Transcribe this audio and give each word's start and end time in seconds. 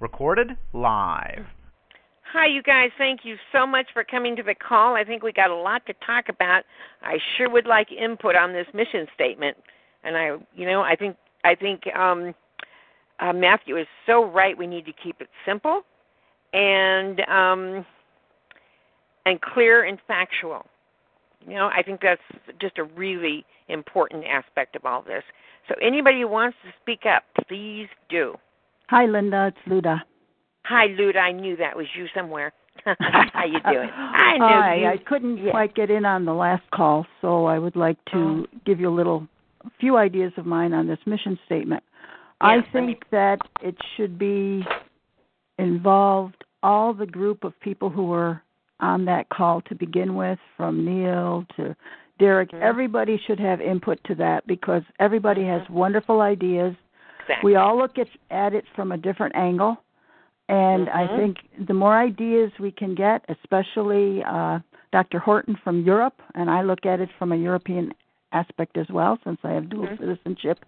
Recorded 0.00 0.56
live. 0.72 1.46
Hi, 2.32 2.46
you 2.46 2.62
guys. 2.62 2.90
Thank 2.98 3.20
you 3.24 3.36
so 3.52 3.66
much 3.66 3.86
for 3.92 4.04
coming 4.04 4.36
to 4.36 4.42
the 4.42 4.54
call. 4.54 4.94
I 4.94 5.02
think 5.02 5.22
we 5.22 5.32
got 5.32 5.50
a 5.50 5.54
lot 5.54 5.86
to 5.86 5.94
talk 6.04 6.28
about. 6.28 6.62
I 7.02 7.18
sure 7.36 7.48
would 7.48 7.66
like 7.66 7.90
input 7.90 8.36
on 8.36 8.52
this 8.52 8.66
mission 8.74 9.06
statement. 9.14 9.56
And 10.04 10.16
I, 10.16 10.36
you 10.54 10.66
know, 10.66 10.82
I 10.82 10.94
think 10.94 11.16
I 11.44 11.54
think 11.54 11.86
um, 11.96 12.34
uh, 13.18 13.32
Matthew 13.32 13.76
is 13.76 13.86
so 14.06 14.24
right. 14.30 14.56
We 14.56 14.66
need 14.66 14.84
to 14.86 14.92
keep 14.92 15.20
it 15.20 15.28
simple 15.46 15.82
and 16.52 17.20
um, 17.20 17.86
and 19.24 19.40
clear 19.40 19.84
and 19.84 19.98
factual. 20.06 20.66
You 21.46 21.54
know, 21.54 21.70
I 21.74 21.82
think 21.82 22.00
that's 22.02 22.20
just 22.60 22.78
a 22.78 22.84
really 22.84 23.44
important 23.68 24.24
aspect 24.24 24.76
of 24.76 24.84
all 24.84 25.02
this. 25.02 25.22
So 25.68 25.74
anybody 25.82 26.20
who 26.20 26.28
wants 26.28 26.56
to 26.64 26.72
speak 26.82 27.06
up, 27.06 27.24
please 27.46 27.88
do. 28.08 28.36
Hi, 28.88 29.04
Linda. 29.06 29.52
It's 29.54 29.68
Luda. 29.72 30.00
Hi, 30.64 30.88
Luda. 30.88 31.16
I 31.18 31.32
knew 31.32 31.56
that 31.56 31.76
was 31.76 31.86
you 31.96 32.06
somewhere. 32.14 32.52
How 32.84 33.44
you 33.44 33.60
doing? 33.70 33.90
I 33.92 34.34
knew 34.38 34.44
Hi. 34.46 34.74
you. 34.76 34.86
I 34.86 34.96
couldn't 34.98 35.38
Yeah. 35.38 35.50
quite 35.50 35.74
get 35.74 35.90
in 35.90 36.04
on 36.04 36.24
the 36.24 36.32
last 36.34 36.62
call, 36.70 37.06
so 37.20 37.46
I 37.46 37.58
would 37.58 37.76
like 37.76 38.02
to 38.12 38.46
Oh. 38.52 38.58
give 38.64 38.80
you 38.80 38.88
a 38.88 38.94
little, 38.94 39.26
a 39.64 39.70
few 39.80 39.96
ideas 39.96 40.32
of 40.36 40.46
mine 40.46 40.72
on 40.72 40.86
this 40.86 40.98
mission 41.06 41.38
statement. 41.46 41.82
Yeah, 42.40 42.46
I 42.48 42.56
let 42.56 42.64
me- 42.66 42.70
think 42.72 43.10
that 43.10 43.40
it 43.60 43.76
should 43.96 44.18
be 44.18 44.64
involved 45.58 46.44
all 46.62 46.92
the 46.94 47.06
group 47.06 47.44
of 47.44 47.58
people 47.60 47.90
who 47.90 48.04
were 48.06 48.40
on 48.80 49.04
that 49.06 49.28
call 49.28 49.60
to 49.62 49.74
begin 49.74 50.14
with, 50.14 50.38
from 50.56 50.84
Neil 50.84 51.44
to 51.56 51.74
Derek. 52.18 52.50
Mhm. 52.52 52.60
Everybody 52.62 53.18
should 53.18 53.40
have 53.40 53.60
input 53.60 54.02
to 54.04 54.14
that 54.16 54.46
because 54.46 54.82
everybody 55.00 55.44
has 55.44 55.62
Mhm. 55.62 55.70
wonderful 55.70 56.20
ideas. 56.20 56.74
Exactly. 57.28 57.50
we 57.52 57.56
all 57.56 57.76
look 57.76 57.98
at 57.98 58.08
at 58.30 58.54
it 58.54 58.64
from 58.74 58.92
a 58.92 58.96
different 58.96 59.34
angle 59.36 59.76
and 60.48 60.88
i 60.90 61.06
Mhm. 61.06 61.16
think 61.16 61.66
the 61.66 61.74
more 61.74 61.94
ideas 61.98 62.50
we 62.58 62.70
can 62.70 62.94
get 62.94 63.24
especially 63.28 64.24
uh 64.24 64.58
dr 64.92 65.18
horton 65.18 65.54
from 65.56 65.82
europe 65.82 66.20
and 66.34 66.50
i 66.50 66.62
look 66.62 66.86
at 66.86 67.00
it 67.00 67.10
from 67.18 67.32
a 67.32 67.36
european 67.36 67.92
aspect 68.32 68.76
as 68.78 68.88
well 68.88 69.18
since 69.24 69.38
i 69.44 69.50
have 69.50 69.68
dual 69.68 69.86
Mhm. 69.86 69.98
citizenship 69.98 70.64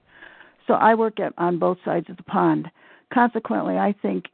so 0.66 0.74
i 0.74 0.94
work 0.94 1.18
at 1.18 1.32
on 1.38 1.58
both 1.58 1.78
sides 1.84 2.08
of 2.10 2.16
the 2.18 2.22
pond 2.24 2.70
consequently 3.10 3.78
i 3.78 3.92
think 3.92 4.28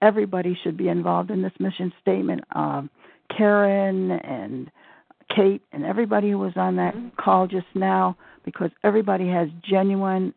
everybody 0.00 0.54
should 0.54 0.76
be 0.76 0.88
involved 0.88 1.30
in 1.30 1.42
this 1.42 1.58
mission 1.58 1.92
statement 2.00 2.42
um 2.52 2.88
karen 3.30 4.12
and 4.12 4.70
kate 5.28 5.62
and 5.72 5.84
everybody 5.84 6.30
who 6.30 6.38
was 6.38 6.56
on 6.56 6.76
that 6.76 6.94
Mhm. 6.94 7.16
call 7.16 7.46
just 7.48 7.66
now 7.74 8.16
because 8.44 8.70
everybody 8.84 9.28
has 9.28 9.48
genuine 9.62 10.32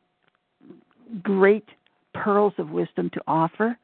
great 1.23 1.65
pearls 2.13 2.53
of 2.57 2.69
wisdom 2.69 3.09
to 3.13 3.21
offer. 3.27 3.77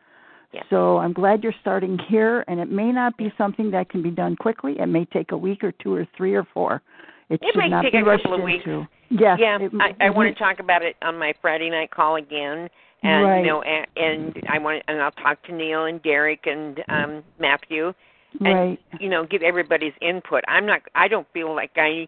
Yeah. 0.51 0.61
So 0.69 0.97
I'm 0.97 1.13
glad 1.13 1.43
you're 1.43 1.55
starting 1.61 1.97
here, 2.09 2.43
and 2.47 2.59
it 2.59 2.69
may 2.69 2.91
not 2.91 3.17
be 3.17 3.33
something 3.37 3.71
that 3.71 3.89
can 3.89 4.03
be 4.03 4.11
done 4.11 4.35
quickly. 4.35 4.75
It 4.79 4.85
may 4.85 5.05
take 5.05 5.31
a 5.31 5.37
week 5.37 5.63
or 5.63 5.71
two 5.71 5.93
or 5.95 6.07
three 6.15 6.35
or 6.35 6.43
four. 6.53 6.81
It, 7.29 7.41
It 7.41 7.53
should 7.53 7.57
may 7.59 7.69
not 7.69 7.81
take 7.83 7.93
be 7.93 7.99
a 7.99 8.05
couple 8.05 8.35
of 8.35 8.43
weeks. 8.43 8.63
into. 8.65 8.87
Yes. 9.09 9.37
yeah, 9.39 9.57
it- 9.59 9.71
I, 9.79 9.95
I 9.99 10.07
it- 10.07 10.15
want 10.15 10.35
to 10.35 10.43
talk 10.43 10.59
about 10.59 10.83
it 10.83 10.95
on 11.01 11.17
my 11.17 11.33
Friday 11.41 11.69
night 11.69 11.89
call 11.91 12.15
again, 12.17 12.69
and 13.01 13.23
Right. 13.25 13.39
you 13.39 13.47
know, 13.47 13.61
and, 13.63 13.87
and 13.95 14.43
I 14.47 14.59
want, 14.59 14.83
and 14.87 15.01
I'll 15.01 15.11
talk 15.11 15.41
to 15.43 15.51
Neil 15.53 15.85
and 15.85 16.01
Derek 16.03 16.45
and 16.45 16.83
um 16.89 17.23
Matthew, 17.39 17.93
and 18.41 18.53
Right. 18.53 18.79
you 18.99 19.09
know, 19.09 19.25
give 19.25 19.41
everybody's 19.41 19.93
input. 20.01 20.43
I'm 20.47 20.65
not, 20.65 20.81
I 20.95 21.07
don't 21.07 21.27
feel 21.33 21.55
like 21.55 21.71
I, 21.77 22.07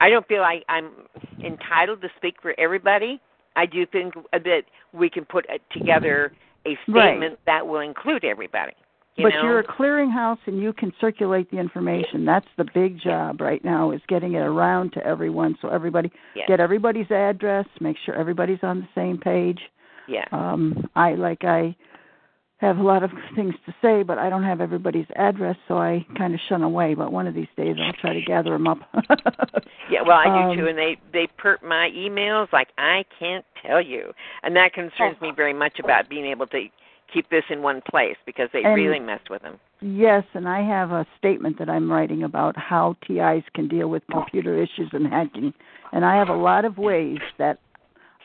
I 0.00 0.10
don't 0.10 0.26
feel 0.28 0.40
like 0.42 0.64
I'm 0.68 0.90
entitled 1.42 2.02
to 2.02 2.08
speak 2.16 2.36
for 2.42 2.54
everybody. 2.58 3.20
I 3.58 3.66
do 3.66 3.84
think 3.86 4.14
that 4.32 4.62
we 4.92 5.10
can 5.10 5.24
put 5.24 5.46
together 5.72 6.32
a 6.64 6.78
Right. 6.86 7.10
statement 7.10 7.40
that 7.46 7.66
will 7.66 7.80
include 7.80 8.24
everybody. 8.24 8.72
You 9.16 9.24
but 9.24 9.34
know? 9.34 9.42
you're 9.42 9.58
a 9.58 9.64
clearinghouse 9.64 10.38
and 10.46 10.62
you 10.62 10.72
can 10.72 10.92
circulate 11.00 11.50
the 11.50 11.58
information. 11.58 12.24
That's 12.24 12.46
the 12.56 12.66
big 12.72 13.00
job 13.00 13.40
right 13.40 13.62
now 13.64 13.90
is 13.90 14.00
getting 14.06 14.34
it 14.34 14.42
around 14.42 14.92
to 14.92 15.04
everyone 15.04 15.58
so 15.60 15.68
everybody 15.70 16.12
yes. 16.36 16.46
get 16.46 16.60
everybody's 16.60 17.10
address, 17.10 17.66
make 17.80 17.96
sure 18.04 18.14
everybody's 18.14 18.62
on 18.62 18.78
the 18.78 18.88
same 18.94 19.18
page. 19.18 19.58
yes. 20.06 20.28
um 20.32 20.88
i 20.94 21.14
like 21.14 21.42
i 21.42 21.74
have 22.58 22.78
a 22.78 22.82
lot 22.82 23.02
of 23.02 23.10
things 23.36 23.54
to 23.66 23.74
say 23.80 24.02
but 24.02 24.18
i 24.18 24.28
don't 24.28 24.42
have 24.44 24.60
everybody's 24.60 25.06
address 25.16 25.56
so 25.68 25.78
i 25.78 26.04
kind 26.16 26.34
of 26.34 26.40
shun 26.48 26.62
away. 26.62 26.94
But 26.94 27.12
one 27.12 27.26
of 27.26 27.34
these 27.34 27.48
days 27.56 27.76
i'll 27.82 27.92
try 27.94 28.12
to 28.14 28.22
gather 28.22 28.52
them 28.52 28.66
up. 28.66 28.78
Yeah, 29.90 30.02
well, 30.02 30.18
I 30.18 30.24
do 30.26 30.50
Um, 30.50 30.56
too, 30.58 30.66
and 30.66 30.76
they 30.76 30.98
they 31.14 31.26
perk 31.38 31.62
my 31.64 31.88
emails 31.96 32.52
like 32.52 32.68
I 32.76 33.06
can't 33.18 33.42
tell 33.64 33.80
you, 33.80 34.12
and 34.42 34.54
that 34.54 34.74
concerns 34.74 35.18
me 35.22 35.32
very 35.34 35.54
much 35.54 35.78
about 35.82 36.10
being 36.10 36.26
able 36.26 36.46
to 36.48 36.66
keep 37.10 37.30
this 37.30 37.44
in 37.48 37.62
one 37.62 37.80
place 37.88 38.16
because 38.26 38.50
they 38.52 38.62
And- 38.64 38.74
really 38.74 39.00
messed 39.00 39.30
with 39.30 39.40
them. 39.40 39.58
yes 39.80 40.24
and 40.34 40.46
i 40.46 40.60
have 40.60 40.90
a 40.92 41.06
statement 41.18 41.58
that 41.58 41.70
i'm 41.70 41.90
writing 41.90 42.22
about 42.22 42.54
how 42.58 42.96
tis 43.06 43.42
can 43.54 43.66
deal 43.66 43.88
with 43.88 44.02
computer 44.10 44.54
issues 44.62 44.90
and 44.92 45.06
hacking. 45.06 45.54
And 45.92 46.04
i 46.04 46.16
have 46.16 46.28
a 46.28 46.36
lot 46.36 46.66
of 46.66 46.76
ways 46.76 47.20
that 47.38 47.58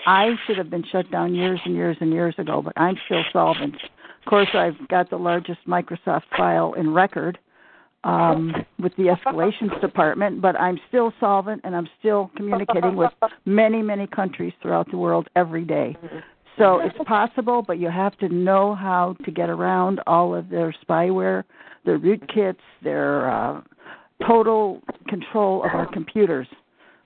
i 0.05 0.35
should 0.45 0.57
have 0.57 0.69
been 0.69 0.83
shut 0.91 1.09
down 1.11 1.33
years 1.33 1.61
and 1.63 1.75
years 1.75 1.95
and 2.01 2.11
years 2.11 2.35
ago 2.37 2.61
but 2.61 2.73
i'm 2.75 2.97
still 3.05 3.23
solvent 3.31 3.77
course 4.25 4.49
i've 4.53 4.87
got 4.87 5.09
the 5.09 5.17
largest 5.17 5.59
microsoft 5.67 6.23
file 6.37 6.73
in 6.73 6.93
record 6.93 7.37
um, 8.03 8.53
with 8.79 8.93
the 8.97 9.03
escalations 9.03 9.79
department, 9.79 10.41
but 10.41 10.59
I'm 10.59 10.77
still 10.89 11.13
solvent 11.19 11.61
and 11.63 11.75
I'm 11.75 11.87
still 11.99 12.31
communicating 12.35 12.95
with 12.95 13.11
many, 13.45 13.81
many 13.81 14.07
countries 14.07 14.53
throughout 14.61 14.91
the 14.91 14.97
world 14.97 15.29
every 15.35 15.63
day. 15.63 15.95
So 16.57 16.79
it's 16.81 16.97
possible, 17.07 17.63
but 17.65 17.79
you 17.79 17.89
have 17.89 18.17
to 18.19 18.29
know 18.29 18.75
how 18.75 19.15
to 19.25 19.31
get 19.31 19.49
around 19.49 20.01
all 20.05 20.35
of 20.35 20.49
their 20.49 20.75
spyware, 20.87 21.43
their 21.85 21.97
rootkits, 21.97 22.57
their 22.83 23.31
uh, 23.31 23.61
total 24.27 24.81
control 25.07 25.63
of 25.63 25.71
our 25.73 25.91
computers. 25.91 26.47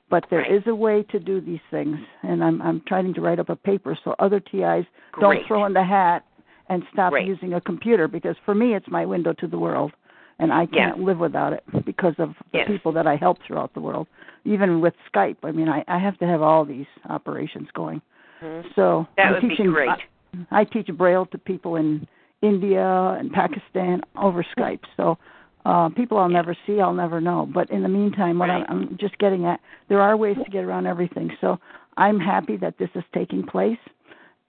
But 0.09 0.25
there 0.29 0.43
is 0.43 0.63
a 0.67 0.75
way 0.75 1.03
to 1.11 1.19
do 1.19 1.41
these 1.41 1.59
things, 1.69 1.97
and 2.23 2.41
I'm 2.41 2.61
I'm 2.61 2.81
trying 2.87 3.13
to 3.13 3.19
write 3.19 3.39
up 3.39 3.49
a 3.49 3.57
paper 3.57 3.97
so 4.05 4.15
other 4.19 4.39
TIs 4.39 4.51
Great. 4.53 4.85
don't 5.19 5.47
throw 5.47 5.65
in 5.65 5.73
the 5.73 5.83
hat 5.83 6.23
and 6.69 6.83
stop 6.91 7.11
Great. 7.11 7.27
using 7.27 7.53
a 7.53 7.61
computer 7.61 8.07
because 8.07 8.35
for 8.45 8.53
me 8.55 8.75
it's 8.75 8.87
my 8.89 9.05
window 9.05 9.33
to 9.33 9.47
the 9.47 9.57
world 9.57 9.91
and 10.39 10.53
I 10.53 10.67
can't 10.67 10.99
live 10.99 11.17
without 11.17 11.53
it 11.53 11.63
because 11.85 12.13
of 12.19 12.29
the 12.51 12.59
Yes. 12.59 12.67
people 12.67 12.91
that 12.91 13.07
I 13.07 13.15
help 13.15 13.39
throughout 13.45 13.73
the 13.73 13.81
world. 13.81 14.07
Even 14.45 14.81
with 14.81 14.93
Skype, 15.11 15.37
I 15.43 15.51
mean 15.51 15.69
I, 15.69 15.83
I 15.87 15.97
have 15.97 16.17
to 16.19 16.25
have 16.27 16.41
all 16.41 16.63
these 16.65 16.85
operations 17.09 17.69
going. 17.73 18.01
Mhm. 18.41 18.75
So 18.75 19.07
That 19.17 19.27
I'm 19.27 19.47
would 19.47 19.57
be 19.57 19.63
great. 19.63 19.89
I, 19.89 20.61
I 20.61 20.63
teach 20.63 20.87
Braille 20.87 21.25
to 21.27 21.37
people 21.37 21.77
in 21.77 22.07
India 22.41 22.85
and 23.19 23.31
Pakistan 23.31 24.01
over 24.15 24.45
Skype. 24.55 24.81
So 24.95 25.17
uh, 25.65 25.89
people 25.89 26.17
I'll 26.17 26.29
never 26.29 26.55
see, 26.65 26.79
I'll 26.79 26.93
never 26.93 27.19
know. 27.19 27.49
But 27.51 27.69
in 27.71 27.81
the 27.81 27.89
meantime, 27.89 28.39
what 28.39 28.49
Right. 28.49 28.63
I'm, 28.69 28.89
I'm 28.89 28.97
just 28.97 29.17
getting 29.17 29.45
at, 29.45 29.59
there 29.89 30.01
are 30.01 30.15
ways 30.15 30.37
to 30.43 30.49
get 30.51 30.63
around 30.63 30.85
everything. 30.85 31.35
So 31.41 31.59
I'm 31.97 32.19
happy 32.19 32.57
that 32.57 32.77
this 32.77 32.89
is 32.95 33.03
taking 33.13 33.43
place. 33.43 33.79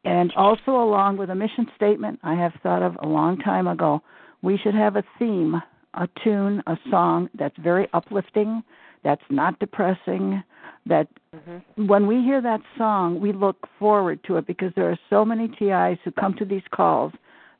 And 0.05 0.33
also, 0.37 0.73
along 0.73 1.17
with 1.17 1.31
a 1.31 1.35
mission 1.35 1.67
statement, 1.77 2.21
I 2.23 2.35
have 2.35 2.53
thought 2.63 2.83
of 2.83 2.97
a 3.03 3.09
long 3.09 3.39
time 3.39 3.67
ago, 3.67 4.01
we 4.43 4.57
should 4.57 4.75
have 4.75 4.97
a 4.97 5.05
theme, 5.19 5.61
a 5.95 6.09
tune, 6.23 6.63
a 6.67 6.79
song 6.91 7.29
that's 7.35 7.57
very 7.59 7.89
uplifting, 7.93 8.63
that's 9.03 9.23
not 9.31 9.59
depressing, 9.59 10.43
that 10.87 11.09
Mhm. 11.35 11.87
when 11.89 12.07
we 12.07 12.23
hear 12.23 12.41
that 12.41 12.63
song, 12.77 13.21
we 13.21 13.33
look 13.33 13.67
forward 13.79 14.23
to 14.25 14.37
it 14.37 14.47
because 14.47 14.73
there 14.75 14.91
are 14.91 14.99
so 15.11 15.25
many 15.25 15.49
TIs 15.49 15.99
who 16.03 16.11
come 16.13 16.35
to 16.35 16.45
these 16.45 16.67
calls 16.71 17.13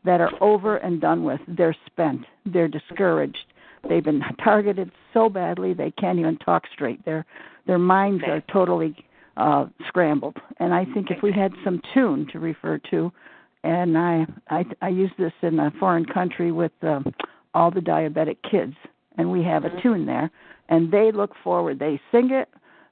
that 0.05 0.21
are 0.21 0.33
over 0.41 0.77
and 0.77 1.01
done 1.01 1.25
with. 1.25 1.41
They're 1.47 1.77
spent. 1.87 2.25
They're 2.47 2.69
discouraged. 2.69 3.53
They've 3.89 4.05
been 4.05 4.25
targeted 4.43 4.91
so 5.13 5.29
badly 5.29 5.73
they 5.73 5.91
can't 5.91 6.19
even 6.19 6.37
talk 6.39 6.67
straight. 6.69 7.05
Their 7.05 7.25
their 7.67 7.79
minds 7.79 8.25
are 8.25 8.41
totally 8.51 8.97
uh 9.39 9.67
scrambled. 9.87 10.37
And 10.59 10.75
I 10.75 10.85
think 10.93 11.11
if 11.11 11.23
we 11.23 11.33
had 11.33 11.53
some 11.65 11.81
tune 11.95 12.27
to 12.33 12.39
refer 12.39 12.79
to, 12.91 13.13
and 13.65 13.97
I 13.97 14.27
I, 14.51 14.65
I 14.83 14.89
use 14.89 15.11
this 15.19 15.33
in 15.43 15.59
a 15.59 15.71
foreign 15.81 16.05
country 16.05 16.53
with 16.53 16.73
um, 16.83 17.05
all 17.55 17.71
the 17.71 17.81
diabetic 17.81 18.37
kids, 18.49 18.75
and 19.17 19.31
we 19.31 19.43
have 19.45 19.65
a 19.65 19.71
Mhm. 19.71 19.83
tune 19.83 20.07
there, 20.07 20.31
and 20.69 20.91
they 20.91 21.13
look 21.13 21.35
forward. 21.43 21.79
They 21.79 22.01
sing 22.13 22.31
it, 22.31 22.49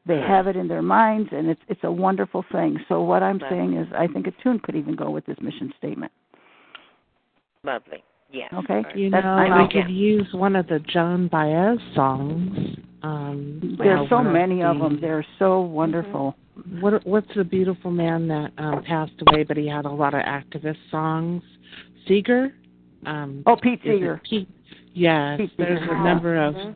they 0.06 0.20
have 0.20 0.46
it 0.46 0.56
in 0.56 0.69
their 0.69 0.82
minds, 0.82 1.31
and 1.32 1.48
it's 1.48 1.60
it's 1.69 1.84
a 1.84 1.90
wonderful 1.93 2.43
thing. 2.52 2.78
So 2.88 3.02
what 3.02 3.22
I'm 3.22 3.38
Right. 3.38 3.50
saying 3.50 3.75
is, 3.75 3.88
I 3.92 4.06
think 4.06 4.26
a 4.26 4.32
tune 4.42 4.60
could 4.60 4.76
even 4.76 4.94
go 4.94 5.10
with 5.10 5.26
this 5.26 5.40
mission 5.40 5.72
statement. 5.76 6.12
Lovely. 7.64 8.02
Yes. 8.32 8.52
Okay. 8.52 8.82
You 8.94 9.11
That's- 9.11 9.25
know, 9.25 9.31
I'm 9.31 9.52
we 9.58 9.64
out. 9.64 9.70
could 9.70 9.90
use 9.90 10.26
one 10.32 10.56
of 10.56 10.67
the 10.67 10.81
Joan 10.81 11.28
Baez 11.28 11.78
songs. 11.94 12.76
Um, 13.02 13.76
There's 13.78 14.08
so 14.08 14.23
many 14.23 14.62
of 14.62 14.78
them. 14.78 14.99
They're 15.00 15.25
so 15.38 15.61
wonderful. 15.61 16.34
What 16.81 17.06
what's 17.06 17.32
the 17.37 17.44
beautiful 17.44 17.90
man 17.90 18.26
that 18.28 18.50
um 18.58 18.82
passed 18.82 19.12
away, 19.28 19.44
but 19.44 19.56
he 19.56 19.69
had 19.69 19.84
a 19.84 19.90
lot 19.90 20.14
of 20.14 20.20
activist 20.23 20.78
songs? 20.90 21.43
Seeger. 22.08 22.52
Um, 23.05 23.43
Oh, 23.46 23.56
Pete 23.56 23.75
is 23.84 23.90
it 23.90 23.94
Seeger. 23.96 24.20
Pete? 24.28 24.49
Yes, 24.94 25.38
Pete 25.38 25.50
there's 25.58 25.81
Seeger. 25.81 25.94
a 25.94 26.02
number 26.05 26.37
of. 26.43 26.55
Mhm. 26.55 26.75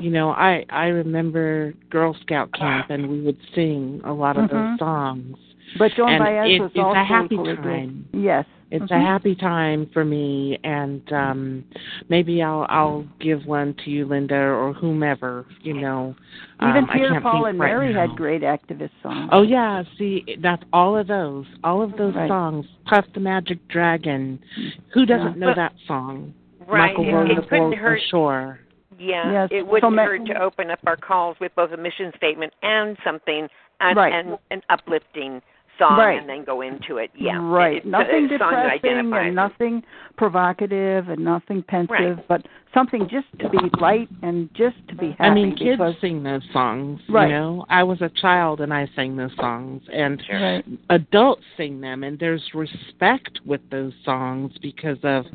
You 0.00 0.10
know, 0.10 0.30
I 0.30 0.64
I 0.70 0.86
remember 0.88 1.72
Girl 1.90 2.14
Scout 2.22 2.52
camp, 2.52 2.90
and 2.90 3.08
we 3.08 3.20
would 3.22 3.38
sing 3.54 4.00
a 4.04 4.12
lot 4.12 4.36
of 4.36 4.44
Mhm. 4.44 4.50
those 4.50 4.78
songs. 4.78 5.36
But 5.78 5.92
Joan 5.96 6.10
And 6.10 6.18
Baez 6.24 6.50
it- 6.50 6.60
was 6.60 6.70
it's 6.70 6.76
a 6.78 6.82
also 6.82 7.00
happy 7.00 7.34
equally 7.34 7.56
time. 7.56 8.04
good. 8.12 8.20
Yes, 8.20 8.44
It's 8.70 8.84
Mhm. 8.90 8.96
a 8.96 9.00
happy 9.00 9.34
time 9.36 9.86
for 9.92 10.04
me, 10.04 10.58
and 10.64 11.00
um 11.12 11.64
maybe 12.08 12.42
I'll 12.42 12.66
I'll 12.68 13.04
give 13.20 13.46
one 13.46 13.74
to 13.84 13.90
you, 13.90 14.04
Linda, 14.06 14.36
or 14.36 14.72
whomever. 14.72 15.44
You 15.62 15.74
know, 15.74 16.16
Even 16.60 16.76
um, 16.84 16.90
I 16.90 16.92
Peter, 16.94 17.10
can't 17.10 17.22
Paul, 17.22 17.44
and 17.46 17.58
right 17.60 17.68
Mary 17.68 17.92
now. 17.92 18.00
had 18.08 18.16
great 18.16 18.42
activist 18.42 18.90
songs. 19.02 19.28
Oh 19.32 19.42
yeah, 19.42 19.84
see 19.96 20.36
that's 20.40 20.64
all 20.72 20.96
of 20.96 21.06
those, 21.06 21.46
all 21.62 21.80
of 21.80 21.96
those 21.96 22.14
Right. 22.14 22.28
songs. 22.28 22.66
Puff 22.86 23.04
the 23.14 23.20
Magic 23.20 23.66
Dragon. 23.68 24.40
Who 24.88 25.06
doesn't 25.06 25.34
Yeah. 25.34 25.38
know 25.38 25.46
But- 25.48 25.56
that 25.56 25.74
song? 25.86 26.34
Right. 26.66 26.88
Michael 26.96 27.04
It, 27.08 27.12
Rose 27.12 27.30
it 27.30 27.36
Rose 27.38 27.46
couldn't 27.48 27.72
hurt. 27.74 28.00
Shore. 28.10 28.58
Yeah. 28.98 29.30
Yes, 29.30 29.48
It 29.52 29.60
so 29.60 29.70
wouldn't 29.70 29.94
ma- 29.94 30.04
hurt 30.04 30.26
to 30.26 30.42
open 30.42 30.70
up 30.72 30.80
our 30.86 30.96
calls 30.96 31.38
with 31.38 31.54
both 31.54 31.70
a 31.70 31.76
mission 31.76 32.12
statement 32.16 32.52
and 32.62 32.96
something 33.04 33.48
and, 33.78 33.96
Right. 33.96 34.12
and 34.12 34.38
an 34.50 34.62
uplifting 34.70 35.42
song, 35.78 35.98
Right. 35.98 36.18
and 36.18 36.28
then 36.28 36.44
go 36.44 36.60
into 36.62 36.98
it. 36.98 37.10
Yeah. 37.14 37.38
Right. 37.40 37.76
It's 37.78 37.86
a- 37.86 37.88
nothing 37.88 38.24
a 38.32 38.38
song 38.38 38.50
depressing 38.50 39.12
and 39.12 39.34
nothing 39.34 39.82
provocative 40.16 41.08
and 41.08 41.24
nothing 41.24 41.62
pensive, 41.62 41.90
Right. 41.90 42.28
but 42.28 42.46
something 42.74 43.08
just 43.08 43.26
to 43.38 43.48
be 43.48 43.58
light 43.80 44.08
and 44.22 44.52
just 44.54 44.76
to 44.88 44.94
be 44.94 45.10
happy. 45.12 45.24
I 45.24 45.30
mean, 45.34 45.54
kids 45.54 45.78
because, 45.78 45.98
sing 46.00 46.22
those 46.22 46.44
songs. 46.52 47.00
Right. 47.08 47.28
You 47.28 47.34
know, 47.34 47.66
I 47.68 47.82
was 47.82 48.00
a 48.02 48.08
child 48.10 48.60
and 48.60 48.72
I 48.72 48.86
sang 48.94 49.16
those 49.16 49.34
songs, 49.36 49.82
and 49.92 50.22
Sure. 50.24 50.40
Right. 50.40 50.64
adults 50.90 51.44
sing 51.56 51.80
them, 51.80 52.02
and 52.04 52.18
there's 52.18 52.54
respect 52.54 53.40
with 53.46 53.68
those 53.70 53.94
songs 54.04 54.56
because 54.58 54.98
of 55.04 55.26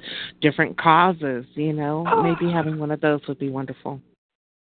different 0.42 0.78
causes. 0.78 1.46
You 1.56 1.74
know, 1.74 2.06
Oh. 2.08 2.22
maybe 2.22 2.50
having 2.52 2.78
one 2.80 2.92
of 2.92 3.02
those 3.02 3.26
would 3.28 3.40
be 3.40 3.50
wonderful. 3.50 4.02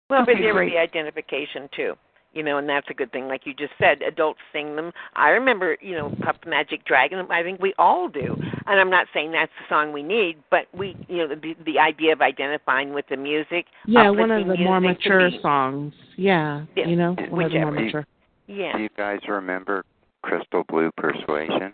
Well, 0.09 0.25
but 0.25 0.33
Okay, 0.33 0.43
there 0.43 0.53
great. 0.53 0.65
would 0.65 0.71
be 0.73 0.77
identification 0.77 1.69
too. 1.75 1.97
You 2.33 2.41
know, 2.44 2.57
and 2.57 2.68
that's 2.68 2.88
a 2.89 2.94
good 2.95 3.12
thing. 3.12 3.27
Like 3.27 3.45
you 3.45 3.53
just 3.53 3.74
said, 3.80 4.01
adults 4.01 4.39
sing 4.51 4.75
them. 4.75 4.91
I 5.15 5.30
remember, 5.30 5.77
you 5.81 5.95
know, 5.95 6.15
Puff 6.24 6.38
the 6.44 6.50
Magic 6.50 6.83
Dragon. 6.83 7.25
I 7.30 7.44
think 7.44 7.62
we 7.62 7.74
all 7.77 8.07
do. 8.09 8.35
And 8.65 8.80
I'm 8.80 8.89
not 8.89 9.06
saying 9.13 9.31
that's 9.33 9.51
the 9.59 9.74
song 9.74 9.94
we 9.94 10.01
need, 10.01 10.38
but 10.50 10.65
we, 10.74 10.95
you 11.07 11.18
know, 11.18 11.27
the, 11.35 11.56
the 11.63 11.77
idea 11.77 12.12
of 12.13 12.21
identifying 12.21 12.94
with 12.94 13.06
the 13.09 13.18
music. 13.18 13.65
Yeah, 13.85 14.09
one 14.09 14.31
of 14.31 14.47
the 14.47 14.57
more 14.57 14.81
mature 14.81 15.30
be- 15.30 15.39
songs. 15.44 15.94
Yeah, 16.18 16.65
Yeah, 16.75 16.88
you 16.88 16.95
know, 16.95 17.13
one 17.30 17.45
of 17.45 17.51
the 17.51 17.59
more 17.59 17.71
whichever. 17.71 17.71
mature. 17.71 18.07
Yeah. 18.47 18.75
Do 18.77 18.83
you 18.83 18.89
guys 18.97 19.19
remember 19.27 19.85
Crystal 20.24 20.63
Blue 20.69 20.91
Persuasion? 20.97 21.71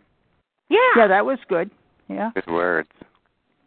Yeah. 0.70 0.78
Yeah, 0.96 1.08
that 1.08 1.26
was 1.26 1.40
good. 1.48 1.72
Yeah. 2.10 2.32
Good 2.36 2.48
words. 2.48 2.90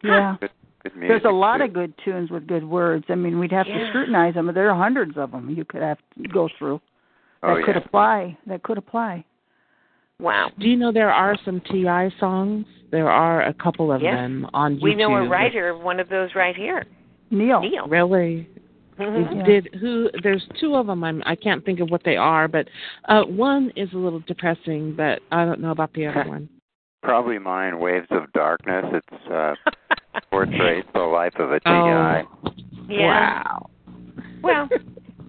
Yeah. 0.05 0.37
Good, 0.41 0.41
good 0.41 0.51
music. 0.51 0.57
There's 0.99 1.25
a 1.25 1.31
lot 1.31 1.59
too. 1.59 1.65
of 1.65 1.73
good 1.73 1.95
tunes 2.05 2.31
with 2.31 2.47
good 2.47 2.65
words. 2.65 3.05
I 3.09 3.15
mean, 3.15 3.39
we'd 3.39 3.53
have 3.53 3.67
to 3.67 3.87
scrutinize 3.91 4.35
them. 4.35 4.47
but 4.47 4.55
There 4.55 4.71
are 4.71 4.77
hundreds 4.77 5.17
of 5.17 5.31
them 5.31 5.49
you 5.51 5.65
could 5.65 5.83
have 5.83 5.99
to 6.23 6.29
go 6.29 6.49
through 6.59 6.81
that 7.43 7.49
Oh, 7.51 7.63
could 7.65 7.77
yeah. 7.77 7.83
apply. 7.85 8.37
That 8.47 8.63
could 8.63 8.79
apply. 8.79 9.25
Wow. 10.21 10.51
Do 10.59 10.69
you 10.69 10.77
know 10.77 10.93
there 10.93 11.11
are 11.13 11.37
some 11.45 11.61
Ti 11.61 11.85
songs? 12.21 12.67
There 12.91 13.11
are 13.11 13.43
a 13.43 13.55
couple 13.55 13.91
of 13.93 14.03
Yes. 14.03 14.15
them 14.15 14.49
on 14.55 14.77
YouTube. 14.77 14.83
We 14.83 14.95
know 14.95 15.15
a 15.17 15.29
writer 15.29 15.69
of 15.71 15.81
one 15.83 15.99
of 15.99 16.09
those 16.09 16.35
right 16.35 16.55
here. 16.55 16.85
Neil. 17.31 17.61
Neil. 17.63 17.87
Really? 17.89 18.49
Mhm. 18.99 19.37
Yeah. 19.37 19.43
Did 19.45 19.69
who? 19.81 20.11
There's 20.23 20.47
two 20.61 20.77
of 20.77 20.87
them. 20.87 21.03
I'm. 21.03 21.23
I 21.25 21.35
can't 21.35 21.65
think 21.65 21.81
of 21.81 21.91
what 21.91 22.05
they 22.05 22.17
are, 22.17 22.47
but 22.47 22.69
uh 23.09 23.25
one 23.25 23.73
is 23.75 23.91
a 23.95 23.97
little 23.99 24.21
depressing, 24.21 24.93
but 24.95 25.21
I 25.33 25.45
don't 25.47 25.61
know 25.61 25.71
about 25.71 25.93
the 25.95 26.07
other 26.07 26.25
one. 26.29 26.49
Probably 27.03 27.39
mine, 27.39 27.79
Waves 27.81 28.07
of 28.11 28.33
Darkness. 28.33 28.85
It's 28.93 29.31
uh, 29.31 29.55
portrays 30.31 30.85
the 30.95 31.01
life 31.01 31.35
of 31.39 31.51
a 31.53 31.61
TI. 31.61 31.67
Oh, 31.69 32.23
Yeah. 32.89 33.43
wow. 33.43 33.71
Well, 34.43 34.69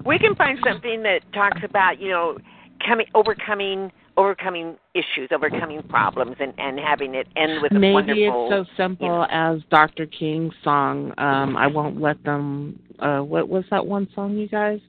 we 0.06 0.20
can 0.20 0.36
find 0.36 0.60
something 0.68 1.04
that 1.04 1.22
talks 1.34 1.62
about, 1.64 2.00
you 2.00 2.10
know, 2.10 2.38
coming 2.86 3.08
overcoming 3.16 3.92
overcoming 4.16 4.78
issues, 4.94 5.30
overcoming 5.32 5.82
problems 5.84 6.36
and 6.40 6.54
and 6.60 6.80
having 6.80 7.16
it 7.16 7.28
end 7.36 7.62
with 7.62 7.72
a 7.72 7.80
Maybe 7.80 7.94
wonderful 7.94 8.50
it's 8.52 8.70
so 8.70 8.74
simple 8.78 9.08
you 9.08 9.12
know. 9.14 9.28
as 9.32 9.62
Dr. 9.72 10.06
King's 10.06 10.54
song. 10.64 11.12
Um, 11.18 11.58
I 11.58 11.68
won't 11.68 12.00
let 12.00 12.24
them. 12.24 12.80
Uh, 13.00 13.20
what 13.22 13.50
was 13.50 13.64
that 13.72 13.86
one 13.86 14.08
song, 14.14 14.38
you 14.38 14.48
guys? 14.48 14.80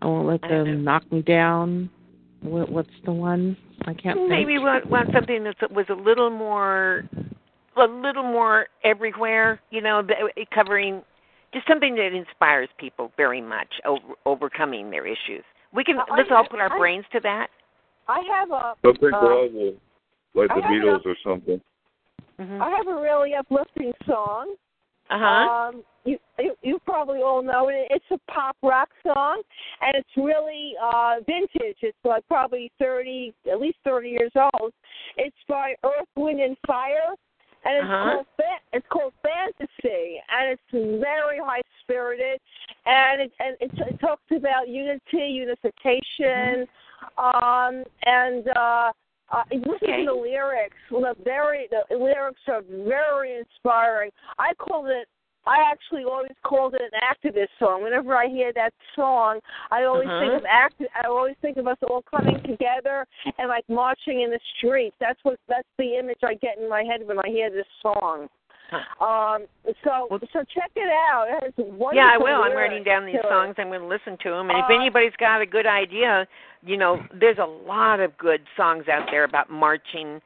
I 0.00 0.06
won't 0.06 0.28
let 0.28 0.44
I 0.44 0.48
don't 0.48 0.64
them 0.66 0.84
knock 0.84 1.10
me 1.10 1.22
down. 1.22 1.90
What, 2.42 2.70
what's 2.70 2.88
the 3.04 3.12
one? 3.12 3.56
I 3.86 3.94
can't 3.94 4.28
maybe 4.28 4.54
think. 4.54 4.64
want 4.64 4.90
want 4.90 5.12
something 5.12 5.44
that 5.44 5.70
was 5.72 5.86
a 5.88 5.94
little 5.94 6.30
more 6.30 7.04
a 7.76 7.86
little 7.86 8.24
more 8.24 8.66
everywhere, 8.82 9.60
you 9.70 9.80
know, 9.80 10.02
the- 10.02 10.46
covering 10.52 11.02
just 11.52 11.66
something 11.66 11.94
that 11.94 12.12
inspires 12.12 12.68
people 12.76 13.12
very 13.16 13.40
much 13.40 13.80
over, 13.84 14.14
overcoming 14.26 14.90
their 14.90 15.06
issues. 15.06 15.44
We 15.72 15.84
can 15.84 15.98
I- 15.98 16.16
let's 16.16 16.30
all 16.30 16.44
put 16.44 16.60
our 16.60 16.72
I- 16.72 16.78
brains 16.78 17.04
to 17.12 17.20
that. 17.20 17.48
I 18.08 18.20
have 18.20 18.50
a 18.50 18.74
Something 18.82 19.14
Uh, 19.14 19.20
global, 19.20 19.74
like 20.34 20.50
I 20.50 20.56
the 20.56 20.62
have 20.62 20.72
Beatles 20.72 21.06
or 21.06 21.16
something. 21.22 21.60
Mhm. 22.40 22.60
I 22.60 22.70
have 22.70 22.86
a 22.86 23.00
really 23.00 23.34
uplifting 23.34 23.92
song. 24.06 24.56
Uh-huh. 25.10 25.24
Um, 25.26 25.82
you, 26.04 26.18
you 26.38 26.54
you 26.62 26.78
probably 26.86 27.20
all 27.22 27.42
know 27.42 27.68
it. 27.68 27.88
It's 27.90 28.04
a 28.10 28.18
pop 28.32 28.56
rock 28.62 28.88
song, 29.02 29.42
and 29.82 29.94
it's 29.96 30.08
really 30.16 30.74
uh 30.82 31.16
vintage. 31.26 31.76
It's 31.82 31.98
like 32.04 32.26
probably 32.28 32.70
thirty, 32.78 33.34
at 33.50 33.60
least 33.60 33.78
thirty 33.84 34.10
years 34.10 34.32
old. 34.36 34.72
It's 35.16 35.36
by 35.48 35.74
Earth, 35.84 36.08
Wind, 36.16 36.40
and 36.40 36.56
Fire, 36.66 37.14
and 37.64 37.76
it's 37.76 37.84
Uh-huh. 37.84 38.12
called 38.12 38.26
fa- 38.36 38.62
it's 38.72 38.86
called 38.90 39.12
Fantasy, 39.22 40.20
and 40.30 40.52
it's 40.52 41.00
very 41.02 41.38
high 41.38 41.62
spirited, 41.82 42.40
and 42.86 43.22
it 43.22 43.32
and 43.40 43.56
it, 43.60 43.70
it 43.74 44.00
talks 44.00 44.30
about 44.34 44.68
unity, 44.68 45.26
unification, 45.44 46.66
um, 47.18 47.82
and 48.04 48.48
uh. 48.56 48.92
Uh, 49.30 49.42
listen 49.52 49.74
Okay. 49.82 50.04
to 50.04 50.06
the 50.06 50.12
lyrics. 50.14 50.76
The 50.90 51.14
very 51.22 51.68
the 51.70 51.96
lyrics 51.96 52.40
are 52.48 52.62
very 52.62 53.36
inspiring. 53.38 54.10
I 54.38 54.54
called 54.54 54.88
it. 54.88 55.06
I 55.46 55.62
actually 55.70 56.04
always 56.04 56.32
called 56.44 56.74
it 56.74 56.82
an 56.92 57.00
activist 57.00 57.48
song. 57.58 57.82
Whenever 57.82 58.14
I 58.14 58.26
hear 58.26 58.52
that 58.54 58.74
song, 58.94 59.40
I 59.70 59.84
always 59.84 60.08
Uh-huh. 60.08 60.20
think 60.20 60.34
of 60.34 60.44
act. 60.46 60.82
I 60.94 61.06
always 61.06 61.36
think 61.40 61.56
of 61.56 61.66
us 61.66 61.78
all 61.88 62.02
coming 62.02 62.42
together 62.42 63.06
and 63.38 63.48
like 63.48 63.66
marching 63.68 64.20
in 64.22 64.30
the 64.30 64.40
streets. 64.56 64.96
That's 64.98 65.22
what. 65.24 65.38
That's 65.48 65.68
the 65.78 65.96
image 65.96 66.18
I 66.22 66.34
get 66.34 66.58
in 66.58 66.68
my 66.68 66.82
head 66.84 67.06
when 67.06 67.18
I 67.18 67.28
hear 67.28 67.50
this 67.50 67.66
song. 67.82 68.28
Um. 69.00 69.46
So 69.84 70.06
Well- 70.10 70.20
so 70.32 70.44
check 70.44 70.70
it 70.76 70.88
out. 71.10 71.26
It 71.42 71.54
Yeah, 71.92 72.10
I 72.12 72.18
will. 72.18 72.42
I'm 72.42 72.52
writing 72.56 72.84
down 72.84 73.06
these 73.06 73.14
to 73.14 73.20
it. 73.20 73.30
songs. 73.30 73.54
I'm 73.58 73.68
going 73.68 73.80
to 73.80 73.86
listen 73.86 74.16
to 74.22 74.30
them. 74.30 74.50
And 74.50 74.58
if 74.58 74.64
Uh, 74.70 74.74
anybody's 74.74 75.16
got 75.18 75.40
a 75.40 75.46
good 75.46 75.66
idea, 75.66 76.26
you 76.62 76.76
know, 76.76 77.02
there's 77.12 77.38
a 77.38 77.44
lot 77.46 78.00
of 78.00 78.16
good 78.18 78.42
songs 78.56 78.88
out 78.88 79.08
there 79.10 79.24
about 79.24 79.48
marching 79.50 80.20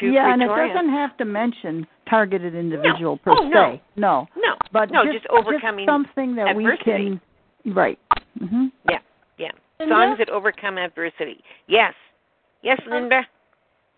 to 0.00 0.06
yeah, 0.10 0.32
and 0.32 0.42
it 0.42 0.46
doesn't 0.46 0.90
have 0.90 1.16
to 1.16 1.24
mention 1.24 1.86
targeted 2.08 2.54
individual 2.54 3.16
per 3.16 3.32
Oh, 3.32 3.48
no. 3.48 3.72
se. 3.74 3.82
No. 3.96 4.28
no, 4.36 4.54
But 4.72 4.90
no, 4.90 5.04
just, 5.04 5.24
just 5.24 5.26
overcoming 5.28 5.86
something 5.86 6.34
that 6.36 6.48
adversity. 6.48 6.92
we 7.10 7.20
can 7.64 7.74
right. 7.74 7.98
Mm-hmm. 8.40 8.66
Yeah, 8.90 8.98
yeah. 9.38 9.50
Linda? 9.80 9.94
Songs 9.94 10.18
that 10.18 10.28
overcome 10.30 10.78
adversity. 10.78 11.42
Yes, 11.66 11.94
yes, 12.62 12.78
Um, 12.86 12.92
Linda. 12.92 13.26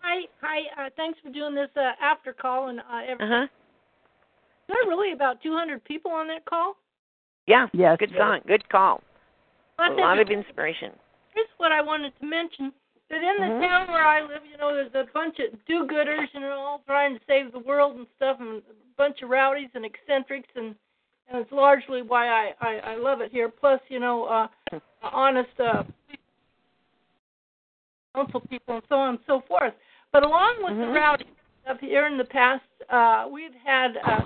Hi, 0.03 0.25
hi. 0.41 0.87
Uh, 0.87 0.91
thanks 0.97 1.19
for 1.23 1.31
doing 1.31 1.55
this 1.55 1.69
uh, 1.77 1.93
after 2.01 2.33
call. 2.33 2.69
And 2.69 2.81
uh, 2.81 3.03
every, 3.07 3.25
Uh 3.25 3.29
huh. 3.29 3.47
There 4.71 4.87
are 4.87 4.89
really 4.89 5.13
about 5.13 5.43
200 5.43 5.85
people 5.85 6.11
on 6.11 6.29
that 6.29 6.45
call. 6.45 6.77
Yeah. 7.47 7.67
Yes. 7.73 7.97
Good 7.99 8.13
song. 8.17 8.41
Good 8.47 8.69
call. 8.69 9.03
I 9.79 9.87
A 9.87 9.89
think 9.91 10.01
lot 10.01 10.19
of 10.19 10.31
inspiration. 10.31 10.93
Here's 11.35 11.49
what 11.59 11.73
I 11.73 11.81
wanted 11.81 12.13
to 12.21 12.27
mention: 12.27 12.73
that 13.09 13.23
in 13.23 13.37
the 13.41 13.55
Mhm. 13.55 13.61
town 13.61 13.89
where 13.89 14.07
I 14.07 14.21
live, 14.21 14.45
you 14.45 14.57
know, 14.57 14.75
there's 14.75 14.95
a 14.95 15.11
bunch 15.13 15.39
of 15.41 15.65
do-gooders, 15.65 16.33
you 16.35 16.41
know, 16.41 16.61
all 16.61 16.79
trying 16.87 17.19
to 17.19 17.25
save 17.27 17.53
the 17.53 17.59
world 17.59 17.97
and 17.97 18.07
stuff, 18.17 18.39
and 18.41 18.59
a 18.59 18.75
bunch 18.97 19.23
of 19.23 19.31
rowdies 19.31 19.71
and 19.75 19.85
eccentrics, 19.85 20.51
and 20.55 20.77
and 21.29 21.39
it's 21.43 21.53
largely 21.53 22.03
why 22.03 22.29
I 22.29 22.55
I, 22.61 22.79
I 22.93 22.95
love 22.97 23.21
it 23.21 23.31
here. 23.33 23.49
Plus, 23.49 23.81
you 23.89 24.01
know, 24.01 24.25
uh, 24.25 24.49
honest 25.03 25.59
uh, 25.61 25.85
council 28.15 28.41
people 28.41 28.75
and 28.75 28.83
so 28.89 28.97
on 28.97 29.11
and 29.11 29.19
so 29.27 29.41
forth. 29.49 29.75
But 30.13 30.25
along 30.25 30.57
with 30.63 30.75
Mhm. 30.75 30.87
the 30.87 30.93
rowdy 30.93 31.27
stuff 31.65 31.79
here 31.81 32.07
in 32.07 32.19
the 32.19 32.25
past, 32.25 32.63
uh, 32.89 33.29
we've 33.31 33.55
had. 33.65 33.97
Uh, 34.05 34.21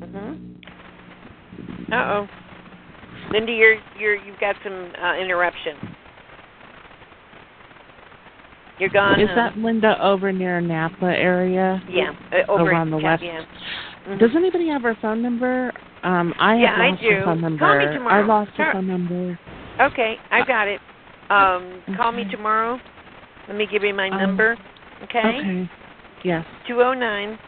Mhm. 0.00 0.38
Uh 1.90 1.94
oh. 1.94 2.28
Linda, 3.30 3.52
you're 3.52 3.76
you're 3.98 4.14
you've 4.14 4.38
got 4.40 4.56
some 4.62 4.92
uh, 5.02 5.16
interruption. 5.16 5.76
You're 8.78 8.90
gone. 8.90 9.20
Is 9.20 9.28
huh? 9.30 9.34
that 9.36 9.56
Linda 9.58 10.02
over 10.04 10.32
near 10.32 10.60
Napa 10.60 11.06
area? 11.06 11.82
yeah 11.88 12.12
uh, 12.32 12.50
over 12.50 12.74
on 12.74 12.90
the 12.90 12.98
yeah, 12.98 13.10
west? 13.12 13.22
Yeah. 13.22 13.44
Mhm. 14.06 14.18
Does 14.18 14.30
anybody 14.36 14.68
have 14.68 14.82
her 14.82 14.96
phone 15.00 15.22
number? 15.22 15.72
Um, 16.02 16.34
I 16.38 16.52
have 16.52 16.60
Yeah, 16.60 16.74
I 16.76 16.88
lost 16.90 17.02
do. 17.02 17.10
her 17.10 17.24
phone 17.24 17.40
number. 17.40 17.58
Call 17.58 17.78
me 17.78 17.86
tomorrow. 17.92 18.22
I 18.22 18.26
lost 18.26 18.50
her 18.56 18.72
phone 18.72 18.86
number. 18.86 19.38
Okay, 19.80 20.18
I 20.30 20.44
got 20.44 20.68
it. 20.68 20.80
Um, 21.30 21.82
call 21.96 22.12
me 22.12 22.24
tomorrow. 22.30 22.80
Let 23.48 23.56
me 23.56 23.66
give 23.66 23.82
you 23.84 23.94
my 23.94 24.08
Um, 24.08 24.18
number. 24.18 24.56
Okay. 25.04 25.38
Okay. 25.38 25.70
Yes. 26.22 26.44
Two 26.66 26.82
oh 26.82 26.94
nine 26.94 27.38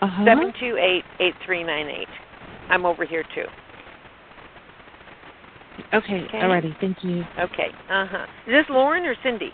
Uh 0.00 0.06
huh. 0.06 0.24
seven 0.24 0.52
two 0.58 0.76
eight 0.78 1.04
eight 1.20 1.36
three 1.44 1.62
nine 1.62 1.88
eight. 1.88 2.08
I'm 2.70 2.84
over 2.86 3.04
here 3.04 3.24
too. 3.34 3.46
Okay. 5.92 6.24
Okay. 6.24 6.38
Alrighty. 6.38 6.76
Thank 6.80 7.04
you. 7.04 7.24
Okay. 7.38 7.72
Uh 7.88 8.06
huh. 8.06 8.26
Is 8.46 8.52
this 8.54 8.66
Lauren 8.68 9.04
or 9.04 9.14
Cindy? 9.22 9.52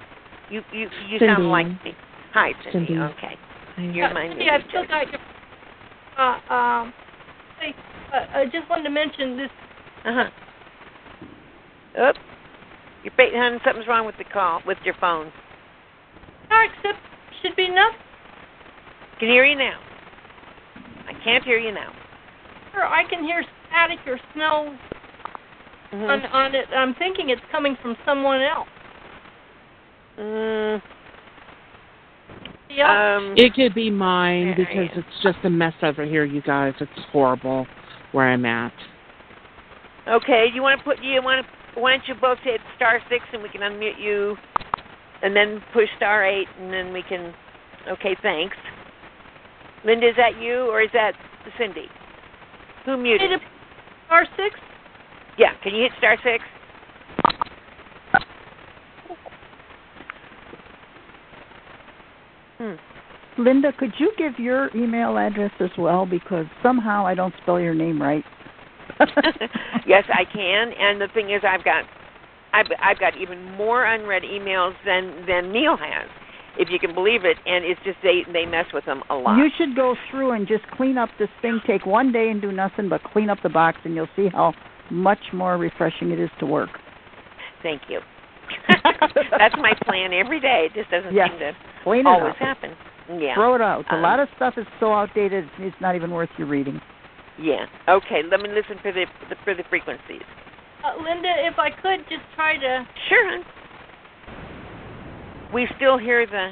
You 0.48 0.62
you 0.70 0.88
you 1.08 1.18
Cindy. 1.18 1.26
sound 1.26 1.50
like 1.50 1.66
me. 1.84 1.96
Hi, 2.32 2.54
Cindy. 2.62 2.86
Cindy. 2.88 3.00
Okay. 3.02 3.38
Hi. 3.76 3.82
You're 3.82 3.92
Yeah, 4.08 4.12
my 4.12 4.28
Cindy, 4.28 4.48
I've 4.48 4.60
music 4.60 4.70
still 4.70 4.86
got 4.86 5.06
your. 5.10 5.20
Uh, 6.16 6.52
um, 6.54 6.94
hey, 7.58 7.74
uh, 8.12 8.20
I 8.32 8.44
just 8.46 8.68
wanted 8.70 8.84
to 8.84 8.90
mention 8.90 9.36
this. 9.36 9.50
Uh 10.04 10.14
huh. 10.14 10.30
Oop. 12.08 12.16
You're 13.04 13.12
bait, 13.18 13.32
hon. 13.34 13.60
Something's 13.64 13.86
wrong 13.86 14.06
with 14.06 14.16
the 14.16 14.24
call 14.24 14.62
with 14.66 14.78
your 14.82 14.94
phone. 14.98 15.30
No, 16.50 16.56
except 16.64 16.98
should 17.42 17.54
be 17.54 17.68
nothing. 17.68 18.00
Can 19.20 19.28
hear 19.28 19.44
you 19.44 19.56
now. 19.56 19.78
I 21.06 21.12
can't 21.22 21.44
hear 21.44 21.58
you 21.58 21.70
now. 21.70 21.92
Or 22.74 22.84
I 22.84 23.04
can 23.08 23.22
hear 23.22 23.44
static 23.68 23.98
or 24.06 24.18
snow 24.32 24.74
Mhm. 25.92 26.08
on 26.08 26.26
on 26.26 26.54
it. 26.54 26.66
I'm 26.74 26.94
thinking 26.94 27.28
it's 27.28 27.44
coming 27.52 27.76
from 27.76 27.96
someone 28.04 28.40
else. 28.40 28.68
Mm, 30.18 30.82
Yeah. 32.70 33.16
um. 33.16 33.34
It 33.36 33.54
could 33.54 33.74
be 33.74 33.90
mine 33.90 34.54
because 34.54 34.96
it's 34.96 35.20
just 35.22 35.38
a 35.44 35.50
mess 35.50 35.74
over 35.82 36.04
here, 36.04 36.24
you 36.24 36.40
guys. 36.40 36.74
It's 36.80 37.04
horrible 37.12 37.66
where 38.12 38.28
I'm 38.28 38.46
at. 38.46 38.72
Okay. 40.08 40.46
You 40.46 40.62
want 40.62 40.78
to 40.78 40.84
put? 40.84 41.02
You 41.02 41.22
want 41.22 41.46
to? 41.46 41.52
Why 41.74 41.96
don't 41.96 42.06
you 42.08 42.14
both 42.14 42.38
hit 42.42 42.60
star 42.76 43.00
six 43.08 43.24
and 43.32 43.42
we 43.42 43.48
can 43.48 43.60
unmute 43.60 44.00
you, 44.00 44.36
and 45.22 45.34
then 45.34 45.62
push 45.72 45.88
star 45.96 46.24
eight 46.24 46.48
and 46.60 46.72
then 46.72 46.92
we 46.92 47.02
can. 47.02 47.34
Okay. 47.88 48.16
Thanks. 48.22 48.56
Linda, 49.84 50.08
is 50.08 50.16
that 50.16 50.40
you 50.40 50.70
or 50.70 50.80
is 50.80 50.90
that 50.92 51.12
Cindy? 51.58 51.88
Who 52.86 52.96
muted? 52.96 53.30
Hit 53.30 53.40
a- 53.40 54.06
star 54.06 54.26
six. 54.36 54.56
Yeah. 55.36 55.54
Can 55.62 55.74
you 55.74 55.82
hit 55.82 55.92
star 55.98 56.16
six? 56.22 56.44
Hmm. 62.58 62.74
Linda, 63.36 63.72
could 63.72 63.92
you 63.98 64.12
give 64.16 64.38
your 64.38 64.74
email 64.76 65.18
address 65.18 65.50
as 65.60 65.70
well? 65.76 66.06
Because 66.06 66.46
somehow 66.62 67.04
I 67.06 67.14
don't 67.14 67.34
spell 67.42 67.58
your 67.60 67.74
name 67.74 68.00
right. 68.00 68.24
yes, 69.86 70.04
I 70.12 70.24
can. 70.24 70.72
And 70.72 71.00
the 71.00 71.08
thing 71.14 71.30
is, 71.30 71.42
I've 71.46 71.64
got, 71.64 71.84
I've, 72.52 72.66
I've 72.80 72.98
got 72.98 73.16
even 73.20 73.42
more 73.56 73.84
unread 73.84 74.22
emails 74.22 74.74
than 74.84 75.24
than 75.26 75.52
Neil 75.52 75.76
has, 75.76 76.08
if 76.58 76.68
you 76.70 76.78
can 76.78 76.94
believe 76.94 77.24
it. 77.24 77.36
And 77.46 77.64
it's 77.64 77.80
just 77.84 77.98
they 78.02 78.22
they 78.32 78.46
mess 78.46 78.66
with 78.72 78.84
them 78.84 79.02
a 79.10 79.14
lot. 79.14 79.36
You 79.36 79.48
should 79.58 79.74
go 79.76 79.94
through 80.10 80.32
and 80.32 80.46
just 80.46 80.64
clean 80.76 80.98
up 80.98 81.08
this 81.18 81.28
thing. 81.42 81.60
Take 81.66 81.86
one 81.86 82.12
day 82.12 82.30
and 82.30 82.40
do 82.40 82.52
nothing 82.52 82.88
but 82.88 83.02
clean 83.04 83.30
up 83.30 83.38
the 83.42 83.48
box, 83.48 83.78
and 83.84 83.94
you'll 83.94 84.08
see 84.16 84.28
how 84.28 84.54
much 84.90 85.20
more 85.32 85.56
refreshing 85.56 86.10
it 86.10 86.20
is 86.20 86.30
to 86.40 86.46
work. 86.46 86.70
Thank 87.62 87.82
you. 87.88 88.00
That's 89.38 89.54
my 89.56 89.72
plan 89.84 90.12
every 90.12 90.38
day. 90.40 90.68
It 90.70 90.74
just 90.74 90.90
doesn't 90.90 91.14
Yes. 91.14 91.30
seem 91.30 91.38
to 91.40 91.52
Clean 91.82 92.00
it 92.00 92.06
always 92.06 92.32
up. 92.32 92.36
happen. 92.36 92.70
Yeah. 93.18 93.34
Throw 93.34 93.54
it 93.54 93.60
out. 93.60 93.84
A 93.90 93.94
Um, 93.96 94.02
lot 94.02 94.20
of 94.20 94.28
stuff 94.36 94.54
is 94.56 94.66
so 94.80 94.92
outdated; 94.92 95.48
it's 95.58 95.76
not 95.80 95.94
even 95.96 96.10
worth 96.10 96.28
your 96.38 96.46
reading. 96.46 96.80
Yeah. 97.40 97.66
Okay. 97.88 98.22
Let 98.28 98.40
me 98.40 98.48
listen 98.48 98.76
for 98.82 98.92
the, 98.92 99.06
the 99.28 99.36
for 99.44 99.54
the 99.54 99.64
frequencies. 99.68 100.22
Uh, 100.84 101.02
Linda, 101.02 101.32
if 101.46 101.58
I 101.58 101.70
could 101.70 102.00
just 102.08 102.22
try 102.34 102.56
to. 102.56 102.86
Sure. 103.08 103.42
We 105.52 105.68
still 105.76 105.98
hear 105.98 106.26
the. 106.26 106.50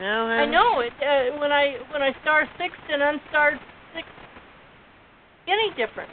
No. 0.00 0.26
I 0.26 0.44
hon. 0.44 0.50
know 0.50 0.80
it. 0.80 0.92
Uh, 0.98 1.38
when 1.38 1.52
I 1.52 1.76
when 1.92 2.02
I 2.02 2.12
star 2.22 2.48
six 2.58 2.74
and 2.90 3.02
unstar 3.02 3.58
six, 3.94 4.06
any 5.46 5.70
difference? 5.76 6.10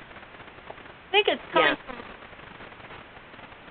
I 0.70 1.12
think 1.12 1.28
it's 1.28 1.42
coming 1.51 1.70
Yeah. 1.70 1.86
from 1.86 1.96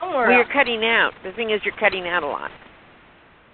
somewhere. 0.00 0.28
Well, 0.28 0.38
else. 0.38 0.46
you're 0.46 0.52
cutting 0.52 0.84
out. 0.84 1.12
The 1.24 1.32
thing 1.32 1.50
is, 1.50 1.60
you're 1.64 1.76
cutting 1.78 2.08
out 2.08 2.22
a 2.22 2.26
lot. 2.26 2.50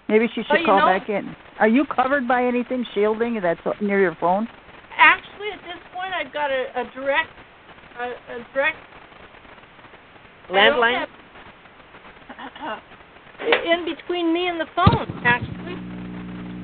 Maybe 0.09 0.29
she 0.35 0.43
should 0.45 0.61
you 0.61 0.67
call 0.67 0.81
know- 0.81 0.99
back 0.99 1.09
in. 1.09 1.35
Are 1.59 1.69
you 1.69 1.85
covered 1.87 2.29
by 2.29 2.45
anything 2.45 2.85
shielding 2.95 3.41
that's 3.43 3.61
near 3.81 4.01
your 4.01 4.17
phone? 4.21 4.47
Actually, 4.99 5.51
at 5.53 5.61
this 5.65 5.81
point, 6.07 6.27
I've 6.27 6.33
got 6.33 6.51
a, 6.51 6.65
a 6.81 6.91
direct, 6.95 7.29
a, 7.99 8.05
a 8.35 8.47
direct 8.55 8.77
Landline. 10.51 11.07
have- 12.59 12.83
in 13.67 13.85
between 13.85 14.33
me 14.33 14.49
and 14.49 14.61
the 14.61 14.67
phone. 14.75 15.23
Actually, 15.25 15.75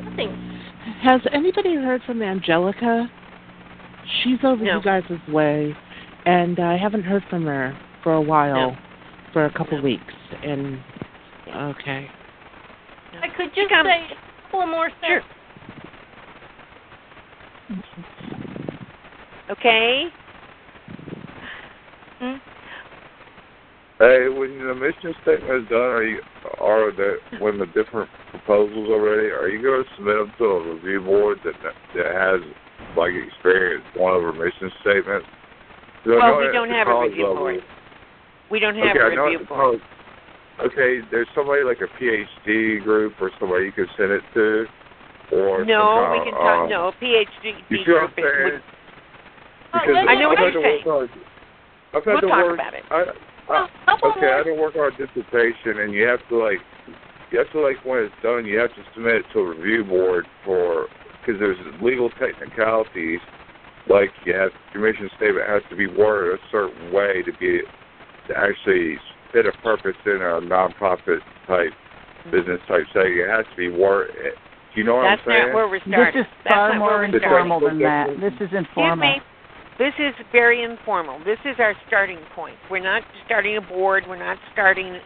nothing. 0.03 0.59
Has 1.03 1.21
anybody 1.33 1.75
heard 1.75 2.03
from 2.05 2.23
Angelica? 2.23 3.11
She's 4.23 4.39
over 4.45 4.63
No. 4.65 4.77
you 4.79 4.83
guys' 4.83 5.03
way, 5.29 5.75
and 6.27 6.59
I 6.59 6.77
haven't 6.77 7.03
heard 7.05 7.23
from 7.31 7.45
her 7.47 7.77
for 8.03 8.15
a 8.15 8.21
while, 8.21 8.71
No. 8.73 8.77
for 9.33 9.45
a 9.45 9.53
couple 9.53 9.79
No. 9.79 9.85
weeks. 9.85 10.15
And 10.45 10.79
okay, 11.55 12.09
I 13.21 13.29
could 13.37 13.55
just 13.55 13.69
say 13.69 14.09
a 14.11 14.43
couple 14.45 14.67
more 14.67 14.91
Sure. 15.07 15.23
Okay. 19.53 20.05
Hmm? 22.19 22.37
Hey, 23.99 24.29
when 24.33 24.59
the 24.67 24.75
mission 24.75 25.15
statement 25.23 25.65
is 25.65 25.69
done, 25.69 25.93
are 25.93 26.03
you 26.05 26.21
are 26.59 26.91
the 26.91 27.17
when 27.39 27.59
the 27.59 27.67
different 27.67 28.09
proposals 28.31 28.89
are 28.89 29.01
ready, 29.03 29.29
are 29.29 29.49
you 29.49 29.61
going 29.63 29.85
to 29.85 29.89
submit 29.97 30.17
them 30.17 30.33
to 30.39 30.45
a 30.45 30.75
review 30.75 31.01
board 31.03 31.39
that 31.45 31.53
that 31.95 32.15
has 32.17 32.41
like 32.97 33.13
experience 33.13 33.85
one 33.95 34.17
of 34.17 34.23
our 34.23 34.33
mission 34.33 34.73
statements? 34.81 35.27
Well, 36.07 36.39
we 36.39 36.49
don't 36.51 36.71
have 36.71 36.89
a 36.89 37.01
review 37.03 37.29
level- 37.29 37.37
board. 37.37 37.61
We 38.51 38.59
don't 38.59 38.77
have 38.77 38.97
okay, 38.97 39.17
a 39.17 39.23
review 39.23 39.47
board. 39.47 39.81
Okay, 40.65 41.01
there's 41.11 41.29
somebody 41.35 41.63
like 41.63 41.79
a 41.81 41.91
PhD 42.01 42.83
group 42.83 43.15
or 43.21 43.31
somebody 43.39 43.67
you 43.67 43.73
could 43.73 43.89
send 43.99 44.13
it 44.13 44.23
to, 44.35 44.67
or 45.33 45.65
No, 45.65 46.09
we 46.13 46.25
can 46.25 46.33
talk. 46.33 46.65
um, 46.65 46.71
no, 46.71 46.93
PhD 47.01 47.55
You 47.69 47.79
see 47.85 47.93
what 47.93 48.05
I'm 48.05 48.15
group 48.15 48.53
saying? 48.53 48.63
Would- 49.73 49.81
Because 49.81 49.95
Linda, 49.95 50.11
I 50.11 50.15
know 50.17 50.29
what 50.29 50.39
I've 50.39 50.53
you're 50.55 50.63
saying. 50.63 50.83
work 50.85 51.11
on- 51.13 51.21
I've 51.95 52.05
had 52.05 52.13
We'll 52.13 52.21
to 52.23 52.29
talk 52.29 52.45
work, 52.45 52.55
about 52.55 52.75
it. 52.75 52.85
I, 52.91 53.01
a 53.03 53.69
couple 53.87 54.11
Okay. 54.13 54.33
I 54.33 54.43
didn't 54.43 54.59
work 54.61 54.77
on 54.77 54.93
a 54.93 54.97
dissertation, 54.97 55.81
and 55.81 55.93
you 55.93 56.07
have 56.07 56.27
to 56.29 56.37
like, 56.37 56.61
you 57.31 57.39
have 57.39 57.51
to 57.53 57.61
like 57.61 57.77
when 57.85 58.05
it's 58.05 58.15
done, 58.23 58.47
you 58.47 58.59
have 58.59 58.75
to 58.75 58.83
submit 58.95 59.17
it 59.17 59.25
to 59.33 59.41
a 59.41 59.45
review 59.55 59.85
board 59.85 60.27
for 60.45 60.87
because 61.21 61.39
there's 61.41 61.59
legal 61.83 62.09
technicalities. 62.11 63.21
Like 63.89 64.11
you 64.25 64.33
have 64.35 64.53
your 64.73 64.83
mission 64.85 65.11
statement 65.17 65.47
has 65.49 65.63
to 65.69 65.77
be 65.77 65.87
worded 65.87 66.39
a 66.39 66.43
certain 66.51 66.93
way 66.93 67.23
to 67.23 67.33
be 67.39 67.63
to 68.29 68.39
actually 68.39 68.97
fit 69.33 69.45
a 69.47 69.53
purpose 69.63 69.97
in 70.07 70.23
a 70.23 70.41
nonprofit 70.41 71.19
type 71.49 71.73
business 72.31 72.61
type 72.69 72.85
setting. 72.93 73.19
It 73.19 73.29
has 73.29 73.45
to 73.51 73.57
be 73.57 73.69
worded. 73.69 74.15
Eh, 74.25 74.31
do 74.75 74.81
you 74.81 74.85
know 74.85 74.97
what 74.97 75.03
That's 75.03 75.21
I'm 75.27 75.29
saying? 75.33 75.39
That's 75.43 75.49
not 75.49 75.55
where 75.57 75.69
we're 75.69 75.81
starting. 75.81 76.15
This 76.15 76.27
is 76.27 76.33
That's 76.45 76.55
far 76.55 76.75
more 76.79 76.89
where 76.89 76.99
we're 77.01 77.09
starting. 77.19 77.25
informal 77.25 77.61
than 77.61 77.79
that. 77.81 78.07
This 78.21 78.33
is 78.35 78.41
Excuse 78.55 78.67
informal. 78.69 78.97
me. 78.97 79.21
This 79.79 79.95
is 79.99 80.15
very 80.33 80.63
informal. 80.63 81.19
This 81.25 81.39
is 81.45 81.57
our 81.59 81.75
starting 81.87 82.19
point. 82.35 82.57
We're 82.71 82.81
not 82.83 83.03
starting 83.25 83.57
a 83.57 83.61
board. 83.61 84.05
We're 84.07 84.19
not 84.19 84.39
starting 84.53 84.99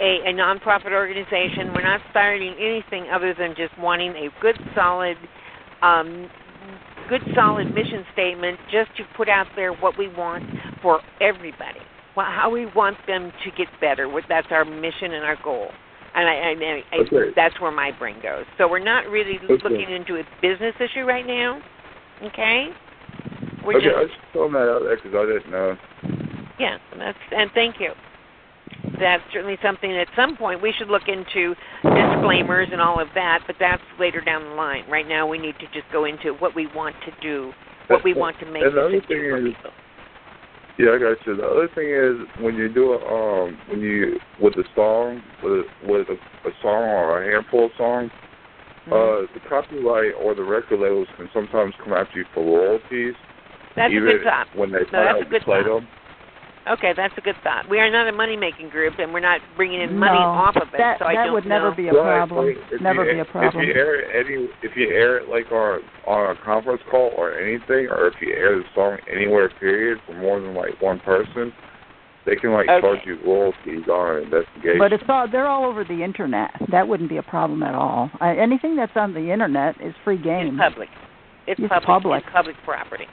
a, 0.00 0.18
a 0.26 0.32
nonprofit 0.32 0.92
organization. 0.92 1.72
We're 1.74 1.82
not 1.84 2.00
starting 2.10 2.54
anything 2.58 3.10
other 3.12 3.34
than 3.34 3.54
just 3.56 3.78
wanting 3.78 4.10
a 4.16 4.28
good, 4.40 4.56
solid, 4.74 5.16
um, 5.82 6.28
good, 7.08 7.20
solid 7.34 7.66
mission 7.74 8.04
statement, 8.12 8.58
just 8.72 8.96
to 8.96 9.04
put 9.16 9.28
out 9.28 9.46
there 9.56 9.72
what 9.72 9.98
we 9.98 10.08
want 10.08 10.44
for 10.82 11.00
everybody. 11.20 11.80
Well, 12.16 12.26
how 12.26 12.50
we 12.50 12.66
want 12.66 12.96
them 13.06 13.30
to 13.44 13.50
get 13.50 13.68
better. 13.80 14.08
What- 14.08 14.24
That's 14.28 14.46
our 14.50 14.64
mission 14.64 15.12
and 15.12 15.24
our 15.24 15.36
goal. 15.42 15.68
And 16.16 16.28
I, 16.28 16.32
I, 16.32 16.82
I, 16.92 16.98
Okay. 17.00 17.32
that's 17.34 17.60
where 17.60 17.72
my 17.72 17.90
brain 17.90 18.16
goes. 18.22 18.44
So 18.56 18.68
we're 18.68 18.78
not 18.78 19.06
really 19.08 19.38
Okay. 19.42 19.54
looking 19.68 19.90
into 19.90 20.16
a 20.16 20.22
business 20.40 20.74
issue 20.80 21.04
right 21.04 21.26
now. 21.26 21.60
Okay. 22.22 22.68
We're 23.64 23.76
okay, 23.78 23.86
just 23.86 23.96
I 23.96 24.04
just 24.04 24.18
throwing 24.32 24.52
that 24.52 24.68
out 24.68 24.82
there 24.84 24.96
because 24.96 25.14
I 25.14 25.24
didn't 25.26 25.50
know. 25.50 25.76
yeah, 26.58 26.78
that's 26.98 27.18
and 27.34 27.50
thank 27.54 27.80
you. 27.80 27.92
That's 29.00 29.22
certainly 29.32 29.56
something 29.62 29.90
at 29.96 30.08
some 30.14 30.36
point 30.36 30.62
we 30.62 30.72
should 30.72 30.88
look 30.88 31.08
into 31.08 31.54
disclaimers 31.82 32.68
and 32.70 32.80
all 32.80 33.00
of 33.00 33.08
that, 33.14 33.40
but 33.46 33.56
that's 33.58 33.82
later 33.98 34.20
down 34.20 34.42
the 34.44 34.54
line. 34.54 34.84
Right 34.88 35.08
now 35.08 35.26
we 35.26 35.38
need 35.38 35.54
to 35.58 35.66
just 35.72 35.90
go 35.92 36.04
into 36.04 36.32
what 36.34 36.54
we 36.54 36.66
want 36.74 36.94
to 37.06 37.12
do, 37.20 37.52
what 37.88 38.04
we 38.04 38.14
want 38.14 38.38
to 38.40 38.46
make 38.46 38.62
And 38.62 38.76
the 38.76 38.80
other 38.82 39.00
thing 39.00 39.06
for 39.08 39.38
is- 39.38 39.54
people. 39.54 39.70
Yeah, 40.76 40.90
I 40.90 40.98
got 40.98 41.24
you. 41.24 41.36
The 41.36 41.46
other 41.46 41.68
thing 41.74 41.88
is 41.88 42.26
when 42.42 42.56
you 42.56 42.68
do 42.68 42.94
a, 42.94 42.98
um 42.98 43.58
when 43.68 43.80
you 43.80 44.18
with 44.40 44.54
a 44.54 44.64
song 44.74 45.22
with 45.42 45.66
with 45.86 46.08
a, 46.08 46.14
a 46.48 46.52
song 46.62 46.82
or 46.82 47.22
a 47.22 47.32
handful 47.32 47.66
of 47.66 47.70
songs, 47.78 48.10
Mhm. 48.88 48.92
uh 48.92 49.26
the 49.34 49.40
copyright 49.48 50.14
or 50.20 50.34
the 50.34 50.42
record 50.42 50.80
labels 50.80 51.06
can 51.16 51.30
sometimes 51.32 51.74
come 51.82 51.92
after 51.92 52.18
you 52.18 52.24
for 52.34 52.42
royalties, 52.42 53.14
that's 53.76 53.92
a 53.92 54.00
good 54.00 54.22
thought. 54.24 54.46
when 54.56 54.70
they 54.70 54.80
No, 54.90 55.04
find 55.04 55.06
that's 55.08 55.26
a 55.26 55.30
good 55.30 55.42
played 55.42 55.66
thought. 55.66 55.80
them. 55.80 55.88
Okay, 56.66 56.94
that's 56.96 57.12
a 57.18 57.20
good 57.20 57.36
thought. 57.44 57.68
We 57.68 57.78
are 57.78 57.90
not 57.90 58.08
a 58.08 58.12
money 58.12 58.36
making 58.36 58.70
group, 58.70 58.94
and 58.98 59.12
we're 59.12 59.20
not 59.20 59.40
bringing 59.54 59.82
in 59.82 59.98
money 59.98 60.16
No, 60.16 60.32
off 60.48 60.56
of 60.56 60.68
it. 60.72 60.78
that 60.78 60.96
so 60.98 61.04
I 61.04 61.12
that 61.14 61.24
don't 61.26 61.34
would 61.34 61.44
know. 61.44 61.60
never 61.60 61.74
be 61.76 61.88
a 61.88 61.92
Right, 61.92 62.24
problem. 62.24 62.46
like, 62.46 62.56
if 62.72 62.80
Never 62.80 63.04
you, 63.04 63.12
be 63.12 63.18
a 63.20 63.24
problem. 63.26 63.62
If 63.62 63.68
you 63.68 63.74
air 63.74 64.00
it 64.00 64.08
any, 64.16 64.48
if 64.62 64.72
you 64.74 64.88
air 64.88 65.18
it 65.18 65.28
like 65.28 65.52
on 65.52 65.82
on 66.06 66.34
a 66.34 66.40
conference 66.42 66.80
call 66.90 67.12
or 67.18 67.36
anything, 67.38 67.88
or 67.92 68.06
if 68.08 68.14
you 68.22 68.32
air 68.32 68.56
the 68.56 68.64
song 68.74 68.96
anywhere, 69.12 69.50
period, 69.60 69.98
for 70.06 70.14
more 70.14 70.40
than 70.40 70.54
like 70.54 70.80
one 70.80 71.00
person, 71.00 71.52
they 72.24 72.36
can 72.36 72.52
like 72.52 72.70
Okay. 72.70 72.80
charge 72.80 73.00
you 73.04 73.18
royalties 73.26 73.86
on 73.88 74.16
an 74.16 74.22
investigation. 74.24 74.78
But 74.78 74.94
it's 74.94 75.04
all 75.06 75.28
they're 75.28 75.46
all 75.48 75.66
over 75.66 75.84
the 75.84 76.02
internet. 76.02 76.50
That 76.70 76.88
wouldn't 76.88 77.10
be 77.10 77.18
a 77.18 77.22
problem 77.22 77.62
at 77.62 77.74
all. 77.74 78.10
Uh, 78.22 78.24
anything 78.40 78.74
that's 78.74 78.96
on 78.96 79.12
the 79.12 79.30
internet 79.30 79.78
is 79.82 79.94
free 80.02 80.16
game. 80.16 80.56
It's 80.58 80.72
public. 80.72 80.88
It's, 81.46 81.60
It's 81.60 81.68
public. 81.68 81.86
public. 81.86 82.22
It's 82.24 82.32
public 82.32 82.56
property. 82.64 83.04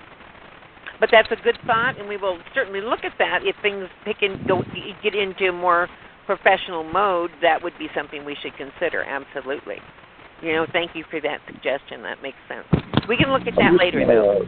But 1.01 1.09
that's 1.11 1.27
a 1.31 1.35
good 1.43 1.57
thought, 1.65 1.99
and 1.99 2.07
we 2.07 2.15
will 2.15 2.37
certainly 2.53 2.79
look 2.79 2.99
at 3.03 3.11
that 3.17 3.39
if 3.43 3.55
things 3.63 3.87
pick 4.05 4.17
and 4.21 4.47
go 4.47 4.61
get 5.03 5.15
into 5.15 5.51
more 5.51 5.89
professional 6.27 6.83
mode. 6.83 7.31
That 7.41 7.61
would 7.63 7.73
be 7.79 7.87
something 7.95 8.23
we 8.23 8.37
should 8.41 8.55
consider. 8.55 9.03
Absolutely. 9.03 9.77
You 10.43 10.53
know, 10.53 10.65
thank 10.71 10.95
you 10.95 11.03
for 11.09 11.19
that 11.21 11.39
suggestion. 11.47 12.03
That 12.03 12.21
makes 12.21 12.37
sense. 12.47 12.65
We 13.09 13.17
can 13.17 13.31
look 13.33 13.47
at 13.47 13.55
that 13.57 13.73
later, 13.77 14.05
though. 14.05 14.45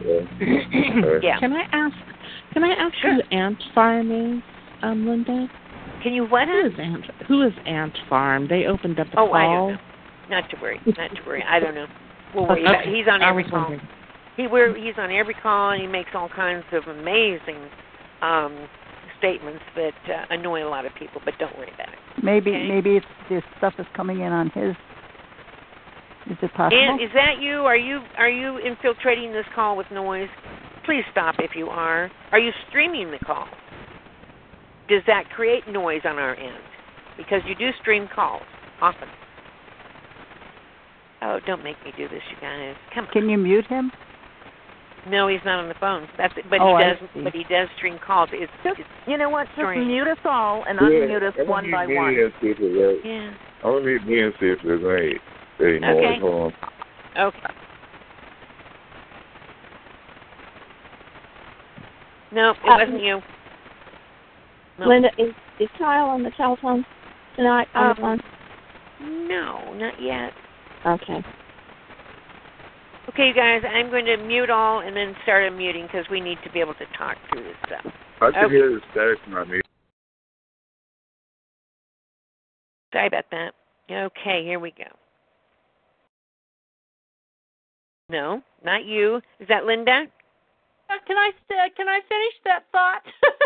yeah. 1.22 1.38
Can 1.40 1.52
I 1.52 1.66
ask? 1.72 1.94
Can 2.52 2.62
I 2.64 2.70
ask 2.72 2.94
Sure. 3.02 3.14
who 3.14 3.20
Ant 3.36 3.58
Farm 3.74 4.10
is, 4.36 4.42
um, 4.82 5.06
Linda? 5.08 5.48
Can 6.04 6.12
you 6.12 6.24
what? 6.26 6.46
Who 6.48 6.54
hon? 6.54 6.66
is 6.72 6.78
Ant? 6.78 7.04
Who 7.28 7.42
is 7.42 7.52
Ant 7.66 7.96
Farm? 8.08 8.46
They 8.48 8.66
opened 8.66 9.00
up 9.00 9.08
a 9.08 9.18
Oh, 9.20 9.26
call. 9.26 9.34
I 9.34 9.42
don't 9.44 9.72
know. 9.72 9.78
Not 10.30 10.50
to 10.50 10.56
worry. 10.62 10.80
Not 10.86 11.10
to 11.16 11.22
worry. 11.26 11.44
I 11.48 11.58
don't 11.58 11.74
know. 11.74 11.86
We'll 12.34 12.46
worry 12.46 12.62
about. 12.62 12.80
Okay. 12.82 12.94
He's 12.96 13.06
on 13.10 13.22
I 13.22 13.30
every 13.30 13.44
call. 13.44 13.60
wondering. 13.60 13.80
He 14.36 14.46
we're, 14.46 14.76
he's 14.76 14.94
on 14.98 15.10
every 15.12 15.34
call, 15.34 15.70
and 15.70 15.80
he 15.80 15.86
makes 15.86 16.10
all 16.14 16.28
kinds 16.28 16.64
of 16.72 16.84
amazing 16.88 17.68
um, 18.20 18.68
statements 19.18 19.62
that 19.76 19.94
uh, 20.08 20.34
annoy 20.34 20.66
a 20.66 20.68
lot 20.68 20.86
of 20.86 20.92
people. 20.98 21.20
But 21.24 21.34
don't 21.38 21.56
worry 21.56 21.70
about 21.72 21.88
it. 21.92 21.98
Maybe 22.22 22.50
Okay. 22.50 22.68
maybe 22.68 22.96
it's 22.96 23.06
this 23.28 23.42
stuff 23.58 23.74
is 23.78 23.86
coming 23.96 24.20
in 24.20 24.32
on 24.32 24.50
his. 24.50 24.74
Is 26.30 26.38
it 26.42 26.52
possible? 26.54 26.78
And 26.80 27.00
is 27.00 27.10
that 27.14 27.38
you? 27.40 27.60
Are 27.66 27.76
you 27.76 28.00
are 28.16 28.30
you 28.30 28.58
infiltrating 28.58 29.32
this 29.32 29.46
call 29.54 29.76
with 29.76 29.86
noise? 29.92 30.28
Please 30.84 31.04
stop 31.12 31.36
if 31.38 31.52
you 31.54 31.68
are. 31.68 32.10
Are 32.32 32.38
you 32.38 32.50
streaming 32.68 33.10
the 33.10 33.18
call? 33.18 33.46
Does 34.88 35.02
that 35.06 35.30
create 35.30 35.66
noise 35.68 36.02
on 36.04 36.18
our 36.18 36.34
end? 36.34 36.62
Because 37.16 37.40
you 37.46 37.54
do 37.54 37.70
stream 37.80 38.08
calls 38.14 38.42
often. 38.80 39.08
Oh, 41.22 41.40
don't 41.46 41.64
make 41.64 41.76
me 41.84 41.92
do 41.96 42.06
this, 42.08 42.20
you 42.30 42.36
guys. 42.40 42.74
Come 42.94 43.06
on. 43.06 43.12
Can 43.12 43.30
you 43.30 43.38
mute 43.38 43.66
him? 43.66 43.90
No, 45.06 45.28
he's 45.28 45.40
not 45.44 45.58
on 45.58 45.68
the 45.68 45.74
phone. 45.74 46.08
That's 46.16 46.32
it. 46.36 46.48
But 46.48 46.60
Oh, 46.60 46.76
he 46.78 46.84
does. 46.84 46.96
But 47.22 47.34
he 47.34 47.44
does 47.44 47.68
stream 47.76 47.98
calls. 48.04 48.28
It's, 48.32 48.50
Just, 48.62 48.80
it's 48.80 48.88
you 49.06 49.18
know 49.18 49.28
what? 49.28 49.46
Just 49.48 49.58
strange. 49.58 49.86
mute 49.86 50.08
us 50.08 50.18
all 50.24 50.64
and 50.66 50.78
Yeah, 50.80 50.88
unmute 50.88 51.22
us 51.22 51.34
one 51.46 51.70
by 51.70 51.86
one. 51.86 52.14
me 52.14 52.22
and 52.22 52.32
see 52.40 52.48
if 52.48 52.58
it 52.58 52.78
works. 52.78 53.00
yeah. 53.04 53.30
I'm 53.62 53.72
gonna 53.72 53.84
mute 53.84 54.06
me 54.06 54.20
and 54.20 54.32
see 54.40 54.46
if 54.46 54.58
there's 54.62 54.82
any 54.82 55.18
any. 55.60 55.84
Okay. 55.86 56.20
Hold. 56.20 56.52
Okay. 57.16 57.38
No, 62.32 62.50
it 62.50 62.56
Uh, 62.64 62.78
wasn't 62.78 63.02
you. 63.02 63.22
No. 64.78 64.88
Linda, 64.88 65.10
is, 65.18 65.32
is 65.60 65.68
Kyle 65.78 66.06
on 66.06 66.22
the 66.22 66.30
telephone 66.32 66.84
tonight? 67.36 67.68
On 67.74 67.94
the 67.94 68.02
Um, 68.02 68.18
phone? 68.98 69.28
No, 69.28 69.74
not 69.74 70.00
yet. 70.00 70.32
Okay. 70.84 71.22
Okay, 73.08 73.28
you 73.28 73.34
guys, 73.34 73.62
I'm 73.68 73.90
going 73.90 74.06
to 74.06 74.16
mute 74.16 74.50
all 74.50 74.80
and 74.80 74.96
then 74.96 75.14
start 75.22 75.50
unmuting 75.52 75.86
because 75.86 76.06
we 76.10 76.20
need 76.20 76.38
to 76.44 76.50
be 76.50 76.60
able 76.60 76.74
to 76.74 76.86
talk 76.96 77.16
through 77.30 77.44
this 77.44 77.56
stuff. 77.66 77.92
I 78.20 78.30
can 78.30 78.44
Okay. 78.46 78.54
hear 78.54 78.70
the 78.70 78.80
static 78.92 79.18
from 79.24 79.34
my 79.34 79.44
mute. 79.44 79.64
Sorry 82.92 83.06
about 83.08 83.24
that. 83.30 83.54
Okay, 83.90 84.44
here 84.44 84.58
we 84.58 84.70
go. 84.70 84.84
No, 88.08 88.42
not 88.64 88.84
you. 88.84 89.20
Is 89.40 89.48
that 89.48 89.64
Linda? 89.66 90.06
Uh, 90.90 90.94
Can 91.06 91.16
I 91.16 91.30
st- 91.48 91.74
can 91.76 91.88
I 91.88 92.00
finish 92.08 92.34
that 92.44 92.64
thought? 92.72 93.02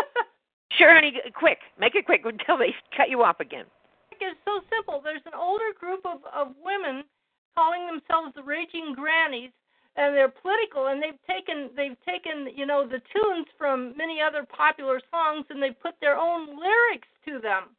Sure, 0.77 0.93
honey. 0.93 1.11
Quick. 1.33 1.57
Make 1.79 1.95
it 1.95 2.05
quick 2.05 2.21
until 2.25 2.55
they 2.55 2.73
cut 2.95 3.09
you 3.09 3.23
off 3.23 3.39
again. 3.39 3.65
It's 4.21 4.39
so 4.45 4.61
simple. 4.69 5.01
There's 5.03 5.23
an 5.25 5.33
older 5.33 5.73
group 5.77 6.05
of 6.05 6.19
of 6.31 6.53
women 6.63 7.03
calling 7.55 7.85
themselves 7.85 8.33
the 8.35 8.43
Raging 8.43 8.93
Grannies, 8.95 9.51
and 9.95 10.15
they're 10.15 10.31
political, 10.31 10.87
and 10.87 11.01
they've 11.01 11.19
taken 11.27 11.69
they've 11.75 11.99
taken 12.05 12.47
you 12.55 12.65
know 12.65 12.87
the 12.87 13.01
tunes 13.11 13.47
from 13.57 13.93
many 13.97 14.19
other 14.21 14.45
popular 14.45 15.01
songs, 15.11 15.45
and 15.49 15.61
they 15.61 15.71
put 15.71 15.95
their 15.99 16.17
own 16.17 16.47
lyrics 16.59 17.09
to 17.25 17.39
them, 17.39 17.75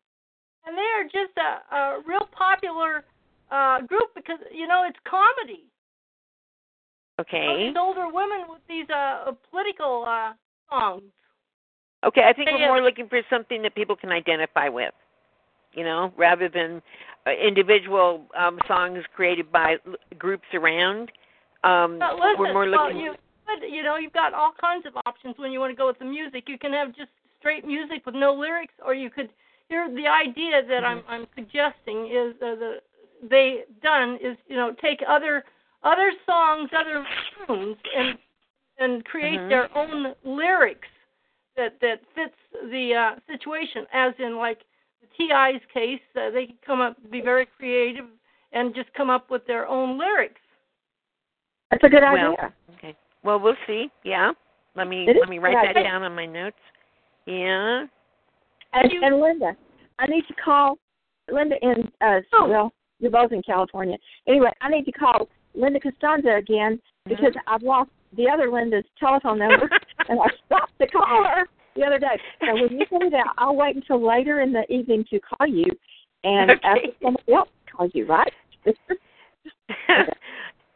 and 0.67 0.77
they 0.77 0.91
are 0.97 1.05
just 1.05 1.35
a, 1.39 1.75
a 1.75 1.81
real 2.07 2.29
popular 2.33 3.05
uh 3.51 3.81
group 3.83 4.15
because 4.15 4.39
you 4.53 4.67
know 4.67 4.85
it's 4.87 4.99
comedy. 5.09 5.65
Okay. 7.21 7.69
These 7.69 7.77
older 7.79 8.07
women 8.09 8.49
with 8.49 8.63
these 8.69 8.89
uh 8.91 9.33
political 9.51 10.05
uh 10.07 10.33
songs. 10.71 11.03
Okay, 12.05 12.23
I 12.25 12.33
think 12.33 12.49
Hey, 12.49 12.55
we're 12.57 12.65
uh, 12.65 12.69
more 12.69 12.83
looking 12.83 13.09
for 13.09 13.21
something 13.29 13.63
that 13.63 13.75
people 13.75 13.95
can 13.95 14.11
identify 14.11 14.69
with, 14.69 14.95
you 15.73 15.85
know, 15.85 16.13
rather 16.17 16.49
than 16.49 16.83
uh, 17.27 17.31
individual 17.31 18.23
um, 18.39 18.59
songs 18.67 19.05
created 19.15 19.51
by 19.53 19.77
l- 19.87 19.95
groups 20.19 20.47
around. 20.55 21.11
Um, 21.65 21.99
But 21.99 22.17
listen, 22.17 22.39
we're 22.39 22.53
more 22.53 22.67
looking. 22.67 22.97
well, 22.97 23.03
you, 23.03 23.15
you 23.69 23.83
know, 23.83 23.97
you've 23.97 24.13
got 24.13 24.33
all 24.35 24.53
kinds 24.61 24.87
of 24.87 24.95
options 25.07 25.35
when 25.39 25.53
you 25.53 25.61
want 25.61 25.71
to 25.73 25.77
go 25.77 25.87
with 25.87 25.99
the 25.99 26.05
music. 26.05 26.45
You 26.49 26.59
can 26.59 26.73
have 26.73 26.89
just 26.95 27.11
straight 27.39 27.67
music 27.67 28.07
with 28.07 28.15
no 28.15 28.33
lyrics, 28.35 28.75
or 28.85 28.95
you 28.95 29.11
could. 29.11 29.31
Here, 29.69 29.89
the 29.95 30.07
idea 30.09 30.63
that 30.67 30.85
I'm 30.85 30.99
Mm-hmm. 30.99 31.11
I'm 31.13 31.27
suggesting 31.37 32.07
is 32.07 32.35
uh, 32.43 32.55
the 32.57 32.77
they 33.29 33.65
done 33.83 34.19
is 34.23 34.37
you 34.49 34.57
know 34.57 34.75
take 34.81 35.01
other 35.07 35.45
other 35.83 36.13
songs, 36.27 36.71
other 36.77 37.05
tunes, 37.47 37.77
and 37.97 38.19
and 38.79 39.05
create 39.05 39.39
Mhm. 39.41 39.49
their 39.49 39.77
own 39.77 40.15
lyrics 40.25 40.89
that 41.57 41.79
that 41.81 42.01
fits 42.15 42.35
the 42.71 42.95
uh, 42.95 43.17
situation. 43.27 43.87
As 43.93 44.15
in, 44.19 44.37
like 44.39 44.63
T.I.'s 45.21 45.61
case, 45.73 46.01
uh, 46.17 46.31
they 46.31 46.47
could 46.47 46.63
come 46.65 46.81
up 46.81 46.97
be 47.11 47.21
very 47.21 47.47
creative 47.57 48.07
and 48.53 48.75
just 48.75 48.93
come 48.95 49.11
up 49.11 49.31
with 49.31 49.47
their 49.47 49.67
own 49.67 49.99
lyrics. 49.99 50.41
That's 51.71 51.85
a 51.85 51.89
good 51.89 52.03
idea. 52.03 52.25
Well, 52.25 52.33
idea. 52.33 52.55
Okay. 52.77 52.97
Well, 53.23 53.39
we'll 53.39 53.57
see. 53.67 53.89
Yeah. 54.05 54.33
Let 54.77 54.89
me 54.89 55.05
It 55.05 55.11
is 55.11 55.17
let 55.21 55.29
me 55.29 55.39
write 55.39 55.55
that 55.55 55.77
idea. 55.77 55.85
down 55.85 56.03
on 56.03 56.15
my 56.15 56.27
notes. 56.27 56.57
Yeah. 57.27 57.85
And, 58.73 58.91
you- 58.93 59.03
and 59.03 59.21
Linda, 59.21 59.53
I 59.99 60.07
need 60.07 60.25
to 60.29 60.35
call 60.35 60.79
Linda 61.31 61.57
in. 61.63 61.91
Uh, 62.01 62.21
Oh. 62.33 62.49
Well, 62.49 62.73
you're 62.99 63.11
both 63.11 63.33
in 63.33 63.43
California. 63.43 63.97
Anyway, 64.27 64.51
I 64.61 64.69
need 64.69 64.85
to 64.85 64.93
call 64.93 65.29
Linda 65.55 65.81
Costanzo 65.81 66.37
again 66.37 66.81
because 67.07 67.35
I've 67.47 67.63
lost 67.63 67.91
the 68.17 68.29
other 68.29 68.51
Linda's 68.51 68.85
telephone 68.99 69.39
number, 69.39 69.69
and 70.09 70.19
I 70.21 70.27
stopped 70.47 70.73
to 70.81 70.87
call 70.89 71.25
her 71.25 71.47
the 71.81 71.87
other 71.87 71.99
day. 71.99 72.19
So 72.41 72.55
when 72.55 72.79
you 72.79 72.87
send 72.91 73.03
it 73.05 73.15
out, 73.15 73.35
I'll 73.39 73.57
wait 73.57 73.75
until 73.77 74.07
later 74.07 74.41
in 74.41 74.53
the 74.53 74.71
evening 74.73 75.05
to 75.11 75.21
call 75.21 75.47
you, 75.47 75.67
and 76.25 76.51
Okay. 76.53 76.61
after 76.63 76.89
somebody 77.03 77.33
else 77.33 77.49
calls 77.75 77.91
you, 77.95 78.07
right? 78.07 78.33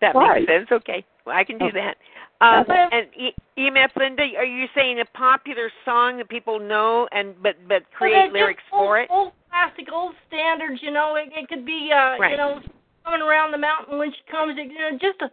that 0.00 0.12
Sorry. 0.12 0.40
makes 0.40 0.52
sense. 0.52 0.68
Okay. 0.72 1.04
Well, 1.26 1.36
I 1.36 1.44
can 1.44 1.58
do 1.58 1.66
Okay. 1.66 1.80
that. 1.80 1.96
Um, 2.40 2.62
Okay. 2.62 2.88
and 2.92 3.06
e- 3.16 3.34
EMF 3.56 3.94
Linda, 3.96 4.22
are 4.36 4.44
you 4.44 4.66
saying 4.74 5.00
a 5.00 5.04
popular 5.16 5.70
song 5.84 6.18
that 6.18 6.28
people 6.28 6.58
know 6.58 7.08
and 7.12 7.34
but 7.42 7.56
but 7.68 7.84
create 7.92 8.32
they're 8.32 8.42
lyrics 8.42 8.62
old, 8.72 8.86
for 8.86 8.98
it? 8.98 9.08
Old 9.10 9.32
classic, 9.48 9.88
old 9.92 10.14
standards. 10.26 10.82
You 10.82 10.90
know, 10.90 11.14
it, 11.16 11.30
it 11.32 11.48
could 11.48 11.64
be, 11.64 11.90
uh, 11.92 12.18
Right. 12.18 12.32
you 12.32 12.36
know, 12.36 12.60
coming 13.04 13.22
around 13.22 13.52
the 13.52 13.58
mountain 13.58 13.98
when 13.98 14.12
she 14.12 14.20
comes. 14.30 14.56
You 14.56 14.66
know, 14.78 14.98
just 15.00 15.20
a, 15.22 15.30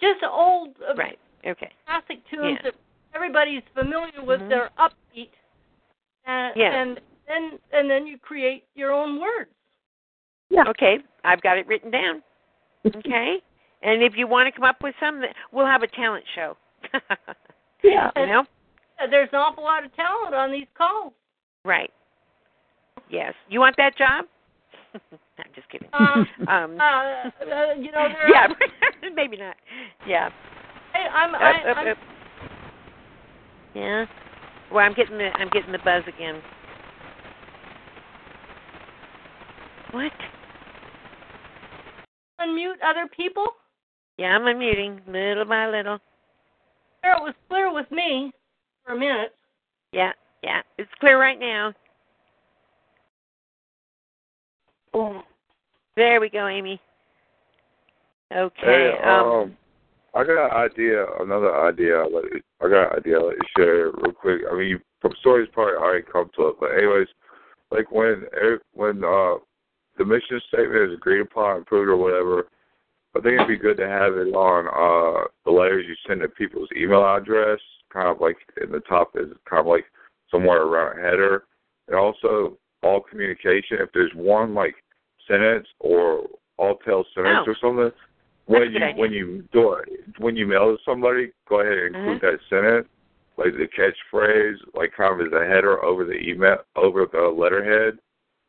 just 0.00 0.22
a 0.22 0.28
old 0.30 0.76
uh, 0.86 0.94
Right. 0.96 1.18
Okay. 1.46 1.70
classic 1.86 2.18
tunes 2.28 2.58
Yeah. 2.62 2.70
that 2.70 2.74
everybody's 3.14 3.62
familiar 3.74 4.22
with. 4.22 4.40
Mhm. 4.40 4.48
They're 4.48 4.70
upbeat, 4.78 5.30
Yeah. 6.26 6.74
and 6.74 7.00
then 7.26 7.58
and 7.72 7.90
then 7.90 8.06
you 8.06 8.18
create 8.18 8.64
your 8.74 8.92
own 8.92 9.20
words. 9.20 9.50
Yeah. 10.48 10.64
Okay. 10.68 10.98
I've 11.24 11.40
got 11.42 11.58
it 11.58 11.66
written 11.66 11.90
down. 11.90 12.22
Okay. 12.86 13.42
and 13.82 14.02
if 14.02 14.14
you 14.16 14.26
want 14.26 14.46
to 14.46 14.52
come 14.52 14.64
up 14.64 14.82
with 14.82 14.94
some, 14.98 15.22
we'll 15.52 15.66
have 15.66 15.82
a 15.82 15.86
talent 15.86 16.24
show. 16.34 16.56
Yeah. 17.82 18.10
you 18.16 18.26
know? 18.26 18.44
There's 19.10 19.30
an 19.32 19.38
awful 19.38 19.64
lot 19.64 19.84
of 19.84 19.94
talent 19.96 20.34
on 20.34 20.52
these 20.52 20.66
calls. 20.76 21.14
Right. 21.64 21.90
Yes. 23.08 23.32
You 23.48 23.60
want 23.60 23.76
that 23.78 23.96
job? 23.96 24.26
I'm 24.94 25.50
just 25.54 25.68
kidding. 25.70 25.88
Uh, 25.92 26.24
um, 26.50 26.78
uh, 26.78 26.84
uh, 26.84 27.74
you 27.78 27.90
know, 27.90 28.08
there 28.08 28.28
yeah, 28.28 28.46
maybe 29.14 29.36
not. 29.36 29.56
Yeah. 30.06 30.28
I, 30.92 30.98
I'm, 31.08 31.34
I, 31.34 31.90
up. 31.92 31.98
Yeah. 33.74 34.06
Well, 34.72 34.84
I'm 34.84 34.94
getting 34.94 35.18
the 35.18 35.30
I'm 35.36 35.48
getting 35.50 35.72
the 35.72 35.78
buzz 35.84 36.04
again. 36.06 36.40
What? 39.92 40.12
unmute 42.40 42.80
other 42.84 43.06
people. 43.14 43.46
Yeah, 44.16 44.36
I'm 44.36 44.42
unmuting 44.42 45.00
little 45.06 45.44
by 45.44 45.66
little. 45.68 45.98
There 47.02 47.14
it 47.14 47.22
was 47.22 47.34
clear 47.48 47.72
with 47.72 47.90
me 47.90 48.32
for 48.84 48.94
a 48.94 48.98
minute. 48.98 49.34
Yeah, 49.92 50.12
yeah. 50.42 50.62
It's 50.78 50.90
clear 51.00 51.18
right 51.18 51.38
now. 51.38 51.72
There 55.96 56.20
we 56.20 56.28
go, 56.28 56.46
Amy. 56.46 56.80
Okay. 58.34 58.54
Hey, 58.60 58.98
um, 59.04 59.26
um, 59.26 59.56
I 60.14 60.24
got 60.24 60.46
an 60.46 60.70
idea, 60.70 61.06
another 61.20 61.54
idea. 61.68 62.04
You, 62.04 62.40
I 62.60 62.68
got 62.68 62.92
an 62.92 62.98
idea. 62.98 63.20
Let 63.20 63.36
you 63.36 63.48
share 63.56 63.84
real 63.92 64.12
quick. 64.12 64.42
I 64.50 64.56
mean, 64.56 64.68
you 64.68 64.80
some 65.02 65.12
stories 65.20 65.48
probably 65.52 65.74
already 65.74 66.04
come 66.10 66.30
to 66.36 66.48
it. 66.48 66.56
But 66.60 66.72
anyways, 66.76 67.08
like 67.70 67.90
when 67.90 68.24
when 68.72 69.04
uh 69.04 69.36
the 69.98 70.04
mission 70.04 70.40
statement 70.48 70.90
is 70.90 70.96
agreed 70.96 71.20
upon, 71.20 71.60
approved, 71.62 71.88
or 71.90 71.96
whatever, 71.96 72.48
I 73.16 73.20
think 73.20 73.34
it'd 73.36 73.48
be 73.48 73.56
good 73.56 73.76
to 73.78 73.88
have 73.88 74.14
it 74.14 74.34
on 74.34 74.66
uh 74.68 75.28
the 75.44 75.50
letters 75.50 75.84
you 75.88 75.94
send 76.06 76.20
to 76.22 76.28
people's 76.28 76.68
email 76.76 77.04
address, 77.04 77.60
kind 77.92 78.08
of 78.08 78.20
like 78.20 78.36
in 78.62 78.72
the 78.72 78.80
top 78.80 79.12
is 79.14 79.28
kind 79.48 79.60
of 79.60 79.66
like 79.66 79.84
somewhere 80.30 80.62
around 80.62 80.98
a 80.98 81.02
header, 81.02 81.44
and 81.88 81.96
also 81.96 82.56
all 82.82 83.00
communication. 83.00 83.78
If 83.80 83.90
there's 83.92 84.12
one 84.14 84.54
like 84.54 84.74
sentence 85.28 85.66
or 85.80 86.26
all 86.56 86.76
tail 86.84 87.04
sentence 87.14 87.46
Oh. 87.46 87.50
or 87.52 87.56
something, 87.60 87.92
when 88.50 88.72
you 88.72 88.80
when 88.96 89.12
you 89.12 89.48
do 89.52 89.74
it 89.74 89.88
when 90.18 90.36
you 90.36 90.46
mail 90.46 90.76
to 90.76 90.78
somebody, 90.84 91.30
go 91.48 91.60
ahead 91.60 91.78
and 91.78 91.96
include 91.96 92.20
Mm-hmm. 92.20 92.26
that 92.26 92.38
sentence, 92.48 92.88
like 93.36 93.52
the 93.52 93.68
catchphrase, 93.68 94.56
like 94.74 94.92
kind 94.96 95.20
of 95.20 95.26
as 95.26 95.32
a 95.32 95.46
header 95.46 95.82
over 95.84 96.04
the 96.04 96.18
email 96.18 96.58
over 96.76 97.06
the 97.10 97.20
letterhead. 97.20 97.98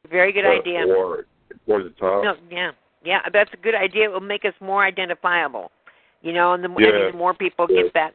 Very 0.09 0.31
good 0.31 0.45
or, 0.45 0.59
idea. 0.59 0.85
Or 0.87 1.25
towards 1.65 1.85
the 1.85 1.91
top. 1.91 2.23
No, 2.23 2.35
yeah, 2.49 2.71
yeah, 3.03 3.19
that's 3.31 3.53
a 3.53 3.57
good 3.57 3.75
idea. 3.75 4.05
It 4.05 4.11
will 4.11 4.19
make 4.19 4.45
us 4.45 4.53
more 4.59 4.83
identifiable, 4.83 5.71
you 6.21 6.33
know, 6.33 6.53
and 6.53 6.63
the, 6.63 6.69
I 6.69 6.75
Yeah. 6.79 6.91
think 6.91 7.11
the 7.11 7.17
more 7.17 7.33
people 7.33 7.67
Yeah. 7.69 7.83
get 7.83 7.93
that 7.93 8.13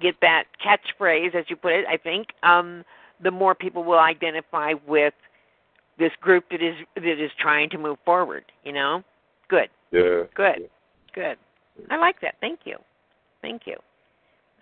get 0.00 0.20
that 0.20 0.44
catchphrase, 0.64 1.34
as 1.34 1.48
you 1.48 1.56
put 1.56 1.72
it, 1.72 1.86
I 1.88 1.96
think, 1.96 2.28
um, 2.42 2.84
the 3.20 3.30
more 3.30 3.54
people 3.54 3.82
will 3.82 3.98
identify 3.98 4.74
with 4.86 5.14
this 5.98 6.12
group 6.20 6.44
that 6.50 6.62
is 6.62 6.76
that 6.94 7.18
is 7.24 7.30
trying 7.38 7.70
to 7.70 7.78
move 7.78 7.98
forward. 8.04 8.44
You 8.64 8.72
know, 8.72 9.04
good, 9.48 9.68
Yeah. 9.90 10.24
good, 10.34 10.70
good. 11.16 11.36
I 11.90 11.96
like 11.96 12.20
that. 12.20 12.36
Thank 12.40 12.60
you, 12.64 12.76
thank 13.42 13.62
you. 13.66 13.76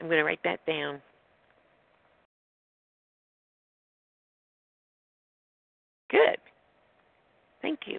I'm 0.01 0.07
going 0.07 0.19
to 0.19 0.25
write 0.25 0.41
that 0.45 0.65
down. 0.67 1.03
Good. 6.11 6.39
Thank 7.61 7.81
you. 7.87 7.99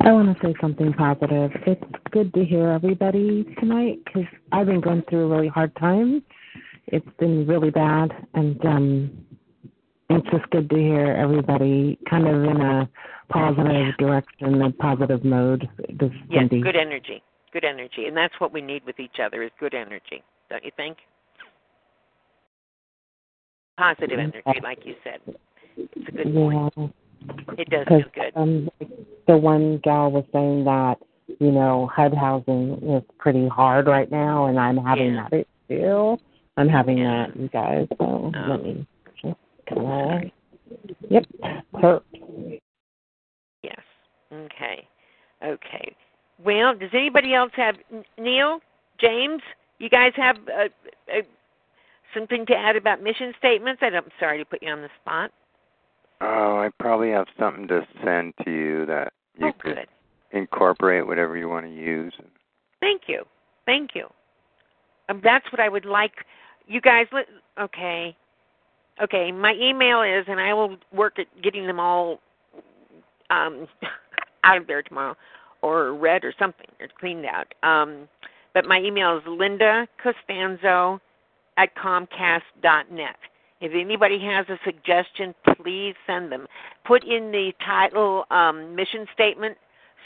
I 0.00 0.12
want 0.12 0.34
to 0.34 0.46
say 0.46 0.54
something 0.60 0.92
positive. 0.92 1.50
It's 1.66 1.82
good 2.10 2.32
to 2.34 2.44
hear 2.44 2.68
everybody 2.68 3.44
tonight 3.58 3.98
because 4.04 4.24
I've 4.52 4.66
been 4.66 4.80
going 4.80 5.02
through 5.08 5.26
a 5.26 5.36
really 5.36 5.48
hard 5.48 5.74
time. 5.76 6.22
It's 6.86 7.08
been 7.18 7.46
really 7.46 7.70
bad, 7.70 8.12
and 8.34 8.64
um, 8.64 9.10
it's 10.10 10.26
just 10.30 10.48
good 10.50 10.70
to 10.70 10.76
hear 10.76 11.12
everybody 11.12 11.98
kind 12.08 12.26
of 12.26 12.42
in 12.44 12.60
a 12.60 12.88
positive 13.28 13.96
direction, 13.98 14.62
a 14.62 14.70
positive 14.72 15.24
mode. 15.24 15.68
This 15.88 16.10
Yes, 16.28 16.40
Cindy. 16.48 16.62
good 16.62 16.76
energy. 16.76 17.22
Good 17.52 17.64
energy. 17.64 18.06
And 18.06 18.16
that's 18.16 18.34
what 18.40 18.52
we 18.52 18.60
need 18.60 18.84
with 18.84 19.00
each 19.00 19.20
other 19.20 19.42
is 19.42 19.50
good 19.60 19.74
energy. 19.74 20.22
Don't 20.50 20.64
you 20.64 20.70
think? 20.76 20.98
Positive 23.76 24.18
energy, 24.18 24.60
like 24.62 24.84
you 24.84 24.94
said. 25.04 25.20
It's 25.76 26.08
a 26.08 26.12
good 26.12 26.34
point. 26.34 26.92
It 27.58 27.70
does 27.70 27.86
feel 27.86 28.02
good. 28.14 28.32
Um, 28.34 28.68
the 29.26 29.36
one 29.36 29.78
gal 29.84 30.10
was 30.10 30.24
saying 30.32 30.64
that 30.64 30.98
you 31.38 31.52
know 31.52 31.86
HUD 31.94 32.14
housing 32.14 32.78
is 32.82 33.02
pretty 33.18 33.46
hard 33.48 33.86
right 33.86 34.10
now, 34.10 34.46
and 34.46 34.58
I'm 34.58 34.76
having 34.76 35.14
Yeah. 35.14 35.28
that 35.30 35.46
too. 35.68 36.18
I'm 36.56 36.68
having 36.68 36.98
Yeah. 36.98 37.26
that, 37.26 37.36
you 37.36 37.48
guys. 37.48 37.86
So 37.98 38.32
Oh. 38.34 38.40
let 38.48 38.62
me 38.62 38.86
just 39.68 39.80
kind 39.80 40.24
of. 40.24 41.10
Yep. 41.10 41.26
Hurt. 41.80 42.04
Yes. 43.62 43.80
Okay. 44.32 44.86
Okay. 45.44 45.96
Well, 46.44 46.74
does 46.74 46.90
anybody 46.92 47.34
else 47.34 47.52
have 47.56 47.76
Neil, 48.18 48.60
James? 49.00 49.42
You 49.78 49.88
guys 49.88 50.12
have 50.16 50.36
uh, 50.48 50.68
uh, 51.12 51.22
something 52.14 52.46
to 52.46 52.54
add 52.54 52.76
about 52.76 53.02
mission 53.02 53.32
statements? 53.38 53.82
I'm 53.82 54.02
sorry 54.20 54.38
to 54.38 54.44
put 54.44 54.62
you 54.62 54.70
on 54.70 54.82
the 54.82 54.88
spot. 55.00 55.30
Oh, 56.20 56.58
I 56.58 56.70
probably 56.80 57.10
have 57.10 57.26
something 57.38 57.68
to 57.68 57.86
send 58.04 58.34
to 58.44 58.50
you 58.50 58.86
that 58.86 59.12
you 59.36 59.48
oh, 59.48 59.52
could 59.60 59.76
good. 59.76 59.86
incorporate 60.32 61.06
whatever 61.06 61.36
you 61.36 61.48
want 61.48 61.66
to 61.66 61.72
use. 61.72 62.12
Thank 62.80 63.02
you. 63.06 63.24
Thank 63.66 63.90
you. 63.94 64.08
Um, 65.08 65.20
that's 65.22 65.50
what 65.52 65.60
I 65.60 65.68
would 65.68 65.84
like. 65.84 66.12
You 66.66 66.80
guys, 66.80 67.06
let, 67.12 67.26
okay. 67.60 68.16
Okay, 69.02 69.32
my 69.32 69.54
email 69.54 70.02
is, 70.02 70.24
and 70.28 70.40
I 70.40 70.54
will 70.54 70.76
work 70.92 71.18
at 71.18 71.26
getting 71.42 71.66
them 71.66 71.78
all 71.78 72.20
um, 73.30 73.66
out 74.44 74.56
of 74.56 74.66
there 74.66 74.82
tomorrow, 74.82 75.16
or 75.62 75.94
read 75.94 76.24
or 76.24 76.32
something, 76.38 76.66
or 76.80 76.88
cleaned 76.98 77.26
out. 77.26 77.52
Um, 77.62 78.08
but 78.54 78.64
my 78.64 78.80
email 78.80 79.16
is 79.16 79.22
Linda 79.26 79.86
Costanzo 80.02 81.00
at 81.56 81.74
Comcast 81.76 82.42
dot 82.62 82.90
net. 82.90 83.16
If 83.60 83.72
anybody 83.74 84.20
has 84.20 84.46
a 84.48 84.58
suggestion, 84.64 85.34
please 85.60 85.94
send 86.06 86.30
them. 86.30 86.46
Put 86.86 87.02
in 87.04 87.32
the 87.32 87.52
title 87.64 88.24
um, 88.30 88.74
mission 88.74 89.06
statement 89.14 89.56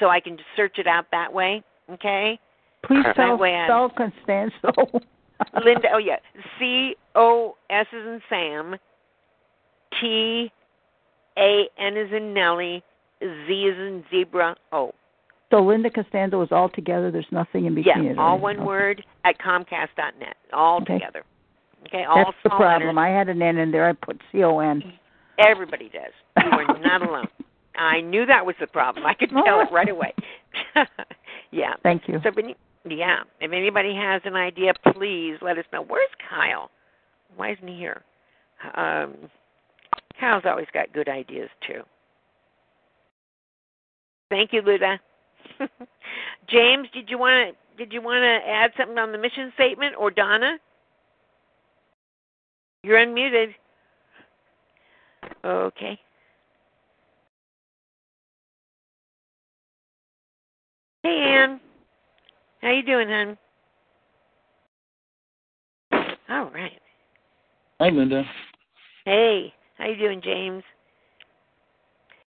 so 0.00 0.08
I 0.08 0.20
can 0.20 0.36
just 0.36 0.48
search 0.56 0.78
it 0.78 0.86
out 0.86 1.06
that 1.12 1.32
way. 1.32 1.62
Okay, 1.90 2.38
Please 2.84 3.04
spell, 3.12 3.36
spell 3.36 3.90
Constanzo. 3.90 5.00
Linda. 5.64 5.88
Oh 5.94 5.98
yeah, 5.98 6.16
C 6.58 6.94
O 7.14 7.56
S 7.70 7.86
is 7.92 8.06
in 8.06 8.20
Sam, 8.28 8.76
T 10.00 10.50
A 11.38 11.68
N 11.78 11.96
is 11.96 12.12
in 12.12 12.34
Nelly, 12.34 12.82
Z 13.20 13.52
is 13.52 13.78
in 13.78 14.04
zebra. 14.10 14.56
O. 14.72 14.92
So 15.50 15.62
Linda 15.62 15.90
Costanzo 15.90 16.40
is 16.42 16.48
all 16.50 16.70
together. 16.70 17.10
There's 17.10 17.26
nothing 17.30 17.66
in 17.66 17.74
between. 17.74 18.04
Yeah, 18.04 18.22
all 18.22 18.38
one 18.38 18.56
Okay. 18.56 18.64
word 18.64 19.04
at 19.24 19.38
Comcast 19.38 19.88
dot 19.96 20.18
net. 20.18 20.36
All 20.52 20.80
Okay. 20.80 20.94
together. 20.94 21.24
Okay, 21.86 22.04
all 22.04 22.24
That's 22.24 22.36
the 22.44 22.50
problem. 22.50 22.96
letters. 22.96 22.96
I 22.98 23.08
had 23.08 23.28
an 23.28 23.42
N 23.42 23.58
in 23.58 23.70
there. 23.70 23.86
I 23.86 23.92
put 23.92 24.20
C 24.30 24.42
O 24.44 24.60
N. 24.60 24.82
Everybody 25.38 25.90
does. 25.90 26.12
You 26.44 26.50
are 26.52 26.78
not 26.78 27.02
alone. 27.02 27.28
I 27.76 28.00
knew 28.00 28.26
that 28.26 28.44
was 28.44 28.54
the 28.60 28.66
problem. 28.66 29.06
I 29.06 29.14
could 29.14 29.30
tell 29.44 29.60
it 29.60 29.72
right 29.72 29.88
away. 29.88 30.14
yeah. 31.50 31.74
Thank 31.82 32.08
you. 32.08 32.20
So, 32.22 32.30
yeah, 32.88 33.20
if 33.40 33.52
anybody 33.52 33.94
has 33.94 34.22
an 34.24 34.34
idea, 34.34 34.72
please 34.92 35.36
let 35.40 35.58
us 35.58 35.64
know. 35.72 35.82
Where's 35.82 36.10
Kyle? 36.28 36.70
Why 37.36 37.52
isn't 37.52 37.68
he 37.68 37.76
here? 37.76 38.02
Um, 38.74 39.14
Kyle's 40.18 40.44
always 40.46 40.66
got 40.72 40.92
good 40.92 41.08
ideas 41.08 41.48
too. 41.66 41.82
Thank 44.30 44.52
you, 44.52 44.62
Luda. 44.62 44.98
James, 46.48 46.88
did 46.92 47.10
you 47.10 47.18
want 47.18 47.54
to 47.54 47.76
did 47.76 47.92
you 47.92 48.02
want 48.02 48.22
to 48.22 48.50
add 48.50 48.72
something 48.76 48.98
on 48.98 49.12
the 49.12 49.18
mission 49.18 49.50
statement, 49.54 49.94
or 49.98 50.10
Donna? 50.10 50.58
You're 52.82 52.98
unmuted. 52.98 53.54
Okay. 55.44 55.98
Hey, 61.02 61.34
Ann. 61.38 61.60
How 62.62 62.70
you 62.70 62.82
doing, 62.84 63.08
hon? 63.08 63.36
All 66.28 66.48
right. 66.50 66.80
Hi, 67.80 67.88
Linda. 67.88 68.24
Hey, 69.04 69.52
how 69.76 69.88
you 69.88 69.96
doing, 69.96 70.22
James? 70.22 70.62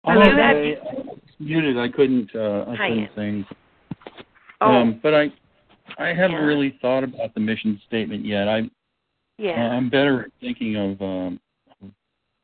I'm 0.06 0.16
You 0.16 0.22
okay. 0.22 0.78
muted. 1.38 1.78
I 1.78 1.88
couldn't. 1.88 2.34
Uh, 2.34 2.64
I 2.68 2.76
Hi, 2.76 2.88
couldn't 2.88 3.10
sing. 3.14 3.46
Oh, 4.62 4.70
Um, 4.70 5.00
but 5.02 5.12
I, 5.14 5.30
I 5.98 6.08
haven't 6.14 6.36
Yeah. 6.36 6.44
really 6.44 6.78
thought 6.80 7.04
about 7.04 7.34
the 7.34 7.40
mission 7.40 7.78
statement 7.86 8.24
yet. 8.24 8.48
I, 8.48 8.70
yeah, 9.36 9.68
I'm 9.72 9.90
better 9.90 10.22
at 10.24 10.30
thinking 10.40 10.76
of 10.76 11.02
um, 11.02 11.40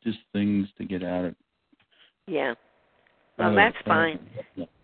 just 0.04 0.18
things 0.34 0.68
to 0.76 0.84
get 0.84 1.02
out 1.02 1.24
of. 1.24 1.34
yeah. 2.26 2.54
Well, 3.38 3.54
that's 3.54 3.76
fine. 3.86 4.18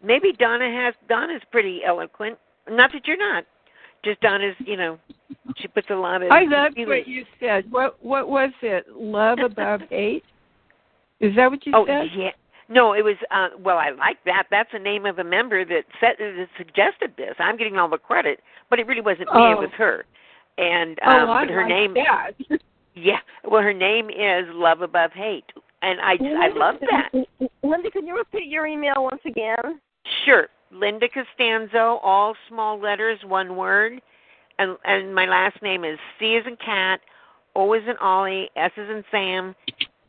Maybe 0.03 0.33
Donna 0.33 0.71
has. 0.71 0.95
Donna's 1.11 1.43
pretty 1.51 1.85
eloquent. 1.85 2.39
Not 2.69 2.91
that 2.93 3.07
you're 3.07 3.17
not. 3.17 3.45
Just 4.05 4.21
Donna's. 4.21 4.55
You 4.59 4.77
know, 4.77 4.99
she 5.57 5.69
puts 5.69 5.89
a 5.91 5.95
lot 5.95 6.23
of. 6.23 6.31
I 6.31 6.43
loved 6.45 6.75
feelings- 6.75 6.89
what 6.89 7.09
you 7.09 7.25
said. 7.41 7.71
What 7.71 8.03
what 8.05 8.29
was 8.29 8.51
it? 8.63 8.87
Love 8.95 9.39
above 9.41 9.81
hate? 9.91 10.25
Is 11.21 11.35
that 11.37 11.51
what 11.51 11.65
you 11.67 11.73
Oh 11.75 11.85
said? 11.87 12.09
Oh 12.13 12.19
yeah. 12.21 12.31
No, 12.69 12.93
it 12.95 13.03
was 13.05 13.17
uh 13.31 13.49
well 13.59 13.79
I 13.79 13.91
like 13.91 14.19
that. 14.27 14.45
That's 14.51 14.71
the 14.73 14.79
name 14.79 15.07
of 15.07 15.19
a 15.19 15.25
member 15.25 15.65
that 15.65 15.85
said 16.01 16.17
that 16.19 16.47
suggested 16.59 17.13
this. 17.17 17.35
I'm 17.39 17.57
getting 17.57 17.77
all 17.79 17.89
the 17.89 17.99
credit, 17.99 18.41
but 18.71 18.79
it 18.79 18.87
really 18.87 19.01
wasn't 19.01 19.33
me, 19.33 19.41
it 19.53 19.57
Oh. 19.57 19.61
was 19.61 19.71
her. 19.77 20.05
And 20.59 20.99
oh, 21.05 21.11
um 21.11 21.31
I 21.31 21.45
but 21.45 21.53
her 21.55 21.61
like 21.63 21.69
name 21.69 21.95
that. 21.95 22.33
Yeah. 22.95 23.19
Well 23.45 23.63
her 23.63 23.73
name 23.75 24.09
is 24.11 24.47
Love 24.53 24.81
Above 24.83 25.13
Hate. 25.13 25.45
And 25.83 26.01
I 26.01 26.13
I 26.13 26.49
love 26.55 26.77
that. 26.81 27.11
Linda, 27.63 27.91
can 27.91 28.07
you 28.07 28.17
repeat 28.17 28.47
your 28.49 28.67
email 28.67 29.05
once 29.05 29.21
again? 29.27 29.81
Sure. 30.25 30.49
Linda 30.71 31.07
Costanzo, 31.09 32.01
all 32.03 32.35
small 32.49 32.81
letters, 32.81 33.19
one 33.25 33.57
word. 33.57 34.01
And 34.59 34.77
and 34.85 35.15
my 35.15 35.27
last 35.27 35.61
name 35.63 35.85
is 35.85 35.99
C 36.19 36.35
is 36.35 36.45
in 36.47 36.57
cat, 36.57 37.01
O 37.55 37.73
is 37.75 37.83
in 37.87 37.97
Ollie, 37.99 38.49
S 38.57 38.71
is 38.77 38.89
in 38.89 39.05
Sam, 39.11 39.55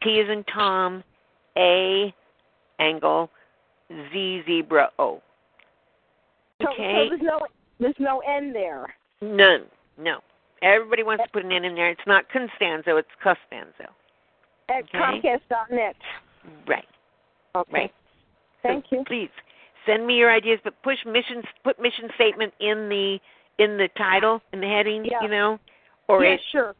T 0.02 0.10
is 0.20 0.30
in 0.30 0.44
Tom, 0.46 1.04
A 1.58 2.14
angle, 2.80 3.30
Z 3.90 4.44
zebra 4.46 4.90
O. 5.00 5.22
So, 6.62 6.70
Okay. 6.72 7.10
so 7.10 7.10
there's 7.10 7.22
no 7.22 7.40
there's 7.80 7.96
no 8.00 8.20
N 8.20 8.54
there. 8.54 8.96
None. 9.22 9.66
No. 9.98 10.20
Everybody 10.62 11.04
wants 11.04 11.24
to 11.24 11.30
put 11.32 11.46
an 11.46 11.52
N 11.52 11.66
in 11.66 11.76
there. 11.76 11.90
It's 11.90 12.02
not 12.08 12.26
Constanzo, 12.32 12.98
it's 12.98 13.08
Costanzo. 13.22 13.92
At 14.70 14.84
Okay. 14.84 14.98
Comcast.net. 14.98 15.96
Right. 16.68 16.88
Okay. 17.56 17.72
Right. 17.72 17.94
Thank 18.64 18.86
so 18.90 18.98
you. 18.98 19.04
Please 19.06 19.30
send 19.88 20.06
me 20.06 20.16
your 20.16 20.32
ideas, 20.32 20.60
but 20.64 20.82
push 20.84 20.98
mission 21.06 21.42
put 21.64 21.80
mission 21.82 22.10
statement 22.16 22.54
in 22.60 22.90
the 22.90 23.20
in 23.58 23.78
the 23.78 23.90
title 23.98 24.42
in 24.54 24.62
the 24.62 24.68
heading. 24.68 25.06
Yeah. 25.06 25.24
You 25.24 25.30
know, 25.30 25.60
or 26.08 26.24
yeah, 26.24 26.34
it 26.34 26.42
sure. 26.52 26.76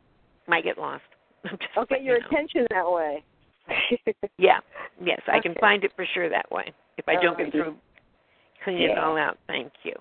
might 0.48 0.64
get 0.64 0.78
lost. 0.78 1.04
I'll 1.76 1.86
get 1.86 2.04
your 2.04 2.16
you 2.16 2.22
know. 2.22 2.28
attention 2.28 2.68
that 2.70 2.92
way. 2.92 3.24
Yeah. 4.38 4.60
Yes, 5.04 5.20
I 5.28 5.40
can 5.40 5.56
find 5.60 5.84
it 5.84 5.92
for 5.96 6.06
sure 6.14 6.30
that 6.30 6.50
way. 6.52 6.72
If 6.98 7.08
I 7.08 7.22
don't 7.22 7.38
get 7.38 7.52
through 7.52 7.76
cleaning 8.64 8.92
it 8.92 8.98
all 8.98 9.18
out. 9.18 9.38
Thank 9.48 9.72
you. 9.84 9.94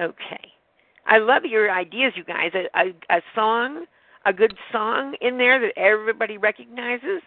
Okay. 0.00 0.52
I 1.06 1.18
love 1.18 1.44
your 1.44 1.70
ideas, 1.70 2.12
you 2.16 2.24
guys. 2.24 2.50
A, 2.54 2.66
a, 2.78 3.16
a 3.18 3.20
song, 3.34 3.84
a 4.24 4.32
good 4.32 4.54
song 4.72 5.14
in 5.20 5.36
there 5.36 5.60
that 5.60 5.76
everybody 5.76 6.38
recognizes, 6.38 7.22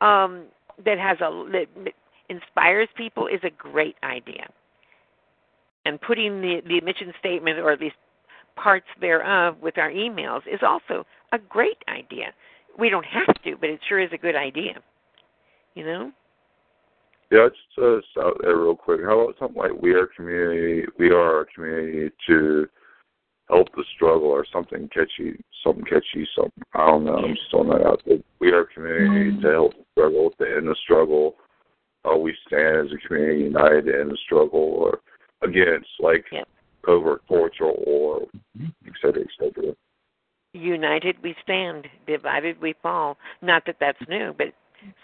um, 0.00 0.44
that 0.84 0.98
has 0.98 1.18
a 1.20 1.44
that 1.52 1.92
inspires 2.28 2.88
people 2.96 3.26
is 3.26 3.40
a 3.42 3.50
great 3.50 3.96
idea. 4.02 4.48
And 5.88 5.98
putting 6.02 6.42
the 6.42 6.60
the 6.66 6.82
mission 6.82 7.14
statement 7.18 7.58
or 7.58 7.72
at 7.72 7.80
least 7.80 7.96
parts 8.56 8.86
thereof 9.00 9.56
with 9.62 9.78
our 9.78 9.90
emails 9.90 10.42
is 10.46 10.60
also 10.62 11.06
a 11.32 11.38
great 11.38 11.78
idea. 11.88 12.34
We 12.78 12.90
don't 12.90 13.06
have 13.06 13.42
to, 13.44 13.56
but 13.58 13.70
it 13.70 13.80
sure 13.88 13.98
is 13.98 14.10
a 14.12 14.18
good 14.18 14.36
idea. 14.36 14.82
You 15.74 15.86
know? 15.86 16.12
Yeah, 17.30 17.48
just 17.48 17.78
uh, 17.82 18.00
stop 18.10 18.34
there 18.42 18.58
real 18.58 18.76
quick. 18.76 19.00
How 19.02 19.18
about 19.18 19.36
something 19.38 19.56
like 19.56 19.80
we 19.80 19.94
are 19.94 20.08
community, 20.14 20.86
we 20.98 21.08
are 21.08 21.40
a 21.40 21.46
community 21.46 22.10
to 22.26 22.68
help 23.48 23.68
the 23.74 23.84
struggle 23.94 24.28
or 24.28 24.44
something 24.52 24.90
catchy, 24.92 25.42
something 25.64 25.84
catchy, 25.84 26.28
something 26.36 26.64
I 26.74 26.86
don't 26.86 27.06
know. 27.06 27.16
I'm 27.16 27.34
just 27.34 27.50
throwing 27.50 27.70
that 27.70 27.86
out 27.86 28.02
there. 28.04 28.18
We 28.40 28.50
are 28.50 28.62
a 28.62 28.74
community 28.74 29.40
to 29.40 29.48
help 29.52 29.72
the 29.72 29.84
struggle, 29.92 30.32
to 30.38 30.44
end 30.44 30.68
the 30.68 30.76
struggle. 30.84 31.36
Uh, 32.04 32.18
we 32.18 32.36
stand 32.46 32.76
as 32.76 32.92
a 32.92 33.08
community 33.08 33.44
united 33.44 33.86
to 33.86 34.00
end 34.00 34.10
the 34.10 34.18
struggle 34.26 34.60
or 34.60 35.00
against 35.42 35.88
like 36.00 36.24
Yep. 36.32 36.48
covert 36.82 37.26
torture 37.28 37.64
or 37.64 38.26
et 38.60 38.92
cetera, 39.00 39.22
et 39.22 39.28
cetera. 39.38 39.74
United 40.54 41.16
we 41.22 41.34
stand, 41.42 41.86
divided 42.06 42.60
we 42.60 42.72
fall. 42.82 43.16
Not 43.42 43.64
that 43.66 43.76
that's 43.78 44.00
new, 44.08 44.34
but 44.36 44.52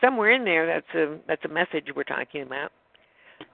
somewhere 0.01 0.31
in 0.31 0.44
there 0.44 0.66
that's 0.66 0.94
a 0.94 1.18
that's 1.27 1.44
a 1.44 1.49
message 1.49 1.88
we're 1.94 2.05
talking 2.05 2.42
about. 2.42 2.73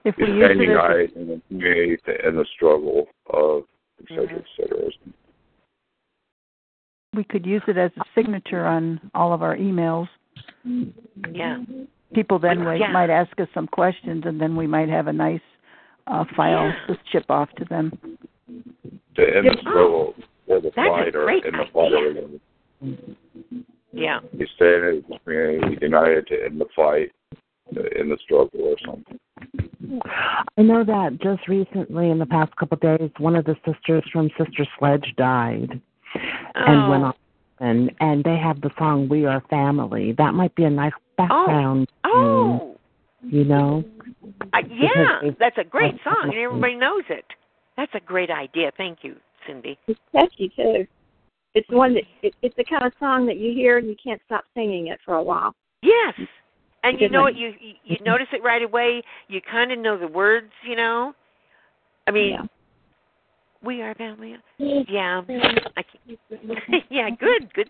If 0.05 0.15
we 0.17 0.25
We 0.25 0.31
use 0.39 0.45
stand 0.45 0.61
it 0.61 0.63
as 0.63 0.69
a, 0.69 0.71
united 0.71 1.11
in 1.17 1.27
the 1.27 1.41
community 1.47 1.97
to 2.05 2.25
end 2.25 2.37
the 2.37 2.45
struggle 2.55 3.07
of 3.27 3.63
et 4.01 4.07
cetera, 4.09 4.27
Mhm. 4.27 4.39
et 4.39 4.45
cetera. 4.57 4.89
we 7.13 7.23
could 7.25 7.45
use 7.45 7.61
it 7.67 7.77
as 7.77 7.91
a 7.97 8.03
signature 8.15 8.65
on 8.65 9.11
all 9.13 9.33
of 9.33 9.43
our 9.43 9.57
emails. 9.57 10.07
Yeah. 11.29 11.57
People 12.13 12.39
then 12.39 12.59
yeah. 12.63 12.91
might 12.91 13.09
ask 13.09 13.37
us 13.39 13.49
some 13.53 13.67
questions, 13.67 14.25
and 14.25 14.39
then 14.39 14.55
we 14.55 14.65
might 14.65 14.87
have 14.89 15.07
a 15.07 15.13
nice 15.13 15.41
uh, 16.07 16.25
file 16.35 16.67
Yeah. 16.67 16.87
to 16.87 16.99
ship 17.11 17.25
off 17.29 17.49
to 17.57 17.65
them. 17.65 17.91
to 19.15 19.21
end 19.37 19.47
the 19.47 19.57
struggle 19.61 20.13
or 20.47 20.59
the 20.61 20.71
That's 20.75 20.87
a 20.87 20.89
fight 20.91 21.15
or 21.15 21.29
in 21.31 21.41
the 21.41 21.59
idea. 21.59 22.39
fight. 22.81 23.17
Yeah. 23.93 24.19
You 24.33 24.45
stand 24.55 24.83
as 24.85 25.03
a 25.13 25.19
community 25.19 25.77
united 25.81 26.27
to 26.27 26.45
end 26.45 26.59
the 26.61 26.65
fight, 26.75 27.11
to 27.73 27.81
end 27.99 28.11
the 28.11 28.17
struggle 28.23 28.61
or 28.61 28.75
something. 28.85 29.19
I 30.57 30.61
know 30.61 30.83
that 30.83 31.19
just 31.21 31.47
recently, 31.47 32.09
in 32.09 32.19
the 32.19 32.25
past 32.25 32.55
couple 32.55 32.75
of 32.75 32.81
days, 32.99 33.11
one 33.17 33.35
of 33.35 33.45
the 33.45 33.55
sisters 33.65 34.03
from 34.13 34.29
Sister 34.37 34.65
Sledge 34.79 35.13
died 35.17 35.81
and 36.55 36.89
went 36.89 37.03
Oh. 37.03 37.07
on, 37.07 37.13
and 37.59 37.91
and 37.99 38.23
they 38.23 38.37
have 38.37 38.61
the 38.61 38.71
song 38.77 39.09
"We 39.09 39.25
Are 39.25 39.41
Family." 39.49 40.13
That 40.13 40.33
might 40.33 40.55
be 40.55 40.63
a 40.63 40.69
nice 40.69 40.93
background. 41.17 41.89
tune, 42.05 42.13
Oh. 42.13 42.77
you 43.23 43.43
know. 43.43 43.83
Uh, 44.53 44.59
yeah, 44.69 45.31
that's 45.39 45.57
a 45.57 45.63
great 45.63 45.95
song 46.03 46.29
and 46.29 46.33
everybody 46.35 46.75
knows 46.75 47.03
it. 47.09 47.25
That's 47.77 47.91
a 47.95 47.99
great 47.99 48.29
idea. 48.29 48.71
Thank 48.77 48.99
you, 49.01 49.15
Cindy. 49.47 49.77
It's 49.87 49.99
catchy 50.11 50.51
too. 50.55 50.85
It's 51.53 51.69
one 51.69 51.93
that 51.95 52.03
it, 52.21 52.33
it's 52.41 52.55
the 52.55 52.63
kind 52.63 52.85
of 52.85 52.93
song 52.99 53.25
that 53.25 53.37
you 53.37 53.53
hear 53.53 53.77
and 53.77 53.87
you 53.87 53.95
can't 54.01 54.21
stop 54.25 54.43
singing 54.53 54.87
it 54.87 54.99
for 55.03 55.15
a 55.15 55.23
while. 55.23 55.53
Yes. 55.81 56.13
And 56.83 56.99
you 56.99 57.09
know 57.09 57.21
one. 57.21 57.33
what 57.33 57.39
you 57.39 57.53
you, 57.59 57.73
you 57.83 57.97
notice 58.05 58.27
it 58.31 58.43
right 58.43 58.61
away. 58.61 59.03
You 59.27 59.41
kind 59.41 59.71
of 59.71 59.79
know 59.79 59.97
the 59.97 60.07
words, 60.07 60.51
you 60.67 60.75
know. 60.75 61.13
I 62.07 62.11
mean, 62.11 62.31
Yeah. 62.33 62.45
we 63.63 63.81
are 63.81 63.93
family. 63.95 64.35
Yeah. 64.57 65.21
I 65.77 65.83
yeah, 66.89 67.09
good. 67.09 67.53
Good. 67.53 67.69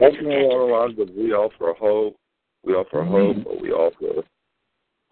That's 0.00 0.16
not 0.20 0.32
a 0.32 0.64
lot 0.64 0.90
of 0.90 1.08
we 1.16 1.32
offer 1.32 1.74
hope. 1.78 2.16
We 2.64 2.74
offer 2.74 3.02
hope, 3.04 3.44
but 3.44 3.60
we 3.60 3.70
offer 3.70 4.22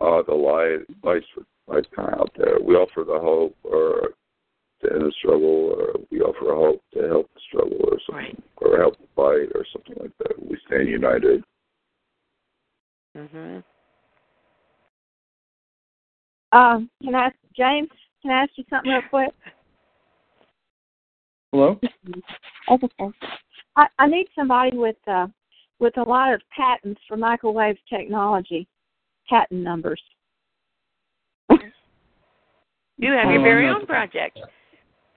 uh, 0.00 0.22
the 0.26 0.34
light. 0.34 0.86
Light's 1.02 1.26
light's 1.66 1.88
kind 1.94 2.12
of 2.12 2.20
out 2.20 2.32
there. 2.36 2.58
We 2.60 2.74
offer 2.74 3.04
the 3.04 3.18
hope, 3.18 3.56
or 3.64 4.10
to 4.82 4.92
end 4.92 5.02
the 5.02 5.12
struggle, 5.18 5.74
or 5.76 6.00
we 6.10 6.20
offer 6.20 6.54
hope 6.54 6.82
to 6.94 7.08
help 7.08 7.30
the 7.34 7.40
struggle, 7.48 7.78
or 7.90 7.98
something, 8.06 8.42
or 8.58 8.78
help 8.78 8.96
the 8.98 9.06
fight, 9.14 9.50
or 9.54 9.64
something 9.72 9.96
like 10.00 10.16
that. 10.18 10.38
We 10.38 10.58
stand 10.66 10.88
united. 10.88 11.44
Mhm. 13.16 13.64
Um, 16.52 16.90
can 17.02 17.14
I 17.14 17.26
ask 17.26 17.36
James? 17.56 17.90
Can 18.22 18.30
I 18.30 18.42
ask 18.42 18.52
you 18.56 18.64
something 18.70 18.90
real 18.90 19.02
quick? 19.10 19.34
Hello? 21.52 21.80
Okay. 22.68 23.12
I, 23.76 23.86
I 23.98 24.06
need 24.06 24.26
somebody 24.34 24.76
with 24.76 24.96
uh 25.06 25.28
with 25.78 25.96
a 25.98 26.02
lot 26.02 26.32
of 26.32 26.40
patents 26.56 27.00
for 27.06 27.16
microwave 27.16 27.76
technology, 27.88 28.66
patent 29.28 29.62
numbers. 29.62 30.02
You 32.98 33.12
have 33.12 33.28
Oh, 33.28 33.30
your 33.32 33.42
very 33.42 33.68
own 33.68 33.84
project. 33.84 34.38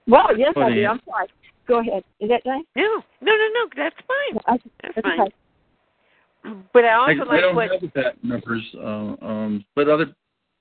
Well, 0.06 0.36
yes, 0.36 0.50
I 0.50 0.60
Funny. 0.60 0.74
do. 0.76 0.86
I'm 0.86 1.00
sorry. 1.08 1.28
Go 1.66 1.80
ahead. 1.80 2.04
Is 2.20 2.28
that 2.28 2.44
James? 2.44 2.66
No, 2.76 3.02
no, 3.22 3.32
no, 3.32 3.48
no. 3.54 3.68
That's 3.76 3.96
fine. 4.06 4.54
Okay. 4.56 4.70
That's 4.82 4.94
That's 4.96 5.06
fine. 5.06 5.20
okay. 5.20 5.34
But 6.74 6.84
I 6.84 6.88
I, 6.88 6.94
also 6.94 7.22
I 7.22 7.24
like 7.34 7.40
don't 7.40 7.54
what 7.54 7.70
have 7.70 7.80
the 7.80 7.88
patent 7.88 8.22
numbers, 8.24 8.62
uh, 8.76 9.16
um, 9.24 9.64
but 9.74 9.88
other 9.88 10.14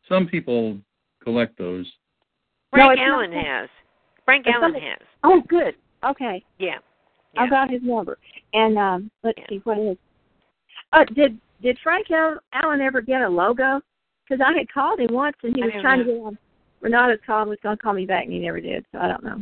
some 0.08 0.28
people 0.28 0.78
collect 1.24 1.58
those. 1.58 1.92
Frank 2.72 2.94
it's 2.94 3.00
not 3.00 3.14
Allen 3.16 3.32
that. 3.32 3.46
has. 3.46 3.70
Frank 4.26 4.46
Allen 4.48 4.74
has. 4.76 5.00
Oh, 5.24 5.42
good. 5.48 5.76
Okay. 6.06 6.44
Yeah. 6.58 6.78
I 7.38 7.48
got 7.50 7.70
his 7.70 7.82
number. 7.84 8.18
And 8.54 8.78
um, 8.78 9.12
let's 9.24 9.38
Yeah. 9.40 9.46
see 9.50 9.62
what 9.64 9.78
is. 9.78 9.98
Uh, 10.94 11.06
did 11.16 11.40
did 11.62 11.78
Frank 11.84 12.10
Al- 12.12 12.40
Allen 12.54 12.82
ever 12.82 13.02
get 13.02 13.22
a 13.22 13.30
logo? 13.30 13.82
Because 14.28 14.46
I 14.46 14.58
had 14.58 14.72
called 14.72 15.00
him 15.00 15.14
once 15.14 15.36
and 15.44 15.56
he 15.56 15.64
I 15.64 15.66
was 15.66 15.76
trying 15.82 16.00
know. 16.00 16.06
to 16.06 16.12
get 16.12 16.22
on. 16.22 16.38
Renata's 16.82 17.20
called 17.26 17.50
was 17.50 17.58
going 17.62 17.76
to 17.76 17.84
call 17.84 17.94
me 17.94 18.06
back 18.06 18.24
and 18.24 18.34
he 18.34 18.40
never 18.40 18.62
did. 18.62 18.86
So 18.92 19.00
I 19.00 19.08
don't 19.08 19.24
know. 19.24 19.42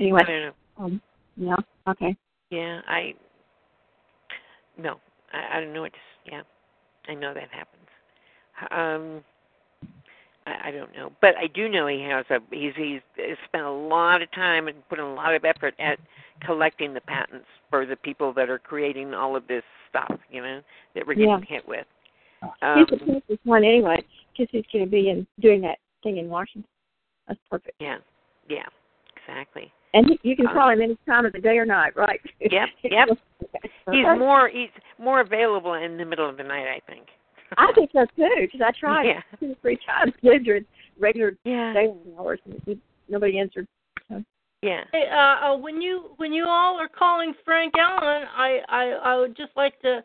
Anyway, 0.00 0.22
I 0.22 0.30
don't 0.30 0.42
know. 0.42 0.52
um, 0.78 1.02
yeah, 1.36 1.56
okay. 1.88 2.16
Yeah, 2.50 2.80
I 2.86 3.14
no, 4.78 5.00
I, 5.32 5.56
I 5.56 5.60
don't 5.60 5.72
know 5.72 5.82
what. 5.82 5.92
To, 5.92 5.98
yeah, 6.26 6.42
I 7.08 7.14
know 7.14 7.34
that 7.34 7.48
happens. 7.50 7.82
Um, 8.70 9.24
I, 10.46 10.68
I 10.68 10.70
don't 10.70 10.94
know, 10.94 11.12
but 11.20 11.34
I 11.36 11.46
do 11.46 11.68
know 11.68 11.86
he 11.86 12.00
has 12.02 12.24
a. 12.30 12.38
He's 12.50 12.72
he's 12.76 13.00
spent 13.46 13.64
a 13.64 13.70
lot 13.70 14.22
of 14.22 14.30
time 14.32 14.68
and 14.68 14.88
put 14.88 14.98
a 14.98 15.06
lot 15.06 15.34
of 15.34 15.44
effort 15.44 15.74
at 15.78 15.98
collecting 16.44 16.94
the 16.94 17.00
patents 17.02 17.46
for 17.70 17.86
the 17.86 17.96
people 17.96 18.32
that 18.34 18.48
are 18.48 18.58
creating 18.58 19.14
all 19.14 19.36
of 19.36 19.46
this 19.46 19.64
stuff. 19.96 20.18
You 20.30 20.42
know 20.42 20.60
that 20.94 21.06
we're 21.06 21.14
getting 21.14 21.30
Yeah. 21.30 21.40
hit 21.46 21.66
with. 21.66 21.86
He's 22.42 22.50
Um, 22.62 22.86
the 22.90 22.98
closest 22.98 23.44
one 23.46 23.64
anyway, 23.64 24.04
because 24.32 24.50
he's 24.50 24.66
going 24.72 24.84
to 24.84 24.90
be 24.90 25.08
in 25.10 25.26
doing 25.40 25.60
that 25.62 25.78
thing 26.02 26.18
in 26.18 26.28
Washington. 26.28 26.68
That's 27.26 27.40
perfect. 27.50 27.76
yeah, 27.80 27.98
yeah, 28.48 28.66
exactly. 29.16 29.72
And 29.94 30.06
he, 30.08 30.20
you 30.22 30.36
can 30.36 30.46
Uh, 30.46 30.52
call 30.52 30.68
him 30.68 30.80
any 30.80 30.96
time 31.06 31.24
of 31.24 31.32
the 31.32 31.40
day 31.40 31.58
or 31.58 31.64
night, 31.64 31.96
right? 31.96 32.20
Yep, 32.40 32.68
yep. 32.84 33.08
He's 33.90 34.06
more 34.18 34.48
he's 34.48 34.70
more 34.98 35.20
available 35.20 35.74
in 35.74 35.96
the 35.96 36.04
middle 36.04 36.28
of 36.28 36.36
the 36.36 36.44
night, 36.44 36.68
I 36.68 36.80
think. 36.90 37.08
I 37.56 37.72
think 37.74 37.90
so 37.92 38.04
too, 38.16 38.34
because 38.40 38.60
I 38.60 38.70
tried 38.78 39.06
Yeah. 39.06 39.22
two 39.40 39.52
or 39.52 39.54
three 39.62 39.78
times 39.78 40.12
during 40.22 40.66
regular 40.98 41.36
Yeah. 41.44 41.74
hours, 42.18 42.40
and 42.44 42.80
nobody 43.08 43.38
answered. 43.38 43.66
So. 44.62 44.68
Yeah. 44.68 44.84
Hey, 44.92 45.08
uh, 45.12 45.52
uh, 45.52 45.56
when 45.56 45.80
you 45.80 46.10
when 46.16 46.32
you 46.32 46.44
all 46.46 46.78
are 46.80 46.88
calling 46.88 47.34
Frank 47.44 47.74
Allen, 47.78 48.26
I 48.36 48.60
I, 48.68 48.84
I 49.04 49.16
would 49.16 49.36
just 49.36 49.52
like 49.56 49.80
to 49.82 50.02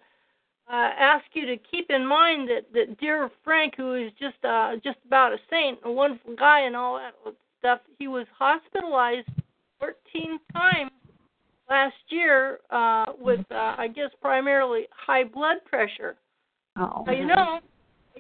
uh, 0.72 0.90
ask 1.00 1.26
you 1.34 1.46
to 1.46 1.58
keep 1.58 1.90
in 1.90 2.06
mind 2.06 2.50
that 2.50 2.72
that 2.74 3.00
dear 3.00 3.30
Frank, 3.44 3.76
who 3.78 3.96
is 3.96 4.12
just 4.20 4.44
uh, 4.44 4.76
just 4.84 4.98
about 5.06 5.34
a 5.34 5.38
saint, 5.50 5.80
a 5.84 5.92
wonderful 5.92 6.36
guy, 6.36 6.62
and 6.62 6.76
all 6.76 6.98
that 6.98 7.34
stuff, 7.60 7.80
he 8.00 8.08
was 8.08 8.26
hospitalized 8.38 9.28
14 9.80 10.40
times 10.54 10.92
last 11.70 11.96
year 12.10 12.60
uh, 12.70 13.06
with 13.20 13.46
uh, 13.52 13.76
I 13.78 13.88
guess 13.88 14.10
primarily 14.22 14.88
high 14.92 15.24
blood 15.24 15.58
pressure. 15.66 16.16
Oh. 16.78 17.04
Now, 17.06 17.14
you 17.14 17.26
know, 17.26 17.60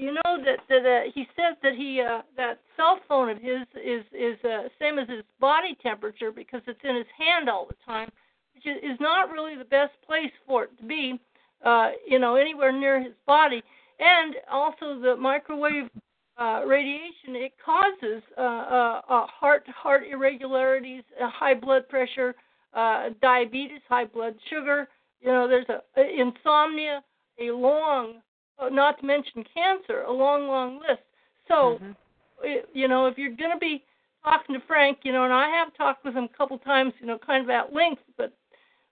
you 0.02 0.12
know 0.12 0.44
that 0.44 0.60
that 0.68 0.84
uh, 0.84 1.12
he 1.14 1.28
says 1.36 1.56
that 1.62 1.76
he 1.76 2.02
uh, 2.02 2.24
that 2.36 2.60
cell 2.76 3.00
phone 3.08 3.30
of 3.30 3.38
his 3.38 3.62
is 3.76 4.04
is 4.12 4.44
uh, 4.44 4.68
same 4.80 4.98
as 4.98 5.08
his 5.08 5.24
body 5.40 5.78
temperature 5.82 6.32
because 6.32 6.62
it's 6.66 6.80
in 6.84 6.96
his 6.96 7.06
hand 7.18 7.48
all 7.48 7.68
the 7.68 7.76
time. 7.86 8.12
which 8.56 8.66
is 8.66 9.00
not 9.00 9.30
really 9.30 9.56
the 9.56 9.66
best 9.66 9.94
place 10.06 10.32
for 10.48 10.64
it 10.64 10.78
to 10.80 10.86
be, 10.86 11.20
uh, 11.64 11.92
you 12.08 12.18
know, 12.18 12.36
anywhere 12.36 12.72
near 12.72 13.00
his 13.00 13.14
body. 13.28 13.62
And 14.00 14.36
also 14.52 15.00
the 15.00 15.16
microwave 15.16 15.90
uh, 16.38 16.64
radiation, 16.66 17.36
it 17.36 17.54
causes 17.64 18.24
uh, 18.36 18.42
uh, 18.42 19.02
uh, 19.08 19.28
heart 19.28 19.68
heart 19.68 20.04
irregularities, 20.12 21.04
uh, 21.22 21.30
high 21.30 21.54
blood 21.54 21.88
pressure, 21.88 22.34
uh, 22.74 23.10
diabetes, 23.22 23.82
high 23.88 24.06
blood 24.06 24.34
sugar. 24.50 24.88
You 25.22 25.28
know, 25.28 25.48
there's 25.48 25.70
a, 25.70 25.84
a 26.00 26.22
insomnia, 26.22 27.04
a 27.40 27.52
long, 27.52 28.22
not 28.70 29.00
to 29.00 29.06
mention 29.06 29.44
cancer, 29.54 30.02
a 30.02 30.12
long, 30.12 30.48
long 30.48 30.80
list. 30.80 31.02
So, 31.48 31.80
Mhm. 31.82 31.96
it, 32.44 32.70
you 32.74 32.88
know, 32.88 33.08
if 33.08 33.18
you're 33.18 33.36
going 33.36 33.52
to 33.52 33.58
be 33.58 33.84
talking 34.24 34.56
to 34.56 34.62
Frank, 34.68 35.00
you 35.04 35.12
know, 35.12 35.24
and 35.24 35.34
I 35.34 35.48
have 35.50 35.74
talked 35.76 36.06
with 36.06 36.16
him 36.16 36.26
a 36.26 36.38
couple 36.38 36.58
times, 36.60 36.94
you 37.00 37.08
know, 37.08 37.18
kind 37.18 37.44
of 37.44 37.50
at 37.50 37.74
length, 37.74 38.02
but, 38.18 38.34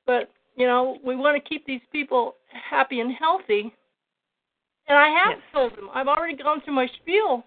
but 0.05 0.31
you 0.55 0.65
know, 0.65 0.97
we 1.03 1.15
want 1.15 1.41
to 1.41 1.49
keep 1.49 1.65
these 1.65 1.81
people 1.91 2.35
happy 2.47 2.99
and 2.99 3.11
healthy. 3.13 3.73
And 4.87 4.97
I 4.97 5.07
have 5.09 5.37
Yes. 5.37 5.41
told 5.53 5.77
them. 5.77 5.89
I've 5.93 6.07
already 6.07 6.35
gone 6.35 6.61
through 6.61 6.73
my 6.73 6.87
spiel 7.01 7.45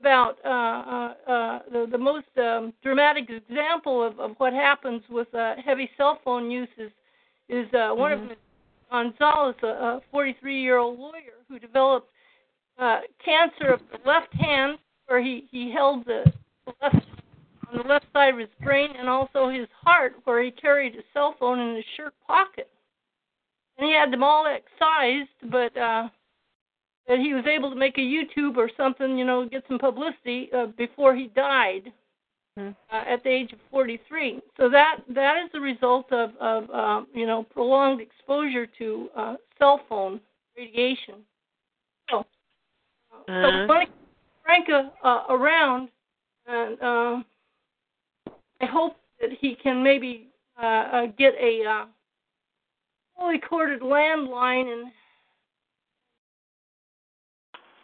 about 0.00 0.38
uh, 0.44 0.48
uh, 0.48 1.14
uh, 1.30 1.58
the 1.70 1.86
the 1.92 1.98
most 1.98 2.26
um, 2.38 2.72
dramatic 2.82 3.30
example 3.30 4.02
of, 4.02 4.18
of 4.18 4.32
what 4.38 4.52
happens 4.52 5.02
with 5.08 5.32
uh, 5.34 5.54
heavy 5.64 5.88
cell 5.96 6.18
phone 6.24 6.50
use 6.50 6.68
is 6.78 6.90
is 7.48 7.72
uh, 7.74 7.90
one 7.94 8.12
of 8.12 8.18
Mhm. 8.18 8.22
them. 8.22 8.30
is 8.32 8.38
Gonzalez, 8.90 9.56
a 9.62 10.00
43 10.10 10.62
year 10.62 10.78
old 10.78 10.98
lawyer 10.98 11.38
who 11.48 11.58
developed 11.58 12.10
uh, 12.78 13.00
cancer 13.24 13.72
of 13.72 13.80
the 13.92 13.98
left 14.08 14.32
hand, 14.34 14.78
where 15.06 15.22
he 15.22 15.46
he 15.50 15.70
held 15.70 16.06
the 16.06 16.24
left 16.82 17.06
on 17.68 17.76
the 17.76 17.88
left 17.88 18.06
side 18.12 18.34
of 18.34 18.40
his 18.40 18.48
brain, 18.62 18.90
and 18.98 19.08
also 19.08 19.48
his 19.48 19.68
heart, 19.82 20.14
where 20.24 20.42
he 20.42 20.50
carried 20.50 20.94
a 20.94 21.02
cell 21.12 21.36
phone 21.38 21.60
in 21.60 21.76
his 21.76 21.84
shirt 21.96 22.14
pocket. 22.26 22.68
And 23.78 23.86
he 23.86 23.94
had 23.94 24.12
them 24.12 24.22
all 24.22 24.46
excised, 24.46 25.30
but 25.50 25.76
uh, 25.76 26.08
that 27.06 27.18
he 27.18 27.32
was 27.32 27.44
able 27.46 27.70
to 27.70 27.76
make 27.76 27.96
a 27.98 28.00
YouTube 28.00 28.56
or 28.56 28.70
something, 28.76 29.16
you 29.16 29.24
know, 29.24 29.48
get 29.48 29.64
some 29.68 29.78
publicity 29.78 30.50
uh, 30.54 30.66
before 30.76 31.14
he 31.14 31.28
died 31.28 31.92
Mhm. 32.58 32.74
uh, 32.92 33.04
at 33.06 33.22
the 33.22 33.28
age 33.30 33.52
of 33.52 33.58
43. 33.70 34.40
So 34.56 34.68
that 34.68 35.00
that 35.08 35.44
is 35.44 35.50
the 35.52 35.60
result 35.60 36.12
of 36.12 36.36
of 36.36 36.70
um, 36.70 37.06
you 37.14 37.26
know 37.26 37.42
prolonged 37.44 38.00
exposure 38.00 38.66
to 38.66 39.10
uh, 39.16 39.36
cell 39.58 39.80
phone 39.88 40.20
radiation. 40.56 41.24
So, 42.10 42.18
uh, 42.18 42.24
so 43.42 43.48
Uh-huh. 43.48 43.66
to 43.84 43.86
Franca 44.42 44.92
uh, 45.04 45.24
around, 45.28 45.88
and 46.46 46.82
uh, 46.82 47.22
I 48.60 48.66
hope 48.66 48.96
that 49.20 49.30
he 49.32 49.54
can 49.54 49.82
maybe 49.82 50.28
uh, 50.60 50.66
uh, 50.66 51.06
get 51.16 51.34
a 51.40 51.64
uh, 51.64 51.86
fully 53.16 53.38
corded 53.38 53.80
landline 53.80 54.72
and 54.72 54.92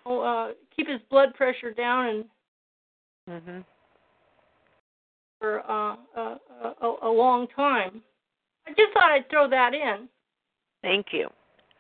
uh, 0.07 0.52
keep 0.74 0.88
his 0.88 1.00
blood 1.11 1.35
pressure 1.35 1.72
down 1.72 2.07
and 2.07 2.24
Mhm. 3.29 3.64
For 5.38 5.61
uh, 5.70 5.96
uh, 6.16 6.37
a, 6.83 6.94
a 7.03 7.11
long 7.11 7.46
time. 7.55 8.03
I 8.66 8.70
just 8.70 8.92
thought 8.94 9.11
I'd 9.11 9.29
throw 9.31 9.49
that 9.51 9.75
in. 9.75 10.09
Thank 10.83 11.07
you. 11.12 11.29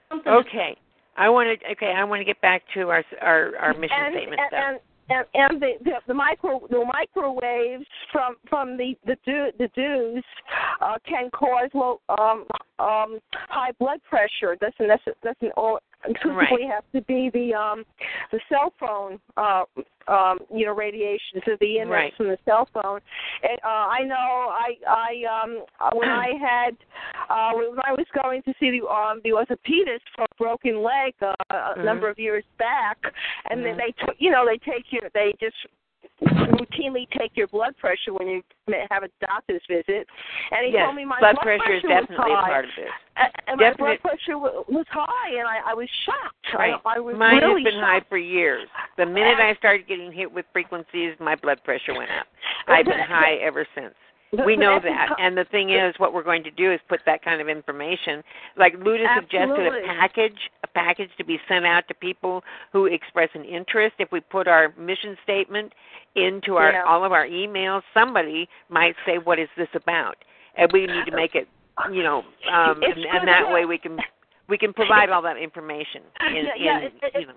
Something 0.08 0.32
Okay. 0.32 0.76
I 1.16 1.28
want 1.28 1.48
to. 1.48 1.70
Okay, 1.72 1.92
I 1.96 2.04
want 2.04 2.20
to 2.20 2.24
get 2.24 2.40
back 2.42 2.62
to 2.74 2.90
our 2.90 3.02
our, 3.22 3.56
our 3.56 3.74
mission 3.74 3.96
and, 3.98 4.14
statement 4.14 4.40
and, 4.40 4.48
stuff. 4.50 4.82
And 5.08 5.24
and, 5.34 5.62
the, 5.62 5.72
the 5.84 5.92
the 6.08 6.14
micro 6.14 6.66
the 6.68 6.84
microwaves 6.84 7.84
from 8.12 8.36
from 8.48 8.76
the 8.76 8.94
the 9.06 9.16
DEW, 9.24 9.50
the 9.58 9.68
DEWs 9.76 10.22
uh, 10.80 10.96
can 11.08 11.30
cause 11.30 11.70
low 11.74 12.00
um 12.08 12.44
um 12.78 13.18
high 13.48 13.70
blood 13.78 14.00
pressure. 14.08 14.56
Doesn't 14.60 14.90
necess- 14.90 15.14
doesn't 15.22 15.52
all 15.56 15.78
exclusively 16.04 16.66
have 16.70 16.84
to 16.92 17.00
be 17.02 17.30
the 17.32 17.54
um 17.54 17.84
the 18.32 18.40
cell 18.48 18.72
phone 18.78 19.18
uh 19.36 19.64
um 20.08 20.38
you 20.54 20.66
know 20.66 20.74
radiation 20.74 21.40
so 21.44 21.52
the 21.60 21.80
EMS 21.80 21.90
Right. 21.90 22.12
from 22.16 22.26
the 22.28 22.38
cell 22.44 22.68
phone. 22.72 23.00
And 23.42 23.58
uh, 23.64 23.68
I 23.68 24.02
know 24.02 24.14
I 24.14 24.74
I 24.88 25.42
um 25.42 25.64
when 25.98 26.08
I 26.26 26.32
had 26.40 26.76
uh 27.28 27.52
when 27.54 27.78
I 27.84 27.92
was 27.92 28.06
going 28.22 28.42
to 28.42 28.54
see 28.58 28.70
the 28.70 28.86
um 28.86 29.20
the 29.24 29.30
orthopedist 29.30 30.06
for 30.14 30.24
a 30.24 30.34
broken 30.38 30.82
leg 30.82 31.14
uh, 31.22 31.34
a 31.50 31.74
Mhm. 31.76 31.84
number 31.84 32.08
of 32.08 32.18
years 32.18 32.44
back, 32.58 32.98
and 33.50 33.60
Mhm. 33.60 33.64
then 33.64 33.76
they 33.76 33.92
took 34.04 34.16
you 34.18 34.30
know 34.30 34.44
they 34.46 34.58
take 34.58 34.92
you 34.92 35.00
they 35.14 35.32
just 35.40 35.56
routinely 36.22 37.06
take 37.18 37.36
your 37.36 37.46
blood 37.48 37.76
pressure 37.76 38.12
when 38.12 38.28
you 38.28 38.42
have 38.90 39.02
a 39.02 39.08
doctor's 39.20 39.62
visit, 39.68 40.08
and 40.50 40.66
he 40.66 40.72
yes, 40.72 40.84
told 40.84 40.96
me 40.96 41.04
my 41.04 41.18
blood 41.18 41.34
blood 41.34 41.58
pressure 41.58 41.74
is 41.74 41.82
was 41.82 42.00
definitely 42.00 42.32
a 42.32 42.36
high. 42.36 42.48
part 42.48 42.64
of 42.64 42.70
this. 42.76 42.90
And, 43.16 43.32
and 43.48 43.60
my 43.60 43.74
blood 43.74 44.00
pressure 44.00 44.38
was 44.38 44.86
high, 44.90 45.38
and 45.38 45.46
I, 45.46 45.70
I 45.70 45.74
was 45.74 45.88
shocked. 46.04 46.54
Right. 46.54 46.74
I, 46.84 46.96
I 46.96 46.98
was 47.00 47.16
Mine 47.16 47.42
really 47.42 47.64
has 47.64 47.72
been 47.74 47.80
high 47.80 48.00
for 48.08 48.18
years. 48.18 48.68
The 48.96 49.06
minute 49.06 49.38
I 49.38 49.54
started 49.56 49.86
getting 49.88 50.12
hit 50.12 50.30
with 50.30 50.46
frequencies, 50.52 51.14
my 51.20 51.36
blood 51.36 51.62
pressure 51.64 51.94
went 51.94 52.10
up. 52.10 52.26
I've 52.68 52.84
been 52.84 52.98
high 53.00 53.34
ever 53.42 53.66
since. 53.74 53.94
We 54.44 54.56
know 54.56 54.80
that. 54.82 55.08
And 55.18 55.36
the 55.36 55.44
thing 55.44 55.70
is, 55.70 55.94
what 55.98 56.12
we're 56.12 56.22
going 56.24 56.42
to 56.44 56.50
do 56.50 56.72
is 56.72 56.80
put 56.88 57.00
that 57.06 57.24
kind 57.24 57.40
of 57.40 57.48
information. 57.48 58.22
Like 58.56 58.74
Luda 58.76 59.06
suggested, 59.20 59.66
a 59.68 59.86
package, 59.86 60.50
a 60.64 60.66
package 60.66 61.10
to 61.18 61.24
be 61.24 61.38
sent 61.48 61.64
out 61.64 61.86
to 61.88 61.94
people 61.94 62.42
who 62.72 62.86
express 62.86 63.30
an 63.34 63.44
interest. 63.44 63.94
If 63.98 64.10
we 64.12 64.20
put 64.20 64.48
our 64.48 64.74
mission 64.78 65.16
statement 65.22 65.72
into 66.16 66.56
our 66.56 66.72
Yeah. 66.72 66.82
all 66.84 67.04
of 67.04 67.12
our 67.12 67.26
emails, 67.26 67.82
somebody 67.94 68.48
might 68.68 68.96
say, 69.06 69.18
"What 69.18 69.38
is 69.38 69.48
this 69.56 69.68
about?" 69.74 70.16
And 70.56 70.70
we 70.72 70.86
need 70.86 71.04
to 71.06 71.14
make 71.14 71.34
it, 71.34 71.48
you 71.92 72.02
know, 72.02 72.24
um, 72.50 72.82
It's 72.82 72.96
and, 72.96 73.04
and 73.06 73.28
that 73.28 73.50
way 73.50 73.64
we 73.64 73.78
can 73.78 73.98
we 74.48 74.58
can 74.58 74.72
provide 74.72 75.10
all 75.10 75.22
that 75.22 75.36
information. 75.36 76.02
In, 76.26 76.34
Yeah, 76.36 76.54
yeah, 76.56 76.78
in, 76.78 76.84
it- 76.84 76.92
it- 77.02 77.20
you 77.20 77.26
know. 77.26 77.34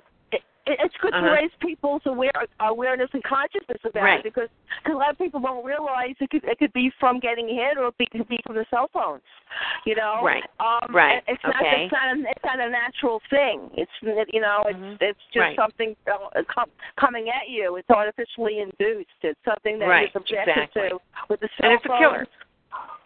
It, 0.66 0.78
it's 0.84 0.96
good 1.02 1.14
Uh-huh. 1.14 1.26
to 1.26 1.32
raise 1.34 1.52
people's 1.60 2.02
aware, 2.06 2.32
awareness 2.60 3.10
and 3.14 3.24
consciousness 3.24 3.80
about 3.84 4.04
Right. 4.04 4.20
it 4.20 4.24
because 4.24 4.50
cause 4.84 4.94
a 4.94 4.98
lot 4.98 5.12
of 5.12 5.18
people 5.18 5.40
don't 5.40 5.64
realize 5.66 6.16
it 6.20 6.30
could 6.30 6.44
it 6.44 6.58
could 6.60 6.74
be 6.74 6.92
from 7.00 7.20
getting 7.20 7.48
hit 7.48 7.78
or 7.78 7.88
it 8.00 8.10
could 8.12 8.28
be- 8.28 8.40
from 8.46 8.56
the 8.56 8.66
cell 8.70 8.90
phones. 8.94 9.22
You 9.86 9.96
know, 9.96 10.20
Right. 10.24 10.44
Um, 10.60 10.94
Right. 10.94 11.24
It's 11.28 11.44
not 11.44 11.56
Okay. 11.56 11.86
it's 11.86 11.92
not 11.92 12.16
a, 12.18 12.30
it's 12.30 12.46
not 12.46 12.60
a 12.60 12.70
natural 12.70 13.22
thing. 13.30 13.72
It's 13.76 13.92
you 14.02 14.42
know 14.42 14.64
it's 14.68 14.78
Mhm. 14.80 15.02
it's 15.02 15.24
just 15.32 15.38
Right. 15.38 15.56
something 15.56 15.96
uh, 16.12 16.44
com- 16.48 16.72
coming 16.98 17.30
at 17.30 17.50
you. 17.50 17.76
It's 17.78 17.90
artificially 17.90 18.60
induced. 18.60 19.10
It's 19.22 19.40
something 19.44 19.80
that 19.80 19.88
Right, 19.88 20.02
you're 20.02 20.10
subjected 20.22 20.52
exactly. 20.58 20.90
to 20.90 21.00
with 21.30 21.40
the 21.40 21.50
cell 21.60 21.72
And 21.72 21.74
it's 21.74 21.86
a 21.86 21.98
killer. 21.98 22.28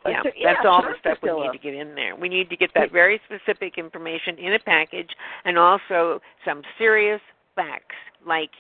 Yeah, 0.06 0.20
a- 0.20 0.24
that's 0.24 0.36
yeah, 0.38 0.68
all 0.68 0.82
the 0.82 0.96
stuff 1.00 1.18
we 1.22 1.32
need 1.32 1.54
to 1.54 1.58
get 1.58 1.74
in 1.74 1.96
there. 1.96 2.14
We 2.16 2.28
need 2.28 2.50
to 2.50 2.58
get 2.58 2.74
that 2.74 2.92
very 2.92 3.20
specific 3.24 3.78
information 3.78 4.38
in 4.38 4.52
a 4.54 4.60
package, 4.60 5.16
and 5.46 5.58
also 5.58 6.22
some 6.44 6.62
serious 6.78 7.22
facts, 7.56 7.96
like 8.26 8.52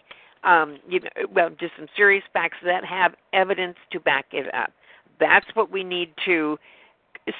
um, 0.43 0.79
you 0.87 0.99
know, 0.99 1.09
well, 1.33 1.49
just 1.49 1.73
some 1.77 1.87
serious 1.95 2.23
facts 2.33 2.57
that 2.65 2.83
have 2.83 3.13
evidence 3.31 3.77
to 3.91 3.99
back 3.99 4.25
it 4.33 4.53
up. 4.53 4.71
That's 5.19 5.45
what 5.53 5.71
we 5.71 5.83
need 5.83 6.13
to 6.25 6.57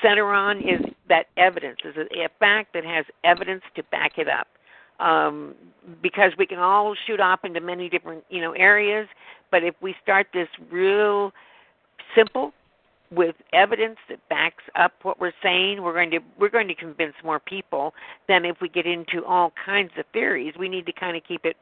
center 0.01 0.33
on 0.33 0.59
is 0.59 0.81
that 1.09 1.25
evidence 1.35 1.79
is 1.83 1.95
a, 1.97 2.29
fact 2.39 2.73
that 2.73 2.85
has 2.85 3.05
evidence 3.23 3.63
to 3.75 3.83
back 3.83 4.17
it 4.17 4.27
up. 4.29 4.47
Um, 4.99 5.55
because 6.01 6.31
we 6.37 6.45
can 6.45 6.59
all 6.59 6.95
shoot 7.07 7.19
off 7.19 7.43
into 7.43 7.59
many 7.59 7.89
different 7.89 8.23
you 8.29 8.39
know 8.39 8.53
areas, 8.53 9.07
but 9.51 9.63
if 9.63 9.75
we 9.81 9.95
start 10.01 10.27
this 10.33 10.47
real 10.71 11.33
simple 12.15 12.53
with 13.15 13.35
evidence 13.53 13.97
that 14.09 14.19
backs 14.29 14.63
up 14.75 14.93
what 15.03 15.19
we're 15.19 15.33
saying, 15.41 15.81
we're 15.81 15.93
going 15.93 16.11
to 16.11 16.19
we're 16.39 16.49
going 16.49 16.67
to 16.67 16.75
convince 16.75 17.13
more 17.23 17.39
people 17.39 17.93
than 18.27 18.45
if 18.45 18.57
we 18.61 18.69
get 18.69 18.85
into 18.85 19.23
all 19.25 19.51
kinds 19.65 19.91
of 19.97 20.05
theories. 20.13 20.53
We 20.57 20.69
need 20.69 20.85
to 20.87 20.93
kind 20.93 21.15
of 21.17 21.23
keep 21.27 21.45
it 21.45 21.57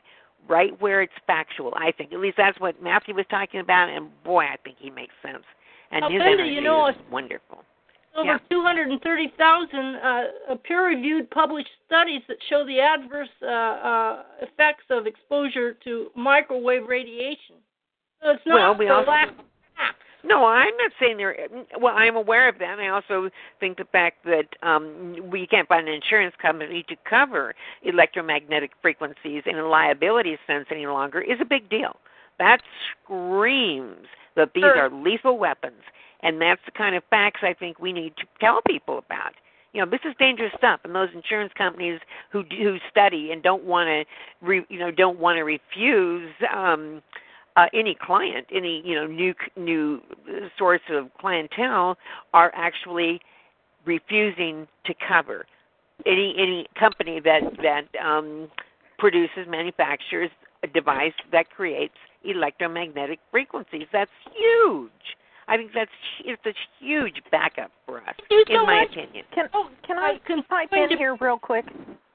right 0.47 0.79
where 0.81 1.01
it's 1.01 1.13
factual. 1.27 1.73
I 1.75 1.91
think 1.91 2.13
at 2.13 2.19
least 2.19 2.37
that's 2.37 2.59
what 2.59 2.81
Matthew 2.81 3.13
was 3.15 3.25
talking 3.29 3.59
about, 3.59 3.89
and 3.89 4.09
boy, 4.23 4.43
I 4.45 4.55
think 4.63 4.77
he 4.79 4.89
makes 4.89 5.13
sense. 5.21 5.43
And 5.91 6.01
Now, 6.01 6.09
his 6.09 6.21
energy 6.21 6.53
you 6.55 6.61
know, 6.61 6.87
is 6.87 6.95
wonderful. 7.11 7.63
over 8.15 8.25
Yeah. 8.25 8.37
230,000 8.49 9.95
uh, 9.95 10.55
peer-reviewed 10.63 11.30
published 11.32 11.69
studies 11.86 12.21
that 12.28 12.38
show 12.49 12.65
the 12.65 12.80
adverse 12.80 13.30
uh, 13.41 13.45
uh, 13.47 14.23
effects 14.41 14.86
of 14.89 15.05
exposure 15.05 15.73
to 15.84 16.11
microwave 16.15 16.88
radiation. 16.88 17.55
So 18.23 18.30
it's 18.32 18.41
not 18.45 18.55
Well, 18.55 18.76
we 18.76 18.88
for 18.88 18.93
also- 18.93 19.11
lack 19.11 19.30
of 19.30 19.36
facts. 19.76 20.05
No, 20.24 20.45
I'm 20.45 20.76
not 20.78 20.91
saying 20.99 21.17
there. 21.17 21.36
Well, 21.80 21.95
I'm 21.95 22.15
aware 22.15 22.47
of 22.47 22.59
that. 22.59 22.80
I 22.80 22.89
also 22.89 23.30
think 23.59 23.78
the 23.78 23.86
fact 23.86 24.24
that 24.26 24.47
um, 24.61 25.15
we 25.30 25.47
can't 25.47 25.67
find 25.67 25.88
an 25.88 25.93
insurance 25.93 26.36
company 26.41 26.84
to 26.89 26.95
cover 27.09 27.55
electromagnetic 27.84 28.72
frequencies 28.82 29.43
in 29.45 29.57
a 29.57 29.67
liability 29.67 30.38
sense 30.45 30.67
any 30.72 30.88
longer 30.88 31.22
is 31.22 31.39
a 31.41 31.45
big 31.45 31.69
deal. 31.69 31.97
That 32.39 32.61
screams 33.03 34.07
that 34.36 34.51
these 34.53 34.63
Sure. 34.63 34.78
are 34.86 34.89
lethal 34.89 35.38
weapons, 35.38 35.82
and 36.22 36.41
that's 36.41 36.61
the 36.65 36.72
kind 36.72 36.95
of 36.95 37.03
facts 37.09 37.41
I 37.43 37.53
think 37.53 37.80
we 37.80 37.93
need 37.93 38.15
to 38.17 38.26
tell 38.39 38.61
people 38.61 38.97
about. 38.97 39.34
You 39.74 39.84
know, 39.84 39.89
this 39.89 40.01
is 40.03 40.13
dangerous 40.19 40.51
stuff, 40.57 40.82
and 40.84 40.93
those 40.93 41.09
insurance 41.13 41.53
companies 41.57 41.99
who 42.32 42.43
who 42.43 42.78
study 42.89 43.32
and 43.32 43.41
don't 43.41 43.63
want 43.63 43.88
to, 43.88 44.05
re, 44.45 44.65
you 44.69 44.80
know, 44.80 44.91
don't 44.91 45.17
want 45.19 45.38
to 45.38 45.43
refuse. 45.43 46.32
Um, 46.53 47.01
uh, 47.56 47.66
any 47.74 47.95
client, 48.02 48.47
any 48.54 48.82
you 48.86 48.95
know 48.95 49.08
new 49.08 49.34
new 49.58 50.02
source 50.58 50.82
of 50.89 51.10
clientele, 51.20 51.97
are 52.34 52.52
actually 52.56 53.20
refusing 53.86 54.68
to 54.86 54.93
cover 55.08 55.45
any 56.06 56.36
any 56.38 56.68
company 56.80 57.20
that 57.20 57.41
that 57.62 57.84
um, 58.04 58.49
produces 58.97 59.47
manufactures 59.47 60.30
a 60.64 60.68
device 60.68 61.14
that 61.32 61.49
creates 61.49 61.95
electromagnetic 62.24 63.20
frequencies. 63.32 63.88
That's 63.91 64.12
huge. 64.36 64.91
I 65.47 65.58
think 65.58 65.72
that's 65.74 65.91
it's 66.24 66.45
a 66.45 66.54
huge 66.80 67.22
backup 67.32 67.72
for 67.86 67.97
us, 68.02 68.16
you 68.30 68.45
in 68.47 68.56
so 68.58 68.66
my 68.66 68.82
much. 68.82 68.91
opinion. 68.91 69.26
Can 69.34 69.49
Oh, 69.54 69.70
can 69.86 69.97
I 69.97 70.20
can 70.26 70.43
pipe 70.43 70.70
in 70.72 70.93
a- 70.93 70.97
here 70.97 71.18
real 71.20 71.38
quick? 71.39 71.66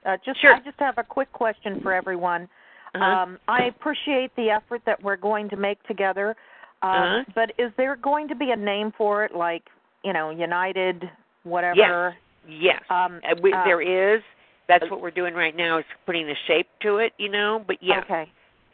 Uh, 0.04 0.16
just 0.24 0.40
Sure. 0.40 0.54
I 0.54 0.60
just 0.60 0.78
have 0.78 0.98
a 0.98 1.02
quick 1.04 1.30
question 1.32 1.80
for 1.82 1.92
everyone. 1.92 2.48
Uh-huh. 2.96 3.04
Um, 3.22 3.38
I 3.48 3.64
appreciate 3.64 4.34
the 4.36 4.50
effort 4.50 4.82
that 4.86 5.02
we're 5.02 5.16
going 5.16 5.48
to 5.50 5.56
make 5.56 5.82
together, 5.84 6.36
um, 6.82 6.90
Uh-huh. 6.90 7.24
but 7.34 7.52
is 7.58 7.72
there 7.76 7.96
going 7.96 8.28
to 8.28 8.34
be 8.34 8.50
a 8.50 8.56
name 8.56 8.92
for 8.96 9.24
it, 9.24 9.34
like 9.34 9.62
you 10.04 10.12
know, 10.12 10.30
United, 10.30 11.10
whatever? 11.42 12.16
Yes. 12.48 12.82
Um, 12.90 13.20
Uh, 13.28 13.34
we, 13.42 13.52
uh, 13.52 13.64
there 13.64 13.80
is. 13.80 14.22
That's 14.68 14.88
what 14.90 15.00
we're 15.00 15.10
doing 15.12 15.34
right 15.34 15.54
now 15.56 15.78
is 15.78 15.84
putting 16.06 16.28
a 16.28 16.34
shape 16.46 16.68
to 16.82 16.98
it, 16.98 17.12
you 17.18 17.28
know. 17.28 17.62
But 17.66 17.76
yeah, 17.80 18.00
Okay. 18.00 18.30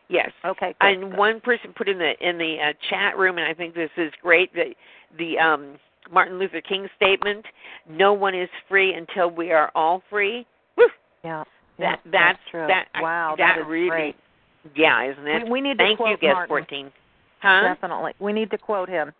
yes. 0.08 0.30
Okay. 0.44 0.74
Good, 0.80 0.86
And 0.86 1.10
good. 1.10 1.18
one 1.18 1.40
person 1.40 1.72
put 1.74 1.88
in 1.88 1.98
the 1.98 2.12
in 2.26 2.38
the 2.38 2.56
uh, 2.60 2.72
chat 2.90 3.16
room, 3.16 3.38
and 3.38 3.46
I 3.46 3.54
think 3.54 3.74
this 3.74 3.90
is 3.96 4.12
great. 4.22 4.52
The 4.54 4.74
the 5.16 5.38
um, 5.38 5.78
Martin 6.10 6.38
Luther 6.38 6.60
King 6.62 6.88
statement: 6.96 7.44
"No 7.88 8.12
one 8.14 8.34
is 8.34 8.48
free 8.68 8.94
until 8.94 9.30
we 9.30 9.52
are 9.52 9.70
all 9.74 10.02
free." 10.10 10.46
Woo! 10.76 10.88
Yeah. 11.24 11.44
That 11.78 12.00
yeah, 12.04 12.10
that's 12.12 12.38
true. 12.50 12.66
that 12.66 12.88
wow. 13.00 13.34
that, 13.38 13.58
is 13.58 13.64
really 13.66 13.88
great. 13.88 14.16
yeah, 14.76 15.10
isn't 15.10 15.26
it? 15.26 15.44
We, 15.44 15.50
we 15.50 15.60
need 15.60 15.78
to 15.78 15.84
Thank 15.84 15.98
quote 15.98 16.10
you, 16.10 16.16
guest 16.28 16.34
Martin. 16.34 16.48
fourteen. 16.48 16.92
Huh? 17.40 17.74
Definitely, 17.74 18.12
we 18.20 18.32
need 18.32 18.50
to 18.50 18.58
quote 18.58 18.88
him. 18.88 19.12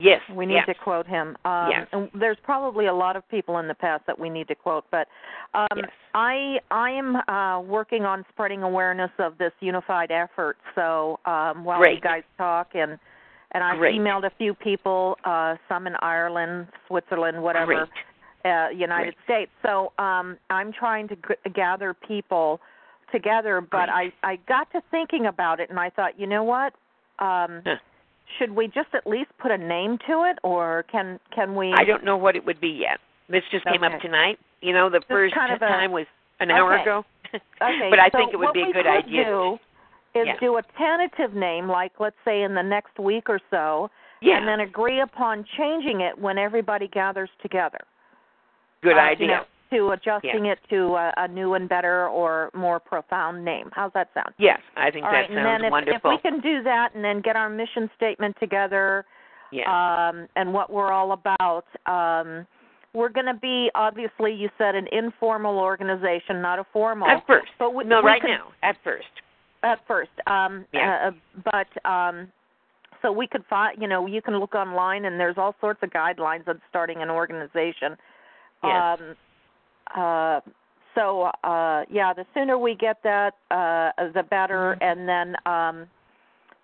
Yes. 0.00 0.20
We 0.32 0.46
need 0.46 0.54
yes. 0.54 0.66
to 0.66 0.74
quote 0.74 1.06
him. 1.08 1.36
Um, 1.44 1.70
Yes. 1.70 1.88
And 1.92 2.08
there's 2.14 2.36
probably 2.44 2.86
a 2.86 2.94
lot 2.94 3.16
of 3.16 3.28
people 3.28 3.58
in 3.58 3.66
the 3.66 3.74
past 3.74 4.04
that 4.06 4.16
we 4.16 4.30
need 4.30 4.46
to 4.46 4.54
quote, 4.54 4.84
but 4.92 5.08
um, 5.54 5.66
Yes. 5.76 5.88
I 6.14 6.58
I 6.70 6.90
am 6.90 7.16
uh, 7.16 7.60
working 7.62 8.04
on 8.04 8.24
spreading 8.28 8.62
awareness 8.62 9.10
of 9.18 9.36
this 9.38 9.52
unified 9.60 10.12
effort. 10.12 10.56
So 10.76 11.18
um, 11.26 11.64
while 11.64 11.84
you 11.92 12.00
guys 12.00 12.22
talk 12.36 12.68
and 12.74 12.98
and 13.52 13.64
I've 13.64 13.78
Great. 13.78 13.98
emailed 13.98 14.24
a 14.24 14.30
few 14.36 14.52
people, 14.54 15.16
uh, 15.24 15.56
some 15.68 15.86
in 15.86 15.94
Ireland, 16.00 16.68
Switzerland, 16.86 17.42
whatever, 17.42 17.74
Great. 17.86 17.88
Uh, 18.48 18.68
United 18.70 19.14
States. 19.24 19.50
So 19.62 19.92
um, 19.98 20.36
I'm 20.50 20.72
trying 20.72 21.08
to 21.08 21.16
g- 21.16 21.50
gather 21.54 21.94
people 21.94 22.60
together, 23.12 23.60
but 23.60 23.88
Great. 23.88 24.12
I 24.22 24.32
I 24.32 24.36
got 24.48 24.70
to 24.72 24.80
thinking 24.90 25.26
about 25.26 25.60
it, 25.60 25.70
and 25.70 25.78
I 25.78 25.90
thought, 25.90 26.18
you 26.18 26.26
know 26.26 26.42
what? 26.44 26.72
Um, 27.18 27.62
Huh. 27.64 27.76
should 28.38 28.50
we 28.50 28.66
just 28.68 28.88
at 28.94 29.06
least 29.06 29.30
put 29.38 29.50
a 29.50 29.58
name 29.58 29.98
to 30.06 30.24
it, 30.30 30.38
or 30.42 30.84
can 30.92 31.18
can 31.34 31.54
we? 31.54 31.72
I 31.72 31.84
don't 31.84 32.04
know 32.04 32.16
what 32.16 32.36
it 32.36 32.44
would 32.44 32.60
be 32.60 32.68
yet. 32.68 32.98
This 33.28 33.42
just 33.50 33.64
came 33.64 33.82
up 33.82 34.00
tonight. 34.00 34.38
You 34.60 34.72
know, 34.72 34.90
the 34.90 35.00
first 35.08 35.34
kind 35.34 35.52
of 35.52 35.62
a- 35.62 35.66
time 35.68 35.92
was 35.92 36.06
an 36.40 36.50
hour 36.50 36.74
Okay. 36.74 36.82
ago. 36.82 37.04
Okay, 37.34 37.88
but 37.90 37.98
I 37.98 38.08
so 38.10 38.18
think 38.18 38.32
it 38.32 38.36
would 38.38 38.52
be 38.52 38.62
a 38.62 38.66
we 38.66 38.72
good 38.72 38.84
could 38.84 38.90
idea. 39.04 39.24
Do 39.24 39.58
is 40.14 40.26
Yeah. 40.26 40.36
do 40.40 40.56
a 40.56 40.62
tentative 40.76 41.34
name, 41.34 41.68
like 41.68 41.92
let's 42.00 42.16
say 42.24 42.42
in 42.42 42.54
the 42.54 42.62
next 42.62 42.98
week 42.98 43.28
or 43.28 43.40
so, 43.50 43.90
yeah. 44.20 44.36
and 44.38 44.48
then 44.48 44.60
agree 44.60 45.00
upon 45.00 45.44
changing 45.56 46.00
it 46.00 46.18
when 46.18 46.38
everybody 46.38 46.88
gathers 46.88 47.30
together. 47.42 47.80
Good 48.82 48.96
Uh, 48.96 49.00
idea. 49.00 49.26
You 49.26 49.32
know, 49.34 49.44
to 49.70 49.90
adjusting 49.90 50.46
it 50.46 50.58
to 50.70 50.94
a, 50.96 51.12
a 51.18 51.28
new 51.28 51.52
and 51.52 51.68
better 51.68 52.08
or 52.08 52.50
more 52.54 52.80
profound 52.80 53.44
name. 53.44 53.68
How's 53.74 53.92
that 53.92 54.08
sound? 54.14 54.32
Yes, 54.38 54.60
I 54.78 54.90
think 54.90 55.04
All 55.04 55.10
that 55.12 55.16
right, 55.18 55.30
and 55.30 55.36
sounds 55.36 55.60
then 55.60 55.64
if, 55.66 55.70
wonderful. 55.70 56.10
if 56.10 56.16
we 56.24 56.30
can 56.30 56.40
do 56.40 56.62
that, 56.62 56.94
and 56.94 57.04
then 57.04 57.20
get 57.20 57.36
our 57.36 57.50
mission 57.50 57.90
statement 57.94 58.34
together, 58.40 59.04
yeah. 59.52 59.68
um, 59.68 60.26
and 60.36 60.54
what 60.54 60.72
we're 60.72 60.90
all 60.90 61.12
about. 61.12 61.66
Um, 61.84 62.46
we're 62.94 63.10
going 63.10 63.26
to 63.26 63.34
be 63.34 63.70
obviously, 63.74 64.32
you 64.32 64.48
said, 64.56 64.74
an 64.74 64.86
informal 64.90 65.58
organization, 65.58 66.40
not 66.40 66.58
a 66.58 66.64
formal. 66.72 67.06
at 67.06 67.26
first. 67.26 67.48
but 67.58 67.74
we, 67.74 67.84
no, 67.84 68.00
we 68.00 68.06
right 68.06 68.22
could- 68.22 68.28
now. 68.30 68.52
At 68.62 68.76
first. 68.82 69.04
At 69.62 69.80
first, 69.86 70.10
um, 70.26 70.64
Yeah. 70.72 71.08
uh, 71.08 71.42
but 71.52 71.90
um, 71.90 72.28
so 73.02 73.12
we 73.12 73.26
could 73.26 73.44
find. 73.50 73.76
You 73.82 73.88
know, 73.88 74.06
you 74.06 74.22
can 74.22 74.38
look 74.38 74.54
online, 74.54 75.04
and 75.04 75.20
there's 75.20 75.36
all 75.36 75.54
sorts 75.60 75.80
of 75.82 75.90
guidelines 75.90 76.48
on 76.48 76.60
starting 76.70 77.02
an 77.02 77.10
organization. 77.10 77.98
Yes. 78.64 78.98
Um, 79.00 79.16
uh, 79.96 80.40
so 80.94 81.22
uh, 81.44 81.84
yeah, 81.90 82.12
the 82.12 82.24
sooner 82.34 82.58
we 82.58 82.74
get 82.74 82.96
that, 83.04 83.34
uh, 83.50 83.90
the 84.12 84.22
better, 84.22 84.76
Mm-hmm. 84.80 85.00
and 85.00 85.08
then 85.08 85.36
um, 85.46 85.86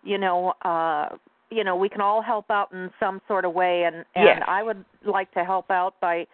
you 0.03 0.18
know, 0.18 0.55
uh, 0.62 1.09
you 1.51 1.62
know, 1.64 1.76
we 1.76 1.88
can 1.88 2.01
all 2.01 2.20
help 2.20 2.51
out 2.51 2.72
in 2.72 2.90
some 2.99 3.20
sort 3.28 3.45
of 3.45 3.55
way, 3.55 3.84
and 3.84 3.97
and 4.14 4.24
Yes. 4.24 4.42
I 4.47 4.62
would 4.62 4.84
like 5.05 5.32
to 5.34 5.45
help 5.45 5.70
out 5.70 5.95
by 6.01 6.26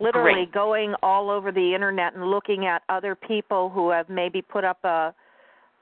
literally 0.00 0.44
Great. 0.44 0.52
going 0.52 0.94
all 1.02 1.28
over 1.30 1.50
the 1.50 1.74
internet 1.74 2.14
and 2.14 2.30
looking 2.30 2.66
at 2.66 2.82
other 2.88 3.14
people 3.16 3.68
who 3.70 3.90
have 3.90 4.08
maybe 4.08 4.40
put 4.40 4.64
up 4.64 4.78
a 4.84 5.12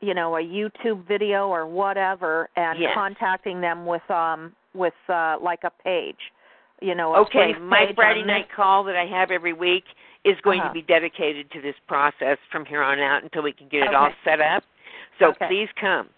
you 0.00 0.14
know 0.14 0.36
a 0.36 0.40
YouTube 0.40 1.06
video 1.06 1.48
or 1.48 1.66
whatever 1.66 2.48
and 2.56 2.78
Yes. 2.78 2.92
contacting 2.94 3.60
them 3.60 3.84
with 3.86 4.08
um 4.10 4.52
with 4.74 4.94
uh 5.08 5.36
like 5.42 5.60
a 5.64 5.70
page 5.84 6.32
you 6.80 6.94
know 6.94 7.14
Okay, 7.16 7.54
my 7.58 7.92
Friday 7.94 8.24
night 8.24 8.48
call 8.54 8.84
that 8.84 8.96
I 8.96 9.06
have 9.06 9.30
every 9.30 9.52
week 9.52 9.84
is 10.24 10.36
going 10.42 10.60
Uh-huh. 10.60 10.68
to 10.68 10.74
be 10.74 10.82
dedicated 10.82 11.50
to 11.52 11.60
this 11.60 11.76
process 11.86 12.38
from 12.50 12.64
here 12.64 12.82
on 12.82 12.98
out 12.98 13.22
until 13.22 13.42
we 13.42 13.52
can 13.52 13.68
get 13.68 13.82
it 13.84 13.94
all 13.94 14.10
set 14.24 14.40
up. 14.40 14.64
So 15.18 15.28
Okay. 15.30 15.46
please 15.48 15.68
come, 15.80 16.08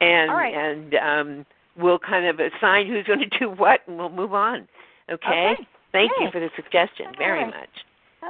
and 0.00 0.30
right. 0.32 0.54
and 0.54 0.94
um, 0.96 1.46
we'll 1.76 1.98
kind 1.98 2.26
of 2.26 2.40
assign 2.40 2.86
who's 2.86 3.06
going 3.06 3.20
to 3.20 3.38
do 3.38 3.48
what, 3.50 3.80
and 3.86 3.96
we'll 3.96 4.10
move 4.10 4.34
on. 4.34 4.68
Okay. 5.10 5.52
Okay. 5.54 5.66
Thank 5.92 6.12
you 6.20 6.30
for 6.30 6.40
the 6.40 6.50
suggestion 6.56 7.06
very 7.18 7.44
much. 7.44 7.68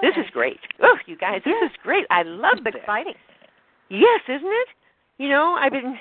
This 0.00 0.16
is 0.16 0.28
great. 0.32 0.58
Oh, 0.82 0.98
you 1.06 1.16
guys, 1.16 1.42
this 1.44 1.54
Yeah. 1.60 1.66
is 1.68 1.72
great. 1.82 2.06
I 2.10 2.22
love 2.22 2.58
it's 2.58 2.64
this. 2.64 2.74
exciting 2.76 3.14
Yes, 3.88 4.20
isn't 4.28 4.46
it? 4.46 4.68
You 5.18 5.28
know, 5.28 5.52
I've 5.54 5.72
been 5.72 5.98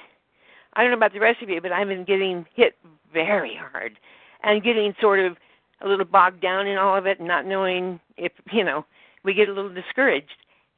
I 0.73 0.81
don't 0.81 0.91
know 0.91 0.97
about 0.97 1.13
the 1.13 1.19
rest 1.19 1.41
of 1.41 1.49
you, 1.49 1.59
but 1.61 1.71
I've 1.71 1.87
been 1.87 2.05
getting 2.05 2.45
hit 2.55 2.77
very 3.13 3.55
hard 3.55 3.99
and 4.43 4.63
getting 4.63 4.95
sort 5.01 5.19
of 5.19 5.37
a 5.83 5.87
little 5.87 6.05
bogged 6.05 6.41
down 6.41 6.67
in 6.67 6.77
all 6.77 6.97
of 6.97 7.05
it 7.05 7.19
and 7.19 7.27
not 7.27 7.45
knowing 7.45 7.99
if, 8.17 8.31
you 8.51 8.63
know, 8.63 8.85
we 9.23 9.33
get 9.33 9.49
a 9.49 9.53
little 9.53 9.73
discouraged. 9.73 10.27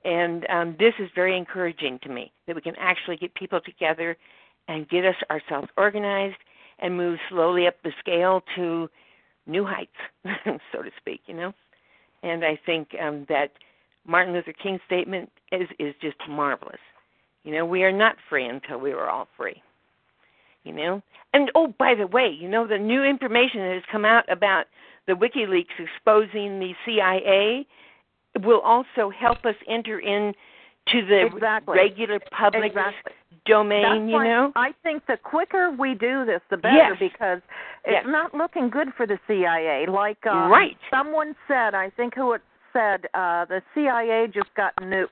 And 0.05 0.45
um 0.49 0.75
this 0.77 0.93
is 0.99 1.09
very 1.15 1.37
encouraging 1.37 1.99
to 2.03 2.09
me 2.09 2.31
that 2.47 2.55
we 2.55 2.61
can 2.61 2.75
actually 2.77 3.17
get 3.17 3.33
people 3.35 3.61
together 3.61 4.17
and 4.67 4.89
get 4.89 5.05
us 5.05 5.15
ourselves 5.29 5.69
organized 5.77 6.37
and 6.79 6.97
move 6.97 7.19
slowly 7.29 7.67
up 7.67 7.75
the 7.83 7.91
scale 7.99 8.43
to 8.55 8.89
new 9.45 9.65
heights, 9.65 9.91
so 10.71 10.81
to 10.81 10.89
speak, 10.97 11.21
you 11.27 11.33
know. 11.33 11.53
And 12.21 12.43
I 12.43 12.59
think 12.65 12.89
um 13.01 13.25
that 13.29 13.51
Martin 14.05 14.33
Luther 14.33 14.53
King's 14.53 14.81
statement 14.85 15.29
is 15.51 15.67
is 15.79 15.95
just 16.01 16.17
marvelous. 16.29 16.79
You 17.43 17.53
know, 17.53 17.65
we 17.65 17.83
are 17.83 17.91
not 17.91 18.15
free 18.29 18.45
until 18.45 18.79
we 18.79 18.91
are 18.91 19.09
all 19.09 19.27
free. 19.37 19.61
You 20.63 20.73
know? 20.73 21.01
And 21.33 21.51
oh, 21.55 21.73
by 21.77 21.95
the 21.95 22.07
way, 22.07 22.29
you 22.29 22.47
know 22.47 22.67
the 22.67 22.77
new 22.77 23.03
information 23.03 23.59
that 23.61 23.73
has 23.73 23.83
come 23.91 24.05
out 24.05 24.29
about 24.31 24.65
the 25.07 25.13
WikiLeaks 25.13 25.65
exposing 25.79 26.59
the 26.59 26.73
CIA 26.85 27.65
will 28.43 28.61
also 28.61 29.09
help 29.09 29.45
us 29.45 29.55
enter 29.67 29.99
in 29.99 30.33
to 30.91 31.05
the 31.05 31.25
Exactly. 31.25 31.77
regular 31.77 32.19
public 32.31 32.71
exactly 32.71 33.13
domain, 33.45 34.07
That's 34.07 34.11
you 34.11 34.23
know? 34.23 34.51
I 34.55 34.73
think 34.83 35.05
the 35.07 35.17
quicker 35.17 35.71
we 35.71 35.95
do 35.95 36.25
this, 36.25 36.41
the 36.49 36.57
better 36.57 36.77
Yes. 36.77 36.99
because 36.99 37.41
it's 37.83 37.91
Yes. 37.91 38.05
not 38.05 38.33
looking 38.33 38.69
good 38.69 38.93
for 38.93 39.05
the 39.05 39.19
CIA. 39.27 39.85
Like 39.85 40.25
um, 40.25 40.49
Right. 40.51 40.77
someone 40.89 41.35
said, 41.47 41.73
I 41.73 41.89
think 41.91 42.15
who 42.15 42.33
it 42.33 42.41
said, 42.71 43.07
uh, 43.13 43.45
the 43.45 43.61
CIA 43.73 44.27
just 44.27 44.53
got 44.55 44.75
nuked. 44.77 45.09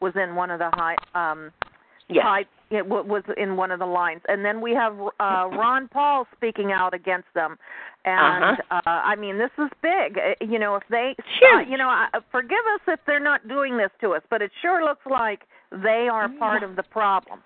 Was 0.00 0.16
in 0.16 0.34
one 0.34 0.50
of 0.50 0.58
the 0.58 0.70
high 0.74 0.96
um, 1.14 1.52
Yes. 2.08 2.24
high 2.24 2.44
it 2.70 2.82
w- 2.88 3.04
was 3.04 3.22
in 3.36 3.56
one 3.56 3.70
of 3.70 3.78
the 3.78 3.86
lines, 3.86 4.22
and 4.28 4.44
then 4.44 4.60
we 4.60 4.72
have 4.74 4.98
uh, 5.20 5.48
Ron 5.52 5.88
Paul 5.88 6.26
speaking 6.36 6.72
out 6.72 6.94
against 6.94 7.28
them. 7.34 7.58
And 8.04 8.44
Uh-huh. 8.44 8.80
uh, 8.86 9.00
I 9.12 9.16
mean, 9.16 9.38
this 9.38 9.50
is 9.58 9.70
big. 9.82 10.18
Uh, 10.18 10.34
You 10.40 10.58
know, 10.58 10.74
if 10.76 10.82
they, 10.88 11.14
Sure. 11.38 11.60
uh, 11.60 11.62
you 11.62 11.76
know, 11.78 11.88
uh, 11.88 12.20
forgive 12.30 12.64
us 12.74 12.80
if 12.88 13.00
they're 13.06 13.20
not 13.32 13.46
doing 13.48 13.76
this 13.76 13.90
to 14.00 14.14
us, 14.14 14.22
but 14.30 14.42
it 14.42 14.50
sure 14.60 14.82
looks 14.84 15.06
like 15.06 15.40
they 15.70 16.08
are 16.08 16.28
part 16.28 16.62
of 16.62 16.76
the 16.76 16.82
problem. 16.82 17.42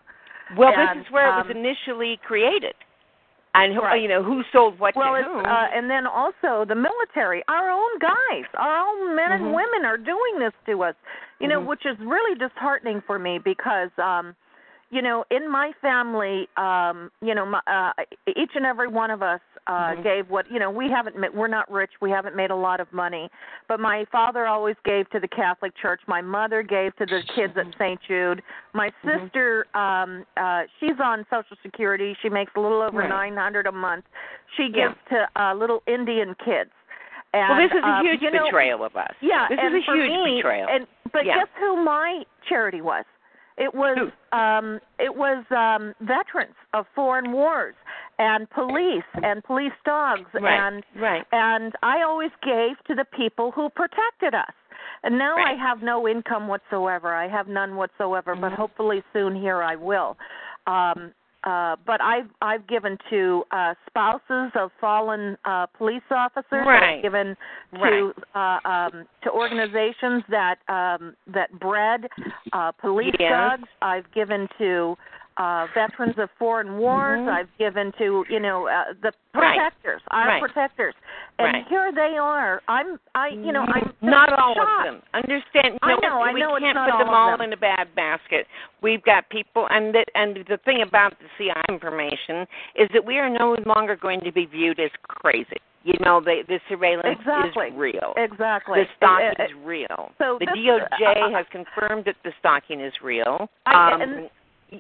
Well, 0.57 0.73
And, 0.75 1.01
this 1.01 1.07
is 1.07 1.13
where 1.13 1.27
it 1.29 1.33
um, 1.33 1.47
was 1.47 1.57
initially 1.57 2.19
created. 2.25 2.75
And 3.55 3.73
who, 3.73 3.81
Right. 3.83 4.01
you 4.01 4.09
know, 4.09 4.23
who 4.23 4.43
sold 4.53 4.79
what 4.79 4.95
well, 4.95 5.17
to 5.17 5.23
whom. 5.23 5.45
uh, 5.45 5.67
and 5.75 5.89
then 5.91 6.07
also 6.07 6.65
the 6.65 6.75
military, 6.75 7.43
our 7.49 7.71
own 7.71 7.99
guys, 7.99 8.45
our 8.55 8.77
own 8.79 9.15
men 9.17 9.31
Mhm. 9.31 9.35
and 9.37 9.45
women 9.55 9.85
are 9.85 9.97
doing 9.97 10.39
this 10.39 10.53
to 10.67 10.83
us. 10.85 10.95
You 11.41 11.49
know, 11.49 11.61
Mhm. 11.61 11.67
which 11.67 11.87
is 11.87 11.99
really 12.01 12.35
disheartening 12.37 13.01
for 13.01 13.19
me 13.19 13.39
because 13.39 13.91
um 13.99 14.35
you 14.91 15.03
know, 15.03 15.25
in 15.31 15.51
my 15.51 15.73
family, 15.83 16.49
um, 16.57 17.11
you 17.21 17.35
know, 17.35 17.45
my, 17.45 17.61
uh, 17.67 17.93
each 18.37 18.53
and 18.55 18.65
every 18.65 18.89
one 18.89 19.11
of 19.11 19.23
us 19.23 19.41
uh, 19.67 19.91
Mhm. 19.97 20.03
gave 20.03 20.31
what 20.31 20.51
you 20.51 20.59
know. 20.59 20.71
We 20.71 20.91
haven't, 20.91 21.35
we're 21.35 21.47
not 21.47 21.71
rich. 21.71 21.91
We 22.01 22.11
haven't 22.11 22.35
made 22.35 22.51
a 22.51 22.57
lot 22.57 22.81
of 22.81 22.91
money, 22.91 23.31
but 23.69 23.81
my 23.81 24.07
father 24.07 24.47
always 24.47 24.77
gave 24.85 25.11
to 25.11 25.21
the 25.21 25.29
Catholic 25.29 25.77
Church. 25.77 26.01
My 26.07 26.23
mother 26.23 26.63
gave 26.63 26.97
to 26.97 27.05
the 27.05 27.23
kids 27.35 27.53
at 27.59 27.67
St. 27.79 28.01
Jude. 28.09 28.43
My 28.73 28.91
Mhm. 29.05 29.25
sister, 29.25 29.67
um, 29.75 30.25
uh, 30.39 30.63
she's 30.81 30.99
on 31.01 31.27
Social 31.29 31.57
Security. 31.63 32.15
She 32.23 32.31
makes 32.31 32.53
a 32.57 32.61
little 32.61 32.81
over 32.81 33.01
Right. 33.01 33.11
nine 33.11 33.37
hundred 33.37 33.67
a 33.67 33.73
month. 33.73 34.07
She 34.57 34.65
Yeah. 34.65 34.89
gives 34.89 34.97
to 35.11 35.29
uh, 35.37 35.53
little 35.53 35.83
Indian 35.87 36.35
kids. 36.37 36.73
And, 37.35 37.49
well, 37.51 37.59
this 37.59 37.73
is 37.73 37.85
a 37.85 37.89
um, 37.89 38.07
huge 38.07 38.23
you 38.23 38.31
know, 38.31 38.45
betrayal 38.47 38.83
of 38.85 38.97
us. 38.97 39.15
Yeah, 39.21 39.49
this 39.49 39.59
is 39.61 39.75
a 39.75 39.81
huge 39.93 40.11
me, 40.11 40.37
betrayal. 40.37 40.67
And 40.71 40.87
but 41.13 41.27
Yeah. 41.27 41.41
guess 41.41 41.49
who 41.59 41.77
my 41.77 42.25
charity 42.49 42.81
was? 42.81 43.05
It 43.59 43.75
was 43.75 43.99
um 44.33 44.81
it 44.99 45.15
was 45.15 45.45
um 45.51 45.95
veterans 46.01 46.55
of 46.75 46.87
foreign 46.95 47.33
wars 47.33 47.75
and 48.19 48.49
police 48.51 49.11
and 49.23 49.43
police 49.43 49.73
dogs 49.85 50.31
Right, 50.33 50.61
and 50.61 50.85
right. 50.97 51.25
and 51.33 51.73
I 51.83 52.03
always 52.03 52.31
gave 52.43 52.77
to 52.87 52.95
the 52.95 53.05
people 53.17 53.51
who 53.51 53.69
protected 53.71 54.35
us. 54.35 54.55
And 55.03 55.19
now 55.19 55.37
I 55.37 55.55
have 55.55 55.83
no 55.83 56.09
income 56.09 56.49
whatsoever. 56.49 57.15
I 57.15 57.29
have 57.29 57.47
none 57.49 57.77
whatsoever, 57.77 58.35
but 58.35 58.53
Mhm. 58.53 58.57
hopefully 58.57 59.03
soon 59.13 59.35
here 59.35 59.63
I 59.63 59.75
will. 59.77 60.17
Um 60.67 61.13
uh 61.45 61.77
but 61.87 62.01
I've 62.01 62.29
I've 62.43 62.67
given 62.67 62.99
to 63.11 63.45
uh 63.53 63.75
spouses 63.89 64.51
of 64.55 64.71
fallen 64.81 65.37
uh 65.45 65.67
police 65.67 66.03
officers. 66.11 66.67
Right. 66.67 66.97
I've 66.97 67.03
given 67.03 67.37
to 67.75 68.13
uh 68.35 68.59
um 68.65 69.07
to 69.23 69.31
organizations 69.31 70.25
that 70.31 70.57
um 70.69 71.15
that 71.33 71.53
bred 71.61 72.09
uh 72.53 72.73
police 72.73 73.15
Yes. 73.21 73.33
dogs. 73.33 73.69
I've 73.83 74.11
given 74.13 74.49
to 74.59 74.97
uh 75.39 75.67
veterans 75.75 76.15
of 76.19 76.29
foreign 76.39 76.79
wars. 76.79 77.21
Mhm. 77.21 77.33
I've 77.33 77.59
given 77.59 77.93
to, 77.99 78.25
you 78.29 78.41
know, 78.41 78.67
uh 78.69 78.93
the 79.03 79.13
Right. 79.35 79.55
protectors, 79.57 80.03
our 80.11 80.27
Right. 80.27 80.41
protectors. 80.43 80.95
And 81.39 81.53
Right. 81.55 81.67
here 81.69 81.93
they 81.93 82.19
are. 82.19 82.61
I'm 82.69 82.99
I 83.15 83.29
you 83.29 83.53
know, 83.53 83.63
I'm 83.69 83.93
not 84.03 84.33
all 84.33 84.55
shocked. 84.55 84.89
of 84.89 84.95
them. 84.95 85.03
Understand? 85.15 85.79
I 85.83 85.95
no, 85.95 85.99
know, 86.01 86.21
I 86.23 86.33
we 86.33 86.41
know 86.41 86.57
it's 86.57 86.65
can't 86.65 86.77
put 86.77 86.91
all 86.93 86.99
them 86.99 87.09
all 87.11 87.31
them. 87.33 87.43
in 87.43 87.53
a 87.53 87.57
bad 87.57 87.95
basket. 87.95 88.47
We've 88.81 89.03
got 89.03 89.29
people, 89.29 89.67
and 89.71 89.95
the, 89.95 90.05
and 90.15 90.45
the 90.49 90.57
thing 90.59 90.83
about 90.83 91.15
the 91.21 91.27
CI 91.37 91.53
information 91.69 92.47
is 92.75 92.89
that 92.93 93.05
we 93.05 93.19
are 93.19 93.29
no 93.31 93.57
longer 93.67 93.97
going 93.97 94.21
to 94.23 94.33
be 94.33 94.47
viewed 94.47 94.81
as 94.81 94.91
crazy. 95.07 95.59
You 95.85 95.95
know, 96.01 96.21
the 96.21 96.43
the 96.49 96.59
surveillance 96.69 97.19
Exactly. 97.21 97.69
is 97.69 97.75
real. 97.77 98.13
Exactly. 98.17 98.83
The 98.83 98.89
stalking 98.97 99.35
Uh, 99.39 99.43
uh, 99.43 99.45
is 99.47 99.55
real. 99.65 100.13
so 100.19 100.39
the 100.41 100.47
DOJ 100.47 101.23
uh, 101.23 101.31
has 101.31 101.47
confirmed 101.51 102.05
that 102.07 102.17
the 102.25 102.33
stalking 102.41 102.81
is 102.81 103.01
real. 103.01 103.49
I- 103.67 103.93
um, 103.93 104.01
and- 104.03 104.31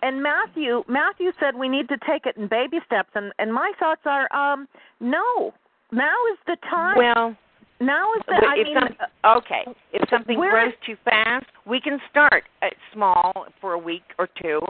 and 0.02 0.22
Matthew 0.22 0.84
Matthew 0.88 1.32
said 1.40 1.54
we 1.56 1.68
need 1.68 1.88
to 1.88 1.96
take 2.06 2.26
it 2.26 2.36
in 2.36 2.48
baby 2.48 2.78
steps 2.86 3.10
and 3.14 3.32
and 3.38 3.52
my 3.52 3.72
thoughts 3.78 4.02
are 4.04 4.32
um 4.34 4.68
no. 5.00 5.52
Now 5.90 6.12
is 6.32 6.38
the 6.46 6.56
time. 6.68 6.98
well, 6.98 7.36
now 7.80 8.12
is 8.14 8.22
the 8.26 8.34
But 8.34 8.44
I 8.44 8.54
if 8.58 8.66
mean 8.66 8.76
some, 8.76 9.36
okay, 9.38 9.64
if 9.92 10.08
something 10.10 10.38
grows 10.38 10.74
too 10.84 10.96
fast, 11.04 11.46
we 11.64 11.80
can 11.80 11.98
start 12.10 12.44
at 12.62 12.74
small 12.92 13.46
for 13.60 13.72
a 13.72 13.78
week 13.78 14.02
or 14.18 14.28
two 14.42 14.60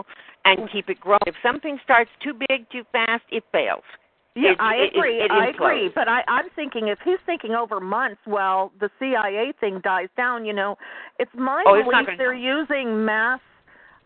and 0.45 0.71
keep 0.71 0.89
it 0.89 1.01
growing. 1.01 1.19
If 1.27 1.35
something 1.43 1.79
starts 1.83 2.11
too 2.23 2.35
big 2.49 2.71
too 2.71 2.85
fast, 2.93 3.25
it 3.31 3.43
fails. 3.51 3.83
Yeah, 4.37 4.53
It- 4.53 4.61
I 4.61 4.77
agree. 4.77 5.21
it 5.21 5.31
I 5.33 5.49
agree. 5.49 5.91
But 5.93 6.07
I, 6.09 6.23
I'm 6.29 6.49
thinking 6.55 6.87
if 6.89 6.99
he's 7.05 7.19
thinking 7.27 7.53
over 7.53 7.81
months 7.81 8.21
well, 8.27 8.71
the 8.79 8.89
CIA 9.01 9.53
thing 9.59 9.81
dies 9.83 10.09
down, 10.17 10.45
you 10.45 10.53
know, 10.53 10.79
it's 11.19 11.35
my 11.35 11.65
Oh, 11.67 11.83
belief 11.83 12.07
they're 12.17 12.33
using 12.35 13.05
mass 13.05 13.41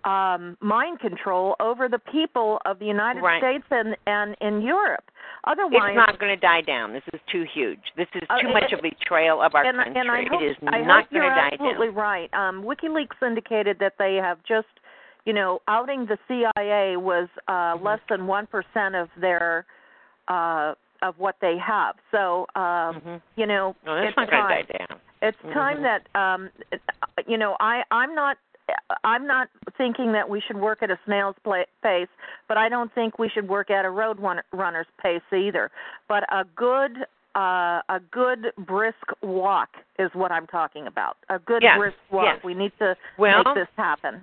um 0.05 0.57
mind 0.61 0.99
control 1.01 1.55
over 1.61 1.89
the 1.89 1.99
people 1.99 2.61
of 2.65 2.79
the 2.79 2.87
United 2.87 3.21
Right. 3.23 3.41
States 3.41 3.65
and 3.71 3.97
and 4.07 4.37
in 4.41 4.63
Europe. 4.63 5.05
Otherwise, 5.45 5.91
It's 5.91 5.97
not 5.97 6.19
going 6.21 6.33
to 6.35 6.41
die 6.41 6.61
down. 6.61 6.93
This 6.93 7.03
is 7.13 7.21
too 7.31 7.45
huge. 7.53 7.81
This 7.97 8.07
is 8.15 8.23
Uh, 8.31 8.39
too 8.41 8.49
it- 8.49 8.53
much 8.53 8.73
of 8.73 8.79
a 8.79 8.83
betrayal 8.83 9.43
of 9.43 9.55
our 9.57 9.65
and, 9.65 9.77
country. 9.77 10.01
and 10.01 10.11
I 10.11 10.23
hope, 10.31 10.41
it 10.43 10.45
is 10.53 10.57
I 10.69 10.81
not 10.83 11.11
going 11.11 11.23
you're 11.23 11.31
to 11.31 11.35
die 11.35 11.51
absolutely 11.53 11.87
down. 11.89 11.95
right. 11.97 12.35
Um, 12.35 12.63
WikiLeaks 12.63 13.21
indicated 13.27 13.79
that 13.81 13.95
they 13.99 14.17
have 14.17 14.39
just, 14.45 14.69
you 15.25 15.33
know, 15.33 15.61
outing 15.67 16.07
the 16.07 16.19
CIA 16.29 16.97
was 16.97 17.29
uh, 17.49 17.53
Mm-hmm. 17.75 17.85
less 17.87 18.01
than 18.09 18.27
one 18.29 18.47
percent 18.47 18.95
of 18.95 19.09
their 19.17 19.67
uh, 20.29 20.75
of 21.03 21.19
what 21.19 21.35
they 21.41 21.59
have. 21.59 21.97
So, 22.13 22.47
um, 22.55 23.21
you 23.35 23.47
know, 23.47 23.75
No, 23.85 23.97
it's 23.97 24.17
not 24.17 24.31
going 24.31 24.43
to 24.43 24.49
time. 24.49 24.67
die 24.69 24.79
down. 24.79 25.01
It's 25.23 25.39
Mhm. 25.43 25.53
time 25.53 25.83
that 25.83 26.03
um, 26.15 26.51
it- 26.71 26.81
you 27.27 27.37
know, 27.39 27.57
I 27.59 27.83
I'm 27.91 28.15
not. 28.15 28.37
I'm 29.05 29.27
not 29.27 29.49
thinking 29.77 30.13
that 30.13 30.29
we 30.29 30.41
should 30.47 30.57
work 30.57 30.83
at 30.83 30.91
a 30.91 30.99
snail's 31.05 31.37
pace, 31.83 32.09
but 32.49 32.57
I 32.57 32.69
don't 32.69 32.93
think 32.95 33.19
we 33.19 33.29
should 33.29 33.49
work 33.49 33.71
at 33.71 33.85
a 33.85 33.91
road 33.91 34.19
runner's 34.53 34.87
pace 35.03 35.21
either. 35.33 35.71
But 36.09 36.25
a 36.33 36.45
good 36.57 36.99
uh, 37.35 37.81
a 37.89 37.99
good 38.11 38.53
brisk 38.67 39.07
walk 39.23 39.71
is 39.99 40.11
what 40.13 40.31
I'm 40.31 40.47
talking 40.47 40.87
about. 40.87 41.17
A 41.31 41.39
good 41.39 41.63
Yes, 41.63 41.79
brisk 41.79 41.97
walk. 42.11 42.27
yes. 42.27 42.45
We 42.45 42.53
need 42.55 42.73
to 42.79 42.95
Well, 43.19 43.43
make 43.45 43.55
this 43.55 43.69
happen. 43.77 44.23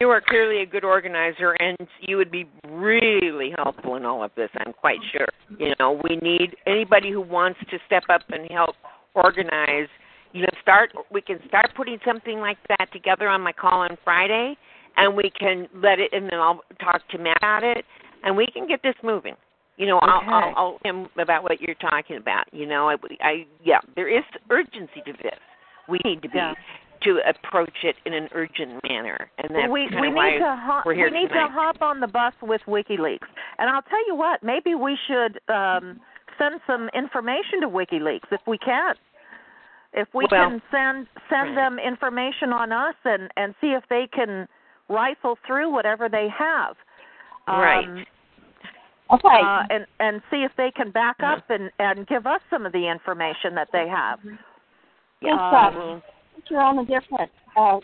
You 0.00 0.10
are 0.10 0.20
clearly 0.20 0.62
a 0.62 0.66
good 0.66 0.84
organizer, 0.84 1.54
and 1.54 1.76
you 2.00 2.16
would 2.16 2.30
be 2.30 2.48
really 2.68 3.52
helpful 3.56 3.96
in 3.96 4.04
all 4.04 4.22
of 4.22 4.30
this. 4.36 4.50
I'm 4.58 4.72
quite 4.72 5.00
sure. 5.10 5.26
You 5.58 5.74
know, 5.80 6.00
we 6.08 6.16
need 6.16 6.54
anybody 6.66 7.10
who 7.10 7.20
wants 7.20 7.58
to 7.70 7.78
step 7.86 8.04
up 8.08 8.22
and 8.28 8.48
help 8.52 8.76
organize. 9.14 9.88
You 10.32 10.42
know, 10.42 10.48
start. 10.62 10.90
We 11.10 11.20
can 11.20 11.38
start 11.48 11.70
putting 11.76 11.98
something 12.04 12.38
like 12.40 12.58
that 12.68 12.92
together 12.92 13.28
on 13.28 13.40
my 13.40 13.52
call 13.52 13.80
on 13.80 13.96
Friday, 14.04 14.56
and 14.96 15.16
we 15.16 15.30
can 15.38 15.66
let 15.74 15.98
it. 15.98 16.12
And 16.12 16.24
then 16.24 16.38
I'll 16.38 16.60
talk 16.80 17.06
to 17.10 17.18
Matt 17.18 17.38
about 17.38 17.64
it, 17.64 17.84
and 18.24 18.36
we 18.36 18.46
can 18.52 18.66
get 18.66 18.80
this 18.82 18.94
moving. 19.02 19.34
You 19.76 19.86
know, 19.86 19.98
I'll, 20.00 20.18
Okay. 20.18 20.28
I'll, 20.30 20.54
I'll 20.56 20.78
him 20.84 21.08
about 21.18 21.44
what 21.44 21.60
you're 21.60 21.76
talking 21.76 22.16
about. 22.16 22.44
You 22.52 22.66
know, 22.66 22.90
I, 22.90 22.96
I, 23.22 23.46
yeah, 23.64 23.78
there 23.94 24.08
is 24.08 24.24
urgency 24.50 25.00
to 25.06 25.12
this. 25.22 25.38
We 25.88 25.98
need 26.04 26.20
to 26.22 26.28
be 26.28 26.36
Yeah. 26.38 26.54
to 27.04 27.20
approach 27.28 27.84
it 27.84 27.94
in 28.04 28.12
an 28.12 28.28
urgent 28.34 28.82
manner, 28.88 29.30
and 29.38 29.54
that's 29.54 29.70
we 29.72 29.86
we 30.00 30.10
need 30.10 30.38
to 30.40 30.56
hop, 30.58 30.84
we 30.84 30.96
need 30.96 31.28
tonight. 31.28 31.46
to 31.46 31.52
hop 31.52 31.80
on 31.80 32.00
the 32.00 32.08
bus 32.08 32.34
with 32.42 32.60
WikiLeaks. 32.66 33.28
And 33.58 33.70
I'll 33.70 33.82
tell 33.82 34.04
you 34.08 34.14
what, 34.16 34.42
maybe 34.42 34.74
we 34.74 34.98
should 35.06 35.38
um 35.48 36.00
send 36.38 36.60
some 36.66 36.88
information 36.94 37.60
to 37.62 37.68
WikiLeaks 37.68 38.30
if 38.32 38.40
we 38.46 38.58
can. 38.58 38.94
If 39.92 40.08
we 40.14 40.26
Well, 40.30 40.50
can 40.50 40.62
send 40.70 41.06
send 41.30 41.56
them 41.56 41.78
information 41.78 42.52
on 42.52 42.72
us 42.72 42.94
and 43.04 43.30
and 43.36 43.54
see 43.60 43.68
if 43.68 43.84
they 43.88 44.06
can 44.12 44.46
rifle 44.88 45.38
through 45.46 45.70
whatever 45.70 46.08
they 46.08 46.28
have. 46.36 46.76
Right. 47.46 47.86
Um, 47.86 48.06
Okay. 49.10 49.40
uh, 49.42 49.62
and 49.70 49.86
and 50.00 50.20
see 50.30 50.44
if 50.44 50.52
they 50.56 50.70
can 50.70 50.90
back 50.90 51.16
up 51.22 51.48
and 51.48 51.70
and 51.78 52.06
give 52.06 52.26
us 52.26 52.40
some 52.50 52.66
of 52.66 52.72
the 52.72 52.86
information 52.86 53.54
that 53.54 53.68
they 53.72 53.88
have. 53.88 54.20
Yes, 55.22 55.38
Um, 55.40 55.50
sir. 55.50 56.02
You're 56.50 56.60
on 56.60 56.78
a 56.78 56.84
different 56.84 57.30
uh, 57.56 57.80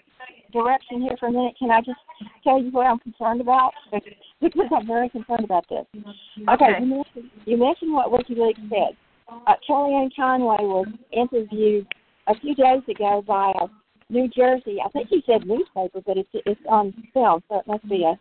direction 0.54 1.02
here 1.02 1.16
for 1.18 1.26
a 1.26 1.32
minute, 1.32 1.54
can 1.58 1.70
I 1.70 1.80
just 1.80 1.98
tell 2.42 2.62
you 2.62 2.70
what 2.70 2.86
I'm 2.86 2.98
concerned 3.00 3.40
about? 3.40 3.72
because 4.40 4.66
I'm 4.74 4.86
very 4.86 5.10
concerned 5.10 5.44
about 5.44 5.66
this. 5.68 5.84
Okay, 5.94 6.52
Okay. 6.52 6.80
You, 6.80 6.86
mentioned, 6.86 7.30
you 7.44 7.56
mentioned 7.58 7.92
what 7.92 8.10
WikiLeaks 8.10 8.68
said. 8.70 8.96
Uh, 9.28 9.54
Kellyanne 9.68 10.10
Conway 10.14 10.56
was 10.60 10.86
interviewed 11.12 11.86
a 12.26 12.38
few 12.40 12.54
days 12.54 12.82
ago 12.88 13.22
by 13.26 13.52
a 13.60 13.66
New 14.10 14.28
Jersey, 14.28 14.78
I 14.84 14.88
think 14.90 15.08
he 15.08 15.22
said 15.26 15.46
newspaper, 15.46 16.00
but 16.06 16.18
it's 16.18 16.28
it's 16.32 16.60
on 16.68 16.92
film, 17.14 17.42
so 17.48 17.58
it 17.60 17.66
must 17.66 17.88
be 17.88 18.04
a 18.04 18.18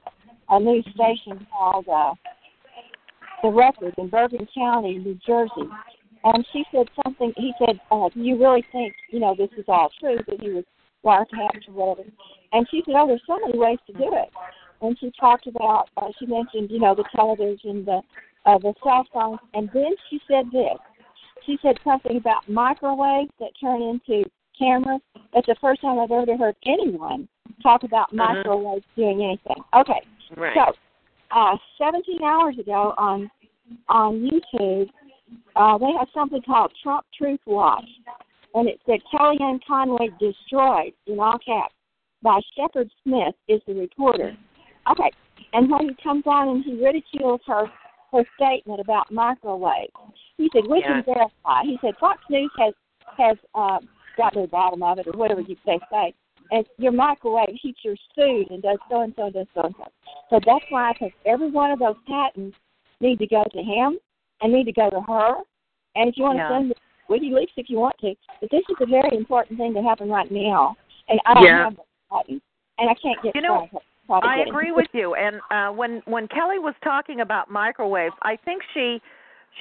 a 0.50 0.60
news 0.60 0.86
station 0.94 1.46
called 1.52 1.88
uh, 1.88 2.14
The 3.42 3.50
Record 3.50 3.94
in 3.98 4.10
Bergen 4.10 4.48
County, 4.56 4.98
New 4.98 5.18
Jersey. 5.26 5.70
And 6.26 6.46
she 6.54 6.64
said 6.72 6.88
something. 7.04 7.34
He 7.36 7.54
said, 7.60 7.80
uh, 7.92 8.10
"Do 8.10 8.22
you 8.22 8.40
really 8.40 8.64
think 8.72 8.94
you 9.10 9.20
know 9.20 9.36
this 9.38 9.50
is 9.58 9.66
all 9.68 9.90
true 10.00 10.20
that 10.28 10.42
he 10.42 10.50
was 10.52 10.64
wiretapped 11.04 11.68
or 11.68 11.74
whatever?" 11.74 12.10
And 12.54 12.66
she 12.72 12.82
said, 12.86 12.96
"Oh, 12.98 13.08
there's 13.08 13.22
so 13.28 13.38
many 13.40 13.58
ways 13.58 13.80
to 13.88 13.94
do 13.94 14.10
it." 14.14 14.30
And 14.82 14.98
she 15.00 15.12
talked 15.20 15.48
about. 15.48 15.90
Uh, 15.98 16.10
she 16.18 16.26
mentioned, 16.26 16.72
you 16.72 16.80
know, 16.80 16.96
the 16.96 17.06
television, 17.14 17.84
the 17.84 18.02
uh, 18.46 18.58
the 18.58 18.74
cell 18.84 19.06
phones, 19.14 19.40
and 19.54 19.70
then 19.74 19.94
she 20.10 20.20
said 20.30 20.46
this. 20.52 20.78
She 21.46 21.58
said 21.62 21.78
something 21.84 22.18
about 22.18 22.48
microwaves 22.48 23.32
that 23.40 23.52
turn 23.60 23.82
into 23.82 24.30
cameras. 24.58 25.02
That's 25.34 25.48
the 25.48 25.56
first 25.60 25.82
time 25.82 26.00
I've 26.00 26.12
ever 26.12 26.38
heard 26.38 26.56
anyone 26.66 27.28
talk 27.62 27.84
about 27.84 28.12
Mhm. 28.12 28.18
microwaves 28.18 28.86
doing 28.96 29.24
anything. 29.24 29.64
Okay, 29.74 30.02
Right. 30.36 30.54
so, 30.54 30.74
uh, 31.32 31.58
17 31.78 32.24
hours 32.24 32.58
ago 32.58 32.94
on 32.98 33.30
on 33.88 34.20
YouTube, 34.20 34.90
uh, 35.56 35.78
they 35.78 35.92
have 35.94 36.10
something 36.14 36.42
called 36.42 36.72
Trump 36.82 37.06
Truth 37.14 37.40
Watch, 37.46 37.90
and 38.54 38.68
it 38.68 38.82
said 38.86 39.00
Kellyanne 39.06 39.64
Conway 39.66 40.10
destroyed 40.20 40.94
in 41.08 41.20
all 41.20 41.38
caps 41.40 41.74
by 42.22 42.40
Shepard 42.56 42.92
Smith 43.04 43.36
is 43.48 43.62
the 43.66 43.74
reporter. 43.74 44.36
Okay, 44.90 45.12
and 45.54 45.70
when 45.70 45.90
he 45.90 45.96
comes 45.96 46.24
on 46.28 46.50
and 46.50 46.64
he 46.64 46.84
ridicules 46.84 47.42
her 47.46 47.72
her 48.12 48.24
statement 48.36 48.80
about 48.80 49.12
microwaves, 49.12 49.92
he 50.38 50.50
said 50.54 50.64
we 50.68 50.82
can 50.82 51.04
Yeah. 51.06 51.14
verify. 51.14 51.64
He 51.64 51.78
said 51.82 51.96
Fox 52.00 52.22
News 52.30 52.52
has 52.58 52.74
has 53.18 53.38
uh, 53.54 53.80
got 54.18 54.34
to 54.34 54.42
the 54.42 54.48
bottom 54.48 54.82
of 54.82 55.00
it 55.00 55.08
or 55.08 55.14
whatever 55.14 55.42
you 55.42 55.56
they 55.66 55.80
say. 55.92 56.14
And 56.52 56.66
your 56.78 56.92
microwave 56.92 57.56
heats 57.62 57.80
your 57.84 57.96
food 58.16 58.50
and 58.52 58.62
does 58.62 58.78
so 58.90 59.02
and 59.02 59.14
so 59.16 59.26
and 59.26 59.34
does 59.34 59.48
so 59.54 59.62
and 59.62 59.76
so. 59.78 59.86
So 60.30 60.40
that's 60.46 60.66
why 60.70 60.90
I 60.90 60.94
think 60.94 61.14
every 61.26 61.50
one 61.50 61.72
of 61.72 61.80
those 61.80 61.96
patents 62.08 62.58
need 63.00 63.20
to 63.20 63.28
go 63.28 63.44
to 63.52 63.64
him 63.64 63.98
and 64.42 64.54
need 64.54 64.66
to 64.66 64.72
go 64.72 64.90
to 64.90 65.02
her. 65.02 65.36
And 65.96 66.10
if 66.10 66.18
you 66.18 66.24
want 66.24 66.38
Yeah. 66.38 66.48
to 66.48 66.54
send 66.54 66.70
to 66.70 66.76
WikiLeaks 67.10 67.54
if 67.58 67.70
you 67.70 67.78
want 67.78 67.98
to, 68.00 68.16
but 68.40 68.50
this 68.50 68.64
is 68.70 68.78
a 68.80 68.86
very 68.86 69.16
important 69.16 69.58
thing 69.60 69.74
to 69.74 69.82
happen 69.82 70.10
right 70.10 70.30
now. 70.32 70.76
And 71.10 71.20
I 71.26 71.34
don't 71.34 71.44
Yeah. 71.44 71.64
have 71.66 71.76
the 71.76 71.84
patent, 72.10 72.44
and 72.78 72.90
I 72.90 72.96
can't 72.96 73.22
get 73.22 73.36
You 73.36 73.42
know, 73.42 73.70
started. 74.10 74.28
I 74.28 74.40
agree 74.40 74.72
with 74.72 74.90
you. 74.94 75.16
And 75.16 75.42
uh, 75.50 75.72
when 75.72 76.02
when 76.06 76.28
Kelly 76.28 76.60
was 76.60 76.76
talking 76.84 77.22
about 77.22 77.50
microwaves, 77.50 78.16
I 78.22 78.36
think 78.36 78.64
she 78.74 79.02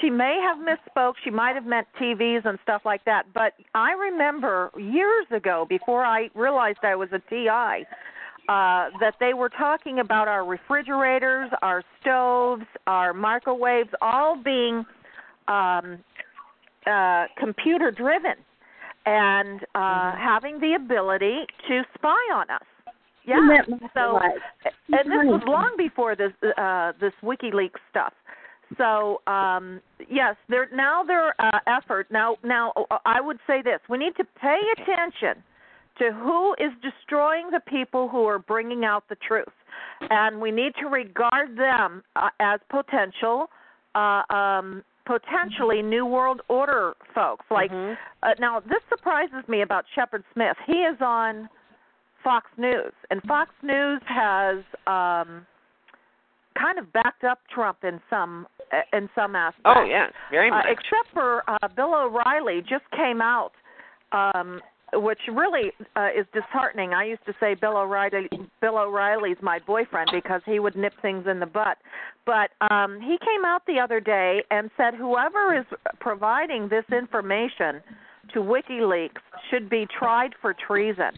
she 0.00 0.10
may 0.10 0.38
have 0.42 0.58
misspoke. 0.58 1.14
She 1.24 1.30
might 1.30 1.54
have 1.54 1.66
meant 1.66 1.86
TVs 2.00 2.44
and 2.44 2.58
stuff 2.62 2.82
like 2.84 3.04
that. 3.04 3.26
But 3.34 3.52
I 3.74 3.92
remember 3.92 4.70
years 4.78 5.26
ago, 5.30 5.66
before 5.68 6.04
I 6.04 6.28
realized 6.34 6.78
I 6.82 6.94
was 6.94 7.08
a 7.12 7.18
TI, 7.30 7.86
uh, 8.48 8.90
that 9.00 9.14
they 9.20 9.34
were 9.34 9.48
talking 9.50 10.00
about 10.00 10.28
our 10.28 10.44
refrigerators, 10.44 11.50
our 11.62 11.82
stoves, 12.00 12.64
our 12.86 13.12
microwaves, 13.12 13.90
all 14.00 14.36
being 14.42 14.84
um, 15.48 15.98
uh, 16.86 17.26
computer 17.38 17.90
driven 17.90 18.34
and 19.06 19.62
uh, 19.74 19.78
Mm-hmm. 19.78 20.22
having 20.22 20.60
the 20.60 20.74
ability 20.74 21.46
to 21.68 21.82
spy 21.94 22.22
on 22.34 22.50
us. 22.50 22.62
Yeah. 23.24 23.36
That 23.36 23.68
must 23.68 23.82
be 23.82 23.88
So, 23.94 24.18
and 24.88 25.10
this 25.10 25.24
was 25.24 25.42
long 25.46 25.74
before 25.76 26.16
this 26.16 26.32
uh, 26.56 26.92
this 27.00 27.12
WikiLeaks 27.22 27.80
stuff. 27.90 28.12
So 28.78 29.20
um, 29.26 29.80
yes, 30.10 30.36
there 30.48 30.68
now 30.74 31.02
their 31.02 31.34
uh, 31.40 31.58
effort 31.66 32.06
now 32.10 32.36
now 32.44 32.72
uh, 32.90 32.98
I 33.04 33.20
would 33.20 33.38
say 33.46 33.62
this: 33.62 33.80
we 33.88 33.98
need 33.98 34.16
to 34.16 34.24
pay 34.40 34.58
attention 34.78 35.42
to 35.98 36.12
who 36.12 36.54
is 36.54 36.72
destroying 36.82 37.50
the 37.50 37.60
people 37.60 38.08
who 38.08 38.24
are 38.26 38.38
bringing 38.38 38.84
out 38.84 39.04
the 39.08 39.16
truth, 39.16 39.46
and 40.10 40.40
we 40.40 40.50
need 40.50 40.72
to 40.80 40.86
regard 40.88 41.56
them 41.56 42.02
uh, 42.16 42.28
as 42.40 42.60
potential. 42.70 43.48
Uh, 43.94 44.22
um, 44.30 44.82
potentially 45.04 45.82
new 45.82 46.06
world 46.06 46.40
order 46.48 46.94
folks. 47.14 47.44
Like 47.50 47.70
Mhm. 47.70 47.98
uh, 48.22 48.34
now 48.38 48.60
this 48.60 48.82
surprises 48.88 49.46
me 49.48 49.62
about 49.62 49.84
Shepard 49.94 50.24
Smith. 50.32 50.56
He 50.64 50.84
is 50.84 50.96
on 51.02 51.48
Fox 52.22 52.46
News. 52.56 52.92
And 53.10 53.22
Fox 53.24 53.50
News 53.62 54.00
has 54.06 54.58
um 54.86 55.46
kind 56.54 56.78
of 56.78 56.92
backed 56.92 57.24
up 57.24 57.40
Trump 57.48 57.82
in 57.82 58.00
some 58.08 58.46
in 58.92 59.08
some 59.14 59.36
aspects 59.36 59.62
Oh 59.64 59.84
yes, 59.84 60.12
very 60.30 60.50
uh, 60.50 60.56
much. 60.56 60.66
except 60.68 61.12
for 61.12 61.42
uh, 61.48 61.68
Bill 61.76 61.94
O'Reilly 61.94 62.60
just 62.60 62.84
came 62.96 63.20
out, 63.20 63.52
um, 64.12 64.60
which 64.94 65.20
really 65.32 65.72
uh, 65.96 66.08
is 66.16 66.26
disheartening. 66.32 66.92
I 66.92 67.04
used 67.04 67.24
to 67.26 67.34
say 67.40 67.54
Bill 67.54 67.76
O'Reilly, 67.76 68.28
Bill 68.60 68.78
O'Reilly's 68.78 69.38
my 69.40 69.58
boyfriend 69.66 70.10
because 70.12 70.42
he 70.44 70.58
would 70.58 70.76
nip 70.76 70.92
things 71.00 71.26
in 71.26 71.40
the 71.40 71.46
butt. 71.46 71.78
But 72.26 72.50
um, 72.70 73.00
he 73.00 73.16
came 73.18 73.44
out 73.44 73.62
the 73.66 73.78
other 73.80 74.00
day 74.00 74.42
and 74.50 74.70
said 74.76 74.94
whoever 74.94 75.58
is 75.58 75.64
providing 76.00 76.68
this 76.68 76.84
information 76.92 77.82
to 78.34 78.40
WikiLeaks 78.40 79.20
should 79.50 79.68
be 79.68 79.86
tried 79.98 80.30
for 80.40 80.54
treason. 80.54 81.12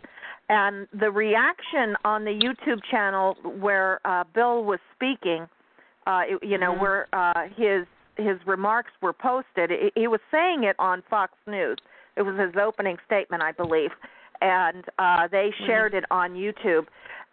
And 0.48 0.86
the 0.98 1.10
reaction 1.10 1.96
on 2.04 2.24
the 2.24 2.30
YouTube 2.30 2.80
channel 2.90 3.36
where 3.60 4.00
uh, 4.04 4.24
Bill 4.34 4.64
was 4.64 4.78
speaking 4.94 5.46
uh 6.06 6.22
you 6.42 6.58
know 6.58 6.72
Mhm. 6.74 6.80
where 6.80 7.06
uh 7.12 7.48
his 7.56 7.86
his 8.16 8.38
remarks 8.46 8.92
were 9.00 9.12
posted. 9.12 9.70
He, 9.70 9.90
he 10.02 10.06
was 10.06 10.20
saying 10.30 10.64
it 10.64 10.76
on 10.78 11.02
Fox 11.10 11.32
News. 11.46 11.78
It 12.16 12.22
was 12.22 12.38
his 12.38 12.54
opening 12.56 12.98
statement 13.06 13.42
I 13.42 13.52
believe. 13.52 13.90
And 14.40 14.84
uh 14.98 15.28
they 15.28 15.52
shared 15.66 15.94
it 15.94 16.04
on 16.10 16.34
YouTube. 16.34 16.86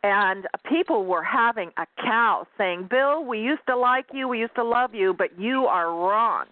And 0.03 0.47
people 0.67 1.05
were 1.05 1.22
having 1.24 1.69
a 1.78 1.86
cow 1.97 2.47
saying 2.57 2.88
Bill 2.89 3.24
we 3.24 3.39
used 3.39 3.65
to 3.67 3.76
like 3.76 4.07
you 4.13 4.28
we 4.28 4.39
used 4.39 4.55
to 4.55 4.63
love 4.63 4.95
you 4.95 5.13
but 5.13 5.38
you 5.39 5.65
are 5.67 5.88
wrong. 5.93 6.45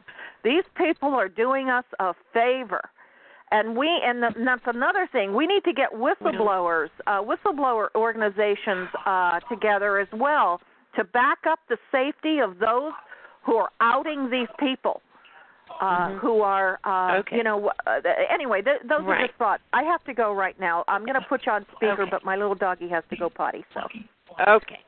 These 0.43 0.63
people 0.76 1.13
are 1.15 1.28
doing 1.28 1.70
us 1.70 1.86
a 1.99 2.13
favor. 2.34 2.82
And 3.51 3.76
we 3.76 3.89
and, 4.03 4.22
the, 4.22 4.28
and 4.36 4.45
that's 4.47 4.67
another 4.67 5.07
thing. 5.11 5.34
We 5.34 5.47
need 5.47 5.63
to 5.63 5.74
get 5.74 5.89
whistleblowers 5.91 6.89
uh 7.07 7.22
whistleblower 7.22 7.88
organizations 7.95 8.89
uh 9.07 9.39
together 9.49 9.97
as 9.97 10.07
well 10.13 10.61
to 10.95 11.03
back 11.03 11.39
up 11.49 11.59
the 11.69 11.77
safety 11.91 12.39
of 12.39 12.59
those 12.59 12.91
who 13.43 13.55
are 13.55 13.69
outing 13.81 14.29
these 14.29 14.47
people 14.59 15.01
uh 15.81 16.09
Mhm. 16.09 16.19
who 16.19 16.41
are 16.41 16.79
uh 16.83 17.17
Okay. 17.19 17.37
you 17.37 17.43
know 17.43 17.71
uh, 17.85 18.01
anyway 18.29 18.61
th- 18.61 18.81
those 18.83 19.01
are 19.01 19.11
Right. 19.13 19.27
just 19.27 19.37
thoughts 19.37 19.61
i 19.71 19.83
have 19.83 20.03
to 20.05 20.13
go 20.13 20.33
right 20.33 20.59
now 20.59 20.83
i'm 20.87 21.05
going 21.05 21.19
to 21.21 21.27
put 21.29 21.45
you 21.45 21.51
on 21.51 21.65
speaker 21.75 22.01
Okay. 22.03 22.09
but 22.09 22.25
my 22.25 22.35
little 22.35 22.55
doggy 22.55 22.89
has 22.89 23.03
to 23.11 23.15
go 23.15 23.29
potty 23.29 23.63
so 23.73 23.81
Okay. 24.47 24.79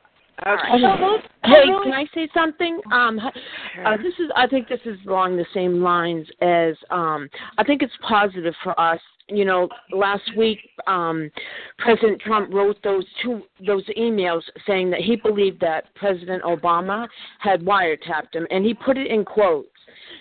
All 0.44 0.54
Okay. 0.54 0.82
right. 0.82 1.24
Hey, 1.44 1.64
can 1.66 1.92
I 1.92 2.06
say 2.14 2.28
something? 2.34 2.80
Um, 2.92 3.18
uh, 3.18 3.96
this 3.98 4.14
is. 4.18 4.30
I 4.34 4.46
think 4.46 4.68
this 4.68 4.80
is 4.84 4.98
along 5.06 5.36
the 5.36 5.46
same 5.54 5.82
lines 5.82 6.26
as. 6.40 6.74
Um, 6.90 7.28
I 7.58 7.64
think 7.64 7.82
it's 7.82 7.92
positive 8.00 8.54
for 8.62 8.78
us. 8.80 9.00
You 9.28 9.44
know, 9.44 9.68
last 9.92 10.36
week 10.36 10.58
um, 10.86 11.30
President 11.78 12.20
Trump 12.20 12.52
wrote 12.52 12.76
those 12.82 13.04
two 13.22 13.42
those 13.64 13.84
emails 13.98 14.42
saying 14.66 14.90
that 14.90 15.00
he 15.00 15.16
believed 15.16 15.60
that 15.60 15.94
President 15.94 16.42
Obama 16.42 17.06
had 17.38 17.62
wiretapped 17.62 18.34
him, 18.34 18.46
and 18.50 18.64
he 18.64 18.74
put 18.74 18.98
it 18.98 19.06
in 19.06 19.24
quotes. 19.24 19.68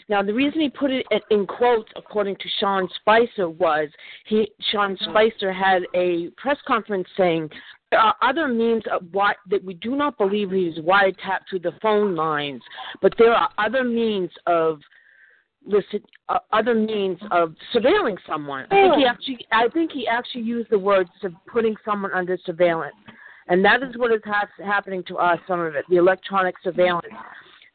Now, 0.09 0.21
the 0.21 0.33
reason 0.33 0.61
he 0.61 0.69
put 0.69 0.91
it 0.91 1.05
in 1.29 1.47
quotes, 1.47 1.89
according 1.95 2.35
to 2.35 2.49
Sean 2.59 2.87
Spicer, 2.95 3.49
was 3.49 3.89
he 4.25 4.51
Sean 4.71 4.97
Spicer 5.09 5.51
had 5.53 5.83
a 5.95 6.29
press 6.37 6.57
conference 6.67 7.07
saying 7.17 7.49
there 7.91 7.99
are 7.99 8.15
other 8.21 8.47
means 8.47 8.83
of 8.91 9.03
why 9.11 9.33
that 9.49 9.63
we 9.63 9.73
do 9.75 9.95
not 9.95 10.17
believe 10.17 10.51
he 10.51 10.65
was 10.65 10.77
wiretapped 10.77 11.49
through 11.49 11.59
the 11.59 11.73
phone 11.81 12.15
lines, 12.15 12.61
but 13.01 13.13
there 13.17 13.33
are 13.33 13.49
other 13.57 13.83
means 13.83 14.31
of 14.47 14.79
listen 15.65 16.01
uh, 16.29 16.39
other 16.53 16.73
means 16.73 17.19
of 17.31 17.53
surveilling 17.75 18.17
someone. 18.25 18.65
I 18.71 18.81
think 18.81 18.95
he 18.95 19.05
actually 19.05 19.47
I 19.51 19.67
think 19.67 19.91
he 19.91 20.07
actually 20.07 20.41
used 20.41 20.69
the 20.69 20.79
words 20.79 21.09
of 21.23 21.33
putting 21.51 21.75
someone 21.85 22.11
under 22.13 22.37
surveillance. 22.45 22.95
And 23.47 23.65
that 23.65 23.83
is 23.83 23.97
what 23.97 24.13
is 24.13 24.21
ha- 24.23 24.47
happening 24.63 25.03
to 25.07 25.17
us, 25.17 25.37
some 25.45 25.59
of 25.59 25.75
it, 25.75 25.83
the 25.89 25.97
electronic 25.97 26.55
surveillance. 26.63 27.07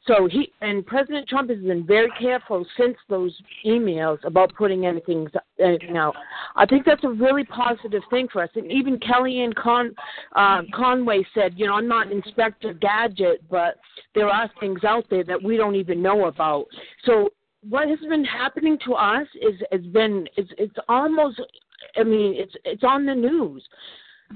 So 0.06 0.28
he 0.30 0.52
and 0.60 0.86
President 0.86 1.28
Trump 1.28 1.50
has 1.50 1.58
been 1.58 1.84
very 1.84 2.10
careful 2.18 2.64
since 2.78 2.96
those 3.08 3.36
emails 3.64 4.18
about 4.24 4.54
putting 4.54 4.86
anything 4.86 5.26
anything 5.60 5.96
out. 5.96 6.14
I 6.54 6.64
think 6.64 6.84
that's 6.84 7.02
a 7.02 7.08
really 7.08 7.44
positive 7.44 8.02
thing 8.10 8.28
for 8.32 8.42
us. 8.42 8.50
And 8.54 8.70
even 8.70 8.98
Kellyanne 8.98 9.54
Con 9.54 9.94
uh, 10.36 10.62
Conway 10.72 11.26
said, 11.34 11.54
you 11.56 11.66
know, 11.66 11.74
I'm 11.74 11.88
not 11.88 12.12
Inspector 12.12 12.72
Gadget, 12.74 13.42
but 13.50 13.78
there 14.14 14.28
are 14.28 14.50
things 14.60 14.84
out 14.84 15.06
there 15.10 15.24
that 15.24 15.42
we 15.42 15.56
don't 15.56 15.74
even 15.74 16.00
know 16.02 16.26
about. 16.26 16.66
So 17.04 17.30
what 17.68 17.88
has 17.88 17.98
been 18.08 18.24
happening 18.24 18.78
to 18.84 18.94
us 18.94 19.26
is 19.34 19.60
has 19.72 19.84
been 19.92 20.28
it's 20.36 20.50
it's 20.56 20.76
almost 20.88 21.40
I 21.96 22.04
mean 22.04 22.34
it's 22.36 22.54
it's 22.64 22.84
on 22.84 23.06
the 23.06 23.14
news. 23.14 23.64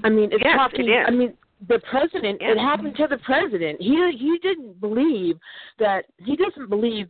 I 0.03 0.09
mean 0.09 0.31
it's 0.33 0.43
Yes, 0.43 0.57
talking 0.57 0.89
it 0.89 0.91
is. 0.91 1.05
I 1.07 1.11
mean 1.11 1.33
the 1.67 1.79
president 1.89 2.41
it 2.41 2.57
happened 2.57 2.95
to 2.97 3.07
the 3.07 3.17
president. 3.19 3.79
He 3.81 3.95
he 4.17 4.37
didn't 4.41 4.79
believe 4.81 5.37
that 5.79 6.05
he 6.17 6.35
doesn't 6.35 6.69
believe 6.69 7.07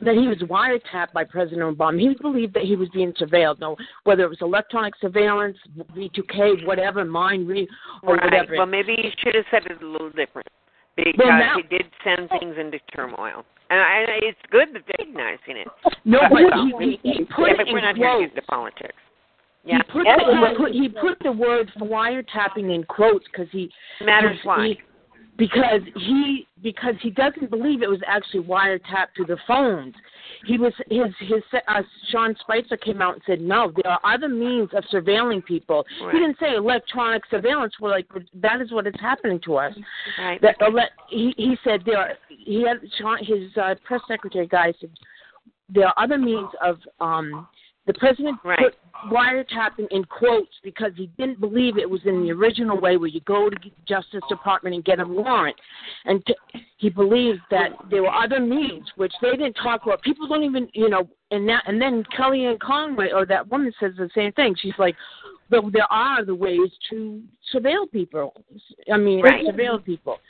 that 0.00 0.14
he 0.14 0.26
was 0.26 0.38
wiretapped 0.38 1.12
by 1.12 1.22
President 1.22 1.78
Obama. 1.78 2.00
He 2.00 2.14
believed 2.20 2.54
that 2.54 2.64
he 2.64 2.74
was 2.74 2.88
being 2.92 3.12
surveilled. 3.12 3.60
No, 3.60 3.76
whether 4.04 4.24
it 4.24 4.28
was 4.28 4.38
electronic 4.42 4.94
surveillance, 5.00 5.56
V2K, 5.96 6.66
whatever, 6.66 7.04
mind 7.04 7.46
read, 7.48 7.68
or 8.02 8.16
right. 8.16 8.24
whatever. 8.24 8.54
Well, 8.56 8.66
maybe 8.66 8.96
you 8.98 9.10
should 9.22 9.36
have 9.36 9.44
said 9.50 9.62
it 9.70 9.80
a 9.80 9.86
little 9.86 10.10
different 10.10 10.48
because 10.96 11.14
Well, 11.18 11.38
now- 11.38 11.56
he 11.56 11.62
did 11.76 11.86
send 12.04 12.28
things 12.30 12.56
into 12.58 12.78
turmoil, 12.94 13.44
and 13.70 13.80
I, 13.80 14.04
it's 14.22 14.38
good 14.50 14.68
that 14.74 14.82
they're 14.86 15.06
recognizing 15.06 15.56
it. 15.58 15.68
no, 16.04 16.18
But- 16.30 16.80
he, 16.80 16.98
he, 17.02 17.12
he 17.18 17.24
put 17.24 17.46
yeah, 17.46 17.52
it 17.54 17.56
but 17.58 17.68
in 17.68 17.72
we're 17.72 17.80
not 17.82 17.96
here 17.96 18.06
to 18.08 18.12
quotes. 18.12 18.26
get 18.34 18.36
into 18.38 18.46
politics. 18.48 18.94
Yeah, 19.64 19.76
He 19.78 19.92
put, 19.92 20.06
Yes, 20.06 20.20
the, 20.26 20.34
he 20.48 20.56
put 20.56 20.72
he 20.72 20.88
put 20.88 21.18
the 21.22 21.32
word 21.32 21.70
wiretapping 21.78 22.74
in 22.74 22.84
quotes 22.84 23.24
because 23.30 23.48
he 23.52 23.70
matters 24.04 24.38
why. 24.42 24.66
he- 24.68 24.80
because 25.38 25.80
he 25.96 26.46
because 26.62 26.94
he 27.00 27.08
doesn't 27.10 27.48
believe 27.48 27.82
it 27.82 27.88
was 27.88 28.00
actually 28.06 28.44
wiretapped 28.44 29.14
to 29.16 29.24
the 29.24 29.38
phones. 29.46 29.94
He 30.44 30.58
was 30.58 30.72
his 30.90 31.06
his 31.20 31.42
uh, 31.68 31.82
Sean 32.10 32.36
Spicer 32.40 32.76
came 32.76 33.00
out 33.00 33.14
and 33.14 33.22
said 33.26 33.40
no, 33.40 33.72
there 33.82 33.90
are 33.92 34.00
other 34.04 34.28
means 34.28 34.68
of 34.74 34.84
surveilling 34.92 35.42
people. 35.44 35.86
Right. 36.02 36.12
He 36.14 36.20
didn't 36.20 36.36
say 36.38 36.54
electronic 36.54 37.22
surveillance. 37.30 37.72
We're 37.80 37.90
like 37.90 38.06
that 38.34 38.60
is 38.60 38.72
what 38.72 38.86
is 38.86 38.94
happening 39.00 39.40
to 39.46 39.56
us. 39.56 39.72
Right. 40.18 40.40
That 40.42 40.56
ele- 40.60 40.90
he 41.08 41.32
he 41.38 41.56
said 41.64 41.82
there 41.86 41.98
are, 41.98 42.12
he 42.28 42.62
had 42.66 42.78
Sean 42.98 43.18
his 43.24 43.56
uh, 43.56 43.74
press 43.84 44.02
secretary 44.06 44.46
guy 44.46 44.74
said 44.80 44.90
there 45.70 45.86
are 45.86 45.94
other 45.96 46.18
means 46.18 46.50
of 46.62 46.78
um 47.00 47.48
the 47.86 47.94
president 47.94 48.38
Right. 48.44 48.58
put 48.58 48.76
wiretapping 49.10 49.88
in 49.90 50.04
quotes 50.04 50.54
because 50.62 50.92
he 50.96 51.08
didn't 51.18 51.40
believe 51.40 51.76
it 51.76 51.90
was 51.90 52.00
in 52.04 52.22
the 52.22 52.30
original 52.30 52.78
way 52.78 52.96
where 52.96 53.08
you 53.08 53.20
go 53.20 53.50
to 53.50 53.56
the 53.56 53.72
Justice 53.86 54.22
Department 54.28 54.74
and 54.76 54.84
get 54.84 55.00
a 55.00 55.04
warrant, 55.04 55.56
and 56.04 56.24
t- 56.24 56.36
he 56.76 56.88
believed 56.88 57.40
that 57.50 57.72
there 57.90 58.02
were 58.02 58.14
other 58.14 58.38
means 58.38 58.88
which 58.96 59.12
they 59.20 59.30
didn't 59.32 59.54
talk 59.54 59.82
about. 59.84 60.00
People 60.02 60.28
don't 60.28 60.44
even, 60.44 60.68
you 60.74 60.88
know, 60.88 61.08
and 61.32 61.48
that, 61.48 61.64
and 61.66 61.80
then 61.82 62.04
Kellyanne 62.16 62.60
Conway 62.60 63.10
or 63.10 63.26
that 63.26 63.48
woman 63.50 63.72
says 63.80 63.92
the 63.96 64.08
same 64.14 64.32
thing. 64.32 64.54
She's 64.54 64.78
like, 64.78 64.94
"But 65.50 65.72
there 65.72 65.90
are 65.90 66.20
other 66.20 66.34
ways 66.36 66.70
to 66.90 67.20
surveil 67.52 67.90
people. 67.90 68.34
I 68.92 68.96
mean, 68.98 69.22
Right. 69.22 69.44
surveil 69.44 69.84
people." 69.84 70.20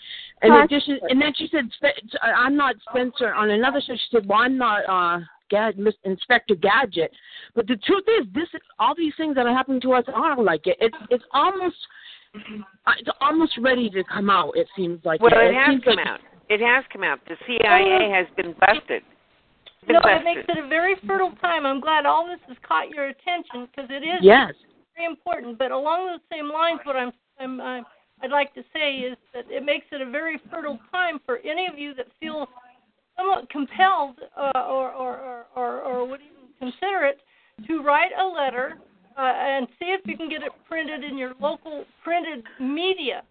In 0.43 0.53
addition, 0.53 0.99
and 1.11 1.21
then 1.21 1.35
she 1.35 1.47
said, 1.49 1.71
"Spe- 1.73 2.17
"I'm 2.23 2.57
not 2.57 2.77
Spencer." 2.89 3.35
On 3.35 3.51
another 3.51 3.81
show, 3.83 3.95
she 3.97 4.09
said, 4.11 4.27
"Well, 4.27 4.39
I'm 4.39 4.57
not." 4.57 4.85
uh 4.89 5.21
Gad, 5.53 5.79
Inspector 6.05 6.55
Gadget. 6.57 7.13
But 7.55 7.69
the 7.69 7.77
truth 7.77 8.05
is, 8.19 8.27
this 8.35 8.49
all 8.81 8.95
these 8.97 9.13
things 9.17 9.37
that 9.37 9.47
are 9.47 9.55
happening 9.55 9.81
to 9.83 9.93
us 9.93 10.05
are 10.13 10.43
like 10.43 10.67
it. 10.67 10.77
It's 10.81 10.97
it's 11.11 11.25
almost 11.33 11.77
uh, 12.35 12.93
it's 12.99 13.11
almost 13.21 13.53
ready 13.61 13.89
to 13.91 14.03
come 14.05 14.31
out. 14.31 14.57
It 14.57 14.67
seems 14.75 14.99
like 15.05 15.21
Well, 15.21 15.33
it, 15.37 15.51
it 15.51 15.55
has 15.55 15.81
come 15.85 15.97
like, 15.97 16.07
out. 16.07 16.21
It 16.49 16.61
has 16.61 16.85
come 16.93 17.05
out. 17.05 17.21
The 17.29 17.37
CIA 17.47 18.11
has 18.11 18.27
been 18.37 18.55
busted 18.59 19.03
no, 19.89 20.01
it 20.05 20.25
makes 20.25 20.47
it 20.49 20.59
a 20.59 20.69
very 20.69 20.95
fertile 21.07 21.33
time. 21.41 21.67
I'm 21.67 21.81
glad 21.81 22.07
all 22.07 22.27
this 22.27 22.41
has 22.49 22.57
caught 22.67 22.91
your 22.91 23.09
attention 23.09 23.67
because 23.67 23.91
it 23.91 24.05
is 24.05 24.23
Yes. 24.23 24.55
very 24.97 25.07
important. 25.07 25.59
But 25.59 25.71
along 25.71 26.07
those 26.07 26.21
same 26.31 26.49
lines, 26.49 26.81
what 26.85 26.97
I'm, 26.97 27.13
I'm, 27.39 27.61
I'm 27.61 27.87
I'd 28.23 28.31
like 28.31 28.55
to 28.55 28.63
say 28.73 28.99
is 28.99 29.17
that 29.35 29.51
it 29.51 29.65
makes 29.65 29.87
it 29.91 30.01
a 30.01 30.09
very 30.09 30.39
fertile 30.51 30.79
time 30.93 31.19
for 31.27 31.39
any 31.39 31.67
of 31.67 31.79
you 31.79 31.95
that 31.95 32.07
feel 32.21 32.49
somewhat 33.17 33.49
compelled 33.51 34.17
uh, 34.37 34.51
or, 34.69 34.91
or, 34.93 35.17
or, 35.17 35.47
or, 35.57 35.81
or 35.83 36.09
would 36.09 36.21
even 36.21 36.49
consider 36.59 37.05
it 37.05 37.19
to 37.67 37.83
write 37.83 38.11
a 38.19 38.25
letter 38.25 38.79
uh, 39.19 39.21
and 39.23 39.67
see 39.79 39.87
if 39.87 40.01
you 40.07 40.17
can 40.17 40.29
get 40.29 40.43
it 40.43 40.53
printed 40.69 41.05
in 41.05 41.19
your 41.19 41.35
local 41.41 41.85
printed 42.03 42.45
media. 42.61 43.23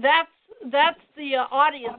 That's 0.00 0.28
that's 0.72 0.98
the 1.16 1.36
uh, 1.36 1.44
audience 1.50 1.98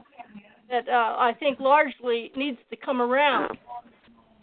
that 0.70 0.88
uh, 0.88 0.92
I 1.18 1.32
think 1.38 1.60
largely 1.60 2.32
needs 2.36 2.58
to 2.70 2.76
come 2.76 3.00
around. 3.00 3.56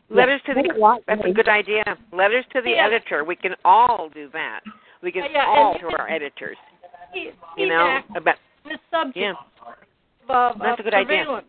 Letters 0.09 0.41
to 0.45 0.53
the 0.53 1.01
that's 1.07 1.21
a 1.25 1.31
good 1.31 1.49
idea. 1.49 1.83
Letters 2.11 2.45
to 2.53 2.61
the 2.61 2.71
Yeah. 2.71 2.85
editor. 2.85 3.23
We 3.23 3.35
can 3.35 3.55
all 3.65 4.09
do 4.13 4.29
that. 4.33 4.61
We 5.01 5.11
can 5.11 5.23
Yeah, 5.25 5.29
yeah, 5.33 5.45
all 5.47 5.71
and- 5.73 5.81
to 5.81 5.97
our 5.97 6.09
editors. 6.09 6.57
Fe- 7.13 7.33
You 7.57 7.67
know 7.67 7.99
about 8.15 8.35
on 8.65 8.71
this 8.71 8.79
subject 8.89 9.17
yeah. 9.17 9.33
of, 10.29 10.59
That's 10.59 10.73
of 10.73 10.79
a 10.79 10.83
good 10.83 10.93
idea. 10.93 11.43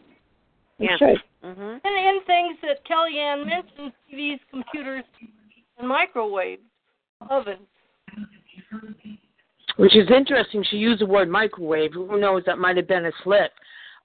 Surveillance. 0.79 1.01
Yeah. 1.01 1.17
True. 1.43 1.51
Mhm. 1.51 1.81
And 1.85 2.17
in 2.17 2.23
things 2.25 2.59
that 2.63 2.85
Kellyanne 2.85 3.47
mentioned, 3.47 3.93
TVs, 4.11 4.41
computers, 4.51 5.05
and 5.79 5.89
microwaves, 5.89 6.63
ovens. 7.31 7.67
Which 9.77 9.97
is 9.97 10.09
interesting. 10.11 10.63
She 10.71 10.77
used 10.77 11.01
the 11.01 11.07
word 11.07 11.29
microwave. 11.29 11.93
Who 11.95 12.19
knows? 12.19 12.45
That 12.47 12.59
might 12.59 12.77
have 12.77 12.87
been 12.87 13.07
a 13.07 13.13
slip, 13.23 13.51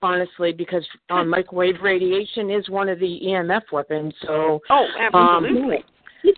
honestly, 0.01 0.51
because 0.51 0.85
um, 1.09 1.29
microwave 1.37 1.81
radiation 1.81 2.49
is 2.49 2.67
one 2.69 2.89
of 2.89 2.99
the 2.99 3.19
EMF 3.25 3.71
weapons. 3.71 4.13
So, 4.23 4.61
Oh, 4.69 4.85
um, 5.13 5.45
absolutely. 5.45 5.83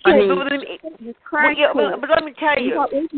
I 0.05 0.13
mean, 0.17 0.27
But 0.29 0.38
let 0.38 0.51
me- 0.61 1.15
well, 1.32 1.53
yeah, 1.57 1.71
but, 1.73 2.01
but 2.01 2.09
let 2.09 2.23
me 2.23 2.34
tell 2.38 2.59
you, 2.59 2.77
what 2.77 2.93
we've 2.93 3.09
the- 3.11 3.17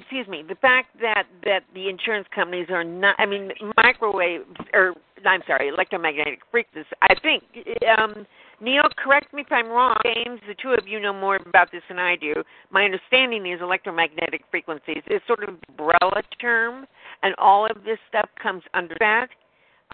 excuse 0.00 0.26
me, 0.28 0.42
the 0.46 0.54
fact 0.56 0.88
that 1.00 1.24
that 1.44 1.62
the 1.74 1.88
insurance 1.88 2.26
companies 2.34 2.66
are 2.70 2.84
not, 2.84 3.14
I 3.18 3.26
mean, 3.26 3.50
microwave 3.76 4.42
or 4.72 4.94
I'm 5.26 5.42
sorry, 5.46 5.68
electromagnetic 5.68 6.40
frequencies. 6.50 6.90
I 7.02 7.14
think, 7.20 7.44
um, 7.98 8.26
Neil, 8.60 8.84
correct 8.96 9.32
me 9.32 9.42
if 9.42 9.52
I'm 9.52 9.68
wrong. 9.68 9.96
James, 10.04 10.40
the 10.46 10.54
two 10.54 10.70
of 10.70 10.86
you 10.86 11.00
know 11.00 11.12
more 11.12 11.36
about 11.36 11.72
this 11.72 11.82
than 11.88 11.98
I 11.98 12.16
do. 12.16 12.34
My 12.70 12.84
understanding 12.84 13.46
is 13.46 13.60
electromagnetic 13.60 14.42
frequencies 14.50 15.02
is 15.06 15.20
sort 15.26 15.42
of 15.42 15.56
umbrella 15.68 16.22
term, 16.40 16.86
and 17.22 17.34
all 17.38 17.66
of 17.66 17.84
this 17.84 17.98
stuff 18.08 18.28
comes 18.42 18.62
under 18.74 18.96
that. 19.00 19.28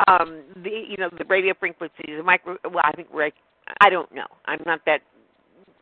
Um, 0.09 0.43
the 0.63 0.85
you 0.89 0.97
know 0.99 1.11
the 1.17 1.25
radio 1.25 1.55
frequencies, 1.59 2.17
the 2.17 2.23
micro. 2.23 2.57
Well, 2.65 2.83
I 2.85 2.93
think 2.93 3.09
right. 3.13 3.35
I 3.81 3.91
don't 3.91 4.13
know. 4.15 4.27
I'm 4.47 4.63
not 4.67 4.81
that 4.87 5.01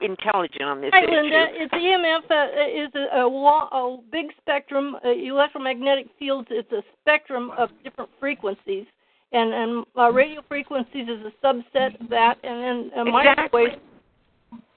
intelligent 0.01 0.63
on 0.63 0.81
this 0.81 0.91
Hi, 0.93 1.05
issue. 1.05 1.13
Linda. 1.13 1.47
It's 1.53 1.73
EMF 1.73 2.31
uh, 2.31 2.87
is 2.87 2.93
a, 2.95 3.21
a, 3.21 3.29
wa- 3.29 3.69
a 3.73 3.99
big 4.11 4.27
spectrum. 4.41 4.97
Uh, 5.05 5.11
electromagnetic 5.11 6.07
fields. 6.19 6.49
It's 6.51 6.71
a 6.73 6.83
spectrum 7.01 7.51
of 7.57 7.71
different 7.83 8.11
frequencies, 8.21 8.87
and 9.33 9.53
and 9.53 9.87
uh, 9.97 10.11
radio 10.11 10.43
frequencies 10.49 11.09
is 11.09 11.21
a 11.27 11.47
subset 11.47 12.01
of 12.01 12.09
that, 12.11 12.37
and 12.43 12.91
then 12.93 12.99
uh, 12.99 13.19
Exactly. 13.19 13.65
microwaves 13.65 13.75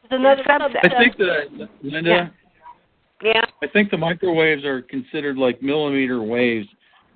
is 0.04 0.10
another 0.12 0.44
subset. 0.44 0.94
I 0.96 1.00
think 1.00 1.18
that 1.18 1.70
Linda. 1.84 2.32
Yeah. 3.24 3.42
I 3.64 3.68
think 3.74 3.90
the 3.90 3.98
microwaves 3.98 4.64
are 4.64 4.84
considered 4.84 5.38
like 5.38 5.62
millimeter 5.64 6.22
waves, 6.22 6.68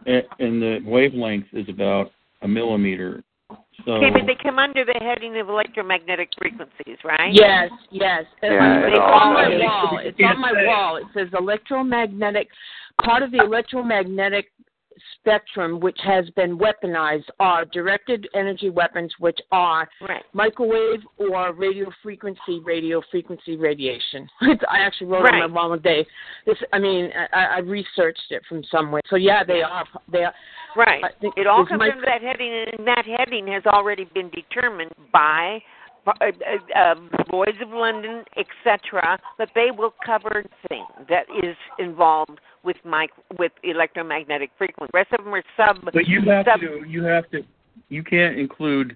and 0.07 0.61
the 0.61 0.79
wavelength 0.83 1.45
is 1.53 1.69
about 1.69 2.11
a 2.41 2.47
millimeter. 2.47 3.23
So 3.85 3.93
Okay, 3.93 4.09
but 4.11 4.25
they 4.25 4.35
come 4.41 4.59
under 4.59 4.85
the 4.85 4.99
heading 4.99 5.37
of 5.37 5.49
electromagnetic 5.49 6.29
frequencies, 6.37 6.97
right? 7.03 7.33
Yes, 7.33 7.71
yes. 7.89 8.25
Yeah, 8.41 8.85
it's 8.85 8.97
on 8.97 9.33
my 9.33 9.49
wall. 9.57 9.99
It's 10.03 10.19
on 10.23 10.39
my 10.39 10.53
wall. 10.65 10.97
It 10.97 11.05
says 11.13 11.27
electromagnetic. 11.37 12.47
Part 13.03 13.23
of 13.23 13.31
the 13.31 13.39
electromagnetic 13.39 14.51
spectrum, 15.19 15.79
which 15.79 15.97
has 16.03 16.29
been 16.31 16.57
weaponized, 16.57 17.25
are 17.39 17.65
directed 17.65 18.27
energy 18.33 18.69
weapons, 18.69 19.13
which 19.19 19.39
are 19.51 19.89
Right. 20.01 20.23
microwave 20.33 21.01
or 21.17 21.53
radio 21.53 21.91
frequency, 22.01 22.59
radio 22.63 23.01
frequency 23.11 23.55
radiation. 23.57 24.27
I 24.41 24.79
actually 24.79 25.07
wrote 25.07 25.25
on 25.25 25.33
Right. 25.33 25.39
my 25.39 25.45
wall 25.47 25.69
one 25.69 25.79
day. 25.79 26.05
This, 26.45 26.57
I 26.73 26.79
mean, 26.79 27.11
I, 27.33 27.45
I 27.45 27.59
researched 27.59 28.31
it 28.31 28.43
from 28.47 28.63
somewhere. 28.65 29.01
So 29.07 29.15
yeah, 29.15 29.43
they 29.43 29.61
are. 29.61 29.85
They 30.11 30.23
are. 30.23 30.33
Right. 30.75 31.03
It 31.21 31.47
all 31.47 31.65
comes 31.65 31.81
under 31.81 32.05
that 32.05 32.21
heading, 32.21 32.65
and 32.77 32.87
that 32.87 33.05
heading 33.05 33.47
has 33.47 33.65
already 33.65 34.05
been 34.13 34.29
determined 34.29 34.91
by 35.11 35.61
uh, 36.07 36.11
uh, 36.21 36.79
uh, 36.79 36.95
Lloyd's 37.31 37.61
of 37.61 37.69
London, 37.69 38.23
etc. 38.37 39.19
That 39.37 39.49
they 39.53 39.69
will 39.71 39.93
cover 40.03 40.43
things 40.67 40.87
that 41.09 41.25
is 41.43 41.55
involved 41.77 42.39
with 42.63 42.77
mic 42.85 43.11
with 43.39 43.51
electromagnetic 43.63 44.51
frequency. 44.57 44.89
The 44.91 44.97
rest 44.97 45.11
of 45.17 45.23
them 45.23 45.33
are 45.33 45.43
sub. 45.57 45.83
But 45.93 46.07
you 46.07 46.21
have 46.29 46.45
sub, 46.45 46.61
to. 46.61 46.83
You 46.87 47.03
have 47.03 47.29
to. 47.31 47.41
You 47.89 48.03
can't 48.03 48.37
include 48.37 48.95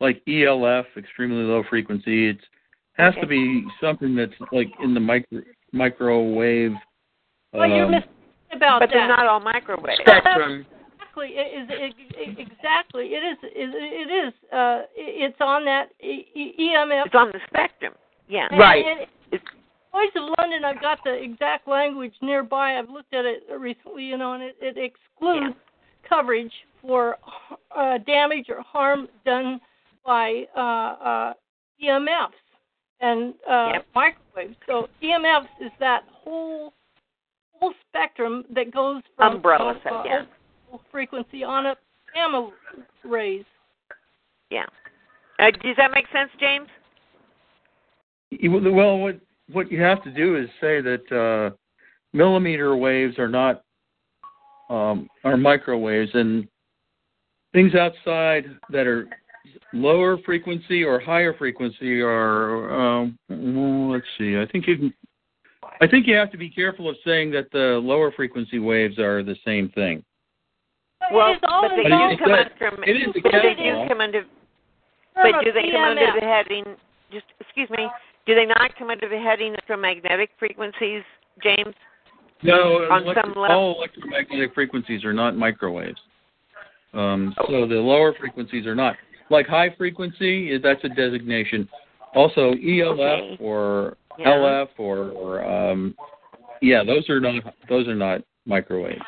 like 0.00 0.22
ELF, 0.28 0.86
extremely 0.96 1.44
low 1.44 1.62
frequency. 1.68 2.28
It 2.28 2.38
has 2.94 3.14
to 3.20 3.26
be 3.26 3.64
something 3.80 4.14
that's 4.14 4.32
like 4.52 4.68
in 4.82 4.94
the 4.94 5.00
micro 5.00 5.40
microwave. 5.72 6.72
Well, 7.52 7.68
you're 7.68 7.86
um, 7.86 7.90
mistaken 7.92 8.10
about 8.52 8.80
but 8.80 8.86
that. 8.86 8.94
they're 8.94 9.08
not 9.08 9.26
all 9.26 9.40
microwave. 9.40 9.96
spectrum. 10.00 10.66
Exactly. 11.14 11.28
It 11.36 11.62
is 11.62 11.68
it, 11.70 11.94
it, 12.16 12.38
exactly. 12.38 13.06
It 13.06 13.22
is. 13.22 13.38
It, 13.42 13.70
it 13.74 14.26
is. 14.26 14.34
Uh, 14.52 14.82
it's 14.96 15.36
on 15.40 15.64
that 15.64 15.90
EMF. 16.02 17.06
It's 17.06 17.14
on 17.14 17.28
the 17.32 17.40
spectrum. 17.48 17.94
Yeah. 18.28 18.46
Right. 18.56 18.84
and 18.84 19.06
It's, 19.32 19.44
Lloyd's 19.94 20.16
of 20.16 20.34
London. 20.38 20.64
I've 20.64 20.80
got 20.80 20.98
the 21.04 21.12
exact 21.12 21.68
language 21.68 22.14
nearby. 22.20 22.76
I've 22.78 22.90
looked 22.90 23.14
at 23.14 23.24
it 23.24 23.44
recently. 23.58 24.04
You 24.04 24.18
know, 24.18 24.32
and 24.32 24.42
it, 24.42 24.56
it 24.60 24.76
excludes 24.76 25.54
coverage 26.08 26.52
for 26.82 27.16
uh, 27.76 27.98
damage 27.98 28.46
or 28.48 28.60
harm 28.62 29.08
done 29.24 29.60
by 30.04 30.44
uh, 30.56 30.60
uh, 30.60 31.32
EMFs 31.82 32.28
and 33.00 33.34
uh, 33.48 33.70
Yep. 33.74 33.86
microwaves. 33.94 34.56
So 34.66 34.88
EMFs 35.02 35.48
is 35.60 35.70
that 35.80 36.02
whole 36.10 36.72
whole 37.60 37.72
spectrum 37.88 38.44
that 38.54 38.72
goes 38.72 39.02
from 39.16 39.36
Umbrella 39.36 39.72
uh, 39.72 39.82
set, 39.82 39.92
yeah. 40.04 40.22
frequency 40.90 41.44
on 41.44 41.66
up 41.66 41.78
gamma 42.14 42.50
rays. 43.04 43.44
yeah. 44.50 44.66
Uh, 45.38 45.50
does 45.50 45.76
that 45.76 45.90
make 45.90 46.06
sense, 46.12 46.30
James? 46.38 46.68
well, 48.48 48.98
what 48.98 49.20
what 49.52 49.70
you 49.70 49.80
have 49.82 50.02
to 50.04 50.10
do 50.10 50.36
is 50.36 50.48
say 50.60 50.80
that 50.80 51.12
uh, 51.12 51.54
millimeter 52.12 52.76
waves 52.76 53.18
are 53.18 53.28
not 53.28 53.62
um, 54.70 55.08
are 55.24 55.36
microwaves, 55.36 56.10
and 56.14 56.48
things 57.52 57.74
outside 57.74 58.46
that 58.70 58.86
are 58.86 59.06
lower 59.72 60.16
frequency 60.24 60.82
or 60.82 60.98
higher 60.98 61.34
frequency 61.34 62.00
are. 62.00 62.72
Um, 62.72 63.18
let's 63.28 64.06
see. 64.18 64.38
I 64.38 64.46
think 64.50 64.66
you 64.66 64.76
can. 64.76 64.94
I 65.80 65.86
think 65.88 66.06
you 66.06 66.14
have 66.14 66.30
to 66.30 66.38
be 66.38 66.48
careful 66.48 66.88
of 66.88 66.96
saying 67.04 67.32
that 67.32 67.50
the 67.50 67.80
lower 67.82 68.12
frequency 68.12 68.58
waves 68.58 68.98
are 68.98 69.22
the 69.22 69.36
same 69.44 69.68
thing. 69.70 70.04
Well, 71.12 71.32
it 71.32 71.34
is 71.34 71.40
but 71.42 71.70
they 71.76 71.82
do 71.82 71.90
come 71.90 72.30
But 72.30 72.72
under. 72.72 72.84
it 72.84 72.96
is 72.96 73.08
a 73.16 73.20
but 73.20 73.32
they 73.42 73.54
do 73.54 73.88
come 73.88 74.00
under. 74.00 74.24
But 75.14 75.44
do 75.44 75.52
they 75.52 75.70
come 75.70 75.82
under 75.82 76.00
EMF. 76.00 76.20
the 76.20 76.26
heading? 76.26 76.64
Just 77.12 77.26
excuse 77.40 77.68
me. 77.70 77.86
Do 78.26 78.34
they 78.34 78.46
not 78.46 78.74
come 78.78 78.90
under 78.90 79.08
the 79.08 79.18
heading 79.18 79.48
electromagnetic 79.48 80.30
frequencies, 80.38 81.02
James? 81.42 81.74
No, 82.42 82.86
On 82.90 83.02
electro- 83.02 83.22
some 83.22 83.34
level- 83.40 83.56
all 83.56 83.74
electromagnetic 83.78 84.54
frequencies 84.54 85.04
are 85.04 85.12
not 85.12 85.36
microwaves. 85.36 86.00
Um, 86.92 87.34
so 87.48 87.66
the 87.66 87.74
lower 87.76 88.12
frequencies 88.14 88.66
are 88.66 88.74
not. 88.74 88.96
Like 89.30 89.46
high 89.46 89.70
frequency, 89.70 90.56
that's 90.58 90.82
a 90.84 90.88
designation. 90.88 91.68
Also 92.14 92.52
ELF 92.54 93.00
Okay. 93.00 93.36
or 93.40 93.96
Yeah. 94.18 94.28
LF 94.30 94.68
or, 94.78 95.10
or 95.10 95.44
um, 95.44 95.96
yeah, 96.60 96.84
those 96.84 97.08
are 97.10 97.18
not 97.20 97.42
those 97.68 97.88
are 97.88 97.94
not 97.96 98.22
microwaves. 98.46 99.02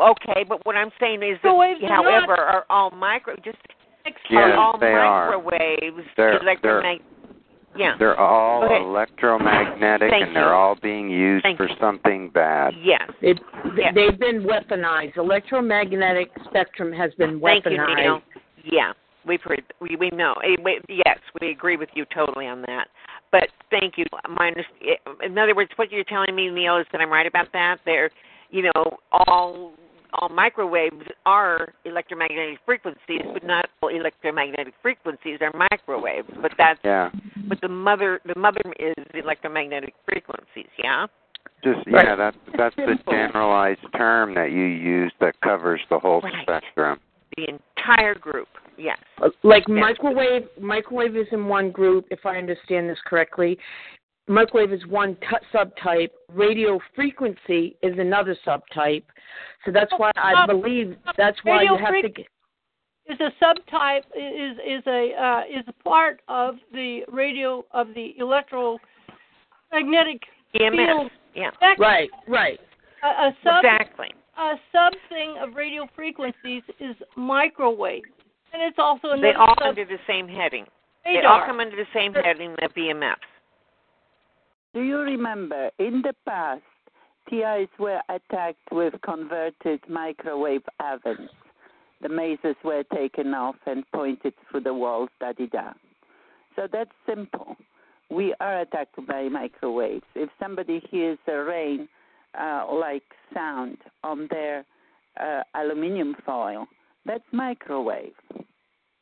Okay, 0.00 0.44
but 0.46 0.64
what 0.66 0.76
I'm 0.76 0.90
saying 1.00 1.22
is 1.22 1.38
that, 1.42 1.48
are 1.48 1.74
however, 1.88 2.26
not- 2.36 2.38
are 2.38 2.64
all 2.68 2.90
micro 2.90 3.34
just 3.36 3.58
Yes, 4.04 4.14
are 4.32 4.54
all 4.54 4.76
they 4.78 4.92
are. 4.92 5.26
microwaves 5.30 6.06
They're- 6.16 6.38
electromag- 6.40 7.00
Yeah. 7.76 7.94
They're 7.98 8.18
all 8.18 8.64
Okay. 8.64 8.80
electromagnetic, 8.80 10.10
Thank 10.10 10.26
and 10.26 10.36
they're 10.36 10.44
you. 10.48 10.50
all 10.50 10.74
being 10.82 11.08
used 11.08 11.44
Thank 11.44 11.56
for 11.56 11.68
you. 11.68 11.76
something 11.80 12.28
bad. 12.30 12.74
Yes. 12.82 13.08
It, 13.20 13.38
Yeah. 13.76 13.92
They've 13.92 14.18
been 14.18 14.42
weaponized. 14.44 15.16
Electromagnetic 15.16 16.30
spectrum 16.44 16.92
has 16.92 17.14
been 17.14 17.40
Thank 17.40 17.64
you, 17.66 17.70
weaponized. 17.72 17.96
Neil. 17.96 18.22
Yeah, 18.64 18.92
we've 19.24 19.40
heard. 19.42 19.62
We 19.80 19.96
we 19.96 20.10
know. 20.10 20.34
We- 20.62 20.80
Yes, 20.88 21.18
we 21.40 21.50
agree 21.50 21.76
with 21.76 21.88
you 21.94 22.04
totally 22.06 22.46
on 22.46 22.62
that. 22.62 22.88
But 23.30 23.48
thank 23.70 23.96
you. 23.96 24.04
My 24.28 24.50
underst- 24.50 24.66
eh, 24.84 24.96
in 25.24 25.38
other 25.38 25.54
words, 25.54 25.70
what 25.76 25.92
you're 25.92 26.04
telling 26.04 26.34
me, 26.34 26.50
Neil, 26.50 26.76
is 26.76 26.86
that 26.92 27.00
I'm 27.00 27.10
right 27.10 27.26
about 27.26 27.52
that. 27.52 27.78
They're, 27.84 28.10
you 28.50 28.62
know, 28.74 28.98
all 29.12 29.72
all 30.14 30.28
microwaves 30.28 31.06
are 31.26 31.72
electromagnetic 31.84 32.58
frequencies, 32.64 33.22
but 33.32 33.44
not 33.44 33.68
all 33.82 33.88
electromagnetic 33.88 34.74
frequencies 34.82 35.38
are 35.40 35.52
microwaves. 35.70 36.28
But 36.40 36.52
that's 36.58 36.80
Yeah. 36.84 37.10
but 37.46 37.60
the 37.60 37.68
mother 37.68 38.20
the 38.24 38.38
mother 38.38 38.62
is 38.78 38.94
electromagnetic 39.14 39.94
frequencies. 40.06 40.68
Yeah. 40.78 41.06
Just 41.62 41.86
Right. 41.86 42.06
yeah, 42.06 42.16
that's 42.16 42.36
that's 42.56 42.76
the 42.76 42.98
generalized 43.10 43.86
term 43.96 44.34
that 44.34 44.50
you 44.50 44.64
use 44.64 45.12
that 45.20 45.38
covers 45.40 45.80
the 45.88 45.98
whole 45.98 46.20
Right. 46.20 46.42
spectrum. 46.42 47.00
The 47.36 47.48
entire 47.48 48.14
group. 48.14 48.48
Yes. 48.76 48.98
Uh, 49.20 49.30
like 49.42 49.68
Yes. 49.68 49.78
microwave, 49.80 50.48
microwave 50.58 51.16
is 51.16 51.28
in 51.32 51.46
one 51.48 51.70
group, 51.70 52.06
if 52.10 52.24
I 52.24 52.38
understand 52.38 52.88
this 52.88 53.00
correctly. 53.02 53.58
Microwave 54.30 54.72
is 54.72 54.86
one 54.86 55.16
t- 55.16 55.26
subtype. 55.52 56.10
Radio 56.32 56.78
frequency 56.94 57.76
is 57.82 57.98
another 57.98 58.36
subtype. 58.46 59.02
So 59.66 59.72
that's 59.72 59.92
why 59.96 60.12
I 60.16 60.46
believe 60.46 60.96
that's 61.16 61.38
why 61.42 61.58
radio 61.58 61.72
you 61.74 61.78
have 61.84 61.94
to. 62.02 62.08
freq- 62.08 62.16
Get, 62.16 62.26
is 63.08 63.18
a 63.20 63.32
subtype 63.44 64.04
is 64.16 64.56
is 64.64 64.82
a 64.86 65.12
uh, 65.20 65.42
is 65.58 65.64
a 65.66 65.72
part 65.82 66.20
of 66.28 66.54
the 66.72 67.00
radio 67.08 67.64
of 67.72 67.88
the 67.94 68.14
electromagnetic 68.18 68.80
EMS. 70.54 70.76
field. 70.76 71.10
Yeah. 71.34 71.48
Exactly. 71.48 71.84
right, 71.84 72.10
right. 72.28 72.60
A, 73.02 73.06
a 73.08 73.36
sub 73.42 73.64
Exactly. 73.64 74.10
a 74.38 74.54
sub 74.72 74.92
thing 75.08 75.36
of 75.42 75.54
radio 75.56 75.88
frequencies 75.96 76.62
is 76.78 76.94
microwave, 77.16 78.04
and 78.52 78.62
it's 78.62 78.78
also 78.78 79.08
another 79.08 79.22
They 79.22 79.32
all 79.34 79.54
sub 79.58 79.66
under 79.68 79.84
the 79.84 79.98
same 80.06 80.28
heading. 80.28 80.66
They 81.04 81.20
all 81.26 81.44
come 81.46 81.58
under 81.60 81.76
the 81.76 81.86
same 81.92 82.14
heading 82.14 82.54
of 82.62 82.72
EMFs. 82.74 83.16
Do 84.72 84.82
you 84.82 84.98
remember 84.98 85.70
in 85.78 86.02
the 86.02 86.14
past, 86.24 86.62
TIs 87.28 87.68
were 87.78 88.00
attacked 88.08 88.70
with 88.70 88.94
converted 89.02 89.80
microwave 89.88 90.62
ovens? 90.78 91.30
The 92.00 92.08
mazes 92.08 92.54
were 92.64 92.84
taken 92.94 93.34
off 93.34 93.56
and 93.66 93.84
pointed 93.92 94.32
through 94.48 94.60
the 94.60 94.74
walls, 94.74 95.10
da 95.18 95.32
di 95.32 95.48
da. 95.48 95.72
So 96.54 96.68
that's 96.72 96.90
simple. 97.04 97.56
We 98.10 98.32
are 98.40 98.60
attacked 98.60 99.04
by 99.06 99.28
microwaves. 99.28 100.04
If 100.14 100.30
somebody 100.40 100.82
hears 100.88 101.18
a 101.26 101.36
rain 101.36 101.88
uh, 102.40 102.66
like 102.72 103.02
sound 103.34 103.78
on 104.04 104.28
their 104.30 104.64
uh, 105.20 105.42
aluminium 105.54 106.14
foil, 106.24 106.66
that's 107.04 107.24
microwave. 107.32 108.14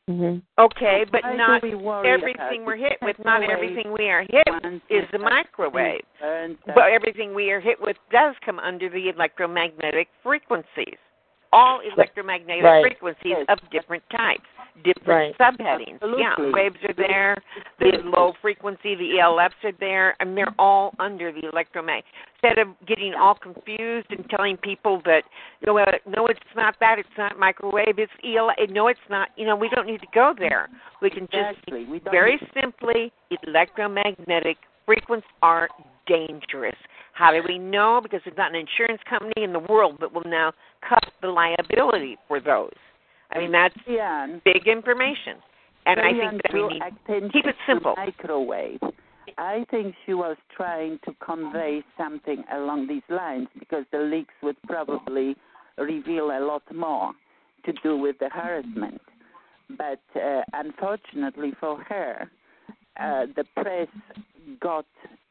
Mm-hmm. 0.09 0.39
Okay, 0.57 1.05
but 1.11 1.21
Why 1.21 1.35
not 1.35 1.61
we 1.61 1.75
worry 1.75 2.09
everything 2.09 2.65
we're 2.65 2.77
hit 2.77 2.97
with, 3.01 3.15
not 3.23 3.43
everything 3.43 3.93
we 3.93 4.09
are 4.09 4.23
hit 4.23 4.47
with 4.63 4.81
is 4.89 5.03
the 5.11 5.19
microwave. 5.19 6.01
burned. 6.19 6.57
But 6.65 6.91
everything 6.91 7.35
we 7.35 7.51
are 7.51 7.59
hit 7.59 7.77
with 7.79 7.95
does 8.11 8.33
come 8.43 8.57
under 8.57 8.89
the 8.89 9.09
electromagnetic 9.09 10.07
frequencies. 10.23 10.97
All 11.51 11.79
electromagnetic 11.79 12.63
Right. 12.63 12.81
frequencies 12.83 13.37
Yes. 13.37 13.45
of 13.49 13.57
different 13.71 14.07
types, 14.11 14.47
different 14.83 15.07
Right. 15.07 15.37
subheadings. 15.39 15.99
Yeah, 16.19 16.35
waves 16.51 16.77
are 16.83 16.93
there, 16.93 17.37
the 17.79 17.97
low 18.03 18.33
frequency, 18.33 18.93
the 18.95 19.19
ELFs 19.19 19.63
are 19.63 19.71
there, 19.73 20.15
and 20.19 20.37
they're 20.37 20.53
all 20.59 20.93
under 20.99 21.31
the 21.31 21.45
electromagnetic. 21.45 22.05
Instead 22.33 22.59
of 22.59 22.85
getting 22.85 23.15
all 23.15 23.33
confused 23.35 24.11
and 24.11 24.29
telling 24.29 24.57
people 24.57 25.01
that, 25.05 25.25
no, 25.65 25.77
uh, 25.77 25.97
no, 26.05 26.27
it's 26.27 26.39
not 26.55 26.77
that, 26.79 26.99
it's 26.99 27.17
not 27.17 27.37
microwave, 27.39 27.97
it's 27.97 28.13
EL. 28.23 28.53
No, 28.69 28.87
it's 28.87 29.09
not. 29.09 29.29
You 29.35 29.45
know, 29.45 29.55
we 29.55 29.69
don't 29.69 29.87
need 29.87 30.01
to 30.01 30.07
go 30.13 30.33
there. 30.33 30.69
We 31.01 31.09
can 31.09 31.27
just 31.31 31.59
We 31.71 31.99
very 31.99 32.39
simply, 32.53 33.11
electromagnetic 33.43 34.57
frequencies 34.85 35.29
are 35.41 35.69
dangerous. 36.05 36.77
How 37.19 37.33
do 37.33 37.41
we 37.45 37.57
know? 37.59 37.99
Because 38.01 38.21
there's 38.23 38.37
not 38.37 38.55
an 38.55 38.55
insurance 38.55 39.01
company 39.09 39.43
in 39.43 39.51
the 39.51 39.59
world 39.59 39.97
that 39.99 40.13
will 40.13 40.23
now 40.25 40.53
cut 40.87 41.03
the 41.21 41.27
liability 41.27 42.17
for 42.29 42.39
those. 42.39 42.71
I 43.31 43.39
mean, 43.39 43.51
that's 43.51 43.75
Diane, 43.85 44.41
big 44.45 44.67
information. 44.67 45.35
And 45.85 45.99
I 45.99 46.11
think 46.11 46.41
that 46.43 46.53
we 46.53 47.19
need 47.19 47.33
keep 47.33 47.45
it 47.45 47.55
simple. 47.67 47.93
Microwave. 47.97 48.79
I 49.37 49.65
think 49.69 49.95
she 50.05 50.13
was 50.13 50.37
trying 50.55 50.97
to 51.03 51.13
convey 51.23 51.83
something 51.97 52.45
along 52.53 52.87
these 52.87 53.03
lines 53.09 53.49
because 53.59 53.83
the 53.91 53.99
leaks 53.99 54.33
would 54.41 54.55
probably 54.63 55.35
reveal 55.77 56.27
a 56.27 56.39
lot 56.39 56.63
more 56.73 57.11
to 57.65 57.73
do 57.83 57.97
with 57.97 58.17
the 58.19 58.29
harassment. 58.29 59.01
But 59.77 59.99
uh, 60.15 60.41
unfortunately 60.53 61.51
for 61.59 61.83
her, 61.83 62.31
uh, 62.99 63.25
the 63.35 63.43
press 63.55 63.87
got 64.59 64.85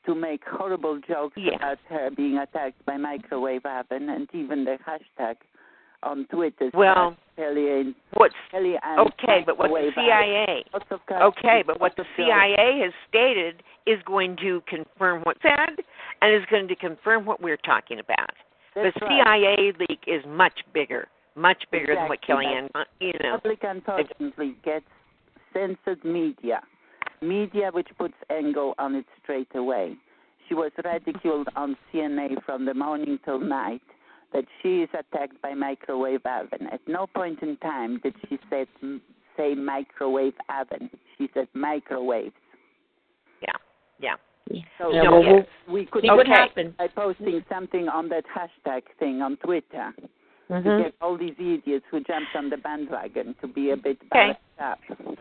to 0.07 0.15
make 0.15 0.43
horrible 0.47 1.01
jokes 1.07 1.37
Yeah. 1.37 1.57
about 1.57 1.79
her 1.89 2.11
being 2.11 2.39
attacked 2.39 2.85
by 2.87 2.97
microwave 2.97 3.65
oven, 3.67 4.09
and 4.09 4.29
even 4.33 4.65
the 4.65 4.79
hashtag 4.87 5.37
on 6.03 6.27
Twitter. 6.31 6.71
Well, 6.75 7.17
Kellyanne, 7.37 7.95
what's 8.15 8.35
Kellyanne 8.53 8.99
okay, 8.99 9.43
but 9.45 9.59
what 9.59 9.71
the. 9.71 9.91
CIA 9.97 10.65
Okay, 11.21 11.63
but 11.67 11.81
what 11.81 11.95
the. 11.97 12.05
CIA 12.17 12.81
has 12.85 12.93
stated 13.09 13.63
is 13.87 13.99
going 14.07 14.37
to 14.39 14.63
confirm 14.67 15.23
what's 15.25 15.41
said 15.43 15.77
and 16.23 16.35
is 16.35 16.47
going 16.51 16.69
to 16.69 16.77
confirm 16.77 17.27
what 17.27 17.41
we're 17.43 17.57
talking 17.59 17.99
about. 17.99 18.31
That's 18.75 18.95
the 19.01 19.07
right. 19.07 19.25
CIA 19.47 19.73
leak 19.81 20.01
is 20.07 20.23
much 20.27 20.61
bigger, 20.73 21.09
much 21.35 21.65
bigger 21.73 21.95
than 21.97 22.09
what 22.09 22.21
Exactly. 22.23 22.47
Kellyanne, 22.47 22.69
you 23.01 23.13
know. 23.23 23.33
the 23.43 23.57
Public, 23.57 23.59
unfortunately, 23.63 24.57
gets 24.65 24.85
censored 25.53 26.05
media, 26.05 26.61
media 27.23 27.71
which 27.73 27.89
puts 27.99 28.15
angle 28.31 28.75
on 28.79 28.95
it 28.95 29.07
straight 29.23 29.55
away. 29.55 29.97
She 30.49 30.55
was 30.55 30.73
ridiculed 30.85 31.49
on 31.57 31.77
CNA 31.93 32.43
from 32.45 32.65
the 32.65 32.75
morning 32.75 33.19
till 33.25 33.39
night 33.41 33.83
that 34.33 34.45
she 34.63 34.83
is 34.83 34.89
attacked 34.95 35.41
by 35.43 35.55
microwave 35.55 36.25
oven. 36.27 36.67
At 36.73 36.81
no 36.87 37.07
point 37.07 37.43
in 37.43 37.57
time 37.59 37.99
did 38.03 38.15
she 38.29 38.39
say, 38.51 38.67
say 39.37 39.55
microwave 39.55 40.35
oven. 40.49 40.91
She 41.17 41.29
said 41.35 41.49
microwaves. 41.55 42.33
Yeah, 43.43 43.49
yeah. 44.01 44.15
So 44.79 44.91
Yeah, 44.93 45.03
No, 45.03 45.11
well, 45.13 45.23
yes. 45.23 45.47
we'll 45.67 45.75
we 45.81 45.87
could 45.87 46.03
see 46.03 46.11
Okay. 46.11 46.31
happens. 46.31 46.75
by 46.79 46.89
posting 46.89 47.45
something 47.51 47.89
on 47.89 48.09
that 48.09 48.25
hashtag 48.27 48.83
thing 48.99 49.21
on 49.21 49.37
Twitter 49.39 49.93
to 50.49 50.55
Mhm. 50.55 50.83
get 50.85 50.95
all 51.03 51.17
these 51.19 51.35
idiots 51.39 51.85
who 51.91 52.01
jumped 52.01 52.35
on 52.35 52.49
the 52.49 52.57
bandwagon 52.57 53.35
to 53.43 53.47
be 53.47 53.71
a 53.71 53.77
bit 53.77 53.99
Okay. 54.07 54.35
balanced 54.59 54.61
up. 54.61 55.19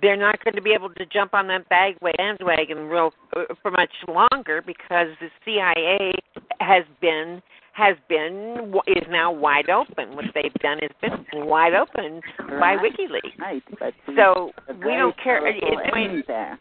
They're 0.00 0.16
not 0.16 0.42
going 0.44 0.54
to 0.54 0.62
be 0.62 0.72
able 0.72 0.90
to 0.90 1.06
jump 1.06 1.34
on 1.34 1.46
that 1.48 1.68
bandwagon 1.68 2.88
real 2.88 3.12
uh, 3.34 3.54
for 3.62 3.70
much 3.70 3.92
longer 4.08 4.62
because 4.64 5.08
the 5.20 5.28
CIA 5.44 6.12
has 6.60 6.84
been 7.00 7.42
has 7.72 7.96
been 8.08 8.72
is 8.86 9.04
now 9.10 9.30
wide 9.30 9.68
open. 9.68 10.16
What 10.16 10.24
they've 10.34 10.52
done 10.62 10.78
has 10.80 10.90
been 11.00 11.46
wide 11.46 11.74
open 11.74 12.22
by 12.38 12.76
WikiLeaks. 12.76 13.38
Right, 13.38 13.62
but 13.78 13.92
So 14.16 14.52
we 14.82 14.92
don't 14.92 15.14
care. 15.22 15.46
At 15.46 15.54
this 15.60 15.92
point, 15.92 16.26
there, 16.26 16.58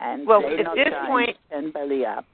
and 0.00 0.26
Well, 0.26 0.42
at 0.46 0.74
this 0.74 0.94
point- 1.06 1.36
belly 1.72 2.06
up. 2.06 2.26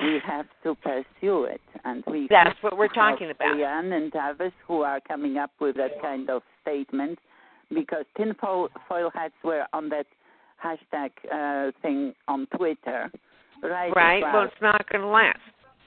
We 0.00 0.18
have 0.26 0.46
to 0.64 0.74
pursue 0.76 1.44
it, 1.44 1.60
and 1.84 2.02
we. 2.06 2.26
That's 2.28 2.60
what 2.60 2.76
we're 2.76 2.88
talking 2.88 3.30
about. 3.30 3.56
Leanne 3.56 3.92
and 3.92 4.12
others 4.16 4.52
who 4.66 4.82
are 4.82 5.00
coming 5.00 5.38
up 5.38 5.52
with 5.60 5.76
that 5.76 6.00
kind 6.00 6.28
of 6.28 6.42
statement, 6.60 7.20
because 7.74 8.04
tinfoil 8.16 8.68
foil 8.88 9.10
hats 9.14 9.34
were 9.44 9.64
on 9.72 9.88
that 9.90 10.06
hashtag 10.62 11.10
uh, 11.32 11.72
thing 11.82 12.14
on 12.28 12.46
Twitter, 12.56 13.10
right? 13.62 13.92
right? 13.94 14.22
Well, 14.22 14.44
it's 14.44 14.60
not 14.62 14.88
going 14.90 15.02
to 15.02 15.08
last. 15.08 15.38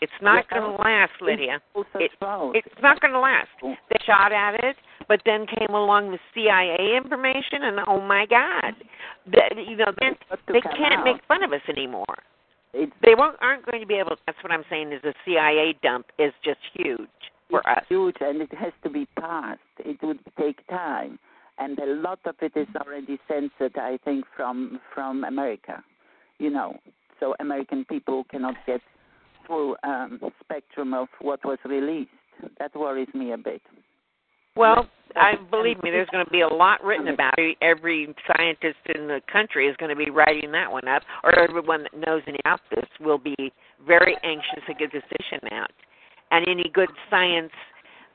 It's 0.01 0.11
not 0.21 0.45
Yeah. 0.51 0.59
going 0.59 0.71
to 0.77 0.83
last, 0.83 1.13
Lydia. 1.21 1.61
It- 1.75 2.11
It's 2.55 2.81
not 2.81 2.99
going 2.99 3.13
to 3.13 3.19
last. 3.19 3.47
They 3.61 3.97
shot 4.05 4.33
at 4.33 4.55
it, 4.63 4.75
but 5.07 5.21
then 5.25 5.45
came 5.47 5.73
along 5.73 6.11
the 6.11 6.19
CIA 6.33 6.97
information, 6.97 7.63
and 7.63 7.79
oh 7.88 8.01
my 8.01 8.25
God, 8.25 8.75
the, 9.25 9.41
you 9.65 9.77
know, 9.77 9.93
then 10.01 10.15
they 10.47 10.59
can't 10.61 10.99
out. 10.99 11.05
make 11.05 11.23
fun 11.27 11.43
of 11.43 11.53
us 11.53 11.61
anymore. 11.69 12.17
It's 12.73 12.91
They 13.01 13.15
won't 13.15 13.38
aren't 13.39 13.65
going 13.65 13.79
to 13.79 13.88
be 13.88 13.95
able. 13.95 14.17
That's 14.25 14.38
what 14.43 14.51
I'm 14.51 14.65
saying. 14.69 14.91
Is 14.91 15.01
the 15.01 15.13
CIA 15.23 15.73
dump 15.81 16.07
is 16.19 16.33
just 16.43 16.59
huge 16.73 17.07
for 17.49 17.59
it's 17.59 17.67
us. 17.69 17.86
huge 17.88 18.17
and 18.19 18.41
it 18.41 18.53
has 18.53 18.73
to 18.83 18.89
be 18.89 19.07
passed. 19.17 19.61
It 19.79 19.97
would 20.03 20.19
take 20.38 20.65
time, 20.67 21.17
and 21.58 21.78
a 21.80 21.86
lot 21.86 22.20
of 22.26 22.36
it 22.41 22.53
is 22.56 22.68
already 22.76 23.20
censored. 23.28 23.78
I 23.78 23.97
think 24.03 24.26
from 24.36 24.80
from 24.93 25.24
America, 25.24 25.84
you 26.39 26.49
know, 26.49 26.78
so 27.20 27.36
American 27.39 27.86
people 27.86 28.26
cannot 28.30 28.56
get 28.66 28.82
full 29.47 29.76
um, 29.84 30.20
spectrum 30.43 30.93
of 30.93 31.08
what 31.22 31.43
was 31.45 31.60
released. 31.66 32.10
That 32.60 32.76
worries 32.76 33.08
me 33.14 33.32
a 33.32 33.38
bit. 33.38 33.62
Well, 34.56 34.88
I 35.16 35.34
believe 35.51 35.82
me. 35.84 35.91
There's 35.91 36.10
going 36.10 36.26
to 36.26 36.32
be 36.32 36.41
a 36.41 36.47
lot 36.47 36.84
written 36.84 37.10
about 37.10 37.34
it. 37.38 37.58
Every 37.62 38.14
scientist 38.26 38.80
in 38.93 39.08
the 39.08 39.22
country 39.32 39.68
is 39.68 39.76
going 39.78 39.89
to 39.89 39.95
be 39.95 40.10
writing 40.10 40.51
that 40.53 40.72
one 40.72 40.88
up, 40.88 41.03
or 41.24 41.38
everyone 41.38 41.84
that 41.84 41.93
knows 41.93 42.22
any 42.28 42.39
about 42.45 42.62
this 42.74 42.86
will 42.99 43.18
be 43.18 43.36
very 43.86 44.18
anxious 44.24 44.64
to 44.68 44.74
get 44.74 44.91
this 44.91 45.03
issue 45.20 45.45
out. 45.53 45.72
And 46.32 46.47
any 46.47 46.70
good 46.74 46.89
science, 47.10 47.51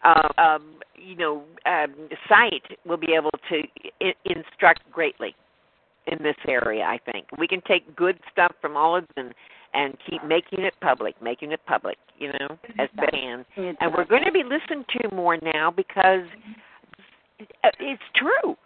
uh, 0.05 0.28
um, 0.38 0.74
you 0.96 1.16
know, 1.16 1.42
um, 1.66 1.94
site 2.28 2.78
will 2.84 2.96
be 2.96 3.14
able 3.14 3.30
to 3.48 3.62
I- 4.03 4.14
instruct 4.24 4.90
greatly 4.90 5.34
in 6.07 6.22
this 6.22 6.36
area. 6.48 6.84
I 6.84 6.98
think 7.11 7.26
we 7.38 7.46
can 7.46 7.61
take 7.62 7.94
good 7.96 8.18
stuff 8.32 8.53
from 8.61 8.76
all 8.76 8.96
of 8.96 9.05
them 9.16 9.32
and 9.72 9.96
keep 10.09 10.24
making 10.24 10.64
it 10.64 10.74
public, 10.80 11.20
making 11.22 11.53
it 11.53 11.61
public, 11.66 11.96
you 12.18 12.28
know, 12.28 12.59
as 12.78 12.88
best 12.96 13.12
can. 13.12 13.44
And 13.57 13.94
we're 13.94 14.05
going 14.05 14.24
to 14.24 14.32
be 14.32 14.42
listened 14.42 14.86
to 15.01 15.14
more 15.14 15.38
now 15.55 15.70
because 15.70 16.26
it's 17.78 18.03
true. 18.14 18.57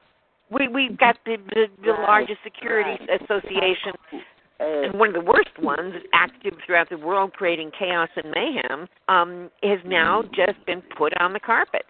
We 0.50 0.68
we've 0.68 0.96
got 0.96 1.16
the 1.24 1.36
the, 1.54 1.66
the 1.82 1.92
largest 1.92 2.38
securities 2.42 3.06
right. 3.08 3.22
association 3.22 3.92
and 4.60 4.98
one 4.98 5.08
of 5.08 5.14
the 5.14 5.20
worst 5.20 5.58
ones, 5.60 5.94
active 6.12 6.54
throughout 6.64 6.88
the 6.88 6.98
world, 6.98 7.32
creating 7.32 7.70
chaos 7.78 8.08
and 8.16 8.32
mayhem, 8.34 8.88
um, 9.08 9.50
has 9.62 9.78
now 9.84 10.22
just 10.34 10.64
been 10.66 10.82
put 10.96 11.12
on 11.20 11.32
the 11.32 11.40
carpet 11.40 11.84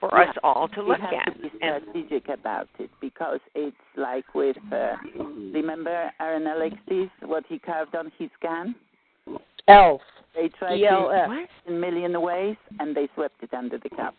for 0.00 0.10
Yeah. 0.12 0.30
us 0.30 0.36
all 0.44 0.68
to 0.68 0.82
look 0.82 0.98
you 0.98 1.04
have 1.04 1.14
at. 1.28 1.34
to 1.34 1.40
be 1.40 1.50
And 1.62 1.82
strategic 1.90 2.28
about 2.28 2.68
it 2.78 2.90
because 3.00 3.40
it's 3.54 3.76
like 3.96 4.32
with 4.34 4.56
uh, 4.72 4.96
remember 5.52 6.10
Aaron 6.20 6.46
Alexis 6.46 7.10
what 7.22 7.44
he 7.48 7.58
carved 7.58 7.94
on 7.96 8.12
his 8.18 8.30
can. 8.40 8.74
Elf. 9.68 10.02
They 10.34 10.48
tried 10.50 10.82
ELF. 10.82 11.28
to 11.28 11.70
in 11.70 11.76
a 11.76 11.78
million 11.78 12.20
ways 12.20 12.56
and 12.80 12.94
they 12.94 13.08
swept 13.14 13.42
it 13.42 13.54
under 13.54 13.78
the 13.78 13.88
cup. 13.90 14.14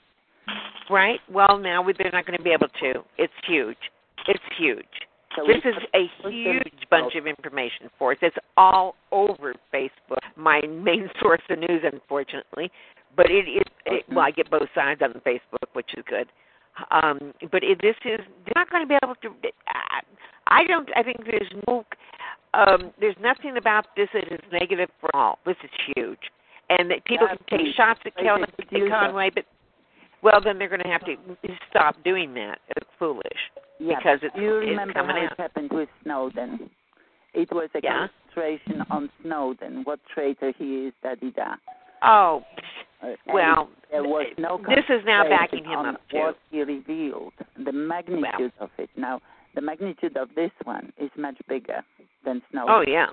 right, 0.90 1.20
well 1.32 1.58
now 1.58 1.82
we- 1.82 1.94
they're 1.94 2.12
not 2.12 2.26
going 2.26 2.38
to 2.38 2.44
be 2.44 2.52
able 2.52 2.70
to. 2.82 3.04
It's 3.18 3.34
huge. 3.48 3.78
It's 4.28 4.44
huge. 4.58 4.86
So 5.36 5.44
This 5.48 5.62
is 5.66 5.76
a 5.94 6.30
huge 6.30 6.88
bunch 6.90 7.16
of 7.16 7.28
information 7.28 7.90
for 8.00 8.12
us. 8.14 8.18
It's 8.22 8.36
all 8.58 8.96
over 9.12 9.54
Facebook, 9.74 10.20
my 10.36 10.62
main 10.70 11.10
source 11.20 11.42
of 11.50 11.60
news, 11.60 11.82
unfortunately. 11.84 12.72
But 13.16 13.30
it 13.32 13.48
is, 13.48 13.64
it, 13.86 14.06
well, 14.10 14.20
I 14.20 14.32
get 14.32 14.50
both 14.50 14.68
sides 14.76 15.02
on 15.02 15.14
Facebook, 15.26 15.68
which 15.74 15.92
is 15.98 16.04
good. 16.08 16.28
Um, 16.92 17.34
but 17.52 17.64
it, 17.64 17.80
this 17.82 17.96
is 18.04 18.20
they're 18.46 18.54
not 18.56 18.70
going 18.70 18.84
to 18.84 18.88
be 18.88 18.98
able 19.02 19.16
to. 19.16 19.30
I- 19.70 20.02
I 20.48 20.64
don't. 20.66 20.88
I 20.96 21.02
think 21.02 21.26
there's 21.26 21.52
no. 21.68 21.84
Um, 22.54 22.92
there's 23.00 23.16
nothing 23.20 23.58
about 23.58 23.88
this 23.98 24.10
that 24.14 24.32
is 24.32 24.40
negative 24.52 24.90
for 25.02 25.10
all. 25.16 25.40
This 25.46 25.56
is 25.64 25.72
huge, 25.96 26.20
and 26.70 26.92
that 26.92 27.04
people 27.06 27.26
Yeah, 27.28 27.36
can 27.38 27.46
take 27.50 27.60
please. 27.68 27.74
shots 27.76 28.00
at 28.06 28.16
Kelly. 28.16 28.44
Conway, 28.90 29.32
but 29.34 29.46
well, 30.22 30.40
then 30.44 30.60
they're 30.60 30.70
going 30.70 30.84
to 30.84 30.88
have 30.88 31.04
to 31.06 31.16
stop 31.70 31.96
doing 32.04 32.34
that. 32.36 32.60
It's 32.78 32.88
foolish 33.00 33.24
Yeah, 33.80 33.98
because 33.98 34.20
it's, 34.24 34.36
you 34.36 34.58
it's 34.60 34.70
remember 34.70 34.94
coming 34.94 35.16
how 35.16 35.24
out. 35.26 35.32
it 35.34 35.40
happened 35.40 35.72
with 35.72 35.90
Snowden. 36.04 36.70
It 37.34 37.52
was 37.52 37.70
a 37.76 37.80
Yeah. 37.84 38.08
concentration 38.08 38.84
on 38.90 39.10
Snowden, 39.22 39.84
what 39.84 40.00
traitor 40.14 40.54
he 40.58 40.88
is, 40.88 40.94
da 41.04 41.16
di 41.16 41.32
da. 41.32 41.56
Oh, 42.02 42.44
and 43.02 43.18
well, 43.34 43.70
there 43.92 44.04
was 44.04 44.28
no 44.38 44.58
this 44.58 44.86
is 44.90 45.04
now 45.06 45.24
concentration 45.24 45.28
backing 45.30 45.64
him 45.66 45.80
on 45.80 45.96
up 45.96 46.02
too. 46.10 46.18
What 46.20 46.38
he 46.52 46.64
revealed, 46.64 47.34
the 47.58 47.72
magnitude 47.72 48.54
of 48.60 48.70
it. 48.78 48.90
Now, 48.96 49.22
the 49.56 49.62
magnitude 49.62 50.16
of 50.18 50.30
this 50.36 50.52
one 50.64 50.92
is 50.98 51.10
much 51.18 51.38
bigger 51.48 51.82
than 52.24 52.42
Snowden. 52.52 52.74
Oh 52.74 52.84
yeah, 52.88 53.08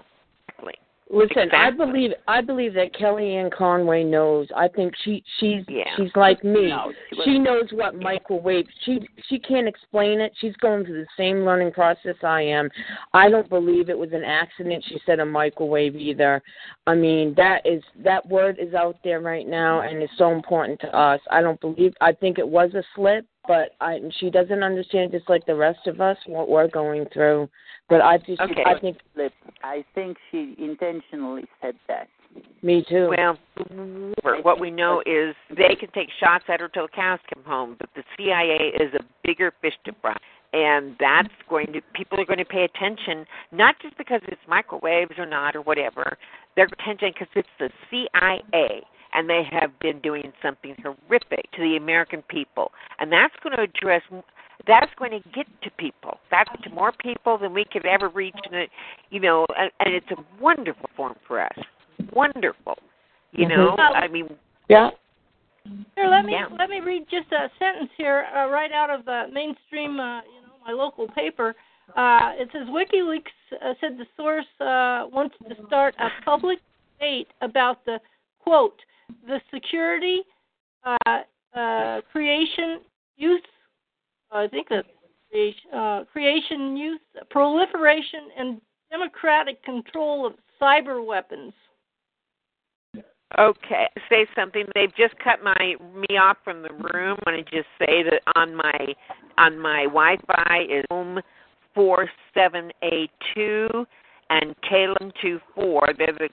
exactly. 0.49 0.75
Listen, 1.11 1.51
I 1.53 1.71
believe 1.71 2.13
I 2.27 2.41
believe 2.41 2.73
that 2.75 2.95
Kellyanne 2.95 3.53
Conway 3.53 4.03
knows. 4.03 4.49
I 4.57 4.67
think 4.69 4.95
she 5.05 5.23
she's 5.39 5.63
Yeah. 5.69 5.85
she's 5.97 6.15
like 6.17 6.43
me. 6.43 6.69
No, 6.69 6.93
she 7.11 7.23
She 7.25 7.39
knows 7.39 7.65
what 7.73 7.95
microwave. 7.95 8.67
She 8.85 9.07
she 9.29 9.39
can't 9.39 9.69
explain 9.69 10.21
it. 10.21 10.33
She's 10.41 10.57
going 10.57 10.85
through 10.87 11.03
the 11.03 11.07
same 11.17 11.45
learning 11.45 11.73
process 11.73 12.17
I 12.23 12.43
am. 12.43 12.71
I 13.13 13.29
don't 13.29 13.49
believe 13.51 13.91
it 13.91 13.99
was 13.99 14.13
an 14.13 14.25
accident. 14.25 14.85
She 14.89 14.99
said 15.05 15.21
a 15.21 15.27
microwave 15.27 15.97
either. 15.97 16.43
I 16.87 16.95
mean 16.95 17.35
that 17.37 17.67
is 17.67 17.83
that 18.03 18.27
word 18.27 18.57
is 18.59 18.73
out 18.73 18.97
there 19.05 19.21
right 19.21 19.47
now 19.47 19.83
and 19.83 20.03
it's 20.03 20.17
so 20.17 20.33
important 20.33 20.81
to 20.81 20.97
us. 20.97 21.21
I 21.31 21.43
don't 21.43 21.61
believe. 21.61 21.93
I 22.01 22.13
think 22.13 22.39
it 22.39 22.49
was 22.49 22.73
a 22.75 22.83
slip, 22.95 23.27
but 23.47 23.71
I 23.81 24.01
she 24.19 24.31
doesn't 24.31 24.63
understand 24.63 25.13
just 25.13 25.29
like 25.29 25.45
the 25.47 25.55
rest 25.55 25.87
of 25.87 26.01
us 26.01 26.17
what 26.27 26.49
we're 26.49 26.69
going 26.69 27.07
through. 27.13 27.49
But 27.89 28.01
I 28.01 28.19
just 28.19 28.41
Okay. 28.41 28.63
I 28.65 28.79
think 28.79 28.99
Flip. 29.15 29.33
I 29.63 29.85
think 29.95 30.17
she 30.31 30.55
intentionally 30.59 31.45
said 31.61 31.75
that. 31.89 32.09
me 32.63 32.85
too. 32.89 33.13
Well, 33.17 33.39
what 34.43 34.61
we 34.61 34.71
know 34.71 35.03
is 35.05 35.35
they 35.51 35.75
can 35.75 35.91
take 35.93 36.09
shots 36.19 36.45
at 36.49 36.61
her 36.61 36.69
till 36.69 36.87
the 36.87 36.93
cows 36.93 37.19
come 37.33 37.45
home, 37.45 37.77
but 37.79 37.91
the 37.95 38.05
CIA 38.17 38.73
is 38.81 38.95
a 38.95 39.05
bigger 39.25 39.53
fish 39.61 39.75
to 39.85 39.93
fry, 40.01 40.17
and 40.53 40.97
that's 40.99 41.29
going 41.49 41.73
to 41.73 41.81
people 41.95 42.21
are 42.21 42.25
going 42.25 42.39
to 42.39 42.45
pay 42.45 42.65
attention 42.65 43.27
not 43.51 43.75
just 43.83 43.99
because 43.99 44.21
it's 44.29 44.41
microwaves 44.49 45.19
or 45.19 45.27
not 45.27 45.57
or 45.57 45.63
whatever. 45.63 46.17
They're 46.57 46.69
attention 46.81 47.13
because 47.13 47.29
it's 47.35 47.49
the 47.59 47.71
CIA, 47.91 48.83
and 49.15 49.29
they 49.29 49.43
have 49.51 49.79
been 49.81 50.01
doing 50.01 50.33
something 50.43 50.75
horrific 50.83 51.51
to 51.53 51.63
the 51.63 51.77
American 51.77 52.23
people, 52.23 52.73
and 52.99 53.11
that's 53.13 53.35
going 53.43 53.57
to 53.57 53.63
address. 53.63 54.03
That's 54.67 54.91
going 54.97 55.11
to 55.11 55.21
get 55.31 55.47
to 55.63 55.71
people. 55.73 56.19
That's 56.31 56.51
to 56.63 56.71
more 56.71 56.93
people 56.93 57.37
than 57.37 57.53
we 57.53 57.65
could 57.65 57.85
ever 57.85 58.09
reach, 58.09 58.37
and 58.45 58.55
it, 58.55 58.71
you 59.11 59.19
know, 59.19 59.45
and, 59.59 59.71
and 59.81 59.95
it's 59.95 60.11
a 60.13 60.17
wonderful 60.41 60.89
form 60.97 61.17
for 61.27 61.41
us. 61.41 61.59
Wonderful. 62.13 62.79
You 63.33 63.47
Mhm. 63.47 63.49
know, 63.49 63.77
I 63.79 64.09
mean, 64.09 64.29
yeah. 64.69 64.91
Here, 65.97 66.07
let 66.07 66.25
me 66.25 66.33
Yeah. 66.33 66.49
let 66.59 66.71
me 66.71 66.81
read 66.81 67.09
just 67.09 67.31
a 67.33 67.51
sentence 67.59 67.91
here, 67.97 68.27
uh, 68.35 68.49
right 68.49 68.73
out 68.73 68.91
of 68.91 69.05
the 69.05 69.29
mainstream, 69.33 69.99
uh, 69.99 70.23
you 70.23 70.41
know, 70.43 70.55
my 70.65 70.73
local 70.73 71.09
paper. 71.09 71.55
Uh, 71.97 72.33
it 72.37 72.49
says 72.53 72.67
WikiLeaks 72.69 73.33
uh, 73.61 73.75
said 73.81 73.99
the 73.99 74.07
source 74.17 74.47
uh, 74.61 75.07
wants 75.13 75.37
to 75.49 75.55
start 75.67 75.95
a 75.99 76.09
public 76.25 76.59
debate 76.99 77.29
about 77.41 77.85
the 77.85 78.01
quote 78.39 78.81
the 79.27 79.41
security, 79.53 80.23
uh, 80.85 81.21
uh, 81.55 82.01
creation, 82.11 82.81
use. 83.17 83.43
I 84.31 84.49
think 84.49 84.69
that 84.71 84.85
creation, 85.31 85.71
uh, 85.75 86.05
creation, 86.13 86.77
use, 86.77 87.01
proliferation, 87.31 88.29
and 88.39 88.61
democratic 88.91 89.63
control 89.65 90.27
of 90.27 90.35
cyber 90.61 91.05
weapons. 91.05 91.53
okay, 93.39 93.89
say 94.09 94.27
something. 94.35 94.65
They've 94.75 94.95
just 94.97 95.15
cut 95.19 95.43
my 95.43 95.75
me 95.95 96.17
off 96.17 96.37
from 96.45 96.63
the 96.63 96.73
room. 96.73 97.19
I 97.27 97.31
want 97.31 97.47
to 97.47 97.57
just 97.57 97.69
say 97.79 98.03
that 98.03 98.21
on 98.37 98.55
my 98.55 98.95
on 99.39 99.59
my 99.59 99.85
Wi-Fi 99.85 100.67
is 100.69 100.85
home 100.91 101.21
four 101.75 102.09
seven 102.35 102.71
a 102.83 103.09
two 103.35 103.69
and 104.31 104.55
Calum 104.69 105.13
two 105.21 105.41
four. 105.55 105.89
They're 105.97 106.13
the 106.13 106.29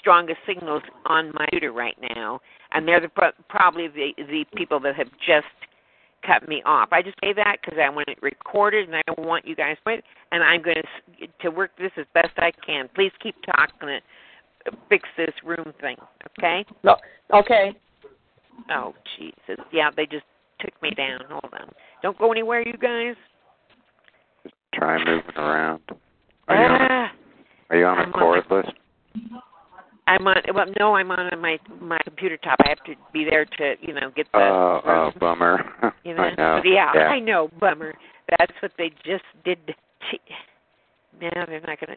strongest 0.00 0.38
signals 0.46 0.82
on 1.06 1.32
my 1.34 1.46
computer 1.50 1.72
right 1.72 1.96
now, 2.16 2.40
and 2.72 2.88
they're 2.88 3.00
the 3.00 3.08
pro- 3.08 3.30
probably 3.48 3.86
the 3.86 4.12
the 4.16 4.44
people 4.56 4.80
that 4.80 4.96
have 4.96 5.10
just 5.24 5.46
cut 6.26 6.48
me 6.48 6.62
off. 6.64 6.88
I 6.92 7.02
just 7.02 7.16
say 7.22 7.32
that 7.34 7.58
because 7.62 7.78
I 7.82 7.88
want 7.88 8.08
it 8.08 8.18
recorded 8.22 8.88
and 8.88 8.96
I 8.96 9.20
want 9.20 9.46
you 9.46 9.54
guys 9.54 9.76
to 9.86 9.94
it, 9.94 10.04
and 10.32 10.42
I'm 10.42 10.62
going 10.62 10.76
to 10.76 11.26
to 11.42 11.50
work 11.50 11.70
this 11.78 11.92
as 11.96 12.06
best 12.14 12.32
I 12.38 12.52
can. 12.66 12.88
Please 12.94 13.12
keep 13.22 13.36
talking 13.44 13.88
it. 13.88 14.02
Fix 14.88 15.08
this 15.16 15.32
room 15.44 15.72
thing, 15.80 15.96
okay? 16.38 16.64
No. 16.82 16.96
Okay. 17.32 17.72
Oh 18.70 18.94
Jesus! 19.16 19.64
Yeah, 19.72 19.90
they 19.96 20.04
just 20.04 20.24
took 20.60 20.80
me 20.82 20.90
down. 20.90 21.20
Hold 21.28 21.54
on. 21.54 21.70
Don't 22.02 22.18
go 22.18 22.30
anywhere, 22.30 22.66
you 22.66 22.76
guys. 22.76 23.14
Just 24.42 24.54
Try 24.74 24.98
moving 24.98 25.36
around. 25.36 25.80
Are 26.48 26.56
you 26.56 26.62
on 26.62 26.80
a, 26.80 26.88
Ah, 26.90 27.12
are 27.70 27.78
you 27.78 27.86
on 27.86 27.98
I'm 27.98 28.12
a 28.12 28.16
on 28.16 28.42
cordless? 28.42 28.70
I'm 30.10 30.26
on. 30.26 30.36
Well, 30.52 30.66
no, 30.78 30.96
I'm 30.96 31.10
on 31.12 31.40
my 31.40 31.58
my 31.80 31.98
computer 32.04 32.36
top. 32.36 32.58
I 32.64 32.68
have 32.68 32.82
to 32.84 32.94
be 33.12 33.24
there 33.24 33.44
to 33.44 33.74
you 33.80 33.94
know 33.94 34.10
get 34.14 34.26
the. 34.32 34.38
Oh, 34.38 34.80
oh, 34.84 35.10
bummer. 35.20 35.64
you 36.04 36.14
know. 36.14 36.22
I 36.22 36.34
know. 36.34 36.60
But 36.62 36.68
yeah, 36.68 36.90
yeah. 36.94 37.08
I 37.08 37.20
know. 37.20 37.48
Bummer. 37.60 37.94
That's 38.38 38.52
what 38.60 38.72
they 38.76 38.90
just 39.04 39.24
did. 39.44 39.58
To, 39.66 39.74
now 41.20 41.46
they're 41.46 41.60
not 41.60 41.78
gonna. 41.78 41.96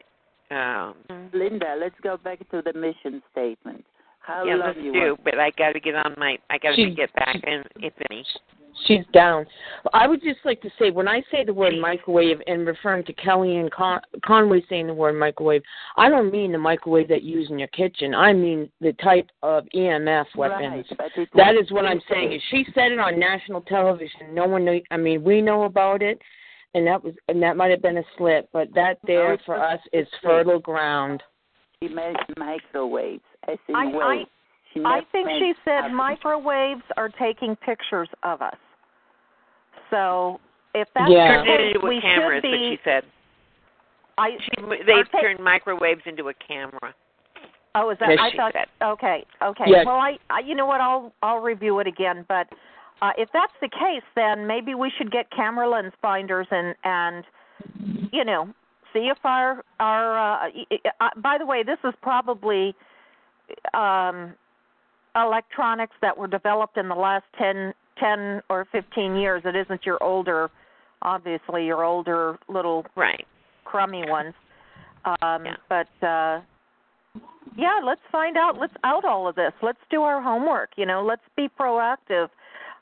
Um, 0.51 1.29
Linda, 1.33 1.75
let's 1.79 1.95
go 2.03 2.17
back 2.17 2.39
to 2.51 2.61
the 2.63 2.73
mission 2.73 3.23
statement. 3.31 3.83
How 4.23 4.45
yeah, 4.45 4.55
let's 4.55 4.77
you 4.79 4.93
do. 4.93 5.17
But 5.23 5.37
I 5.39 5.51
got 5.51 5.73
to 5.73 5.79
get 5.79 5.95
on 5.95 6.15
my. 6.17 6.37
I 6.49 6.57
got 6.57 6.75
to 6.75 6.89
get 6.91 7.13
back 7.13 7.37
in. 7.45 7.63
If 7.77 7.93
any. 8.09 8.25
She's 8.87 9.05
down. 9.13 9.45
I 9.93 10.07
would 10.07 10.21
just 10.23 10.39
like 10.45 10.61
to 10.61 10.69
say 10.79 10.89
when 10.89 11.07
I 11.07 11.21
say 11.31 11.43
the 11.45 11.53
word 11.53 11.73
microwave 11.79 12.41
and 12.47 12.65
referring 12.65 13.05
to 13.05 13.13
Kellyanne 13.13 13.69
Con- 13.71 14.01
Conway 14.25 14.63
saying 14.67 14.87
the 14.87 14.93
word 14.93 15.13
microwave, 15.13 15.61
I 15.95 16.09
don't 16.09 16.31
mean 16.31 16.51
the 16.51 16.57
microwave 16.57 17.07
that 17.09 17.23
you 17.23 17.39
use 17.39 17.49
in 17.51 17.59
your 17.59 17.67
kitchen. 17.69 18.15
I 18.15 18.33
mean 18.33 18.69
the 18.81 18.93
type 18.93 19.29
of 19.43 19.65
EMF 19.75 20.25
weapons. 20.35 20.85
Right, 20.99 21.29
That 21.35 21.55
is 21.55 21.71
what 21.71 21.85
I'm 21.85 22.01
saying. 22.09 22.33
Is 22.33 22.41
she 22.49 22.65
said 22.73 22.91
it 22.91 22.99
on 22.99 23.19
national 23.19 23.61
television. 23.61 24.33
No 24.33 24.45
one 24.45 24.65
knew. 24.65 24.81
I 24.91 24.97
mean, 24.97 25.23
we 25.23 25.41
know 25.41 25.63
about 25.63 26.01
it, 26.01 26.19
and 26.73 26.85
that 26.87 27.03
was 27.03 27.13
and 27.27 27.41
that 27.43 27.55
might 27.55 27.71
have 27.71 27.81
been 27.81 27.97
a 27.97 28.03
slip, 28.17 28.49
but 28.51 28.73
that 28.73 28.97
there 29.05 29.37
for 29.45 29.63
us 29.63 29.79
is 29.93 30.07
fertile 30.23 30.59
ground. 30.59 31.21
She 31.79 31.89
meant 31.89 32.17
microwaves, 32.37 33.21
I- 33.47 33.57
I- 33.73 33.85
waves. 34.17 34.29
She 34.73 34.81
I 34.83 35.01
think 35.11 35.29
she 35.29 35.53
said 35.63 35.89
microwaves 35.89 36.81
are 36.97 37.09
taking 37.09 37.55
pictures 37.57 38.09
of 38.23 38.41
us. 38.41 38.55
So 39.91 40.39
if 40.73 40.87
that's 40.95 41.11
Yeah. 41.11 41.27
Turned 41.43 41.49
it 41.49 41.61
into 41.75 41.87
we 41.87 41.97
a 41.97 42.01
camera, 42.01 42.41
should 42.41 42.45
is 42.45 42.51
what 42.51 42.59
be. 42.59 42.77
she 42.77 42.83
said. 42.83 43.05
I, 44.17 44.37
She, 44.39 44.83
they've 44.85 45.11
ta- 45.11 45.21
turned 45.21 45.39
microwaves 45.39 46.01
into 46.05 46.29
a 46.29 46.33
camera. 46.33 46.93
Oh, 47.75 47.89
is 47.89 47.97
that? 47.99 48.09
Yes, 48.09 48.19
I 48.19 48.29
she 48.31 48.37
thought. 48.37 48.53
said. 48.53 48.67
Okay, 48.81 49.25
okay. 49.43 49.63
Yes. 49.67 49.85
Well, 49.85 49.95
I, 49.97 50.17
I, 50.29 50.39
you 50.39 50.53
know 50.55 50.65
what? 50.65 50.81
I'll, 50.81 51.11
I'll 51.23 51.39
review 51.39 51.79
it 51.79 51.87
again. 51.87 52.23
But 52.27 52.47
uh, 53.01 53.11
if 53.17 53.29
that's 53.33 53.53
the 53.61 53.69
case, 53.69 54.03
then 54.15 54.45
maybe 54.47 54.73
we 54.75 54.91
should 54.97 55.11
get 55.11 55.29
camera 55.31 55.67
lens 55.69 55.93
finders 56.01 56.47
and, 56.51 56.75
and, 56.83 57.23
you 58.11 58.23
know, 58.23 58.47
see 58.93 59.09
if 59.11 59.17
our 59.23 59.63
our. 59.79 60.45
Uh, 60.45 60.49
uh, 61.01 61.09
by 61.17 61.37
the 61.39 61.45
way, 61.45 61.63
this 61.63 61.79
is 61.83 61.93
probably 62.03 62.75
um, 63.73 64.33
electronics 65.15 65.95
that 66.01 66.17
were 66.17 66.27
developed 66.27 66.77
in 66.77 66.89
the 66.89 66.95
last 66.95 67.25
ten, 67.37 67.73
ten 67.99 68.41
or 68.49 68.65
fifteen 68.71 69.15
years. 69.15 69.43
It 69.45 69.55
isn't 69.55 69.85
your 69.85 70.01
older, 70.01 70.49
obviously 71.01 71.65
your 71.65 71.83
older 71.83 72.37
little 72.47 72.85
right 72.95 73.25
crummy 73.65 74.03
ones. 74.07 74.33
Um, 75.05 75.45
yeah. 75.45 75.55
But 75.69 76.05
uh, 76.05 76.41
yeah, 77.57 77.79
let's 77.85 78.01
find 78.11 78.37
out. 78.37 78.57
Let's 78.59 78.73
out 78.83 79.05
all 79.05 79.27
of 79.27 79.35
this. 79.35 79.53
Let's 79.61 79.79
do 79.91 80.01
our 80.01 80.21
homework. 80.21 80.71
You 80.77 80.85
know, 80.85 81.03
let's 81.03 81.21
be 81.35 81.49
proactive. 81.59 82.29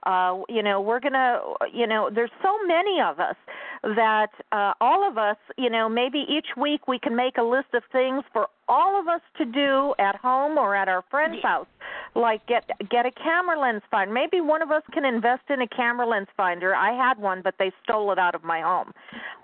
Uh, 0.06 0.42
you 0.50 0.64
know, 0.64 0.82
we're 0.82 1.00
gonna. 1.00 1.40
You 1.74 1.88
know, 1.88 2.10
there's 2.14 2.32
so 2.42 2.58
many 2.66 3.00
of 3.02 3.20
us 3.20 3.36
that 3.84 4.32
uh, 4.52 4.74
all 4.82 5.08
of 5.08 5.18
us. 5.18 5.38
You 5.58 5.70
know, 5.70 5.88
maybe 5.90 6.26
each 6.30 6.48
week 6.58 6.88
we 6.88 7.00
can 7.00 7.16
make 7.16 7.38
a 7.38 7.44
list 7.44 7.74
of 7.74 7.84
things 7.92 8.24
for 8.34 8.48
all 8.68 9.00
of 9.00 9.08
us 9.08 9.22
to 9.38 9.46
do 9.46 9.94
at 10.00 10.16
home 10.16 10.58
or 10.58 10.76
at 10.76 10.88
our 10.88 11.04
friend's 11.10 11.38
yeah. 11.44 11.50
house 11.50 11.68
like 12.16 12.46
get 12.48 12.70
get 12.90 13.06
a 13.06 13.12
camera 13.12 13.60
lens 13.60 13.82
finder 13.90 14.14
maybe 14.14 14.42
one 14.42 14.62
of 14.62 14.72
us 14.72 14.84
can 14.94 15.06
invest 15.06 15.44
in 15.50 15.62
a 15.62 15.68
camera 15.68 16.08
lens 16.08 16.28
finder 16.36 16.76
i 16.76 16.92
had 16.92 17.18
one 17.20 17.42
but 17.42 17.54
they 17.58 17.72
stole 17.84 18.12
it 18.12 18.20
out 18.20 18.36
of 18.36 18.44
my 18.44 18.62
home 18.62 18.92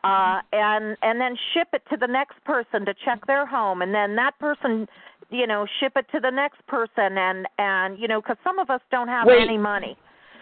uh 0.04 0.42
and 0.52 0.98
and 1.02 1.20
then 1.20 1.36
ship 1.54 1.68
it 1.74 1.82
to 1.90 1.98
the 1.98 2.08
next 2.08 2.42
person 2.44 2.86
to 2.86 2.94
check 3.06 3.26
their 3.28 3.46
home 3.46 3.82
and 3.82 3.94
then 3.94 4.16
that 4.16 4.38
person 4.40 4.88
you 5.30 5.48
know 5.48 5.66
ship 5.80 5.94
it 5.96 6.06
to 6.12 6.20
the 6.20 6.32
next 6.32 6.66
person 6.68 7.18
and 7.18 7.48
and 7.58 8.00
you 8.00 8.08
know 8.08 8.22
because 8.22 8.38
some 8.44 8.60
of 8.60 8.70
us 8.70 8.82
don't 8.92 9.08
have 9.08 9.28
Wait. 9.28 9.42
any 9.42 9.58
money 9.58 9.98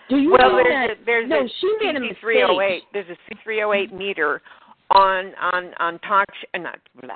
do 0.09 0.17
you 0.17 0.31
well 0.31 0.51
know 0.51 0.63
there's 0.63 0.89
that, 0.89 1.01
a, 1.01 1.05
there's 1.05 1.29
no 1.29 1.45
a 1.45 1.47
she 1.61 1.75
made 1.81 1.95
a 1.95 1.99
C308 1.99 2.57
mistake. 2.57 2.83
there's 2.93 3.07
a 3.09 3.49
C308 3.49 3.91
meter 3.93 4.41
on 4.91 5.33
on 5.41 5.71
on 5.79 5.99
talk 5.99 6.27
sh- 6.39 6.59
not 6.59 6.79
blah, 7.01 7.15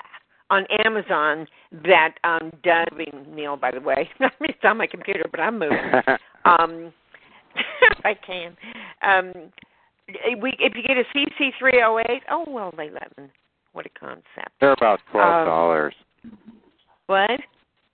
on 0.50 0.66
Amazon 0.86 1.48
that 1.84 2.16
um 2.24 2.52
does 2.64 2.88
I 2.92 2.96
mean, 2.96 3.36
Neil 3.36 3.58
by 3.58 3.72
the 3.72 3.80
way. 3.82 4.10
I'm 4.20 4.30
just 4.48 4.64
on 4.64 4.78
my 4.78 4.88
computer 4.88 5.24
but 5.30 5.40
I'm 5.40 5.60
moving. 5.60 5.78
um 6.46 6.94
if 7.56 7.98
I 8.06 8.14
can. 8.16 8.58
Um 9.02 9.52
we 10.42 10.56
if 10.60 10.74
you 10.76 10.84
get 10.84 10.98
a 10.98 11.04
CC 11.16 11.52
three 11.60 11.84
oh 11.86 12.00
eight, 12.10 12.24
oh 12.32 12.46
well 12.48 12.74
they 12.76 12.90
let 12.90 13.16
me 13.18 13.26
what 13.74 13.86
a 13.86 13.90
concept. 14.00 14.50
They're 14.60 14.74
about 14.74 15.00
twelve 15.12 15.46
dollars. 15.46 15.94
Um, 16.26 16.38
what? 17.06 17.40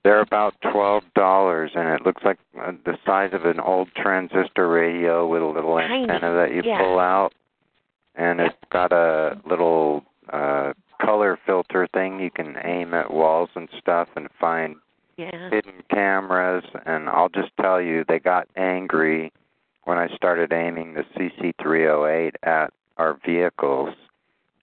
They're 0.06 0.22
about 0.22 0.54
twelve 0.62 1.02
dollars, 1.16 1.72
and 1.74 1.90
it 1.90 2.06
looks 2.06 2.22
like 2.24 2.38
uh, 2.62 2.74
the 2.86 2.96
size 3.08 3.32
of 3.34 3.44
an 3.46 3.60
old 3.60 3.90
transistor 3.96 4.68
radio 4.68 5.26
with 5.26 5.42
a 5.42 5.46
little 5.48 5.78
Tiny. 5.80 6.04
antenna 6.04 6.32
that 6.36 6.52
you 6.54 6.62
Yeah. 6.64 6.78
pull 6.78 7.00
out, 7.00 7.34
and 8.14 8.38
Yep. 8.38 8.52
it's 8.52 8.70
got 8.70 8.92
a 8.94 9.36
little 9.46 10.06
uh 10.30 10.74
color 11.02 11.38
filter 11.44 11.88
thing 11.88 12.20
you 12.20 12.30
can 12.30 12.56
aim 12.64 12.94
at 12.94 13.10
walls 13.12 13.50
and 13.56 13.68
stuff 13.80 14.08
and 14.16 14.30
find 14.40 14.76
Yeah. 15.18 15.50
hidden 15.50 15.82
cameras. 15.90 16.64
And 16.86 17.10
I'll 17.10 17.30
just 17.30 17.50
tell 17.58 17.82
you, 17.82 18.04
they 18.04 18.20
got 18.20 18.48
angry 18.56 19.34
when 19.86 19.98
I 19.98 20.08
started 20.10 20.54
aiming 20.54 20.94
the 20.94 21.04
CC308 21.16 22.36
at 22.44 22.72
our 22.98 23.16
vehicles 23.26 23.96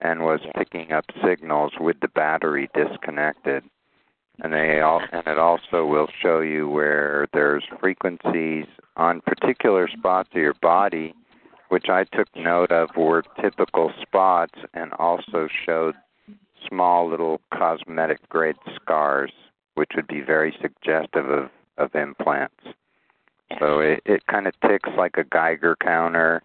and 0.01 0.23
was 0.25 0.41
picking 0.55 0.93
up 0.93 1.05
signals 1.21 1.73
with 1.81 1.99
the 1.99 2.09
battery 2.09 2.71
disconnected. 2.75 3.65
And 4.43 4.53
they 4.53 4.81
all 4.81 5.01
and 5.13 5.27
it 5.27 5.39
also 5.39 5.87
will 5.87 6.09
show 6.21 6.41
you 6.41 6.69
where 6.69 7.29
there's 7.33 7.65
frequencies 7.81 8.67
on 8.97 9.21
particular 9.21 9.89
spots 9.89 10.31
of 10.35 10.41
your 10.41 10.55
body, 10.55 11.15
which 11.69 11.89
I 11.89 12.05
took 12.05 12.27
note 12.35 12.73
of 12.73 12.91
were 12.97 13.23
typical 13.41 13.93
spots 14.03 14.59
and 14.75 14.93
also 14.95 15.49
showed 15.65 15.95
small 16.69 17.09
little 17.09 17.41
cosmetic 17.55 18.29
grade 18.29 18.57
scars, 18.75 19.33
which 19.75 19.93
would 19.95 20.09
be 20.09 20.21
very 20.21 20.55
suggestive 20.61 21.31
of, 21.31 21.49
of 21.79 21.95
implants. 21.95 22.65
So 23.61 23.79
it, 23.79 24.03
it 24.05 24.27
kind 24.27 24.49
of 24.49 24.55
ticks 24.67 24.91
like 24.97 25.17
a 25.19 25.25
Geiger 25.25 25.77
counter, 25.81 26.43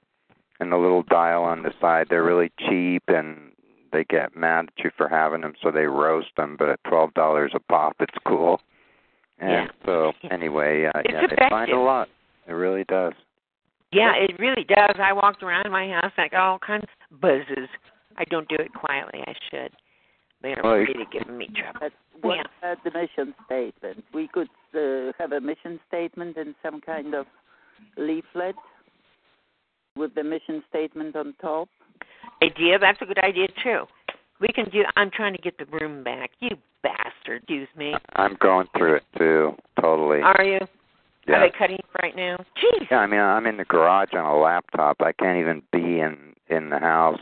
and 0.59 0.71
the 0.71 0.77
little 0.77 1.03
dial 1.03 1.43
on 1.43 1.63
the 1.63 1.73
side, 1.81 2.07
they're 2.09 2.23
really 2.23 2.51
cheap 2.59 3.03
and 3.07 3.51
they 3.91 4.03
get 4.05 4.35
mad 4.35 4.69
at 4.77 4.83
you 4.83 4.91
for 4.97 5.07
having 5.07 5.41
them, 5.41 5.53
so 5.61 5.71
they 5.71 5.85
roast 5.85 6.29
them. 6.37 6.55
But 6.57 6.69
at 6.69 6.79
twelve 6.87 7.13
dollars 7.13 7.51
a 7.55 7.59
pop, 7.59 7.95
it's 7.99 8.17
cool. 8.25 8.61
And 9.39 9.51
Yeah. 9.51 9.85
so 9.85 10.13
anyway, 10.31 10.85
uh, 10.85 10.99
It's 11.05 11.13
yeah, 11.13 11.21
they 11.27 11.35
find 11.49 11.69
a 11.71 11.73
effective. 11.73 11.77
lot. 11.79 12.09
It 12.47 12.53
really 12.53 12.83
does. 12.85 13.13
Yeah, 13.91 14.13
it 14.15 14.37
really 14.39 14.63
does. 14.65 14.95
I 14.99 15.13
walked 15.13 15.43
around 15.43 15.71
my 15.71 15.87
house 15.89 16.11
and 16.17 16.25
I 16.25 16.27
got 16.27 16.41
all 16.41 16.59
kinds 16.59 16.85
of 17.11 17.21
buzzes. 17.21 17.69
I 18.17 18.23
don't 18.25 18.47
do 18.49 18.55
it 18.55 18.73
quietly. 18.73 19.23
I 19.25 19.33
should. 19.49 19.71
They're 20.41 20.59
Well, 20.63 20.73
really 20.75 21.07
giving 21.11 21.37
me 21.37 21.47
trouble. 21.55 21.79
But 21.79 21.93
what 22.21 22.35
Yeah. 22.37 22.43
about 22.73 22.83
the 22.83 22.91
mission 22.91 23.33
statement? 23.45 24.03
We 24.13 24.27
could 24.27 24.49
uh, 24.75 25.13
have 25.17 25.31
a 25.31 25.39
mission 25.41 25.79
statement 25.87 26.37
in 26.37 26.53
some 26.61 26.81
kind 26.81 27.13
of 27.15 27.25
leaflet 27.95 28.55
with 29.95 30.13
the 30.15 30.23
mission 30.23 30.63
statement 30.69 31.15
on 31.15 31.33
top. 31.41 31.69
Idea? 32.41 32.79
That's 32.79 33.01
a 33.01 33.05
good 33.05 33.19
idea 33.19 33.47
too. 33.63 33.83
We 34.39 34.49
can 34.49 34.69
do. 34.69 34.83
I'm 34.95 35.09
trying 35.09 35.33
to 35.35 35.41
get 35.41 35.57
the 35.57 35.65
room 35.65 36.03
back. 36.03 36.31
You 36.39 36.51
bastard, 36.83 37.41
excuse 37.43 37.67
me. 37.75 37.93
I'm 38.15 38.35
going 38.39 38.67
through 38.77 38.95
it 38.97 39.03
too, 39.17 39.55
totally. 39.81 40.21
Are 40.21 40.43
you? 40.43 40.59
yeah. 41.27 41.35
Are 41.35 41.49
they 41.49 41.57
cutting 41.57 41.79
right 42.01 42.15
now? 42.15 42.37
Jeez. 42.55 42.85
Yeah, 42.91 42.97
I 42.99 43.07
mean, 43.07 43.19
I'm 43.19 43.47
in 43.47 43.57
the 43.57 43.65
garage 43.65 44.13
on 44.13 44.25
a 44.25 44.37
laptop. 44.37 44.97
I 44.99 45.11
can't 45.13 45.39
even 45.39 45.61
be 45.71 45.99
in 45.99 46.17
in 46.49 46.69
the 46.69 46.79
house 46.79 47.19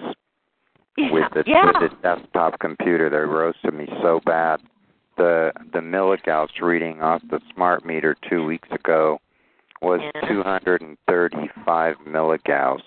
Yeah. 0.97 1.11
with 1.11 1.31
the 1.33 1.43
yeah. 1.47 1.71
with 1.79 1.91
the 1.91 1.97
desktop 2.03 2.59
computer. 2.59 3.09
They 3.09 3.17
roasted 3.17 3.73
me 3.73 3.87
so 4.01 4.19
bad. 4.25 4.59
The 5.17 5.53
the 5.71 5.79
milligauss 5.79 6.59
reading 6.61 7.01
off 7.01 7.21
the 7.29 7.39
smart 7.53 7.85
meter 7.85 8.15
two 8.29 8.43
weeks 8.43 8.67
ago 8.71 9.19
was 9.81 10.01
Yeah. 10.15 10.27
235 10.27 11.95
milligauss. 12.07 12.81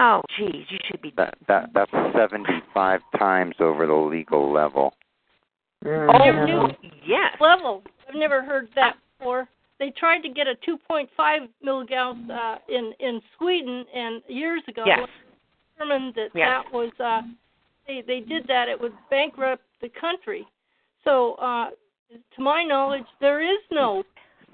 Oh, 0.00 0.22
geez, 0.38 0.64
you 0.68 0.78
should 0.86 1.02
be. 1.02 1.12
That 1.16 1.34
that 1.48 1.70
that's 1.74 1.90
75 2.16 3.00
times 3.18 3.56
over 3.58 3.86
the 3.86 3.92
legal 3.92 4.52
level. 4.52 4.94
Oh, 5.84 6.44
new. 6.46 6.68
Yes. 7.04 7.34
level. 7.40 7.82
I've 8.08 8.14
never 8.14 8.42
heard 8.42 8.68
that 8.74 8.96
before. 9.18 9.48
They 9.78 9.90
tried 9.90 10.20
to 10.20 10.28
get 10.28 10.46
a 10.46 10.54
2.5 10.68 11.08
milligauss 11.64 12.30
uh, 12.30 12.58
in 12.68 12.92
in 13.00 13.20
Sweden, 13.36 13.84
and 13.94 14.22
years 14.28 14.62
ago 14.68 14.84
Yes. 14.86 15.00
it 15.02 15.10
determined 15.78 16.14
that 16.14 16.30
Yes. 16.34 16.64
that 16.64 16.72
was 16.72 16.92
uh, 17.00 17.22
they 17.86 18.02
they 18.06 18.20
did 18.20 18.46
that. 18.46 18.68
It 18.68 18.80
would 18.80 18.94
bankrupt 19.10 19.62
the 19.80 19.88
country. 19.88 20.46
So, 21.04 21.34
uh, 21.34 21.70
to 22.36 22.42
my 22.42 22.62
knowledge, 22.64 23.06
there 23.20 23.40
is 23.40 23.60
no 23.70 24.04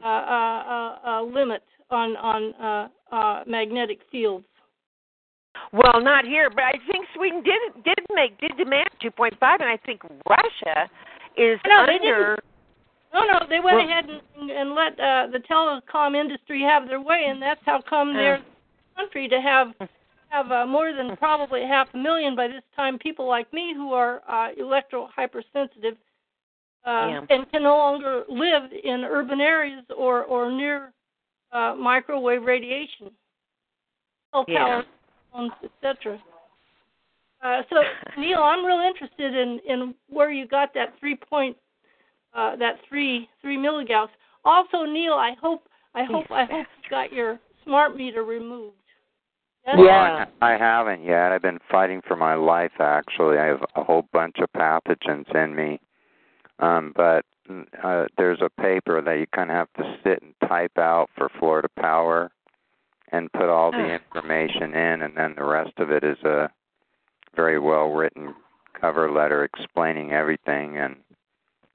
uh, 0.03 0.07
uh, 0.07 0.11
uh, 0.11 0.99
uh, 1.07 1.23
limit 1.23 1.63
on 1.91 2.17
on 2.17 2.55
uh, 2.55 2.89
uh, 3.15 3.45
magnetic 3.47 4.01
fields. 4.11 4.45
Well, 5.73 6.01
not 6.01 6.25
here, 6.25 6.51
but 6.51 6.65
I 6.65 6.75
think 6.91 7.07
Sweden 7.15 7.43
did 7.43 7.85
did 7.85 7.99
make 8.15 8.39
did 8.41 8.57
demand 8.57 8.89
2.5, 9.03 9.33
and 9.61 9.65
I 9.69 9.77
think 9.85 10.03
Russia 10.29 10.89
is 11.37 11.59
No, 11.67 11.85
they 11.87 11.95
under. 11.95 12.39
No, 13.13 13.21
no, 13.25 13.47
they 13.49 13.61
went 13.61 13.77
Well- 13.79 13.89
ahead 13.89 14.07
and, 14.39 14.51
and 14.51 14.75
let 14.75 14.93
uh, 14.99 15.29
the 15.33 15.39
telecom 15.51 16.17
industry 16.17 16.63
have 16.63 16.89
their 16.89 17.01
way, 17.01 17.27
and 17.29 17.41
that's 17.41 17.61
how 17.65 17.81
come 17.81 18.11
Uh. 18.11 18.15
they're 18.15 18.43
country 18.97 19.27
to 19.29 19.41
have 19.41 19.73
have 20.29 20.51
uh, 20.53 20.67
more 20.67 20.93
than 20.93 21.17
probably 21.17 21.63
half 21.63 21.89
a 21.95 21.97
million 21.97 22.35
by 22.37 22.47
this 22.49 22.63
time 22.77 22.99
people 22.99 23.27
like 23.27 23.53
me 23.53 23.73
who 23.75 23.93
are 23.93 24.23
uh, 24.29 24.49
electro 24.57 25.09
hypersensitive 25.15 25.97
uh, 26.87 27.09
Yeah. 27.11 27.21
and 27.31 27.51
can 27.51 27.63
no 27.63 27.77
longer 27.77 28.25
live 28.29 28.71
in 28.73 29.05
urban 29.05 29.41
areas 29.41 29.85
or 29.97 30.25
or 30.25 30.51
near 30.51 30.93
uh, 31.53 31.75
microwave 31.77 32.43
radiation, 32.43 33.11
cell 34.33 34.45
Yeah. 34.49 34.83
Phones, 35.35 35.53
etc. 35.63 36.19
Uh, 37.43 37.63
so 37.69 37.77
Neil, 38.21 38.39
I'm 38.39 38.65
real 38.65 38.81
interested 38.81 39.35
in 39.35 39.61
in 39.69 39.95
where 40.09 40.31
you 40.31 40.47
got 40.47 40.73
that 40.75 40.95
three 41.01 41.17
point 41.17 41.57
uh, 42.35 42.57
that 42.57 42.77
three 42.89 43.29
three 43.43 43.57
milligauss. 43.57 44.09
Also, 44.45 44.85
Neil, 44.85 45.15
I 45.15 45.33
hope 45.41 45.67
I 45.95 46.05
hope 46.05 46.31
I 46.31 46.45
hope 46.45 46.67
you 46.83 46.91
got 46.91 47.13
your 47.13 47.39
smart 47.65 47.97
meter 47.97 48.25
removed. 48.25 48.77
Yes? 49.67 49.77
Well, 49.79 49.89
I, 49.89 50.27
I 50.43 50.59
haven't 50.59 51.05
yet. 51.05 51.33
I've 51.33 51.43
been 51.43 51.61
fighting 51.71 52.03
for 52.07 52.17
my 52.17 52.35
life. 52.35 52.73
Actually, 52.79 53.39
I 53.39 53.47
have 53.47 53.65
a 53.77 53.83
whole 53.83 54.07
bunch 54.13 54.37
of 54.41 54.53
pathogens 54.53 55.35
in 55.35 55.57
me. 55.57 55.81
Um, 56.59 56.93
but 56.95 57.25
uh, 57.83 58.05
there's 58.17 58.41
a 58.43 58.51
paper 58.61 59.01
that 59.03 59.19
you 59.19 59.27
kind 59.35 59.51
of 59.51 59.57
have 59.57 59.73
to 59.79 59.97
sit 60.05 60.23
and 60.23 60.35
type 60.49 60.77
out 60.79 61.09
for 61.17 61.31
Florida 61.39 61.69
Power, 61.79 62.31
and 63.15 63.33
put 63.33 63.49
all 63.49 63.71
the 63.71 63.93
information 63.93 64.75
in, 64.75 65.03
and 65.03 65.17
then 65.17 65.35
the 65.37 65.45
rest 65.45 65.73
of 65.79 65.91
it 65.91 66.03
is 66.03 66.19
a 66.25 66.51
very 67.37 67.59
well 67.59 67.91
written 67.91 68.35
cover 68.81 69.11
letter 69.11 69.45
explaining 69.45 70.13
everything. 70.13 70.77
And 70.79 70.97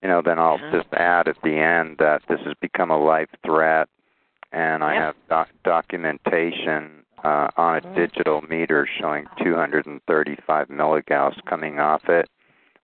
you 0.02 0.08
know, 0.10 0.22
then 0.22 0.40
I'll 0.40 0.56
Uh-huh. 0.56 0.72
just 0.78 0.94
add 0.94 1.28
at 1.28 1.42
the 1.42 1.58
end 1.58 1.98
that 1.98 2.22
this 2.28 2.40
has 2.42 2.54
become 2.62 2.90
a 2.92 2.98
life 2.98 3.30
threat, 3.44 3.88
and 4.52 4.84
I 4.84 4.94
Yep. 4.94 5.02
have 5.02 5.16
doc- 5.28 5.64
documentation 5.64 7.06
uh, 7.22 7.50
on 7.58 7.76
a 7.76 7.82
Mhm. 7.82 7.96
digital 7.96 8.42
meter 8.44 8.86
showing 8.86 9.28
235 9.44 10.70
milligauss 10.70 11.36
coming 11.46 11.80
off 11.80 12.08
it. 12.10 12.30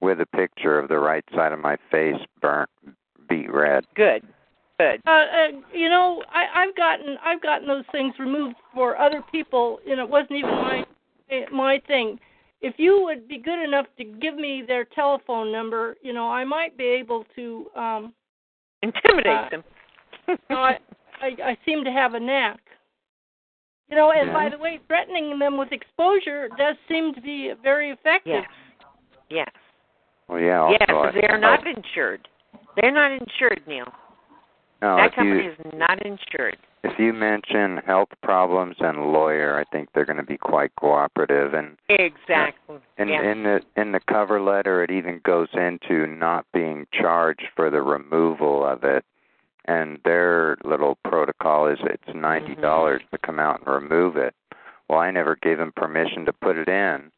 with 0.01 0.19
a 0.19 0.25
picture 0.25 0.77
of 0.77 0.89
the 0.89 0.99
right 0.99 1.23
side 1.33 1.53
of 1.53 1.59
my 1.59 1.77
face 1.89 2.21
burnt 2.41 2.69
beat 3.29 3.49
red. 3.49 3.87
Good. 3.95 4.23
Good. 4.79 5.01
Uh, 5.07 5.09
uh, 5.09 5.47
you 5.73 5.89
know, 5.89 6.21
I, 6.29 6.63
I've 6.63 6.75
gotten 6.75 7.17
I've 7.23 7.41
gotten 7.41 7.67
those 7.67 7.85
things 7.91 8.13
removed 8.19 8.55
for 8.73 8.97
other 8.97 9.23
people. 9.31 9.79
and 9.89 9.99
it 9.99 10.09
wasn't 10.09 10.33
even 10.33 10.51
my 10.51 10.83
my 11.51 11.81
thing. 11.87 12.19
If 12.61 12.75
you 12.77 13.01
would 13.03 13.27
be 13.27 13.37
good 13.37 13.63
enough 13.63 13.85
to 13.97 14.03
give 14.03 14.35
me 14.35 14.63
their 14.67 14.85
telephone 14.85 15.51
number, 15.51 15.95
you 16.01 16.13
know, 16.13 16.29
I 16.29 16.43
might 16.43 16.77
be 16.77 16.85
able 16.85 17.25
to 17.35 17.67
um 17.75 18.13
intimidate 18.81 19.27
uh, 19.27 19.49
them. 19.49 19.63
no, 20.49 20.57
I, 20.57 20.77
I 21.21 21.27
I 21.43 21.57
seem 21.65 21.83
to 21.85 21.91
have 21.91 22.13
a 22.13 22.19
knack. 22.19 22.59
You 23.89 23.95
know, 23.95 24.11
and 24.11 24.27
Yeah. 24.27 24.33
by 24.33 24.49
the 24.49 24.57
way, 24.57 24.79
threatening 24.87 25.37
them 25.39 25.57
with 25.57 25.71
exposure 25.71 26.49
does 26.57 26.75
seem 26.89 27.13
to 27.13 27.21
be 27.21 27.53
very 27.63 27.91
effective. 27.91 28.43
Yes. 28.43 28.49
Yes. 29.29 29.51
Well, 30.27 30.39
yeah. 30.39 30.59
Also, 30.59 30.77
yeah, 30.79 30.85
because 30.87 31.13
they're 31.21 31.37
not 31.39 31.65
insured. 31.65 32.27
They're 32.75 32.91
not 32.91 33.11
insured, 33.11 33.61
Neil. 33.67 33.85
No, 34.85 34.97
that 34.97 35.15
company 35.15 35.43
you 35.45 35.51
is 35.51 35.57
not 35.73 36.05
insured. 36.05 36.57
if 36.83 36.99
you 36.99 37.11
mention 37.11 37.77
health 37.87 38.09
problems 38.21 38.75
and 38.79 39.11
lawyer, 39.11 39.57
I 39.59 39.63
think 39.71 39.89
they're 39.93 40.05
going 40.05 40.23
to 40.25 40.31
be 40.35 40.37
quite 40.37 40.71
cooperative. 40.79 41.55
And 41.55 41.77
Exactly. 41.89 42.77
and 42.99 43.09
yes. 43.09 43.23
in 43.25 43.43
the 43.43 43.61
in 43.81 43.93
the 43.93 43.99
cover 44.07 44.39
letter, 44.39 44.83
it 44.83 44.91
even 44.91 45.21
goes 45.25 45.47
into 45.53 46.05
not 46.05 46.45
being 46.53 46.85
charged 46.93 47.47
for 47.55 47.71
the 47.71 47.81
removal 47.81 48.63
of 48.63 48.83
it. 48.83 49.03
And 49.67 49.99
their 50.05 50.57
little 50.63 50.99
protocol 51.03 51.67
is 51.67 51.79
it's 51.81 52.13
ninety 52.13 52.53
dollars 52.53 53.01
to 53.11 53.17
come 53.17 53.39
out 53.39 53.61
and 53.61 53.67
remove 53.81 54.15
it. 54.17 54.35
Well, 54.87 54.99
I 54.99 55.09
never 55.09 55.35
gave 55.41 55.57
them 55.57 55.73
permission 55.75 56.25
to 56.25 56.33
put 56.33 56.57
it 56.57 56.69
in. 56.69 57.11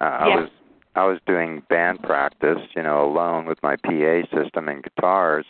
Uh, 0.00 0.04
I 0.04 0.28
was 0.40 0.48
I 0.96 1.04
was 1.04 1.20
doing 1.26 1.62
band 1.70 2.02
practice, 2.02 2.58
you 2.74 2.82
know, 2.82 2.98
alone 3.08 3.46
with 3.46 3.62
my 3.62 3.76
PA 3.76 4.14
system 4.36 4.68
and 4.68 4.82
guitars, 4.82 5.46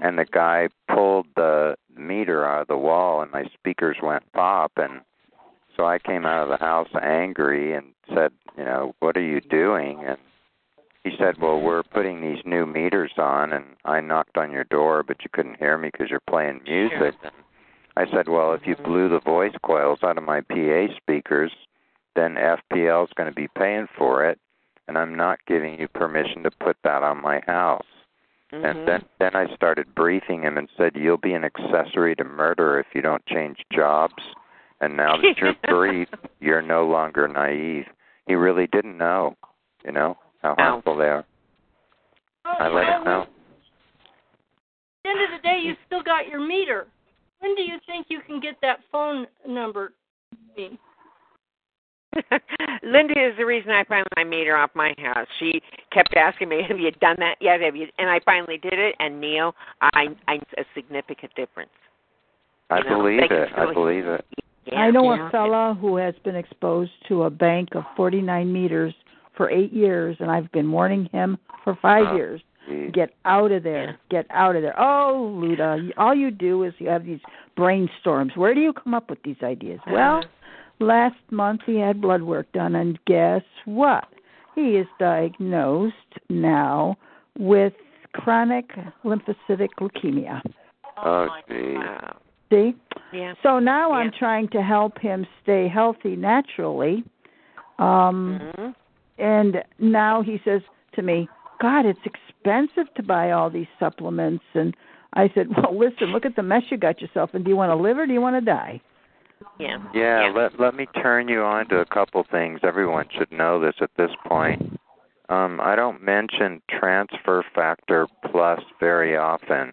and 0.00 0.18
the 0.18 0.24
guy 0.24 0.68
pulled 0.92 1.26
the 1.36 1.76
meter 1.96 2.46
out 2.46 2.62
of 2.62 2.68
the 2.68 2.76
wall, 2.76 3.20
and 3.20 3.30
my 3.30 3.44
speakers 3.54 3.96
went 4.02 4.30
pop, 4.32 4.72
and 4.76 5.00
so 5.76 5.86
I 5.86 5.98
came 5.98 6.26
out 6.26 6.42
of 6.42 6.48
the 6.48 6.64
house 6.64 6.88
angry 7.00 7.74
and 7.74 7.86
said, 8.14 8.32
you 8.56 8.64
know, 8.64 8.94
what 9.00 9.16
are 9.16 9.22
you 9.22 9.40
doing? 9.40 10.04
And 10.04 10.18
he 11.04 11.10
said, 11.18 11.38
well, 11.40 11.60
we're 11.60 11.84
putting 11.84 12.20
these 12.20 12.44
new 12.44 12.66
meters 12.66 13.12
on, 13.16 13.52
and 13.52 13.64
I 13.84 14.00
knocked 14.00 14.36
on 14.36 14.50
your 14.50 14.64
door, 14.64 15.02
but 15.02 15.22
you 15.22 15.30
couldn't 15.32 15.58
hear 15.58 15.78
me 15.78 15.90
because 15.92 16.10
you're 16.10 16.20
playing 16.28 16.60
music. 16.64 17.14
And 17.22 17.32
I 17.96 18.10
said, 18.10 18.28
well, 18.28 18.52
if 18.52 18.66
you 18.66 18.76
blew 18.76 19.08
the 19.08 19.20
voice 19.20 19.54
coils 19.62 20.00
out 20.02 20.18
of 20.18 20.24
my 20.24 20.40
PA 20.40 20.86
speakers, 20.96 21.52
then 22.16 22.34
FPL 22.34 23.04
is 23.04 23.12
going 23.16 23.28
to 23.28 23.34
be 23.34 23.48
paying 23.56 23.86
for 23.96 24.24
it, 24.24 24.38
and 24.88 24.98
I'm 24.98 25.14
not 25.14 25.38
giving 25.46 25.78
you 25.78 25.86
permission 25.88 26.42
to 26.42 26.50
put 26.50 26.76
that 26.82 27.02
on 27.02 27.22
my 27.22 27.40
house. 27.46 27.86
Mhm. 28.52 28.64
And 28.64 28.88
then 28.88 29.04
then 29.18 29.36
I 29.36 29.54
started 29.54 29.94
briefing 29.94 30.42
him 30.42 30.56
and 30.56 30.68
said, 30.76 30.96
"You'll 30.96 31.18
be 31.18 31.34
an 31.34 31.44
accessory 31.44 32.16
to 32.16 32.24
murder 32.24 32.78
if 32.78 32.86
you 32.94 33.02
don't 33.02 33.24
change 33.26 33.64
jobs." 33.72 34.22
And 34.80 34.96
now 34.96 35.16
that 35.16 35.36
you're 35.38 35.54
briefed, 35.68 36.14
you're 36.40 36.62
no 36.62 36.86
longer 36.86 37.28
naive. 37.28 37.86
He 38.26 38.34
really 38.34 38.66
didn't 38.68 38.96
know, 38.96 39.36
you 39.84 39.92
know, 39.92 40.16
how 40.42 40.54
harmful 40.54 40.96
they 40.96 41.08
are. 41.08 41.24
Oh, 42.44 42.56
I 42.58 42.68
let 42.68 42.88
him 42.88 43.04
know. 43.04 43.22
At 43.22 43.28
the 45.04 45.10
end 45.10 45.20
of 45.20 45.30
the 45.30 45.48
day, 45.48 45.58
you 45.58 45.76
still 45.86 46.02
got 46.02 46.28
your 46.28 46.40
meter. 46.40 46.86
When 47.40 47.54
do 47.54 47.62
you 47.62 47.78
think 47.86 48.06
you 48.08 48.20
can 48.20 48.40
get 48.40 48.60
that 48.62 48.80
phone 48.90 49.26
number? 49.46 49.92
to 50.30 50.36
me? 50.60 50.78
Linda 52.82 53.14
is 53.14 53.36
the 53.36 53.44
reason 53.46 53.70
I 53.70 53.84
finally 53.84 54.28
made 54.28 54.46
her 54.46 54.56
off 54.56 54.70
my 54.74 54.94
house. 54.98 55.26
She 55.38 55.60
kept 55.92 56.14
asking 56.16 56.48
me, 56.48 56.62
"Have 56.68 56.78
you 56.78 56.90
done 56.92 57.16
that 57.18 57.36
yet? 57.40 57.60
Have 57.60 57.76
you?" 57.76 57.86
And 57.98 58.08
I 58.08 58.20
finally 58.24 58.58
did 58.58 58.74
it. 58.74 58.94
And 58.98 59.20
Neil, 59.20 59.54
I 59.82 60.06
I 60.26 60.34
a 60.56 60.64
significant 60.74 61.34
difference. 61.34 61.70
I 62.70 62.78
You 62.78 62.84
know, 62.84 63.02
believe 63.02 63.20
they 63.28 63.34
it. 63.36 63.48
I 63.56 63.72
believe 63.72 64.06
it. 64.06 64.24
Yeah, 64.66 64.80
I 64.80 64.90
know 64.90 65.14
yeah. 65.14 65.28
a 65.28 65.30
fella 65.30 65.76
who 65.80 65.96
has 65.96 66.14
been 66.24 66.36
exposed 66.36 66.90
to 67.08 67.22
a 67.24 67.30
bank 67.30 67.70
of 67.74 67.84
49 67.96 68.52
meters 68.52 68.94
for 69.34 69.50
eight 69.50 69.72
years, 69.72 70.16
and 70.20 70.30
I've 70.30 70.50
been 70.52 70.70
warning 70.70 71.06
him 71.10 71.38
for 71.64 71.78
five 71.80 72.08
Oh, 72.10 72.16
years. 72.16 72.42
geez. 72.68 72.90
Get 72.92 73.14
out 73.24 73.50
of 73.50 73.62
there. 73.62 73.84
Yeah. 74.10 74.22
Get 74.22 74.26
out 74.30 74.56
of 74.56 74.60
there. 74.62 74.78
Oh, 74.78 75.32
Luda, 75.42 75.90
all 75.96 76.14
you 76.14 76.30
do 76.30 76.64
is 76.64 76.74
you 76.78 76.88
have 76.90 77.06
these 77.06 77.20
brainstorms. 77.56 78.36
Where 78.36 78.52
do 78.54 78.60
you 78.60 78.74
come 78.74 78.92
up 78.92 79.08
with 79.08 79.22
these 79.22 79.42
ideas? 79.42 79.80
Well, 79.90 80.18
Uh-huh. 80.18 80.28
Last 80.80 81.16
month 81.30 81.62
he 81.66 81.76
had 81.76 82.00
blood 82.00 82.22
work 82.22 82.50
done, 82.52 82.74
and 82.74 82.98
guess 83.06 83.42
what? 83.64 84.08
He 84.54 84.76
is 84.76 84.86
diagnosed 84.98 85.94
now 86.28 86.96
with 87.38 87.74
chronic 88.12 88.70
lymphocytic 89.04 89.68
leukemia. 89.80 90.42
Oh, 90.96 91.28
geez. 91.48 91.78
See? 92.50 92.74
Yeah. 93.12 93.34
So 93.42 93.58
now 93.58 93.92
I'm 93.92 94.10
trying 94.10 94.48
to 94.48 94.62
help 94.62 94.98
him 94.98 95.26
stay 95.42 95.68
healthy 95.68 96.16
naturally. 96.16 97.04
Um 97.78 98.40
Mhm. 98.40 98.74
and 99.18 99.62
now 99.78 100.22
he 100.22 100.40
says 100.44 100.62
to 100.92 101.02
me, 101.02 101.28
"God, 101.60 101.86
it's 101.86 102.04
expensive 102.04 102.92
to 102.94 103.02
buy 103.02 103.30
all 103.30 103.50
these 103.50 103.68
supplements." 103.78 104.44
And 104.54 104.76
I 105.12 105.28
said, 105.34 105.54
"Well, 105.56 105.76
listen, 105.76 106.12
look 106.12 106.26
at 106.26 106.36
the 106.36 106.42
mess 106.42 106.70
you 106.70 106.76
got 106.76 107.00
yourself 107.00 107.34
in. 107.34 107.42
Do 107.42 107.50
you 107.50 107.56
want 107.56 107.70
to 107.70 107.76
live 107.76 107.98
or 107.98 108.06
do 108.06 108.12
you 108.12 108.20
want 108.20 108.36
to 108.36 108.40
die?" 108.40 108.80
Yeah. 109.58 109.78
Yeah, 109.94 110.32
let 110.34 110.58
let 110.60 110.74
me 110.74 110.86
turn 111.02 111.28
you 111.28 111.42
on 111.42 111.68
to 111.68 111.78
a 111.78 111.86
couple 111.86 112.24
things. 112.30 112.60
Everyone 112.62 113.06
should 113.16 113.30
know 113.32 113.60
this 113.60 113.74
at 113.80 113.90
this 113.96 114.10
point. 114.26 114.78
Um, 115.28 115.60
I 115.60 115.76
don't 115.76 116.02
mention 116.02 116.62
transfer 116.70 117.44
factor 117.54 118.06
plus 118.30 118.60
very 118.80 119.16
often 119.16 119.72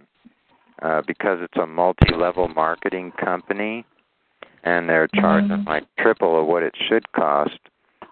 uh, 0.81 1.01
because 1.07 1.39
it's 1.41 1.57
a 1.57 1.65
multi-level 1.65 2.49
marketing 2.49 3.13
company, 3.23 3.85
and 4.63 4.89
they're 4.89 5.07
charging 5.15 5.63
like 5.63 5.85
triple 5.99 6.39
of 6.39 6.47
what 6.47 6.63
it 6.63 6.73
should 6.89 7.11
cost. 7.13 7.59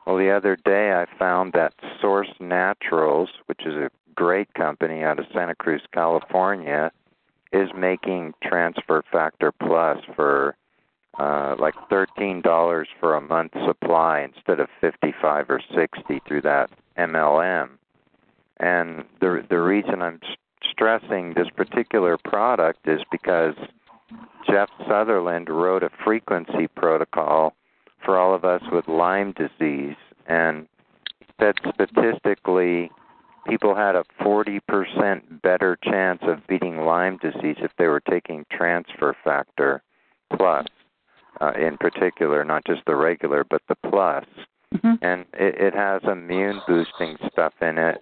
Well, 0.05 0.17
the 0.17 0.31
other 0.31 0.57
day 0.63 0.91
I 0.93 1.05
found 1.17 1.53
that 1.53 1.73
Source 2.01 2.31
Naturals, 2.39 3.29
which 3.47 3.65
is 3.65 3.73
a 3.75 3.89
great 4.15 4.53
company 4.53 5.03
out 5.03 5.19
of 5.19 5.25
Santa 5.33 5.55
Cruz, 5.55 5.81
California, 5.93 6.91
is 7.51 7.69
making 7.77 8.33
Transfer 8.43 9.03
Factor 9.11 9.51
Plus 9.51 9.99
for 10.15 10.55
uh 11.19 11.55
like 11.59 11.75
thirteen 11.89 12.41
dollars 12.41 12.87
for 12.99 13.15
a 13.15 13.21
month 13.21 13.51
supply 13.65 14.21
instead 14.21 14.59
of 14.59 14.67
fifty 14.81 15.13
five 15.21 15.49
or 15.49 15.61
sixty 15.75 16.21
through 16.27 16.41
that 16.41 16.69
MLM. 16.97 17.69
And 18.57 19.05
the 19.19 19.45
the 19.49 19.59
reason 19.59 20.01
I'm 20.01 20.19
s- 20.23 20.37
stressing 20.71 21.33
this 21.33 21.49
particular 21.55 22.17
product 22.17 22.87
is 22.87 23.01
because 23.11 23.55
Jeff 24.49 24.69
Sutherland 24.87 25.49
wrote 25.49 25.83
a 25.83 25.89
frequency 26.03 26.67
protocol 26.67 27.53
for 28.03 28.17
all 28.17 28.33
of 28.33 28.43
us 28.43 28.61
with 28.71 28.87
Lyme 28.87 29.33
disease 29.33 29.95
and 30.27 30.67
that 31.39 31.55
statistically 31.73 32.91
people 33.47 33.75
had 33.75 33.95
a 33.95 34.03
40% 34.21 35.41
better 35.41 35.77
chance 35.83 36.19
of 36.23 36.45
beating 36.47 36.85
Lyme 36.85 37.17
disease 37.17 37.57
if 37.59 37.71
they 37.77 37.87
were 37.87 38.01
taking 38.01 38.45
transfer 38.51 39.15
factor 39.23 39.81
plus 40.35 40.65
uh, 41.43 41.51
in 41.59 41.77
particular, 41.77 42.43
not 42.45 42.63
just 42.65 42.81
the 42.85 42.95
regular, 42.95 43.43
but 43.49 43.61
the 43.67 43.75
plus. 43.89 44.25
Mhm. 44.75 44.97
And 45.01 45.25
it, 45.33 45.55
it 45.67 45.73
has 45.75 46.01
immune 46.03 46.61
boosting 46.67 47.17
stuff 47.31 47.53
in 47.61 47.77
it. 47.77 47.97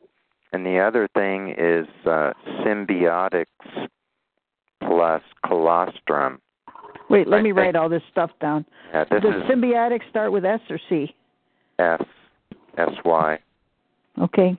And 0.53 0.65
the 0.65 0.79
other 0.79 1.07
thing 1.13 1.55
is 1.57 1.87
uh, 2.05 2.33
symbiotics 2.63 3.45
plus 4.81 5.21
colostrum. 5.45 6.39
Wait, 7.09 7.27
let 7.27 7.39
I 7.39 7.41
me 7.41 7.49
think- 7.49 7.57
write 7.57 7.75
all 7.75 7.89
this 7.89 8.03
stuff 8.11 8.31
down. 8.39 8.65
Yeah, 8.93 9.05
this 9.09 9.21
Does 9.21 9.35
is 9.35 9.49
symbiotic 9.49 10.01
start 10.09 10.31
with 10.31 10.45
S 10.45 10.59
or 10.69 10.79
C? 10.89 11.13
S 11.79 12.01
S 12.77 12.91
Y. 13.03 13.39
Okay. 14.21 14.57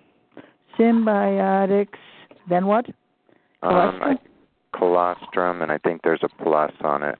Symbiotics. 0.78 1.88
Then 2.48 2.66
what? 2.66 2.86
Um, 3.62 4.00
I, 4.02 4.14
colostrum, 4.76 5.62
and 5.62 5.70
I 5.70 5.78
think 5.78 6.00
there's 6.02 6.22
a 6.24 6.42
plus 6.42 6.72
on 6.82 7.02
it. 7.02 7.18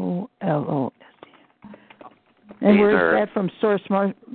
O 0.00 0.30
L 0.40 0.66
O 0.68 0.92
S 1.00 1.06
T. 1.22 1.30
And 2.62 2.78
where 2.78 3.18
is 3.18 3.20
that 3.20 3.32
from? 3.32 3.50
Source 3.60 3.82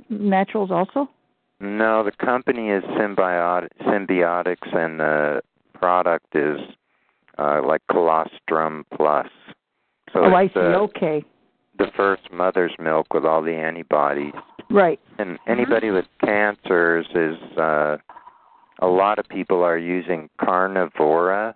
Naturals 0.08 0.70
also? 0.70 1.08
No, 1.60 2.04
the 2.04 2.12
company 2.12 2.68
is 2.68 2.82
symbiotic, 2.84 3.68
symbiotics, 3.82 4.76
and 4.76 5.00
the 5.00 5.40
product 5.74 6.34
is 6.34 6.58
uh, 7.38 7.62
like 7.66 7.82
colostrum 7.90 8.84
plus. 8.94 9.28
So 10.12 10.20
oh, 10.20 10.34
I 10.34 10.44
it's 10.44 10.54
see. 10.54 10.60
the, 10.60 10.76
okay. 10.76 11.24
the 11.78 11.86
first 11.96 12.30
mother's 12.32 12.72
milk 12.78 13.12
with 13.14 13.24
all 13.24 13.42
the 13.42 13.54
antibodies. 13.54 14.32
Right. 14.70 15.00
And 15.18 15.38
anybody 15.46 15.90
with 15.90 16.06
cancers 16.22 17.06
is 17.14 17.58
uh, 17.58 17.96
a 18.80 18.86
lot 18.86 19.18
of 19.18 19.28
people 19.28 19.62
are 19.62 19.78
using 19.78 20.28
carnivora, 20.40 21.54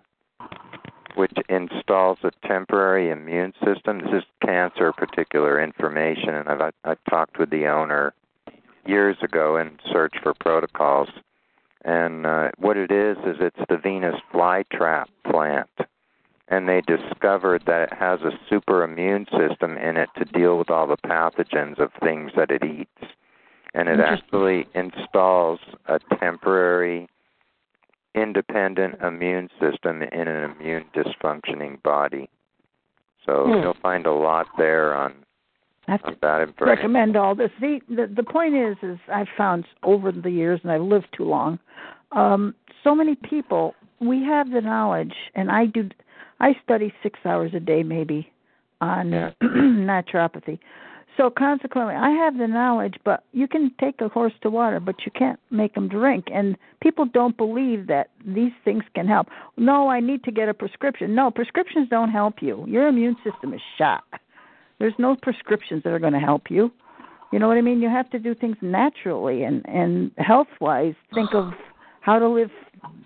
which 1.15 1.33
installs 1.49 2.17
a 2.23 2.31
temporary 2.47 3.09
immune 3.09 3.53
system. 3.63 3.99
This 3.99 4.21
is 4.21 4.23
cancer 4.45 4.91
particular 4.93 5.61
information, 5.61 6.29
and 6.29 6.49
I've 6.49 6.61
I, 6.61 6.71
I've 6.83 7.03
talked 7.09 7.37
with 7.39 7.49
the 7.49 7.67
owner 7.67 8.13
years 8.85 9.17
ago 9.21 9.57
in 9.57 9.77
search 9.91 10.15
for 10.23 10.33
protocols. 10.33 11.09
and 11.83 12.25
uh, 12.25 12.49
what 12.57 12.77
it 12.77 12.91
is 12.91 13.17
is 13.25 13.37
it's 13.39 13.69
the 13.69 13.77
Venus 13.77 14.15
flytrap 14.33 15.05
plant, 15.29 15.69
and 16.47 16.67
they 16.67 16.81
discovered 16.81 17.63
that 17.65 17.91
it 17.91 17.93
has 17.93 18.21
a 18.21 18.37
super 18.49 18.83
immune 18.83 19.25
system 19.37 19.77
in 19.77 19.97
it 19.97 20.09
to 20.17 20.25
deal 20.25 20.57
with 20.57 20.69
all 20.69 20.87
the 20.87 20.97
pathogens 20.97 21.79
of 21.79 21.91
things 22.03 22.31
that 22.35 22.51
it 22.51 22.63
eats, 22.63 23.11
and 23.73 23.89
it 23.89 23.99
actually 23.99 24.67
installs 24.75 25.59
a 25.87 25.99
temporary 26.19 27.07
independent 28.15 29.01
immune 29.01 29.49
system 29.59 30.01
in 30.01 30.27
an 30.27 30.51
immune 30.51 30.85
dysfunctioning 30.93 31.81
body. 31.83 32.29
So 33.25 33.45
Hmm. 33.47 33.63
you'll 33.63 33.73
find 33.81 34.05
a 34.05 34.11
lot 34.11 34.47
there 34.57 34.93
on, 34.95 35.13
I 35.87 35.91
have 35.91 36.01
on 36.05 36.17
that 36.21 36.41
information. 36.41 36.77
recommend 36.77 37.15
all 37.15 37.35
this. 37.35 37.51
The, 37.59 37.79
the 37.89 38.07
the 38.07 38.23
point 38.23 38.55
is, 38.55 38.77
is 38.81 38.97
I've 39.13 39.29
found 39.37 39.65
over 39.83 40.11
the 40.11 40.31
years, 40.31 40.59
and 40.63 40.71
I've 40.71 40.81
lived 40.81 41.07
too 41.13 41.25
long. 41.25 41.59
Um, 42.11 42.55
so 42.83 42.93
many 42.95 43.15
people, 43.15 43.75
we 43.99 44.23
have 44.23 44.49
the 44.51 44.61
knowledge, 44.61 45.13
and 45.35 45.51
I 45.51 45.67
do. 45.67 45.89
I 46.39 46.55
study 46.63 46.91
six 47.03 47.19
hours 47.23 47.53
a 47.53 47.59
day, 47.59 47.83
maybe, 47.83 48.29
on 48.81 49.11
Yeah. 49.11 49.31
naturopathy. 49.43 50.57
So 51.17 51.29
consequently, 51.29 51.95
I 51.95 52.09
have 52.11 52.37
the 52.37 52.47
knowledge, 52.47 52.95
but 53.03 53.23
you 53.33 53.47
can 53.47 53.71
take 53.79 53.99
a 53.99 54.07
horse 54.07 54.33
to 54.41 54.49
water, 54.49 54.79
but 54.79 54.95
you 55.05 55.11
can't 55.11 55.39
make 55.49 55.75
them 55.75 55.89
drink. 55.89 56.25
And 56.33 56.57
people 56.81 57.05
don't 57.05 57.35
believe 57.35 57.87
that 57.87 58.09
these 58.25 58.53
things 58.63 58.83
can 58.95 59.07
help. 59.07 59.27
No, 59.57 59.89
I 59.89 59.99
need 59.99 60.23
to 60.23 60.31
get 60.31 60.47
a 60.49 60.53
prescription. 60.53 61.13
No, 61.13 61.29
prescriptions 61.29 61.89
don't 61.89 62.09
help 62.09 62.35
you. 62.41 62.65
Your 62.67 62.87
immune 62.87 63.17
system 63.23 63.53
is 63.53 63.61
shot. 63.77 64.03
There's 64.79 64.93
no 64.97 65.15
prescriptions 65.21 65.83
that 65.83 65.91
are 65.91 65.99
going 65.99 66.13
to 66.13 66.19
help 66.19 66.49
you. 66.49 66.71
You 67.31 67.39
know 67.39 67.47
what 67.47 67.57
I 67.57 67.61
mean? 67.61 67.81
You 67.81 67.89
have 67.89 68.09
to 68.11 68.19
do 68.19 68.33
things 68.35 68.57
naturally 68.61 69.43
and 69.43 69.65
and 69.67 70.11
health-wise. 70.17 70.95
Think 71.13 71.33
of 71.33 71.51
how 72.01 72.19
to 72.19 72.27
live 72.27 72.49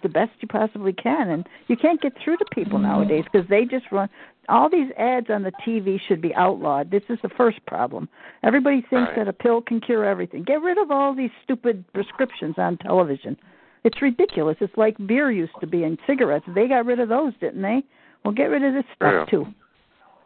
the 0.01 0.09
best 0.09 0.31
you 0.39 0.47
possibly 0.47 0.93
can, 0.93 1.29
and 1.29 1.47
you 1.67 1.75
can't 1.75 2.01
get 2.01 2.13
through 2.23 2.37
to 2.37 2.45
people 2.51 2.79
mm-hmm. 2.79 2.87
nowadays 2.87 3.25
because 3.31 3.47
they 3.49 3.65
just 3.65 3.85
run. 3.91 4.09
All 4.49 4.69
these 4.69 4.91
ads 4.97 5.29
on 5.29 5.43
the 5.43 5.51
TV 5.65 5.99
should 6.07 6.21
be 6.21 6.33
outlawed. 6.35 6.91
This 6.91 7.03
is 7.09 7.17
the 7.21 7.29
first 7.29 7.63
problem. 7.65 8.07
Everybody 8.43 8.81
thinks 8.81 9.09
Right. 9.09 9.15
that 9.15 9.27
a 9.27 9.33
pill 9.33 9.61
can 9.61 9.79
cure 9.79 10.05
everything. 10.05 10.43
Get 10.43 10.61
rid 10.61 10.77
of 10.77 10.91
all 10.91 11.13
these 11.13 11.31
stupid 11.43 11.83
prescriptions 11.93 12.57
on 12.57 12.77
television. 12.77 13.37
It's 13.83 14.01
ridiculous. 14.01 14.57
It's 14.61 14.75
like 14.77 14.95
beer 15.05 15.31
used 15.31 15.53
to 15.61 15.67
be 15.67 15.83
and 15.83 15.97
cigarettes. 16.07 16.45
They 16.47 16.67
got 16.67 16.85
rid 16.85 16.99
of 16.99 17.09
those, 17.09 17.33
didn't 17.39 17.61
they? 17.61 17.83
Well, 18.23 18.33
get 18.33 18.45
rid 18.45 18.63
of 18.63 18.73
this 18.73 18.85
stuff 18.95 19.27
True. 19.29 19.45
too. 19.45 19.53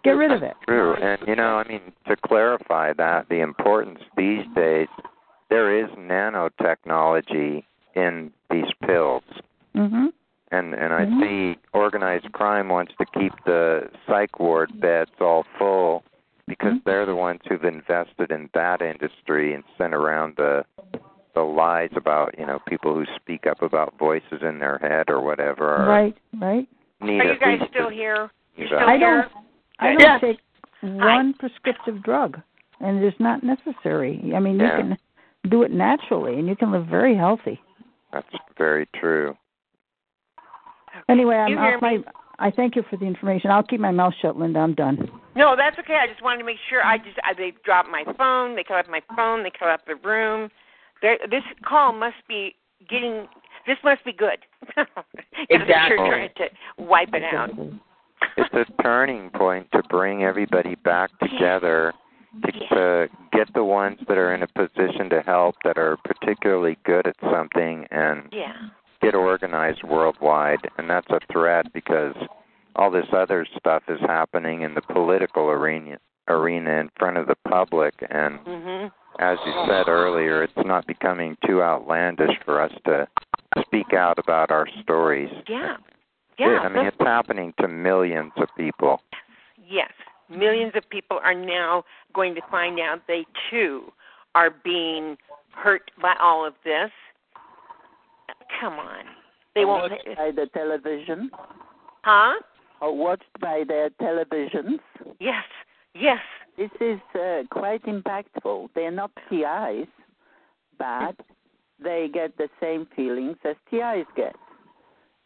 Get 0.03 0.11
rid 0.11 0.31
of 0.31 0.43
it. 0.43 0.55
True, 0.65 0.93
and 0.95 1.19
you 1.27 1.35
know, 1.35 1.57
I 1.57 1.67
mean, 1.67 1.81
to 2.07 2.15
clarify 2.15 2.93
that, 2.93 3.27
the 3.27 3.41
importance 3.41 3.99
these 4.15 4.45
days, 4.55 4.87
there 5.49 5.75
is 5.77 5.89
nanotechnology 5.91 7.63
in 7.95 8.31
these 8.49 8.71
pills, 8.85 9.23
Mhm. 9.75 10.13
And 10.51 10.73
and 10.73 10.93
I 10.93 11.05
Mhm. 11.05 11.21
see 11.21 11.59
organized 11.73 12.31
crime 12.31 12.69
wants 12.69 12.93
to 12.97 13.05
keep 13.05 13.33
the 13.45 13.89
psych 14.07 14.39
ward 14.39 14.79
beds 14.79 15.11
all 15.19 15.43
full 15.57 16.03
because 16.47 16.73
Mhm. 16.73 16.83
they're 16.85 17.05
the 17.05 17.15
ones 17.15 17.41
who've 17.47 17.63
invested 17.63 18.31
in 18.31 18.49
that 18.53 18.81
industry 18.81 19.53
and 19.53 19.63
sent 19.77 19.93
around 19.93 20.35
the 20.35 20.65
the 21.35 21.43
lies 21.43 21.91
about 21.95 22.37
you 22.39 22.45
know 22.45 22.59
people 22.65 22.93
who 22.93 23.05
speak 23.15 23.45
up 23.45 23.61
about 23.61 23.93
voices 23.97 24.41
in 24.41 24.59
their 24.59 24.77
head 24.79 25.09
or 25.09 25.21
whatever. 25.21 25.75
Are 25.75 25.87
Right, 25.87 26.17
right. 26.39 26.67
Need 27.01 27.21
Are 27.21 27.33
you 27.33 27.39
guys 27.39 27.67
still 27.69 27.89
to- 27.89 27.95
here? 27.95 28.29
you 28.55 28.65
You're 28.65 28.79
still 28.79 28.89
I 28.89 28.97
here? 28.97 29.21
don't. 29.21 29.31
I 29.79 29.87
don't 29.91 30.01
Yes. 30.01 30.21
take 30.21 30.39
one 30.81 31.33
prescriptive 31.33 32.01
drug, 32.03 32.41
and 32.81 33.01
it's 33.03 33.19
not 33.19 33.43
necessary. 33.43 34.33
I 34.35 34.39
mean, 34.39 34.59
Yeah. 34.59 34.77
you 34.77 34.83
can 34.83 34.97
do 35.47 35.63
it 35.63 35.71
naturally, 35.71 36.37
and 36.39 36.47
you 36.47 36.55
can 36.55 36.71
live 36.71 36.85
very 36.85 37.13
healthy. 37.13 37.61
That's 38.11 38.27
very 38.57 38.87
true. 38.87 39.37
Anyway, 41.07 41.35
I'm, 41.35 41.49
You 41.51 41.57
hear 41.57 41.73
I'll, 41.75 41.81
my, 41.81 41.97
I 42.39 42.51
thank 42.51 42.75
you 42.75 42.83
for 42.89 42.97
the 42.97 43.05
information. 43.05 43.51
I'll 43.51 43.63
keep 43.63 43.79
my 43.79 43.91
mouth 43.91 44.13
shut, 44.21 44.37
Linda. 44.37 44.59
I'm 44.59 44.73
done. 44.73 45.09
No, 45.35 45.55
that's 45.55 45.77
okay. 45.79 45.97
I 46.01 46.07
just 46.07 46.23
wanted 46.23 46.39
to 46.39 46.45
make 46.45 46.57
sure. 46.69 46.83
I 46.83 46.97
just 46.97 47.17
I, 47.23 47.33
they 47.33 47.53
dropped 47.63 47.89
my 47.89 48.03
phone. 48.17 48.55
They 48.55 48.63
cut 48.63 48.77
off 48.77 48.87
my 48.89 49.01
phone. 49.15 49.43
They 49.43 49.51
cut 49.57 49.69
off 49.69 49.81
the 49.87 49.95
room. 49.95 50.49
They're, 51.01 51.17
this 51.29 51.43
call 51.65 51.93
must 51.93 52.17
be 52.27 52.55
getting. 52.89 53.27
This 53.67 53.77
must 53.83 54.03
be 54.05 54.13
good. 54.13 54.39
Exactly. 55.51 55.97
You're 55.97 56.07
trying 56.07 56.29
to 56.37 56.83
wipe 56.83 57.09
it 57.13 57.23
out. 57.23 57.49
it's 58.37 58.53
a 58.53 58.83
turning 58.83 59.29
point 59.31 59.67
to 59.71 59.81
bring 59.89 60.23
everybody 60.23 60.75
back 60.75 61.09
together 61.19 61.93
to, 62.43 62.51
to 62.51 63.07
get 63.31 63.51
the 63.53 63.63
ones 63.63 63.97
that 64.07 64.17
are 64.17 64.33
in 64.33 64.43
a 64.43 64.47
position 64.47 65.09
to 65.09 65.21
help 65.21 65.55
that 65.63 65.77
are 65.77 65.97
particularly 66.03 66.77
good 66.85 67.07
at 67.07 67.15
something 67.31 67.85
and 67.89 68.29
Yeah. 68.31 68.53
Get 69.01 69.15
organized 69.15 69.83
worldwide 69.83 70.69
and 70.77 70.89
that's 70.89 71.09
a 71.09 71.19
threat 71.31 71.71
because 71.73 72.15
all 72.75 72.91
this 72.91 73.07
other 73.13 73.45
stuff 73.57 73.83
is 73.87 73.99
happening 74.01 74.61
in 74.61 74.73
the 74.73 74.81
political 74.81 75.47
arena 75.49 75.97
arena 76.27 76.71
in 76.79 76.89
front 76.97 77.17
of 77.17 77.27
the 77.27 77.35
public 77.49 77.93
and 78.09 78.39
Mhm. 78.45 78.91
as 79.19 79.37
you 79.45 79.53
said 79.67 79.87
earlier 79.87 80.43
it's 80.43 80.65
not 80.65 80.85
becoming 80.85 81.37
too 81.45 81.63
outlandish 81.63 82.37
for 82.45 82.61
us 82.61 82.71
to 82.85 83.07
speak 83.61 83.93
out 83.93 84.19
about 84.19 84.51
our 84.51 84.67
stories 84.81 85.31
Yeah. 85.47 85.77
Yeah, 86.37 86.53
Yeah. 86.53 86.59
I 86.59 86.69
mean 86.69 86.85
it's 86.85 87.01
happening 87.01 87.53
to 87.59 87.67
millions 87.67 88.33
of 88.37 88.49
people 88.55 89.01
yes. 89.57 89.91
Millions 90.29 90.75
of 90.75 90.87
people 90.89 91.19
are 91.23 91.33
now 91.33 91.83
going 92.13 92.35
to 92.35 92.41
find 92.51 92.79
out 92.79 93.01
they 93.07 93.25
too 93.49 93.91
are 94.35 94.51
being 94.51 95.17
hurt 95.55 95.89
by 95.99 96.13
all 96.21 96.45
of 96.45 96.53
this. 96.63 96.91
Come 98.59 98.73
on. 98.73 99.05
They 99.55 99.65
won't. 99.65 99.91
watched 99.91 100.05
by 100.17 100.31
the 100.31 100.47
television 100.53 101.29
Huh? 102.03 102.39
or 102.81 102.95
watched 102.95 103.39
by 103.41 103.63
their 103.67 103.89
televisions. 104.01 104.79
Yes. 105.19 105.43
Yes. 105.93 106.19
This 106.57 106.69
is 106.81 106.99
uh, 107.15 107.43
quite 107.51 107.83
impactful. 107.85 108.69
They're 108.75 108.91
not 108.91 109.11
TIs, 109.29 109.87
but 110.77 111.15
they 111.81 112.09
get 112.13 112.37
the 112.37 112.49
same 112.61 112.87
feelings 112.95 113.37
as 113.45 113.55
TIs 113.69 114.05
get. 114.15 114.35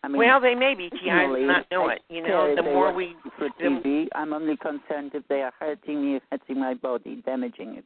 I 0.04 0.10
mean, 0.10 0.18
well, 0.18 0.42
they 0.42 0.54
may 0.54 0.76
be 0.76 0.90
TIs 0.90 1.02
not 1.48 1.66
know 1.72 1.88
it. 1.90 2.02
You 2.10 2.22
know, 2.22 2.54
the 2.56 2.62
more 2.62 2.88
watch 2.88 2.96
we 2.96 3.16
for 3.38 3.50
TV, 3.62 4.08
I'm 4.16 4.34
only 4.34 4.58
concerned 4.58 5.12
if 5.14 5.26
they 5.30 5.42
are 5.42 5.54
hurting 5.60 6.04
me, 6.04 6.20
hurting 6.30 6.60
my 6.60 6.74
body, 6.74 7.22
damaging 7.26 7.76
it. 7.76 7.86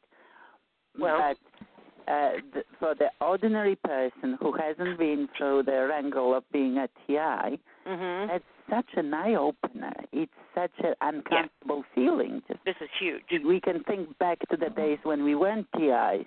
Well- 0.99 1.19
but 1.19 1.66
uh, 2.07 2.31
th- 2.53 2.65
for 2.79 2.95
the 2.95 3.09
ordinary 3.21 3.75
person 3.75 4.37
who 4.39 4.51
hasn't 4.53 4.97
been 4.97 5.27
through 5.37 5.63
the 5.63 5.87
wrangle 5.87 6.33
of 6.33 6.43
being 6.51 6.77
a 6.77 6.87
TI, 7.05 7.59
Mhm. 7.85 8.27
that's 8.27 8.43
such 8.69 8.93
an 8.95 9.13
eye 9.13 9.35
opener. 9.35 9.93
It's 10.11 10.31
such 10.55 10.71
an 10.79 10.95
uncomfortable 11.01 11.83
feeling. 11.93 12.41
Just 12.47 12.63
This 12.65 12.75
is 12.81 12.89
huge. 12.99 13.23
we 13.43 13.59
can 13.59 13.83
think 13.83 14.17
back 14.19 14.39
to 14.49 14.57
the 14.57 14.69
days 14.69 14.99
when 15.03 15.23
we 15.23 15.35
weren't 15.35 15.67
TIs, 15.73 16.25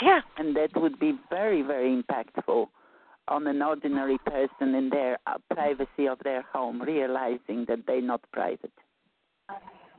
Yeah. 0.00 0.22
and 0.36 0.54
that 0.56 0.76
would 0.76 0.98
be 0.98 1.12
very, 1.30 1.62
very 1.62 1.90
impactful 2.00 2.68
on 3.28 3.46
an 3.46 3.60
ordinary 3.62 4.18
person 4.18 4.74
in 4.74 4.88
their 4.88 5.18
uh, 5.26 5.36
privacy 5.50 6.06
of 6.08 6.18
their 6.20 6.42
home, 6.42 6.80
realizing 6.80 7.64
that 7.66 7.84
they're 7.86 8.00
not 8.00 8.22
private. 8.32 8.72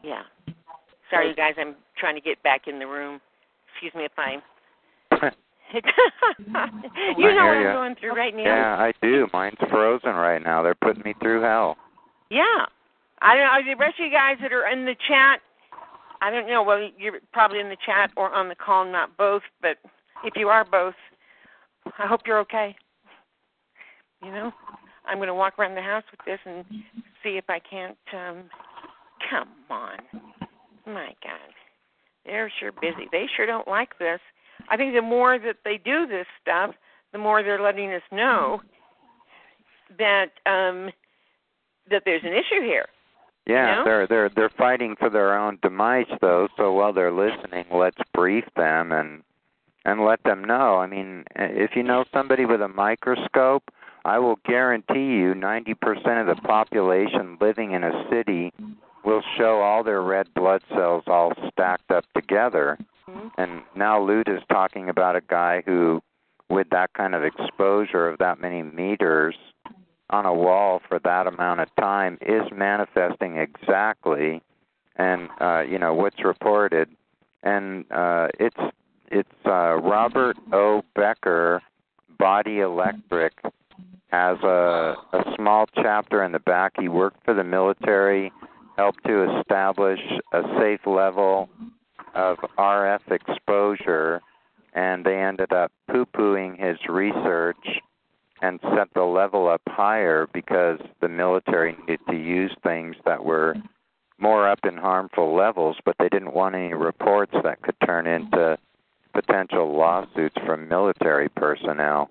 Yeah. 0.01 0.23
Sorry, 1.09 1.27
you 1.29 1.35
guys. 1.35 1.55
I'm 1.57 1.75
trying 1.95 2.15
to 2.15 2.21
get 2.21 2.41
back 2.43 2.67
in 2.67 2.79
the 2.79 2.87
room. 2.87 3.19
Excuse 3.71 3.93
me 3.95 4.05
if 4.05 4.17
I. 4.17 4.41
you 7.17 7.35
know 7.35 7.45
what 7.45 7.57
I'm 7.57 7.73
going 7.73 7.95
through 7.95 8.13
right 8.13 8.35
now. 8.35 8.43
Yeah, 8.43 8.75
I 8.77 8.93
do. 9.01 9.27
Mine's 9.33 9.57
frozen 9.69 10.11
right 10.11 10.43
now. 10.43 10.63
They're 10.63 10.75
putting 10.75 11.03
me 11.03 11.13
through 11.21 11.41
hell. 11.41 11.77
Yeah. 12.29 12.65
I 13.21 13.35
don't 13.35 13.65
know. 13.65 13.73
The 13.73 13.79
rest 13.79 13.99
of 13.99 14.05
you 14.05 14.11
guys 14.11 14.37
that 14.41 14.53
are 14.53 14.67
in 14.67 14.85
the 14.85 14.95
chat, 15.07 15.41
I 16.21 16.31
don't 16.31 16.47
know. 16.47 16.63
Well, 16.63 16.89
you're 16.97 17.19
probably 17.33 17.59
in 17.59 17.69
the 17.69 17.77
chat 17.85 18.11
or 18.15 18.33
on 18.33 18.47
the 18.49 18.55
call, 18.55 18.85
not 18.85 19.15
both. 19.17 19.43
But 19.61 19.77
if 20.23 20.33
you 20.35 20.47
are 20.47 20.65
both, 20.65 20.95
I 21.97 22.07
hope 22.07 22.21
you're 22.25 22.39
okay. 22.39 22.75
You 24.23 24.31
know, 24.31 24.51
I'm 25.05 25.17
going 25.17 25.27
to 25.27 25.33
walk 25.33 25.57
around 25.59 25.75
the 25.75 25.81
house 25.81 26.03
with 26.11 26.19
this 26.25 26.39
and 26.45 26.65
see 27.23 27.37
if 27.37 27.45
I 27.49 27.59
can't. 27.59 27.97
um 28.13 28.49
Come 29.29 29.49
on, 29.69 29.97
my 30.85 31.13
God, 31.21 31.53
they're 32.25 32.51
sure 32.59 32.71
busy. 32.71 33.07
They 33.11 33.25
sure 33.35 33.45
don't 33.45 33.67
like 33.67 33.99
this. 33.99 34.19
I 34.69 34.77
think 34.77 34.93
the 34.93 35.01
more 35.01 35.39
that 35.39 35.57
they 35.63 35.77
do 35.77 36.07
this 36.07 36.27
stuff, 36.41 36.75
the 37.11 37.17
more 37.17 37.43
they're 37.43 37.61
letting 37.61 37.91
us 37.93 38.01
know 38.11 38.61
that 39.97 40.31
um 40.45 40.91
that 41.89 42.03
there's 42.05 42.23
an 42.23 42.33
issue 42.33 42.61
here. 42.61 42.85
Yeah, 43.47 43.75
know? 43.75 43.83
they're 43.83 44.07
they're 44.07 44.29
they're 44.29 44.51
fighting 44.57 44.95
for 44.97 45.09
their 45.09 45.37
own 45.37 45.57
demise 45.61 46.05
though. 46.21 46.47
So 46.57 46.71
while 46.73 46.93
they're 46.93 47.11
listening, 47.11 47.65
let's 47.71 47.97
brief 48.13 48.45
them 48.55 48.91
and 48.91 49.23
and 49.85 50.05
let 50.05 50.21
them 50.23 50.43
know. 50.43 50.77
I 50.77 50.87
mean, 50.87 51.23
if 51.35 51.71
you 51.75 51.83
know 51.83 52.05
somebody 52.13 52.45
with 52.45 52.61
a 52.61 52.67
microscope, 52.67 53.63
I 54.05 54.19
will 54.19 54.37
guarantee 54.45 55.17
you 55.17 55.33
90% 55.33 55.75
of 56.21 56.27
the 56.27 56.41
population 56.43 57.37
living 57.39 57.71
in 57.71 57.83
a 57.83 58.05
city 58.09 58.53
will 59.03 59.21
show 59.37 59.61
all 59.61 59.83
their 59.83 60.01
red 60.01 60.33
blood 60.33 60.61
cells 60.69 61.03
all 61.07 61.33
stacked 61.51 61.91
up 61.91 62.05
together. 62.13 62.77
Mhm. 63.09 63.31
And 63.37 63.61
now 63.75 63.99
Lute 64.01 64.27
is 64.29 64.41
talking 64.51 64.89
about 64.89 65.15
a 65.15 65.21
guy 65.21 65.63
who 65.65 66.01
with 66.49 66.69
that 66.71 66.93
kind 66.93 67.13
of 67.13 67.23
exposure 67.23 68.07
of 68.07 68.17
that 68.17 68.39
many 68.39 68.63
meters 68.63 69.35
on 70.09 70.25
a 70.25 70.33
wall 70.33 70.81
for 70.87 70.97
that 70.99 71.27
amount 71.27 71.59
of 71.59 71.67
time 71.75 72.17
is 72.21 72.41
manifesting 72.51 73.37
exactly 73.37 74.41
and 74.95 75.29
uh 75.39 75.59
you 75.67 75.77
know 75.77 75.93
what's 75.93 76.23
reported. 76.23 76.89
And 77.43 77.85
uh 77.91 78.29
it's 78.39 78.59
it's 79.11 79.45
uh 79.45 79.75
Robert 79.77 80.37
O. 80.51 80.83
Becker 80.95 81.61
Body 82.17 82.59
Electric 82.59 83.33
has 84.09 84.37
a 84.43 84.95
a 85.13 85.35
small 85.35 85.67
chapter 85.75 86.23
in 86.23 86.31
the 86.31 86.39
back. 86.39 86.73
He 86.79 86.87
worked 86.89 87.23
for 87.23 87.33
the 87.33 87.43
military 87.43 88.31
helped 88.77 89.03
to 89.05 89.39
establish 89.39 89.99
a 90.33 90.41
safe 90.57 90.85
level 90.87 91.49
of 92.15 92.37
RF 92.57 93.11
exposure 93.11 94.21
and 94.73 95.05
they 95.05 95.19
ended 95.19 95.51
up 95.51 95.71
poo 95.89 96.05
pooing 96.05 96.57
his 96.59 96.77
research 96.87 97.81
and 98.41 98.59
set 98.75 98.87
the 98.93 99.03
level 99.03 99.47
up 99.47 99.61
higher 99.67 100.27
because 100.33 100.79
the 101.01 101.09
military 101.09 101.75
needed 101.81 101.99
to 102.09 102.15
use 102.15 102.55
things 102.63 102.95
that 103.05 103.23
were 103.23 103.55
more 104.17 104.47
up 104.47 104.59
in 104.65 104.77
harmful 104.77 105.35
levels, 105.35 105.77
but 105.85 105.95
they 105.99 106.09
didn't 106.09 106.33
want 106.33 106.55
any 106.55 106.73
reports 106.73 107.33
that 107.43 107.61
could 107.61 107.75
turn 107.85 108.05
into 108.05 108.57
potential 109.13 109.75
lawsuits 109.75 110.35
from 110.45 110.67
military 110.67 111.29
personnel. 111.29 112.09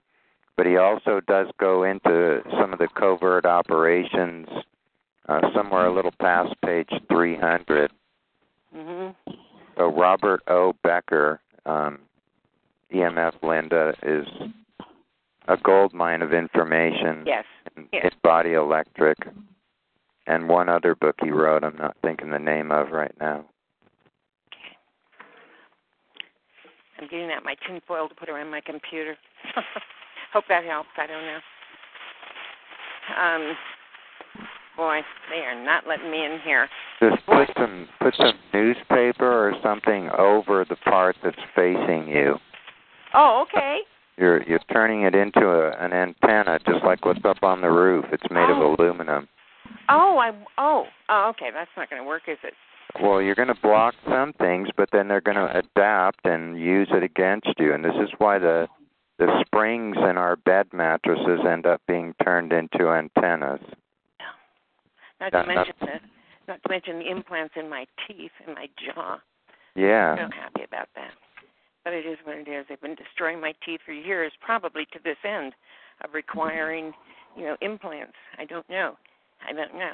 But 0.57 0.67
he 0.67 0.77
also 0.77 1.21
does 1.27 1.47
go 1.59 1.85
into 1.85 2.43
some 2.59 2.73
of 2.73 2.79
the 2.79 2.89
covert 2.89 3.47
operations 3.47 4.49
uh, 5.29 5.41
somewhere 5.55 5.87
a 5.87 5.95
little 5.95 6.15
past 6.19 6.55
page 6.65 6.91
300. 7.09 7.93
Mhm. 8.75 9.15
So 9.79 9.87
Robert 9.87 10.43
O. 10.49 10.75
Becker, 10.83 11.41
um, 11.65 12.01
EMF 12.93 13.35
Linda, 13.45 13.95
is 14.03 14.27
a 15.47 15.57
gold 15.57 15.95
mine 15.95 16.21
of 16.21 16.33
information 16.33 17.23
Yes. 17.25 17.45
Yes. 17.93 18.05
in 18.05 18.11
Body 18.23 18.55
Electric, 18.55 19.19
and 20.27 20.49
one 20.49 20.69
other 20.69 20.97
book 20.97 21.15
he 21.23 21.31
wrote. 21.31 21.63
I'm 21.63 21.77
not 21.77 21.97
thinking 22.03 22.31
the 22.31 22.41
name 22.41 22.73
of 22.73 22.91
right 22.91 23.15
now. 23.21 23.45
Okay. 24.49 24.77
I'm 26.99 27.09
getting 27.09 27.31
out 27.31 27.45
my 27.45 27.55
tinfoil 27.67 28.09
to 28.09 28.15
put 28.17 28.29
around 28.29 28.51
my 28.51 28.61
computer. 28.61 29.17
Hope 30.33 30.45
that 30.49 30.65
helps. 30.65 30.91
I 30.99 31.07
don't 31.07 31.25
know. 31.25 31.39
Um, 33.17 33.57
boy, 34.79 35.01
they 35.29 35.41
are 35.41 35.63
not 35.63 35.87
letting 35.87 36.11
me 36.11 36.25
in 36.25 36.39
here. 36.43 36.69
Just 37.03 37.27
put 37.27 37.51
some 37.59 37.87
put 38.01 38.15
some 38.17 38.33
newspaper 38.55 39.49
or 39.49 39.53
something 39.63 40.09
over 40.17 40.65
the 40.67 40.77
part 40.77 41.17
that's 41.23 41.37
facing 41.55 42.09
you. 42.09 42.37
Oh, 43.13 43.45
okay. 43.47 43.81
You're 44.17 44.43
you're 44.45 44.61
turning 44.73 45.03
it 45.03 45.15
into 45.15 45.47
a, 45.47 45.73
an 45.85 45.93
antenna, 45.93 46.59
just 46.65 46.85
like 46.85 47.05
what's 47.05 47.25
up 47.25 47.43
on 47.43 47.61
the 47.61 47.71
roof. 47.71 48.07
It's 48.13 48.31
made 48.31 48.49
Oh. 48.49 48.73
of 48.73 48.79
aluminum. 48.81 49.29
Oh, 49.91 50.17
I. 50.19 50.33
Oh, 50.57 50.87
oh, 51.09 51.29
okay. 51.31 51.51
That's 51.53 51.71
not 51.77 51.91
going 51.91 52.01
to 52.01 52.09
work, 52.09 52.23
is 52.29 52.39
it? 52.43 52.55
Well, 53.03 53.21
you're 53.21 53.35
going 53.35 53.49
to 53.49 53.61
block 53.63 53.95
some 54.09 54.33
things, 54.35 54.69
but 54.77 54.89
then 54.93 55.09
they're 55.09 55.21
going 55.21 55.37
to 55.37 55.59
adapt 55.59 56.25
and 56.25 56.59
use 56.59 56.89
it 56.91 57.03
against 57.03 57.53
you. 57.59 57.75
And 57.75 57.85
this 57.85 57.95
is 58.01 58.09
why 58.19 58.39
the 58.39 58.67
the 59.19 59.43
springs 59.45 59.97
in 59.99 60.17
our 60.17 60.37
bed 60.37 60.69
mattresses 60.73 61.41
end 61.47 61.67
up 61.67 61.83
being 61.89 62.15
turned 62.23 62.53
into 62.53 62.89
antennas. 62.89 63.61
Not 65.21 65.33
That- 65.33 65.43
to 65.43 65.49
mention 65.49 65.75
the, 65.81 66.01
not 66.47 66.63
to 66.63 66.69
mention 66.69 66.99
the 66.99 67.11
implants 67.11 67.55
in 67.57 67.69
my 67.69 67.87
teeth 68.07 68.33
and 68.47 68.55
my 68.55 68.69
jaw. 68.85 69.19
Yeah. 69.75 70.13
I'm 70.13 70.31
so 70.31 70.37
happy 70.37 70.63
about 70.65 70.89
that. 70.95 71.13
But 71.85 71.93
it 71.93 72.07
is 72.07 72.19
what 72.25 72.37
it 72.37 72.49
is. 72.49 72.67
They've 72.69 72.81
been 72.81 72.95
destroying 72.95 73.41
my 73.41 73.55
teeth 73.65 73.81
for 73.85 73.93
years, 73.93 74.33
probably 74.41 74.87
to 74.93 74.99
this 75.05 75.17
end 75.25 75.55
of 76.05 76.15
requiring, 76.15 76.93
you 77.37 77.45
know, 77.45 77.57
implants. 77.61 78.17
I 78.39 78.45
don't 78.45 78.69
know. 78.69 78.97
I 79.47 79.53
don't 79.53 79.75
know. 79.75 79.93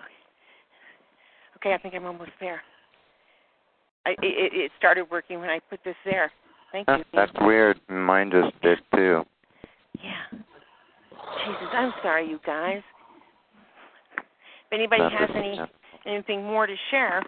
Okay, 1.56 1.72
I 1.72 1.78
think 1.78 1.94
I'm 1.94 2.04
almost 2.06 2.32
there. 2.40 2.62
I, 4.06 4.10
it, 4.22 4.52
it 4.52 4.72
started 4.78 5.10
working 5.10 5.40
when 5.40 5.50
I 5.50 5.60
put 5.70 5.80
this 5.84 5.96
there. 6.04 6.30
Thank 6.72 6.88
you. 6.88 7.04
That's 7.14 7.32
weird. 7.40 7.80
Mine 7.88 8.30
just 8.30 8.60
did 8.60 8.78
too. 8.94 9.22
Yeah. 10.02 10.38
Jesus, 11.46 11.68
I'm 11.72 11.92
sorry, 12.02 12.28
you 12.28 12.40
guys. 12.44 12.82
If 14.70 14.72
anybody 14.72 15.02
has 15.02 15.30
any 15.34 15.60
anything 16.06 16.44
more 16.44 16.66
to 16.66 16.74
share, 16.90 17.22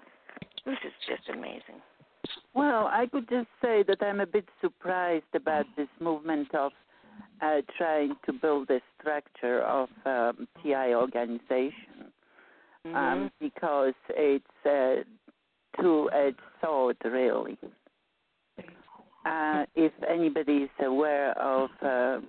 this 0.64 0.76
is 0.84 0.92
just 1.08 1.28
amazing. 1.28 1.80
Well, 2.54 2.88
I 2.90 3.06
could 3.06 3.28
just 3.28 3.48
say 3.62 3.84
that 3.86 3.98
I'm 4.02 4.20
a 4.20 4.26
bit 4.26 4.48
surprised 4.60 5.32
about 5.34 5.66
this 5.76 5.88
movement 6.00 6.54
of 6.54 6.72
uh, 7.40 7.60
trying 7.76 8.14
to 8.26 8.32
build 8.32 8.70
a 8.70 8.80
structure 8.98 9.62
of 9.62 9.88
um, 10.04 10.48
TI 10.62 10.94
organization 10.94 12.12
um, 12.94 13.30
because 13.40 13.94
it's 14.10 14.44
a 14.64 15.04
two-edged 15.80 16.40
sword, 16.62 16.96
really. 17.04 17.58
Uh, 19.24 19.64
if 19.74 19.92
anybody 20.08 20.58
is 20.58 20.70
aware 20.80 21.36
of 21.38 21.68
uh, 21.82 22.20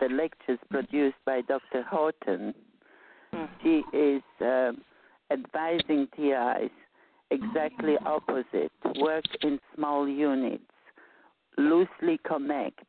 the 0.00 0.08
lectures 0.10 0.58
produced 0.70 1.16
by 1.24 1.40
Dr. 1.42 1.82
Horton, 1.82 2.54
she 3.62 3.82
is 3.96 4.22
um, 4.40 4.82
advising 5.30 6.08
TIs 6.16 6.70
exactly 7.30 7.96
opposite. 8.04 8.72
Work 9.00 9.24
in 9.42 9.58
small 9.74 10.08
units, 10.08 10.62
loosely 11.58 12.18
connect, 12.26 12.84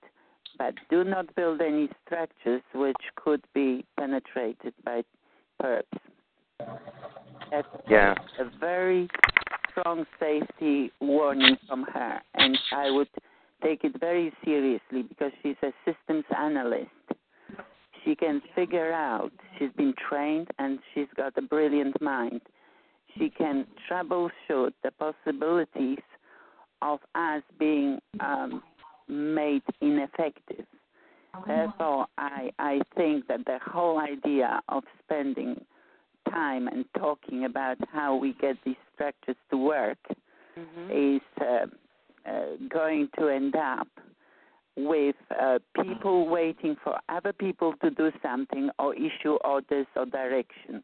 but 0.57 0.74
do 0.90 1.03
not 1.03 1.34
build 1.36 1.61
any 1.61 1.90
structures 2.06 2.61
which 2.74 2.95
could 3.15 3.41
be 3.53 3.86
penetrated 3.98 4.74
by 4.84 5.03
perps. 5.61 5.84
That's 7.52 7.68
Yeah. 7.88 8.15
a 8.40 8.45
very 8.60 9.07
strong 9.72 10.06
safety 10.19 10.91
warning 10.99 11.57
from 11.68 11.84
her, 11.84 12.22
and 12.36 12.57
I 12.72 12.90
would 12.91 13.10
take 13.61 13.84
it 13.84 13.99
very 13.99 14.34
seriously 14.44 15.03
because 15.03 15.32
she's 15.41 15.56
a 15.64 15.74
systems 15.86 16.26
analyst. 16.36 16.91
She 18.07 18.15
can 18.15 18.41
figure 18.55 18.93
out, 18.93 19.34
she's 19.59 19.71
been 19.75 19.93
trained 20.09 20.47
and 20.59 20.79
she's 20.93 21.07
got 21.17 21.38
a 21.38 21.41
brilliant 21.41 22.01
mind. 22.01 22.39
She 23.17 23.29
can 23.29 23.67
troubleshoot 23.91 24.71
the 24.81 24.91
possibilities 24.97 25.99
of 26.81 26.99
us 27.15 27.41
being 27.59 27.99
um, 28.21 28.63
made 29.09 29.63
ineffective. 29.81 30.65
Therefore, 31.45 32.07
I, 32.17 32.49
I 32.59 32.79
think 32.95 33.27
that 33.27 33.45
the 33.45 33.59
whole 33.65 33.99
idea 33.99 34.61
of 34.69 34.84
spending 35.03 35.59
time 36.29 36.69
and 36.69 36.85
talking 36.97 37.43
about 37.43 37.77
how 37.91 38.15
we 38.15 38.34
get 38.39 38.55
these 38.63 38.75
structures 38.95 39.35
to 39.51 39.57
work 39.57 39.97
is 40.89 41.21
uh, 41.41 41.65
uh, 42.25 42.41
going 42.69 43.09
to 43.19 43.27
end 43.27 43.55
up 43.55 43.88
with 44.78 45.16
uh, 45.41 45.58
people 45.84 46.28
waiting 46.28 46.76
for 46.84 46.98
other 47.10 47.34
people 47.34 47.74
to 47.82 47.90
do 47.90 48.12
something 48.22 48.70
or 48.78 48.94
issue 48.95 49.38
orders 49.44 49.88
or 49.95 50.06
direction. 50.06 50.84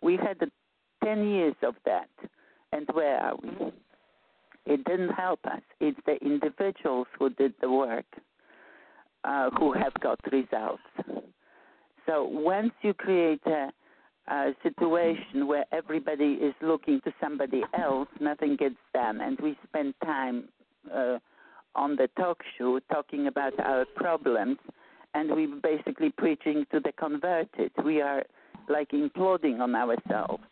We 0.00 0.16
had 0.16 0.42
uh, 0.42 0.46
10 1.04 1.28
years 1.28 1.54
of 1.62 1.74
that, 1.84 2.08
and 2.72 2.88
where 2.92 3.18
are 3.18 3.36
we? 3.42 3.72
It 4.66 4.82
didn't 4.84 5.10
help 5.10 5.40
us. 5.44 5.60
It's 5.78 5.98
the 6.06 6.16
individuals 6.24 7.06
who 7.18 7.28
did 7.30 7.52
the 7.60 7.70
work 7.70 8.06
uh, 9.24 9.50
who 9.58 9.72
have 9.72 9.92
got 10.00 10.18
results. 10.32 10.82
So 12.06 12.24
once 12.24 12.72
you 12.82 12.94
create 12.94 13.40
a, 13.46 13.70
a 14.28 14.52
situation 14.62 15.46
where 15.46 15.64
everybody 15.72 16.34
is 16.34 16.54
looking 16.62 17.00
to 17.04 17.12
somebody 17.20 17.62
else, 17.78 18.08
nothing 18.20 18.56
gets 18.56 18.76
done, 18.92 19.20
and 19.20 19.38
we 19.40 19.56
spend 19.68 19.94
time 20.02 20.44
uh, 20.94 21.18
on 21.76 21.96
the 21.96 22.08
talk 22.18 22.42
show 22.56 22.78
talking 22.92 23.26
about 23.26 23.58
our 23.60 23.84
problems, 23.96 24.58
and 25.14 25.30
we're 25.30 25.60
basically 25.62 26.10
preaching 26.10 26.66
to 26.72 26.80
the 26.80 26.92
converted. 26.92 27.70
We 27.84 28.00
are 28.00 28.24
like 28.68 28.90
imploding 28.90 29.60
on 29.60 29.74
ourselves. 29.74 30.42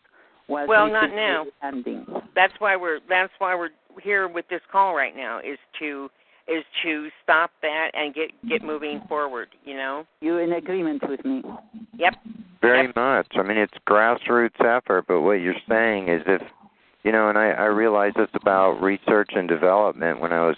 while 0.46 0.66
Well, 0.66 0.86
we 0.86 0.92
not 0.92 1.10
now. 1.10 1.46
expanding. 1.46 2.06
That's 2.34 2.54
why 2.58 2.76
we're 2.76 3.00
that's 3.08 3.32
why 3.38 3.54
we're 3.54 3.70
here 4.02 4.28
with 4.28 4.46
this 4.48 4.60
call 4.70 4.94
right 4.94 5.16
now 5.16 5.38
is 5.38 5.58
to 5.78 6.10
is 6.48 6.64
to 6.82 7.08
stop 7.22 7.50
that 7.62 7.90
and 7.94 8.14
get 8.14 8.30
get 8.48 8.62
moving 8.62 9.00
forward, 9.08 9.48
you 9.64 9.74
know? 9.74 10.04
You 10.20 10.38
in 10.38 10.52
agreement 10.52 11.02
with 11.08 11.24
me? 11.24 11.42
Yep. 11.96 12.14
Very 12.60 12.92
much. 12.94 13.26
I 13.34 13.42
mean, 13.42 13.58
it's 13.58 13.74
grassroots 13.88 14.60
effort, 14.60 15.06
but 15.08 15.22
what 15.22 15.34
you're 15.34 15.54
saying 15.68 16.08
is 16.08 16.22
if, 16.26 16.42
you 17.02 17.10
know, 17.10 17.28
and 17.28 17.36
I, 17.36 17.50
I 17.50 17.64
realized 17.64 18.16
this 18.16 18.28
about 18.34 18.80
research 18.80 19.30
and 19.34 19.48
development 19.48 20.20
when 20.20 20.32
I 20.32 20.46
was 20.46 20.56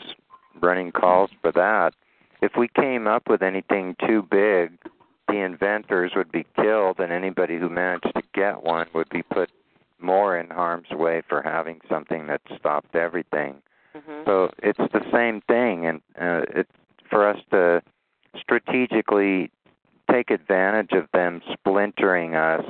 running 0.64 0.92
calls 0.92 1.30
for 1.40 1.52
that. 1.52 1.94
If 2.42 2.52
we 2.56 2.68
came 2.68 3.06
up 3.06 3.28
with 3.28 3.42
anything 3.42 3.96
too 4.06 4.22
big, 4.22 4.78
the 5.28 5.38
inventors 5.38 6.12
would 6.14 6.30
be 6.30 6.46
killed, 6.56 7.00
and 7.00 7.12
anybody 7.12 7.58
who 7.58 7.68
managed 7.68 8.12
to 8.14 8.22
get 8.34 8.62
one 8.62 8.86
would 8.94 9.08
be 9.08 9.22
put 9.22 9.50
more 10.00 10.36
in 10.36 10.50
harm's 10.50 10.90
way 10.90 11.22
for 11.28 11.42
having 11.42 11.80
something 11.88 12.26
that 12.26 12.42
stopped 12.58 12.94
everything. 12.94 13.62
Mhm. 13.94 14.24
So 14.24 14.50
it's 14.62 14.92
the 14.92 15.04
same 15.12 15.40
thing, 15.42 15.86
and 15.86 16.02
uh, 16.20 16.44
it's 16.48 16.70
for 17.08 17.26
us 17.26 17.38
to 17.50 17.82
strategically 18.38 19.50
take 20.10 20.30
advantage 20.30 20.92
of 20.92 21.08
them 21.12 21.40
splintering 21.52 22.34
us 22.34 22.64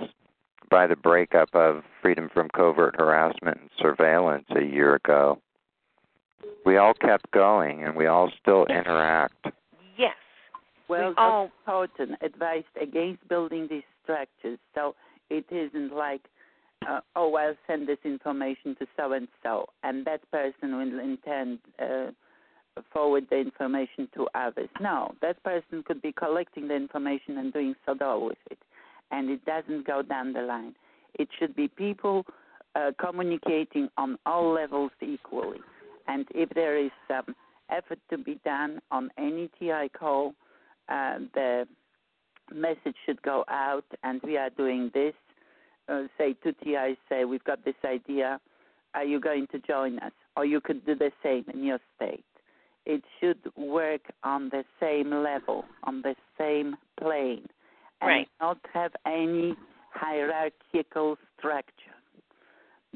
by 0.68 0.86
the 0.86 0.96
breakup 0.96 1.54
of 1.54 1.84
Freedom 2.02 2.28
from 2.28 2.48
Covert 2.50 2.96
Harassment 2.96 3.58
and 3.60 3.70
Surveillance 3.78 4.46
a 4.50 4.62
year 4.64 4.94
ago. 4.94 5.38
We 6.64 6.76
all 6.78 6.94
kept 6.94 7.30
going 7.30 7.84
and 7.84 7.94
we 7.94 8.06
all 8.06 8.30
still 8.40 8.64
interact. 8.66 9.46
Yes. 9.96 10.16
Well, 10.88 11.10
We 11.10 11.14
all- 11.16 11.46
Dr. 11.46 11.52
Horton 11.66 12.16
advised 12.20 12.76
against 12.80 13.26
building 13.28 13.68
these 13.68 13.84
structures, 14.02 14.58
so 14.74 14.94
it 15.30 15.44
isn't 15.50 15.92
like, 15.92 16.22
uh, 16.86 17.00
oh, 17.16 17.34
I'll 17.34 17.56
send 17.66 17.86
this 17.86 17.98
information 18.04 18.74
to 18.76 18.86
so 18.96 19.12
and 19.12 19.28
so, 19.42 19.68
and 19.82 20.04
that 20.06 20.28
person 20.30 20.76
will 20.76 21.00
intend. 21.00 21.60
uh, 21.78 22.10
forward 22.92 23.26
the 23.30 23.36
information 23.36 24.08
to 24.14 24.26
others. 24.34 24.68
No, 24.80 25.14
that 25.22 25.42
person 25.42 25.82
could 25.84 26.02
be 26.02 26.12
collecting 26.12 26.68
the 26.68 26.74
information 26.74 27.38
and 27.38 27.52
doing 27.52 27.74
Sodor 27.86 28.18
with 28.18 28.38
it, 28.50 28.58
and 29.10 29.30
it 29.30 29.44
doesn't 29.44 29.86
go 29.86 30.02
down 30.02 30.32
the 30.32 30.42
line. 30.42 30.74
It 31.14 31.28
should 31.38 31.54
be 31.54 31.68
people 31.68 32.26
uh, 32.74 32.90
communicating 32.98 33.88
on 33.96 34.18
all 34.26 34.52
levels 34.52 34.90
equally, 35.00 35.60
and 36.06 36.26
if 36.34 36.50
there 36.50 36.76
is 36.76 36.90
some 37.08 37.34
effort 37.70 37.98
to 38.10 38.18
be 38.18 38.40
done 38.44 38.80
on 38.90 39.10
any 39.18 39.50
TI 39.58 39.88
call, 39.98 40.34
uh, 40.88 41.18
the 41.34 41.66
message 42.52 42.96
should 43.06 43.20
go 43.22 43.44
out, 43.48 43.84
and 44.02 44.20
we 44.22 44.36
are 44.36 44.50
doing 44.50 44.90
this. 44.92 45.14
Uh, 45.88 46.04
say 46.16 46.34
to 46.42 46.52
TI, 46.52 46.96
say 47.08 47.24
we've 47.24 47.44
got 47.44 47.64
this 47.64 47.74
idea. 47.84 48.40
Are 48.94 49.04
you 49.04 49.20
going 49.20 49.46
to 49.52 49.58
join 49.58 49.98
us? 49.98 50.12
Or 50.36 50.44
you 50.44 50.60
could 50.60 50.84
do 50.86 50.94
the 50.94 51.10
same 51.22 51.44
in 51.52 51.64
your 51.64 51.78
state. 51.96 52.24
It 52.86 53.02
should 53.20 53.38
work 53.56 54.02
on 54.22 54.50
the 54.50 54.64
same 54.78 55.10
level, 55.10 55.64
on 55.84 56.02
the 56.02 56.14
same 56.38 56.76
plane, 56.98 57.46
and 58.00 58.08
Right. 58.08 58.28
not 58.40 58.58
have 58.72 58.92
any 59.06 59.56
hierarchical 59.90 61.16
structure. 61.38 61.93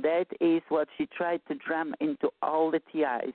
That 0.02 0.26
is 0.40 0.62
what 0.68 0.88
she 0.96 1.06
tried 1.06 1.40
to 1.48 1.54
drum 1.54 1.94
into 2.00 2.28
all 2.40 2.70
the 2.70 2.80
TIs, 2.92 3.34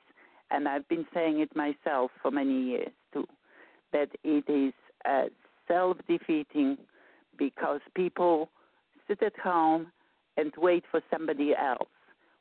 and 0.49 0.67
I've 0.67 0.87
been 0.87 1.05
saying 1.13 1.39
it 1.39 1.53
myself 1.55 2.11
for 2.21 2.31
many 2.31 2.63
years 2.63 2.91
too. 3.11 3.27
That 3.91 4.09
it 4.23 4.45
is 4.49 4.73
uh, 5.07 5.25
self-defeating 5.67 6.77
because 7.37 7.81
people 7.95 8.49
sit 9.07 9.21
at 9.21 9.37
home 9.37 9.87
and 10.37 10.53
wait 10.57 10.85
for 10.89 11.01
somebody 11.11 11.53
else, 11.53 11.89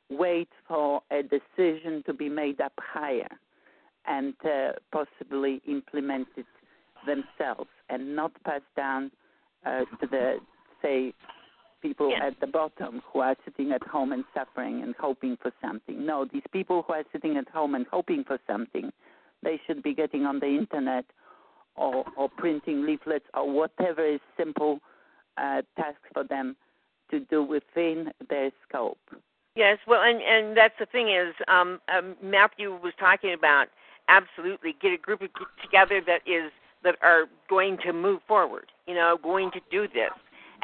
wait 0.08 0.48
for 0.68 1.02
a 1.10 1.22
decision 1.22 2.04
to 2.06 2.12
be 2.12 2.28
made 2.28 2.60
up 2.60 2.72
higher, 2.78 3.28
and 4.06 4.34
uh, 4.44 4.72
possibly 4.92 5.60
implement 5.66 6.28
it 6.36 6.46
themselves, 7.06 7.70
and 7.88 8.14
not 8.14 8.32
pass 8.44 8.62
down 8.76 9.10
uh, 9.66 9.80
to 10.00 10.06
the 10.08 10.36
say 10.80 11.12
people 11.82 12.10
Yes. 12.10 12.22
at 12.22 12.40
the 12.40 12.46
bottom 12.46 13.02
who 13.12 13.20
are 13.20 13.36
sitting 13.44 13.72
at 13.72 13.82
home 13.82 14.12
and 14.12 14.24
suffering 14.32 14.82
and 14.82 14.94
hoping 14.98 15.36
for 15.36 15.52
something. 15.60 16.06
No, 16.06 16.24
these 16.24 16.46
people 16.52 16.82
who 16.82 16.94
are 16.94 17.04
sitting 17.12 17.36
at 17.36 17.48
home 17.48 17.74
and 17.74 17.86
hoping 17.88 18.24
for 18.24 18.38
something, 18.46 18.92
they 19.42 19.60
should 19.66 19.82
be 19.82 19.92
getting 19.94 20.24
on 20.24 20.38
the 20.40 20.46
internet 20.46 21.04
or, 21.74 22.04
or 22.16 22.28
printing 22.28 22.86
leaflets 22.86 23.26
or 23.34 23.50
whatever 23.50 24.04
is 24.04 24.20
simple 24.36 24.80
uh, 25.36 25.62
task 25.76 25.98
for 26.14 26.24
them 26.24 26.56
to 27.10 27.20
do 27.20 27.42
within 27.42 28.12
their 28.28 28.50
scope. 28.66 28.98
Yes, 29.54 29.78
well, 29.86 30.02
and 30.02 30.22
and 30.22 30.56
that's 30.56 30.78
the 30.78 30.86
thing 30.86 31.10
is, 31.10 31.34
um, 31.46 31.78
um, 31.94 32.16
Matthew 32.22 32.72
was 32.82 32.94
talking 32.98 33.34
about 33.34 33.68
absolutely 34.08 34.74
get 34.80 34.92
a 34.92 34.96
group 34.96 35.20
of 35.20 35.32
people 35.34 35.46
together 35.62 36.00
that 36.06 36.22
is 36.26 36.50
that 36.84 36.96
are 37.02 37.24
going 37.50 37.76
to 37.84 37.92
move 37.92 38.20
forward. 38.26 38.72
You 38.86 38.94
know, 38.94 39.18
going 39.22 39.50
to 39.50 39.60
do 39.70 39.86
this, 39.88 40.10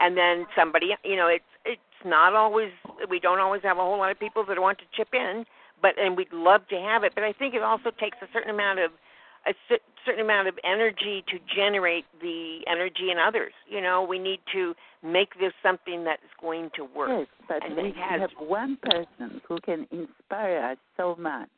and 0.01 0.17
then 0.17 0.47
somebody, 0.57 0.95
you 1.05 1.17
know, 1.17 1.29
it's 1.29 1.45
it's 1.65 1.81
not 2.05 2.35
always 2.35 2.71
we 3.11 3.19
don't 3.21 3.41
always 3.41 3.63
have 3.63 3.79
a 3.79 3.81
whole 3.81 3.99
lot 3.99 4.11
of 4.11 4.19
people 4.19 4.45
that 4.47 4.61
want 4.61 4.79
to 4.79 4.85
chip 4.97 5.09
in, 5.13 5.45
but 5.83 5.99
and 5.99 6.17
we'd 6.17 6.33
love 6.33 6.67
to 6.69 6.77
have 6.77 7.05
it. 7.05 7.13
But 7.15 7.25
I 7.25 7.33
think 7.33 7.55
it 7.55 7.63
also 7.63 7.91
takes 7.91 8.19
a 8.23 8.27
certain 8.33 8.51
amount 8.51 8.79
of 8.79 8.91
a 9.47 9.55
certain 10.05 10.21
amount 10.21 10.49
of 10.49 10.59
energy 10.65 11.25
to 11.29 11.39
generate 11.55 12.05
the 12.21 12.61
energy 12.71 13.11
in 13.11 13.19
others. 13.19 13.53
You 13.69 13.81
know, 13.81 14.03
we 14.03 14.19
need 14.19 14.41
to 14.53 14.75
make 15.03 15.39
this 15.39 15.53
something 15.63 16.05
that 16.05 16.19
is 16.25 16.31
going 16.41 16.71
to 16.77 16.85
work. 16.85 17.09
Yes, 17.11 17.27
but 17.49 17.65
And 17.65 17.77
we 17.77 17.93
has- 17.93 18.21
have 18.21 18.31
one 18.39 18.77
person 18.77 19.41
who 19.47 19.59
can 19.61 19.87
inspire 19.91 20.59
us 20.73 20.79
so 20.97 21.17
much 21.19 21.49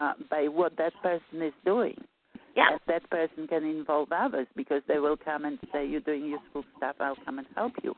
uh, 0.00 0.14
by 0.28 0.48
what 0.48 0.76
that 0.76 0.92
person 1.02 1.42
is 1.42 1.52
doing. 1.64 1.96
Yeah. 2.58 2.72
And 2.72 2.80
that 2.88 3.08
person 3.08 3.46
can 3.46 3.64
involve 3.64 4.08
others 4.10 4.48
because 4.56 4.82
they 4.88 4.98
will 4.98 5.16
come 5.16 5.44
and 5.44 5.58
say, 5.72 5.86
You're 5.86 6.00
doing 6.00 6.24
useful 6.24 6.64
stuff, 6.76 6.96
I'll 6.98 7.16
come 7.24 7.38
and 7.38 7.46
help 7.54 7.72
you. 7.84 7.94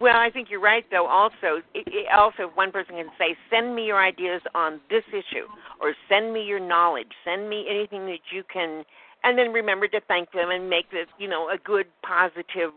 Well, 0.00 0.16
I 0.16 0.30
think 0.30 0.48
you're 0.50 0.60
right, 0.60 0.84
though. 0.90 1.06
Also, 1.06 1.60
it, 1.74 1.86
it 1.86 2.06
also 2.16 2.50
one 2.54 2.72
person 2.72 2.96
can 2.96 3.10
say, 3.18 3.36
"Send 3.50 3.76
me 3.76 3.84
your 3.84 4.02
ideas 4.02 4.40
on 4.54 4.80
this 4.88 5.04
issue," 5.10 5.44
or 5.82 5.94
"Send 6.08 6.32
me 6.32 6.42
your 6.42 6.58
knowledge. 6.58 7.12
Send 7.26 7.50
me 7.50 7.66
anything 7.68 8.06
that 8.06 8.24
you 8.32 8.42
can," 8.50 8.84
and 9.22 9.36
then 9.36 9.52
remember 9.52 9.86
to 9.88 10.00
thank 10.08 10.32
them 10.32 10.50
and 10.50 10.70
make 10.70 10.90
this, 10.90 11.06
you 11.18 11.28
know, 11.28 11.50
a 11.50 11.58
good, 11.58 11.86
positive, 12.02 12.72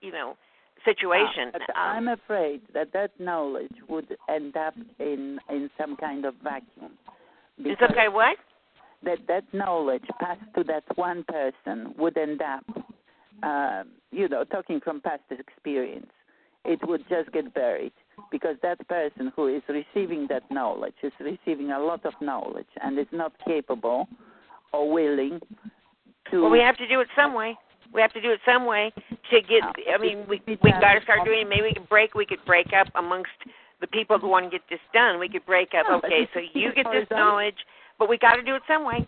you 0.00 0.10
know, 0.10 0.38
situation. 0.86 1.52
Uh, 1.54 1.58
but 1.66 1.76
I'm 1.76 2.08
afraid 2.08 2.62
that 2.72 2.94
that 2.94 3.10
knowledge 3.20 3.76
would 3.86 4.16
end 4.30 4.56
up 4.56 4.74
in 4.98 5.38
in 5.50 5.68
some 5.76 5.96
kind 5.98 6.24
of 6.24 6.34
vacuum. 6.42 6.92
it's 7.58 7.82
okay. 7.82 8.08
What? 8.08 8.38
That 9.04 9.18
that 9.28 9.44
knowledge 9.52 10.04
passed 10.20 10.40
to 10.56 10.64
that 10.64 10.84
one 10.96 11.24
person 11.24 11.94
would 11.98 12.16
end 12.16 12.42
up, 12.42 12.64
uh, 13.42 13.84
you 14.10 14.28
know, 14.28 14.44
talking 14.44 14.80
from 14.80 15.00
past 15.00 15.22
experience, 15.30 16.10
it 16.64 16.80
would 16.86 17.04
just 17.08 17.30
get 17.32 17.54
buried 17.54 17.92
because 18.30 18.56
that 18.62 18.86
person 18.88 19.32
who 19.34 19.48
is 19.48 19.62
receiving 19.68 20.26
that 20.28 20.42
knowledge 20.50 20.94
is 21.02 21.12
receiving 21.20 21.70
a 21.70 21.78
lot 21.78 22.04
of 22.04 22.12
knowledge 22.20 22.66
and 22.82 22.98
is 22.98 23.06
not 23.12 23.32
capable 23.46 24.08
or 24.72 24.90
willing 24.92 25.40
to. 26.30 26.42
Well, 26.42 26.50
we 26.50 26.58
have 26.58 26.76
to 26.76 26.88
do 26.88 27.00
it 27.00 27.08
some 27.16 27.34
way. 27.34 27.56
We 27.92 28.02
have 28.02 28.12
to 28.12 28.20
do 28.20 28.30
it 28.32 28.40
some 28.44 28.66
way 28.66 28.92
to 29.30 29.40
get. 29.40 29.62
I 29.94 29.98
mean, 29.98 30.26
we 30.28 30.42
we 30.46 30.56
got 30.56 30.94
to 30.94 31.02
start 31.02 31.20
doing. 31.24 31.42
it. 31.42 31.48
Maybe 31.48 31.62
we 31.62 31.74
could 31.74 31.88
break. 31.88 32.14
We 32.14 32.26
could 32.26 32.44
break 32.44 32.72
up 32.74 32.88
amongst 32.96 33.30
the 33.80 33.86
people 33.86 34.18
who 34.18 34.28
want 34.28 34.44
to 34.46 34.50
get 34.50 34.62
this 34.68 34.80
done. 34.92 35.18
We 35.18 35.28
could 35.28 35.46
break 35.46 35.70
up. 35.74 35.86
Okay, 36.04 36.28
so 36.34 36.40
you 36.52 36.72
get 36.74 36.86
this 36.92 37.06
knowledge, 37.10 37.56
but 37.98 38.08
we 38.08 38.18
got 38.18 38.36
to 38.36 38.42
do 38.42 38.54
it 38.54 38.62
some 38.68 38.84
way. 38.84 39.06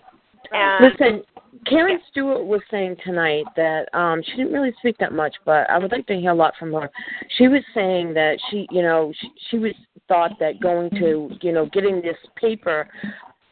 And 0.52 0.92
Listen, 0.92 1.22
Karen 1.66 2.00
Stewart 2.10 2.44
was 2.44 2.60
saying 2.70 2.96
tonight 3.04 3.44
that 3.56 3.86
um 3.94 4.22
she 4.24 4.36
didn't 4.36 4.52
really 4.52 4.74
speak 4.78 4.96
that 4.98 5.12
much, 5.12 5.34
but 5.44 5.68
I 5.70 5.78
would 5.78 5.92
like 5.92 6.06
to 6.06 6.14
hear 6.14 6.30
a 6.30 6.34
lot 6.34 6.54
from 6.58 6.72
her. 6.72 6.90
She 7.38 7.48
was 7.48 7.62
saying 7.74 8.14
that 8.14 8.38
she, 8.50 8.66
you 8.70 8.82
know, 8.82 9.12
she, 9.20 9.28
she 9.50 9.58
was 9.58 9.72
thought 10.08 10.32
that 10.40 10.60
going 10.60 10.90
to, 10.90 11.30
you 11.40 11.52
know, 11.52 11.66
getting 11.66 12.00
this 12.00 12.16
paper 12.36 12.88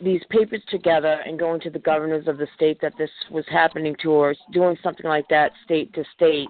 these 0.01 0.23
papers 0.31 0.62
together 0.70 1.20
and 1.27 1.39
going 1.39 1.60
to 1.60 1.70
the 1.70 1.78
governors 1.78 2.28
of 2.28 2.39
the 2.39 2.47
state 2.55 2.81
that 2.81 2.93
this 2.98 3.10
was 3.31 3.44
happening 3.51 3.97
to 4.01 4.10
or 4.12 4.35
doing 4.52 4.77
something 4.82 5.06
like 5.06 5.28
that 5.28 5.51
state 5.65 5.93
to 5.93 6.05
state 6.15 6.48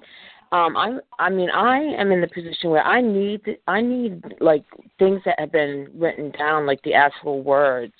um 0.53 0.77
i 0.77 0.99
i 1.19 1.29
mean 1.29 1.51
i 1.51 1.79
am 1.79 2.11
in 2.11 2.21
the 2.21 2.29
position 2.29 2.71
where 2.71 2.85
i 2.85 3.01
need 3.01 3.41
i 3.67 3.81
need 3.81 4.23
like 4.41 4.65
things 4.99 5.21
that 5.25 5.39
have 5.39 5.53
been 5.53 5.89
written 5.95 6.31
down 6.33 6.67
like 6.67 6.83
the 6.83 6.95
actual 6.95 7.43
words. 7.43 7.93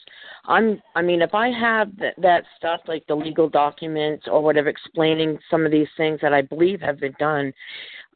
I'm 0.47 0.81
i 0.95 1.03
mean 1.03 1.23
if 1.23 1.35
i 1.35 1.51
have 1.51 1.97
that 1.99 2.15
that 2.19 2.45
stuff 2.57 2.81
like 2.87 3.05
the 3.07 3.15
legal 3.15 3.49
documents 3.49 4.27
or 4.31 4.43
whatever 4.43 4.69
explaining 4.69 5.39
some 5.51 5.67
of 5.67 5.73
these 5.73 5.89
things 5.97 6.21
that 6.23 6.33
i 6.33 6.43
believe 6.43 6.81
have 6.81 7.01
been 7.01 7.15
done 7.19 7.53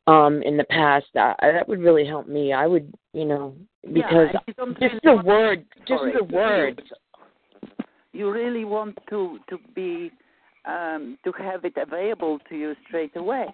um 0.06 0.42
in 0.42 0.56
the 0.56 0.64
past 0.64 1.06
that 1.14 1.36
that 1.40 1.68
would 1.68 1.80
really 1.80 2.06
help 2.06 2.26
me. 2.28 2.52
I 2.52 2.66
would 2.66 2.92
you 3.12 3.24
know 3.24 3.54
because 3.92 4.28
Yeah, 4.32 4.54
just 4.80 5.02
the 5.04 5.22
word 5.24 5.64
just 5.86 6.02
the 6.18 6.24
words. 6.24 6.80
you 8.12 8.30
really 8.30 8.64
want 8.64 8.98
to 9.10 9.38
to 9.48 9.58
be 9.74 10.10
um, 10.64 11.18
to 11.24 11.32
have 11.32 11.64
it 11.64 11.74
available 11.76 12.38
to 12.48 12.56
you 12.56 12.74
straight 12.86 13.16
away. 13.16 13.46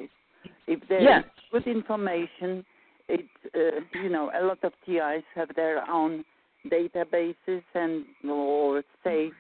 If 0.67 0.81
there 0.89 1.19
is 1.19 1.25
good 1.51 1.67
information, 1.67 2.65
it 3.09 3.25
uh, 3.55 3.81
you 4.03 4.09
know 4.09 4.31
a 4.39 4.45
lot 4.45 4.63
of 4.63 4.73
TIs 4.85 5.25
have 5.35 5.55
their 5.57 5.89
own 5.91 6.25
databases 6.71 7.63
and 7.75 8.05
or 8.29 8.83
say 9.05 9.31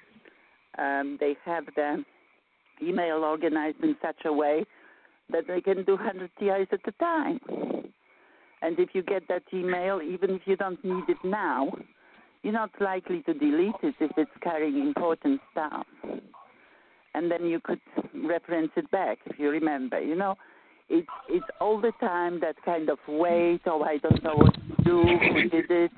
um, 0.79 1.17
they 1.21 1.37
have 1.45 1.67
the 1.77 2.05
email 2.83 3.25
organized 3.25 3.83
in 3.83 3.97
such 4.01 4.25
a 4.25 4.33
way 4.33 4.65
that 5.31 5.47
they 5.47 5.61
can 5.61 5.85
do 5.85 5.95
100 5.97 6.31
TIs 6.39 6.69
at 6.73 6.81
a 6.87 6.93
time. 6.93 7.41
And 8.63 8.79
if 8.79 8.91
you 8.93 9.03
get 9.03 9.29
that 9.29 9.43
email, 9.53 10.01
even 10.03 10.31
if 10.31 10.43
you 10.47 10.57
don't 10.57 10.83
need 10.85 11.05
it 11.09 11.19
now, 11.23 11.71
you're 12.43 12.53
not 12.53 12.71
likely 12.81 13.23
to 13.23 13.35
delete 13.35 13.75
it 13.83 13.95
if 14.01 14.11
it's 14.17 14.31
carrying 14.43 14.81
important 14.81 15.41
stuff. 15.53 15.87
And 17.15 17.31
then 17.31 17.47
you 17.47 17.61
could 17.63 17.81
reference 18.15 18.71
it 18.77 18.91
back 18.91 19.19
if 19.27 19.39
you 19.39 19.51
remember. 19.51 20.01
You 20.01 20.15
know, 20.15 20.37
it's 20.89 21.09
it's 21.28 21.47
all 21.60 21.81
the 21.81 21.93
time 22.01 22.40
that 22.40 22.56
kind 22.65 22.89
of 22.89 22.98
wait. 23.09 23.60
Oh, 23.66 23.82
I 23.82 23.98
don't 23.98 24.23
know 24.23 24.35
what 24.35 24.55
to 24.55 24.82
do. 24.85 25.02
Who 25.02 25.48
did 25.48 25.70
it? 25.70 25.90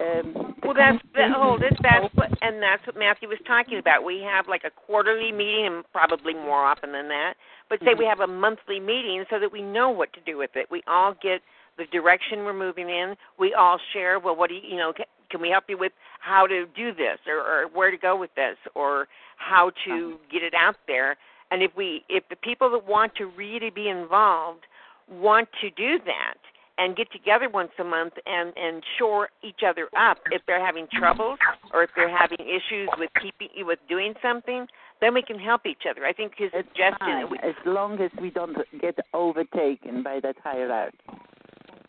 Um, 0.00 0.54
Well, 0.64 0.74
that's 0.74 0.98
that, 1.14 1.30
hold 1.30 1.62
it. 1.62 1.76
That's 1.82 2.12
what, 2.14 2.30
and 2.42 2.60
that's 2.62 2.84
what 2.86 2.96
Matthew 2.96 3.28
was 3.28 3.38
talking 3.46 3.78
about. 3.78 4.04
We 4.04 4.20
have 4.20 4.48
like 4.48 4.62
a 4.64 4.70
quarterly 4.70 5.30
meeting, 5.30 5.66
and 5.66 5.84
probably 5.92 6.34
more 6.34 6.64
often 6.64 6.92
than 6.92 7.08
that. 7.08 7.34
But 7.68 7.78
say 7.80 7.94
we 7.96 8.04
have 8.04 8.20
a 8.20 8.26
monthly 8.26 8.80
meeting 8.80 9.24
so 9.30 9.38
that 9.38 9.50
we 9.50 9.62
know 9.62 9.90
what 9.90 10.12
to 10.14 10.20
do 10.26 10.36
with 10.36 10.50
it. 10.54 10.66
We 10.70 10.82
all 10.86 11.14
get 11.22 11.42
the 11.78 11.86
direction 11.92 12.44
we're 12.44 12.52
moving 12.52 12.88
in. 12.88 13.14
We 13.38 13.54
all 13.54 13.78
share. 13.92 14.18
Well, 14.18 14.36
what 14.36 14.48
do 14.48 14.54
you, 14.56 14.62
you 14.68 14.76
know? 14.76 14.92
Can, 14.92 15.06
can 15.30 15.40
we 15.40 15.50
help 15.50 15.64
you 15.68 15.78
with 15.78 15.92
how 16.20 16.46
to 16.46 16.66
do 16.76 16.94
this, 16.94 17.18
or, 17.26 17.38
or 17.38 17.68
where 17.72 17.90
to 17.90 17.96
go 17.96 18.16
with 18.16 18.30
this, 18.36 18.56
or 18.74 19.08
how 19.36 19.70
to 19.86 20.18
get 20.30 20.42
it 20.42 20.54
out 20.54 20.76
there? 20.86 21.16
And 21.50 21.62
if 21.62 21.70
we, 21.76 22.04
if 22.08 22.24
the 22.28 22.36
people 22.36 22.70
that 22.70 22.86
want 22.86 23.14
to 23.16 23.26
really 23.26 23.70
be 23.70 23.88
involved 23.88 24.64
want 25.08 25.48
to 25.60 25.70
do 25.70 25.98
that, 26.06 26.38
and 26.78 26.96
get 26.96 27.10
together 27.12 27.48
once 27.48 27.70
a 27.78 27.84
month 27.84 28.14
and 28.26 28.52
and 28.56 28.82
shore 28.98 29.28
each 29.42 29.60
other 29.66 29.88
up 29.96 30.18
if 30.30 30.42
they're 30.46 30.64
having 30.64 30.86
troubles 30.92 31.38
or 31.72 31.82
if 31.82 31.90
they're 31.94 32.14
having 32.14 32.38
issues 32.40 32.88
with 32.98 33.10
keeping 33.20 33.48
with 33.64 33.78
doing 33.88 34.14
something 34.22 34.66
then 35.00 35.12
we 35.12 35.22
can 35.22 35.38
help 35.38 35.66
each 35.66 35.82
other. 35.90 36.06
I 36.06 36.12
think 36.12 36.32
his 36.36 36.50
it's 36.54 36.68
suggestion 36.68 37.28
fine, 37.28 37.38
as 37.42 37.54
long 37.66 38.00
as 38.00 38.10
we 38.20 38.30
don't 38.30 38.56
get 38.80 38.96
overtaken 39.12 40.02
by 40.02 40.20
that 40.22 40.36
hierarchy. 40.42 40.96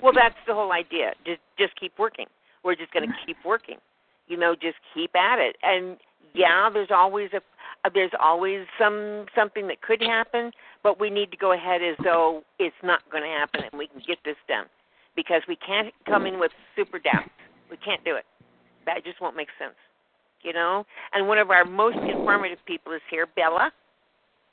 well 0.01 0.13
that's 0.13 0.35
the 0.47 0.53
whole 0.53 0.71
idea. 0.71 1.13
Just 1.25 1.41
just 1.57 1.79
keep 1.79 1.93
working. 1.97 2.27
We're 2.63 2.75
just 2.75 2.91
going 2.91 3.07
to 3.09 3.15
keep 3.25 3.37
working. 3.45 3.77
You 4.27 4.37
know 4.37 4.55
just 4.55 4.77
keep 4.93 5.15
at 5.15 5.39
it. 5.39 5.55
And 5.63 5.97
yeah 6.33 6.69
there's 6.71 6.91
always 6.93 7.29
a 7.33 7.41
there's 7.93 8.11
always 8.19 8.65
some 8.79 9.25
something 9.35 9.67
that 9.67 9.81
could 9.81 10.01
happen 10.01 10.51
but 10.83 10.99
we 10.99 11.09
need 11.09 11.31
to 11.31 11.37
go 11.37 11.53
ahead 11.53 11.81
as 11.81 11.95
though 12.03 12.43
it's 12.59 12.75
not 12.83 12.99
going 13.11 13.23
to 13.23 13.29
happen 13.29 13.61
and 13.69 13.77
we 13.77 13.87
can 13.87 14.01
get 14.07 14.17
this 14.25 14.35
done 14.47 14.65
because 15.15 15.41
we 15.47 15.55
can't 15.55 15.93
come 16.05 16.25
in 16.25 16.39
with 16.39 16.51
super 16.75 16.99
doubts 16.99 17.29
we 17.69 17.77
can't 17.77 18.03
do 18.03 18.15
it 18.15 18.25
that 18.85 19.03
just 19.03 19.19
won't 19.21 19.35
make 19.35 19.49
sense 19.59 19.75
you 20.43 20.53
know 20.53 20.85
and 21.13 21.27
one 21.27 21.37
of 21.37 21.51
our 21.51 21.65
most 21.65 21.97
informative 21.97 22.59
people 22.65 22.91
is 22.93 23.01
here 23.09 23.27
bella 23.35 23.71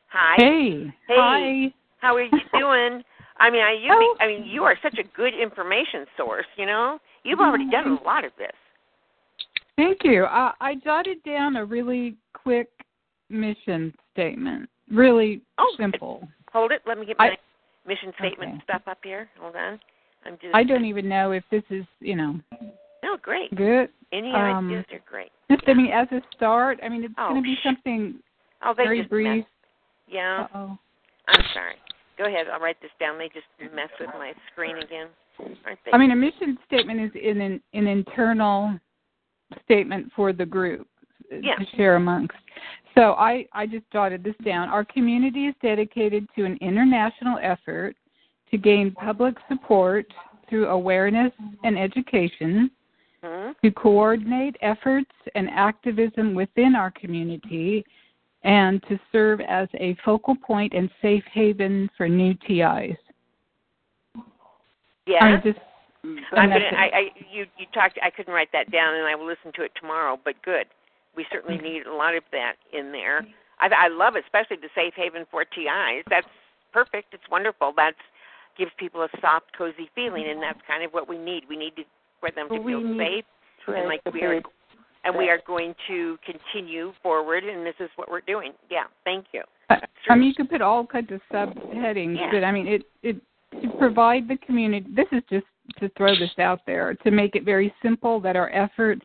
hi 0.08 0.34
Hey. 0.36 0.92
Hey. 1.08 1.16
Hi. 1.16 1.74
how 1.98 2.14
are 2.16 2.22
you 2.22 2.30
doing 2.58 3.02
i 3.38 3.50
mean 3.50 3.62
i 3.62 3.72
you 3.72 3.90
Oh. 3.92 4.16
i 4.20 4.26
mean 4.26 4.44
you 4.44 4.64
are 4.64 4.76
such 4.82 4.98
a 4.98 5.04
good 5.16 5.34
information 5.34 6.06
source 6.16 6.46
you 6.56 6.66
know 6.66 6.98
you've 7.24 7.40
already 7.40 7.70
done 7.70 7.86
a 7.86 7.96
mm-hmm. 7.96 8.04
lot 8.04 8.24
of 8.24 8.32
this 8.38 8.52
Thank 9.76 10.04
you. 10.04 10.24
I, 10.24 10.52
I 10.60 10.74
jotted 10.76 11.22
down 11.24 11.56
a 11.56 11.64
really 11.64 12.16
quick 12.34 12.68
mission 13.32 13.94
statement. 14.12 14.68
Really 14.90 15.40
Oh, 15.58 15.74
simple. 15.78 16.28
hold 16.52 16.70
it 16.72 16.82
let 16.86 16.98
me 16.98 17.06
get 17.06 17.18
my 17.18 17.30
I- 17.30 17.38
mission 17.88 18.12
statement 18.18 18.54
Okay. 18.54 18.62
stuff 18.64 18.82
up 18.86 18.98
here 19.02 19.28
hold 19.40 19.56
on 19.56 19.80
i'm 20.24 20.34
just 20.40 20.54
I 20.54 20.62
don't 20.64 20.84
even 20.84 21.08
know 21.08 21.32
if 21.32 21.42
this 21.50 21.62
is, 21.70 21.84
you 22.00 22.14
know, 22.14 22.38
no 23.02 23.16
great 23.20 23.54
good. 23.54 23.88
any 24.12 24.32
um, 24.34 24.66
ideas 24.68 24.84
are 24.92 25.00
great 25.08 25.30
Just, 25.50 25.62
I 25.66 25.74
mean, 25.74 25.90
as 25.90 26.06
a 26.12 26.20
start, 26.36 26.78
I 26.84 26.88
mean, 26.88 27.02
it's 27.04 27.14
Oh, 27.18 27.30
going 27.30 27.42
to 27.42 27.46
be 27.46 27.56
something 27.64 28.14
oh 28.64 28.74
they 28.76 28.84
very 28.84 28.98
just 29.00 29.10
brief. 29.10 29.38
mess. 29.38 29.46
yeah 30.08 30.46
Uh-oh. 30.54 30.78
i'm 31.28 31.44
sorry 31.54 31.74
go 32.18 32.24
ahead 32.26 32.46
i'll 32.52 32.60
write 32.60 32.80
this 32.82 32.90
down 33.00 33.18
they 33.18 33.28
just 33.28 33.46
mess 33.74 33.88
with 33.98 34.10
my 34.18 34.32
screen 34.52 34.76
again 34.78 35.08
aren't 35.64 35.78
they 35.84 35.92
I 35.92 35.98
mean, 35.98 36.10
a 36.10 36.16
mission 36.16 36.58
statement 36.66 37.00
is 37.00 37.10
in 37.20 37.40
an, 37.40 37.60
an 37.72 37.86
internal 37.86 38.78
statement 39.64 40.12
for 40.14 40.32
the 40.32 40.44
group 40.46 40.86
Yeah. 41.30 41.54
to 41.56 41.64
share 41.76 41.96
amongst. 41.96 42.36
So 42.94 43.12
I, 43.12 43.46
I 43.52 43.66
just 43.66 43.84
jotted 43.92 44.22
this 44.22 44.34
down. 44.44 44.68
Our 44.68 44.84
community 44.84 45.46
is 45.46 45.54
dedicated 45.62 46.28
to 46.36 46.44
an 46.44 46.58
international 46.60 47.38
effort 47.42 47.96
to 48.50 48.58
gain 48.58 48.92
public 48.92 49.34
support 49.48 50.06
through 50.48 50.68
awareness 50.68 51.32
and 51.64 51.78
education, 51.78 52.70
hmm 53.24 53.50
to 53.62 53.70
coordinate 53.70 54.56
efforts 54.60 55.10
and 55.36 55.48
activism 55.50 56.34
within 56.34 56.74
our 56.74 56.90
community, 56.90 57.84
and 58.42 58.82
to 58.88 58.98
serve 59.12 59.40
as 59.40 59.68
a 59.74 59.96
focal 60.04 60.34
point 60.34 60.72
and 60.72 60.90
safe 61.00 61.22
haven 61.32 61.88
for 61.96 62.08
new 62.08 62.34
TIs. 62.46 62.96
yeah 65.06 65.24
I 65.24 65.36
just 65.36 65.60
I'm 66.32 66.48
gonna. 66.48 66.64
I, 66.76 66.90
I 66.92 67.00
you 67.32 67.46
you 67.58 67.66
talked. 67.72 67.98
I 68.02 68.10
couldn't 68.10 68.34
write 68.34 68.50
that 68.52 68.72
down, 68.72 68.94
and 68.94 69.06
I 69.06 69.14
will 69.14 69.26
listen 69.26 69.52
to 69.54 69.62
it 69.62 69.72
tomorrow. 69.80 70.18
But 70.24 70.34
good. 70.42 70.66
We 71.16 71.26
certainly 71.30 71.56
Mm-hmm. 71.56 71.64
need 71.66 71.86
a 71.86 71.94
lot 71.94 72.14
of 72.14 72.22
that 72.32 72.54
in 72.72 72.92
there. 72.92 73.26
I 73.60 73.68
I 73.68 73.88
love, 73.88 74.16
it, 74.16 74.24
especially 74.24 74.56
the 74.56 74.70
safe 74.74 74.94
haven 74.96 75.26
for 75.30 75.44
TIs. 75.44 76.04
That's 76.08 76.26
perfect. 76.72 77.12
It's 77.14 77.28
wonderful. 77.30 77.72
That's 77.76 77.96
gives 78.58 78.70
people 78.76 79.02
a 79.02 79.08
soft, 79.20 79.46
cozy 79.56 79.88
feeling, 79.94 80.26
and 80.28 80.42
that's 80.42 80.58
kind 80.66 80.84
of 80.84 80.92
what 80.92 81.08
we 81.08 81.16
need. 81.18 81.44
We 81.48 81.56
need 81.56 81.74
to 81.76 81.82
for 82.20 82.30
them 82.30 82.48
to 82.48 82.58
We 82.60 82.72
feel 82.72 82.96
safe, 82.98 83.24
and 83.66 83.88
like 83.88 84.00
we 84.12 84.22
are, 84.22 84.42
and 85.04 85.16
we 85.16 85.28
are 85.30 85.40
going 85.46 85.74
to 85.88 86.18
continue 86.24 86.92
forward. 87.02 87.44
And 87.44 87.64
this 87.64 87.74
is 87.80 87.88
what 87.96 88.10
we're 88.10 88.20
doing. 88.20 88.52
Yeah. 88.70 88.84
Thank 89.04 89.26
you. 89.32 89.42
I 89.70 89.80
I 90.08 90.14
mean, 90.16 90.28
you 90.28 90.34
could 90.34 90.50
put 90.50 90.60
all 90.62 90.84
kinds 90.86 91.10
of 91.12 91.20
subheadings, 91.32 92.16
Yeah. 92.16 92.30
but 92.32 92.44
I 92.44 92.52
mean, 92.52 92.66
it 92.66 92.82
it 93.02 93.16
to 93.62 93.68
provide 93.78 94.28
the 94.28 94.36
community. 94.38 94.86
This 94.94 95.06
is 95.12 95.22
just 95.30 95.46
to 95.80 95.88
throw 95.90 96.14
this 96.16 96.30
out 96.38 96.60
there 96.66 96.94
to 96.94 97.10
make 97.10 97.34
it 97.34 97.44
very 97.44 97.74
simple 97.82 98.20
that 98.20 98.36
our 98.36 98.50
efforts. 98.50 99.04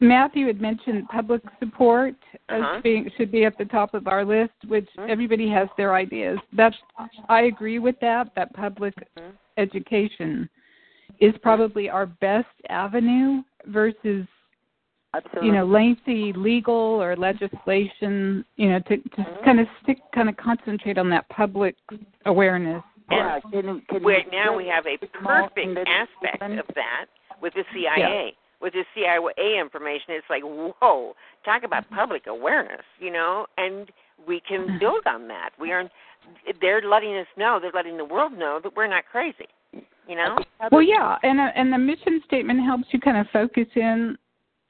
Matthew 0.00 0.46
had 0.46 0.60
mentioned 0.60 1.08
public 1.08 1.42
support 1.58 2.14
Uh-huh. 2.48 2.80
being 2.82 3.10
should 3.16 3.30
be 3.30 3.44
at 3.44 3.56
the 3.58 3.64
top 3.64 3.94
of 3.94 4.06
our 4.06 4.24
list, 4.24 4.52
which 4.66 4.88
Mhm. 4.96 5.08
everybody 5.08 5.48
has 5.48 5.68
their 5.76 5.94
ideas. 5.94 6.38
That's 6.52 6.76
I 7.28 7.42
agree 7.42 7.78
with 7.78 7.98
that. 8.00 8.34
That 8.34 8.52
public 8.52 8.94
Mhm. 9.16 9.32
education 9.56 10.48
is 11.18 11.36
probably 11.38 11.88
our 11.88 12.06
best 12.06 12.54
avenue 12.68 13.42
versus 13.66 14.26
Absolutely. 15.14 15.48
you 15.48 15.54
know 15.54 15.64
lengthy 15.64 16.32
legal 16.34 16.74
or 16.74 17.16
legislation 17.16 18.44
you 18.56 18.68
know 18.68 18.78
to 18.80 18.96
to 18.98 19.24
kind 19.44 19.60
of 19.60 19.66
stick 19.82 19.98
kind 20.12 20.28
of 20.28 20.36
concentrate 20.36 20.98
on 20.98 21.08
that 21.08 21.26
public 21.30 21.74
awareness 22.26 22.82
yeah, 23.10 23.40
can, 23.52 23.82
can 23.88 24.02
Where 24.02 24.22
now 24.32 24.56
we 24.56 24.66
have 24.66 24.86
a 24.86 24.96
perfect 24.98 25.78
aspect 25.88 26.36
statement? 26.36 26.60
of 26.60 26.66
that 26.74 27.06
with 27.40 27.54
the 27.54 27.64
CIA. 27.72 28.34
With 28.60 28.72
the 28.72 28.84
CIA 28.94 29.60
information, 29.60 30.06
it's 30.08 30.26
like 30.30 30.42
whoa! 30.42 31.14
Talk 31.44 31.62
about 31.62 31.88
public 31.90 32.26
awareness, 32.26 32.80
you 32.98 33.12
know, 33.12 33.46
and 33.58 33.90
we 34.26 34.40
can 34.48 34.78
build 34.80 35.02
on 35.06 35.28
that. 35.28 35.50
We 35.60 35.72
aren't, 35.72 35.90
They're 36.60 36.80
letting 36.80 37.16
us 37.18 37.26
know. 37.36 37.58
They're 37.60 37.70
letting 37.74 37.98
the 37.98 38.04
world 38.04 38.32
know 38.32 38.58
that 38.62 38.74
we're 38.74 38.86
not 38.86 39.04
crazy. 39.12 39.46
You 40.08 40.16
know. 40.16 40.38
well 40.70 40.82
yeah 40.82 41.16
and 41.24 41.40
uh, 41.40 41.50
and 41.56 41.72
the 41.72 41.78
mission 41.78 42.22
statement 42.26 42.60
helps 42.64 42.84
you 42.92 43.00
kind 43.00 43.16
of 43.18 43.26
focus 43.32 43.66
in 43.74 44.16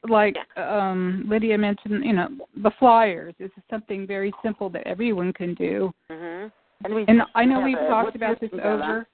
like 0.09 0.35
um 0.57 1.25
lydia 1.29 1.59
mentioned 1.59 2.03
you 2.05 2.15
know 2.15 2.29
the 2.63 2.71
flyers 2.79 3.35
this 3.39 3.51
is 3.57 3.63
something 3.69 4.07
very 4.07 4.33
simple 4.43 4.71
that 4.71 4.87
everyone 4.87 5.33
can 5.35 5.53
do 5.55 5.93
Mhm. 6.11 6.51
And, 6.85 6.95
we 6.95 7.05
and 7.09 7.23
i 7.35 7.45
know 7.45 7.61
we've 7.61 7.77
a- 7.77 7.89
talked 7.89 8.17
about 8.17 8.41
this 8.41 8.51
think, 8.51 8.63
over 8.63 9.07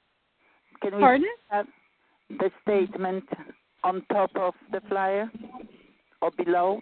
Can 0.82 0.97
we 0.97 1.01
pardon 1.01 1.26
have 1.48 1.66
the 2.30 2.51
statement 2.62 3.24
on 3.84 4.02
top 4.10 4.30
of 4.36 4.55
the 4.70 4.80
flyer 4.89 5.30
or 6.20 6.30
below? 6.36 6.80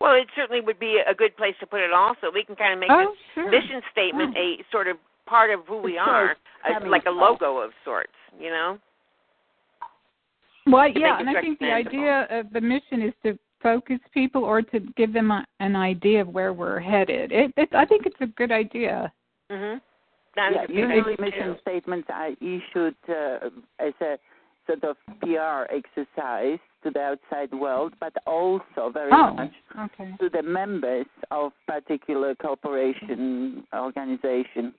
Well, 0.00 0.14
it 0.14 0.28
certainly 0.36 0.60
would 0.60 0.78
be 0.78 1.00
a 1.08 1.14
good 1.14 1.36
place 1.36 1.54
to 1.60 1.66
put 1.66 1.80
it. 1.80 1.92
Also, 1.92 2.26
we 2.32 2.44
can 2.44 2.54
kind 2.54 2.74
of 2.74 2.80
make 2.80 2.90
oh 2.90 3.14
this 3.34 3.42
sure 3.42 3.50
mission 3.50 3.80
statement 3.92 4.36
a 4.36 4.56
sort 4.70 4.88
of 4.88 4.98
part 5.26 5.50
of 5.50 5.60
who 5.66 5.80
we 5.80 5.98
Of 5.98 6.06
are, 6.06 6.36
a, 6.68 6.88
like 6.88 7.06
a 7.06 7.10
logo 7.10 7.58
of 7.58 7.70
sorts. 7.84 8.12
You 8.38 8.50
know. 8.50 8.78
Well, 10.66 10.92
to 10.92 11.00
yeah, 11.00 11.18
and 11.18 11.30
I 11.30 11.40
think 11.40 11.58
the 11.60 11.72
idea 11.72 12.26
of 12.30 12.52
the 12.52 12.60
mission 12.60 13.00
is 13.00 13.14
to 13.24 13.38
focus 13.62 13.98
people 14.12 14.44
or 14.44 14.60
to 14.62 14.80
give 14.96 15.12
them 15.12 15.30
a, 15.30 15.44
an 15.60 15.76
idea 15.76 16.20
of 16.20 16.28
where 16.28 16.52
we're 16.52 16.80
headed. 16.80 17.32
It, 17.32 17.52
it, 17.56 17.68
I 17.74 17.84
think 17.84 18.04
it's 18.04 18.20
a 18.20 18.26
good 18.26 18.52
idea. 18.52 19.12
Mhm. 19.50 19.80
Yeah, 20.36 20.50
That's 20.50 20.64
a 20.64 20.68
big 20.68 20.76
usually 20.76 21.16
mission 21.18 21.54
too. 21.54 21.60
statements 21.60 22.08
are 22.12 22.30
issued 22.40 22.94
uh, 23.08 23.48
as 23.78 23.94
a 24.00 24.18
sort 24.66 24.84
of 24.84 24.96
PR 25.22 25.64
exercise 25.72 26.58
to 26.82 26.90
the 26.90 27.00
outside 27.00 27.52
world, 27.54 27.94
but 28.00 28.12
also 28.26 28.90
very 28.90 29.12
Oh, 29.12 29.32
much 29.32 29.52
okay. 29.78 30.14
to 30.20 30.28
the 30.28 30.42
members 30.42 31.06
of 31.30 31.52
particular 31.66 32.34
corporation 32.34 33.66
organization. 33.72 34.74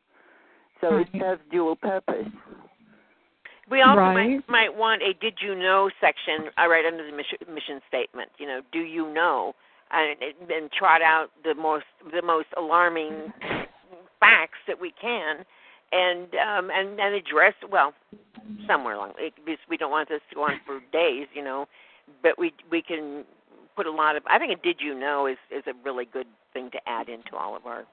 So 0.81 0.98
it 0.98 1.10
Right. 1.14 1.22
serves 1.22 1.41
dual 1.49 1.76
purpose. 1.76 2.27
We 3.69 3.81
also 3.81 3.99
Right. 3.99 4.14
might 4.14 4.49
might 4.49 4.73
want 4.76 5.02
a 5.02 5.14
"Did 5.14 5.41
you 5.41 5.56
know" 5.56 5.89
section 5.99 6.49
uh, 6.57 6.68
right 6.69 6.85
under 6.85 7.03
the 7.03 7.11
mission, 7.11 7.38
mission 7.49 7.81
statement. 7.88 8.31
You 8.38 8.48
know, 8.48 8.61
do 8.72 8.80
you 8.80 9.07
know, 9.10 9.56
and, 9.91 10.22
and 10.49 10.72
trot 10.72 11.02
out 11.02 11.31
the 11.44 11.56
most 11.56 11.85
the 12.11 12.22
most 12.22 12.48
alarming 12.56 13.34
facts 14.19 14.60
that 14.68 14.80
we 14.80 14.94
can, 14.99 15.45
and 15.91 16.27
um, 16.35 16.69
and 16.73 16.99
and 16.99 17.15
address 17.15 17.53
well 17.72 17.94
somewhere 18.68 18.95
along. 18.95 19.14
It, 19.18 19.34
because 19.38 19.60
we 19.69 19.77
don't 19.77 19.91
want 19.91 20.10
this 20.10 20.22
to 20.30 20.35
go 20.35 20.44
on 20.44 20.60
for 20.65 20.80
days, 20.91 21.27
you 21.34 21.44
know, 21.44 21.68
but 22.23 22.38
we 22.38 22.53
we 22.72 22.81
can 22.81 23.23
put 23.76 23.85
a 23.85 23.91
lot 23.91 24.15
of. 24.15 24.23
I 24.30 24.39
think 24.39 24.57
a 24.57 24.61
"Did 24.61 24.77
you 24.80 24.98
know" 24.98 25.27
is 25.27 25.38
is 25.52 25.64
a 25.68 25.73
really 25.85 26.06
good 26.06 26.27
thing 26.53 26.69
to 26.72 26.80
add 26.88 27.10
into 27.10 27.35
all 27.38 27.56
of 27.56 27.65
our. 27.65 27.85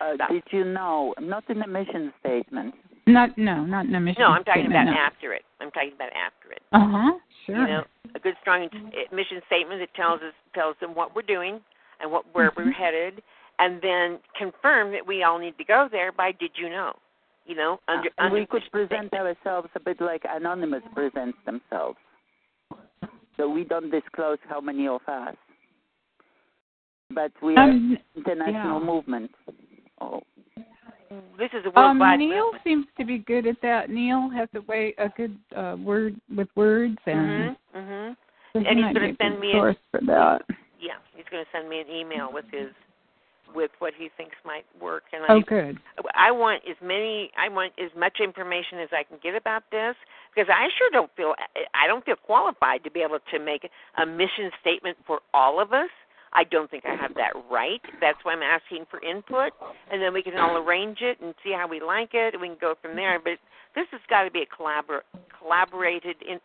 Uh, 0.00 0.14
Stuff. 0.14 0.30
did 0.30 0.44
you 0.52 0.64
know? 0.64 1.12
Not 1.20 1.42
in 1.50 1.58
the 1.58 1.66
mission 1.66 2.12
statement. 2.20 2.72
Not 3.08 3.36
no, 3.36 3.64
not 3.64 3.86
in 3.86 3.92
the 3.92 4.00
mission. 4.00 4.22
No, 4.22 4.28
I'm 4.28 4.44
talking 4.44 4.62
statement, 4.62 4.88
about 4.88 4.94
no. 4.94 5.00
after 5.00 5.32
it. 5.32 5.42
I'm 5.60 5.70
talking 5.72 5.92
about 5.94 6.10
after 6.14 6.52
it. 6.52 6.62
Uh 6.72 6.86
huh. 6.86 7.18
Sure. 7.46 7.60
You 7.62 7.66
know, 7.66 7.84
a 8.14 8.18
good 8.20 8.34
strong 8.40 8.68
uh, 8.72 9.16
mission 9.16 9.40
statement 9.46 9.80
that 9.80 9.92
tells 9.94 10.20
us 10.20 10.34
tells 10.54 10.76
them 10.80 10.94
what 10.94 11.16
we're 11.16 11.22
doing 11.22 11.60
and 12.00 12.12
what 12.12 12.24
where 12.32 12.52
we're 12.56 12.70
headed, 12.70 13.22
and 13.58 13.80
then 13.82 14.18
confirm 14.36 14.92
that 14.92 15.06
we 15.06 15.22
all 15.22 15.38
need 15.38 15.56
to 15.58 15.64
go 15.64 15.88
there 15.90 16.12
by 16.12 16.32
did 16.32 16.50
you 16.54 16.68
know? 16.68 16.94
You 17.46 17.56
know, 17.56 17.80
under, 17.88 18.10
and 18.18 18.26
under 18.26 18.40
we 18.40 18.46
could 18.46 18.62
present 18.70 19.12
ourselves 19.14 19.68
a 19.74 19.80
bit 19.80 20.00
like 20.02 20.22
Anonymous 20.28 20.82
presents 20.94 21.38
themselves. 21.46 21.96
So 23.38 23.48
we 23.48 23.64
don't 23.64 23.90
disclose 23.90 24.38
how 24.48 24.60
many 24.60 24.86
of 24.86 25.00
us. 25.08 25.34
But 27.10 27.32
we 27.42 27.56
are 27.56 27.70
Um, 27.70 27.96
international 28.14 28.80
yeah. 28.80 28.86
movement. 28.86 29.30
Oh. 30.00 30.22
This 31.38 31.50
is 31.54 31.64
a 31.64 31.68
Um, 31.68 31.98
worldwide 31.98 32.18
Neil 32.18 32.44
movement. 32.44 32.64
seems 32.64 32.86
to 32.98 33.04
be 33.06 33.18
good 33.18 33.46
at 33.46 33.58
that. 33.62 33.88
Neil 33.88 34.28
has 34.28 34.48
a 34.54 34.60
way 34.62 34.92
a 34.98 35.08
good 35.08 35.38
uh, 35.56 35.76
word 35.80 36.20
with 36.36 36.48
words 36.54 36.98
and 37.06 37.56
Mhm. 37.56 37.56
Mhm. 37.74 38.16
so 38.52 38.58
he 38.60 38.66
And 38.66 38.78
he's 38.78 38.92
going 38.94 39.16
to 39.16 39.24
send 39.24 39.34
good 39.36 39.40
me 39.40 39.52
source 39.52 39.76
for 39.90 40.00
that. 40.02 40.42
yeah, 40.78 40.98
he's 41.16 41.24
going 41.30 41.42
to 41.44 41.50
send 41.50 41.68
me 41.70 41.80
an 41.80 41.88
email 41.88 42.30
with 42.30 42.44
his 42.50 42.74
with 43.54 43.70
what 43.78 43.92
he 43.96 44.10
thinks 44.16 44.36
might 44.44 44.64
work 44.80 45.04
and 45.12 45.22
Oh, 45.28 45.38
I 45.38 45.40
good. 45.40 45.78
I 46.14 46.30
want 46.30 46.62
as 46.68 46.76
many 46.82 47.30
I 47.38 47.48
want 47.48 47.72
as 47.78 47.90
much 47.96 48.18
information 48.22 48.78
as 48.80 48.88
I 48.92 49.02
can 49.02 49.18
get 49.22 49.34
about 49.34 49.62
this 49.70 49.94
because 50.34 50.48
I 50.52 50.68
sure 50.76 50.88
don't 50.92 51.10
feel 51.16 51.34
I 51.74 51.86
don't 51.86 52.04
feel 52.04 52.16
qualified 52.16 52.84
to 52.84 52.90
be 52.90 53.00
able 53.00 53.18
to 53.32 53.38
make 53.38 53.68
a 53.96 54.06
mission 54.06 54.50
statement 54.60 54.96
for 55.06 55.20
all 55.32 55.60
of 55.60 55.72
us. 55.72 55.90
I 56.32 56.44
don't 56.44 56.70
think 56.70 56.84
I 56.84 56.94
have 56.94 57.14
that 57.14 57.32
right. 57.50 57.80
That's 58.00 58.18
why 58.22 58.32
I'm 58.32 58.42
asking 58.42 58.84
for 58.90 59.02
input 59.02 59.52
and 59.90 60.02
then 60.02 60.12
we 60.12 60.22
can 60.22 60.36
all 60.36 60.56
arrange 60.58 60.98
it 61.00 61.18
and 61.20 61.34
see 61.42 61.52
how 61.56 61.66
we 61.66 61.80
like 61.80 62.10
it 62.12 62.34
and 62.34 62.40
we 62.40 62.48
can 62.48 62.58
go 62.60 62.74
from 62.82 62.96
there. 62.96 63.18
But 63.18 63.38
this 63.74 63.86
has 63.92 64.00
got 64.10 64.24
to 64.24 64.30
be 64.30 64.42
a 64.42 64.46
collabor- 64.46 65.08
collaborated 65.38 66.16
in 66.28 66.38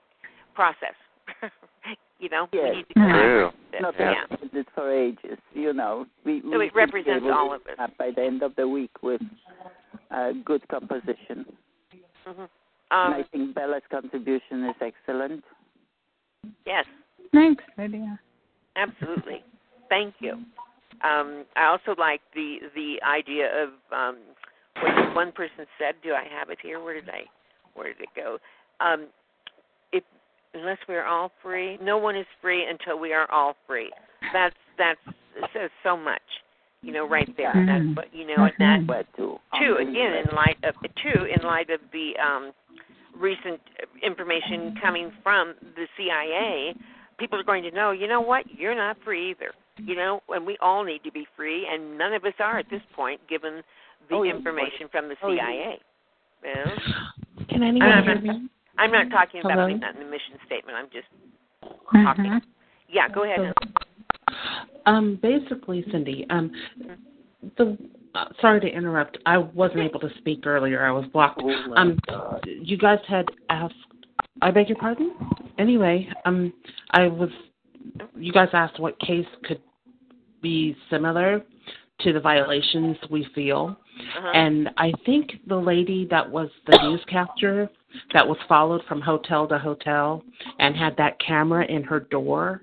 process. 0.56 0.96
you 2.24 2.30
know, 2.30 2.48
we 2.54 2.60
Yes. 2.60 2.76
need 2.76 2.88
to 2.88 2.94
True. 2.94 3.52
collaborate. 3.74 3.82
Not 3.82 3.95
yeah. 4.00 4.60
it 4.60 4.68
for 4.74 4.90
ages, 4.91 5.38
you 5.54 5.74
know. 5.74 6.06
We, 6.24 6.41
So 6.41 6.58
we 6.58 6.68
it 6.68 6.76
represents 6.76 7.26
able 7.26 7.34
all 7.34 7.50
to 7.50 7.56
of 7.56 7.62
us. 7.80 7.91
By 7.98 8.12
the 8.12 8.24
end 8.24 8.41
of 8.44 8.56
the 8.56 8.68
week 8.68 8.91
with 9.04 9.22
a 10.12 10.32
good 10.45 10.66
composition. 10.70 11.45
Mhm. 12.26 12.48
and 12.91 13.14
I 13.16 13.20
Um, 13.20 13.24
think 13.32 13.56
Bella's 13.56 13.84
contribution 13.90 14.64
is 14.70 14.76
excellent. 14.80 15.44
yes. 16.66 16.86
Thanks, 17.34 17.64
Lydia. 17.78 18.20
Absolutely. 18.76 19.44
Thank 19.90 20.16
you. 20.20 20.34
Um, 21.02 21.45
I 21.56 21.66
also 21.66 21.95
like 21.98 22.22
the 22.34 22.60
the 22.76 23.02
idea 23.04 23.48
of 23.64 23.70
um, 23.91 24.18
what 24.80 25.16
one 25.16 25.32
person 25.34 25.66
said. 25.78 25.95
Do 26.02 26.14
I 26.14 26.24
have 26.26 26.50
it 26.50 26.60
here? 26.62 26.80
Where 26.80 26.94
did 26.94 27.10
I? 27.10 27.24
Where 27.74 27.88
did 27.91 28.02
it 28.02 28.10
go? 28.16 28.40
Um, 28.80 29.08
unless 30.54 30.78
we're 30.88 31.06
all 31.06 31.32
free, 31.42 31.78
no 31.82 31.98
one 31.98 32.16
is 32.16 32.26
free 32.42 32.66
until 32.70 33.00
we 33.00 33.14
are 33.14 33.30
all 33.32 33.56
free. 33.68 33.92
That's 34.32 34.56
that's 34.78 35.00
says 35.54 35.70
so 35.84 35.98
much. 35.98 36.22
You 36.82 36.92
know, 36.92 37.08
right 37.08 37.30
there. 37.38 37.54
Mhm. 37.54 37.66
That's 37.66 37.96
what 37.98 38.14
you 38.14 38.28
know, 38.28 38.44
and 38.44 38.54
that 38.60 39.08
too 39.18 39.40
to 39.60 39.76
again 39.78 40.14
in 40.16 40.36
light 40.36 40.58
of 40.64 40.76
two 41.02 41.26
in 41.26 41.42
light 41.44 41.70
of 41.70 41.80
the 41.92 42.12
um, 42.20 42.52
recent 43.16 43.60
information 44.02 44.76
coming 44.82 45.12
from 45.24 45.56
the 45.76 45.88
CIA, 45.98 46.76
people 47.18 47.40
are 47.40 47.44
going 47.44 47.64
to 47.64 47.72
know. 47.72 47.92
You 47.92 48.08
know 48.08 48.22
what? 48.22 48.44
You're 48.52 48.76
not 48.76 48.98
free 49.04 49.32
either. 49.32 49.54
You 49.78 49.96
know, 49.96 50.22
and 50.30 50.46
we 50.46 50.58
all 50.62 50.84
need 50.84 51.04
to 51.04 51.12
be 51.12 51.26
free, 51.36 51.66
and 51.72 51.98
none 51.98 52.14
of 52.14 52.26
us 52.26 52.34
are 52.40 52.60
at 52.60 52.70
this 52.70 52.82
point, 52.96 53.20
given 53.28 53.64
the 54.10 54.16
Oh, 54.16 54.24
yeah. 54.24 54.34
information 54.36 54.88
from 54.92 55.08
the 55.08 55.16
Oh, 55.24 55.32
yeah. 55.32 55.48
CIA. 55.48 55.80
Well, 56.44 56.76
Can 57.50 57.64
anyone 57.64 57.90
I'm 57.90 58.04
hear 58.04 58.20
me? 58.22 58.50
I'm 58.78 58.91
not 58.91 59.10
talking 59.10 59.41
about 59.41 59.54
Hello? 59.54 59.66
putting 59.66 59.80
that 59.82 59.95
in 59.95 60.04
the 60.04 60.10
mission 60.10 60.36
statement. 60.45 60.78
I'm 60.78 60.90
just 60.90 61.08
Mhm. 61.94 62.04
talking. 62.04 62.41
Yeah, 62.90 63.08
go 63.10 63.24
ahead. 63.24 63.54
Um, 64.86 65.16
basically, 65.16 65.84
Cindy, 65.91 66.26
um, 66.30 66.52
the 67.58 67.78
uh, 68.16 68.26
sorry 68.40 68.60
to 68.60 68.68
interrupt. 68.72 69.18
I 69.26 69.40
wasn't 69.40 69.80
able 69.80 70.00
to 70.02 70.10
speak 70.20 70.45
earlier. 70.45 70.86
I 70.86 70.91
was 70.91 71.06
blocked. 71.08 71.41
Oh, 71.44 71.74
Um, 71.76 71.98
God. 72.08 72.45
you 72.45 72.78
guys 72.78 73.00
had 73.08 73.30
asked. 73.50 73.76
I 74.41 74.52
beg 74.52 74.70
your 74.70 74.78
pardon. 74.78 75.14
Anyway, 75.58 76.12
um, 76.26 76.54
I 76.91 77.08
was. 77.08 77.32
You 78.16 78.32
guys 78.32 78.50
asked 78.54 78.80
what 78.80 79.00
case 79.00 79.28
could 79.44 79.62
be 80.41 80.76
similar 80.90 81.44
to 82.00 82.14
the 82.14 82.20
violations 82.20 82.98
we 83.10 83.24
feel, 83.36 83.76
Uh-huh. 84.18 84.32
and 84.34 84.70
I 84.78 84.91
think 85.06 85.40
the 85.48 85.60
lady 85.60 86.06
that 86.06 86.30
was 86.30 86.50
the 86.66 86.78
newscaster 86.84 87.70
that 88.14 88.28
was 88.28 88.38
followed 88.48 88.82
from 88.88 89.02
hotel 89.02 89.48
to 89.48 89.57
hotel 89.60 90.24
and 90.60 90.76
had 90.76 90.95
that 90.98 91.20
camera 91.20 91.65
in 91.65 91.84
her 91.84 91.99
door. 92.02 92.61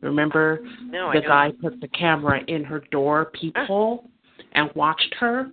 Remember, 0.00 0.60
No, 0.84 1.12
the 1.12 1.20
don't. 1.20 1.28
guy 1.28 1.52
put 1.60 1.80
the 1.80 1.88
camera 1.88 2.40
in 2.48 2.64
her 2.64 2.80
door 2.90 3.26
peephole 3.26 4.08
and 4.54 4.70
watched 4.74 5.14
her, 5.18 5.50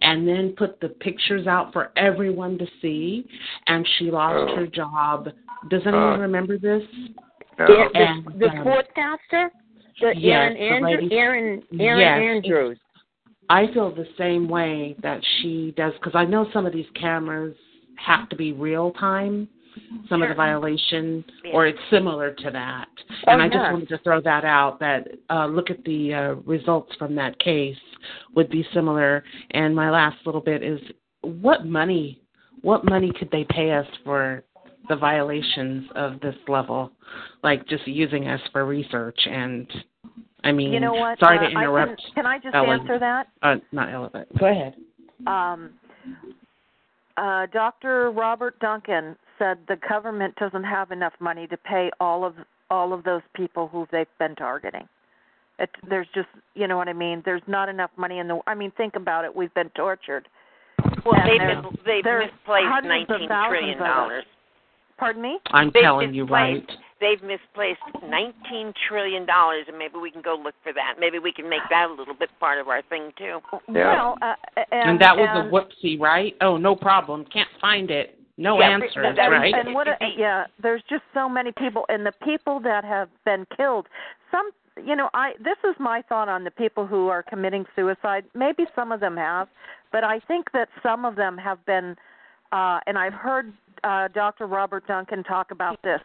and 0.00 0.26
then 0.26 0.54
put 0.56 0.80
the 0.80 0.88
pictures 0.88 1.46
out 1.46 1.72
for 1.72 1.92
everyone 1.96 2.58
to 2.58 2.66
see, 2.80 3.24
and 3.68 3.86
she 3.98 4.10
lost 4.10 4.50
Oh. 4.50 4.56
her 4.56 4.66
job. 4.66 5.28
Does 5.68 5.86
anyone 5.86 6.14
Uh, 6.14 6.22
remember 6.22 6.58
this? 6.58 6.82
No. 7.58 7.66
The, 7.66 7.74
the, 7.92 7.98
And, 8.00 8.24
the 8.40 8.48
um, 8.48 8.56
sportscaster, 8.64 9.50
the 10.00 10.16
yes, 10.16 10.16
Erin 10.16 10.54
the 10.54 10.60
Andrew, 10.88 10.90
lady- 11.02 11.16
Erin 11.18 11.62
Erin 11.78 12.00
Yes, 12.00 12.18
Andrews. 12.44 12.78
I 13.48 13.66
feel 13.68 13.90
the 13.90 14.08
same 14.16 14.48
way 14.48 14.96
that 15.02 15.22
she 15.36 15.72
does 15.76 15.92
because 15.94 16.14
I 16.14 16.24
know 16.24 16.48
some 16.52 16.64
of 16.66 16.72
these 16.72 16.88
cameras 16.94 17.54
have 17.96 18.28
to 18.30 18.36
be 18.36 18.52
real 18.52 18.90
time, 18.92 19.48
some 20.08 20.22
of 20.22 20.28
the 20.28 20.34
Sure. 20.34 20.44
violation, 20.44 21.24
Yeah. 21.44 21.52
or 21.52 21.66
it's 21.66 21.78
similar 21.90 22.32
to 22.32 22.50
that. 22.50 22.88
Oh, 23.26 23.32
and 23.32 23.40
I 23.42 23.48
just 23.48 23.72
wanted 23.72 23.88
to 23.88 23.98
throw 23.98 24.20
that 24.20 24.44
out 24.44 24.78
that 24.80 25.08
uh, 25.30 25.46
look 25.46 25.70
at 25.70 25.82
the 25.84 26.12
uh, 26.14 26.34
results 26.44 26.94
from 26.96 27.14
that 27.14 27.38
case 27.38 27.78
would 28.34 28.50
be 28.50 28.64
similar. 28.74 29.24
And 29.52 29.74
my 29.74 29.90
last 29.90 30.16
little 30.26 30.40
bit 30.42 30.62
is 30.62 30.80
what 31.22 31.64
money, 31.66 32.20
what 32.62 32.84
money 32.84 33.12
could 33.18 33.30
they 33.30 33.44
pay 33.44 33.70
us 33.72 33.86
for 34.04 34.42
the 34.88 34.96
violations 34.96 35.88
of 35.94 36.18
this 36.20 36.34
level, 36.48 36.90
like 37.42 37.66
just 37.68 37.86
using 37.86 38.28
us 38.28 38.40
for 38.52 38.64
research 38.66 39.18
and. 39.26 39.66
I 40.44 40.50
mean, 40.50 40.72
You 40.72 40.80
know 40.80 40.92
what? 40.94 41.20
sorry 41.20 41.38
uh, 41.38 41.42
to 41.42 41.46
I 41.46 41.50
can- 41.52 41.62
interrupt. 41.62 42.02
can 42.16 42.26
I 42.26 42.38
just 42.40 42.52
Ellen. 42.54 42.80
answer 42.80 42.98
that? 42.98 43.28
Uh, 43.42 43.56
not 43.70 43.88
Ellen, 43.92 44.10
go 44.40 44.46
ahead. 44.46 44.74
um, 45.28 45.70
uh, 47.16 47.46
Dr. 47.52 48.10
Robert 48.10 48.58
Duncan 48.60 49.16
said 49.38 49.58
the 49.68 49.76
government 49.88 50.36
doesn't 50.36 50.64
have 50.64 50.90
enough 50.90 51.14
money 51.20 51.46
to 51.46 51.56
pay 51.56 51.90
all 52.00 52.24
of 52.24 52.34
all 52.70 52.92
of 52.92 53.04
those 53.04 53.22
people 53.34 53.68
who 53.68 53.86
they've 53.92 54.06
been 54.18 54.34
targeting. 54.34 54.88
It, 55.58 55.68
there's 55.88 56.06
just, 56.14 56.28
you 56.54 56.66
know 56.66 56.78
what 56.78 56.88
I 56.88 56.94
mean. 56.94 57.22
There's 57.24 57.42
not 57.46 57.68
enough 57.68 57.90
money 57.96 58.18
in 58.18 58.28
the. 58.28 58.40
I 58.46 58.54
mean, 58.54 58.72
think 58.76 58.96
about 58.96 59.24
it. 59.24 59.36
We've 59.36 59.52
been 59.52 59.68
tortured. 59.70 60.26
Well, 61.04 61.14
And 61.14 61.28
they've 61.28 61.72
mis- 61.72 61.80
they've 61.84 62.04
misplaced 62.04 62.84
nineteen 62.84 63.28
trillion 63.28 63.78
dollars. 63.78 64.24
Pardon 64.98 65.22
me? 65.22 65.38
I'm 65.52 65.70
They've 65.72 65.82
telling 65.82 66.14
you 66.14 66.24
right. 66.24 66.66
They've 67.00 67.22
misplaced 67.22 67.80
nineteen 68.08 68.72
trillion 68.88 69.26
dollars, 69.26 69.64
and 69.66 69.76
maybe 69.76 69.94
we 70.00 70.10
can 70.10 70.22
go 70.22 70.40
look 70.40 70.54
for 70.62 70.72
that. 70.72 70.94
Maybe 71.00 71.18
we 71.18 71.32
can 71.32 71.48
make 71.48 71.62
that 71.68 71.90
a 71.90 71.92
little 71.92 72.14
bit 72.14 72.30
part 72.38 72.60
of 72.60 72.68
our 72.68 72.82
thing 72.82 73.12
too. 73.18 73.40
Yeah. 73.68 73.92
Well, 73.92 74.18
uh, 74.22 74.34
and, 74.70 74.90
And, 74.90 75.00
that 75.00 75.16
was 75.16 75.28
and, 75.28 75.48
a 75.48 75.50
whoopsie, 75.50 75.98
right? 75.98 76.36
Oh, 76.40 76.56
no 76.56 76.76
problem. 76.76 77.24
Can't 77.32 77.48
find 77.60 77.90
it. 77.90 78.18
No 78.36 78.60
Yeah, 78.60 78.70
answers, 78.70 78.94
and, 78.96 79.18
right? 79.18 79.54
And 79.54 79.74
what? 79.74 79.88
Yeah, 80.16 80.46
there's 80.62 80.82
just 80.88 81.02
so 81.12 81.28
many 81.28 81.52
people, 81.52 81.84
and 81.88 82.06
the 82.06 82.12
people 82.24 82.60
that 82.60 82.84
have 82.84 83.08
been 83.24 83.46
killed. 83.56 83.88
Some, 84.30 84.50
you 84.84 84.96
know, 84.96 85.10
I. 85.12 85.32
This 85.38 85.58
is 85.64 85.74
my 85.78 86.02
thought 86.08 86.28
on 86.28 86.44
the 86.44 86.50
people 86.50 86.86
who 86.86 87.08
are 87.08 87.22
committing 87.22 87.64
suicide. 87.74 88.24
Maybe 88.34 88.64
some 88.74 88.92
of 88.92 89.00
them 89.00 89.16
have, 89.16 89.48
but 89.90 90.04
I 90.04 90.20
think 90.20 90.52
that 90.52 90.68
some 90.82 91.04
of 91.04 91.16
them 91.16 91.36
have 91.36 91.64
been. 91.66 91.96
Uh, 92.52 92.78
and 92.86 92.98
I've 92.98 93.14
heard 93.14 93.52
uh, 93.82 94.08
Dr. 94.08 94.46
Robert 94.46 94.86
Duncan 94.86 95.24
talk 95.24 95.50
about 95.50 95.80
this. 95.82 96.00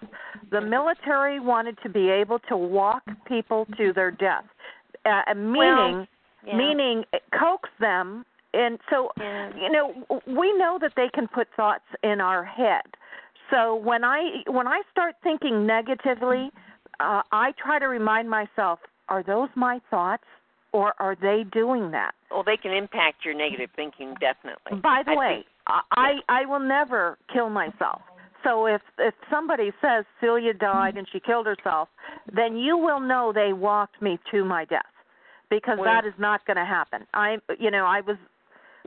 The 0.50 0.62
military 0.62 1.40
wanted 1.40 1.78
to 1.84 1.90
be 1.90 2.10
able 2.10 2.40
to 2.50 2.58
walk 2.58 3.04
people 3.28 3.68
to 3.78 3.94
their 3.94 4.10
death, 4.12 4.46
uh, 5.06 5.34
meaning 5.36 6.08
yeah. 6.46 6.56
meaning 6.58 7.04
coax 7.38 7.70
them 7.80 8.26
and 8.54 8.80
so 8.90 9.12
Yeah. 9.20 9.52
you 9.60 9.70
know 9.70 10.06
we 10.26 10.58
know 10.58 10.78
that 10.80 10.94
they 10.96 11.10
can 11.14 11.28
put 11.28 11.48
thoughts 11.58 11.84
in 12.04 12.22
our 12.22 12.44
head 12.46 12.84
so 13.52 13.76
when 13.76 14.06
i 14.06 14.44
when 14.48 14.66
i 14.68 14.82
start 14.90 15.16
thinking 15.24 15.66
negatively 15.68 16.50
uh, 17.02 17.22
i 17.34 17.52
try 17.62 17.80
to 17.80 17.88
remind 17.88 18.30
myself 18.30 18.80
are 19.10 19.24
those 19.24 19.50
my 19.56 19.82
thoughts 19.90 20.24
or 20.72 20.94
are 21.00 21.16
they 21.20 21.44
doing 21.52 21.92
that 21.92 22.14
Well, 22.32 22.44
they 22.44 22.56
can 22.58 22.72
impact 22.72 23.26
your 23.26 23.34
negative 23.34 23.70
thinking 23.76 24.16
definitely. 24.22 24.80
by 24.80 25.04
the 25.06 25.12
I 25.12 25.16
way 25.16 25.34
think- 25.36 25.46
I, 25.92 26.14
I 26.30 26.46
will 26.46 26.60
never 26.60 27.18
kill 27.32 27.50
myself 27.50 28.02
so 28.44 28.66
if 28.68 28.82
if 28.98 29.14
somebody 29.30 29.72
says 29.82 30.06
celia 30.22 30.54
died 30.54 30.98
and 30.98 31.08
she 31.12 31.20
killed 31.20 31.46
herself 31.46 31.90
then 32.34 32.56
you 32.56 32.78
will 32.78 33.00
know 33.00 33.32
they 33.34 33.54
walked 33.54 34.02
me 34.02 34.18
to 34.32 34.46
my 34.46 34.66
death 34.66 34.82
because 35.50 35.78
Well- 35.80 35.86
that 35.86 36.06
is 36.06 36.14
not 36.18 36.46
going 36.46 36.58
to 36.58 36.66
happen 36.66 37.06
i 37.14 37.38
you 37.60 37.72
know 37.72 37.86
i 37.86 38.02
was 38.02 38.18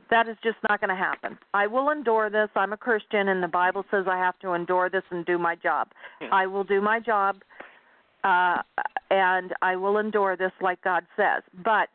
That 0.09 0.27
is 0.27 0.35
just 0.43 0.57
not 0.67 0.81
going 0.81 0.89
to 0.89 1.03
happen. 1.09 1.37
I 1.53 1.67
will 1.67 1.89
endure 1.89 2.29
this. 2.29 2.49
I'm 2.55 2.73
a 2.73 2.77
Christian, 2.87 3.29
and 3.29 3.41
the 3.41 3.47
Bible 3.47 3.83
says 3.89 4.03
I 4.09 4.17
have 4.17 4.37
to 4.39 4.49
endure 4.59 4.89
this 4.89 5.03
and 5.09 5.25
do 5.25 5.37
my 5.37 5.55
job. 5.55 5.87
I 6.41 6.47
will 6.47 6.65
do 6.65 6.81
my 6.81 6.99
job, 6.99 7.33
uh, 8.25 8.57
and 9.09 9.53
I 9.61 9.77
will 9.77 9.99
endure 9.99 10.35
this 10.35 10.51
like 10.59 10.81
God 10.83 11.03
says. 11.15 11.43
But 11.63 11.87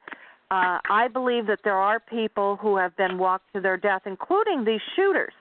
uh, 0.50 0.78
I 0.88 1.08
believe 1.12 1.46
that 1.48 1.60
there 1.64 1.76
are 1.76 1.98
people 1.98 2.56
who 2.56 2.76
have 2.76 2.96
been 2.96 3.18
walked 3.18 3.52
to 3.54 3.60
their 3.60 3.76
death, 3.76 4.02
including 4.06 4.64
these 4.64 4.80
shooters. 4.94 5.32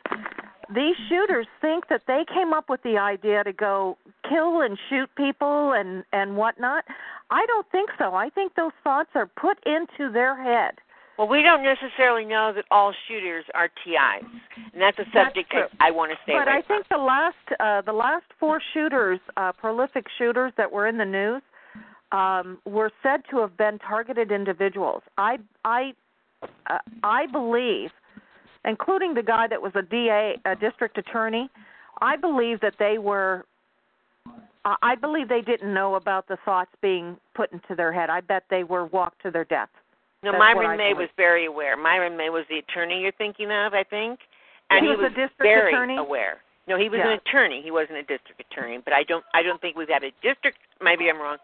These 0.74 0.96
shooters 1.08 1.46
think 1.62 1.90
that 1.90 2.02
they 2.08 2.26
came 2.34 2.54
up 2.54 2.70
with 2.70 2.82
the 2.82 2.98
idea 2.98 3.44
to 3.44 3.54
go 3.54 3.98
kill 4.28 4.62
and 4.62 4.78
shoot 4.90 5.08
people 5.16 5.74
and 5.74 6.04
and 6.12 6.36
whatnot. 6.36 6.86
I 7.30 7.46
don't 7.46 7.70
think 7.72 7.92
so. 8.00 8.16
I 8.16 8.30
think 8.30 8.56
those 8.56 8.72
thoughts 8.84 9.10
are 9.14 9.28
put 9.28 9.58
into 9.68 10.12
their 10.12 10.42
head. 10.42 10.76
Well, 11.18 11.28
we 11.28 11.44
don't 11.44 11.64
necessarily 11.64 12.26
know 12.26 12.52
that 12.54 12.66
all 12.72 12.94
shooters 13.08 13.46
are 13.54 13.70
TIs, 13.70 14.28
and 14.74 14.82
that's 14.82 14.98
a 14.98 15.06
subject 15.14 15.52
true. 15.52 15.62
that 15.62 15.70
I 15.80 15.92
want 15.92 16.12
to 16.12 16.18
stay 16.24 16.34
on. 16.34 16.46
But 16.46 16.52
I 16.52 16.62
think 16.62 16.88
the 16.90 16.98
last 16.98 17.36
uh, 17.60 17.82
the 17.82 17.94
last 17.94 18.26
four 18.40 18.60
shooters, 18.74 19.20
uh, 19.38 19.52
prolific 19.52 20.08
shooters 20.18 20.52
that 20.58 20.72
were 20.72 20.88
in 20.88 20.98
the 20.98 21.06
news, 21.06 21.44
um, 22.16 22.58
were 22.66 22.92
said 23.04 23.22
to 23.32 23.40
have 23.40 23.58
been 23.58 23.78
targeted 23.80 24.32
individuals. 24.32 25.02
I 25.18 25.38
I 25.66 25.94
uh, 26.70 26.78
I 27.04 27.26
believe, 27.28 27.92
including 28.64 29.14
the 29.14 29.24
guy 29.24 29.48
that 29.48 29.62
was 29.62 29.74
a 29.76 29.82
DA, 29.82 30.36
a 30.46 30.56
district 30.56 30.98
attorney, 30.98 31.50
I 32.02 32.16
believe 32.16 32.62
that 32.62 32.76
they 32.80 32.98
were. 32.98 33.46
I 34.64 34.76
I 34.82 34.96
believe 34.96 35.28
they 35.28 35.42
didn't 35.42 35.74
know 35.74 35.96
about 35.96 36.28
the 36.28 36.38
thoughts 36.46 36.72
being 36.82 37.18
put 37.36 37.52
into 37.52 37.76
their 37.76 37.92
head. 37.92 38.10
I 38.10 38.22
bet 38.22 38.44
they 38.50 38.64
were 38.64 38.86
walked 38.86 39.22
to 39.24 39.32
their 39.32 39.46
death. 39.46 39.70
No, 40.24 40.32
That's 40.32 40.40
Myron 40.40 40.78
May 40.78 40.94
was 40.94 41.10
very 41.18 41.46
aware. 41.46 41.76
Myron 41.78 42.18
May 42.18 42.30
was 42.30 42.46
the 42.50 42.58
attorney 42.58 43.02
you're 43.02 43.12
thinking 43.12 43.52
of, 43.52 43.74
I 43.76 43.84
think, 43.84 44.20
and 44.72 44.84
He 44.84 44.92
he, 44.92 44.96
was 44.98 45.06
a 45.06 45.10
district 45.10 45.44
very 45.44 45.72
attorney? 45.72 45.98
aware. 45.98 46.38
No, 46.68 46.80
he 46.80 46.90
was 46.90 46.98
Yeah. 46.98 47.12
an 47.12 47.20
attorney. 47.20 47.62
He 47.62 47.70
wasn't 47.70 48.00
a 48.00 48.04
district 48.04 48.42
attorney, 48.50 48.80
but 48.84 48.94
I 48.94 49.04
don't. 49.04 49.24
I 49.36 49.44
don't 49.44 49.62
think 49.62 49.78
we've 49.78 49.90
had 49.90 50.04
a 50.04 50.12
district. 50.24 50.58
Maybe 50.82 51.10
I'm 51.10 51.20
wrong, 51.22 51.38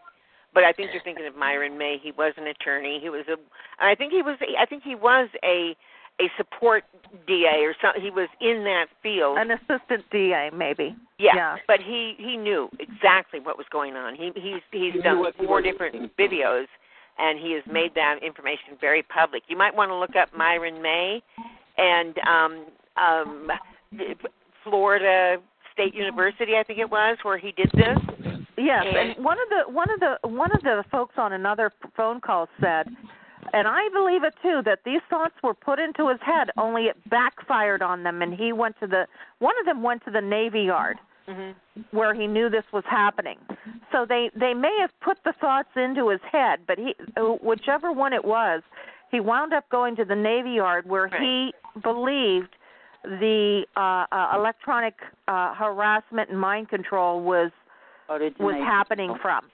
but 0.54 0.64
I 0.64 0.72
think 0.72 0.90
you're 0.92 1.02
thinking 1.02 1.26
of 1.26 1.36
Myron 1.36 1.78
May. 1.78 1.98
He 2.02 2.12
was 2.12 2.34
an 2.36 2.46
attorney. 2.46 2.98
He 3.00 3.08
was 3.10 3.24
a. 3.28 3.32
and 3.32 3.88
I 3.90 3.94
think 3.94 4.12
he 4.12 4.22
was. 4.22 4.38
I 4.58 4.66
think 4.66 4.82
he 4.82 4.94
was 4.94 5.28
a 5.44 5.76
a 6.20 6.30
support 6.36 6.84
DA 7.26 7.64
or 7.64 7.74
something. 7.80 8.02
He 8.02 8.10
was 8.10 8.28
in 8.40 8.64
that 8.64 8.86
field. 9.02 9.38
An 9.38 9.50
assistant 9.50 10.04
DA, 10.10 10.50
maybe. 10.54 10.94
Yeah, 11.18 11.34
Yeah. 11.34 11.56
but 11.66 11.80
he 11.80 12.14
he 12.18 12.36
knew 12.36 12.68
exactly 12.78 13.40
what 13.40 13.56
was 13.56 13.66
going 13.70 13.96
on. 13.96 14.14
He 14.14 14.30
he's 14.34 14.62
he's 14.70 14.94
knew 14.94 15.02
done 15.02 15.24
he 15.38 15.46
four 15.46 15.62
different 15.62 16.14
videos, 16.16 16.66
and 17.18 17.38
he 17.38 17.52
has 17.52 17.62
made 17.70 17.94
that 17.94 18.22
information 18.22 18.76
very 18.80 19.02
public. 19.02 19.44
You 19.48 19.56
might 19.56 19.74
want 19.74 19.90
to 19.90 19.96
look 19.96 20.16
up 20.16 20.28
Myron 20.36 20.82
May, 20.82 21.22
and 21.78 22.18
um 22.28 22.66
um 22.96 23.48
Florida 24.64 25.36
State 25.72 25.94
University, 25.94 26.56
I 26.56 26.62
think 26.62 26.78
it 26.78 26.90
was, 26.90 27.16
where 27.22 27.38
he 27.38 27.52
did 27.52 27.70
this. 27.74 27.98
Yes, 28.56 28.84
And- 28.94 29.24
one 29.24 29.38
of 29.40 29.48
the 29.48 29.72
one 29.72 29.90
of 29.90 30.00
the 30.00 30.18
one 30.28 30.52
of 30.52 30.62
the 30.62 30.84
folks 30.90 31.14
on 31.16 31.32
another 31.32 31.72
phone 31.96 32.20
call 32.20 32.48
said, 32.60 32.88
and 33.52 33.66
I 33.66 33.88
believe 33.90 34.24
it 34.24 34.34
too, 34.42 34.62
that 34.64 34.80
these 34.84 35.00
thoughts 35.08 35.34
were 35.42 35.54
put 35.54 35.78
into 35.78 36.08
his 36.08 36.20
head, 36.20 36.50
only 36.56 36.86
it 36.86 36.96
backfired 37.08 37.82
on 37.82 38.02
them, 38.02 38.22
and 38.22 38.34
he 38.34 38.52
went 38.52 38.78
to 38.80 38.86
the 38.86 39.06
one 39.38 39.54
of 39.60 39.66
them 39.66 39.82
went 39.82 40.04
to 40.04 40.10
the 40.10 40.20
Navy 40.20 40.62
Yard 40.62 40.98
Mm-hmm. 41.28 41.96
where 41.96 42.14
he 42.14 42.26
knew 42.26 42.50
this 42.50 42.64
was 42.72 42.82
happening. 42.90 43.38
So 43.92 44.04
they 44.04 44.30
they 44.34 44.54
may 44.54 44.76
have 44.80 44.90
put 45.00 45.18
the 45.24 45.32
thoughts 45.40 45.68
into 45.76 46.08
his 46.08 46.20
head, 46.30 46.60
but 46.66 46.78
he 46.78 46.94
whichever 47.40 47.92
one 47.92 48.12
it 48.12 48.24
was, 48.24 48.62
he 49.10 49.20
wound 49.20 49.52
up 49.52 49.68
going 49.68 49.94
to 49.96 50.04
the 50.04 50.16
Navy 50.16 50.52
Yard 50.52 50.88
where 50.88 51.08
he 51.08 51.54
believed 51.80 52.56
the 53.04 53.64
uh, 53.76 54.06
uh 54.10 54.32
electronic 54.34 54.94
uh 55.28 55.54
harassment 55.54 56.28
and 56.30 56.40
mind 56.40 56.68
control 56.68 57.20
was 57.20 57.52
was 58.08 58.54
happening 58.64 59.14
from. 59.20 59.44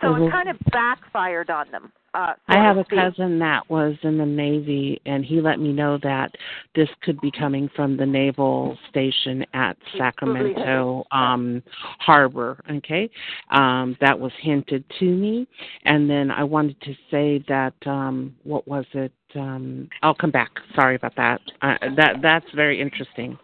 So 0.00 0.14
Mhm. 0.14 0.26
it 0.26 0.30
kind 0.32 0.48
of 0.48 0.58
backfired 0.72 1.50
on 1.50 1.70
them. 1.70 1.92
Uh, 2.14 2.34
I 2.46 2.56
have 2.56 2.76
a 2.76 2.84
cousin 2.84 3.38
that 3.38 3.70
was 3.70 3.96
in 4.02 4.18
the 4.18 4.26
Navy, 4.26 5.00
and 5.06 5.24
he 5.24 5.40
let 5.40 5.58
me 5.58 5.72
know 5.72 5.96
that 5.98 6.36
this 6.74 6.90
could 7.00 7.18
be 7.22 7.30
coming 7.30 7.68
from 7.68 7.96
the 7.96 8.04
naval 8.04 8.76
station 8.90 9.46
at 9.54 9.78
Sacramento 9.96 11.06
um, 11.10 11.62
Harbor. 12.00 12.58
Okay, 12.70 13.08
um, 13.50 13.96
that 14.00 14.18
was 14.18 14.32
hinted 14.40 14.84
to 14.98 15.06
me, 15.06 15.46
and 15.84 16.10
then 16.10 16.30
I 16.30 16.44
wanted 16.44 16.78
to 16.82 16.94
say 17.10 17.42
that 17.48 17.74
um, 17.86 18.34
what 18.42 18.68
was 18.68 18.84
it? 18.92 19.12
Um, 19.34 19.88
I'll 20.02 20.14
come 20.14 20.30
back. 20.30 20.50
Sorry 20.74 20.96
about 20.96 21.16
that. 21.16 21.40
Uh, 21.62 21.78
that 21.96 22.16
that's 22.20 22.50
very 22.54 22.78
interesting. 22.78 23.38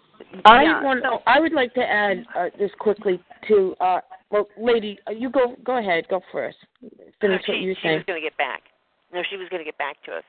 I 0.45 0.63
Yeah, 0.63 0.83
want. 0.83 1.05
I 1.27 1.41
would 1.41 1.53
like 1.53 1.75
to 1.75 1.81
add 1.81 2.25
uh, 2.37 2.47
this 2.59 2.71
quickly 2.79 3.21
to. 3.49 3.75
Uh, 3.81 4.01
well, 4.31 4.47
lady, 4.59 4.99
uh, 5.07 5.13
you 5.13 5.31
go. 5.31 5.57
Go 5.65 5.79
ahead. 5.79 6.07
Go 6.09 6.21
first. 6.31 6.59
Finish 7.21 7.43
she, 7.45 7.53
what 7.53 7.61
you 7.61 7.69
were 7.71 7.75
she 7.81 7.89
was 7.89 8.05
going 8.07 8.21
to 8.21 8.27
get 8.27 8.37
back. 8.37 8.63
No, 9.13 9.23
she 9.31 9.37
was 9.37 9.49
going 9.49 9.61
to 9.61 9.65
get 9.65 9.79
back 9.79 9.97
to 10.05 10.13
us. 10.13 10.25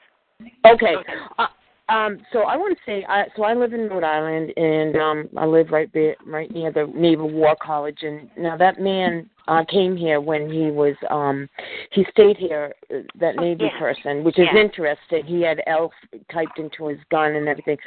Okay. 0.65 0.95
Uh, 1.37 1.47
um, 1.89 2.19
so 2.31 2.39
I 2.41 2.55
want 2.55 2.77
to 2.77 2.83
say, 2.85 3.05
I, 3.07 3.25
so 3.35 3.43
I 3.43 3.53
live 3.53 3.73
in 3.73 3.89
Rhode 3.89 4.03
Island, 4.03 4.53
and 4.57 4.95
um, 4.95 5.29
I 5.37 5.45
live 5.45 5.71
right 5.71 5.91
be, 5.91 6.13
right 6.25 6.51
near 6.51 6.71
the 6.71 6.91
Naval 6.95 7.29
War 7.29 7.55
College. 7.61 7.99
And 8.03 8.29
now 8.37 8.55
that 8.57 8.79
man 8.79 9.29
uh, 9.47 9.63
came 9.65 9.97
here 9.97 10.21
when 10.21 10.49
he 10.51 10.69
was, 10.69 10.95
um, 11.09 11.49
he 11.91 12.05
stayed 12.11 12.37
here. 12.37 12.73
uh, 12.93 12.97
That 13.19 13.35
Navy 13.37 13.65
yeah. 13.65 13.79
person, 13.79 14.23
which 14.23 14.37
is 14.37 14.47
Yeah. 14.53 14.61
interesting. 14.61 15.23
He 15.25 15.41
had 15.41 15.61
ELF 15.65 15.91
typed 16.31 16.59
into 16.59 16.87
his 16.87 16.99
gun 17.09 17.35
and 17.35 17.47
everything. 17.47 17.77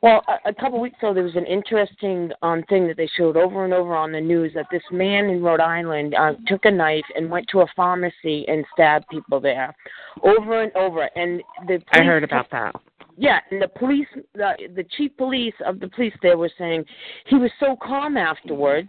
Well, 0.00 0.22
a, 0.28 0.50
a 0.50 0.54
couple 0.54 0.80
weeks 0.80 0.98
ago, 0.98 1.12
there 1.12 1.24
was 1.24 1.36
an 1.36 1.46
interesting 1.46 2.30
um, 2.42 2.62
thing 2.68 2.86
that 2.86 2.96
they 2.96 3.08
showed 3.16 3.36
over 3.36 3.64
and 3.64 3.74
over 3.74 3.96
on 3.96 4.12
the 4.12 4.20
news 4.20 4.52
that 4.54 4.66
this 4.70 4.82
man 4.92 5.24
in 5.26 5.42
Rhode 5.42 5.60
Island 5.60 6.14
uh, 6.14 6.34
took 6.46 6.64
a 6.64 6.70
knife 6.70 7.04
and 7.16 7.28
went 7.28 7.48
to 7.48 7.62
a 7.62 7.66
pharmacy 7.74 8.46
and 8.46 8.64
stabbed 8.72 9.08
people 9.08 9.40
there, 9.40 9.74
over 10.22 10.62
and 10.62 10.72
over. 10.76 11.10
And 11.16 11.42
the 11.66 11.82
I 11.92 12.02
heard 12.04 12.22
about 12.22 12.50
that. 12.52 12.74
Yeah, 13.18 13.40
and 13.50 13.60
the 13.60 13.68
police, 13.68 14.06
the, 14.34 14.52
the 14.76 14.84
chief 14.96 15.16
police 15.16 15.54
of 15.66 15.80
the 15.80 15.88
police 15.88 16.14
there 16.22 16.38
was 16.38 16.52
saying 16.56 16.84
he 17.26 17.36
was 17.36 17.50
so 17.58 17.76
calm 17.82 18.16
afterwards, 18.16 18.88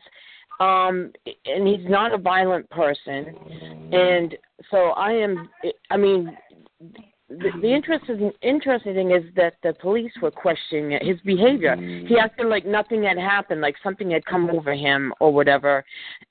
um, 0.60 1.11
and 1.45 1.68
he's 1.68 1.89
not 1.89 2.14
a 2.14 2.18
violent 2.18 2.69
person, 2.69 3.35
and 3.91 4.35
so 4.69 4.91
I 4.91 5.14
am. 5.14 5.49
I 5.89 5.97
mean, 5.97 6.38
the, 7.30 7.49
the 7.61 7.73
interesting 7.73 8.31
interesting 8.43 8.93
thing 8.93 9.11
is 9.11 9.23
that 9.35 9.56
the 9.64 9.73
police 9.73 10.11
were 10.22 10.31
questioning 10.31 10.99
his 11.01 11.19
behavior. 11.22 11.76
He 12.07 12.18
acted 12.19 12.47
like 12.47 12.65
nothing 12.65 13.03
had 13.03 13.18
happened, 13.18 13.61
like 13.61 13.76
something 13.84 14.11
had 14.11 14.26
come 14.26 14.49
over 14.51 14.73
him 14.73 15.11
or 15.19 15.34
whatever, 15.34 15.84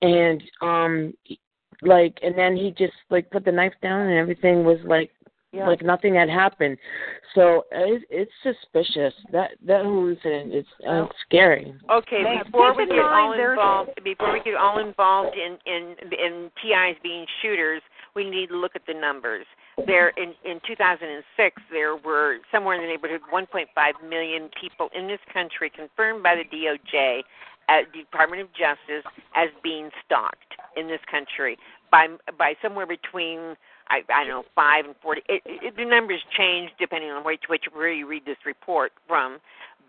and 0.02 0.42
um, 0.60 1.14
like, 1.82 2.18
and 2.22 2.36
then 2.36 2.56
he 2.56 2.74
just 2.76 2.94
like 3.10 3.30
put 3.30 3.44
the 3.44 3.52
knife 3.52 3.74
down 3.82 4.02
and 4.08 4.18
everything 4.18 4.64
was 4.64 4.78
like 4.84 5.10
Yeah. 5.52 5.66
like 5.66 5.80
nothing 5.82 6.14
had 6.14 6.28
happened. 6.28 6.76
So 7.34 7.64
it, 7.72 8.02
it's 8.10 8.30
suspicious. 8.42 9.14
That 9.32 9.52
that 9.66 9.84
whole 9.84 10.08
incident 10.08 10.54
is 10.54 10.66
uh, 10.86 11.06
scary. 11.26 11.74
Okay, 11.90 12.22
Now, 12.22 12.44
before 12.44 12.76
we 12.76 12.86
get 12.86 12.98
all 12.98 13.28
mind 13.28 13.40
there's- 13.40 13.52
involved, 13.58 13.90
before 14.04 14.32
we 14.32 14.40
get 14.40 14.54
all 14.54 14.78
involved 14.78 15.36
in 15.36 15.56
in 15.64 15.94
in 16.12 16.50
TIs 16.60 16.98
being 17.02 17.24
shooters, 17.40 17.80
we 18.14 18.28
need 18.28 18.48
to 18.50 18.56
look 18.56 18.72
at 18.74 18.82
the 18.86 18.92
numbers. 18.94 19.46
There 19.86 20.10
in 20.10 20.34
in 20.44 20.60
2006, 20.66 21.62
there 21.72 21.96
were 21.96 22.38
somewhere 22.52 22.74
in 22.74 22.82
the 22.82 22.88
neighborhood 22.88 23.20
1.5 23.32 24.08
million 24.08 24.50
people 24.60 24.90
in 24.94 25.06
this 25.06 25.20
country 25.32 25.70
confirmed 25.74 26.22
by 26.22 26.34
the 26.36 26.44
DOJ, 26.44 27.22
at 27.70 27.92
Department 27.92 28.42
of 28.42 28.48
Justice, 28.52 29.04
as 29.34 29.48
being 29.62 29.90
stalked 30.04 30.54
in 30.76 30.88
this 30.88 31.00
country 31.10 31.56
by 31.90 32.06
by 32.38 32.54
somewhere 32.60 32.86
between 32.86 33.56
I, 33.90 34.02
I 34.14 34.24
don't 34.24 34.28
know 34.28 34.44
five 34.54 34.84
and 34.84 34.94
forty. 35.02 35.22
It, 35.28 35.42
it, 35.44 35.76
the 35.76 35.84
numbers 35.84 36.20
change 36.36 36.70
depending 36.78 37.10
on 37.10 37.24
which 37.24 37.42
which 37.48 37.64
where 37.72 37.92
you 37.92 38.06
read 38.06 38.24
this 38.24 38.36
report 38.44 38.92
from, 39.06 39.38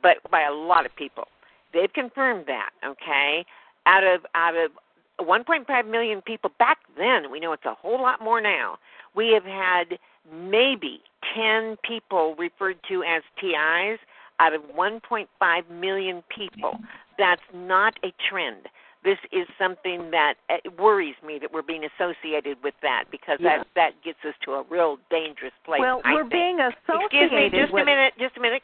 but 0.01 0.17
by 0.29 0.41
a 0.41 0.53
lot 0.53 0.85
of 0.85 0.95
people. 0.95 1.25
They've 1.73 1.91
confirmed 1.91 2.45
that. 2.47 2.71
Okay, 2.85 3.45
out 3.85 4.03
of 4.03 4.25
out 4.35 4.55
of 4.55 4.71
1.5 5.19 5.89
million 5.89 6.21
people 6.21 6.51
back 6.59 6.77
then, 6.97 7.29
we 7.31 7.39
know 7.39 7.51
it's 7.51 7.65
a 7.65 7.73
whole 7.73 8.01
lot 8.01 8.23
more 8.23 8.39
now. 8.39 8.77
We 9.15 9.33
have 9.33 9.43
had 9.43 9.99
maybe 10.31 11.01
10 11.35 11.77
people 11.83 12.35
referred 12.37 12.77
to 12.87 13.03
as 13.03 13.21
TIs 13.39 13.99
out 14.39 14.53
of 14.53 14.61
1.5 14.77 15.27
million 15.69 16.23
people. 16.29 16.79
That's 17.17 17.41
not 17.53 17.95
a 18.03 18.13
trend 18.29 18.69
this 19.03 19.17
is 19.31 19.47
something 19.57 20.11
that 20.11 20.35
uh, 20.49 20.57
worries 20.77 21.15
me 21.25 21.39
that 21.39 21.53
we're 21.53 21.61
being 21.61 21.83
associated 21.85 22.57
with 22.63 22.73
that 22.81 23.05
because 23.11 23.37
Yeah. 23.39 23.59
that 23.59 23.67
that 23.75 23.91
gets 24.03 24.19
us 24.27 24.33
to 24.43 24.53
a 24.53 24.63
real 24.69 24.97
dangerous 25.09 25.53
place. 25.63 25.79
well, 25.79 26.01
I 26.03 26.13
we're 26.15 26.21
think. 26.23 26.31
being 26.33 26.59
associated 26.59 27.05
Excuse 27.05 27.31
me, 27.31 27.49
just 27.61 27.73
with 27.73 27.83
a 27.83 27.85
minute, 27.85 28.13
just 28.19 28.37
a 28.37 28.41
minute. 28.41 28.63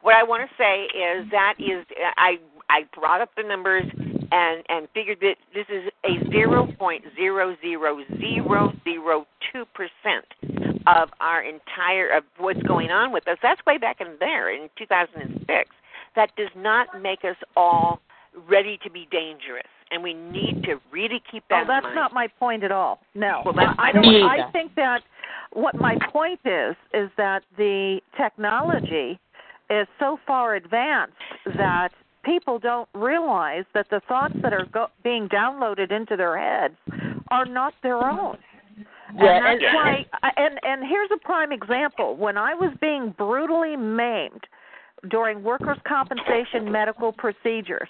What 0.00 0.14
I 0.14 0.22
want 0.22 0.48
to 0.48 0.54
say 0.56 0.84
is 0.96 1.30
that 1.30 1.54
is 1.58 1.84
I 2.16 2.38
I 2.68 2.84
brought 2.98 3.20
up 3.20 3.30
the 3.36 3.42
numbers 3.42 3.84
and 4.32 4.62
and 4.68 4.88
figured 4.94 5.18
that 5.20 5.36
this 5.54 5.66
is 5.68 5.90
a 6.04 6.30
zero 6.30 6.66
point 6.78 7.04
zero 7.16 7.56
zero 7.62 7.98
zero 8.18 8.72
zero 8.84 9.26
two 9.52 9.64
percent 9.74 10.24
of 10.86 11.08
our 11.20 11.42
entire 11.42 12.08
of 12.10 12.24
what's 12.38 12.62
going 12.62 12.90
on 12.90 13.12
with 13.12 13.26
us. 13.28 13.38
That's 13.42 13.64
way 13.66 13.78
back 13.78 14.00
in 14.00 14.16
there 14.20 14.50
in 14.54 14.68
2006. 14.78 15.70
That 16.16 16.30
does 16.36 16.50
not 16.54 17.00
make 17.00 17.24
us 17.24 17.36
all 17.56 18.00
ready 18.48 18.78
to 18.82 18.90
be 18.90 19.08
dangerous, 19.10 19.66
and 19.90 20.02
we 20.02 20.14
need 20.14 20.62
to 20.64 20.80
really 20.90 21.22
keep 21.30 21.44
that. 21.50 21.64
Oh, 21.64 21.66
that's 21.66 21.84
in 21.84 21.90
mind. 21.90 21.96
not 21.96 22.12
my 22.12 22.28
point 22.38 22.64
at 22.64 22.72
all. 22.72 23.00
No, 23.14 23.42
Well, 23.44 23.54
I 23.78 23.92
don't. 23.92 24.04
I 24.04 24.50
think 24.52 24.74
that 24.76 25.02
what 25.52 25.74
my 25.80 25.96
point 26.12 26.40
is 26.44 26.74
is 26.92 27.10
that 27.16 27.42
the 27.56 28.00
technology 28.16 29.18
is 29.70 29.86
so 29.98 30.18
far 30.26 30.56
advanced 30.56 31.14
that 31.56 31.90
people 32.24 32.58
don't 32.58 32.88
realize 32.94 33.64
that 33.74 33.86
the 33.90 34.00
thoughts 34.08 34.34
that 34.42 34.52
are 34.52 34.66
go- 34.72 34.88
being 35.02 35.28
downloaded 35.28 35.92
into 35.92 36.16
their 36.16 36.38
heads 36.38 36.74
are 37.28 37.44
not 37.44 37.74
their 37.82 37.98
own. 37.98 38.36
Yeah, 39.16 39.36
and 39.36 39.60
that's 39.62 39.74
why. 39.74 40.06
And 40.36 40.58
and 40.62 40.82
here's 40.88 41.10
a 41.14 41.18
prime 41.24 41.52
example. 41.52 42.16
When 42.16 42.36
I 42.36 42.54
was 42.54 42.72
being 42.80 43.14
brutally 43.16 43.76
maimed 43.76 44.44
during 45.10 45.42
workers' 45.42 45.78
compensation 45.86 46.70
medical 46.70 47.12
procedures, 47.12 47.88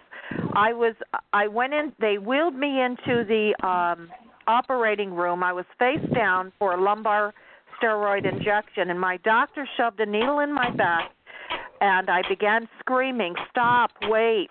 I 0.54 0.72
was 0.72 0.94
I 1.32 1.48
went 1.48 1.72
in. 1.74 1.92
They 2.00 2.18
wheeled 2.18 2.54
me 2.54 2.80
into 2.82 3.24
the 3.24 3.54
um 3.66 4.08
operating 4.46 5.12
room. 5.14 5.42
I 5.42 5.52
was 5.52 5.64
face 5.78 6.04
down 6.14 6.52
for 6.58 6.74
a 6.74 6.82
lumbar 6.82 7.32
steroid 7.80 8.30
injection, 8.30 8.90
and 8.90 9.00
my 9.00 9.16
doctor 9.18 9.66
shoved 9.76 10.00
a 10.00 10.06
needle 10.06 10.40
in 10.40 10.52
my 10.52 10.70
back, 10.70 11.10
and 11.80 12.10
I 12.10 12.22
began 12.28 12.68
screaming, 12.80 13.34
"Stop! 13.50 13.90
Wait!" 14.02 14.50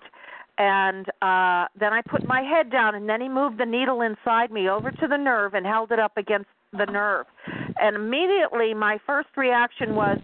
And 0.58 1.08
uh 1.20 1.66
then 1.78 1.92
I 1.92 2.00
put 2.08 2.26
my 2.26 2.42
head 2.42 2.70
down, 2.70 2.94
and 2.94 3.08
then 3.08 3.20
he 3.20 3.28
moved 3.28 3.58
the 3.58 3.66
needle 3.66 4.02
inside 4.02 4.50
me 4.50 4.68
over 4.68 4.90
to 4.90 5.08
the 5.08 5.16
nerve 5.16 5.54
and 5.54 5.66
held 5.66 5.90
it 5.92 5.98
up 5.98 6.16
against 6.16 6.48
the 6.72 6.86
nerve. 6.86 7.26
And 7.80 7.96
immediately, 7.96 8.74
my 8.74 8.98
first 9.06 9.28
reaction 9.36 9.94
was, 9.94 10.18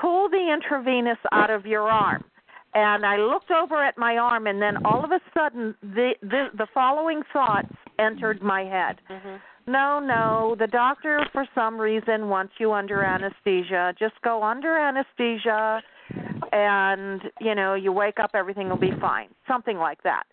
"Pull 0.00 0.28
the 0.30 0.52
intravenous 0.52 1.18
out 1.32 1.50
of 1.50 1.66
your 1.66 1.90
arm." 1.90 2.24
And 2.74 3.04
I 3.04 3.16
looked 3.16 3.50
over 3.50 3.82
at 3.82 3.96
my 3.96 4.18
arm, 4.18 4.46
and 4.46 4.60
then 4.60 4.84
all 4.84 5.04
of 5.04 5.10
a 5.10 5.20
sudden, 5.34 5.74
the 5.82 6.14
the, 6.22 6.48
the 6.56 6.66
following 6.74 7.22
thoughts 7.32 7.72
entered 7.98 8.42
my 8.42 8.62
head. 8.64 9.00
Mm-hmm. 9.10 9.36
No, 9.72 10.00
no. 10.00 10.56
The 10.58 10.66
doctor, 10.66 11.26
for 11.32 11.46
some 11.54 11.78
reason, 11.78 12.28
wants 12.28 12.54
you 12.58 12.72
under 12.72 13.02
anesthesia. 13.02 13.94
Just 13.98 14.14
go 14.22 14.42
under 14.42 14.78
anesthesia, 14.78 15.82
and 16.52 17.22
you 17.40 17.54
know, 17.54 17.74
you 17.74 17.92
wake 17.92 18.18
up, 18.18 18.30
everything 18.34 18.68
will 18.68 18.78
be 18.78 18.92
fine. 19.00 19.28
Something 19.46 19.78
like 19.78 20.02
that. 20.04 20.24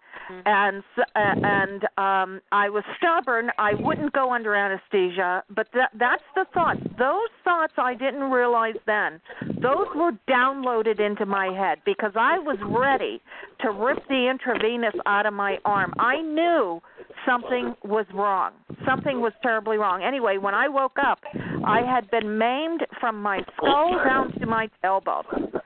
And 0.46 0.84
uh, 0.98 1.04
and 1.16 1.84
um 1.98 2.42
I 2.52 2.70
was 2.70 2.84
stubborn. 2.98 3.50
I 3.58 3.74
wouldn't 3.80 4.14
go 4.14 4.34
under 4.34 4.56
anesthesia, 4.56 5.44
but 5.50 5.68
that 5.74 5.92
that's 5.98 6.24
the 6.36 6.46
thought. 6.54 6.78
Those 6.98 7.30
thoughts 7.44 7.74
I 7.78 7.94
didn't 7.94 8.32
realize 8.32 8.76
then. 8.86 9.22
Those 9.62 9.88
were 9.96 10.12
downloaded 10.30 11.00
into 11.00 11.26
my 11.26 11.48
head 11.48 11.80
because 11.86 12.12
I 12.16 12.40
was 12.40 12.58
ready 12.64 13.22
to 13.62 13.72
rip 13.72 14.08
the 14.08 14.30
intravenous 14.30 14.96
out 15.06 15.26
of 15.26 15.34
my 15.34 15.58
arm. 15.66 15.94
I 15.98 16.22
knew 16.22 16.82
something 17.26 17.76
was 17.84 18.06
wrong. 18.14 18.54
Something 18.88 19.22
was 19.22 19.34
terribly 19.42 19.78
wrong. 19.78 20.04
Anyway, 20.04 20.38
when 20.38 20.54
I 20.54 20.68
woke 20.68 20.98
up, 21.04 21.20
I 21.66 21.82
had 21.82 22.10
been 22.12 22.38
maimed 22.38 22.86
from 23.00 23.22
my 23.22 23.40
skull 23.56 23.98
down 24.04 24.32
to 24.40 24.46
my 24.46 24.70
tailbone. 24.84 25.62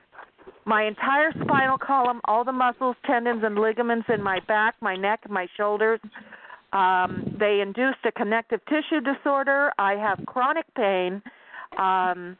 My 0.70 0.84
entire 0.84 1.32
spinal 1.32 1.78
column, 1.78 2.20
all 2.26 2.44
the 2.44 2.52
muscles, 2.52 2.94
tendons, 3.04 3.42
and 3.44 3.56
ligaments 3.56 4.06
in 4.08 4.22
my 4.22 4.38
back, 4.46 4.76
my 4.80 4.94
neck, 4.94 5.28
my 5.28 5.48
shoulders. 5.56 5.98
Um, 6.72 7.36
they 7.40 7.58
induced 7.60 7.98
a 8.06 8.12
connective 8.12 8.60
tissue 8.66 9.00
disorder. 9.00 9.72
I 9.80 9.94
have 9.94 10.24
chronic 10.26 10.66
pain. 10.76 11.22
Um, 11.76 12.36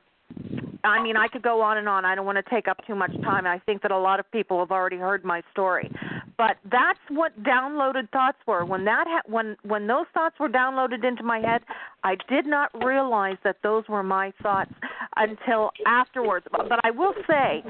I 0.84 1.02
mean, 1.02 1.16
I 1.16 1.26
could 1.26 1.42
go 1.42 1.60
on 1.60 1.78
and 1.78 1.88
on. 1.88 2.04
I 2.04 2.14
don't 2.14 2.24
want 2.24 2.38
to 2.38 2.48
take 2.48 2.68
up 2.68 2.76
too 2.86 2.94
much 2.94 3.10
time. 3.22 3.48
I 3.48 3.58
think 3.66 3.82
that 3.82 3.90
a 3.90 3.98
lot 3.98 4.20
of 4.20 4.30
people 4.30 4.60
have 4.60 4.70
already 4.70 4.96
heard 4.96 5.24
my 5.24 5.42
story. 5.50 5.90
But 6.38 6.56
that's 6.70 7.00
what 7.08 7.32
downloaded 7.42 8.10
thoughts 8.10 8.38
were. 8.46 8.64
When 8.64 8.84
that 8.84 9.06
ha- 9.08 9.26
when 9.26 9.56
when 9.64 9.88
those 9.88 10.06
thoughts 10.14 10.36
were 10.38 10.48
downloaded 10.48 11.04
into 11.04 11.24
my 11.24 11.40
head, 11.40 11.62
I 12.04 12.14
did 12.28 12.46
not 12.46 12.70
realize 12.84 13.38
that 13.42 13.56
those 13.64 13.88
were 13.88 14.04
my 14.04 14.32
thoughts 14.40 14.70
until 15.16 15.72
afterwards. 15.84 16.46
But, 16.52 16.68
but 16.68 16.78
I 16.84 16.92
will 16.92 17.14
say, 17.28 17.64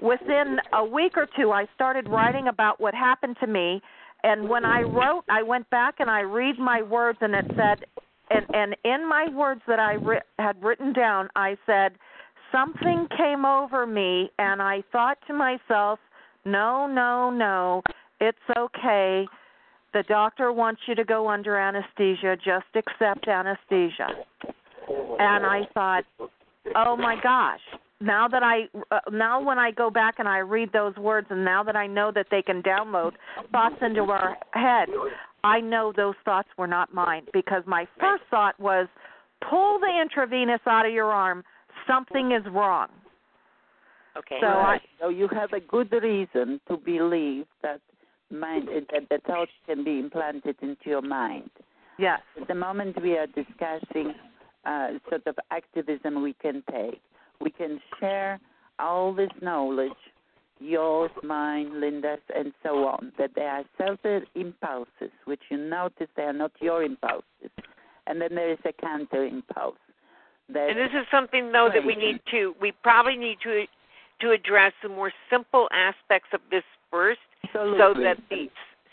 within 0.00 0.58
a 0.72 0.84
week 0.84 1.16
or 1.16 1.26
two, 1.36 1.52
I 1.52 1.66
started 1.74 2.08
writing 2.08 2.48
about 2.48 2.80
what 2.80 2.94
happened 2.94 3.36
to 3.40 3.46
me. 3.46 3.80
And 4.24 4.48
when 4.48 4.64
I 4.64 4.82
wrote, 4.82 5.24
I 5.28 5.42
went 5.42 5.68
back 5.70 5.96
and 5.98 6.08
I 6.08 6.20
read 6.20 6.58
my 6.58 6.82
words, 6.82 7.18
and 7.20 7.34
it 7.34 7.44
said, 7.56 7.84
and 8.30 8.46
and 8.54 8.76
in 8.84 9.08
my 9.08 9.28
words 9.34 9.62
that 9.66 9.80
I 9.80 9.94
ri- 9.94 10.20
had 10.38 10.62
written 10.62 10.92
down, 10.92 11.28
I 11.34 11.56
said 11.66 11.92
something 12.52 13.08
came 13.16 13.44
over 13.44 13.86
me 13.86 14.30
and 14.38 14.62
I 14.62 14.84
thought 14.92 15.18
to 15.26 15.34
myself, 15.34 15.98
no, 16.44 16.86
no, 16.86 17.30
no, 17.30 17.82
it's 18.20 18.38
okay. 18.56 19.26
The 19.92 20.04
doctor 20.08 20.52
wants 20.52 20.80
you 20.86 20.94
to 20.94 21.04
go 21.04 21.28
under 21.28 21.56
anesthesia. 21.56 22.36
Just 22.36 22.66
accept 22.74 23.28
anesthesia. 23.28 24.08
And 24.88 25.46
I 25.46 25.62
thought, 25.74 26.04
oh 26.76 26.96
my 26.96 27.16
gosh. 27.22 27.60
Now 28.02 28.26
that 28.28 28.42
I 28.42 28.62
uh, 28.90 28.98
now 29.12 29.40
when 29.40 29.58
I 29.58 29.70
go 29.70 29.88
back 29.90 30.16
and 30.18 30.28
I 30.28 30.38
read 30.38 30.72
those 30.72 30.96
words 30.96 31.28
and 31.30 31.44
now 31.44 31.62
that 31.62 31.76
I 31.76 31.86
know 31.86 32.10
that 32.12 32.26
they 32.30 32.42
can 32.42 32.62
download 32.62 33.12
thoughts 33.52 33.76
into 33.80 34.02
our 34.02 34.36
head, 34.52 34.88
I 35.44 35.60
know 35.60 35.92
those 35.96 36.16
thoughts 36.24 36.48
were 36.58 36.66
not 36.66 36.92
mine 36.92 37.26
because 37.32 37.62
my 37.66 37.86
first 38.00 38.24
thought 38.28 38.58
was 38.58 38.88
pull 39.48 39.78
the 39.78 40.00
intravenous 40.02 40.60
out 40.66 40.84
of 40.84 40.92
your 40.92 41.12
arm 41.12 41.44
something 41.86 42.32
is 42.32 42.44
wrong. 42.52 42.88
Okay. 44.16 44.38
So 44.40 44.46
I, 44.46 44.78
so 45.00 45.08
you 45.08 45.28
have 45.28 45.52
a 45.52 45.60
good 45.60 45.92
reason 45.92 46.60
to 46.68 46.76
believe 46.76 47.46
that 47.62 47.80
mind 48.30 48.68
that 48.68 49.08
the 49.10 49.18
thoughts 49.26 49.52
can 49.66 49.84
be 49.84 49.98
implanted 49.98 50.56
into 50.60 50.86
your 50.86 51.02
mind. 51.02 51.50
Yes. 51.98 52.20
At 52.40 52.48
the 52.48 52.54
moment 52.54 53.00
we 53.02 53.16
are 53.16 53.26
discussing 53.26 54.14
uh, 54.64 54.88
sort 55.08 55.26
of 55.26 55.36
activism 55.50 56.22
we 56.22 56.34
can 56.34 56.62
take. 56.70 57.00
We 57.42 57.50
can 57.50 57.80
share 57.98 58.40
all 58.78 59.12
this 59.14 59.30
knowledge, 59.40 59.92
yours, 60.60 61.10
mine, 61.22 61.80
Linda's, 61.80 62.20
and 62.34 62.52
so 62.62 62.86
on, 62.86 63.12
that 63.18 63.32
there 63.34 63.48
are 63.48 63.64
certain 63.78 64.26
impulses 64.34 65.10
which 65.24 65.40
you 65.50 65.56
notice 65.56 66.08
they 66.16 66.22
are 66.22 66.32
not 66.32 66.52
your 66.60 66.82
impulses. 66.82 67.50
And 68.06 68.20
then 68.20 68.34
there 68.34 68.50
is 68.50 68.58
a 68.64 68.72
counter 68.72 69.24
impulse. 69.24 69.76
And 70.48 70.76
this 70.76 70.90
is 70.92 71.06
something 71.10 71.52
though 71.52 71.70
that 71.72 71.86
we 71.86 71.94
need 71.94 72.20
to 72.30 72.54
we 72.60 72.72
probably 72.82 73.16
need 73.16 73.38
to 73.42 73.64
to 74.20 74.30
address 74.32 74.72
the 74.82 74.88
more 74.88 75.12
simple 75.30 75.68
aspects 75.72 76.28
of 76.32 76.40
this 76.50 76.64
first 76.90 77.20
so 77.52 77.94
that 78.02 78.18
the 78.28 78.48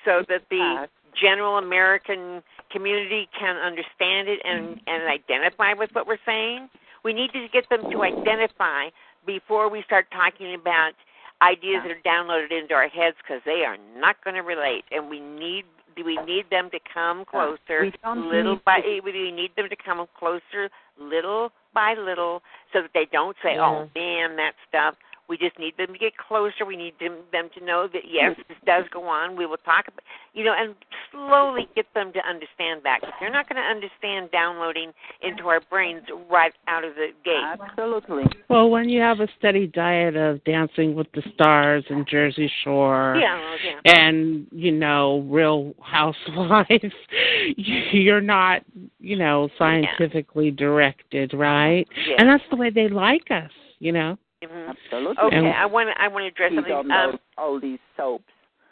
so 0.05 0.23
that 0.30 0.43
the 0.49 0.88
general 1.19 1.57
American 1.57 2.41
community 2.71 3.27
can 3.38 3.57
understand 3.57 4.30
it 4.30 4.39
and 4.43 4.77
mm-hmm. 4.77 4.80
and 4.88 5.03
identify 5.09 5.73
with 5.73 5.89
what 5.93 6.07
we're 6.07 6.17
saying. 6.26 6.69
We 7.03 7.13
need 7.13 7.31
to 7.34 7.47
get 7.51 7.69
them 7.69 7.89
to 7.91 8.03
identify 8.03 8.89
before 9.26 9.69
we 9.69 9.84
start 9.84 10.07
talking 10.11 10.55
about 10.55 10.93
ideas 11.41 11.84
that 11.84 11.91
are 11.91 12.01
downloaded 12.05 12.51
into 12.51 12.73
our 12.73 12.88
heads 12.88 13.15
because 13.21 13.41
they 13.45 13.63
are 13.65 13.77
not 13.97 14.21
going 14.23 14.35
to 14.35 14.41
relate. 14.41 14.84
And 14.91 15.09
we 15.09 15.19
need 15.19 15.65
we 16.05 16.17
need 16.26 16.45
them 16.49 16.69
to 16.71 16.80
come 16.93 17.26
closer 17.26 17.91
little 18.15 18.57
by 18.65 18.80
to- 18.80 19.01
we 19.01 19.31
need 19.31 19.51
them 19.57 19.67
to 19.69 19.76
come 19.76 20.05
closer 20.17 20.69
little 20.97 21.51
by 21.73 21.93
little 21.93 22.41
so 22.71 22.81
that 22.81 22.91
they 22.93 23.05
don't 23.11 23.35
say 23.43 23.57
oh 23.59 23.89
man 23.95 24.38
that 24.38 24.53
stuff 24.67 24.95
we 25.30 25.38
just 25.38 25.57
need 25.60 25.77
them 25.77 25.93
to 25.93 25.99
get 25.99 26.18
closer 26.18 26.65
we 26.65 26.76
need 26.76 26.93
them, 26.99 27.18
them 27.31 27.49
to 27.57 27.64
know 27.64 27.88
that 27.91 28.03
yes 28.10 28.35
this 28.47 28.57
does 28.65 28.85
go 28.91 29.03
on 29.06 29.35
we 29.35 29.45
will 29.45 29.57
talk 29.57 29.88
about 29.88 30.03
you 30.34 30.43
know 30.43 30.53
and 30.57 30.76
slowly 31.11 31.68
get 31.76 31.85
them 31.93 32.11
to 32.14 32.19
understand 32.27 32.81
that 32.84 32.99
because 33.01 33.15
they're 33.19 33.31
not 33.31 33.47
going 33.47 33.61
to 33.61 33.68
understand 33.68 34.30
downloading 34.31 34.91
into 35.22 35.47
our 35.47 35.61
brains 35.69 36.03
right 36.30 36.53
out 36.68 36.84
of 36.84 36.95
the 36.95 37.07
gate 37.23 37.60
Absolutely. 37.61 38.23
Well, 38.49 38.69
when 38.69 38.89
you 38.89 39.01
have 39.01 39.19
a 39.19 39.27
steady 39.38 39.68
diet 39.68 40.15
of 40.15 40.43
Dancing 40.43 40.95
with 40.95 41.07
the 41.14 41.22
Stars 41.34 41.84
and 41.89 42.07
Jersey 42.07 42.51
Shore, 42.64 43.18
yeah 43.19 43.38
oh, 43.39 43.56
yeah 43.64 43.93
and 43.93 44.47
you 44.51 44.72
know, 44.72 45.26
Real 45.30 45.73
Housewives, 45.81 46.93
you're 47.57 48.22
not, 48.22 48.64
you 48.99 49.18
know, 49.18 49.49
scientifically 49.57 50.51
directed, 50.51 51.34
right? 51.34 51.88
Yeah. 52.07 52.15
And 52.19 52.30
that's 52.30 52.43
the 52.49 52.56
way 52.56 52.69
they 52.69 52.89
like 52.89 53.30
us, 53.31 53.51
you 53.80 53.91
know. 53.91 54.18
Mhm. 54.44 54.70
Absolutely. 54.70 55.24
okay 55.24 55.36
And- 55.38 55.48
i 55.48 55.66
want 55.66 55.90
to 55.90 56.02
i 56.02 56.07
want 56.07 56.24
to 56.24 56.28
address 56.28 56.52
You 56.52 56.57
something 56.57 56.72
don't 56.74 56.91
um 56.91 57.11
know 57.11 57.20
all 57.38 57.60
these 57.60 57.80
soaps. 57.98 58.24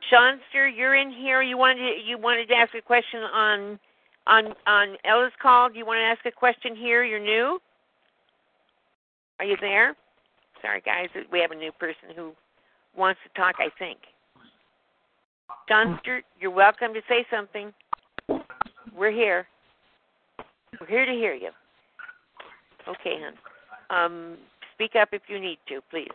Seanster, 0.09 0.67
you're 0.69 0.95
in 0.95 1.11
here. 1.11 1.41
You 1.41 1.57
wanted 1.57 1.79
to, 1.79 2.01
you 2.01 2.17
wanted 2.17 2.47
to 2.47 2.55
ask 2.55 2.73
a 2.75 2.81
question 2.81 3.21
on 3.23 3.77
on 4.25 4.53
on 4.65 4.95
Ella's 5.03 5.33
call. 5.41 5.67
Do 5.69 5.77
you 5.77 5.85
want 5.85 5.97
to 5.97 6.03
ask 6.03 6.25
a 6.25 6.31
question 6.31 6.75
here? 6.75 7.03
You're 7.03 7.19
new. 7.19 7.59
Are 9.39 9.45
you 9.45 9.57
there? 9.59 9.95
Sorry, 10.61 10.81
guys. 10.81 11.09
We 11.31 11.39
have 11.39 11.51
a 11.51 11.55
new 11.55 11.73
person 11.73 12.09
who 12.15 12.31
wants 12.95 13.19
to 13.23 13.29
talk. 13.39 13.55
I 13.59 13.69
think. 13.77 13.97
Johnster, 15.69 16.21
you're 16.39 16.51
welcome 16.51 16.93
to 16.93 17.01
say 17.09 17.25
something. 17.29 17.73
We're 18.95 19.11
here. 19.11 19.47
We're 20.79 20.87
here 20.87 21.05
to 21.05 21.11
hear 21.11 21.33
you. 21.33 21.49
Okay, 22.87 23.19
hon. 23.21 23.33
Um, 23.89 24.37
speak 24.77 24.93
up 24.93 25.09
if 25.11 25.23
you 25.27 25.39
need 25.39 25.57
to, 25.67 25.81
please. 25.89 26.13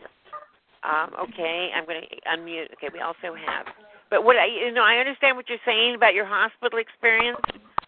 Um, 0.87 1.11
okay, 1.19 1.69
I'm 1.75 1.85
going 1.85 2.01
to 2.01 2.07
unmute. 2.31 2.71
Okay, 2.73 2.87
we 2.91 2.99
also 2.99 3.35
have. 3.35 3.67
But 4.09 4.23
what 4.23 4.35
I, 4.37 4.45
you 4.47 4.71
know, 4.71 4.83
I 4.83 4.95
understand 4.97 5.35
what 5.35 5.49
you're 5.49 5.63
saying 5.65 5.95
about 5.95 6.13
your 6.13 6.25
hospital 6.25 6.79
experience, 6.79 7.39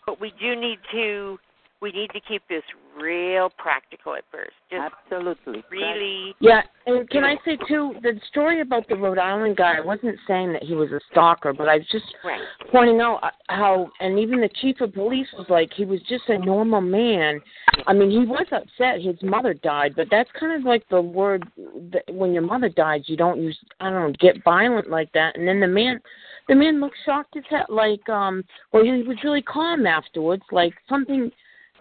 but 0.05 0.19
we 0.19 0.33
do 0.39 0.55
need 0.55 0.79
to 0.91 1.37
we 1.85 1.91
need 1.91 2.09
to 2.09 2.19
keep 2.19 2.41
this 2.49 2.63
real 2.99 3.51
practical 3.59 4.15
at 4.15 4.23
first. 4.31 4.53
Just 4.71 4.91
Absolutely. 5.05 5.63
really. 5.69 6.33
Yeah, 6.39 6.61
and 6.87 7.07
can 7.11 7.23
I 7.23 7.35
say 7.45 7.59
too, 7.67 7.93
the 8.01 8.19
story 8.27 8.61
about 8.61 8.89
the 8.89 8.95
Rhode 8.95 9.19
Island 9.19 9.57
guy, 9.57 9.77
I 9.77 9.81
wasn't 9.81 10.17
saying 10.27 10.51
that 10.53 10.63
he 10.63 10.73
was 10.73 10.91
a 10.91 10.99
stalker, 11.11 11.53
but 11.53 11.69
I 11.69 11.75
was 11.77 11.87
just 11.91 12.05
Right. 12.23 12.41
pointing 12.71 13.01
out 13.01 13.19
uh, 13.21 13.29
how, 13.49 13.91
and 13.99 14.17
even 14.17 14.41
the 14.41 14.49
chief 14.61 14.81
of 14.81 14.95
police 14.95 15.27
was 15.37 15.45
like, 15.47 15.71
he 15.73 15.85
was 15.85 16.01
just 16.09 16.27
a 16.27 16.39
normal 16.39 16.81
man. 16.81 17.39
I 17.85 17.93
mean, 17.93 18.09
he 18.09 18.25
was 18.25 18.47
upset 18.51 18.99
his 18.99 19.21
mother 19.21 19.53
died, 19.53 19.93
but 19.95 20.07
that's 20.09 20.31
kind 20.39 20.53
of 20.59 20.63
like 20.65 20.89
the 20.89 20.99
word 20.99 21.45
that 21.91 22.11
when 22.11 22.33
your 22.33 22.41
mother 22.41 22.69
dies, 22.69 23.03
you 23.05 23.15
don't 23.15 23.39
use, 23.39 23.59
I 23.79 23.91
don't 23.91 24.07
know, 24.07 24.15
get 24.19 24.43
violent 24.43 24.89
like 24.89 25.11
that. 25.11 25.37
And 25.37 25.47
then 25.47 25.59
the 25.59 25.67
man, 25.67 25.99
the 26.47 26.55
man 26.55 26.81
looked 26.81 26.97
shocked 27.05 27.37
as 27.37 27.43
hell, 27.47 27.67
like, 27.69 28.09
um, 28.09 28.43
well, 28.73 28.83
he 28.83 29.03
was 29.03 29.17
really 29.23 29.43
calm 29.43 29.85
afterwards, 29.85 30.41
like 30.51 30.73
something. 30.89 31.29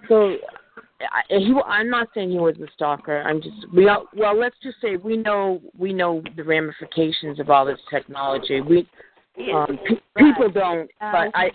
So 0.09 0.37
I, 1.01 1.23
he, 1.29 1.55
I'm 1.67 1.91
not 1.91 2.09
saying 2.15 2.31
he 2.31 2.39
was 2.39 2.57
a 2.57 2.67
stalker. 2.75 3.23
I'm 3.23 3.43
just 3.43 3.57
we 3.75 3.89
all, 3.89 4.07
well. 4.17 4.39
Let's 4.39 4.57
just 4.63 4.77
say 4.81 4.97
we 4.97 5.17
know 5.17 5.61
we 5.79 5.93
know 5.93 6.23
the 6.37 6.45
ramifications 6.45 7.41
of 7.41 7.51
all 7.51 7.65
this 7.67 7.79
technology. 7.91 8.61
We 8.61 8.89
um, 9.53 9.79
pe- 9.87 10.25
people 10.25 10.51
don't, 10.51 10.91
but 11.01 11.31
I. 11.35 11.51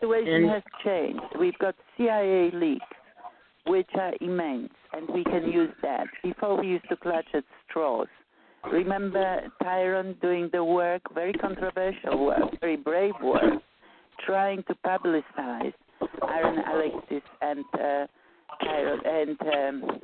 The 0.00 0.08
situation 0.08 0.48
has 0.48 0.62
changed. 0.84 1.22
We've 1.38 1.58
got 1.58 1.76
CIA 1.96 2.50
leaks, 2.52 2.84
which 3.66 3.88
are 3.94 4.12
immense, 4.20 4.72
and 4.92 5.08
we 5.08 5.22
can 5.22 5.50
use 5.50 5.72
that. 5.82 6.08
Before 6.24 6.60
we 6.60 6.66
used 6.66 6.88
to 6.88 6.96
clutch 6.96 7.26
at 7.34 7.44
straws. 7.68 8.08
Remember 8.70 9.40
Tyron 9.60 10.20
doing 10.20 10.48
the 10.52 10.62
work, 10.62 11.02
very 11.14 11.32
controversial 11.32 12.24
work, 12.24 12.60
very 12.60 12.76
brave 12.76 13.14
work, 13.20 13.60
trying 14.24 14.62
to 14.64 14.74
publicize 14.86 15.74
Aaron 16.28 16.58
Alexis 16.72 17.22
and 17.40 17.64
uh, 17.74 18.06
Tyron 18.62 19.06
and 19.06 19.40
um, 19.84 20.00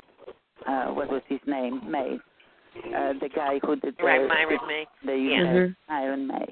uh, 0.67 0.87
what 0.95 1.09
was 1.11 1.23
his 1.29 1.41
name? 1.47 1.81
May. 1.91 2.19
Uh, 2.77 3.13
the 3.21 3.29
guy 3.35 3.59
who 3.65 3.77
did 3.77 3.97
the, 3.99 4.05
Right, 4.05 4.29
Myron 4.29 4.59
May. 4.67 4.87
the 5.05 5.17
Yeah. 5.17 5.65
uh, 5.65 5.93
Myron 5.93 6.27
May. 6.27 6.47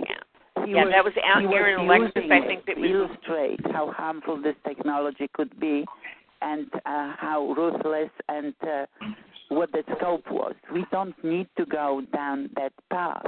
He 0.65 0.73
Yeah, 0.73 0.85
was, 0.85 0.93
that 0.93 1.05
was 1.05 1.13
out 1.25 1.43
here 1.43 1.79
was 1.79 1.83
in 1.83 2.25
Alexis. 2.25 2.31
I 2.31 2.47
think 2.47 2.67
that 2.67 2.75
to 2.77 2.81
was 2.81 2.91
illustrate 2.91 3.61
how 3.73 3.93
harmful 3.93 4.41
this 4.41 4.57
technology 4.67 5.29
could 5.35 5.59
be, 5.61 5.85
and 6.43 6.67
uh, 6.87 7.13
how 7.19 7.55
ruthless 7.57 8.11
and 8.29 8.55
uh, 8.63 8.87
what 9.49 9.71
the 9.73 9.85
scope 9.97 10.25
was. 10.31 10.55
We 10.73 10.85
don't 10.91 11.15
need 11.23 11.49
to 11.59 11.67
go 11.67 12.03
down 12.13 12.51
that 12.57 12.73
path. 12.91 13.23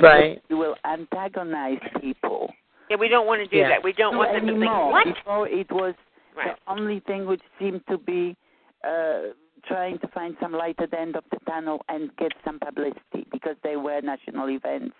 Right. 0.00 0.40
You 0.48 0.56
will 0.56 0.76
antagonize 0.86 1.80
people. 2.00 2.52
Yeah, 2.90 2.96
we 2.96 3.08
don't 3.08 3.26
want 3.26 3.40
to 3.42 3.46
do 3.46 3.56
Yeah. 3.56 3.68
that. 3.70 3.82
We 3.82 3.92
don't 3.92 4.16
want 4.16 4.32
them 4.32 4.46
to 4.46 4.52
think 4.52 4.62
anymore. 4.64 4.92
what. 4.92 5.04
Before 5.06 5.48
it 5.48 5.70
was 5.70 5.94
Right. 6.36 6.56
the 6.56 6.72
only 6.72 7.00
thing 7.00 7.26
which 7.26 7.42
seemed 7.58 7.86
to 7.88 7.98
be 7.98 8.36
uh, 8.84 9.32
trying 9.64 9.98
to 10.00 10.08
find 10.08 10.36
some 10.40 10.52
light 10.52 10.74
at 10.80 10.90
the 10.90 10.98
end 10.98 11.14
of 11.16 11.24
the 11.30 11.38
tunnel 11.48 11.84
and 11.88 12.14
get 12.16 12.32
some 12.44 12.58
publicity 12.58 13.26
because 13.30 13.56
they 13.62 13.76
were 13.76 14.00
national 14.00 14.48
events. 14.50 14.96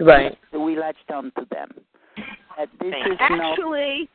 Right. 0.00 0.36
So 0.52 0.60
we 0.62 0.76
latched 0.78 1.10
on 1.10 1.32
to 1.38 1.46
them. 1.50 1.70
Uh, 2.58 2.66
this 2.80 2.92
Thank 2.92 3.06
is 3.12 3.18
no 3.30 3.50
Actually, 3.52 4.08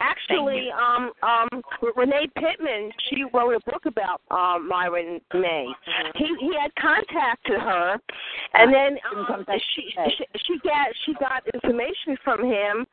actually, 0.00 0.68
um, 0.72 1.12
um, 1.22 1.62
Renee 1.96 2.28
Pittman, 2.36 2.90
she 3.08 3.24
wrote 3.32 3.54
a 3.54 3.70
book 3.70 3.86
about 3.86 4.20
um, 4.30 4.68
Myron 4.68 5.20
May. 5.34 5.66
Mm-hmm. 5.66 6.18
He 6.18 6.36
he 6.40 6.54
had 6.60 6.74
contacted 6.76 7.60
her, 7.60 7.98
and 8.54 8.72
then 8.72 8.98
um, 9.16 9.44
she, 9.74 9.90
she 9.92 10.24
she 10.46 10.58
got 10.62 10.88
she 11.04 11.14
got 11.14 11.42
information 11.54 12.16
from 12.24 12.44
him 12.44 12.86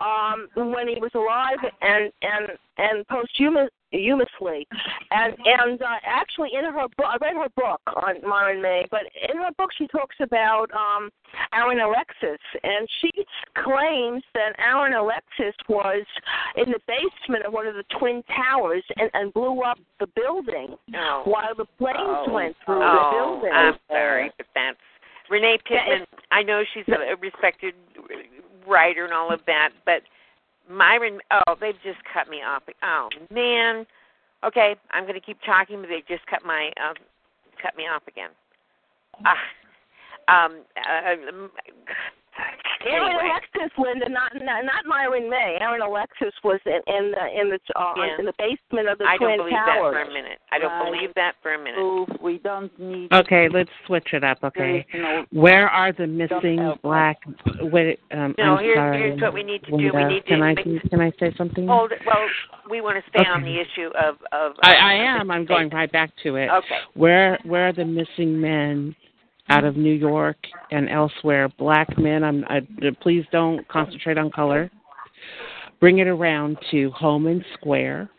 um, 0.00 0.72
when 0.72 0.88
he 0.88 1.00
was 1.00 1.10
alive 1.14 1.58
and 1.82 2.12
and 2.22 2.48
and 2.78 3.06
posthumous 3.08 3.70
posthumously, 3.92 4.66
and 5.10 5.34
and 5.44 5.80
uh, 5.82 5.86
actually 6.04 6.50
in 6.58 6.64
her 6.64 6.72
book, 6.72 7.06
I 7.06 7.16
read 7.20 7.34
her 7.36 7.48
book 7.56 7.80
on 7.96 8.16
Myron 8.28 8.62
May, 8.62 8.86
but 8.90 9.02
in 9.30 9.36
her 9.38 9.50
book 9.56 9.70
she 9.76 9.86
talks 9.88 10.16
about 10.20 10.66
um, 10.72 11.10
Aaron 11.52 11.80
Alexis, 11.80 12.40
and 12.62 12.88
she 13.00 13.10
claims 13.62 14.22
that 14.34 14.52
Aaron 14.58 14.94
Alexis 14.94 15.54
was 15.68 16.04
in 16.56 16.70
the 16.70 16.80
basement 16.86 17.44
of 17.46 17.52
one 17.52 17.66
of 17.66 17.74
the 17.74 17.84
twin 17.98 18.22
towers 18.34 18.82
and, 18.96 19.10
and 19.14 19.32
blew 19.32 19.62
up 19.62 19.78
the 20.00 20.06
building 20.14 20.76
Oh. 20.94 21.22
while 21.24 21.54
the 21.56 21.66
planes 21.78 21.96
Oh. 21.98 22.32
went 22.32 22.56
through 22.64 22.82
Oh, 22.82 23.10
the 23.12 23.16
building. 23.16 23.52
I'm 23.52 23.74
sorry, 23.88 24.30
but 24.36 24.46
that's 24.54 24.78
Renee 25.30 25.58
Pittman. 25.66 26.06
I 26.30 26.42
know 26.42 26.62
she's 26.74 26.84
a 26.88 27.16
respected 27.20 27.74
writer 28.66 29.04
and 29.04 29.12
all 29.12 29.30
of 29.32 29.40
that, 29.46 29.70
but 29.84 30.02
Myron. 30.70 31.18
Oh, 31.30 31.54
they've 31.60 31.80
just 31.82 31.98
cut 32.12 32.28
me 32.28 32.38
off. 32.38 32.62
Oh 32.82 33.08
man. 33.30 33.86
Okay, 34.44 34.76
I'm 34.92 35.02
going 35.04 35.18
to 35.18 35.24
keep 35.24 35.38
talking, 35.44 35.80
but 35.80 35.88
they 35.88 36.02
just 36.06 36.24
cut 36.26 36.44
my 36.44 36.70
um, 36.82 36.94
cut 37.60 37.76
me 37.76 37.84
off 37.84 38.02
again. 38.06 38.30
Ah. 39.26 40.44
Um. 40.46 40.60
Uh, 40.76 41.48
Aaron 42.86 43.10
anyway. 43.10 43.30
Alexis, 43.32 43.72
Linda, 43.78 44.08
not 44.08 44.32
not, 44.36 44.64
not 44.64 44.84
Myron 44.86 45.28
May. 45.28 45.58
Aaron 45.60 45.82
Alexis 45.82 46.34
was 46.44 46.60
in 46.66 46.80
in 46.86 47.10
the 47.12 47.24
in 47.40 47.50
the 47.50 47.58
uh, 47.78 47.94
Yeah. 47.96 48.18
in 48.18 48.24
the 48.26 48.32
basement 48.38 48.88
of 48.88 48.98
the 48.98 49.04
I 49.06 49.16
twin 49.16 49.30
don't 49.38 49.38
believe 49.48 49.52
towers. 49.66 49.94
that 49.94 50.04
for 50.06 50.10
a 50.10 50.14
minute. 50.14 50.38
I 50.52 50.58
don't 50.58 50.70
Right. 50.72 50.92
believe 50.92 51.14
that 51.14 51.32
for 51.42 51.54
a 51.54 51.58
minute. 51.58 51.74
proof. 51.78 52.08
We 52.22 52.38
don't 52.38 52.70
need 52.78 53.12
Okay, 53.12 53.48
let's 53.48 53.70
switch 53.86 54.12
it 54.12 54.22
up. 54.24 54.38
Okay, 54.44 54.86
no- 54.94 55.24
where 55.32 55.68
are 55.68 55.92
the 55.92 56.06
missing 56.06 56.72
black? 56.82 57.18
Wait, 57.62 58.00
um, 58.12 58.34
No, 58.38 58.56
I'm 58.56 58.64
here's- 58.64 58.76
sorry. 58.78 58.98
here's 58.98 59.20
what 59.20 59.32
we 59.34 59.42
need 59.42 59.62
to 59.64 59.70
do. 59.70 59.76
We 59.92 60.04
need 60.04 60.20
to 60.22 60.28
Can 60.28 60.42
I 60.42 60.54
make- 60.54 60.90
can 60.90 61.00
I 61.00 61.10
say 61.18 61.32
something? 61.36 61.66
Hold 61.66 61.92
it. 61.92 62.02
Well, 62.06 62.28
we 62.70 62.80
want 62.80 63.02
to 63.02 63.10
stay 63.10 63.24
on 63.28 63.42
the 63.42 63.58
issue 63.60 63.90
of 63.94 64.16
of. 64.32 64.54
I, 64.62 64.76
um, 64.76 64.84
I 64.84 64.94
am. 64.94 65.30
I'm 65.30 65.44
going 65.44 65.68
right 65.70 65.90
back 65.90 66.10
to 66.22 66.36
it. 66.36 66.48
Okay. 66.50 66.78
Where 66.94 67.38
where 67.44 67.68
are 67.68 67.72
the 67.72 67.84
missing 67.84 68.40
men 68.40 68.94
out 69.48 69.64
of 69.64 69.76
New 69.76 69.92
York 69.92 70.36
and 70.70 70.88
elsewhere? 70.88 71.48
Black 71.58 71.98
men. 71.98 72.24
I'm. 72.24 72.44
I, 72.48 72.60
please 73.00 73.24
don't 73.32 73.66
concentrate 73.68 74.18
on 74.18 74.30
color. 74.30 74.70
Bring 75.80 75.98
it 75.98 76.08
around 76.08 76.58
to 76.70 76.90
Homan 76.90 77.44
Square 77.54 78.10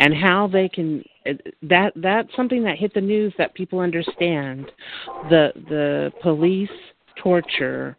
and 0.00 0.14
how 0.14 0.48
they 0.48 0.68
can. 0.68 1.04
That 1.62 1.92
that's 1.96 2.28
something 2.36 2.62
that 2.64 2.78
hit 2.78 2.94
the 2.94 3.00
news 3.00 3.32
that 3.38 3.54
people 3.54 3.80
understand. 3.80 4.70
The 5.30 5.52
the 5.68 6.12
police 6.22 6.70
torture 7.22 7.96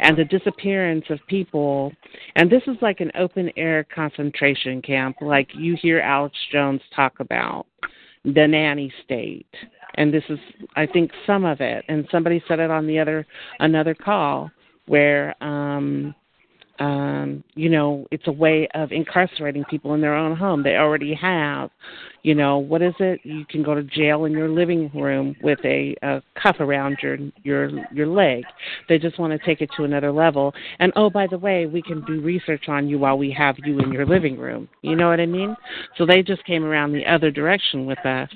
and 0.00 0.16
the 0.16 0.24
disappearance 0.24 1.04
of 1.10 1.18
people 1.26 1.92
and 2.36 2.50
this 2.50 2.62
is 2.66 2.76
like 2.80 3.00
an 3.00 3.10
open 3.18 3.50
air 3.56 3.84
concentration 3.94 4.80
camp 4.80 5.16
like 5.20 5.48
you 5.54 5.76
hear 5.80 6.00
alex 6.00 6.36
jones 6.50 6.80
talk 6.94 7.18
about 7.20 7.66
the 8.24 8.46
nanny 8.46 8.92
state. 9.04 9.46
And 9.94 10.12
this 10.12 10.24
is 10.28 10.38
i 10.76 10.86
think 10.86 11.10
some 11.26 11.44
of 11.44 11.60
it. 11.60 11.84
And 11.88 12.06
somebody 12.10 12.42
said 12.48 12.60
it 12.60 12.70
on 12.70 12.86
the 12.86 12.98
other 12.98 13.26
another 13.60 13.94
call 13.94 14.50
where 14.86 15.34
um 15.42 16.14
um 16.78 17.44
you 17.54 17.68
know 17.68 18.06
it's 18.10 18.26
a 18.26 18.32
way 18.32 18.66
of 18.74 18.92
incarcerating 18.92 19.64
people 19.64 19.94
in 19.94 20.00
their 20.00 20.14
own 20.14 20.36
home. 20.36 20.62
They 20.62 20.76
already 20.76 21.14
have 21.14 21.70
you 22.22 22.34
know 22.34 22.58
what 22.58 22.82
is 22.82 22.94
it? 23.00 23.20
You 23.24 23.44
can 23.46 23.62
go 23.62 23.74
to 23.74 23.82
jail 23.82 24.24
in 24.24 24.32
your 24.32 24.48
living 24.48 24.90
room 24.94 25.34
with 25.42 25.58
a, 25.64 25.94
a 26.02 26.22
cuff 26.40 26.56
around 26.60 26.98
your 27.02 27.18
your 27.42 27.70
your 27.92 28.06
leg. 28.06 28.44
They 28.88 28.98
just 28.98 29.18
want 29.18 29.32
to 29.32 29.44
take 29.44 29.60
it 29.60 29.70
to 29.76 29.84
another 29.84 30.12
level. 30.12 30.54
And 30.78 30.92
oh 30.96 31.10
by 31.10 31.26
the 31.26 31.38
way 31.38 31.66
we 31.66 31.82
can 31.82 32.04
do 32.04 32.20
research 32.20 32.68
on 32.68 32.88
you 32.88 32.98
while 32.98 33.18
we 33.18 33.30
have 33.32 33.56
you 33.64 33.80
in 33.80 33.92
your 33.92 34.06
living 34.06 34.38
room. 34.38 34.68
You 34.82 34.96
know 34.96 35.08
what 35.08 35.20
i 35.20 35.26
mean? 35.26 35.56
So 35.98 36.06
they 36.06 36.22
just 36.22 36.44
came 36.44 36.64
around 36.64 36.92
the 36.92 37.06
other 37.06 37.30
direction 37.30 37.86
with 37.86 38.04
us. 38.06 38.30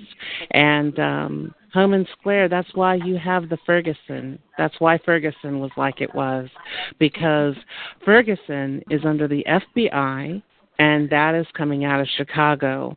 And 0.51 0.99
um 0.99 1.55
Homan 1.73 2.07
Square, 2.19 2.49
that's 2.49 2.75
why 2.75 2.95
you 2.95 3.17
have 3.19 3.49
the 3.49 3.59
Ferguson. 3.67 4.39
That's 4.57 4.79
why 4.79 4.99
Ferguson 4.99 5.61
was 5.61 5.71
like 5.77 6.01
it 6.01 6.15
was. 6.15 6.49
Because 6.99 7.55
Ferguson 8.05 8.83
is 8.91 9.05
under 9.05 9.29
the 9.29 9.45
FBI, 9.47 10.43
and 10.79 11.11
that 11.11 11.35
is 11.35 11.47
coming 11.57 11.85
out 11.85 12.01
of 12.01 12.09
Chicago. 12.17 12.97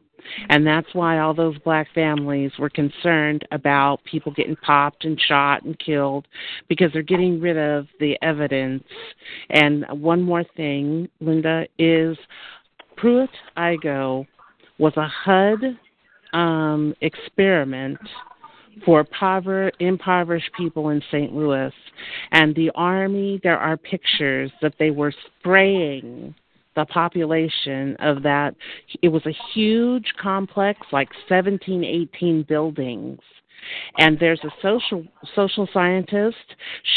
And 0.50 0.66
that's 0.66 0.94
why 0.94 1.20
all 1.20 1.34
those 1.34 1.58
black 1.60 1.88
families 1.96 2.52
were 2.60 2.70
concerned 2.70 3.48
about 3.52 4.04
people 4.04 4.32
getting 4.34 4.56
popped 4.58 5.06
and 5.06 5.20
shot 5.20 5.64
and 5.64 5.78
killed 5.80 6.28
because 6.68 6.92
they're 6.94 7.02
getting 7.02 7.40
rid 7.40 7.58
of 7.58 7.88
the 8.00 8.18
evidence. 8.22 8.84
And 9.50 9.86
one 9.90 10.22
more 10.22 10.44
thing, 10.56 11.08
Linda, 11.22 11.68
is 11.78 12.18
Pruitt 12.98 13.30
Igoe 13.58 14.28
was 14.78 14.94
a 14.98 15.08
HUD 15.08 15.78
um, 16.34 16.94
experiment 17.02 18.00
for 18.86 19.04
pover- 19.04 19.72
impoverished 19.80 20.52
people 20.58 20.90
in 20.90 21.02
St. 21.12 21.34
Louis. 21.34 21.74
And 22.32 22.56
the 22.56 22.72
Army, 22.76 23.40
there 23.44 23.58
are 23.58 23.78
pictures 23.78 24.52
that 24.62 24.74
they 24.80 24.92
were 24.92 25.14
spraying 25.40 26.34
the 26.76 26.86
population 26.86 27.96
of 28.00 28.24
that. 28.24 28.56
It 29.02 29.10
was 29.10 29.26
a 29.26 29.36
huge 29.54 30.14
complex, 30.22 30.80
like 30.92 31.10
17, 31.28 31.84
18 31.84 32.44
buildings. 32.44 33.20
And 33.98 34.18
there's 34.20 34.40
a 34.46 34.52
social 34.62 35.04
social 35.36 35.68
scientist. 35.74 36.38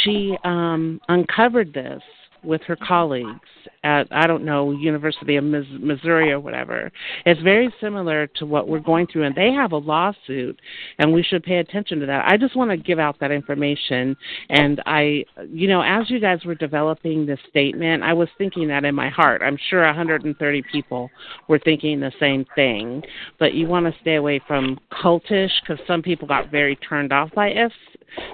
She 0.04 0.36
um, 0.44 1.00
uncovered 1.08 1.74
this 1.74 2.02
with 2.44 2.62
her 2.62 2.76
colleagues 2.76 3.40
at 3.84 4.06
I 4.10 4.26
don't 4.26 4.44
know 4.44 4.70
University 4.70 5.36
of 5.36 5.44
Missouri 5.44 6.32
or 6.32 6.40
whatever. 6.40 6.90
It's 7.26 7.40
very 7.42 7.72
similar 7.80 8.26
to 8.38 8.46
what 8.46 8.68
we're 8.68 8.80
going 8.80 9.06
through, 9.06 9.24
and 9.24 9.34
they 9.34 9.52
have 9.52 9.72
a 9.72 9.76
lawsuit, 9.76 10.60
and 10.98 11.12
we 11.12 11.22
should 11.22 11.42
pay 11.42 11.58
attention 11.58 12.00
to 12.00 12.06
that. 12.06 12.24
I 12.26 12.36
just 12.36 12.56
want 12.56 12.70
to 12.70 12.76
give 12.76 12.98
out 12.98 13.18
that 13.20 13.30
information, 13.30 14.16
and 14.48 14.82
I, 14.86 15.24
you 15.48 15.68
know, 15.68 15.82
as 15.82 16.10
you 16.10 16.20
guys 16.20 16.44
were 16.44 16.54
developing 16.54 17.26
this 17.26 17.40
statement, 17.48 18.02
I 18.02 18.12
was 18.12 18.28
thinking 18.38 18.68
that 18.68 18.84
in 18.84 18.94
my 18.94 19.08
heart. 19.08 19.42
I'm 19.44 19.58
sure 19.70 19.84
130 19.84 20.62
people 20.70 21.10
were 21.48 21.58
thinking 21.58 22.00
the 22.00 22.12
same 22.20 22.44
thing, 22.54 23.02
but 23.38 23.54
you 23.54 23.66
want 23.66 23.86
to 23.86 24.00
stay 24.00 24.16
away 24.16 24.40
from 24.46 24.78
cultish 24.92 25.50
because 25.60 25.84
some 25.86 26.02
people 26.02 26.28
got 26.28 26.50
very 26.50 26.76
turned 26.76 27.12
off 27.12 27.30
by 27.34 27.50
F 27.50 27.72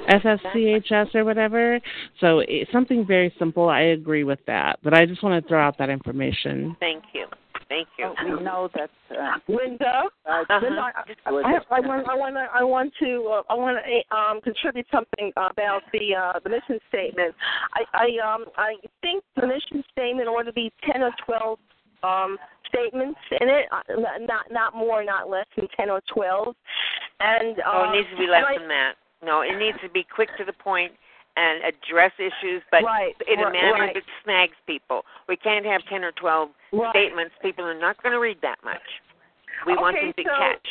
FSCHS 0.08 1.14
or 1.14 1.24
whatever. 1.24 1.80
So 2.20 2.40
it's 2.40 2.70
something 2.72 3.06
very 3.06 3.32
simple. 3.38 3.68
I 3.68 3.96
agree 3.98 4.24
with 4.24 4.38
that, 4.46 4.78
but 4.82 4.94
I 4.94 5.06
just 5.06 5.22
want 5.22 5.42
to 5.42 5.48
throw 5.48 5.60
out 5.60 5.76
that 5.78 5.90
information. 5.90 6.76
Thank 6.80 7.04
you. 7.12 7.26
Thank 7.68 7.88
you. 7.98 8.06
Oh, 8.18 8.24
we 8.24 8.42
know 8.42 8.70
that. 8.74 8.88
Uh, 9.10 9.36
Linda, 9.46 10.04
uh, 10.24 10.30
Uh-huh. 10.48 10.60
Linda, 10.62 10.80
I, 10.80 11.30
I, 11.30 11.52
have, 11.52 11.64
I 11.70 11.80
want, 11.80 12.08
I 12.08 12.14
want, 12.14 12.34
to, 12.36 12.46
I 12.54 12.64
want 12.64 12.92
to, 13.00 13.10
uh, 13.28 13.42
I 13.52 13.54
want 13.54 13.76
to 13.84 14.16
um, 14.16 14.40
contribute 14.40 14.86
something 14.90 15.30
about 15.36 15.82
the 15.92 16.14
uh, 16.16 16.40
the 16.42 16.48
mission 16.48 16.78
statement. 16.88 17.34
I, 17.74 17.82
I, 17.92 18.34
um, 18.34 18.46
I 18.56 18.76
think 19.02 19.22
the 19.36 19.46
mission 19.46 19.84
statement 19.92 20.28
ought 20.28 20.44
to 20.44 20.52
be 20.52 20.72
ten 20.90 21.02
or 21.02 21.10
twelve 21.26 21.58
um, 22.02 22.38
statements 22.68 23.20
in 23.38 23.48
it, 23.50 23.66
uh, 23.70 23.82
not 24.20 24.50
not 24.50 24.74
more, 24.74 25.04
not 25.04 25.28
less 25.28 25.46
than 25.54 25.68
ten 25.76 25.90
or 25.90 26.00
twelve. 26.12 26.54
And 27.20 27.60
Oh, 27.66 27.82
um, 27.82 27.92
it 27.92 27.98
needs 27.98 28.08
to 28.12 28.16
be 28.16 28.28
less 28.30 28.44
and 28.48 28.56
I- 28.56 28.58
than 28.60 28.68
that. 28.68 28.92
No, 29.22 29.42
it 29.42 29.58
needs 29.58 29.76
to 29.82 29.90
be 29.90 30.06
quick 30.14 30.30
to 30.38 30.44
the 30.44 30.52
point 30.54 30.92
and 31.38 31.62
address 31.70 32.10
issues, 32.18 32.62
but 32.70 32.82
Right, 32.82 33.14
in 33.30 33.38
a 33.38 33.50
manner 33.50 33.72
right. 33.86 33.94
that 33.94 34.02
snags 34.24 34.56
people. 34.66 35.04
We 35.28 35.36
can't 35.36 35.64
have 35.64 35.82
ten 35.88 36.02
or 36.02 36.10
twelve 36.12 36.50
Right. 36.72 36.90
statements. 36.90 37.34
People 37.40 37.64
are 37.64 37.78
not 37.78 38.02
going 38.02 38.12
to 38.12 38.18
read 38.18 38.40
that 38.42 38.58
much. 38.64 38.82
We 39.66 39.74
want 39.76 39.96
Okay, 39.96 40.06
them 40.06 40.14
to 40.18 40.24
so- 40.24 40.38
catch. 40.38 40.68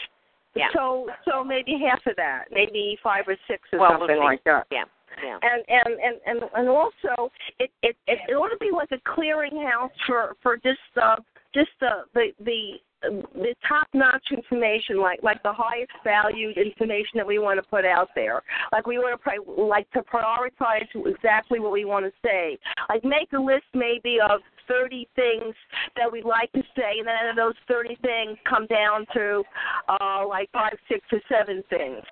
Yeah. 0.55 0.69
So 0.73 1.09
so 1.23 1.43
maybe 1.43 1.77
half 1.77 2.05
of 2.07 2.15
that, 2.17 2.45
maybe 2.51 2.97
five 3.03 3.27
or 3.27 3.37
six 3.47 3.61
or 3.71 3.79
well, 3.79 3.91
we'll 3.91 3.99
something 4.07 4.17
like 4.23 4.43
that. 4.45 4.65
Yeah. 4.71 4.85
Yeah. 5.23 5.37
And 5.41 5.63
and 5.67 5.99
and 5.99 6.15
and 6.25 6.49
and 6.55 6.67
also 6.69 7.31
it 7.59 7.69
it 7.83 7.95
it, 8.07 8.19
it 8.27 8.33
ought 8.33 8.49
to 8.49 8.57
be 8.57 8.71
like 8.71 8.91
a 8.91 8.97
clearinghouse 9.09 9.91
for 10.05 10.35
for 10.41 10.57
just 10.57 10.79
uh 11.01 11.17
just 11.53 11.69
the 11.79 12.05
the 12.13 12.33
the 12.43 12.61
the 13.33 13.55
top 13.67 13.87
notch 13.93 14.25
information 14.31 14.99
like 14.99 15.21
like 15.23 15.41
the 15.43 15.53
highest 15.53 15.91
valued 16.03 16.57
information 16.57 17.15
that 17.15 17.27
we 17.27 17.39
want 17.39 17.61
to 17.61 17.69
put 17.69 17.85
out 17.85 18.09
there. 18.15 18.41
Like 18.71 18.87
we 18.87 18.97
want 18.97 19.13
to 19.13 19.23
pri- 19.23 19.63
like 19.63 19.89
to 19.91 20.01
prioritize 20.01 20.87
exactly 21.05 21.59
what 21.59 21.71
we 21.71 21.85
want 21.85 22.05
to 22.05 22.11
say. 22.23 22.57
Like 22.89 23.03
make 23.03 23.31
a 23.33 23.41
list 23.41 23.65
maybe 23.73 24.17
of 24.23 24.41
30 24.67 25.07
things 25.15 25.55
that 25.95 26.11
we'd 26.11 26.25
like 26.25 26.51
to 26.53 26.61
say, 26.75 26.99
and 26.99 27.07
then 27.07 27.15
out 27.15 27.29
of 27.29 27.35
those 27.35 27.55
30 27.67 27.97
things, 28.01 28.37
come 28.47 28.65
down 28.67 29.05
to 29.13 29.43
uh, 29.87 30.27
like 30.27 30.49
five, 30.51 30.77
six, 30.87 31.01
or 31.11 31.21
seven 31.29 31.63
things 31.69 32.03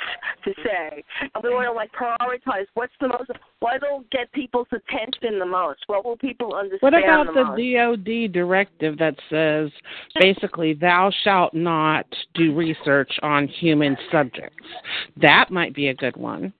to 0.43 0.53
say. 0.63 1.03
And 1.33 1.43
we 1.43 1.49
want 1.49 1.67
to 1.67 1.71
like 1.71 1.91
prioritize 1.91 2.65
what's 2.73 2.93
the 2.99 3.07
most, 3.07 3.31
what'll 3.59 4.03
get 4.11 4.31
people's 4.33 4.67
attention 4.71 5.39
the 5.39 5.45
most, 5.45 5.79
what 5.87 6.05
will 6.05 6.17
people 6.17 6.55
understand 6.55 6.81
What 6.81 6.93
about 6.93 7.27
the 7.27 7.33
the 7.33 7.43
most. 7.43 8.05
DOD 8.05 8.31
directive 8.33 8.97
that 8.97 9.15
says 9.29 9.69
basically 10.19 10.73
thou 10.73 11.11
shalt 11.23 11.53
not 11.53 12.05
do 12.33 12.53
research 12.53 13.11
on 13.21 13.47
human 13.47 13.97
subjects? 14.11 14.55
That 15.21 15.51
might 15.51 15.73
be 15.73 15.89
a 15.89 15.93
good 15.93 16.17
one. 16.17 16.53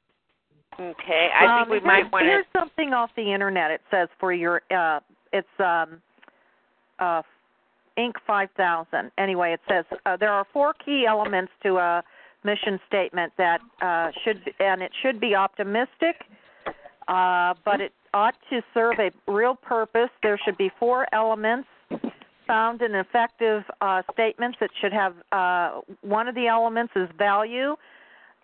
Okay. 0.80 1.30
I 1.40 1.62
um, 1.62 1.70
think 1.70 1.82
we 1.82 1.88
might 1.88 2.12
want 2.12 2.24
to. 2.24 2.30
Here's 2.30 2.46
something 2.58 2.94
off 2.94 3.10
the 3.16 3.34
internet. 3.34 3.72
It 3.72 3.82
says 3.90 4.10
for 4.20 4.34
your 4.34 4.62
uh, 4.76 5.00
it's 5.36 5.60
um, 5.60 6.02
uh, 7.00 7.22
Inc. 7.98 8.14
5000. 8.26 9.12
Anyway, 9.18 9.54
it 9.54 9.62
says 9.70 9.86
uh, 10.06 10.18
there 10.18 10.32
are 10.32 10.46
four 10.52 10.74
key 10.74 11.06
elements 11.08 11.52
to 11.64 11.78
a 11.78 12.04
mission 12.44 12.80
statement 12.88 13.34
that 13.38 13.60
uh, 13.82 14.12
should 14.24 14.54
and 14.60 14.82
it 14.82 14.92
should 15.02 15.20
be 15.20 15.36
optimistic, 15.36 16.24
uh, 17.08 17.54
but 17.64 17.82
it 17.82 17.92
ought 18.14 18.36
to 18.50 18.62
serve 18.74 18.96
a 19.00 19.12
real 19.32 19.56
purpose. 19.56 20.10
There 20.22 20.40
should 20.44 20.58
be 20.58 20.72
four 20.80 21.08
elements 21.12 21.68
found 22.48 22.82
in 22.82 22.96
effective 22.96 23.64
uh, 23.82 24.04
statements. 24.14 24.58
It 24.62 24.72
should 24.80 24.94
have 24.94 25.16
uh, 25.32 25.82
one 26.02 26.28
of 26.28 26.36
the 26.36 26.48
elements 26.48 26.94
is 26.96 27.10
value, 27.18 27.76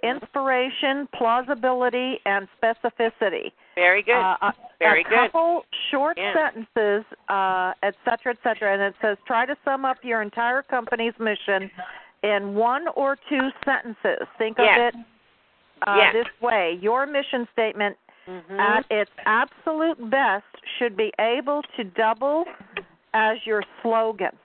inspiration, 0.04 1.08
plausibility, 1.16 2.20
and 2.26 2.48
specificity. 2.62 3.52
Very 3.82 4.04
good. 4.04 4.14
Uh, 4.14 4.38
a- 4.42 4.54
Very 4.80 5.02
a 5.02 5.04
good. 5.06 5.32
couple 5.32 5.66
short 5.90 6.18
Yeah. 6.18 6.34
sentences, 6.34 7.04
uh, 7.30 7.74
et 7.82 7.96
cetera, 8.06 8.34
et 8.34 8.38
cetera, 8.44 8.74
and 8.74 8.82
it 8.82 8.96
says 9.02 9.18
try 9.26 9.46
to 9.46 9.56
sum 9.66 9.86
up 9.86 9.98
your 10.04 10.22
entire 10.22 10.62
company's 10.62 11.18
mission 11.20 11.72
in 12.22 12.54
one 12.54 12.88
or 12.90 13.16
two 13.28 13.52
sentences. 13.66 14.28
Think 14.38 14.58
Yes. 14.60 14.78
of 14.78 14.86
it 14.88 14.96
uh, 15.88 15.96
Yes. 15.98 16.14
this 16.14 16.42
way: 16.42 16.74
your 16.74 17.08
mission 17.08 17.48
statement, 17.54 17.98
Mhm. 18.28 18.60
at 18.60 18.86
its 18.92 19.12
absolute 19.26 19.98
best, 20.12 20.46
should 20.78 20.96
be 20.96 21.12
able 21.18 21.64
to 21.76 21.84
double 21.84 22.48
as 23.16 23.44
your 23.48 23.64
slogan. 23.82 24.38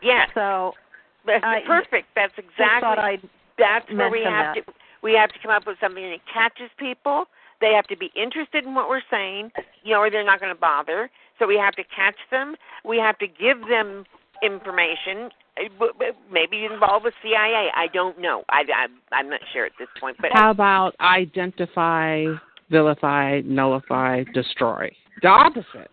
Yes. 0.00 0.30
So 0.34 0.76
That's 1.24 1.44
I- 1.44 1.62
perfect. 1.62 2.14
That's 2.14 2.38
exactly. 2.38 3.20
That's 3.56 3.90
where 3.90 4.08
we 4.10 4.22
have 4.22 4.54
that. 4.54 4.66
to. 4.66 4.74
We 5.02 5.14
have 5.14 5.32
to 5.32 5.38
come 5.40 5.50
up 5.50 5.66
with 5.66 5.78
something 5.80 6.08
that 6.08 6.24
catches 6.26 6.70
people. 6.76 7.26
They 7.60 7.72
have 7.74 7.86
to 7.88 7.96
be 7.96 8.10
interested 8.14 8.64
in 8.64 8.74
what 8.74 8.88
we're 8.88 9.02
saying, 9.10 9.50
you 9.82 9.92
know, 9.94 10.00
or 10.00 10.10
they're 10.10 10.24
not 10.24 10.40
going 10.40 10.54
to 10.54 10.60
bother. 10.60 11.10
So 11.38 11.46
we 11.46 11.56
have 11.56 11.74
to 11.74 11.84
catch 11.84 12.16
them. 12.30 12.54
We 12.84 12.98
have 12.98 13.18
to 13.18 13.26
give 13.26 13.60
them 13.68 14.04
information. 14.42 15.30
uh, 15.56 15.68
b- 15.78 15.90
b- 15.98 16.10
Maybe 16.32 16.64
involve 16.64 17.02
the 17.04 17.12
CIA. 17.22 17.68
I 17.74 17.86
don't 17.92 18.18
know. 18.20 18.44
I, 18.48 18.62
I 18.74 19.14
I'm 19.14 19.28
not 19.28 19.40
sure 19.52 19.66
at 19.66 19.72
this 19.78 19.88
point. 20.00 20.16
But 20.20 20.30
How 20.32 20.50
about 20.50 20.94
identify, 21.00 22.24
vilify, 22.70 23.40
nullify, 23.44 24.24
destroy? 24.34 24.90
The 25.22 25.28
opposite. 25.28 25.90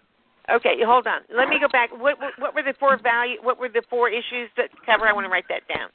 okay, 0.51 0.75
hold 0.85 1.07
on. 1.07 1.21
Let 1.35 1.49
me 1.49 1.57
go 1.59 1.67
back. 1.71 1.91
What 1.91 2.19
what, 2.19 2.31
what 2.37 2.53
were 2.55 2.63
the 2.63 2.75
four 2.79 2.97
value? 3.01 3.37
What 3.41 3.59
were 3.59 3.69
the 3.69 3.81
four 3.89 4.09
issues 4.09 4.49
that 4.57 4.69
cover? 4.85 5.07
I 5.07 5.13
want 5.13 5.25
to 5.25 5.29
write 5.31 5.45
that 5.49 5.61
down. 5.67 5.89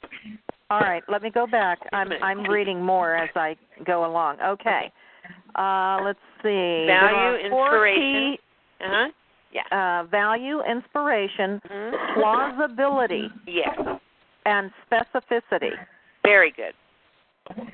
All 0.69 0.79
right, 0.81 1.03
let 1.09 1.21
me 1.21 1.29
go 1.29 1.47
back. 1.47 1.79
I'm 1.93 2.09
I'm 2.21 2.43
reading 2.43 2.81
more 2.83 3.15
as 3.15 3.29
I 3.35 3.55
go 3.85 4.05
along. 4.05 4.37
Okay. 4.41 4.91
Uh, 5.55 5.99
let's 6.03 6.19
see. 6.43 6.85
Value, 6.87 7.45
inspiration. 7.45 8.01
key- 8.37 8.39
Uh 8.83 8.89
huh. 8.89 9.07
Yeah. 9.51 9.63
uh, 9.71 10.03
value, 10.05 10.61
inspiration, 10.63 11.61
Mhm. 11.69 12.13
plausibility, 12.13 13.29
Yes. 13.45 13.77
and 14.45 14.71
specificity. 14.89 15.77
Very 16.23 16.51
good. 16.51 16.73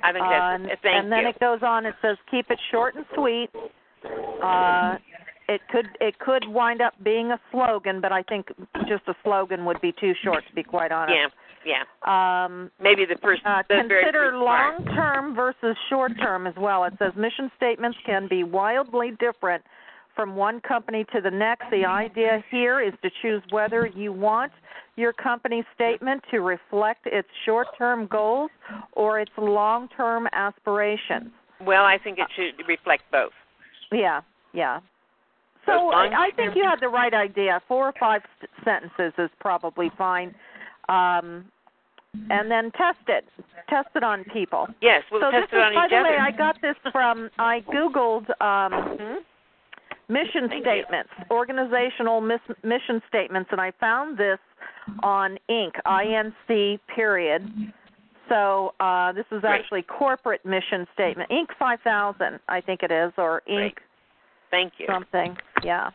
I 0.01 0.11
think 0.11 0.25
that's. 0.25 0.55
and, 0.55 0.71
uh, 0.71 0.75
thank 0.81 0.95
and 1.03 1.11
then 1.11 1.23
you. 1.23 1.29
it 1.29 1.39
goes 1.39 1.61
on. 1.61 1.85
It 1.85 1.95
says 2.01 2.17
keep 2.31 2.49
it 2.49 2.59
short 2.71 2.95
and 2.95 3.05
sweet. 3.13 3.51
Uh, 4.41 4.97
it 5.47 5.61
could 5.69 5.87
it 6.01 6.17
could 6.19 6.47
wind 6.47 6.81
up 6.81 6.93
being 7.03 7.31
a 7.31 7.39
slogan, 7.51 8.01
but 8.01 8.11
I 8.11 8.23
think 8.23 8.51
just 8.87 9.07
a 9.07 9.15
slogan 9.23 9.65
would 9.65 9.79
be 9.81 9.91
too 9.91 10.13
short 10.23 10.45
to 10.47 10.53
be 10.55 10.63
quite 10.63 10.91
honest. 10.91 11.15
yeah. 11.15 11.27
Yeah. 11.67 11.83
Um, 12.45 12.71
Maybe 12.81 13.03
the 13.05 13.17
first. 13.21 13.41
uh, 13.45 13.61
consider 13.69 14.37
long 14.37 14.85
term 14.95 15.35
versus 15.35 15.75
short 15.89 16.13
term 16.17 16.47
as 16.47 16.53
well. 16.57 16.85
It 16.85 16.93
says 16.97 17.11
mission 17.17 17.51
statements 17.57 17.97
can 18.05 18.27
be 18.29 18.43
wildly 18.43 19.11
different 19.19 19.63
from 20.15 20.35
one 20.35 20.61
company 20.61 21.05
to 21.13 21.19
the 21.21 21.29
next. 21.29 21.65
The 21.69 21.85
idea 21.85 22.43
here 22.49 22.79
is 22.81 22.93
to 23.03 23.09
choose 23.21 23.41
whether 23.49 23.85
you 23.85 24.13
want 24.13 24.51
your 24.95 25.11
company 25.13 25.63
statement 25.75 26.23
to 26.31 26.39
reflect 26.39 27.05
its 27.05 27.27
short 27.45 27.67
term 27.77 28.07
goals 28.07 28.49
or 28.93 29.19
its 29.19 29.31
long 29.37 29.89
term 29.89 30.27
aspirations. 30.31 31.31
Well, 31.61 31.83
I 31.83 31.97
think 32.03 32.17
it 32.19 32.27
should 32.35 32.65
reflect 32.67 33.03
both. 33.11 33.33
Yeah, 33.91 34.21
yeah. 34.53 34.79
So 35.65 35.71
So 35.73 35.89
as 35.89 35.93
long 35.93 36.13
I, 36.13 36.29
think 36.35 36.55
you're- 36.55 36.65
had 36.69 36.79
the 36.79 36.87
right 36.87 37.13
idea. 37.13 37.61
Four 37.67 37.87
or 37.89 37.93
five 37.99 38.21
sentences 38.63 39.11
is 39.17 39.29
probably 39.41 39.91
fine. 39.97 40.33
Um, 40.87 41.45
and 42.29 42.49
then 42.51 42.71
test 42.71 42.99
it. 43.07 43.25
Test 43.69 43.89
it 43.95 44.03
on 44.03 44.23
people. 44.33 44.67
Yes, 44.81 45.03
we'll 45.11 45.21
so 45.21 45.31
test 45.31 45.51
this 45.51 45.57
it 45.57 45.61
is, 45.61 45.63
on 45.63 45.73
by 45.75 45.85
each 45.85 45.89
the 45.91 45.97
other. 45.97 46.09
way, 46.09 46.17
I 46.17 46.31
got 46.31 46.55
this 46.61 46.75
from 46.91 47.29
I 47.37 47.61
googled 47.67 48.29
um, 48.41 48.71
Mhm. 48.97 49.17
mission 50.09 50.47
Thank 50.47 50.53
you. 50.53 50.61
statements, 50.63 51.09
organizational 51.29 52.21
mis- 52.21 52.39
mission 52.63 53.01
statements, 53.09 53.49
and 53.51 53.59
I 53.59 53.71
found 53.79 54.17
this 54.17 54.39
on 55.03 55.37
Inc. 55.49 55.73
INC 55.85 56.79
period. 56.95 57.43
So 58.29 58.73
uh, 58.79 59.11
this 59.13 59.25
is 59.31 59.41
Great. 59.41 59.51
actually 59.59 59.81
corporate 59.83 60.45
mission 60.45 60.87
statement, 60.93 61.29
Inc. 61.29 61.47
5000, 61.59 62.39
I 62.47 62.61
think 62.61 62.83
it 62.83 62.91
is, 62.91 63.11
or 63.17 63.41
Inc. 63.49 63.55
Great. 63.55 63.77
Thank 64.49 64.73
you. 64.79 64.85
something. 64.89 65.35
Yeah. 65.63 65.89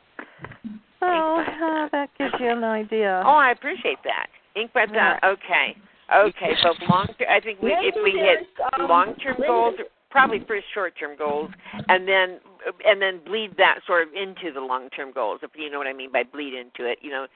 So 1.01 1.07
uh, 1.07 1.89
that 1.91 2.11
gives 2.19 2.35
you 2.39 2.51
an 2.51 2.63
idea. 2.65 3.23
Oh, 3.25 3.31
I 3.35 3.51
appreciate 3.51 3.99
that. 4.05 4.27
Ink 4.55 4.73
by 4.75 4.85
Yeah. 4.93 5.19
Okay. 5.25 5.75
Okay, 6.15 6.53
but 6.63 6.89
long. 6.89 7.09
I 7.29 7.41
think 7.41 7.61
we, 7.63 7.71
if 7.73 7.95
we 8.03 8.13
hit 8.13 8.49
um, 8.79 8.89
long-term 8.89 9.37
goals, 9.47 9.75
probably 10.11 10.41
first 10.47 10.67
short-term 10.75 11.17
goals, 11.17 11.51
and 11.89 12.07
then 12.07 12.41
and 12.85 13.01
then 13.01 13.21
bleed 13.25 13.57
that 13.57 13.81
sort 13.87 14.07
of 14.07 14.15
into 14.15 14.53
the 14.53 14.61
long-term 14.61 15.13
goals. 15.13 15.41
If 15.43 15.51
you 15.57 15.71
know 15.71 15.79
what 15.79 15.87
I 15.87 15.93
mean 15.93 16.13
by 16.13 16.23
bleed 16.23 16.55
into 16.55 16.91
it, 16.91 16.99
you 17.03 17.11
know, 17.11 17.27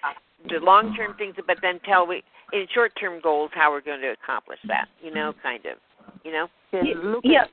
the 0.49 0.59
long-term 0.63 1.17
things, 1.17 1.35
but 1.47 1.59
then 1.63 1.81
tell 1.85 2.07
we 2.07 2.23
in 2.53 2.67
short-term 2.73 3.21
goals 3.23 3.51
how 3.55 3.71
we're 3.71 3.81
going 3.81 4.03
to 4.03 4.13
accomplish 4.13 4.59
that. 4.69 4.89
You 5.03 5.13
know, 5.13 5.33
kind 5.43 5.65
of. 5.67 5.79
You 6.27 6.33
know. 6.33 6.49
Yeah, 6.73 7.45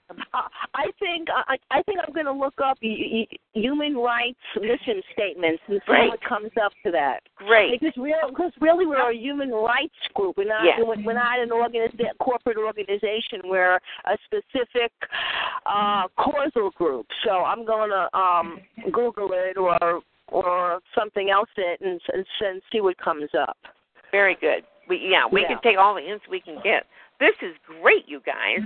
I 0.74 0.86
think 1.00 1.30
I, 1.30 1.56
I 1.72 1.82
think 1.84 2.00
I'm 2.06 2.14
going 2.14 2.26
to 2.26 2.34
look 2.34 2.56
up 2.62 2.78
y- 2.84 2.98
y- 3.32 3.38
human 3.54 3.96
rights 3.96 4.40
mission 4.60 5.02
statements 5.14 5.62
and 5.68 5.78
see 5.86 5.86
Great. 5.86 6.10
what 6.10 6.20
comes 6.28 6.50
up 6.62 6.74
to 6.84 6.92
that. 6.92 7.20
Great. 7.36 7.80
Because 7.80 7.96
real, 7.96 8.16
because 8.30 8.52
really 8.60 8.86
we're 8.86 9.12
a 9.12 9.16
human 9.16 9.52
rights 9.52 9.94
group. 10.16 10.36
We're 10.38 10.48
not 10.48 10.66
Yes. 10.66 10.80
we're 10.84 11.02
we're 11.06 11.14
not 11.14 11.40
an 11.40 11.50
organiz- 11.50 12.18
corporate 12.20 12.58
organization. 12.58 13.42
We're 13.46 13.76
a 13.76 14.18
specific 14.26 14.92
uh, 15.66 16.08
causal 16.18 16.72
group. 16.72 17.06
So 17.24 17.32
I'm 17.32 17.66
going 17.66 17.92
to 17.92 18.18
um, 18.18 18.60
Google 18.92 19.30
it 19.34 19.58
or 19.58 20.02
or 20.30 20.80
something 20.98 21.30
else 21.30 21.50
it 21.58 21.80
and, 21.82 22.02
and, 22.14 22.26
and 22.42 22.62
see 22.72 22.82
what 22.82 22.98
comes 22.98 23.30
up. 23.40 23.58
Very 24.12 24.36
good. 24.42 24.64
We 24.88 24.98
yeah, 24.98 25.26
we 25.32 25.42
Yeah. 25.42 25.48
can 25.50 25.60
take 25.62 25.78
all 25.78 25.96
the 25.96 26.02
hints 26.02 26.26
we 26.30 26.40
can 26.42 26.60
get. 26.64 26.86
This 27.20 27.36
is 27.42 27.56
great, 27.82 28.08
you 28.08 28.22
guys. 28.26 28.60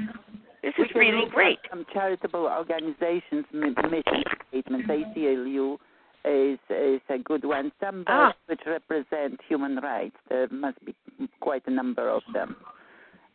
This 0.63 0.73
is 0.79 0.93
really 0.95 1.29
great. 1.29 1.59
Some 1.69 1.85
charitable 1.93 2.47
organizations' 2.47 3.45
mission 3.53 4.23
statements. 4.49 4.87
ACLU 4.89 5.77
is 6.25 6.59
is 6.69 7.01
a 7.09 7.17
good 7.19 7.45
one. 7.45 7.71
Some 7.79 8.03
Ah. 8.07 8.33
which 8.47 8.61
represent 8.65 9.39
human 9.47 9.77
rights. 9.77 10.17
There 10.29 10.47
must 10.49 10.83
be 10.83 10.95
quite 11.39 11.63
a 11.67 11.71
number 11.71 12.09
of 12.09 12.23
them, 12.33 12.55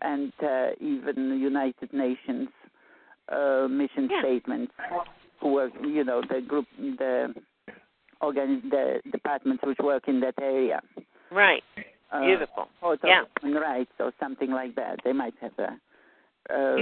and 0.03 0.33
uh, 0.43 0.71
even 0.81 1.31
the 1.31 1.37
United 1.37 1.93
Nations 1.93 2.49
uh, 3.29 3.67
mission 3.71 4.11
statements. 4.21 4.73
Work, 5.41 5.73
you 5.83 6.05
know, 6.05 6.21
the 6.23 6.41
group, 6.41 6.67
the 6.79 7.35
organ, 8.21 8.63
the 8.71 9.01
departments 9.11 9.63
which 9.65 9.79
work 9.79 10.07
in 10.07 10.21
that 10.21 10.35
area. 10.41 10.81
Right. 11.33 11.65
Uh, 12.13 12.21
Beautiful. 12.21 12.69
Of 12.83 12.99
Yeah. 13.05 13.23
Rights 13.43 13.93
or 13.99 14.13
something 14.21 14.51
like 14.51 14.75
that. 14.77 15.01
They 15.05 15.13
might 15.13 15.35
have 15.41 15.53
a, 15.59 16.55
a 16.55 16.77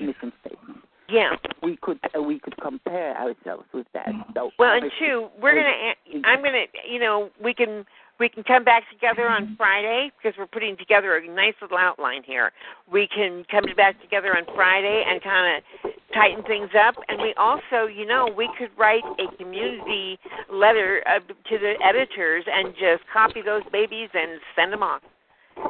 mission 0.00 0.32
statement. 0.44 0.78
Yeah. 1.08 1.36
We 1.62 1.76
could 1.80 1.98
uh, 2.16 2.22
we 2.22 2.38
could 2.40 2.56
compare 2.60 3.16
ourselves 3.16 3.66
with 3.72 3.86
that. 3.94 4.08
So 4.34 4.50
Well, 4.58 4.72
and 4.74 4.90
two, 4.98 5.28
we're 5.40 5.54
gonna. 5.54 5.68
a- 5.68 6.26
I'm 6.26 6.42
gonna. 6.42 6.64
You 6.90 6.98
know, 6.98 7.30
we 7.42 7.54
can 7.54 7.84
we 8.22 8.28
can 8.28 8.44
come 8.44 8.62
back 8.62 8.84
together 8.88 9.28
on 9.28 9.56
Friday 9.56 10.12
because 10.16 10.38
we're 10.38 10.46
putting 10.46 10.76
together 10.76 11.16
a 11.16 11.26
nice 11.26 11.54
little 11.60 11.76
outline 11.76 12.22
here. 12.22 12.52
We 12.86 13.08
can 13.12 13.44
come 13.50 13.64
back 13.76 14.00
together 14.00 14.36
on 14.36 14.44
Friday 14.54 15.02
and 15.08 15.20
kind 15.20 15.58
of 15.58 15.90
tighten 16.14 16.44
things 16.44 16.70
up. 16.78 16.94
And 17.08 17.20
we 17.20 17.34
also, 17.36 17.90
you 17.92 18.06
know, 18.06 18.28
we 18.30 18.48
could 18.56 18.70
write 18.78 19.02
a 19.18 19.36
community 19.36 20.20
letter 20.52 21.02
uh, 21.04 21.18
to 21.18 21.58
the 21.58 21.74
editors 21.84 22.44
and 22.46 22.72
just 22.74 23.02
copy 23.12 23.42
those 23.42 23.62
babies 23.72 24.08
and 24.14 24.40
send 24.54 24.72
them 24.72 24.84
off. 24.84 25.02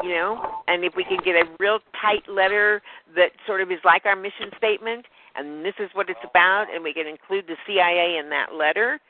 You 0.02 0.10
know, 0.10 0.62
and 0.68 0.84
if 0.84 0.92
we 0.94 1.04
can 1.04 1.18
get 1.24 1.34
a 1.34 1.44
real 1.58 1.78
tight 2.00 2.28
letter 2.28 2.82
that 3.16 3.30
sort 3.46 3.62
of 3.62 3.72
is 3.72 3.80
like 3.82 4.04
our 4.04 4.14
mission 4.14 4.52
statement, 4.58 5.06
and 5.36 5.64
this 5.64 5.74
is 5.80 5.88
what 5.94 6.10
it's 6.10 6.20
about, 6.22 6.66
and 6.72 6.84
we 6.84 6.92
can 6.92 7.06
include 7.06 7.46
the 7.46 7.56
CIA 7.66 8.18
in 8.22 8.28
that 8.28 8.54
letter, 8.54 9.00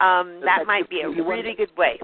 um, 0.00 0.40
that 0.44 0.66
might 0.66 0.88
be 0.88 1.00
a 1.00 1.08
really 1.08 1.54
good 1.56 1.74
way. 1.78 1.98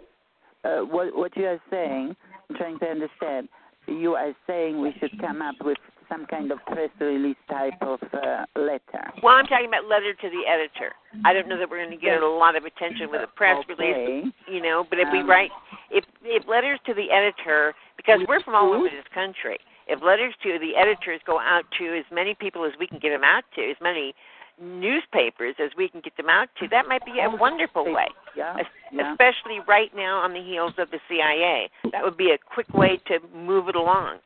Uh, 0.65 0.81
what 0.81 1.17
what 1.17 1.37
you 1.37 1.47
are 1.47 1.61
saying, 1.71 2.17
I'm 2.51 2.57
trying 2.57 2.79
to 2.81 2.87
understand. 2.87 3.49
You 3.87 4.15
are 4.15 4.35
saying 4.47 4.81
we 4.81 4.95
should 4.99 5.19
come 5.21 5.43
up 5.43 5.55
with 5.63 5.79
some 6.09 6.27
kind 6.27 6.51
of 6.51 6.59
press 6.67 6.91
release 7.01 7.37
type 7.51 7.75
of 7.81 7.99
uh, 8.13 8.45
letter. 8.57 9.11
Well, 9.23 9.35
I'm 9.35 9.47
talking 9.47 9.67
about 9.67 9.87
letter 9.87 10.15
to 10.15 10.29
the 10.31 10.43
editor. 10.47 10.95
I 11.25 11.33
don't 11.33 11.49
know 11.49 11.59
that 11.59 11.69
we're 11.69 11.85
going 11.85 11.99
to 11.99 12.05
get 12.05 12.23
a 12.23 12.29
lot 12.29 12.57
of 12.57 12.65
attention 12.65 13.11
with 13.11 13.23
a 13.23 13.27
press 13.27 13.63
release, 13.69 14.33
you 14.51 14.63
know. 14.63 14.85
But 14.89 14.99
if 14.99 15.09
we 15.13 15.21
Um, 15.21 15.31
write, 15.31 15.51
if 15.91 16.05
if 16.23 16.47
letters 16.47 16.79
to 16.87 16.95
the 16.95 17.11
editor, 17.11 17.75
because 17.97 18.21
we're 18.29 18.43
from 18.43 18.55
all 18.55 18.73
over 18.73 18.89
this 18.89 19.07
country, 19.15 19.59
if 19.89 20.03
letters 20.03 20.35
to 20.43 20.59
the 20.59 20.77
editors 20.77 21.21
go 21.27 21.39
out 21.39 21.65
to 21.79 21.99
as 21.99 22.05
many 22.13 22.35
people 22.35 22.65
as 22.65 22.73
we 22.79 22.87
can 22.87 22.99
get 22.99 23.11
them 23.11 23.25
out 23.25 23.45
to, 23.55 23.63
as 23.63 23.77
many 23.81 24.15
newspapers 24.61 25.55
as 25.59 25.71
we 25.77 25.89
can 25.89 26.01
get 26.01 26.17
them 26.17 26.29
out 26.29 26.49
to, 26.61 26.69
that 26.69 26.87
might 26.89 27.05
be 27.05 27.19
a 27.21 27.29
oh, 27.31 27.37
wonderful 27.37 27.85
way. 27.93 28.07
Yeah. 28.37 28.57
Yeah. 28.93 29.13
Especially 29.13 29.61
right 29.67 29.91
now 29.95 30.19
on 30.19 30.33
the 30.33 30.43
heels 30.43 30.75
of 30.79 30.91
the 30.91 30.99
CIA, 31.09 31.69
that 31.93 32.03
would 32.03 32.17
be 32.17 32.31
a 32.31 32.39
quick 32.39 32.73
way 32.75 33.01
to 33.07 33.19
move 33.35 33.69
it 33.69 33.77
along. 33.77 34.19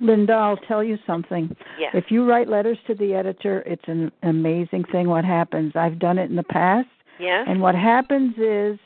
Linda, 0.00 0.34
I'll 0.34 0.56
tell 0.56 0.82
you 0.84 0.98
something. 1.06 1.54
Yes. 1.78 1.92
If 1.94 2.06
you 2.10 2.28
write 2.28 2.48
letters 2.48 2.78
to 2.86 2.94
the 2.94 3.14
editor, 3.14 3.60
it's 3.60 3.84
an 3.86 4.12
amazing 4.22 4.84
thing 4.92 5.08
what 5.08 5.24
happens. 5.24 5.72
I've 5.74 5.98
done 5.98 6.18
it 6.18 6.28
in 6.28 6.36
the 6.36 6.42
past. 6.42 6.88
Yes. 7.18 7.46
And 7.48 7.62
what 7.62 7.74
happens 7.74 8.34
is 8.36 8.78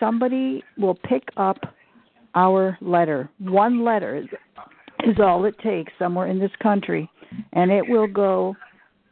somebody 0.00 0.64
will 0.76 0.96
pick 1.08 1.28
up 1.36 1.58
our 2.34 2.76
letter. 2.80 3.28
One 3.38 3.84
letter 3.84 4.16
is, 4.16 4.26
is 5.06 5.16
all 5.20 5.44
it 5.44 5.58
takes 5.60 5.92
somewhere 5.98 6.26
in 6.26 6.38
this 6.38 6.50
country, 6.62 7.08
and 7.52 7.70
it 7.70 7.88
will 7.88 8.08
go 8.08 8.56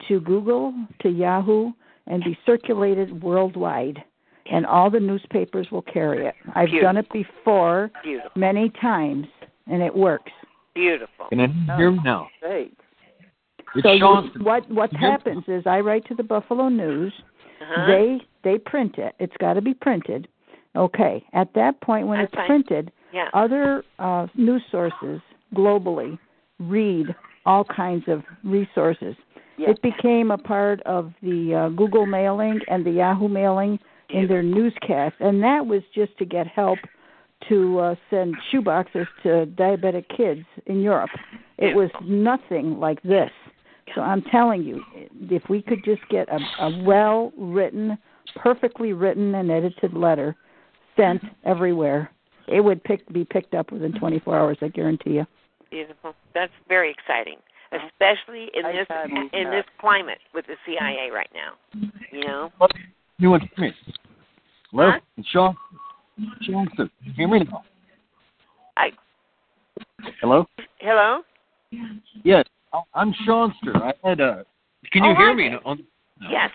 to 0.06 0.20
Google, 0.20 0.72
to 1.00 1.08
Yahoo, 1.08 1.72
and 2.06 2.22
be 2.24 2.38
circulated 2.46 3.22
worldwide. 3.22 4.02
And 4.50 4.64
all 4.64 4.90
the 4.90 5.00
newspapers 5.00 5.66
will 5.70 5.82
carry 5.82 6.26
it. 6.26 6.34
I've 6.54 6.68
Beautiful. 6.68 6.80
done 6.88 6.96
it 6.96 7.12
before 7.12 7.90
Beautiful. 8.02 8.30
many 8.34 8.70
times, 8.80 9.26
and 9.66 9.82
it 9.82 9.94
works. 9.94 10.32
Beautiful. 10.74 11.26
Can 11.28 11.40
I 11.40 11.76
hear 11.76 11.90
me 11.90 11.98
now? 12.02 12.28
Great. 12.40 12.72
It's 13.74 13.82
so 13.84 13.92
you, 13.92 14.30
what 14.42 14.68
what 14.70 14.90
happens 14.94 15.44
is 15.48 15.64
I 15.66 15.80
write 15.80 16.06
to 16.06 16.14
the 16.14 16.22
Buffalo 16.22 16.70
News. 16.70 17.12
Uh-huh. 17.60 17.86
They 17.86 18.20
they 18.42 18.56
print 18.58 18.96
it. 18.96 19.14
It's 19.18 19.36
got 19.38 19.54
to 19.54 19.60
be 19.60 19.74
printed. 19.74 20.28
Okay. 20.74 21.22
At 21.34 21.52
that 21.54 21.78
point, 21.82 22.06
when 22.06 22.18
That's 22.20 22.32
it's 22.32 22.36
fine. 22.36 22.46
printed, 22.46 22.92
Yeah. 23.12 23.28
other 23.34 23.84
uh, 23.98 24.28
news 24.34 24.62
sources 24.70 25.20
globally 25.54 26.18
read 26.58 27.14
all 27.44 27.64
kinds 27.64 28.04
of 28.08 28.22
resources. 28.44 29.14
Yeah. 29.58 29.70
It 29.70 29.82
became 29.82 30.30
a 30.30 30.38
part 30.38 30.80
of 30.82 31.12
the 31.20 31.54
uh, 31.54 31.68
Google 31.70 32.06
mailing 32.06 32.60
and 32.68 32.86
the 32.86 32.92
Yahoo 32.92 33.28
mailing 33.28 33.78
in 34.10 34.28
their 34.28 34.42
newscast, 34.42 35.16
and 35.20 35.42
that 35.42 35.66
was 35.66 35.82
just 35.94 36.16
to 36.18 36.24
get 36.24 36.46
help 36.46 36.78
to 37.48 37.78
uh, 37.78 37.94
send 38.10 38.36
shoeboxes 38.52 39.06
to 39.22 39.46
diabetic 39.54 40.06
kids 40.16 40.44
in 40.66 40.80
Europe. 40.80 41.10
It 41.58 41.74
was 41.74 41.90
nothing 42.02 42.78
like 42.78 43.02
this. 43.02 43.30
So 43.94 44.00
I'm 44.00 44.22
telling 44.22 44.62
you, 44.62 44.82
if 45.30 45.42
we 45.48 45.62
could 45.62 45.84
just 45.84 46.02
get 46.10 46.28
a, 46.28 46.38
a 46.62 46.82
well 46.82 47.32
written, 47.36 47.98
perfectly 48.36 48.92
written 48.92 49.34
and 49.34 49.50
edited 49.50 49.94
letter 49.94 50.36
sent 50.96 51.22
everywhere, 51.44 52.10
it 52.46 52.60
would 52.60 52.82
pick, 52.84 53.06
be 53.12 53.24
picked 53.24 53.54
up 53.54 53.72
within 53.72 53.92
24 53.98 54.38
hours. 54.38 54.58
I 54.60 54.68
guarantee 54.68 55.12
you. 55.12 55.26
Beautiful. 55.70 56.14
That's 56.34 56.52
very 56.68 56.90
exciting, 56.90 57.36
especially 57.72 58.48
in 58.54 58.64
I 58.64 58.72
this 58.72 58.86
in 59.32 59.44
that. 59.44 59.50
this 59.50 59.64
climate 59.80 60.18
with 60.34 60.46
the 60.46 60.56
CIA 60.66 61.10
right 61.12 61.30
now. 61.34 61.52
You 62.12 62.24
know. 62.24 62.50
You 63.18 63.30
want 63.30 63.42
me? 63.58 63.72
Hello? 64.70 64.90
Huh? 64.92 65.00
It's 65.16 65.28
Sean. 65.28 65.56
Sean, 66.42 66.66
can 66.76 66.90
you 67.04 67.12
hear 67.14 67.28
me 67.28 67.40
now? 67.40 67.62
I 68.76 68.90
Hello? 70.20 70.46
hello. 70.80 71.20
Yes, 72.24 72.44
I- 72.72 72.82
I'm 72.94 73.12
Seanster. 73.26 73.76
I 73.76 73.92
had 74.04 74.20
uh 74.20 74.44
Can 74.92 75.04
you 75.04 75.10
Oh, 75.10 75.14
hear 75.14 75.28
hi 75.28 75.34
me? 75.34 75.48
there. 75.48 75.60
On, 75.66 75.78
Yes. 76.30 76.50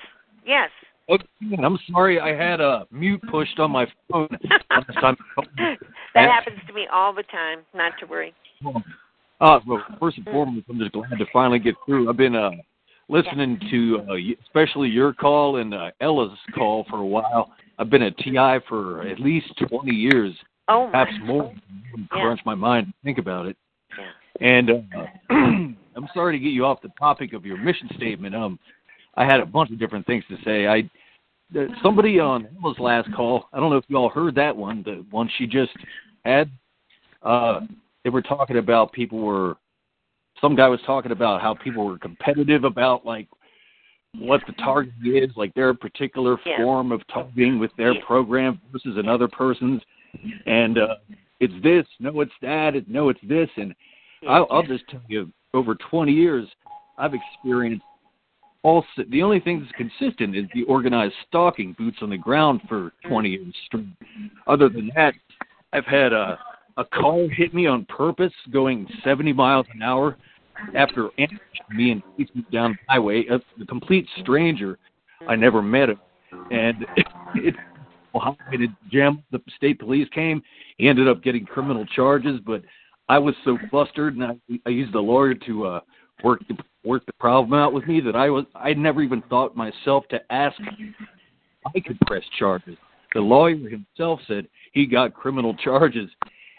Yes. 0.45 0.69
okay, 1.09 1.25
I'm 1.63 1.77
sorry. 1.91 2.19
I 2.19 2.33
had 2.35 2.59
a 2.61 2.85
mute 2.91 3.21
pushed 3.29 3.59
on 3.59 3.71
my 3.71 3.85
phone 4.11 4.27
that 4.49 6.29
happens 6.29 6.59
to 6.67 6.73
me 6.73 6.87
all 6.91 7.13
the 7.13 7.23
time. 7.23 7.59
Not 7.73 7.93
to 7.99 8.05
worry. 8.05 8.33
Uh, 9.41 9.59
well, 9.67 9.83
first 9.99 10.17
and 10.17 10.25
foremost, 10.25 10.65
I'm 10.69 10.79
just 10.79 10.91
glad 10.91 11.09
to 11.17 11.25
finally 11.33 11.59
get 11.59 11.75
through. 11.85 12.09
I've 12.09 12.17
been 12.17 12.35
uh, 12.35 12.51
listening 13.09 13.59
to 13.71 14.01
uh, 14.09 14.15
especially 14.45 14.89
your 14.89 15.13
call 15.13 15.57
and 15.57 15.73
uh, 15.73 15.91
Ella's 16.01 16.37
call 16.55 16.85
for 16.89 16.97
a 16.97 17.05
while. 17.05 17.51
I've 17.77 17.89
been 17.89 18.03
a 18.03 18.11
TI 18.11 18.63
for 18.69 19.01
at 19.07 19.19
least 19.19 19.47
20 19.69 19.91
years, 19.91 20.33
Oh 20.67 20.85
my. 20.85 20.91
perhaps 20.91 21.13
more. 21.25 21.53
Yeah. 21.97 22.03
Crunch 22.09 22.39
my 22.45 22.55
mind 22.55 22.87
to 22.87 22.93
think 23.03 23.17
about 23.17 23.47
it. 23.47 23.57
Yeah. 23.97 24.47
And 24.47 24.69
uh, 24.69 25.05
I'm 25.95 26.07
sorry 26.13 26.37
to 26.37 26.43
get 26.43 26.51
you 26.51 26.65
off 26.65 26.81
the 26.81 26.91
topic 26.99 27.33
of 27.33 27.45
your 27.45 27.57
mission 27.57 27.89
statement. 27.95 28.35
Um, 28.35 28.59
I 29.15 29.25
had 29.25 29.39
a 29.39 29.45
bunch 29.45 29.71
of 29.71 29.79
different 29.79 30.05
things 30.05 30.23
to 30.29 30.37
say. 30.43 30.67
I 30.67 30.89
uh, 31.57 31.65
somebody 31.83 32.19
on 32.19 32.47
Ella's 32.63 32.79
last 32.79 33.13
call. 33.13 33.45
I 33.53 33.59
don't 33.59 33.69
know 33.69 33.77
if 33.77 33.85
you 33.87 33.97
all 33.97 34.09
heard 34.09 34.35
that 34.35 34.55
one, 34.55 34.81
the 34.83 35.05
one 35.11 35.29
she 35.37 35.45
just 35.45 35.71
had. 36.25 36.49
Uh, 37.21 37.61
they 38.03 38.09
were 38.09 38.21
talking 38.21 38.57
about 38.57 38.91
people 38.91 39.19
were. 39.19 39.57
Some 40.41 40.55
guy 40.55 40.67
was 40.67 40.79
talking 40.85 41.11
about 41.11 41.41
how 41.41 41.53
people 41.53 41.85
were 41.85 41.97
competitive 41.97 42.63
about 42.63 43.05
like 43.05 43.27
what 44.17 44.41
the 44.45 44.53
target 44.53 44.93
is, 45.05 45.29
like 45.35 45.53
their 45.53 45.73
particular 45.73 46.37
Yeah. 46.45 46.57
form 46.57 46.91
of 46.91 47.05
targeting 47.07 47.59
with 47.59 47.75
their 47.77 47.93
Yeah. 47.93 48.03
program 48.05 48.59
versus 48.71 48.97
another 48.97 49.27
person's, 49.27 49.81
and 50.45 50.77
uh, 50.77 50.97
it's 51.39 51.53
this, 51.61 51.85
no, 51.99 52.21
it's 52.21 52.33
that, 52.41 52.75
it, 52.75 52.87
no, 52.87 53.09
it's 53.09 53.21
this, 53.21 53.49
and 53.57 53.73
I'll, 54.27 54.47
I'll 54.51 54.63
just 54.63 54.87
tell 54.87 55.01
you, 55.07 55.31
over 55.53 55.75
20 55.75 56.11
years, 56.11 56.47
I've 56.97 57.13
experienced 57.13 57.83
all. 58.63 58.85
The 59.09 59.21
only 59.21 59.39
thing 59.39 59.59
that's 59.59 59.71
consistent 59.73 60.35
is 60.35 60.45
the 60.53 60.63
organized 60.63 61.15
stalking, 61.27 61.73
boots 61.73 61.97
on 62.01 62.09
the 62.09 62.17
ground 62.17 62.61
for 62.69 62.91
20 63.07 63.29
years 63.29 63.53
straight. 63.65 63.85
Other 64.47 64.69
than 64.69 64.91
that, 64.95 65.13
I've 65.73 65.85
had 65.85 66.13
a 66.13 66.39
a 66.77 66.85
car 66.85 67.27
hit 67.29 67.53
me 67.53 67.67
on 67.67 67.85
purpose, 67.85 68.33
going 68.51 68.87
70 69.03 69.33
miles 69.33 69.65
an 69.73 69.81
hour, 69.81 70.17
after 70.75 71.09
me 71.71 71.91
and 71.91 72.03
down 72.51 72.71
the 72.71 72.77
highway. 72.87 73.25
A, 73.29 73.35
a 73.61 73.65
complete 73.65 74.07
stranger, 74.21 74.77
I 75.27 75.35
never 75.35 75.61
met 75.61 75.89
him, 75.89 75.99
and 76.51 76.85
it. 77.35 77.55
Well, 78.13 78.37
I 78.51 78.57
did 78.57 78.69
jam. 78.91 79.23
The 79.31 79.41
state 79.55 79.79
police 79.79 80.07
came. 80.13 80.43
He 80.77 80.87
ended 80.87 81.07
up 81.07 81.23
getting 81.23 81.45
criminal 81.45 81.83
charges, 81.95 82.39
but 82.45 82.61
I 83.09 83.17
was 83.17 83.33
so 83.43 83.57
flustered, 83.71 84.15
and 84.15 84.23
I, 84.23 84.59
I 84.67 84.69
used 84.69 84.93
a 84.93 84.99
lawyer 84.99 85.33
to 85.33 85.65
uh, 85.65 85.79
work 86.23 86.41
the 86.47 86.55
work 86.83 87.05
the 87.05 87.13
problem 87.13 87.59
out 87.59 87.73
with 87.73 87.87
me 87.87 88.01
that 88.01 88.15
I 88.15 88.29
was 88.29 88.45
I 88.55 88.73
never 88.73 89.01
even 89.01 89.21
thought 89.29 89.55
myself 89.55 90.05
to 90.09 90.19
ask 90.31 90.55
I 91.75 91.79
could 91.79 91.99
press 92.01 92.23
charges. 92.37 92.77
The 93.13 93.21
lawyer 93.21 93.55
himself 93.69 94.19
said 94.27 94.47
he 94.73 94.85
got 94.85 95.13
criminal 95.13 95.55
charges, 95.55 96.09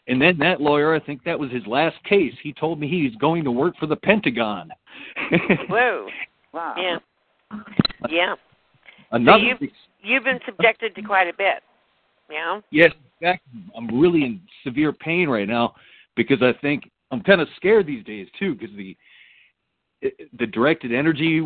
and 0.06 0.20
then 0.20 0.36
that 0.38 0.60
lawyer, 0.60 0.94
I 0.94 1.00
think 1.00 1.24
that 1.24 1.38
was 1.38 1.50
his 1.50 1.66
last 1.66 1.96
case. 2.04 2.34
He 2.42 2.52
told 2.52 2.78
me 2.78 2.88
he's 2.88 3.14
going 3.16 3.44
to 3.44 3.50
work 3.50 3.74
for 3.78 3.86
the 3.86 3.96
Pentagon. 3.96 4.70
Whoa. 5.68 6.08
Wow. 6.52 6.74
Yeah. 6.76 6.98
Uh, 7.50 7.58
yeah. 8.10 8.34
Another 9.12 9.38
so 9.38 9.44
you've 9.44 9.72
you've 10.02 10.24
been 10.24 10.40
subjected 10.44 10.94
to 10.94 11.02
quite 11.02 11.28
a 11.28 11.32
bit. 11.36 11.62
Yeah. 12.30 12.60
Yes, 12.70 12.90
in 12.92 13.26
fact, 13.26 13.46
I'm 13.76 14.00
really 14.00 14.24
in 14.24 14.40
severe 14.62 14.92
pain 14.92 15.28
right 15.28 15.48
now 15.48 15.74
because 16.16 16.42
I 16.42 16.52
think 16.60 16.90
I'm 17.10 17.22
kind 17.22 17.40
of 17.40 17.48
scared 17.56 17.86
these 17.86 18.04
days 18.04 18.26
too 18.38 18.54
because 18.54 18.74
the 18.76 18.96
the 20.38 20.46
directed 20.46 20.92
energy 20.92 21.40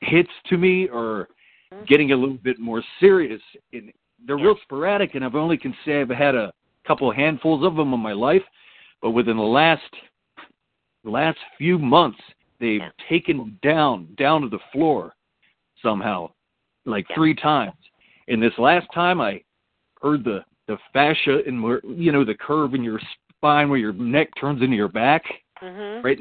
hits 0.00 0.30
to 0.48 0.56
me 0.56 0.88
are 0.88 1.28
mm-hmm. 1.72 1.84
getting 1.86 2.12
a 2.12 2.16
little 2.16 2.38
bit 2.38 2.58
more 2.58 2.82
serious. 2.98 3.42
And 3.72 3.92
they're 4.26 4.36
real 4.36 4.56
sporadic, 4.62 5.14
and 5.14 5.24
I've 5.24 5.34
only 5.34 5.58
can 5.58 5.74
say 5.84 6.00
I've 6.00 6.08
had 6.08 6.34
a 6.34 6.52
couple 6.86 7.10
handfuls 7.12 7.64
of 7.64 7.76
them 7.76 7.92
in 7.92 8.00
my 8.00 8.12
life, 8.12 8.42
but 9.02 9.10
within 9.10 9.36
the 9.36 9.42
last 9.42 9.82
last 11.04 11.38
few 11.56 11.78
months, 11.78 12.18
they've 12.58 12.82
taken 13.08 13.58
down 13.62 14.08
down 14.18 14.42
to 14.42 14.48
the 14.48 14.58
floor 14.72 15.14
somehow, 15.82 16.30
like 16.84 17.06
three 17.14 17.34
times. 17.34 17.76
And 18.28 18.42
this 18.42 18.52
last 18.58 18.86
time, 18.94 19.20
I 19.20 19.42
heard 20.02 20.24
the 20.24 20.44
the 20.66 20.78
fascia 20.92 21.46
in 21.46 21.62
where 21.62 21.80
you 21.84 22.12
know 22.12 22.24
the 22.24 22.34
curve 22.34 22.74
in 22.74 22.82
your 22.82 23.00
spine 23.36 23.68
where 23.68 23.78
your 23.78 23.92
neck 23.92 24.28
turns 24.40 24.62
into 24.62 24.76
your 24.76 24.88
back. 24.88 25.22
Mhm. 25.62 26.04
Right, 26.04 26.18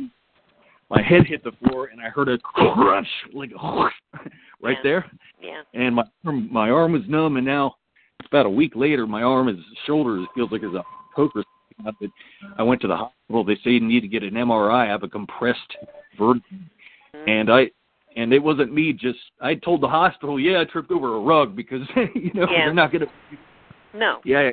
my 0.89 1.01
head 1.01 1.25
hit 1.25 1.43
the 1.43 1.51
floor 1.63 1.87
and 1.87 2.01
I 2.01 2.09
heard 2.09 2.29
a 2.29 2.37
crunch 2.39 3.07
like 3.33 3.51
right 4.61 4.77
there. 4.83 5.09
Yeah. 5.41 5.61
And 5.73 5.95
my 5.95 6.03
arm, 6.25 6.49
my 6.51 6.69
arm 6.69 6.93
was 6.93 7.03
numb, 7.07 7.37
and 7.37 7.45
now 7.45 7.75
about 8.25 8.45
a 8.45 8.49
week 8.49 8.73
later. 8.75 9.07
My 9.07 9.23
arm 9.23 9.47
is 9.49 9.57
shoulder 9.85 10.25
feels 10.35 10.51
like 10.51 10.63
it's 10.63 10.75
a 10.75 10.83
poker. 11.15 11.43
sticking 11.67 11.87
out. 11.87 11.95
But 11.99 12.09
I 12.57 12.63
went 12.63 12.81
to 12.81 12.87
the 12.87 12.95
hospital. 12.95 13.43
They 13.43 13.55
say 13.63 13.71
you 13.71 13.79
need 13.81 14.01
to 14.01 14.07
get 14.07 14.23
an 14.23 14.33
MRI. 14.33 14.85
I 14.85 14.87
have 14.87 15.03
a 15.03 15.07
compressed 15.07 15.59
vertebrae, 16.17 16.41
mm-hmm. 16.53 17.29
and 17.29 17.51
I 17.51 17.71
and 18.15 18.33
it 18.33 18.39
wasn't 18.39 18.73
me. 18.73 18.93
Just 18.93 19.19
I 19.41 19.55
told 19.55 19.81
the 19.81 19.87
hospital, 19.87 20.39
yeah, 20.39 20.61
I 20.61 20.65
tripped 20.65 20.91
over 20.91 21.15
a 21.15 21.19
rug 21.19 21.55
because 21.55 21.81
you 22.15 22.31
know 22.33 22.47
Yeah. 22.49 22.65
they're 22.65 22.73
not 22.73 22.91
gonna 22.91 23.07
No. 23.93 24.19
yeah, 24.25 24.51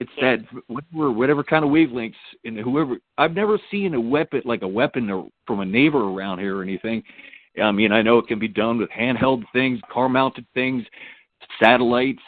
it's 0.00 0.10
that 0.20 0.38
whatever 0.66 1.10
whatever 1.10 1.44
kind 1.44 1.64
of 1.64 1.70
wavelengths 1.70 2.14
and 2.44 2.58
whoever 2.58 2.96
I've 3.18 3.34
never 3.34 3.58
seen 3.70 3.94
a 3.94 4.00
weapon 4.00 4.42
like 4.44 4.62
a 4.62 4.68
weapon 4.68 5.10
or- 5.10 5.28
from 5.46 5.60
a 5.60 5.64
neighbor 5.64 6.10
around 6.10 6.38
here 6.40 6.58
or 6.58 6.62
anything. 6.62 7.02
I 7.62 7.70
mean, 7.70 7.92
I 7.92 8.02
know 8.02 8.18
it 8.18 8.26
can 8.26 8.40
be 8.40 8.48
done 8.48 8.78
with 8.78 8.90
handheld 8.90 9.44
things, 9.52 9.78
car 9.92 10.08
mounted 10.08 10.44
things, 10.54 10.84
satellites, 11.62 12.18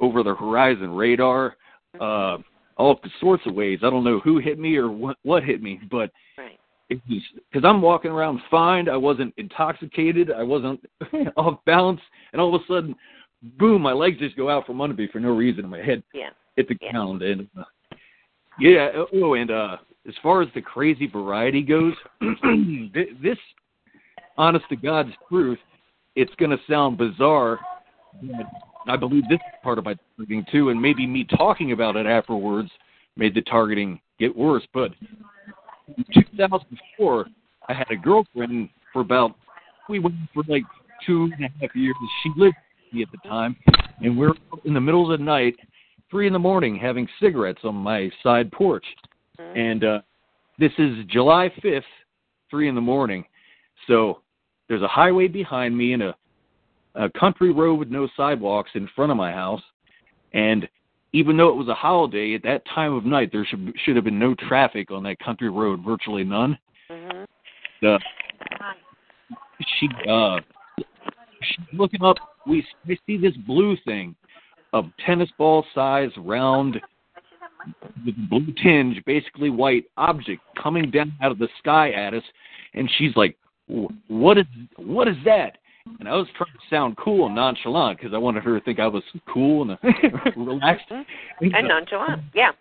over 0.00 0.22
the 0.22 0.34
horizon 0.34 0.90
radar, 0.94 1.56
uh 2.00 2.38
all 2.76 3.00
sorts 3.20 3.44
of 3.46 3.54
ways. 3.54 3.78
I 3.82 3.90
don't 3.90 4.02
know 4.04 4.18
who 4.20 4.38
hit 4.38 4.58
me 4.58 4.76
or 4.76 4.90
what 4.90 5.16
what 5.22 5.44
hit 5.44 5.62
me, 5.62 5.80
but 5.90 6.10
Right. 6.36 6.58
it 6.90 7.00
was 7.08 7.22
because 7.50 7.64
I'm 7.64 7.80
walking 7.80 8.10
around 8.10 8.40
fine. 8.50 8.88
I 8.88 8.96
wasn't 8.96 9.32
intoxicated. 9.36 10.32
I 10.32 10.42
wasn't 10.42 10.84
off 11.36 11.60
balance, 11.66 12.00
and 12.32 12.40
all 12.40 12.54
of 12.54 12.60
a 12.62 12.64
sudden, 12.66 12.96
boom! 13.58 13.82
My 13.82 13.92
legs 13.92 14.18
just 14.18 14.36
go 14.36 14.50
out 14.50 14.66
from 14.66 14.80
under 14.80 14.94
me 14.96 15.08
for 15.12 15.20
no 15.20 15.30
reason. 15.30 15.68
My 15.68 15.78
head 15.82 16.02
Yeah. 16.12 16.30
hit 16.56 16.68
the 16.68 16.74
ground, 16.74 17.22
and 17.22 17.48
uh, 17.58 17.64
yeah. 18.58 18.90
Oh, 19.14 19.34
and 19.34 19.50
uh, 19.50 19.76
as 20.08 20.14
far 20.22 20.42
as 20.42 20.48
the 20.54 20.60
crazy 20.60 21.06
variety 21.06 21.62
goes, 21.62 21.94
this, 23.22 23.38
honest 24.36 24.68
to 24.68 24.76
God's 24.76 25.12
truth, 25.28 25.58
it's 26.16 26.34
going 26.36 26.50
to 26.50 26.58
sound 26.68 26.98
bizarre, 26.98 27.60
but 28.20 28.46
I 28.86 28.96
believe 28.96 29.28
this 29.28 29.36
is 29.36 29.62
part 29.62 29.78
of 29.78 29.84
my 29.84 29.96
targeting 30.16 30.44
too, 30.50 30.70
and 30.70 30.80
maybe 30.80 31.06
me 31.06 31.24
talking 31.24 31.72
about 31.72 31.96
it 31.96 32.06
afterwards 32.06 32.70
made 33.16 33.34
the 33.34 33.42
targeting 33.42 34.00
get 34.18 34.34
worse. 34.34 34.62
But 34.72 34.92
in 35.96 36.04
2004, 36.12 37.26
I 37.68 37.72
had 37.72 37.90
a 37.90 37.96
girlfriend 37.96 38.68
for 38.92 39.00
about 39.00 39.34
we 39.88 39.98
went 39.98 40.14
for 40.32 40.42
like 40.48 40.64
two 41.06 41.30
and 41.36 41.44
a 41.44 41.48
half 41.60 41.74
years. 41.74 41.94
She 42.22 42.30
lived 42.36 42.56
with 42.56 42.94
me 42.94 43.02
at 43.02 43.08
the 43.10 43.28
time, 43.28 43.56
and 44.00 44.16
we 44.16 44.26
we're 44.26 44.34
in 44.64 44.74
the 44.74 44.80
middle 44.80 45.10
of 45.10 45.18
the 45.18 45.24
night, 45.24 45.56
three 46.10 46.26
in 46.26 46.32
the 46.32 46.38
morning, 46.38 46.76
having 46.76 47.08
cigarettes 47.20 47.60
on 47.64 47.74
my 47.74 48.10
side 48.22 48.50
porch. 48.52 48.84
And 49.38 49.84
uh, 49.84 50.00
this 50.58 50.72
is 50.78 51.04
July 51.08 51.52
5th, 51.62 51.82
three 52.50 52.68
in 52.68 52.74
the 52.74 52.80
morning. 52.80 53.24
So 53.86 54.20
there's 54.68 54.82
a 54.82 54.88
highway 54.88 55.28
behind 55.28 55.76
me 55.76 55.92
and 55.92 56.02
a, 56.02 56.16
a 56.94 57.10
country 57.10 57.52
road 57.52 57.74
with 57.74 57.90
no 57.90 58.08
sidewalks 58.16 58.70
in 58.74 58.88
front 58.94 59.10
of 59.10 59.16
my 59.16 59.32
house. 59.32 59.62
And 60.32 60.68
even 61.12 61.36
though 61.36 61.48
it 61.48 61.56
was 61.56 61.68
a 61.68 61.74
holiday, 61.74 62.34
at 62.34 62.42
that 62.42 62.62
time 62.74 62.92
of 62.92 63.04
night, 63.04 63.30
there 63.32 63.46
should 63.46 63.72
should 63.84 63.96
have 63.96 64.04
been 64.04 64.18
no 64.18 64.34
traffic 64.34 64.90
on 64.90 65.02
that 65.04 65.18
country 65.20 65.48
road, 65.48 65.80
virtually 65.84 66.24
none. 66.24 66.58
Mhm. 66.90 67.26
The, 67.80 68.00
she 69.78 69.88
uh, 70.08 70.40
she's 71.42 71.66
looking 71.72 72.02
up. 72.02 72.16
We 72.46 72.66
we 72.86 72.98
see 73.06 73.16
this 73.16 73.36
blue 73.46 73.76
thing, 73.84 74.14
a 74.72 74.82
tennis 75.06 75.30
ball 75.38 75.64
size 75.74 76.10
round 76.16 76.80
with 78.04 78.14
blue 78.28 78.52
tinge, 78.62 79.02
basically 79.06 79.50
white 79.50 79.84
object 79.96 80.42
coming 80.60 80.90
down 80.90 81.12
out 81.22 81.32
of 81.32 81.38
the 81.38 81.48
sky 81.58 81.92
at 81.92 82.12
us, 82.12 82.24
and 82.74 82.90
she's 82.98 83.14
like, 83.16 83.36
"What 84.08 84.38
is 84.38 84.46
what 84.76 85.08
is 85.08 85.16
that?" 85.24 85.58
And 86.00 86.08
I 86.08 86.14
was 86.14 86.26
trying 86.36 86.52
to 86.52 86.58
sound 86.70 86.96
cool 86.96 87.26
and 87.26 87.34
nonchalant 87.34 87.98
because 87.98 88.14
I 88.14 88.18
wanted 88.18 88.42
her 88.44 88.58
to 88.58 88.64
think 88.64 88.80
I 88.80 88.86
was 88.86 89.02
cool 89.32 89.70
and 89.70 89.78
relaxed. 90.36 90.86
And 90.90 91.68
nonchalant. 91.68 92.22
Yeah. 92.34 92.52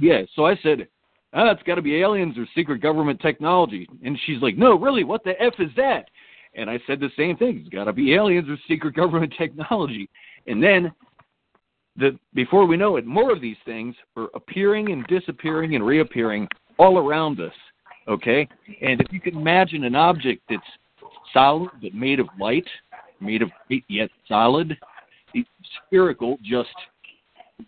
Yeah, 0.00 0.22
so 0.34 0.46
I 0.46 0.56
said, 0.62 0.88
ah, 1.34 1.50
it's 1.50 1.62
got 1.62 1.76
to 1.76 1.82
be 1.82 1.96
aliens 2.00 2.36
or 2.36 2.46
secret 2.54 2.80
government 2.80 3.20
technology. 3.20 3.88
And 4.04 4.18
she's 4.26 4.42
like, 4.42 4.56
no, 4.56 4.76
really, 4.76 5.04
what 5.04 5.22
the 5.22 5.40
F 5.40 5.54
is 5.60 5.70
that? 5.76 6.06
And 6.56 6.68
I 6.68 6.80
said 6.86 7.00
the 7.00 7.10
same 7.16 7.36
thing. 7.36 7.60
It's 7.60 7.68
got 7.68 7.84
to 7.84 7.92
be 7.92 8.14
aliens 8.14 8.48
or 8.48 8.56
secret 8.68 8.94
government 8.94 9.34
technology. 9.38 10.08
And 10.46 10.62
then, 10.62 10.92
the 11.96 12.18
before 12.34 12.66
we 12.66 12.76
know 12.76 12.96
it, 12.96 13.06
more 13.06 13.30
of 13.32 13.40
these 13.40 13.56
things 13.64 13.94
are 14.16 14.28
appearing 14.34 14.90
and 14.90 15.06
disappearing 15.06 15.76
and 15.76 15.86
reappearing 15.86 16.48
all 16.78 16.98
around 16.98 17.40
us. 17.40 17.52
Okay? 18.08 18.48
And 18.82 19.00
if 19.00 19.12
you 19.12 19.20
can 19.20 19.36
imagine 19.36 19.84
an 19.84 19.94
object 19.94 20.42
that's 20.48 20.62
solid 21.34 21.68
but 21.82 21.92
made 21.92 22.20
of 22.20 22.28
light, 22.40 22.66
made 23.20 23.42
of 23.42 23.50
light 23.70 23.84
yet 23.88 24.08
solid, 24.26 24.78
it's 25.34 25.48
spherical, 25.88 26.38
just 26.42 26.70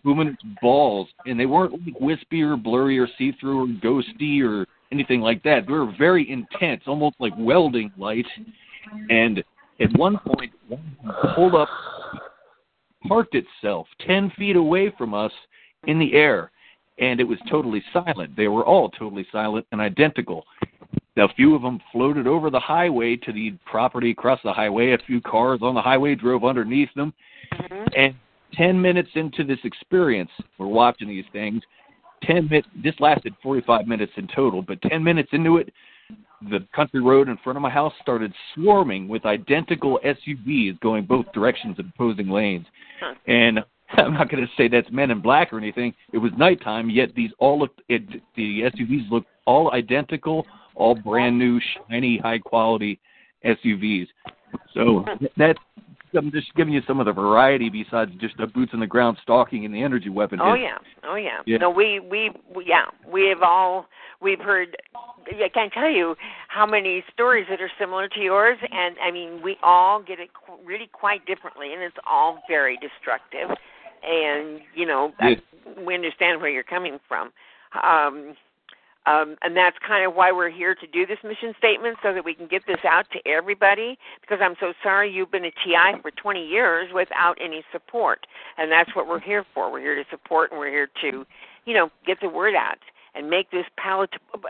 luminous 0.03 0.35
balls, 0.61 1.07
and 1.27 1.39
they 1.39 1.45
weren't 1.45 1.73
like 1.73 1.99
wispy 1.99 2.41
or 2.41 2.57
blurry 2.57 2.97
or 2.97 3.07
see-through 3.17 3.63
or 3.63 3.67
ghosty 3.67 4.41
or 4.41 4.65
anything 4.91 5.21
like 5.21 5.43
that. 5.43 5.67
They 5.67 5.73
were 5.73 5.93
very 5.97 6.29
intense, 6.29 6.81
almost 6.87 7.17
like 7.19 7.33
welding 7.37 7.91
light. 7.97 8.25
And 9.09 9.43
at 9.79 9.97
one 9.97 10.17
point, 10.17 10.51
one 10.67 10.97
pulled 11.35 11.55
up, 11.55 11.69
parked 13.07 13.35
itself 13.35 13.87
ten 14.05 14.31
feet 14.37 14.55
away 14.55 14.93
from 14.97 15.13
us 15.13 15.31
in 15.87 15.99
the 15.99 16.13
air, 16.13 16.51
and 16.99 17.19
it 17.19 17.25
was 17.25 17.37
totally 17.49 17.83
silent. 17.93 18.35
They 18.35 18.47
were 18.47 18.65
all 18.65 18.89
totally 18.89 19.27
silent 19.31 19.67
and 19.71 19.79
identical. 19.79 20.45
A 21.17 21.33
few 21.35 21.55
of 21.55 21.61
them 21.61 21.79
floated 21.91 22.27
over 22.27 22.49
the 22.49 22.59
highway 22.59 23.15
to 23.17 23.33
the 23.33 23.53
property 23.65 24.11
across 24.11 24.39
the 24.43 24.53
highway. 24.53 24.93
A 24.93 24.97
few 24.99 25.21
cars 25.21 25.59
on 25.61 25.75
the 25.75 25.81
highway 25.81 26.15
drove 26.15 26.45
underneath 26.45 26.89
them. 26.95 27.13
Mm-hmm. 27.53 27.85
And 27.95 28.15
10 28.53 28.81
minutes 28.81 29.09
into 29.15 29.43
this 29.43 29.59
experience, 29.63 30.29
we're 30.57 30.67
watching 30.67 31.07
these 31.07 31.25
things. 31.31 31.61
10 32.23 32.47
minutes, 32.49 32.67
this 32.83 32.95
lasted 32.99 33.33
45 33.43 33.87
minutes 33.87 34.11
in 34.17 34.27
total, 34.35 34.61
but 34.61 34.81
10 34.83 35.03
minutes 35.03 35.29
into 35.31 35.57
it, 35.57 35.71
the 36.49 36.65
country 36.75 37.01
road 37.01 37.29
in 37.29 37.37
front 37.43 37.57
of 37.57 37.61
my 37.61 37.69
house 37.69 37.93
started 38.01 38.31
swarming 38.53 39.07
with 39.07 39.25
identical 39.25 39.99
SUVs 40.05 40.79
going 40.79 41.05
both 41.05 41.25
directions 41.33 41.77
in 41.79 41.91
opposing 41.95 42.29
lanes. 42.29 42.65
Huh. 43.01 43.15
And 43.27 43.59
I'm 43.97 44.13
not 44.13 44.29
going 44.29 44.45
to 44.45 44.51
say 44.57 44.67
that's 44.67 44.89
Men 44.91 45.11
in 45.11 45.21
Black 45.21 45.53
or 45.53 45.57
anything. 45.57 45.93
It 46.13 46.17
was 46.17 46.31
nighttime, 46.37 46.89
yet 46.89 47.15
these 47.15 47.31
all 47.39 47.59
looked. 47.59 47.81
It, 47.89 48.03
the 48.35 48.61
SUVs 48.61 49.09
looked 49.09 49.29
all 49.45 49.71
identical, 49.73 50.45
all 50.77 50.95
brand 50.95 51.37
new, 51.37 51.59
shiny, 51.89 52.17
high 52.17 52.39
quality 52.39 52.99
SUVs. 53.45 54.07
So 54.73 55.05
that's 55.37 55.59
I'm 56.15 56.31
just 56.31 56.53
giving 56.55 56.73
you 56.73 56.81
some 56.87 56.99
of 56.99 57.05
the 57.05 57.11
variety 57.11 57.69
besides 57.69 58.11
just 58.19 58.37
the 58.37 58.47
boots 58.47 58.71
on 58.73 58.79
the 58.79 58.87
ground 58.87 59.17
stalking 59.21 59.65
and 59.65 59.73
the 59.73 59.81
energy 59.81 60.09
weapon. 60.09 60.39
Oh 60.41 60.53
yeah, 60.53 60.77
oh 61.03 61.15
yeah. 61.15 61.39
Yeah. 61.45 61.57
No, 61.57 61.69
we, 61.69 61.99
we 61.99 62.31
we 62.55 62.65
yeah 62.65 62.85
we 63.11 63.27
have 63.27 63.41
all 63.41 63.87
we've 64.21 64.39
heard. 64.39 64.75
I 64.95 65.49
can't 65.49 65.73
tell 65.73 65.89
you 65.89 66.15
how 66.47 66.65
many 66.65 67.03
stories 67.13 67.45
that 67.49 67.59
are 67.61 67.71
similar 67.79 68.07
to 68.07 68.19
yours, 68.19 68.57
and 68.71 68.95
I 69.03 69.11
mean 69.11 69.41
we 69.43 69.57
all 69.61 70.01
get 70.01 70.19
it 70.19 70.29
qu- 70.33 70.65
really 70.65 70.89
quite 70.91 71.25
differently, 71.25 71.73
and 71.73 71.81
it's 71.81 71.97
all 72.09 72.39
very 72.47 72.77
destructive. 72.77 73.55
And 74.07 74.61
you 74.75 74.85
know 74.85 75.11
I, 75.19 75.35
we 75.85 75.93
understand 75.93 76.39
where 76.41 76.49
you're 76.49 76.63
coming 76.63 76.99
from. 77.07 77.31
Um, 77.83 78.35
um, 79.07 79.37
and 79.41 79.55
that's 79.55 79.77
kind 79.87 80.05
of 80.05 80.13
why 80.15 80.33
we're 80.33 80.49
here 80.49 80.75
to 80.75 80.87
do 80.87 81.05
this 81.05 81.17
mission 81.23 81.53
statement 81.57 81.97
so 82.03 82.13
that 82.13 82.25
we 82.25 82.33
can 82.33 82.45
get 82.45 82.63
this 82.67 82.83
out 82.83 83.05
to 83.11 83.19
everybody 83.25 83.97
because 84.19 84.39
I'm 84.41 84.55
so 84.59 84.73
sorry 84.83 85.11
you've 85.11 85.31
been 85.31 85.45
a 85.45 85.51
TI 85.51 86.01
for 86.01 86.11
20 86.11 86.45
years 86.45 86.91
without 86.93 87.37
any 87.41 87.63
support. 87.71 88.27
And 88.57 88.69
that's 88.69 88.93
what 88.95 89.07
we're 89.07 89.21
here 89.21 89.45
for. 89.53 89.71
We're 89.71 89.79
here 89.79 89.95
to 89.95 90.03
support 90.09 90.51
and 90.51 90.59
we're 90.59 90.71
here 90.71 90.89
to, 91.01 91.25
you 91.65 91.73
know, 91.73 91.89
get 92.05 92.19
the 92.21 92.27
word 92.27 92.53
out 92.53 92.79
and 93.15 93.29
make 93.29 93.49
this 93.49 93.65
palatable, 93.77 94.41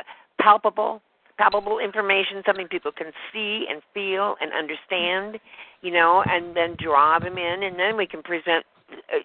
palpable, 0.41 1.03
palpable 1.37 1.77
information, 1.77 2.41
something 2.43 2.67
people 2.67 2.91
can 2.91 3.11
see 3.31 3.65
and 3.69 3.83
feel 3.93 4.37
and 4.41 4.51
understand, 4.53 5.39
you 5.83 5.91
know, 5.91 6.23
and 6.27 6.55
then 6.57 6.75
draw 6.79 7.19
them 7.19 7.37
in 7.37 7.61
and 7.61 7.77
then 7.77 7.95
we 7.95 8.07
can 8.07 8.23
present 8.23 8.65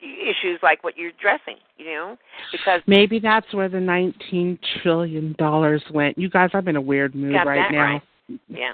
issues 0.02 0.58
like 0.62 0.82
what 0.84 0.96
you're 0.96 1.10
addressing, 1.10 1.56
you 1.78 1.86
know, 1.86 2.16
because 2.50 2.80
Maybe 2.86 3.18
that's 3.18 3.52
where 3.54 3.68
the 3.68 3.80
nineteen 3.80 4.58
trillion 4.82 5.34
dollars 5.38 5.82
went. 5.92 6.18
You 6.18 6.28
guys, 6.28 6.50
I'm 6.54 6.66
in 6.68 6.76
a 6.76 6.80
weird 6.80 7.14
mood 7.14 7.32
Got 7.34 7.46
right 7.46 7.56
that 7.56 7.72
now. 7.72 7.80
right. 7.82 8.02
Yeah. 8.48 8.72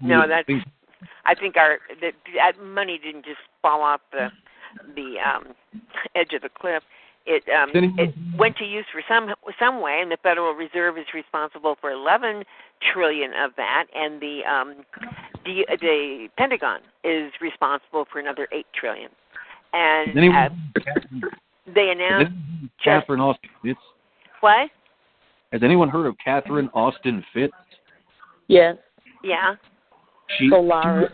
No, 0.00 0.26
that's. 0.26 0.48
I 1.24 1.34
think 1.34 1.56
our 1.56 1.78
that 2.00 2.12
that 2.36 2.62
money 2.62 2.98
didn't 3.02 3.24
just 3.24 3.38
fall 3.62 3.82
off 3.82 4.00
the 4.12 4.28
the 4.94 5.16
um 5.18 5.54
edge 6.14 6.32
of 6.32 6.42
the 6.42 6.48
cliff. 6.48 6.82
It 7.26 7.44
um 7.50 7.70
Then- 7.72 7.94
it 7.98 8.14
went 8.38 8.56
to 8.58 8.64
use 8.64 8.86
for 8.92 9.02
some 9.08 9.34
some 9.58 9.80
way, 9.80 9.98
and 10.00 10.10
the 10.10 10.16
Federal 10.22 10.52
Reserve 10.54 10.96
is 10.96 11.06
responsible 11.14 11.76
for 11.80 11.90
11 11.90 12.44
trillion 12.92 13.32
of 13.34 13.52
that, 13.56 13.86
and 13.94 14.20
the 14.20 14.40
um 14.50 14.74
the 15.44 15.66
the 15.80 16.28
Pentagon 16.38 16.80
is 17.04 17.32
responsible 17.40 18.06
for 18.10 18.18
another 18.20 18.48
8 18.52 18.66
trillion. 18.74 19.10
And 19.72 20.16
anyone, 20.16 20.36
uh, 20.36 21.28
they 21.74 21.90
announced 21.90 22.32
anyone- 22.32 22.70
Catherine 22.82 23.20
Austin 23.20 23.50
Fitts. 23.62 23.80
what? 24.40 24.70
Has 25.52 25.62
anyone 25.62 25.88
heard 25.88 26.06
of 26.06 26.16
Catherine 26.18 26.70
Austin 26.74 27.24
Fitts? 27.32 27.54
Yes. 28.48 28.76
Yeah. 29.22 29.56
She, 30.38 30.48
Solaris. 30.48 31.12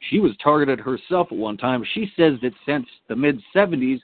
she 0.00 0.18
was 0.18 0.36
targeted 0.42 0.80
herself 0.80 1.28
at 1.30 1.38
one 1.38 1.56
time. 1.56 1.84
She 1.94 2.12
says 2.16 2.34
that 2.42 2.52
since 2.66 2.86
the 3.08 3.16
mid 3.16 3.40
70s, 3.54 4.00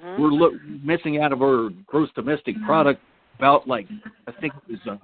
Mhm. 0.00 0.18
we're 0.18 0.28
look, 0.28 0.54
missing 0.82 1.20
out 1.20 1.32
of 1.32 1.42
our 1.42 1.70
gross 1.86 2.10
domestic 2.12 2.56
product 2.64 3.00
about 3.38 3.66
like 3.66 3.88
I 4.26 4.32
think 4.32 4.54
it 4.68 4.70
was 4.70 4.86
uh, 4.86 4.96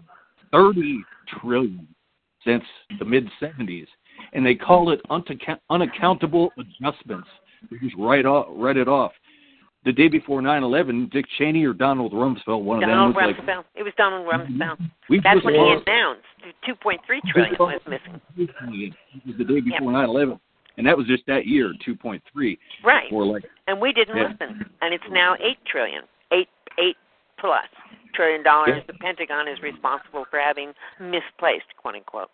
30 0.52 1.02
trillion 1.26 1.86
since 2.44 2.64
the 2.98 3.04
mid 3.04 3.28
70s, 3.40 3.88
and 4.32 4.44
they 4.46 4.54
call 4.54 4.90
it 4.90 5.00
unaccount- 5.10 5.60
unaccountable 5.70 6.52
adjustments. 6.58 7.28
They 7.70 7.78
just 7.78 7.96
write 7.98 8.26
off, 8.26 8.46
write 8.50 8.76
it 8.76 8.88
off. 8.88 9.12
The 9.84 9.92
day 9.92 10.06
before 10.08 10.40
9/11, 10.40 11.10
Dick 11.10 11.24
Cheney 11.38 11.64
or 11.64 11.72
Donald 11.72 12.12
Rumsfeld, 12.12 12.62
one 12.62 12.82
of 12.82 12.88
them 12.88 12.98
was 13.14 13.34
Rumsfeld. 13.34 13.64
it 13.74 13.82
was 13.82 13.92
Donald 13.96 14.26
mm-hmm. 14.26 14.62
Rumsfeld. 14.62 14.90
We 15.08 15.20
That's 15.20 15.42
when 15.44 15.54
he 15.54 15.60
announced 15.60 16.22
2.3 16.68 16.98
trillion 17.32 17.56
was 17.58 17.80
missing. 17.88 18.20
it 18.36 18.94
was 19.26 19.36
the 19.38 19.44
day 19.44 19.60
before 19.60 19.90
9/11, 19.90 20.38
and 20.76 20.86
that 20.86 20.96
was 20.96 21.06
just 21.06 21.24
that 21.26 21.46
year, 21.46 21.72
2.3. 21.84 22.58
Right. 22.84 23.12
Or 23.12 23.24
like 23.26 23.44
And 23.66 23.80
we 23.80 23.92
didn't 23.92 24.16
Yeah. 24.16 24.28
listen. 24.28 24.70
And 24.82 24.94
it's 24.94 25.04
now 25.10 25.34
eight 25.40 25.58
trillion, 25.66 26.02
eight 26.32 26.48
eight 26.78 26.96
plus 27.38 27.66
trillion 28.14 28.44
dollars. 28.44 28.74
Yeah. 28.76 28.82
The 28.86 28.94
Pentagon 28.94 29.48
is 29.48 29.60
responsible 29.62 30.26
for 30.30 30.38
having 30.38 30.72
misplaced, 31.00 31.66
quote 31.76 31.96
unquote. 31.96 32.30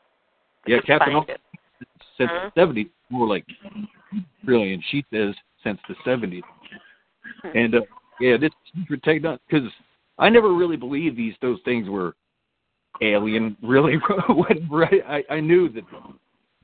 yeah, 0.67 0.81
Captain 0.81 0.99
find 1.15 1.17
Austin 1.17 1.35
it. 1.37 1.89
since 2.19 2.31
Huh? 2.31 2.51
the 2.55 2.61
70s, 2.61 2.91
more 3.09 3.27
like 3.27 3.47
trillion. 4.45 4.83
She 4.91 5.05
says 5.13 5.35
since 5.65 5.79
the 5.89 5.95
70s, 6.07 6.43
Hmm. 7.43 7.57
and 7.57 7.75
uh, 7.75 7.81
yeah, 8.21 8.37
this 8.37 8.51
secret 8.75 9.03
technology 9.03 9.43
because 9.49 9.69
I 10.19 10.29
never 10.29 10.55
really 10.55 10.77
believed 10.77 11.17
these 11.17 11.35
those 11.43 11.59
things 11.65 11.89
were 11.89 12.15
alien. 13.03 13.57
Really, 13.63 13.97
whatever. 14.29 14.87
I, 14.87 15.19
I 15.31 15.35
I 15.37 15.41
knew 15.41 15.69
that 15.71 15.85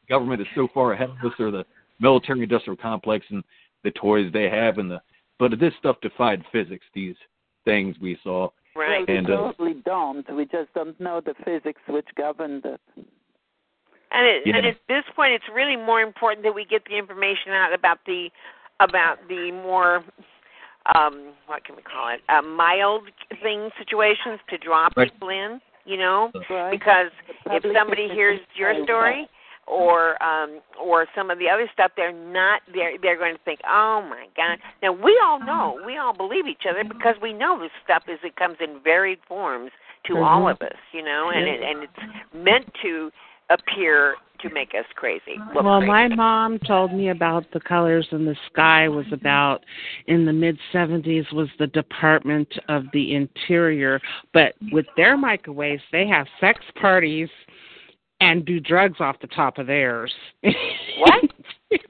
government 0.09 0.41
is 0.41 0.47
so 0.55 0.69
far 0.73 0.93
ahead 0.93 1.11
of 1.11 1.17
us, 1.33 1.39
or 1.39 1.51
the 1.51 1.65
military-industrial 2.01 2.77
complex 2.79 3.27
and 3.31 3.45
the 3.83 3.91
toys 3.93 4.31
they 4.33 4.49
have, 4.49 4.79
and 4.79 4.91
the 4.91 5.01
but 5.39 5.59
this 5.61 5.75
stuff 5.79 5.97
defied 6.01 6.43
physics. 6.51 6.87
These 6.95 7.17
things 7.65 7.97
we 8.01 8.19
saw, 8.23 8.49
Right. 8.77 9.07
We 9.07 9.17
and 9.17 9.31
uh, 9.31 9.37
probably 9.37 9.75
don't. 9.85 10.37
We 10.37 10.47
just 10.47 10.73
don't 10.75 10.99
know 11.01 11.21
the 11.25 11.35
physics 11.45 11.81
which 11.89 12.09
govern 12.17 12.61
it. 12.65 12.81
And, 14.11 14.27
it, 14.27 14.43
Yeah. 14.47 14.57
and 14.57 14.67
at 14.67 14.77
this 14.89 15.05
point, 15.17 15.33
it's 15.33 15.49
really 15.53 15.77
more 15.77 16.01
important 16.01 16.45
that 16.45 16.55
we 16.55 16.65
get 16.65 16.85
the 16.85 16.97
information 16.97 17.53
out 17.53 17.73
about 17.73 17.99
the 18.07 18.31
about 18.81 19.19
the 19.29 19.53
more 19.53 20.03
um 20.97 21.33
what 21.47 21.65
can 21.65 21.77
we 21.77 21.83
call 21.83 22.09
it 22.09 22.21
uh, 22.29 22.43
mild 22.43 23.05
thing 23.43 23.71
situations 23.79 24.41
to 24.51 24.59
draw 24.59 24.89
Right. 24.97 25.13
people 25.13 25.29
in. 25.31 25.61
You 25.87 25.99
know, 25.99 26.33
Right. 26.49 26.71
because 26.71 27.11
if 27.47 27.63
somebody 27.75 28.09
hears 28.09 28.41
your 28.55 28.75
story 28.85 29.29
or 29.67 30.23
um 30.23 30.61
or 30.83 31.07
some 31.15 31.31
of 31.31 31.39
the 31.39 31.49
other 31.49 31.69
stuff 31.73 31.91
they're 31.97 32.13
not 32.13 32.61
they're 32.75 32.99
they're 33.01 33.17
going 33.19 33.35
to 33.35 33.41
think 33.45 33.61
oh 33.69 34.03
my 34.03 34.27
god 34.37 34.59
now 34.83 34.93
we 34.93 35.19
all 35.25 35.39
know 35.39 35.81
we 35.87 35.97
all 35.97 36.13
believe 36.13 36.47
each 36.47 36.65
other 36.69 36.85
because 36.85 37.17
we 37.23 37.33
know 37.33 37.59
this 37.59 37.71
stuff 37.83 38.03
is 38.09 38.19
it 38.23 38.37
comes 38.37 38.57
in 38.61 38.79
varied 38.83 39.19
forms 39.27 39.71
to 40.07 40.19
all 40.19 40.43
Mhm. 40.43 40.51
of 40.53 40.63
us 40.63 40.77
you 40.93 41.03
know 41.03 41.31
and 41.31 41.47
Yeah. 41.47 41.53
it 41.55 41.63
and 41.63 41.83
it's 41.85 42.35
meant 42.35 42.75
to 42.83 43.11
appear 43.51 44.17
to 44.41 44.51
make 44.53 44.71
us 44.79 44.85
crazy 44.95 45.37
Well, 45.55 45.79
crazy. 45.79 45.87
my 45.87 46.09
mom 46.09 46.59
told 46.59 46.93
me 46.93 47.09
about 47.11 47.51
the 47.53 47.61
colors 47.61 48.07
in 48.11 48.25
the 48.25 48.37
sky 48.53 48.89
was 48.89 49.07
about 49.13 49.65
in 50.07 50.25
the 50.27 50.33
mid 50.33 50.59
70s 50.73 51.33
was 51.33 51.49
the 51.59 51.69
Department 51.69 52.49
of 52.69 52.85
the 52.93 53.15
Interior, 53.15 54.01
but 54.33 54.55
with 54.73 54.87
their 54.97 55.17
microwaves, 55.17 55.83
they 55.93 56.07
have 56.07 56.27
sex 56.41 56.61
parties 56.81 57.29
and 58.21 58.45
do 58.45 58.61
drugs 58.61 59.01
off 59.01 59.17
the 59.21 59.27
top 59.29 59.59
of 59.59 59.67
theirs. 59.67 60.13
What? 60.43 61.25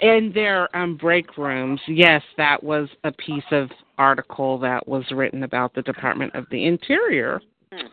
in 0.00 0.32
their 0.34 0.74
um 0.76 0.96
break 0.96 1.36
rooms. 1.36 1.80
Yes, 1.86 2.22
that 2.36 2.62
was 2.62 2.88
a 3.04 3.12
piece 3.12 3.44
of 3.50 3.70
article 3.98 4.58
that 4.58 4.86
was 4.88 5.04
written 5.10 5.42
about 5.42 5.74
the 5.74 5.82
Department 5.82 6.34
of 6.34 6.46
the 6.50 6.66
Interior. 6.66 7.40
Hmm. 7.72 7.86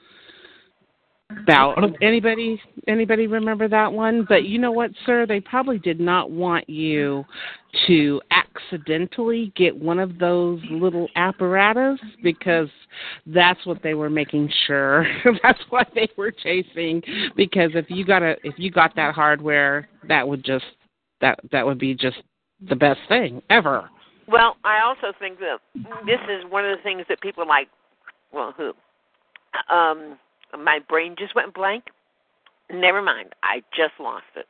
About 1.29 1.77
anybody 2.01 2.61
anybody 2.87 3.27
remember 3.27 3.67
that 3.67 3.91
one? 3.91 4.25
But 4.29 4.45
you 4.45 4.59
know 4.59 4.71
what, 4.71 4.91
sir? 5.05 5.25
They 5.25 5.41
probably 5.41 5.77
did 5.77 5.99
not 5.99 6.31
want 6.31 6.69
you 6.69 7.25
to 7.85 8.21
accidentally 8.31 9.51
get 9.57 9.75
one 9.75 9.99
of 9.99 10.19
those 10.19 10.61
little 10.71 11.09
apparatus 11.17 11.99
because 12.23 12.69
that's 13.25 13.65
what 13.65 13.83
they 13.83 13.93
were 13.93 14.09
making 14.09 14.49
sure. 14.67 15.05
that's 15.43 15.59
what 15.69 15.89
they 15.93 16.07
were 16.17 16.31
chasing 16.31 17.01
because 17.35 17.71
if 17.73 17.87
you 17.89 18.05
got 18.05 18.23
a 18.23 18.37
if 18.45 18.55
you 18.57 18.71
got 18.71 18.95
that 18.95 19.13
hardware, 19.13 19.89
that 20.07 20.25
would 20.25 20.45
just 20.45 20.65
that 21.19 21.39
that 21.51 21.65
would 21.65 21.77
be 21.77 21.93
just 21.93 22.17
the 22.69 22.75
best 22.75 22.99
thing 23.09 23.41
ever. 23.49 23.89
Well, 24.29 24.55
I 24.63 24.79
also 24.81 25.15
think 25.19 25.39
that 25.39 25.57
this 26.05 26.19
is 26.29 26.49
one 26.49 26.65
of 26.65 26.77
the 26.77 26.83
things 26.83 27.03
that 27.09 27.19
people 27.19 27.45
like. 27.45 27.67
Well, 28.31 28.53
who? 28.55 28.71
Um, 29.73 30.17
my 30.57 30.79
brain 30.87 31.15
just 31.17 31.35
went 31.35 31.53
blank. 31.53 31.85
Never 32.71 33.01
mind. 33.01 33.29
I 33.43 33.61
just 33.75 33.93
lost 33.99 34.25
it. 34.35 34.45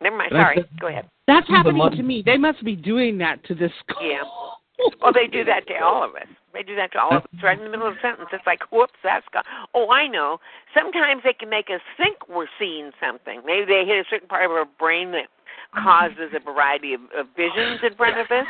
Never 0.00 0.16
mind. 0.16 0.30
Sorry. 0.32 0.64
Go 0.80 0.86
ahead. 0.86 1.08
That's 1.26 1.48
happening 1.48 1.90
to 1.90 2.02
me. 2.02 2.22
They 2.24 2.36
must 2.36 2.64
be 2.64 2.76
doing 2.76 3.18
that 3.18 3.44
to 3.44 3.54
this 3.54 3.72
school. 3.80 4.08
Yeah. 4.08 4.22
Well, 5.02 5.12
they 5.12 5.26
do 5.26 5.44
that 5.44 5.66
to 5.68 5.74
all 5.82 6.04
of 6.04 6.14
us. 6.14 6.28
They 6.54 6.62
do 6.62 6.74
that 6.76 6.92
to 6.92 7.00
all 7.00 7.16
of 7.16 7.22
us 7.22 7.42
right 7.42 7.58
in 7.58 7.64
the 7.64 7.70
middle 7.70 7.86
of 7.88 7.94
a 7.94 8.00
sentence. 8.00 8.28
It's 8.32 8.46
like, 8.46 8.60
whoops, 8.72 8.98
that's 9.02 9.26
gone. 9.32 9.44
Oh, 9.74 9.90
I 9.90 10.06
know. 10.06 10.38
Sometimes 10.74 11.22
they 11.24 11.32
can 11.32 11.50
make 11.50 11.66
us 11.68 11.80
think 11.96 12.16
we're 12.28 12.46
seeing 12.58 12.90
something. 13.00 13.42
Maybe 13.44 13.66
they 13.66 13.84
hit 13.84 13.98
a 13.98 14.08
certain 14.08 14.28
part 14.28 14.44
of 14.44 14.50
our 14.52 14.64
brain 14.78 15.12
that 15.12 15.26
causes 15.74 16.32
a 16.34 16.40
variety 16.40 16.94
of, 16.94 17.00
of 17.16 17.26
visions 17.36 17.80
in 17.82 17.94
front 17.96 18.18
of 18.18 18.26
us, 18.30 18.46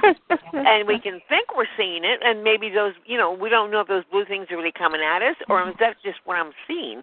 and 0.52 0.86
we 0.86 1.00
can 1.00 1.20
think 1.28 1.56
we're 1.56 1.66
seeing 1.76 2.05
it, 2.05 2.20
and 2.22 2.44
maybe 2.44 2.70
those, 2.70 2.92
you 3.06 3.18
know, 3.18 3.32
we 3.32 3.48
don't 3.48 3.70
know 3.72 3.80
if 3.80 3.88
those 3.88 4.05
blue 4.10 4.24
things 4.24 4.46
are 4.50 4.56
really 4.56 4.72
coming 4.72 5.00
at 5.00 5.20
us, 5.22 5.34
or 5.48 5.68
is 5.68 5.74
that 5.80 5.96
just 6.05 6.18
what 6.24 6.36
I'm 6.36 6.52
seeing. 6.68 7.02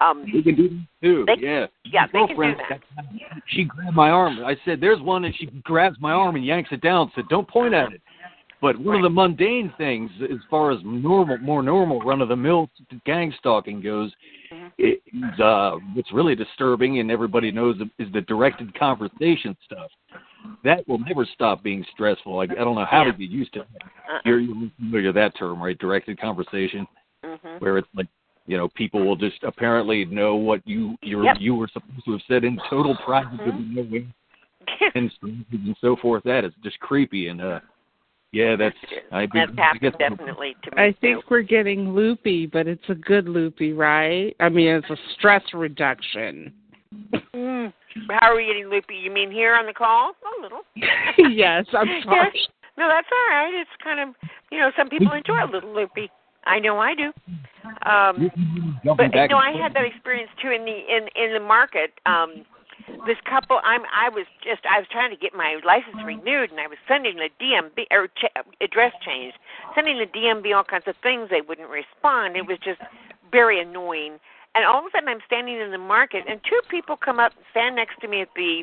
Um, 0.00 0.24
We 0.24 0.42
can 0.42 0.56
do 0.56 0.68
that 0.70 0.86
too. 1.02 1.24
They- 1.26 1.36
yeah. 1.46 1.66
yeah, 1.84 2.06
they 2.12 2.26
can 2.26 2.36
do 2.36 2.54
that. 2.68 2.80
She 3.46 3.62
grabbed 3.62 3.94
my 3.94 4.10
arm. 4.10 4.44
I 4.44 4.56
said, 4.64 4.80
"There's 4.80 5.00
one," 5.00 5.24
and 5.24 5.32
she 5.36 5.46
grabs 5.62 6.00
my 6.00 6.10
arm 6.10 6.34
and 6.34 6.44
yanks 6.44 6.72
it 6.72 6.80
down. 6.80 7.12
Said, 7.14 7.28
"Don't 7.28 7.46
point 7.46 7.74
at 7.74 7.92
it." 7.92 8.02
But 8.64 8.78
one 8.78 8.96
of 8.96 9.02
the 9.02 9.10
mundane 9.10 9.74
things, 9.76 10.10
as 10.22 10.38
far 10.48 10.70
as 10.70 10.78
normal, 10.82 11.36
more 11.36 11.62
normal 11.62 12.00
run 12.00 12.22
of 12.22 12.30
the 12.30 12.36
mill 12.36 12.70
gang 13.04 13.30
stalking 13.38 13.82
goes, 13.82 14.10
is 14.78 14.96
uh, 15.38 15.72
what's 15.92 16.10
really 16.14 16.34
disturbing, 16.34 16.98
and 16.98 17.10
everybody 17.10 17.52
knows, 17.52 17.76
is 17.98 18.10
the 18.14 18.22
directed 18.22 18.74
conversation 18.78 19.54
stuff. 19.66 19.90
That 20.64 20.88
will 20.88 20.98
never 21.00 21.26
stop 21.26 21.62
being 21.62 21.84
stressful. 21.92 22.38
I, 22.38 22.44
I 22.44 22.64
don't 22.64 22.74
know 22.74 22.86
how 22.86 23.04
to 23.04 23.12
get 23.12 23.28
used 23.28 23.52
to 23.52 23.60
it. 23.60 23.66
Uh-uh. 23.74 24.20
You're, 24.24 24.40
you're 24.40 24.70
familiar 24.76 25.08
with 25.08 25.16
that 25.16 25.36
term, 25.36 25.62
right? 25.62 25.78
Directed 25.78 26.18
conversation, 26.18 26.86
Mhm. 27.22 27.60
where 27.60 27.76
it's 27.76 27.88
like, 27.94 28.06
you 28.46 28.56
know, 28.56 28.70
people 28.70 29.04
will 29.04 29.16
just 29.16 29.42
apparently 29.42 30.06
know 30.06 30.36
what 30.36 30.66
you 30.66 30.96
you 31.02 31.22
Yep. 31.22 31.36
you 31.38 31.54
were 31.54 31.68
supposed 31.68 32.06
to 32.06 32.12
have 32.12 32.22
said 32.26 32.44
in 32.44 32.58
total 32.70 32.96
privacy, 33.04 33.42
Mhm. 33.44 34.10
and, 34.94 35.12
and 35.22 35.76
so 35.82 35.96
forth. 35.96 36.22
That 36.24 36.46
is 36.46 36.54
just 36.62 36.80
creepy, 36.80 37.28
and 37.28 37.42
uh, 37.42 37.60
yeah, 38.34 38.56
that's 38.56 38.76
I, 39.12 39.26
That's 39.32 39.52
I 39.56 39.60
happened 39.62 39.80
guess 39.80 39.92
definitely 39.98 40.56
to 40.64 40.76
me 40.76 40.82
I 40.82 40.90
too. 40.90 40.96
think 41.00 41.30
we're 41.30 41.42
getting 41.42 41.94
loopy, 41.94 42.46
but 42.46 42.66
it's 42.66 42.82
a 42.88 42.94
good 42.94 43.28
loopy, 43.28 43.72
right? 43.72 44.34
I 44.40 44.48
mean, 44.48 44.66
it's 44.68 44.90
a 44.90 44.96
stress 45.16 45.42
reduction. 45.54 46.52
Mm. 47.32 47.72
How 48.10 48.32
are 48.32 48.36
we 48.36 48.46
getting 48.46 48.68
loopy? 48.68 48.96
You 48.96 49.12
mean 49.12 49.30
here 49.30 49.54
on 49.54 49.66
the 49.66 49.72
call? 49.72 50.14
A 50.38 50.42
little. 50.42 50.62
yes, 51.30 51.64
I'm 51.72 51.86
sorry. 52.04 52.30
Yes. 52.34 52.46
No, 52.76 52.88
that's 52.88 53.06
all 53.12 53.36
right. 53.36 53.54
It's 53.54 53.70
kind 53.82 54.00
of 54.00 54.16
you 54.50 54.58
know 54.58 54.72
some 54.76 54.88
people 54.88 55.12
enjoy 55.12 55.44
a 55.44 55.50
little 55.50 55.72
loopy. 55.72 56.10
I 56.44 56.58
know 56.58 56.78
I 56.78 56.94
do. 56.94 57.12
Um, 57.86 58.30
but 58.84 59.12
back 59.12 59.30
no, 59.30 59.38
and 59.38 59.56
I 59.56 59.62
had 59.62 59.74
that 59.74 59.84
experience 59.84 60.30
too 60.42 60.50
in 60.50 60.64
the 60.64 60.72
in 60.72 61.08
in 61.14 61.34
the 61.34 61.40
market. 61.40 61.92
Um, 62.04 62.44
this 63.06 63.18
couple, 63.24 63.60
I'm 63.62 63.82
I 63.94 64.08
was 64.08 64.26
just 64.42 64.62
I 64.66 64.78
was 64.78 64.88
trying 64.90 65.10
to 65.10 65.16
get 65.16 65.34
my 65.34 65.60
license 65.64 66.02
renewed, 66.04 66.50
and 66.50 66.60
I 66.60 66.66
was 66.66 66.78
sending 66.88 67.16
the 67.16 67.30
DMV 67.40 67.86
or 67.90 68.08
ch- 68.08 68.32
address 68.60 68.92
change, 69.04 69.34
sending 69.74 69.98
the 69.98 70.06
DMV 70.06 70.54
all 70.54 70.64
kinds 70.64 70.86
of 70.86 70.96
things. 71.02 71.30
They 71.30 71.40
wouldn't 71.40 71.68
respond. 71.68 72.36
It 72.36 72.46
was 72.46 72.58
just 72.58 72.80
very 73.30 73.60
annoying. 73.60 74.18
And 74.56 74.64
all 74.64 74.78
of 74.78 74.84
a 74.86 74.90
sudden, 74.92 75.08
I'm 75.08 75.20
standing 75.26 75.60
in 75.60 75.72
the 75.72 75.78
market, 75.78 76.24
and 76.28 76.40
two 76.48 76.60
people 76.68 76.96
come 76.96 77.18
up 77.18 77.32
stand 77.50 77.74
next 77.74 78.00
to 78.02 78.08
me 78.08 78.20
at 78.20 78.28
the 78.36 78.62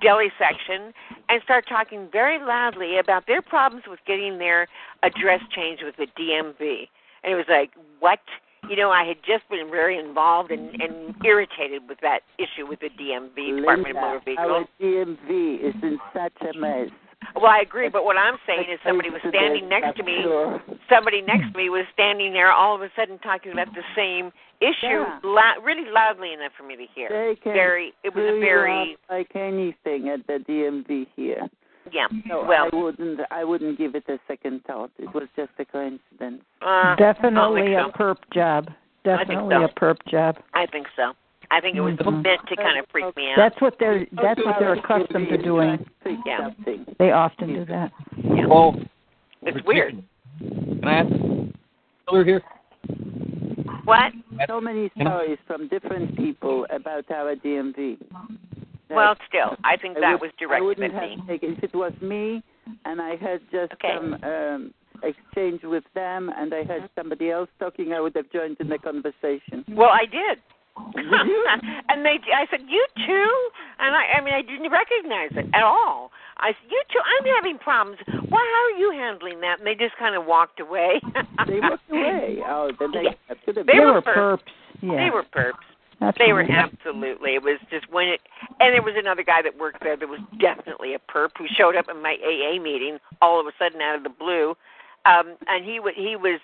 deli 0.00 0.30
section 0.38 0.94
and 1.28 1.42
start 1.42 1.66
talking 1.68 2.08
very 2.12 2.38
loudly 2.38 2.98
about 2.98 3.26
their 3.26 3.42
problems 3.42 3.84
with 3.88 3.98
getting 4.06 4.38
their 4.38 4.68
address 5.02 5.40
changed 5.50 5.82
with 5.82 5.96
the 5.96 6.06
DMV. 6.18 6.88
And 7.24 7.32
it 7.32 7.36
was 7.36 7.46
like, 7.48 7.70
what? 7.98 8.20
You 8.68 8.76
know, 8.76 8.90
I 8.90 9.04
had 9.04 9.16
just 9.26 9.48
been 9.50 9.70
very 9.70 9.98
involved 9.98 10.50
and, 10.50 10.70
and 10.80 11.14
irritated 11.24 11.88
with 11.88 11.98
that 12.00 12.20
issue 12.38 12.66
with 12.66 12.80
the 12.80 12.88
DMV, 12.90 13.58
Department 13.58 13.96
of 13.96 14.02
Motor 14.02 14.20
Linda, 14.26 14.40
our 14.40 14.64
Vehicles. 14.64 14.66
DMV 14.80 15.60
is 15.68 15.74
in 15.82 15.98
such 16.12 16.32
a 16.42 16.58
mess. 16.58 16.88
Well, 17.34 17.46
I 17.46 17.60
agree, 17.60 17.88
but 17.88 18.04
what 18.04 18.16
I'm 18.16 18.36
saying 18.46 18.66
is 18.70 18.78
somebody 18.84 19.10
was 19.10 19.20
standing 19.28 19.68
next 19.68 19.96
to 19.96 20.02
me. 20.02 20.24
Somebody 20.88 21.22
next 21.22 21.52
to 21.52 21.58
me 21.58 21.70
was 21.70 21.86
standing 21.92 22.32
there, 22.32 22.52
all 22.52 22.74
of 22.74 22.82
a 22.82 22.90
sudden 22.94 23.18
talking 23.18 23.52
about 23.52 23.74
the 23.74 23.82
same 23.96 24.30
issue, 24.60 24.86
Yeah. 24.86 25.18
la- 25.22 25.54
really 25.62 25.90
loudly 25.90 26.32
enough 26.32 26.52
for 26.56 26.62
me 26.64 26.76
to 26.76 26.86
hear. 26.94 27.08
They 27.08 27.36
can 27.36 27.52
Very, 27.52 27.92
it 28.02 28.14
was 28.14 28.24
a 28.24 28.38
very, 28.40 28.96
like 29.10 29.34
anything 29.34 30.08
at 30.10 30.26
the 30.26 30.38
DMV 30.46 31.06
here. 31.16 31.48
Yeah. 31.92 32.06
No, 32.26 32.44
well, 32.46 32.68
I 32.72 32.76
wouldn't. 32.76 33.20
I 33.30 33.44
wouldn't 33.44 33.78
give 33.78 33.94
it 33.94 34.04
a 34.08 34.18
second 34.26 34.62
thought. 34.66 34.90
It 34.98 35.12
was 35.14 35.28
just 35.36 35.50
a 35.58 35.64
coincidence. 35.64 36.42
uh, 36.62 36.96
Definitely 36.96 37.62
I 37.62 37.64
a 37.64 37.70
don't 37.70 37.84
think 37.86 37.96
so. 37.98 38.02
perp 38.02 38.16
job. 38.32 38.70
Definitely 39.04 39.54
so. 39.54 39.64
a 39.64 39.68
perp 39.68 39.96
job. 40.08 40.36
I 40.54 40.66
think 40.66 40.86
so. 40.96 41.12
I 41.50 41.60
think 41.60 41.76
it 41.76 41.80
was 41.82 41.94
Mhm. 41.96 42.22
meant 42.24 42.40
to 42.48 42.56
kind 42.56 42.78
of 42.78 42.86
freak 42.90 43.14
me 43.16 43.30
out. 43.30 43.36
That's 43.36 43.60
what 43.60 43.78
they're 43.78 44.06
that's 44.12 44.40
what 44.44 44.56
they're 44.58 44.72
accustomed 44.72 45.28
to 45.28 45.36
doing. 45.38 45.84
yeah. 46.26 46.50
They 46.98 47.10
often 47.12 47.48
do 47.54 47.64
that. 47.66 47.92
Well, 48.48 48.80
It's 49.42 49.64
weird. 49.66 50.02
Can 50.40 50.84
I 50.84 50.92
ask? 51.00 51.10
Miller 52.10 52.24
here. 52.24 52.42
What? 53.84 54.12
So 54.48 54.60
many 54.60 54.90
stories 55.00 55.38
from 55.46 55.68
different 55.68 56.16
people 56.16 56.66
about 56.70 57.10
our 57.10 57.34
DMV. 57.36 57.98
Well, 58.90 59.16
still, 59.28 59.56
I 59.64 59.76
think 59.76 59.96
I 59.96 60.00
that 60.00 60.12
would- 60.20 60.20
was 60.22 60.30
I 60.38 60.44
directed 60.44 60.64
wouldn't 60.64 60.94
at 60.94 61.00
have 61.02 61.18
me. 61.18 61.24
taken 61.26 61.56
if 61.56 61.64
it 61.64 61.74
was 61.74 61.92
me, 62.00 62.42
and 62.84 63.00
I 63.00 63.16
had 63.16 63.40
just 63.50 63.72
Okay. 63.74 63.94
some 63.96 64.14
um, 64.22 64.74
exchange 65.02 65.62
with 65.64 65.84
them, 65.94 66.30
and 66.36 66.52
I 66.54 66.64
had 66.64 66.88
somebody 66.96 67.30
else 67.30 67.48
talking. 67.58 67.92
I 67.92 68.00
would 68.00 68.14
have 68.14 68.30
joined 68.30 68.58
in 68.60 68.68
the 68.68 68.78
conversation. 68.78 69.64
Well, 69.68 69.90
I 69.90 70.04
did. 70.06 70.38
and 70.96 72.04
they, 72.04 72.18
I 72.34 72.46
said, 72.50 72.60
"You 72.68 72.84
too?" 73.06 73.50
And 73.78 73.94
I, 73.94 74.18
I 74.18 74.20
mean, 74.24 74.34
I 74.34 74.42
didn't 74.42 74.70
recognize 74.72 75.30
it 75.32 75.46
at 75.54 75.62
all. 75.62 76.10
I 76.38 76.48
said, 76.48 76.70
"You 76.70 76.82
too? 76.92 76.98
I'm 77.00 77.26
having 77.36 77.58
problems. 77.58 77.98
Well, 78.08 78.42
how 78.42 78.62
are 78.74 78.78
you 78.78 78.90
handling 78.90 79.40
that?" 79.40 79.58
And 79.58 79.66
they 79.66 79.74
just 79.76 79.96
kind 79.98 80.16
of 80.16 80.26
walked 80.26 80.58
away. 80.60 81.00
they 81.46 81.60
walked 81.60 81.88
away. 81.90 82.38
Oh, 82.46 82.70
then 82.78 82.90
they, 82.92 83.02
Yeah. 83.04 83.10
that 83.28 83.38
could 83.44 83.56
have 83.56 83.66
They 83.66 83.74
been- 83.74 83.84
were 83.86 84.02
perps. 84.02 84.40
Yeah. 84.82 84.96
They 84.96 85.10
were 85.10 85.22
perps. 85.22 85.62
They 86.18 86.32
were 86.32 86.42
Absolutely. 86.42 87.34
It 87.34 87.42
was 87.42 87.58
just 87.70 87.90
when 87.90 88.08
it, 88.08 88.20
and 88.60 88.74
there 88.74 88.82
was 88.82 88.94
another 88.96 89.22
guy 89.22 89.42
that 89.42 89.58
worked 89.58 89.82
there 89.82 89.96
that 89.96 90.08
was 90.08 90.20
definitely 90.38 90.94
a 90.94 90.98
perp 90.98 91.30
who 91.38 91.46
showed 91.48 91.76
up 91.76 91.88
in 91.88 92.02
my 92.02 92.16
AA 92.24 92.60
meeting 92.60 92.98
all 93.22 93.40
of 93.40 93.46
a 93.46 93.52
sudden 93.58 93.80
out 93.80 93.96
of 93.96 94.02
the 94.02 94.10
blue, 94.10 94.54
um, 95.06 95.36
and 95.46 95.64
he 95.64 95.80
wa 95.80 95.90
he 95.94 96.16
was 96.16 96.40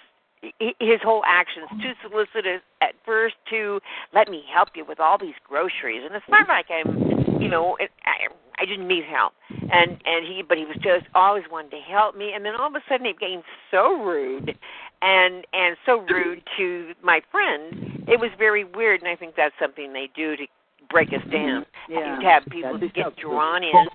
he, 0.58 0.74
his 0.80 1.00
whole 1.02 1.22
actions 1.26 1.68
too 1.82 1.92
solicitous 2.02 2.62
at 2.80 2.94
first 3.04 3.34
to 3.50 3.80
let 4.14 4.28
me 4.28 4.42
help 4.52 4.70
you 4.74 4.84
with 4.84 5.00
all 5.00 5.18
these 5.18 5.34
groceries, 5.46 6.02
and 6.04 6.14
it's 6.14 6.28
not 6.28 6.48
like 6.48 6.66
I'm, 6.70 7.40
you 7.40 7.48
know, 7.48 7.76
it, 7.76 7.90
I 8.04 8.32
I 8.60 8.66
didn't 8.66 8.86
need 8.86 9.04
help, 9.04 9.32
and 9.50 9.92
and 10.04 10.26
he 10.26 10.42
but 10.46 10.58
he 10.58 10.64
was 10.64 10.76
just 10.82 11.06
always 11.14 11.44
wanted 11.50 11.70
to 11.70 11.78
help 11.78 12.16
me, 12.16 12.32
and 12.34 12.44
then 12.44 12.54
all 12.54 12.68
of 12.68 12.74
a 12.74 12.82
sudden 12.88 13.06
it 13.06 13.18
became 13.18 13.42
so 13.70 14.02
rude, 14.02 14.56
and 15.02 15.46
and 15.52 15.76
so 15.86 16.00
rude 16.10 16.42
to 16.58 16.92
my 17.02 17.22
friend. 17.30 18.04
It 18.06 18.20
was 18.20 18.30
very 18.38 18.64
weird, 18.64 19.00
and 19.00 19.08
I 19.08 19.16
think 19.16 19.34
that's 19.36 19.54
something 19.58 19.92
they 19.92 20.10
do 20.14 20.36
to 20.36 20.46
break 20.90 21.08
us 21.08 21.22
down. 21.32 21.62
Mm-hmm. 21.62 21.92
Yeah. 21.92 22.12
And 22.14 22.20
to 22.20 22.28
have 22.28 22.44
people 22.50 22.78
That 22.78 22.94
get 22.94 23.16
drawn 23.16 23.62
in 23.62 23.86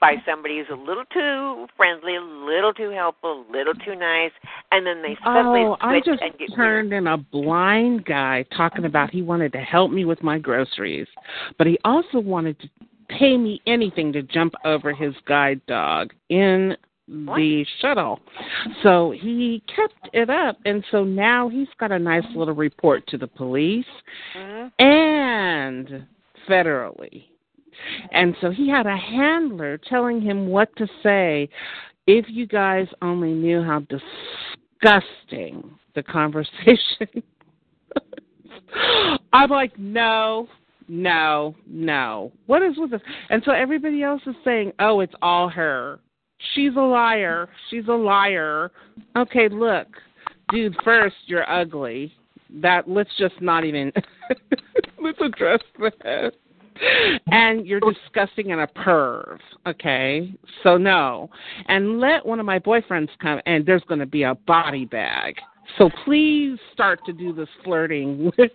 by 0.00 0.14
somebody 0.24 0.58
who's 0.58 0.68
a 0.70 0.80
little 0.80 1.04
too 1.12 1.66
friendly, 1.76 2.16
a 2.16 2.20
little 2.20 2.72
too 2.72 2.90
helpful, 2.90 3.44
a 3.48 3.52
little 3.52 3.74
too 3.74 3.94
nice, 3.96 4.30
and 4.70 4.86
then 4.86 5.02
they 5.02 5.16
suddenly 5.24 5.62
Oh, 5.62 5.76
I 5.80 5.94
switch 5.94 6.04
just 6.04 6.22
and 6.22 6.32
get 6.38 6.50
weird. 6.50 6.56
turned 6.56 6.92
in 6.92 7.06
a 7.06 7.16
blind 7.16 8.04
guy 8.04 8.44
talking 8.56 8.84
about 8.84 9.10
he 9.10 9.22
wanted 9.22 9.52
to 9.52 9.58
help 9.58 9.90
me 9.90 10.04
with 10.04 10.22
my 10.22 10.38
groceries, 10.38 11.08
but 11.56 11.66
he 11.66 11.78
also 11.84 12.20
wanted 12.20 12.58
to 12.60 12.68
pay 13.08 13.36
me 13.36 13.60
anything 13.66 14.12
to 14.12 14.22
jump 14.22 14.54
over 14.64 14.92
his 14.92 15.14
guide 15.26 15.60
dog 15.66 16.12
in 16.28 16.76
the 17.08 17.64
shuttle. 17.80 18.20
So 18.82 19.12
he 19.12 19.62
kept 19.74 20.10
it 20.12 20.28
up, 20.28 20.58
and 20.66 20.84
so 20.90 21.04
now 21.04 21.48
he's 21.48 21.68
got 21.80 21.90
a 21.90 21.98
nice 21.98 22.26
little 22.34 22.54
report 22.54 23.06
to 23.08 23.16
the 23.18 23.26
police 23.26 23.86
Mhm. 24.34 24.70
and 24.78 26.06
federally. 26.46 27.24
And 28.10 28.36
so 28.40 28.50
he 28.50 28.68
had 28.68 28.86
a 28.86 28.96
handler 28.96 29.78
telling 29.78 30.20
him 30.20 30.48
what 30.48 30.74
to 30.76 30.86
say. 31.02 31.48
If 32.06 32.28
you 32.28 32.46
guys 32.46 32.88
only 33.00 33.32
knew 33.32 33.62
how 33.62 33.80
disgusting 33.80 35.78
the 35.94 36.02
conversation 36.02 37.22
I'm 39.32 39.50
like, 39.50 39.78
no, 39.78 40.48
no, 40.88 41.54
no. 41.66 42.32
What 42.46 42.62
is 42.62 42.74
with 42.78 42.90
this? 42.90 43.00
And 43.30 43.42
so 43.44 43.52
everybody 43.52 44.02
else 44.02 44.22
is 44.26 44.34
saying, 44.44 44.72
oh, 44.80 45.00
it's 45.00 45.14
all 45.22 45.48
her. 45.48 46.00
She's 46.54 46.74
a 46.76 46.80
liar. 46.80 47.48
She's 47.70 47.86
a 47.88 47.92
liar. 47.92 48.70
Okay, 49.16 49.48
look, 49.48 49.88
dude. 50.50 50.76
First, 50.84 51.16
you're 51.26 51.50
ugly. 51.50 52.12
That 52.62 52.88
let's 52.88 53.10
just 53.18 53.34
not 53.42 53.64
even 53.64 53.92
let's 55.02 55.18
address 55.20 55.60
that. 55.78 56.32
And 57.26 57.66
you're 57.66 57.80
disgusting 57.80 58.52
and 58.52 58.60
a 58.60 58.66
perv. 58.68 59.38
Okay, 59.66 60.32
so 60.62 60.78
no. 60.78 61.28
And 61.66 61.98
let 61.98 62.24
one 62.24 62.40
of 62.40 62.46
my 62.46 62.58
boyfriends 62.58 63.08
come, 63.20 63.40
and 63.46 63.66
there's 63.66 63.82
going 63.88 63.98
to 63.98 64.06
be 64.06 64.22
a 64.22 64.36
body 64.46 64.84
bag. 64.84 65.34
So 65.76 65.90
please 66.04 66.58
start 66.72 67.00
to 67.06 67.12
do 67.12 67.32
this 67.32 67.48
flirting 67.64 68.30
when 68.36 68.48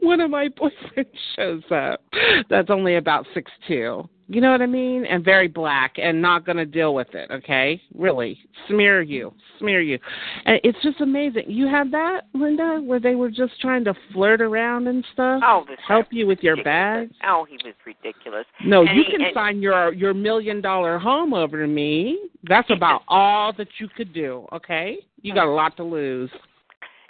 one 0.00 0.20
of 0.20 0.30
my 0.30 0.48
boyfriends 0.48 1.06
shows 1.36 1.62
up. 1.70 2.02
That's 2.50 2.70
only 2.70 2.96
about 2.96 3.26
six 3.34 3.50
two. 3.68 4.08
You 4.28 4.40
know 4.40 4.50
what 4.50 4.62
I 4.62 4.66
mean? 4.66 5.04
And 5.04 5.22
very 5.22 5.46
black 5.48 5.96
and 5.98 6.22
not 6.22 6.46
going 6.46 6.56
to 6.56 6.64
deal 6.64 6.94
with 6.94 7.14
it, 7.14 7.30
okay? 7.30 7.82
Really. 7.94 8.38
Smear 8.66 9.02
you. 9.02 9.34
Smear 9.58 9.82
you. 9.82 9.98
And 10.46 10.58
it's 10.64 10.78
just 10.82 11.02
amazing. 11.02 11.42
You 11.48 11.66
had 11.68 11.90
that, 11.90 12.22
Linda, 12.32 12.80
where 12.82 13.00
they 13.00 13.14
were 13.14 13.28
just 13.28 13.60
trying 13.60 13.84
to 13.84 13.94
flirt 14.14 14.40
around 14.40 14.86
and 14.86 15.04
stuff? 15.12 15.42
Oh, 15.44 15.64
this 15.68 15.76
Help 15.86 16.06
you 16.12 16.26
with 16.26 16.38
your 16.40 16.54
ridiculous. 16.56 17.08
bags? 17.10 17.14
Oh, 17.28 17.44
he 17.46 17.58
was 17.62 17.74
ridiculous. 17.84 18.46
No, 18.64 18.86
And 18.86 18.96
you 18.96 19.04
he- 19.04 19.10
can 19.12 19.20
and- 19.22 19.34
sign 19.34 19.60
your 19.60 19.92
your 19.92 20.14
million 20.14 20.62
dollar 20.62 20.98
home 20.98 21.34
over 21.34 21.60
to 21.60 21.66
me. 21.68 22.18
That's 22.44 22.70
about 22.70 23.02
all 23.08 23.52
that 23.58 23.68
you 23.80 23.88
could 23.94 24.14
do, 24.14 24.46
okay? 24.50 24.96
You 25.20 25.34
got 25.34 25.46
a 25.46 25.50
lot 25.52 25.76
to 25.76 25.84
lose. 25.84 26.30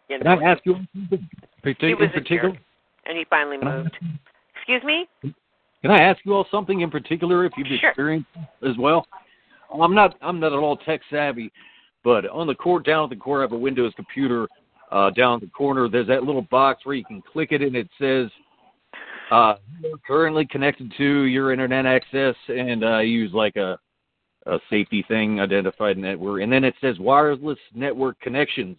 You 0.09 0.19
Can 0.19 0.27
I 0.27 0.43
ask 0.43 0.61
you 0.65 0.75
in 0.75 0.89
He 1.63 1.95
was 1.95 1.97
in 2.01 2.05
a 2.05 2.09
particular? 2.09 2.59
and 3.07 3.19
he 3.19 3.25
finally 3.29 3.59
moved. 3.59 3.97
Excuse 4.57 4.83
me? 4.85 5.09
Can 5.83 5.91
I 5.91 5.99
ask 5.99 6.21
you 6.25 6.35
all 6.35 6.47
something 6.51 6.81
in 6.81 6.91
particular 6.91 7.45
if 7.45 7.53
you've 7.57 7.67
Sure. 7.67 7.91
experienced 7.91 8.29
as 8.63 8.77
well? 8.79 9.07
I'm 9.73 9.95
not 9.95 10.17
I'm 10.21 10.39
not 10.39 10.53
at 10.53 10.59
all 10.59 10.77
tech 10.77 11.01
savvy, 11.11 11.51
but 12.05 12.27
on 12.27 12.47
the 12.47 12.55
core 12.55 12.81
down 12.81 13.05
at 13.05 13.11
the 13.11 13.17
corner 13.17 13.43
of 13.43 13.53
a 13.53 13.59
Windows 13.59 13.93
computer, 13.97 14.47
uh, 14.91 15.11
down 15.11 15.37
at 15.37 15.41
the 15.41 15.47
corner, 15.49 15.89
there's 15.89 16.07
that 16.09 16.25
little 16.25 16.43
box 16.43 16.85
where 16.85 16.95
you 16.95 17.05
can 17.05 17.23
click 17.23 17.53
it 17.53 17.63
and 17.63 17.75
it 17.75 17.89
says 17.99 18.31
uh, 19.31 19.57
you're 19.83 19.97
currently 20.07 20.45
connected 20.47 20.93
to 20.99 21.23
your 21.23 21.53
internet 21.53 21.87
access, 21.87 22.37
and 22.49 22.85
uh, 22.85 22.99
use 22.99 23.33
like 23.33 23.57
a 23.57 23.79
a 24.47 24.59
safety 24.69 25.05
thing, 25.07 25.41
identified 25.41 25.97
network, 25.97 26.43
and 26.43 26.53
then 26.53 26.65
it 26.65 26.75
says 26.81 26.99
wireless 26.99 27.59
network 27.75 28.21
connections. 28.21 28.77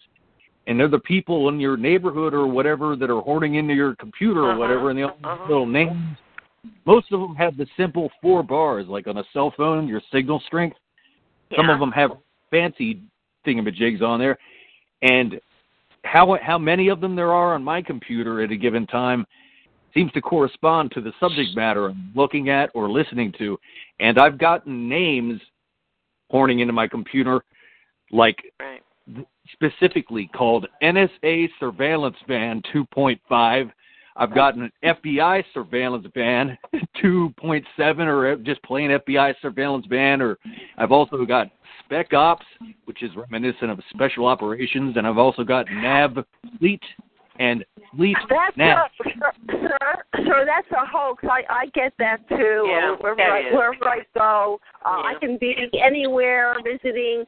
And 0.65 0.79
they're 0.79 0.87
the 0.87 0.99
people 0.99 1.49
in 1.49 1.59
your 1.59 1.75
neighborhood 1.75 2.33
or 2.33 2.47
whatever 2.47 2.95
that 2.95 3.09
are 3.09 3.21
hoarding 3.21 3.55
into 3.55 3.73
your 3.73 3.95
computer 3.95 4.41
or 4.41 4.51
Uh-huh, 4.51 4.59
whatever, 4.59 4.89
and 4.89 4.99
they 4.99 5.03
all 5.03 5.17
have 5.21 5.39
uh-huh. 5.39 5.45
little 5.49 5.65
names. 5.65 6.17
Most 6.85 7.11
of 7.11 7.19
them 7.19 7.35
have 7.35 7.57
the 7.57 7.67
simple 7.75 8.09
four 8.21 8.43
bars, 8.43 8.87
like 8.87 9.07
on 9.07 9.17
a 9.17 9.23
cell 9.33 9.53
phone, 9.57 9.87
your 9.87 10.01
signal 10.11 10.41
strength. 10.47 10.77
Some 11.55 11.69
of 11.69 11.79
them 11.79 11.91
have 11.91 12.11
fancy 12.49 13.01
thingamajigs 13.45 14.01
on 14.01 14.19
there, 14.19 14.37
and 15.01 15.39
how 16.03 16.37
how 16.41 16.57
many 16.57 16.87
of 16.87 17.01
them 17.01 17.15
there 17.15 17.33
are 17.33 17.53
on 17.53 17.63
my 17.63 17.81
computer 17.81 18.41
at 18.41 18.51
a 18.51 18.55
given 18.55 18.87
time 18.87 19.25
seems 19.93 20.11
to 20.13 20.21
correspond 20.21 20.91
to 20.91 21.01
the 21.01 21.13
subject 21.19 21.55
matter 21.55 21.89
I'm 21.89 22.11
looking 22.15 22.49
at 22.49 22.69
or 22.73 22.89
listening 22.89 23.31
to. 23.37 23.59
And 23.99 24.17
I've 24.17 24.37
gotten 24.37 24.89
names 24.89 25.39
horning 26.29 26.59
into 26.59 26.73
my 26.73 26.87
computer, 26.87 27.43
like 28.11 28.37
Right. 28.59 28.82
Specifically 29.51 30.29
called 30.33 30.67
NSA 30.81 31.49
Surveillance 31.59 32.15
Van 32.27 32.61
2.5. 32.73 33.71
I've 34.15 34.35
gotten 34.35 34.63
an 34.63 34.71
FBI 34.83 35.43
Surveillance 35.53 36.07
Van 36.13 36.57
2.7, 37.03 37.99
or 38.07 38.35
just 38.37 38.63
plain 38.63 38.91
FBI 38.91 39.33
Surveillance 39.41 39.85
Van, 39.89 40.21
or 40.21 40.37
I've 40.77 40.91
also 40.91 41.25
got 41.25 41.49
Spec 41.83 42.13
Ops, 42.13 42.45
which 42.85 43.03
is 43.03 43.11
reminiscent 43.15 43.71
of 43.71 43.79
Special 43.89 44.25
Operations, 44.25 44.97
and 44.97 45.07
I've 45.07 45.17
also 45.17 45.43
got 45.43 45.65
NAV 45.69 46.25
Fleet 46.59 46.81
and 47.39 47.65
Fleet 47.95 48.15
That's 48.29 48.57
Nav. 48.57 48.89
a, 48.99 49.03
sir, 49.03 49.31
sir, 49.51 50.23
sir, 50.25 50.45
that's 50.45 50.67
a 50.71 50.85
hoax. 50.85 51.23
I, 51.23 51.41
I 51.49 51.65
get 51.67 51.93
that 51.99 52.27
too. 52.29 52.65
Yeah, 52.67 52.95
wherever, 52.99 53.15
that 53.17 53.31
I, 53.31 53.39
is. 53.39 53.53
wherever 53.53 53.87
I 53.87 53.99
go, 54.15 54.59
uh, 54.85 54.89
I 54.89 55.13
can 55.19 55.37
be 55.37 55.55
anywhere 55.83 56.55
visiting 56.63 57.23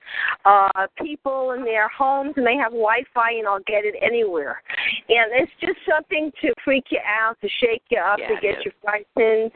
uh, 0.46 0.88
people 1.02 1.52
in 1.52 1.64
their 1.64 1.88
homes, 1.90 2.34
and 2.36 2.46
they 2.46 2.56
have 2.56 2.72
Wi-Fi, 2.72 3.32
and 3.34 3.48
I'll 3.48 3.60
get 3.60 3.86
it 3.86 3.96
anywhere. 4.02 4.62
And 5.10 5.32
it's 5.34 5.52
just 5.62 5.78
something 5.90 6.32
to 6.42 6.54
freak 6.64 6.86
you 6.90 7.00
out, 7.06 7.38
to 7.42 7.50
shake 7.62 7.84
you 7.90 8.00
up, 8.00 8.20
Yeah, 8.20 8.28
to 8.30 8.42
get 8.42 8.60
is. 8.60 8.66
you 8.66 8.72
frightened. 8.84 9.52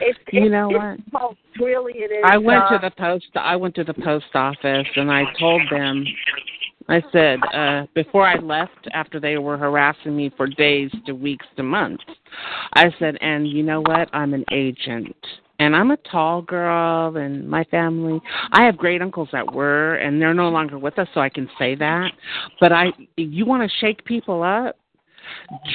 It's, 0.00 0.18
You 0.32 0.44
it's, 0.44 0.50
know 0.52 0.70
it's 0.70 1.02
what? 1.12 1.20
hoax, 1.20 1.36
really. 1.60 1.92
It 1.96 2.10
is. 2.12 2.24
I 2.24 2.36
went 2.38 2.64
uh, 2.64 2.70
to 2.70 2.78
the 2.82 2.90
post. 2.96 3.26
I 3.34 3.56
went 3.56 3.74
to 3.76 3.84
the 3.84 3.94
post 3.94 4.26
office 4.34 4.86
and 4.96 5.10
I 5.10 5.22
told 5.38 5.62
them. 5.70 6.04
I 6.88 7.02
said 7.12 7.38
uh, 7.54 7.86
before 7.94 8.26
I 8.26 8.36
left, 8.36 8.88
after 8.92 9.20
they 9.20 9.36
were 9.36 9.58
harassing 9.58 10.16
me 10.16 10.32
for 10.36 10.46
days 10.46 10.90
to 11.06 11.12
weeks 11.12 11.46
to 11.56 11.62
months, 11.62 12.04
I 12.74 12.86
said, 12.98 13.16
and 13.20 13.46
you 13.46 13.62
know 13.62 13.80
what? 13.80 14.08
I'm 14.12 14.34
an 14.34 14.44
agent. 14.52 15.16
And 15.60 15.74
I'm 15.74 15.90
a 15.90 15.96
tall 15.96 16.42
girl, 16.42 17.16
and 17.16 17.48
my 17.48 17.64
family. 17.64 18.20
I 18.52 18.64
have 18.64 18.76
great 18.76 19.02
uncles 19.02 19.28
that 19.32 19.52
were, 19.52 19.96
and 19.96 20.22
they're 20.22 20.32
no 20.32 20.50
longer 20.50 20.78
with 20.78 20.98
us, 21.00 21.08
so 21.12 21.20
I 21.20 21.28
can 21.28 21.50
say 21.58 21.74
that. 21.74 22.12
But 22.60 22.72
I, 22.72 22.92
you 23.16 23.44
want 23.44 23.68
to 23.68 23.78
shake 23.78 24.04
people 24.04 24.44
up, 24.44 24.76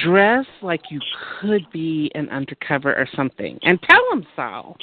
dress 0.02 0.46
like 0.62 0.80
you 0.90 1.00
could 1.38 1.70
be 1.70 2.10
an 2.14 2.30
undercover 2.30 2.94
or 2.94 3.06
something, 3.14 3.58
and 3.62 3.78
tell 3.82 4.02
them 4.10 4.26
so. 4.34 4.74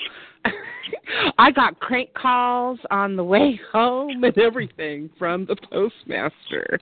I 1.38 1.52
got 1.52 1.80
crank 1.80 2.14
calls 2.14 2.80
on 2.90 3.16
the 3.16 3.24
way 3.24 3.60
home 3.72 4.24
and 4.24 4.38
everything 4.38 5.10
from 5.18 5.46
the 5.46 5.56
postmaster. 5.70 6.80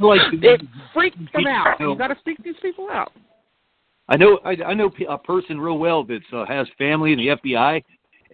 Like 0.00 0.20
it 0.32 0.60
freaked 0.92 1.32
them 1.32 1.46
out. 1.46 1.80
You 1.80 1.96
got 1.96 2.08
to 2.08 2.16
freak 2.24 2.42
these 2.42 2.56
people 2.60 2.88
out. 2.90 3.12
I 4.08 4.16
know 4.16 4.38
I, 4.44 4.56
I 4.66 4.74
know 4.74 4.90
a 5.08 5.18
person 5.18 5.60
real 5.60 5.78
well 5.78 6.04
that 6.04 6.20
uh, 6.32 6.44
has 6.46 6.66
family 6.76 7.12
in 7.12 7.18
the 7.18 7.28
FBI, 7.28 7.82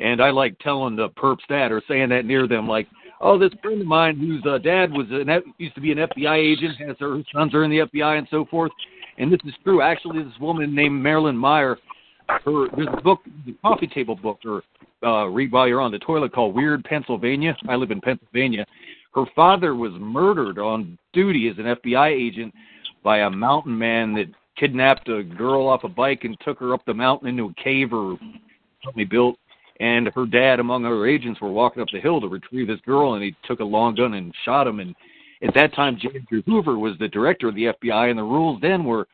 and 0.01 0.23
I 0.23 0.31
like 0.31 0.59
telling 0.59 0.97
the 0.97 1.11
perps 1.11 1.47
that 1.49 1.71
or 1.71 1.83
saying 1.87 2.09
that 2.09 2.25
near 2.25 2.49
them, 2.49 2.67
like, 2.67 2.89
oh, 3.21 3.39
this 3.39 3.53
friend 3.63 3.81
of 3.81 3.87
mine 3.87 4.17
whose 4.19 4.43
uh, 4.47 4.59
dad 4.59 4.91
was 4.91 5.07
an 5.11 5.29
F- 5.29 5.43
used 5.59 5.75
to 5.75 5.81
be 5.81 5.93
an 5.93 5.99
FBI 5.99 6.37
agent, 6.37 6.77
has 6.79 6.97
her 7.01 7.23
sons 7.33 7.55
are 7.55 7.65
in 7.65 7.71
the 7.71 7.79
FBI 7.79 8.19
and 8.19 8.27
so 8.31 8.45
forth, 8.47 8.73
and 9.19 9.33
this 9.33 9.41
is 9.45 9.55
true. 9.63 9.83
Actually, 9.83 10.23
this 10.23 10.39
woman 10.41 10.75
named 10.75 11.01
Marilyn 11.01 11.37
Meyer, 11.37 11.79
her 12.29 12.69
there's 12.77 12.89
a 12.93 13.01
book, 13.01 13.21
the 13.47 13.55
coffee 13.63 13.87
table 13.87 14.17
book, 14.17 14.39
or 14.45 14.63
uh, 15.07 15.27
read 15.27 15.53
while 15.53 15.69
you're 15.69 15.81
on 15.81 15.93
the 15.93 15.99
toilet 15.99 16.33
called 16.33 16.55
Weird 16.55 16.85
Pennsylvania. 16.85 17.57
I 17.69 17.77
live 17.77 17.91
in 17.91 18.01
Pennsylvania. 18.01 18.67
Her 19.15 19.25
father 19.35 19.75
was 19.75 19.93
murdered 19.99 20.59
on 20.59 20.99
duty 21.13 21.49
as 21.49 21.59
an 21.59 21.65
FBI 21.65 22.11
agent 22.11 22.55
by 23.03 23.21
a 23.21 23.31
mountain 23.31 23.77
man 23.77 24.15
that 24.15 24.27
kidnapped 24.57 25.09
a 25.09 25.23
girl 25.23 25.69
off 25.69 25.85
a 25.85 25.89
bike 25.89 26.25
and 26.25 26.37
took 26.45 26.59
her 26.59 26.75
up 26.75 26.85
the 26.85 26.95
mountain 26.95 27.29
into 27.29 27.47
a 27.47 27.63
cave 27.63 27.93
or 27.93 28.19
something 28.85 29.01
he 29.01 29.05
built. 29.05 29.39
And 29.81 30.09
her 30.15 30.27
dad, 30.27 30.59
among 30.59 30.85
other 30.85 31.07
agents, 31.07 31.41
were 31.41 31.53
walking 31.53 31.81
up 31.81 31.89
the 31.93 32.01
hill 32.01 32.21
to 32.21 32.27
retrieve 32.27 32.67
this 32.67 32.81
girl, 32.81 33.15
and 33.15 33.23
he 33.23 33.35
took 33.45 33.61
a 33.61 33.65
long 33.65 33.95
gun 33.95 34.15
and 34.15 34.35
shot 34.45 34.67
him. 34.67 34.81
And 34.81 34.95
at 35.41 35.55
that 35.55 35.73
time, 35.75 35.97
J. 36.01 36.09
Edgar 36.17 36.43
Hoover 36.47 36.79
was 36.79 36.99
the 36.99 37.07
director 37.07 37.49
of 37.49 37.55
the 37.55 37.67
FBI, 37.67 38.11
and 38.11 38.19
the 38.19 38.25
rules 38.25 38.61
then 38.61 38.85
were 38.85 39.07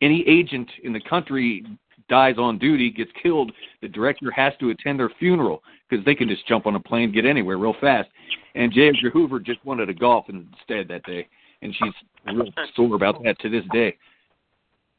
any 0.00 0.24
agent 0.28 0.70
in 0.84 0.92
the 0.92 1.00
country 1.00 1.64
dies 2.08 2.36
on 2.38 2.58
duty, 2.58 2.90
gets 2.90 3.10
killed, 3.22 3.52
the 3.80 3.88
director 3.88 4.30
has 4.30 4.52
to 4.60 4.70
attend 4.70 4.98
their 4.98 5.10
funeral 5.18 5.62
because 5.88 6.04
they 6.04 6.14
can 6.14 6.28
just 6.28 6.46
jump 6.46 6.66
on 6.66 6.74
a 6.74 6.80
plane, 6.80 7.12
get 7.12 7.24
anywhere 7.24 7.58
real 7.58 7.74
fast. 7.80 8.08
And 8.54 8.72
J. 8.72 8.88
Edgar 8.88 9.10
Hoover 9.10 9.40
just 9.40 9.64
wanted 9.64 9.86
to 9.86 9.94
golf 9.94 10.26
instead 10.28 10.88
that 10.88 11.04
day, 11.04 11.26
and 11.62 11.74
she's 11.74 11.94
real 12.34 12.46
sore 12.74 12.94
about 12.94 13.22
that 13.24 13.38
to 13.40 13.48
this 13.48 13.64
day. 13.72 13.96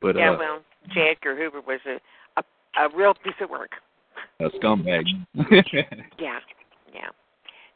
But 0.01 0.17
yeah, 0.17 0.32
uh, 0.32 0.38
well, 0.38 0.61
J. 0.93 1.11
Edgar 1.16 1.35
Hoover 1.35 1.61
was 1.61 1.80
a, 1.85 2.00
a 2.40 2.43
a 2.85 2.95
real 2.95 3.14
piece 3.14 3.34
of 3.42 3.50
work. 3.50 3.72
a 4.40 4.50
scumbag. 4.50 5.03
Yeah, 6.19 6.40
yeah. 6.93 7.09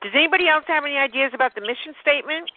Does 0.01 0.11
anybody 0.15 0.47
else 0.47 0.63
have 0.67 0.85
any 0.85 0.95
ideas 0.95 1.31
about 1.33 1.55
the 1.55 1.61
mission 1.61 1.93
statement? 2.01 2.49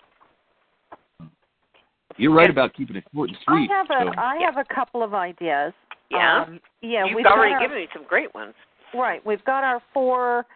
You're 2.17 2.34
right 2.34 2.51
about 2.51 2.75
keeping 2.75 2.97
it 2.97 3.05
short 3.15 3.31
and 3.31 3.39
sweet. 3.44 3.55
I 3.55 3.67
sweet. 3.67 3.70
have 3.70 3.86
a 3.91 4.15
so. 4.15 4.20
I 4.20 4.39
have 4.44 4.57
a 4.59 4.75
couple 4.75 5.02
of 5.02 5.15
ideas. 5.15 5.73
Yeah. 6.12 6.42
Um, 6.42 6.60
yeah, 6.82 7.05
You've 7.07 7.16
we've 7.16 7.26
already 7.26 7.55
our- 7.55 7.60
given 7.60 7.78
me 7.78 7.89
some 7.92 8.05
great 8.05 8.34
ones. 8.34 8.55
Right. 8.94 9.24
We've 9.24 9.44
got 9.44 9.65
our 9.65 9.81
four 9.94 10.47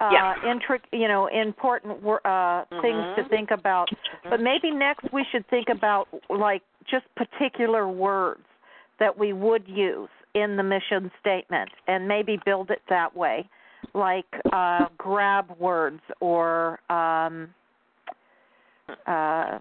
uh 0.00 0.10
Yeah. 0.12 0.34
intric 0.44 0.80
you 0.92 1.08
know, 1.08 1.26
important 1.28 2.04
uh 2.24 2.64
things 2.82 3.02
to 3.16 3.22
Mhm. 3.24 3.28
think 3.30 3.50
about. 3.50 3.88
But 4.28 4.40
maybe 4.40 4.70
next 4.70 5.10
we 5.12 5.24
should 5.30 5.46
think 5.48 5.68
about 5.68 6.08
like 6.28 6.62
just 6.84 7.06
particular 7.14 7.88
words 7.88 8.44
that 8.98 9.16
we 9.16 9.32
would 9.32 9.66
use 9.68 10.10
in 10.34 10.56
the 10.56 10.62
mission 10.62 11.10
statement 11.20 11.70
and 11.86 12.06
maybe 12.08 12.38
build 12.44 12.70
it 12.70 12.82
that 12.88 13.14
way. 13.16 13.48
Like 13.94 14.26
uh 14.52 14.86
grab 14.98 15.50
words 15.58 16.02
or 16.20 16.80
um 16.90 17.54
uh 19.06 19.58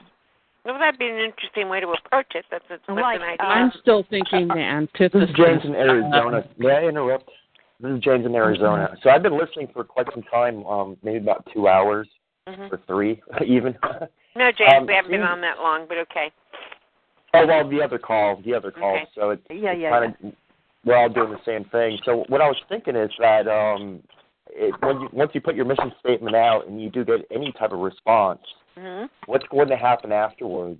Well, 0.65 0.77
that'd 0.77 0.99
be 0.99 1.07
an 1.07 1.17
interesting 1.17 1.69
way 1.69 1.79
to 1.79 1.87
approach 1.89 2.27
it. 2.35 2.45
That's, 2.51 2.63
that's, 2.69 2.81
that's 2.87 2.95
Like, 2.99 3.17
an 3.17 3.23
idea. 3.23 3.37
I'm 3.45 3.71
still 3.81 4.03
thinking 4.09 4.47
the 4.47 4.53
This 4.53 4.61
antithesis. 4.61 5.29
is 5.29 5.35
James 5.35 5.61
in 5.65 5.73
Arizona. 5.73 6.43
May 6.57 6.71
I 6.71 6.83
interrupt? 6.87 7.29
This 7.79 7.91
is 7.93 7.99
James 8.01 8.25
in 8.27 8.35
Arizona. 8.35 8.95
So 9.01 9.09
I've 9.09 9.23
been 9.23 9.37
listening 9.39 9.69
for 9.73 9.83
quite 9.83 10.05
some 10.13 10.21
time, 10.23 10.63
um, 10.67 10.97
maybe 11.03 11.17
about 11.17 11.47
two 11.53 11.67
hours 11.67 12.07
Mhm. 12.47 12.71
or 12.71 12.77
three, 12.87 13.21
even. 13.45 13.75
No, 14.35 14.51
James, 14.51 14.73
Um, 14.81 14.85
we 14.85 14.93
haven't 14.93 15.11
been 15.11 15.21
on 15.23 15.41
that 15.41 15.57
long, 15.59 15.85
but 15.87 15.97
okay. 15.99 16.31
Oh 17.33 17.45
well, 17.47 17.67
the 17.67 17.81
other 17.81 17.97
call, 17.97 18.35
the 18.43 18.53
other 18.53 18.71
call. 18.71 18.95
Okay. 18.95 19.07
So 19.15 19.29
it's, 19.31 19.41
Yeah, 19.49 19.71
it's 19.71 19.79
yeah, 19.81 19.89
kind 19.89 20.15
of 20.23 20.33
we're 20.83 20.95
all 20.97 21.09
doing 21.09 21.31
the 21.31 21.39
same 21.45 21.63
thing. 21.65 21.97
So 22.03 22.25
what 22.27 22.41
I 22.41 22.47
was 22.47 22.57
thinking 22.67 22.95
is 22.95 23.11
that 23.19 23.47
um, 23.47 24.01
it, 24.49 24.73
when 24.81 25.01
you 25.01 25.09
once 25.13 25.31
you 25.33 25.41
put 25.41 25.55
your 25.55 25.65
mission 25.65 25.91
statement 26.01 26.35
out 26.35 26.67
and 26.67 26.81
you 26.81 26.89
do 26.89 27.05
get 27.05 27.25
any 27.31 27.51
type 27.53 27.71
of 27.71 27.79
response, 27.79 28.41
hmm 28.77 29.05
what's 29.25 29.45
going 29.47 29.67
to 29.69 29.75
happen 29.77 30.11
afterwards? 30.11 30.79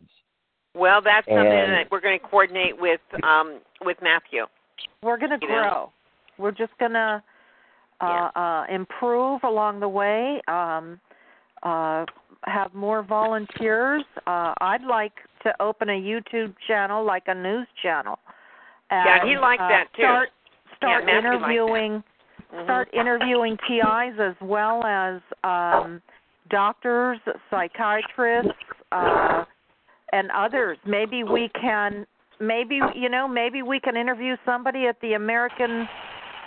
Well, 0.73 1.01
that's 1.01 1.27
something 1.27 1.43
that 1.43 1.87
we're 1.91 1.99
going 1.99 2.19
to 2.19 2.25
coordinate 2.25 2.79
with 2.79 3.01
um 3.23 3.59
with 3.81 3.97
Matthew. 4.01 4.45
we're 5.03 5.17
going 5.17 5.31
to 5.31 5.45
You 5.45 5.47
know? 5.51 5.61
grow. 5.61 5.91
We're 6.37 6.51
just 6.51 6.71
going 6.79 6.93
to 6.93 7.21
uh, 8.01 8.29
uh, 8.35 8.65
improve 8.69 9.41
along 9.43 9.79
the 9.79 9.87
way. 9.89 10.41
Um, 10.47 10.99
uh, 11.61 12.05
have 12.45 12.73
more 12.73 13.03
volunteers. 13.03 14.03
Uh, 14.25 14.53
I'd 14.61 14.83
like 14.83 15.13
to 15.43 15.53
open 15.61 15.89
a 15.89 15.93
YouTube 16.01 16.55
channel, 16.67 17.05
like 17.05 17.23
a 17.27 17.35
news 17.35 17.67
channel. 17.83 18.17
And, 18.89 19.05
Yeah, 19.05 19.29
he 19.29 19.37
liked 19.37 19.61
uh, 19.61 19.67
that, 19.67 19.85
too. 19.95 20.01
Start 20.01 20.29
Yeah, 20.31 20.77
start 20.77 21.05
Matthew 21.05 21.29
liked 21.29 21.31
that. 21.31 21.51
interviewing. 21.51 22.03
Mhm. 22.53 22.63
Start 22.63 22.89
interviewing 22.93 23.57
TIs 23.67 24.19
as 24.19 24.35
well 24.41 24.83
as 24.83 25.21
um, 25.43 26.01
doctors, 26.51 27.17
psychiatrists, 27.49 28.51
uh, 28.91 29.43
and 30.11 30.29
others. 30.31 30.77
Maybe 30.85 31.23
we 31.23 31.49
can 31.59 32.05
maybe 32.39 32.79
you 32.95 33.09
know 33.09 33.27
maybe 33.27 33.61
we 33.61 33.79
can 33.79 33.95
interview 33.95 34.35
somebody 34.45 34.85
at 34.87 34.99
the 35.01 35.13
American 35.13 35.87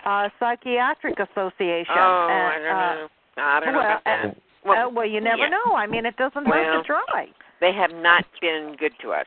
uh 0.05 0.29
Psychiatric 0.39 1.15
Association. 1.19 1.97
Oh, 1.97 2.29
and, 2.31 2.47
I 2.47 2.59
don't 2.59 2.77
uh, 2.77 2.95
know. 2.95 3.09
I 3.37 3.61
don't 3.61 3.73
know 3.73 3.79
well, 3.79 3.87
about 3.91 4.05
that. 4.05 4.25
uh, 4.27 4.31
well, 4.65 4.93
well, 4.93 5.07
you 5.07 5.21
never 5.21 5.45
yeah. 5.49 5.49
know. 5.57 5.75
I 5.75 5.87
mean, 5.87 6.07
it 6.07 6.17
doesn't 6.17 6.47
hurt 6.47 6.83
to 6.83 6.83
try. 6.87 7.27
They 7.61 7.73
have 7.73 7.91
not 8.03 8.25
been 8.41 8.77
good 8.79 8.93
to 9.03 9.13
us. 9.13 9.27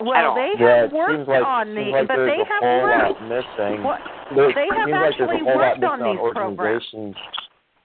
at 0.00 0.06
Well, 0.06 0.30
all. 0.30 0.34
they 0.34 0.52
have 0.62 0.90
it 0.90 0.92
worked 0.92 1.14
seems 1.16 1.28
like, 1.28 1.44
on 1.44 1.66
seems 1.66 1.76
the, 1.76 1.90
like 1.92 2.08
but 2.08 2.16
they 2.16 2.40
a 2.42 2.44
have 2.44 2.62
whole 2.62 2.82
worked. 2.82 3.20
lot 3.20 3.28
missing. 3.28 3.82
What? 3.82 4.00
There 4.34 4.52
They 4.54 4.68
have 4.76 4.86
seems 4.86 4.92
like 4.92 5.10
actually 5.14 5.36
a 5.36 5.44
whole 5.44 5.58
lot 5.58 5.78
worked 5.78 5.84
on 5.84 5.98
missing 6.00 6.12
these 6.12 6.32
programs. 6.34 6.58
organizations. 6.58 7.16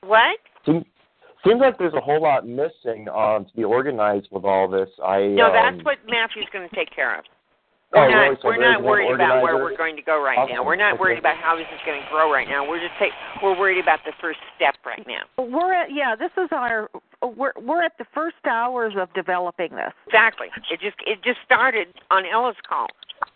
What? 0.06 0.38
Seems, 0.66 0.86
seems 1.46 1.60
like 1.60 1.78
there's 1.78 1.94
a 1.94 2.02
whole 2.02 2.22
lot 2.22 2.48
missing 2.48 3.08
um, 3.14 3.46
to 3.46 3.52
be 3.56 3.64
organized 3.64 4.28
with 4.32 4.46
all 4.46 4.68
this. 4.68 4.90
I 5.04 5.28
No, 5.28 5.48
um, 5.48 5.54
that's 5.54 5.86
what 5.86 5.98
Matthew's 6.08 6.48
going 6.54 6.68
to 6.68 6.76
take 6.76 6.94
care 6.94 7.18
of. 7.18 7.26
Oh, 7.94 8.00
We're 8.00 8.10
not, 8.10 8.22
really? 8.22 8.36
So 8.42 8.48
we're 8.48 8.58
not 8.58 8.84
worried 8.84 9.12
about 9.16 9.44
where 9.44 9.58
we're 9.58 9.76
going 9.76 9.98
to 9.98 10.02
go 10.02 10.24
right 10.24 10.48
now. 10.50 10.64
We're 10.64 10.78
not 10.78 10.94
Okay. 10.94 11.02
worried 11.02 11.20
about 11.20 11.36
how 11.36 11.58
this 11.58 11.68
is 11.74 11.80
going 11.86 12.02
to 12.02 12.08
grow 12.10 12.32
right 12.32 12.48
now. 12.48 12.68
We're 12.68 12.80
just 12.80 12.98
take, 12.98 13.12
we're 13.44 13.58
worried 13.58 13.80
about 13.80 14.00
the 14.06 14.14
first 14.22 14.40
step 14.56 14.76
right 14.86 15.06
now. 15.06 15.24
We're 15.44 15.74
at 15.74 15.92
yeah. 15.92 16.16
This 16.16 16.32
is 16.38 16.48
our 16.52 16.90
we're 17.22 17.52
we're 17.62 17.84
at 17.84 17.98
the 17.98 18.06
first 18.14 18.38
hours 18.50 18.94
of 18.98 19.14
developing 19.14 19.76
this. 19.76 19.92
Exactly. 20.08 20.48
It 20.72 20.80
just 20.80 20.96
it 21.06 21.22
just 21.22 21.40
started 21.46 21.88
on 22.12 22.24
Ella's 22.26 22.56
call. 22.68 22.88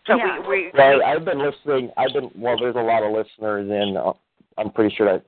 So 0.07 0.15
Yeah. 0.15 0.39
we 0.39 0.47
we 0.47 0.71
Right, 0.73 1.01
I've 1.01 1.25
been 1.25 1.39
listening. 1.39 1.91
I've 1.97 2.13
been 2.13 2.31
well. 2.33 2.57
There's 2.57 2.77
a 2.77 2.79
lot 2.79 3.03
of 3.03 3.11
listeners, 3.11 3.69
and 3.69 3.97
uh, 3.97 4.13
I'm 4.57 4.71
pretty 4.71 4.95
sure 4.95 5.05
that 5.11 5.25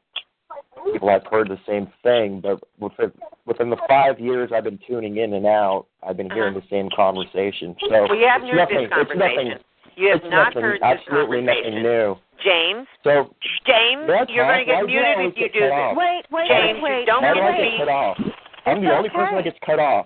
people 0.91 1.09
have 1.09 1.23
heard 1.30 1.49
the 1.49 1.59
same 1.67 1.88
thing. 2.03 2.41
But 2.41 2.59
within 2.80 3.11
within 3.45 3.69
the 3.69 3.77
five 3.88 4.19
years 4.19 4.51
I've 4.53 4.64
been 4.64 4.80
tuning 4.88 5.17
in 5.17 5.33
and 5.33 5.45
out, 5.45 5.85
I've 6.03 6.17
been 6.17 6.30
hearing 6.30 6.53
the 6.53 6.64
same 6.69 6.89
conversation. 6.95 7.75
So 7.89 7.95
Uh-huh. 8.06 8.07
we 8.15 8.23
haven't 8.23 8.49
it's 8.49 8.57
heard 8.57 8.69
nothing, 8.69 8.81
this 8.83 8.91
conversation. 8.91 9.47
It's 9.47 9.64
nothing. 9.64 9.95
you 9.97 10.09
have 10.11 10.23
not 10.23 10.53
nothing, 10.53 10.61
heard 10.64 10.81
this 10.81 10.83
absolutely 10.83 11.38
conversation. 11.45 11.73
nothing 11.73 11.83
new. 11.83 12.15
James, 12.43 12.85
So 13.03 13.33
James, 13.65 14.06
you're 14.30 14.45
going 14.45 14.61
to 14.61 14.65
get 14.65 14.75
Why 14.77 14.85
do 14.85 14.91
you 14.93 15.01
muted 15.01 15.33
if 15.33 15.38
you 15.41 15.49
do 15.49 15.59
cut 15.59 15.65
this. 15.65 15.73
off? 15.73 15.97
Wait, 15.97 16.22
wait, 16.30 16.47
James, 16.47 16.80
wait, 16.85 16.99
you 17.01 17.06
don't 17.09 17.23
How 17.23 17.33
do 17.33 17.41
I 17.41 17.51
to 17.51 17.57
get 17.57 17.72
be. 17.72 17.77
cut 17.81 17.89
off? 17.89 18.17
I'm 18.67 18.81
the 18.83 18.93
only 18.93 19.09
person 19.09 19.35
that 19.35 19.43
gets 19.43 19.57
cut 19.65 19.80
off. 19.80 20.06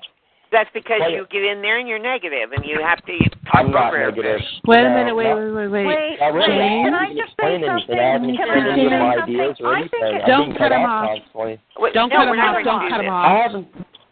That's 0.51 0.69
because 0.73 0.99
Wait. 0.99 1.15
you 1.15 1.25
get 1.31 1.43
in 1.47 1.61
there 1.61 1.79
and 1.79 1.87
you're 1.87 1.97
negative, 1.97 2.51
and 2.51 2.65
you 2.65 2.83
have 2.83 2.99
to 3.05 3.17
talk 3.47 3.55
I'm 3.55 3.71
not 3.71 3.93
negative. 3.93 4.41
Wait 4.67 4.83
a 4.83 4.89
minute, 4.91 5.15
wait, 5.15 5.31
not- 5.31 5.39
wait, 5.39 5.51
wait, 5.55 5.67
wait. 5.71 5.85
Wait, 5.87 6.19
Not 6.19 6.33
really. 6.33 6.47
James? 6.51 6.85
Can 6.85 6.93
I 6.93 7.07
just 7.15 7.33
say 7.39 7.47
anything. 7.55 7.69
I 7.71 8.03
haven't 8.11 8.35
something? 8.35 8.35
Can 8.35 8.49
I 8.51 8.59
explained 8.59 8.67
just 8.67 8.75
say 8.75 8.99
something? 8.99 9.39
ideas 9.39 9.55
or 9.63 9.75
I 9.75 9.81
think 9.87 10.03
it- 10.03 10.25
Don't 10.27 10.51
cut 10.51 10.57
cut 10.59 10.71
him 10.75 10.81
off 10.83 11.07
off. 11.07 11.57
Wait, 11.79 11.93
Don't 11.93 12.09
no, 12.09 12.15
cut 12.17 12.27
we're 12.27 12.35
him 12.35 12.39
off. 12.41 12.63
Don't 12.67 12.89
cut 12.89 12.99
him 12.99 13.09
off. 13.09 13.25
I 13.31 13.37
haven't. 13.39 13.67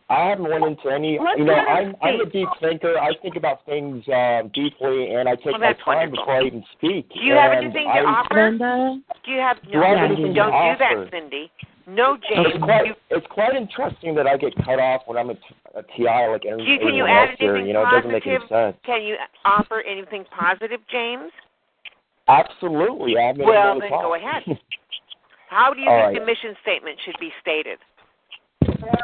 I 0.09 0.29
haven't 0.29 0.49
went 0.49 0.63
into 0.65 0.89
any. 0.89 1.19
Let's 1.19 1.37
you 1.37 1.43
know, 1.45 1.53
I'm 1.53 1.93
I'm 2.01 2.19
a 2.21 2.25
deep 2.25 2.47
thinker. 2.59 2.97
I 2.97 3.11
think 3.21 3.35
about 3.35 3.63
things 3.65 4.01
um, 4.07 4.49
deeply, 4.55 5.13
and 5.13 5.27
I 5.29 5.35
take 5.35 5.53
Well, 5.53 5.59
my 5.59 5.73
time 5.73 6.09
wonderful. 6.09 6.23
before 6.25 6.35
I 6.41 6.43
even 6.47 6.63
speak. 6.73 7.09
Do 7.13 7.19
you 7.19 7.33
have 7.33 7.51
anything 7.51 7.83
to 7.85 7.99
I, 7.99 8.03
offer? 8.07 8.49
Linda? 8.49 8.97
Do 9.23 9.31
you 9.31 9.37
have 9.39 9.61
Do 9.61 9.69
no? 9.77 9.83
I 9.83 9.87
have 10.07 10.09
don't 10.09 10.33
do 10.33 10.39
offer? 10.41 10.77
that, 10.79 11.11
Cindy. 11.11 11.51
No, 11.89 12.17
James. 12.17 12.47
It's 12.53 12.63
quite 12.63 12.85
You, 12.85 12.93
it's 13.09 13.27
quite 13.31 13.55
interesting 13.55 14.13
that 14.15 14.27
I 14.27 14.37
get 14.37 14.53
cut 14.63 14.79
off 14.79 15.01
when 15.07 15.17
I'm 15.17 15.31
a, 15.31 15.33
t- 15.33 15.41
a 15.73 15.81
TI 15.81 16.27
like 16.29 16.45
any, 16.45 16.63
you, 16.63 16.77
can 16.77 16.93
you 16.93 17.05
add 17.07 17.29
else 17.29 17.37
here. 17.39 17.55
anything 17.55 17.67
You 17.67 17.73
know, 17.73 17.81
it 17.87 17.91
doesn't 17.91 18.11
make 18.11 18.27
any 18.27 18.37
positive? 18.37 18.75
sense. 18.75 18.77
Can 18.85 19.01
you 19.01 19.15
offer 19.43 19.81
anything 19.81 20.23
positive, 20.37 20.81
James? 20.91 21.31
Absolutely, 22.27 23.17
I 23.17 23.27
haven't 23.27 23.45
Well, 23.45 23.79
then 23.79 23.89
go 23.89 24.13
ahead. 24.13 24.43
How 25.49 25.73
do 25.73 25.81
you 25.81 25.89
All 25.89 26.05
think 26.05 26.13
right. 26.13 26.19
the 26.19 26.25
mission 26.25 26.55
statement 26.61 26.99
should 27.03 27.17
be 27.19 27.31
stated? 27.41 27.79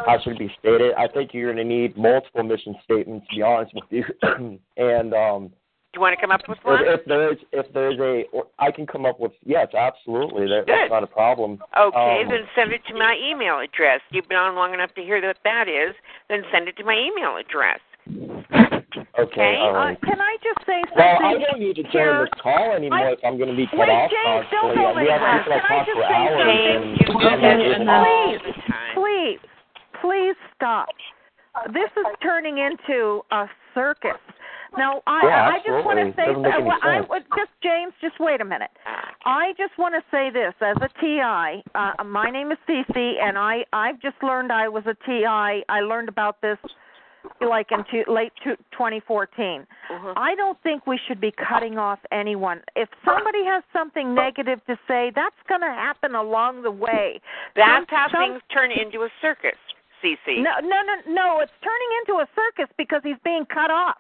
How 0.06 0.20
should 0.22 0.34
it 0.34 0.40
be 0.40 0.52
stated? 0.60 0.94
I 0.96 1.08
think 1.08 1.34
you're 1.34 1.52
going 1.52 1.68
to 1.68 1.74
need 1.76 1.98
multiple 1.98 2.44
mission 2.44 2.76
statements. 2.84 3.26
To 3.32 3.36
be 3.36 3.42
honest 3.42 3.74
with 3.74 3.86
you, 3.90 4.04
and 4.78 5.14
um, 5.16 5.52
you 5.96 6.02
want 6.02 6.14
to 6.16 6.22
come 6.22 6.32
up 6.32 6.42
with 6.48 6.58
one? 6.64 6.84
if, 6.84 7.00
if 7.00 7.06
there 7.08 7.32
is 7.32 7.38
if 7.52 7.72
there 7.74 7.90
is 7.92 8.00
a, 8.00 8.24
or 8.36 8.48
I 8.60 8.70
can 8.72 8.86
come 8.86 9.06
up 9.06 9.20
with 9.20 9.32
yes, 9.46 9.68
absolutely. 9.74 10.48
That, 10.48 10.66
that's 10.68 10.92
not 10.92 11.04
a 11.04 11.08
problem. 11.08 11.60
Okay, 11.78 12.22
Um, 12.24 12.30
then 12.30 12.42
send 12.56 12.72
it 12.74 12.82
to 12.90 12.94
my 12.94 13.16
email 13.18 13.60
address. 13.60 14.02
You've 14.12 14.28
been 14.28 14.38
on 14.38 14.56
long 14.56 14.74
enough 14.74 14.94
to 14.96 15.02
hear 15.02 15.22
what 15.26 15.38
that 15.44 15.68
is. 15.68 15.96
Then 16.30 16.44
send 16.52 16.68
it 16.68 16.76
to 16.78 16.84
my 16.84 16.94
email 16.96 17.38
address. 17.38 17.80
Okay, 19.18 19.56
all 19.60 19.76
Uh, 19.76 19.96
can 20.04 20.20
I 20.22 20.38
just 20.44 20.66
say 20.66 20.84
Well, 20.96 21.18
I 21.20 21.32
something? 21.32 21.48
don't 21.50 21.60
need 21.60 21.76
to 21.78 21.84
here? 21.88 22.14
join 22.16 22.26
this 22.26 22.34
call 22.42 22.72
anymore 22.74 23.00
I- 23.00 23.12
if 23.14 23.20
I'm 23.24 23.38
going 23.38 23.50
to 23.50 23.56
be 23.56 23.68
cut 23.68 23.80
Wait, 23.80 23.90
off 23.90 24.12
James, 24.12 24.46
don't 24.52 24.76
constantly. 24.76 24.84
go 24.84 25.02
we 25.02 25.10
have 25.10 25.22
people 25.22 25.52
that 25.52 25.62
Can 25.64 25.72
I 25.72 25.78
talk 25.80 25.86
just 25.88 25.98
for 25.98 26.04
say 26.04 26.16
hours. 26.16 26.40
something? 26.40 26.96
James, 26.96 27.00
you 27.00 27.08
I'm 27.08 27.40
do 27.40 27.48
not 27.48 27.58
this 27.58 27.76
able 27.76 27.86
to- 27.86 27.92
all 27.92 28.06
Please, 28.96 29.40
please, 29.40 29.40
please 30.02 30.36
stop. 30.56 30.90
This 31.72 31.90
is 31.98 32.06
turning 32.22 32.58
into 32.60 33.24
a 33.32 33.48
circus. 33.74 34.20
Now, 34.78 35.02
I, 35.08 35.22
Yeah, 35.24 35.50
I 35.50 35.58
just 35.58 35.86
want 35.86 36.00
to 36.00 36.14
say, 36.16 36.26
Doesn't 36.28 36.42
make 36.42 36.54
any 36.54 36.64
well, 36.64 36.80
I 36.82 37.02
would 37.02 37.24
just 37.36 37.52
James, 37.64 37.94
just 38.02 38.20
wait 38.20 38.42
a 38.42 38.46
minute. 38.46 38.72
I 39.26 39.54
just 39.58 39.78
want 39.78 39.96
to 39.96 40.04
say 40.12 40.30
this 40.30 40.54
as 40.62 40.78
a 40.82 40.90
TI. 41.00 41.64
Uh, 41.74 42.04
my 42.04 42.30
name 42.30 42.52
is 42.52 42.58
Cece, 42.68 43.22
and 43.22 43.38
I 43.38 43.66
I've 43.74 44.00
just 44.02 44.22
learned 44.22 44.52
I 44.52 44.68
was 44.68 44.84
a 44.86 44.96
TI. 45.06 45.64
I 45.70 45.82
learned 45.82 46.10
about 46.10 46.42
this 46.42 46.58
like 47.42 47.72
in 47.72 47.84
two, 47.90 48.04
late 48.12 48.32
two, 48.44 48.56
2014. 48.72 49.66
Mhm. 49.90 50.14
I 50.16 50.36
don't 50.36 50.62
think 50.62 50.86
we 50.86 50.98
should 51.08 51.20
be 51.20 51.32
cutting 51.32 51.78
off 51.80 52.00
anyone. 52.12 52.62
If 52.76 52.88
somebody 53.04 53.44
has 53.46 53.64
something 53.74 54.14
negative 54.14 54.64
to 54.68 54.78
say, 54.88 55.12
that's 55.16 55.36
going 55.48 55.62
to 55.62 55.68
happen 55.74 56.14
along 56.14 56.62
the 56.62 56.70
way. 56.72 57.20
That's 57.56 57.90
Some- 57.90 57.98
how 57.98 58.08
some- 58.10 58.22
things 58.22 58.42
turn 58.50 58.72
into 58.72 59.04
a 59.04 59.10
circus, 59.22 59.58
CC. 60.02 60.42
No, 60.44 60.60
no, 60.60 60.82
no, 60.84 60.96
no. 61.08 61.40
It's 61.40 61.52
turning 61.62 61.90
into 62.02 62.20
a 62.22 62.28
circus 62.36 62.70
because 62.78 63.02
he's 63.04 63.18
being 63.24 63.46
cut 63.48 63.72
off. 63.72 63.98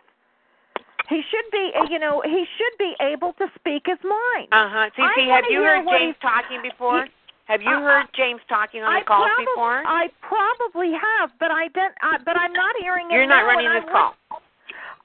He 1.09 1.21
should 1.29 1.45
be, 1.51 1.71
uh, 1.77 1.85
you 1.89 1.99
know, 1.99 2.21
he 2.25 2.45
should 2.57 2.75
be 2.79 2.95
able 2.99 3.33
to 3.33 3.45
speak 3.59 3.83
his 3.85 3.99
mind. 4.03 4.47
Uh 4.51 4.69
huh. 4.69 4.89
CC, 4.97 5.27
have 5.29 5.45
you 5.49 5.61
heard 5.61 5.85
James 5.89 6.15
talking 6.21 6.61
before? 6.61 7.05
he- 7.05 7.11
have 7.45 7.61
you 7.61 7.69
Uh, 7.69 7.79
heard 7.81 8.07
James 8.15 8.41
talking 8.49 8.81
on 8.81 8.91
I 8.91 8.99
the 9.01 9.05
calls 9.05 9.27
probably, 9.29 9.45
before? 9.45 9.83
I 9.85 10.09
probably 10.21 10.91
have, 10.93 11.29
but 11.39 11.51
I 11.51 11.67
didn't. 11.69 11.93
Uh, 12.01 12.17
but 12.25 12.35
I'm 12.37 12.53
not 12.53 12.75
hearing 12.81 13.11
it 13.11 13.13
You're 13.13 13.27
not 13.27 13.45
running 13.45 13.67
and 13.67 13.77
I 13.77 13.79
this 13.81 13.85
would- 13.85 13.93
call. 13.93 14.15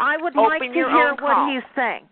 I 0.01 0.17
would 0.17 0.33
Open 0.37 0.49
like 0.49 0.61
to 0.62 0.73
hear 0.73 1.11
what 1.12 1.19
call. 1.20 1.51
he's 1.53 1.62
saying. 1.77 2.09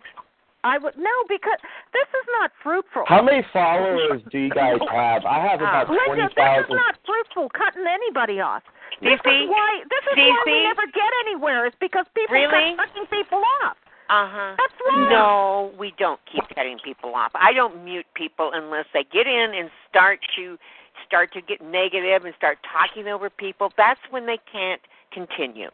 I 0.65 0.79
would 0.79 0.97
no, 0.99 1.11
because 1.29 1.59
this 1.93 2.09
is 2.09 2.27
not 2.41 2.51
fruitful. 2.63 3.05
How 3.07 3.23
many 3.23 3.45
followers 3.53 4.23
do 4.31 4.39
you 4.39 4.51
guys 4.51 4.79
have? 4.91 5.25
I 5.25 5.39
have 5.47 5.61
about 5.61 5.89
Linda, 5.89 6.05
twenty 6.07 6.23
this 6.35 6.67
is 6.67 6.71
not 6.75 6.95
fruitful 7.07 7.49
cutting 7.55 7.87
anybody 7.87 8.41
off. 8.41 8.63
This 9.01 9.21
CC? 9.23 9.45
is 9.45 9.49
why 9.49 9.83
this 9.89 10.05
is 10.11 10.17
why 10.19 10.43
we 10.47 10.53
CC? 10.53 10.63
never 10.65 10.87
get 10.91 11.11
anywhere. 11.27 11.67
Is 11.67 11.73
because 11.81 12.07
people 12.15 12.35
Really? 12.35 12.75
cut 12.77 12.89
cutting 12.91 13.07
people 13.07 13.43
off. 13.63 13.77
Uh 14.11 14.27
huh. 14.27 14.55
That's 14.57 14.75
wrong. 14.89 15.09
No, 15.11 15.73
we 15.79 15.93
don't 15.99 16.19
keep 16.31 16.43
cutting 16.55 16.79
people 16.85 17.15
off. 17.15 17.31
I 17.35 17.53
don't 17.53 17.85
mute 17.85 18.07
people 18.15 18.51
unless 18.55 18.87
they 18.93 19.05
get 19.13 19.27
in 19.27 19.53
and 19.55 19.71
start 19.89 20.19
to 20.37 20.59
start 21.07 21.33
to 21.35 21.41
get 21.41 21.61
negative 21.63 22.25
and 22.25 22.35
start 22.37 22.59
talking 22.67 23.07
over 23.07 23.31
people. 23.31 23.71
That's 23.77 24.01
when 24.11 24.27
they 24.27 24.39
can't 24.51 24.81
continue. 25.13 25.69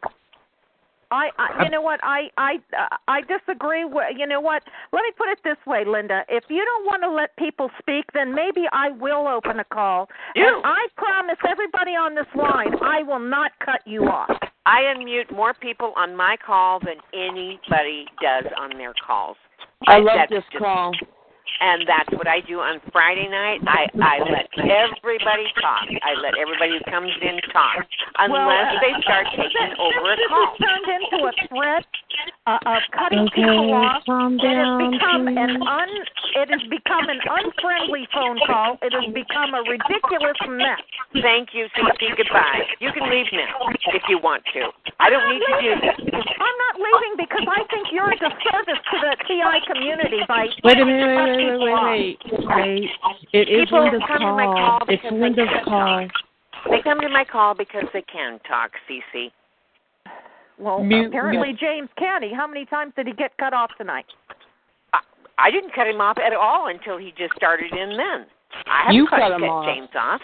I, 1.10 1.30
I 1.38 1.64
you 1.64 1.70
know 1.70 1.80
what 1.80 2.00
I 2.02 2.30
I 2.38 2.54
uh, 2.78 2.96
I 3.08 3.20
disagree 3.22 3.84
with 3.84 4.04
you 4.16 4.26
know 4.26 4.40
what 4.40 4.62
let 4.92 5.02
me 5.02 5.10
put 5.16 5.28
it 5.28 5.38
this 5.44 5.56
way 5.66 5.84
Linda 5.86 6.22
if 6.28 6.44
you 6.48 6.64
don't 6.64 6.84
want 6.86 7.02
to 7.02 7.10
let 7.10 7.36
people 7.36 7.70
speak 7.78 8.04
then 8.14 8.34
maybe 8.34 8.62
I 8.72 8.90
will 8.90 9.26
open 9.28 9.60
a 9.60 9.64
call 9.64 10.08
you. 10.34 10.46
and 10.46 10.64
I 10.64 10.86
promise 10.96 11.36
everybody 11.48 11.92
on 11.92 12.14
this 12.14 12.26
line 12.34 12.74
I 12.82 13.02
will 13.02 13.18
not 13.20 13.52
cut 13.64 13.80
you 13.86 14.04
off 14.04 14.30
I 14.66 14.80
unmute 14.96 15.30
more 15.34 15.52
people 15.54 15.92
on 15.96 16.16
my 16.16 16.36
call 16.44 16.80
than 16.80 16.96
anybody 17.12 18.06
does 18.22 18.50
on 18.58 18.78
their 18.78 18.94
calls. 19.06 19.36
I 19.86 19.96
And 19.96 20.04
love 20.06 20.16
that's 20.16 20.30
this 20.30 20.44
just- 20.52 20.62
call. 20.62 20.92
And 21.60 21.86
that's 21.86 22.10
what 22.18 22.26
I 22.26 22.40
do 22.40 22.58
on 22.58 22.80
Friday 22.90 23.28
night. 23.30 23.62
I 23.66 23.86
I 24.02 24.18
let 24.26 24.50
everybody 24.58 25.46
talk. 25.62 25.86
I 26.02 26.18
let 26.18 26.34
everybody 26.34 26.78
who 26.78 26.82
comes 26.90 27.14
in 27.22 27.38
talk, 27.54 27.86
unless 28.18 28.42
Well, 28.42 28.50
uh, 28.50 28.80
they 28.82 28.94
start 29.02 29.26
taking 29.32 29.70
this, 29.70 29.78
over 29.78 30.12
a 30.12 30.16
this 30.18 30.30
has 30.30 30.50
turned 30.58 30.88
into 30.90 31.18
a 31.24 31.32
threat 31.48 31.86
uh, 32.46 32.58
of 32.66 32.82
cutting 32.90 33.26
Okay, 33.30 33.46
people 33.46 33.74
off 33.74 34.02
calm 34.04 34.34
it 34.34 34.50
has 34.50 34.66
down, 34.66 34.90
become 34.90 35.24
an 35.30 35.62
un 35.62 35.90
it 36.34 36.48
has 36.50 36.64
become 36.68 37.06
an 37.08 37.20
unfriendly 37.22 38.06
phone 38.12 38.38
call 38.46 38.78
it 38.82 38.92
has 38.92 39.06
become 39.14 39.54
a 39.54 39.62
ridiculous 39.64 40.38
mess 40.50 40.82
Thank 41.22 41.54
you, 41.54 41.70
CC. 41.78 42.10
Goodbye. 42.16 42.66
You 42.80 42.90
can 42.90 43.06
leave 43.06 43.30
now 43.30 43.70
if 43.94 44.02
you 44.10 44.18
want 44.18 44.42
to. 44.50 44.66
I 44.98 45.10
don't 45.10 45.22
need 45.30 45.46
to 45.46 45.54
do 45.62 45.70
this. 45.78 45.94
I'm 46.10 46.58
not 46.66 46.74
leaving 46.74 47.14
because 47.22 47.46
I 47.46 47.62
think 47.70 47.94
you're 47.94 48.10
a 48.10 48.18
disservice 48.18 48.82
to 48.82 48.96
the 48.98 49.14
TI 49.22 49.56
community 49.70 50.26
by 50.26 50.50
Wait 50.66 50.78
a 50.78 50.84
minute, 50.84 51.14
cutting 51.14 51.38
wait, 51.38 51.43
wait, 51.43 51.43
people 51.52 51.64
wait, 51.64 51.72
off. 51.72 51.90
wait, 51.92 52.18
wait. 52.48 52.90
It 53.32 53.48
is 53.48 53.64
People 53.66 53.82
Linda's 53.82 54.02
come 54.06 54.20
to 54.20 54.32
my 54.32 54.44
call 54.44 54.78
call. 54.78 54.88
It's 54.88 55.02
because 55.02 55.12
they 55.12 55.20
Linda's 55.20 55.48
can't 55.52 55.64
call. 55.64 56.08
They 56.70 56.82
come 56.82 57.00
to 57.00 57.08
my 57.08 57.24
call 57.24 57.54
because 57.54 57.84
they 57.92 58.02
can 58.02 58.40
talk, 58.48 58.70
CC. 58.88 59.30
Well, 60.58 60.82
Mute- 60.82 61.08
apparently 61.08 61.54
James 61.58 61.88
Canny. 61.98 62.32
How 62.32 62.46
many 62.46 62.64
times 62.64 62.92
did 62.96 63.06
he 63.06 63.12
get 63.12 63.36
cut 63.38 63.52
off 63.52 63.70
tonight? 63.76 64.06
I 65.36 65.50
didn't 65.50 65.74
cut 65.74 65.86
him 65.86 66.00
off 66.00 66.16
at 66.18 66.32
all 66.32 66.68
until 66.68 66.96
he 66.96 67.12
just 67.18 67.34
started 67.36 67.72
in 67.72 67.96
then. 67.96 68.26
I 68.66 68.82
haven't 68.82 68.94
You 68.94 69.06
cut, 69.08 69.18
cut 69.18 69.32
him 69.32 69.40
cut 69.40 69.48
off. 69.48 69.66
James 69.66 69.88
off. 69.98 70.20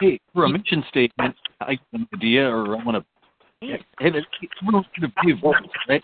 Hey, 0.00 0.20
for 0.34 0.44
a 0.44 0.48
mission 0.48 0.84
statement, 0.88 1.34
I 1.60 1.72
have 1.72 1.78
an 1.92 2.08
idea, 2.14 2.48
or 2.48 2.76
I 2.76 2.84
want 2.84 2.96
to. 2.96 3.04
Hey, 3.60 3.82
hey, 4.00 4.10
we're 4.64 4.72
going 4.72 4.84
to 5.00 5.08
be 5.24 5.32
voice, 5.32 5.56
right? 5.88 6.02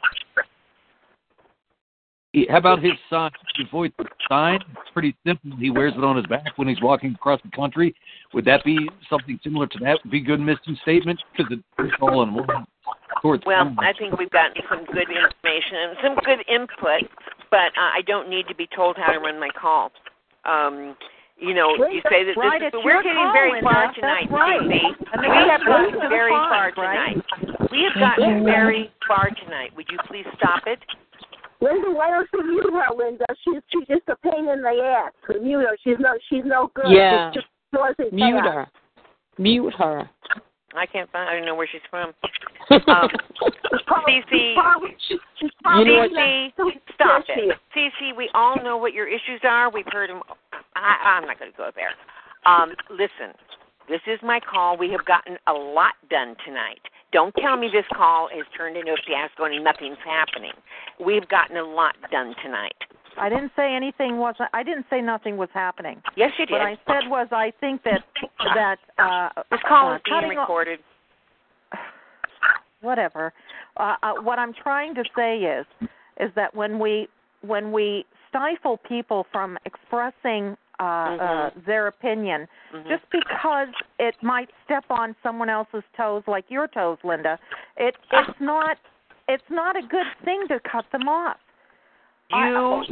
He, 2.32 2.46
how 2.50 2.56
about 2.58 2.82
his 2.82 2.92
sign? 3.10 3.30
To 3.56 3.62
avoid 3.68 3.92
the 3.98 4.04
sign, 4.28 4.60
it's 4.70 4.90
pretty 4.92 5.14
simple. 5.26 5.50
He 5.58 5.70
wears 5.70 5.92
it 5.96 6.02
on 6.02 6.16
his 6.16 6.26
back 6.26 6.56
when 6.56 6.68
he's 6.68 6.80
walking 6.80 7.14
across 7.14 7.40
the 7.44 7.50
country. 7.54 7.94
Would 8.32 8.44
that 8.46 8.64
be 8.64 8.78
something 9.10 9.38
similar 9.44 9.66
to 9.66 9.78
that? 9.80 9.98
Would 10.04 10.10
be 10.10 10.18
a 10.18 10.24
good 10.24 10.40
mission 10.40 10.76
statement 10.82 11.20
because 11.36 11.52
it's 11.78 11.92
all 12.00 12.22
in 12.22 12.34
one. 12.34 12.66
Towards 13.20 13.44
Well, 13.46 13.66
one. 13.66 13.76
I 13.78 13.92
think 13.92 14.18
we've 14.18 14.30
gotten 14.30 14.56
some 14.68 14.84
good 14.86 15.06
information 15.12 15.76
and 15.78 15.96
some 16.02 16.14
good 16.24 16.40
input, 16.48 17.06
but 17.50 17.70
uh, 17.76 17.92
I 17.94 18.00
don't 18.06 18.28
need 18.28 18.48
to 18.48 18.54
be 18.54 18.66
told 18.74 18.96
how 18.96 19.12
to 19.12 19.18
run 19.18 19.38
my 19.38 19.50
call. 19.54 19.92
Um, 20.44 20.96
you 21.36 21.54
know, 21.54 21.74
you 21.90 22.00
say 22.10 22.24
that 22.24 22.34
Right, 22.36 22.60
this 22.60 22.68
it's 22.72 22.76
is, 22.78 22.84
we're 22.84 23.02
getting 23.02 23.18
call, 23.18 23.32
very 23.32 23.60
far 23.62 23.86
That's 23.86 23.98
tonight, 24.00 24.26
right. 24.30 24.60
Stacey. 24.64 24.86
And 25.12 25.20
We 25.22 25.28
have 25.50 25.60
gotten 25.66 26.08
very 26.08 26.32
far 26.32 26.72
right? 26.76 27.14
tonight. 27.14 27.70
We 27.70 27.82
have 27.84 27.94
gotten 28.00 28.44
very 28.44 28.90
far 29.06 29.28
tonight. 29.44 29.70
Would 29.76 29.86
you 29.90 29.98
please 30.08 30.26
stop 30.38 30.62
it? 30.66 30.78
Linda, 31.62 31.92
why 31.92 32.10
don't 32.10 32.28
you 32.34 32.50
mute 32.50 32.72
her, 32.72 32.94
Linda? 32.94 33.24
She's 33.44 33.62
she's 33.68 33.86
just 33.86 34.02
a 34.08 34.16
pain 34.16 34.48
in 34.48 34.62
the 34.62 34.82
ass. 34.82 35.12
Mute 35.40 35.60
her. 35.60 35.76
She's 35.84 35.96
no 36.00 36.18
she's 36.28 36.42
no 36.44 36.70
good. 36.74 36.90
Yeah. 36.90 37.30
She's 37.32 37.42
just 37.42 38.12
Mute 38.12 38.42
chaos. 38.42 38.44
her. 38.44 38.68
Mute 39.38 39.74
her. 39.78 40.10
I 40.74 40.86
can't 40.86 41.10
find. 41.12 41.28
I 41.28 41.34
don't 41.36 41.46
know 41.46 41.54
where 41.54 41.68
she's 41.70 41.80
from. 41.88 42.12
Um, 42.70 43.08
Cece, 44.08 44.54
You 45.40 45.50
Cece, 45.68 46.52
stop 46.94 47.24
it. 47.28 47.58
Cece, 47.76 48.16
we 48.16 48.30
all 48.34 48.56
know 48.62 48.76
what 48.78 48.94
your 48.94 49.06
issues 49.06 49.40
are. 49.42 49.70
We've 49.70 49.84
heard 49.92 50.08
them. 50.08 50.22
I, 50.74 51.18
I'm 51.18 51.26
not 51.26 51.38
going 51.38 51.50
to 51.50 51.56
go 51.56 51.70
there. 51.74 51.90
Um, 52.46 52.70
listen, 52.90 53.34
this 53.88 54.00
is 54.06 54.18
my 54.22 54.40
call. 54.40 54.76
We 54.76 54.90
have 54.90 55.04
gotten 55.04 55.36
a 55.46 55.52
lot 55.52 55.94
done 56.10 56.36
tonight. 56.44 56.80
Don't 57.12 57.34
tell 57.36 57.56
me 57.56 57.68
this 57.72 57.84
call 57.94 58.28
has 58.34 58.46
turned 58.56 58.76
into 58.76 58.92
a 58.92 58.96
fiasco 59.06 59.44
and 59.44 59.62
nothing's 59.62 59.98
happening. 60.04 60.52
We've 61.04 61.28
gotten 61.28 61.56
a 61.56 61.64
lot 61.64 61.94
done 62.10 62.34
tonight. 62.42 62.74
I 63.18 63.28
didn't 63.28 63.52
say 63.54 63.74
anything 63.74 64.16
was. 64.16 64.34
I 64.54 64.62
didn't 64.62 64.86
say 64.88 65.02
nothing 65.02 65.36
was 65.36 65.50
happening. 65.52 66.00
Yes, 66.16 66.30
you 66.38 66.46
did. 66.46 66.52
What 66.52 66.62
I 66.62 66.78
said 66.86 67.10
was 67.10 67.28
I 67.30 67.52
think 67.60 67.82
that 67.84 68.00
that 68.54 68.78
uh, 68.98 69.42
This 69.50 69.60
call 69.68 69.92
uh, 69.92 69.96
is 69.96 70.02
being 70.06 70.38
off- 70.38 70.48
recorded. 70.48 70.78
whatever. 72.80 73.32
Uh, 73.76 73.96
uh, 74.02 74.12
what 74.22 74.38
I'm 74.38 74.52
trying 74.54 74.94
to 74.94 75.04
say 75.16 75.38
is, 75.38 75.66
is 76.20 76.30
that 76.36 76.54
when 76.54 76.78
we 76.78 77.08
when 77.42 77.72
we 77.72 78.04
stifle 78.28 78.78
people 78.88 79.26
from 79.32 79.58
expressing 79.66 80.56
uh, 80.82 81.16
uh, 81.16 81.50
their 81.66 81.86
opinion, 81.86 82.46
just 82.88 83.04
because 83.12 83.68
it 83.98 84.14
might 84.22 84.48
step 84.64 84.84
on 84.90 85.14
someone 85.22 85.48
else's 85.48 85.84
toes, 85.96 86.22
like 86.26 86.44
your 86.48 86.66
toes, 86.66 86.98
Linda, 87.04 87.38
it 87.76 87.94
it's 88.12 88.40
not 88.40 88.76
it's 89.28 89.50
not 89.50 89.76
a 89.76 89.82
good 89.82 90.06
thing 90.24 90.44
to 90.48 90.58
cut 90.70 90.84
them 90.90 91.08
off. 91.08 91.36
You 92.30 92.36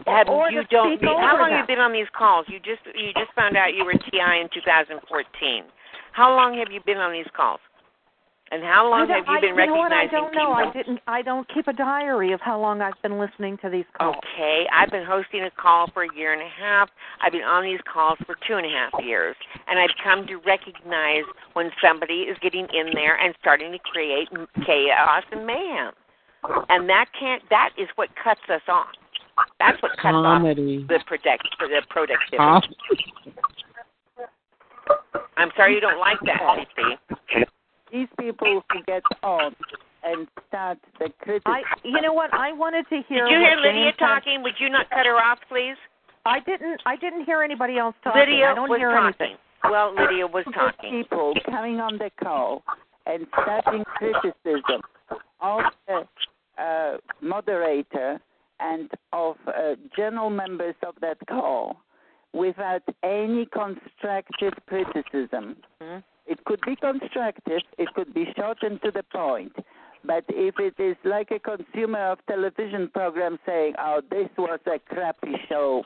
I- 0.07 0.19
have 0.19 0.29
or 0.29 0.51
you 0.51 0.63
don't. 0.71 1.03
How 1.03 1.39
long 1.39 1.51
them. 1.51 1.59
have 1.59 1.69
you 1.69 1.75
been 1.75 1.83
on 1.83 1.93
these 1.93 2.11
calls? 2.17 2.47
You 2.49 2.59
just 2.59 2.85
you 2.95 3.13
just 3.15 3.33
found 3.35 3.57
out 3.57 3.75
you 3.75 3.85
were 3.85 3.95
TI 3.95 4.41
in 4.41 4.49
2014. 4.53 5.65
How 6.13 6.35
long 6.35 6.59
have 6.59 6.71
you 6.71 6.81
been 6.85 6.99
on 6.99 7.13
these 7.13 7.31
calls? 7.35 7.61
And 8.53 8.65
how 8.65 8.91
long 8.91 9.07
have 9.09 9.25
you 9.29 9.33
I- 9.33 9.41
been 9.41 9.55
you 9.55 9.67
know 9.67 9.77
what? 9.77 9.93
recognizing 9.93 10.19
I 10.19 10.21
don't 10.21 10.35
know. 10.35 10.53
I 10.53 10.73
didn't. 10.73 11.01
I 11.07 11.23
don't 11.23 11.47
keep 11.55 11.69
a 11.69 11.73
diary 11.73 12.33
of 12.33 12.41
how 12.41 12.59
long 12.61 12.81
I've 12.83 13.01
been 13.01 13.17
listening 13.19 13.59
to 13.59 13.71
these 13.71 13.85
calls. 13.97 14.17
Okay, 14.19 14.67
I've 14.75 14.91
been 14.91 15.07
hosting 15.07 15.45
a 15.45 15.51
call 15.53 15.87
for 15.95 16.03
a 16.03 16.09
year 16.17 16.33
and 16.33 16.43
a 16.43 16.49
half. 16.49 16.91
I've 17.23 17.31
been 17.31 17.43
on 17.47 17.63
these 17.63 17.79
calls 17.93 18.19
for 18.27 18.35
two 18.49 18.57
and 18.57 18.67
a 18.67 18.71
half 18.71 18.91
years, 19.05 19.37
and 19.69 19.79
I've 19.79 19.95
come 20.03 20.27
to 20.27 20.37
recognize 20.39 21.23
when 21.53 21.71
somebody 21.81 22.23
is 22.27 22.37
getting 22.43 22.67
in 22.75 22.91
there 22.93 23.15
and 23.17 23.35
starting 23.41 23.71
to 23.71 23.79
create 23.79 24.29
chaos 24.67 25.23
and 25.31 25.47
mayhem, 25.47 25.93
and 26.69 26.89
that 26.89 27.07
can't. 27.19 27.43
That 27.51 27.71
is 27.79 27.87
what 27.95 28.09
cuts 28.23 28.41
us 28.53 28.63
off. 28.67 28.89
That's 29.61 29.81
what 29.81 29.93
cuts 29.93 30.13
Comedy. 30.13 30.83
off 30.83 30.89
the 30.89 30.99
protect 31.07 31.47
for 31.57 31.69
the 31.69 31.83
productivity. 31.89 32.37
Huh? 32.37 32.61
I'm 35.37 35.51
sorry 35.57 35.75
you 35.77 35.81
don't 35.81 36.01
like 36.01 36.19
that, 36.27 36.41
CC. 36.77 37.47
These 37.93 38.09
people 38.19 38.63
who 38.73 38.83
get 38.87 39.03
on 39.23 39.55
and 40.03 40.27
start 40.49 40.79
the 40.99 41.09
criticism. 41.21 41.53
I, 41.53 41.63
you 41.85 42.01
know 42.01 42.13
what? 42.13 42.33
I 42.33 42.53
wanted 42.53 42.87
to 42.89 43.03
hear. 43.09 43.27
Did 43.29 43.33
you 43.35 43.39
hear 43.41 43.57
Lydia 43.57 43.73
James 43.85 43.97
had- 43.99 44.07
talking? 44.07 44.43
Would 44.43 44.55
you 44.59 44.69
not 44.71 44.89
cut 44.91 45.07
her 45.07 45.17
off, 45.17 45.39
please? 45.49 45.77
I 46.27 46.41
didn't. 46.41 46.81
I 46.87 46.97
didn't 46.97 47.25
hear 47.25 47.43
anybody 47.43 47.79
else 47.79 47.95
talking. 48.05 48.21
Lydia 48.21 48.51
I 48.51 48.55
don't 48.55 48.69
was 48.69 48.79
hear 48.79 48.93
talking. 48.93 49.15
anything. 49.21 49.37
Well, 49.65 49.95
Lydia 49.95 50.27
was 50.27 50.45
Good 50.45 50.55
talking. 50.55 50.91
people 51.03 51.35
coming 51.47 51.81
on 51.81 51.99
the 51.99 52.11
call 52.23 52.63
and 53.07 53.27
starting 53.43 53.85
criticism 53.97 54.81
of 55.41 55.61
the 55.87 56.09
uh, 56.63 56.97
moderator 57.21 58.21
and 58.61 58.91
of 59.13 59.37
uh, 59.47 59.75
general 59.97 60.31
members 60.31 60.75
of 60.87 60.95
that 61.01 61.17
call 61.29 61.77
without 62.33 62.83
any 63.03 63.47
constructive 63.47 64.53
criticism. 64.67 65.57
It 66.31 66.45
could 66.45 66.61
be 66.65 66.77
constructive, 66.77 67.63
it 67.77 67.89
could 67.95 68.15
be 68.15 68.33
short 68.37 68.59
and 68.63 68.81
to 68.83 68.93
the 68.93 69.03
point. 69.13 69.53
But 70.05 70.25
if 70.29 70.55
it 70.61 70.81
is 70.81 70.97
like 71.05 71.33
a 71.33 71.41
consumer 71.41 72.13
of 72.13 72.19
television 72.29 72.89
program 72.95 73.39
saying, 73.45 73.75
"Oh, 73.79 74.01
this 74.11 74.29
was 74.39 74.61
a 74.67 74.79
crappy 74.79 75.35
show," 75.49 75.83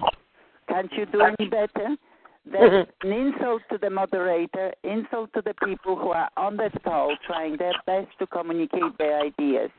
can't 0.69 0.93
you 0.93 1.07
do 1.07 1.23
any 1.23 1.49
better? 1.49 1.97
That's 2.45 2.91
an 3.03 3.13
insult 3.13 3.63
to 3.71 3.79
the 3.79 3.89
moderator, 3.89 4.75
insult 4.83 5.33
to 5.33 5.41
the 5.41 5.55
people 5.65 5.97
who 5.97 6.11
are 6.11 6.29
on 6.37 6.59
that 6.59 6.75
call 6.85 7.17
trying 7.27 7.57
their 7.57 7.73
best 7.87 8.11
to 8.19 8.27
communicate 8.27 8.99
their 8.99 9.19
ideas, 9.23 9.71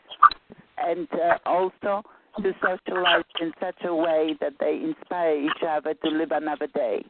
and 0.80 1.08
uh, 1.14 1.38
also 1.46 2.02
to 2.42 2.56
socialize 2.60 3.24
in 3.40 3.54
such 3.60 3.82
a 3.86 3.94
way 3.94 4.36
that 4.42 4.54
they 4.60 4.82
inspire 4.84 5.36
each 5.36 5.64
other 5.64 5.94
to 5.94 6.10
live 6.10 6.32
another 6.32 6.68
day. 6.68 7.06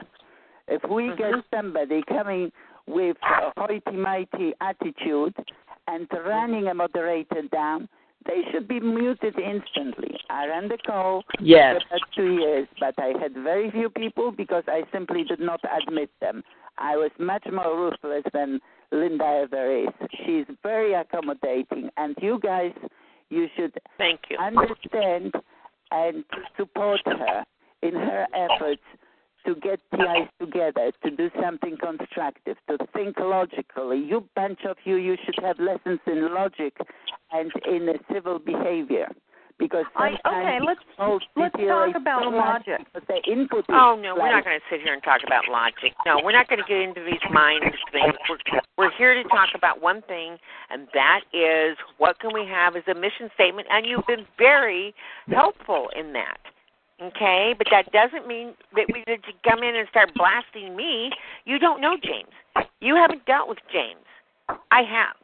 If 0.67 0.83
we 0.89 1.15
get 1.15 1.35
somebody 1.53 2.03
coming 2.03 2.51
with 2.87 3.17
a 3.23 3.51
hoity-mighty 3.59 4.53
attitude 4.61 5.35
and 5.87 6.07
running 6.25 6.67
a 6.67 6.73
moderator 6.73 7.41
down, 7.51 7.87
they 8.25 8.41
should 8.51 8.67
be 8.67 8.79
muted 8.79 9.35
instantly. 9.37 10.17
I 10.29 10.47
ran 10.47 10.67
the 10.67 10.77
call 10.77 11.23
Yes. 11.39 11.81
for 11.81 11.95
about 11.95 12.07
two 12.15 12.33
years, 12.33 12.67
but 12.79 12.95
I 12.97 13.13
had 13.19 13.33
very 13.33 13.69
few 13.71 13.89
people 13.89 14.31
because 14.31 14.63
I 14.67 14.83
simply 14.91 15.23
did 15.23 15.39
not 15.39 15.61
admit 15.79 16.09
them. 16.21 16.43
I 16.77 16.97
was 16.97 17.11
much 17.19 17.45
more 17.51 17.75
ruthless 17.77 18.23
than 18.33 18.59
Linda 18.91 19.25
ever 19.43 19.71
is. 19.71 19.87
She's 20.25 20.45
very 20.63 20.93
accommodating, 20.93 21.89
and 21.97 22.15
you 22.21 22.39
guys, 22.41 22.73
you 23.29 23.47
should 23.55 23.73
Thank 23.97 24.21
you. 24.29 24.37
understand 24.37 25.33
and 25.91 26.23
support 26.57 27.01
her 27.05 27.45
in 27.83 27.93
her 27.93 28.27
efforts 28.33 28.81
to 29.45 29.55
get 29.55 29.79
TIs 29.91 30.29
together, 30.39 30.91
to 31.03 31.11
do 31.11 31.29
something 31.41 31.77
constructive, 31.77 32.57
to 32.69 32.77
think 32.93 33.17
logically. 33.19 33.99
You 33.99 34.23
bunch 34.35 34.59
of 34.67 34.77
you, 34.83 34.95
you 34.95 35.15
should 35.23 35.43
have 35.43 35.59
lessons 35.59 35.99
in 36.07 36.33
logic 36.33 36.77
and 37.31 37.51
in 37.65 37.93
civil 38.11 38.39
behavior. 38.39 39.07
Because 39.57 39.85
I, 39.95 40.09
sometimes 40.09 40.19
okay, 40.27 40.59
let's 40.67 41.23
let's 41.37 41.55
talk 41.55 41.95
about 41.95 42.23
so 42.23 42.29
logic. 42.29 42.87
their 43.07 43.21
input 43.25 43.63
Oh 43.69 43.95
no, 43.95 44.13
we're 44.13 44.29
not 44.29 44.43
going 44.43 44.59
to 44.59 44.65
sit 44.69 44.81
here 44.81 44.93
and 44.93 45.01
talk 45.01 45.21
about 45.25 45.47
logic. 45.49 45.93
No, 46.05 46.19
we're 46.21 46.33
not 46.33 46.49
going 46.49 46.59
to 46.59 46.67
get 46.67 46.81
into 46.81 47.01
these 47.05 47.23
mind 47.31 47.63
things. 47.93 48.13
We're, 48.29 48.59
we're 48.77 48.91
here 48.97 49.13
to 49.13 49.23
talk 49.29 49.49
about 49.55 49.81
one 49.81 50.01
thing, 50.01 50.35
and 50.69 50.89
that 50.93 51.21
is 51.31 51.77
what 51.99 52.19
can 52.19 52.33
we 52.33 52.45
have 52.45 52.75
as 52.75 52.83
a 52.91 52.95
mission 52.95 53.29
statement. 53.33 53.69
And 53.71 53.85
you've 53.85 54.05
been 54.07 54.25
very 54.37 54.93
helpful 55.29 55.87
in 55.97 56.11
that. 56.11 56.37
Okay, 57.01 57.53
but 57.57 57.67
that 57.71 57.91
doesn't 57.91 58.27
mean 58.27 58.53
that 58.73 58.85
we 58.93 59.03
to 59.03 59.17
come 59.49 59.63
in 59.63 59.75
and 59.75 59.87
start 59.89 60.11
blasting 60.15 60.75
me. 60.75 61.11
You 61.43 61.59
don't 61.59 61.81
know 61.81 61.97
James. 62.01 62.67
You 62.79 62.95
haven't 62.95 63.25
dealt 63.25 63.49
with 63.49 63.57
James. 63.71 64.05
I 64.71 64.81
have. 64.83 65.15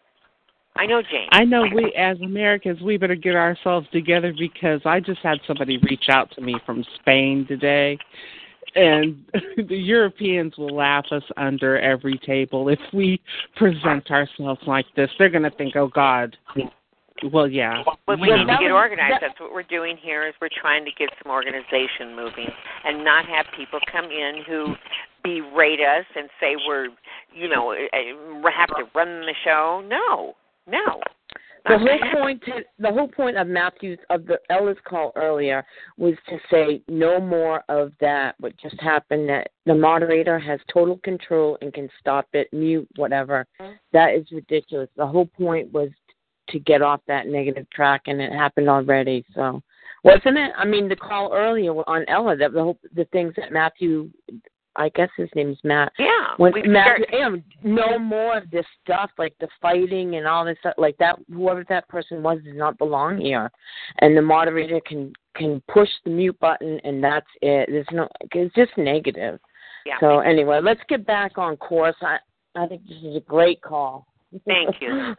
I 0.75 0.85
know 0.85 1.01
James. 1.01 1.29
I 1.31 1.45
know 1.45 1.63
we 1.73 1.93
as 1.97 2.19
Americans 2.21 2.81
we 2.81 2.97
better 2.97 3.15
get 3.15 3.35
ourselves 3.35 3.87
together 3.91 4.33
because 4.37 4.81
I 4.85 4.99
just 4.99 5.19
had 5.21 5.39
somebody 5.47 5.77
reach 5.77 6.05
out 6.09 6.31
to 6.31 6.41
me 6.41 6.55
from 6.65 6.83
Spain 6.99 7.45
today 7.47 7.97
and 8.75 9.23
the 9.57 9.75
Europeans 9.75 10.57
will 10.57 10.75
laugh 10.75 11.05
us 11.11 11.23
under 11.37 11.79
every 11.79 12.19
table 12.25 12.69
if 12.69 12.79
we 12.93 13.19
present 13.55 14.09
ourselves 14.11 14.61
like 14.67 14.85
this. 14.95 15.09
They're 15.17 15.29
going 15.29 15.43
to 15.43 15.51
think, 15.51 15.75
"Oh 15.75 15.87
God." 15.87 16.37
Well, 17.31 17.47
yeah. 17.47 17.83
But 18.07 18.19
we 18.19 18.29
you 18.29 18.37
need 18.37 18.47
to 18.47 18.57
get 18.59 18.71
organized. 18.71 19.21
That's 19.21 19.39
what 19.39 19.53
we're 19.53 19.63
doing 19.63 19.97
here. 20.01 20.27
Is 20.27 20.33
we're 20.41 20.49
trying 20.61 20.85
to 20.85 20.91
get 20.97 21.09
some 21.21 21.31
organization 21.31 22.15
moving, 22.15 22.49
and 22.83 23.03
not 23.03 23.25
have 23.25 23.45
people 23.55 23.79
come 23.91 24.05
in 24.05 24.43
who 24.47 24.75
berate 25.23 25.79
us 25.79 26.05
and 26.15 26.29
say 26.39 26.55
we're, 26.67 26.87
you 27.33 27.47
know, 27.47 27.71
eh, 27.71 27.87
have 28.51 28.69
to 28.69 28.85
run 28.95 29.21
the 29.21 29.35
show. 29.43 29.83
No, 29.87 30.33
no. 30.67 31.01
The 31.67 31.77
whole 31.77 32.23
point, 32.23 32.41
to, 32.45 32.63
the 32.79 32.89
whole 32.89 33.07
point 33.07 33.37
of 33.37 33.47
Matthew's 33.47 33.99
of 34.09 34.25
the 34.25 34.39
Ella's 34.49 34.77
call 34.83 35.11
earlier 35.15 35.63
was 35.97 36.15
to 36.27 36.39
say 36.49 36.81
no 36.87 37.19
more 37.19 37.63
of 37.69 37.91
that. 38.01 38.33
What 38.39 38.57
just 38.57 38.79
happened? 38.81 39.29
That 39.29 39.51
the 39.67 39.75
moderator 39.75 40.39
has 40.39 40.59
total 40.73 40.97
control 41.03 41.59
and 41.61 41.71
can 41.71 41.87
stop 41.99 42.27
it, 42.33 42.51
mute, 42.51 42.87
whatever. 42.95 43.45
That 43.93 44.15
is 44.15 44.25
ridiculous. 44.31 44.89
The 44.97 45.05
whole 45.05 45.27
point 45.27 45.71
was 45.71 45.89
to 46.49 46.59
get 46.59 46.81
off 46.81 47.01
that 47.07 47.27
negative 47.27 47.69
track, 47.69 48.03
and 48.07 48.21
it 48.21 48.31
happened 48.31 48.69
already. 48.69 49.25
So 49.33 49.61
wasn't 50.03 50.37
it? 50.37 50.51
I 50.57 50.65
mean, 50.65 50.89
the 50.89 50.95
call 50.95 51.31
earlier 51.33 51.71
on 51.71 52.05
Ella, 52.07 52.35
the 52.35 52.49
the, 52.49 52.63
whole, 52.63 52.79
the 52.95 53.05
things 53.05 53.33
that 53.37 53.51
Matthew, 53.51 54.09
I 54.75 54.89
guess 54.89 55.09
his 55.15 55.29
name's 55.35 55.59
Matt. 55.63 55.91
Yeah, 55.99 56.07
When 56.37 56.53
Matthew, 56.65 57.43
no 57.63 57.99
more 57.99 58.37
of 58.37 58.49
this 58.49 58.65
stuff 58.83 59.11
like 59.17 59.35
the 59.39 59.47
fighting 59.61 60.15
and 60.15 60.27
all 60.27 60.45
this 60.45 60.57
stuff 60.59 60.73
like 60.77 60.97
that. 60.97 61.19
Whoever 61.31 61.63
that 61.69 61.87
person 61.87 62.23
was 62.23 62.39
does 62.43 62.55
not 62.55 62.77
belong 62.77 63.19
here, 63.19 63.51
and 63.99 64.17
the 64.17 64.21
moderator 64.21 64.81
can 64.85 65.13
can 65.35 65.61
push 65.71 65.89
the 66.03 66.11
mute 66.11 66.37
button 66.39 66.79
and 66.83 67.03
that's 67.03 67.27
it. 67.41 67.69
There's 67.69 67.85
no, 67.93 68.07
it's 68.33 68.53
just 68.53 68.77
negative. 68.77 69.39
Yeah. 69.85 69.95
So 69.99 70.19
anyway, 70.19 70.59
let's 70.61 70.81
get 70.89 71.05
back 71.05 71.37
on 71.37 71.57
course. 71.57 71.95
I 72.01 72.17
I 72.55 72.67
think 72.67 72.87
this 72.87 72.97
is 72.97 73.15
a 73.15 73.21
great 73.21 73.61
call. 73.61 74.07
Thank 74.45 74.75
you. 74.81 75.15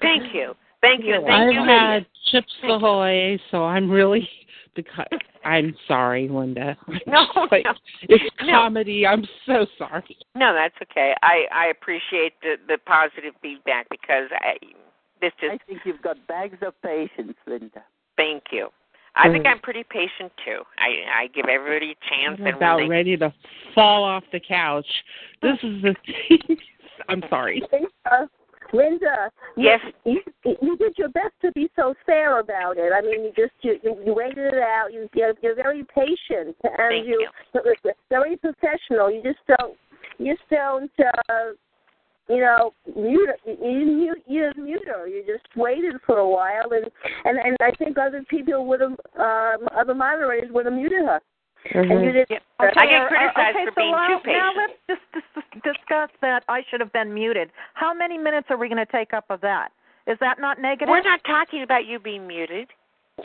Thank 0.00 0.34
you. 0.34 0.54
Thank 0.80 1.04
you. 1.04 1.20
Thank 1.26 1.30
I've 1.30 1.52
you, 1.52 1.64
had 1.64 1.94
Lydia. 1.94 2.06
Chips 2.30 2.52
Ahoy, 2.64 3.38
so 3.50 3.64
I'm 3.64 3.90
really 3.90 4.28
because 4.74 5.06
I'm 5.44 5.74
sorry, 5.88 6.28
Linda. 6.28 6.76
No, 7.06 7.26
Like, 7.50 7.64
no. 7.64 7.72
it's 8.02 8.24
No. 8.42 8.52
comedy. 8.52 9.06
I'm 9.06 9.24
so 9.46 9.66
sorry. 9.78 10.16
No, 10.34 10.52
that's 10.54 10.74
okay. 10.90 11.14
I 11.22 11.46
I 11.52 11.66
appreciate 11.66 12.34
the 12.42 12.56
the 12.68 12.78
positive 12.86 13.34
feedback 13.42 13.88
because 13.90 14.28
I 14.32 14.56
this 15.20 15.32
just 15.40 15.54
I 15.54 15.58
think 15.66 15.80
you've 15.84 16.02
got 16.02 16.16
bags 16.26 16.58
of 16.62 16.80
patience, 16.82 17.36
Linda. 17.46 17.82
thank 18.16 18.44
you. 18.52 18.68
I 19.18 19.30
think. 19.30 19.46
I'm 19.46 19.60
pretty 19.60 19.82
patient 19.88 20.30
too. 20.44 20.60
I 20.78 21.22
I 21.22 21.26
give 21.28 21.46
everybody 21.46 21.92
a 21.92 22.14
chance 22.14 22.38
I'm 22.38 22.46
and 22.48 22.56
about 22.56 22.78
they, 22.80 22.86
ready 22.88 23.16
to 23.16 23.32
fall 23.74 24.04
off 24.04 24.24
the 24.30 24.40
couch. 24.40 24.86
This 25.40 25.56
is 25.62 25.82
the 25.82 25.94
thing. 26.28 26.58
I'm 27.08 27.22
sorry. 27.30 27.62
Linda, 28.72 29.30
Yes. 29.56 29.80
you, 30.04 30.20
you 30.44 30.56
you 30.60 30.76
did 30.76 30.94
your 30.98 31.08
best 31.08 31.34
to 31.42 31.52
be 31.52 31.70
so 31.76 31.94
fair 32.04 32.40
about 32.40 32.76
it. 32.76 32.92
I 32.92 33.00
mean, 33.00 33.24
you 33.24 33.32
just 33.36 33.52
you 33.62 33.78
you, 33.82 33.96
you 34.04 34.14
waited 34.14 34.54
it 34.54 34.62
out. 34.62 34.92
You 34.92 35.08
you're, 35.14 35.34
you're 35.42 35.54
very 35.54 35.84
patient 35.94 36.56
and 36.62 36.72
Thank 36.76 37.06
you, 37.06 37.26
very 38.10 38.36
professional. 38.36 39.10
You 39.10 39.22
just 39.22 39.38
don't 39.46 39.76
you 40.18 40.34
just 40.34 40.48
don't 40.50 40.90
uh, 40.98 41.52
you 42.28 42.40
know 42.40 42.72
mute 42.94 43.30
you 43.46 43.56
you 43.62 43.86
mute 43.86 44.22
you 44.26 44.52
mute 44.62 44.82
her. 44.86 45.06
You 45.06 45.24
just 45.26 45.46
waited 45.56 45.94
for 46.06 46.18
a 46.18 46.28
while 46.28 46.70
and 46.72 46.86
and 47.24 47.38
and 47.38 47.56
I 47.60 47.70
think 47.76 47.98
other 47.98 48.24
people 48.28 48.66
would 48.66 48.80
have 48.80 48.96
um, 49.18 49.68
other 49.76 49.94
moderators 49.94 50.50
would 50.52 50.66
have 50.66 50.74
muted 50.74 51.04
her. 51.06 51.20
And 51.74 52.04
you 52.04 52.12
did. 52.12 52.26
I 52.60 52.86
get 52.86 53.02
uh, 53.02 53.08
criticized 53.08 53.56
okay, 53.56 53.64
for 53.64 53.70
so 53.70 53.80
being 53.80 53.92
now, 53.92 54.18
too 54.22 54.30
Now 54.30 54.52
let's 54.56 54.78
just, 54.86 55.24
dis- 55.34 55.62
discuss 55.62 56.10
that. 56.20 56.44
I 56.48 56.62
should 56.70 56.80
have 56.80 56.92
been 56.92 57.12
muted. 57.12 57.50
How 57.74 57.94
many 57.94 58.18
minutes 58.18 58.48
are 58.50 58.56
we 58.56 58.68
going 58.68 58.84
to 58.84 58.92
take 58.92 59.12
up 59.12 59.24
of 59.30 59.40
that? 59.42 59.70
Is 60.06 60.16
that 60.20 60.38
not 60.40 60.60
negative? 60.60 60.88
We're 60.88 61.02
not 61.02 61.20
talking 61.24 61.62
about 61.62 61.86
you 61.86 61.98
being 61.98 62.26
muted. 62.26 62.68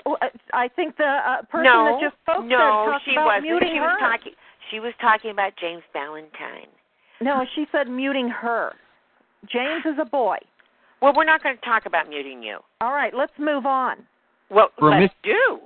Well, 0.05 0.17
uh, 0.21 0.27
I 0.53 0.67
think 0.67 0.97
the 0.97 1.03
uh, 1.03 1.41
person 1.43 1.65
no, 1.65 1.99
that 1.99 2.09
just 2.09 2.15
spoke 2.23 2.45
no, 2.45 2.57
said 2.57 2.91
talked 2.91 3.05
she 3.05 3.11
about 3.11 3.25
wasn't. 3.25 3.43
muting 3.43 3.69
she 3.73 3.77
her. 3.77 3.83
was 3.83 3.97
talking. 3.99 4.33
She 4.71 4.79
was 4.79 4.93
talking 5.01 5.31
about 5.31 5.53
James 5.59 5.83
Valentine. 5.93 6.71
No, 7.19 7.45
she 7.55 7.65
said 7.71 7.87
muting 7.87 8.29
her. 8.29 8.73
James 9.51 9.83
is 9.85 9.99
a 9.99 10.05
boy. 10.05 10.37
Well, 11.01 11.13
we're 11.15 11.25
not 11.25 11.43
going 11.43 11.55
to 11.55 11.61
talk 11.65 11.85
about 11.85 12.07
muting 12.07 12.41
you. 12.41 12.59
All 12.79 12.93
right, 12.93 13.13
let's 13.13 13.33
move 13.37 13.65
on. 13.65 13.97
Well, 14.49 14.69
For 14.77 14.89
let's 14.89 15.13
do. 15.23 15.59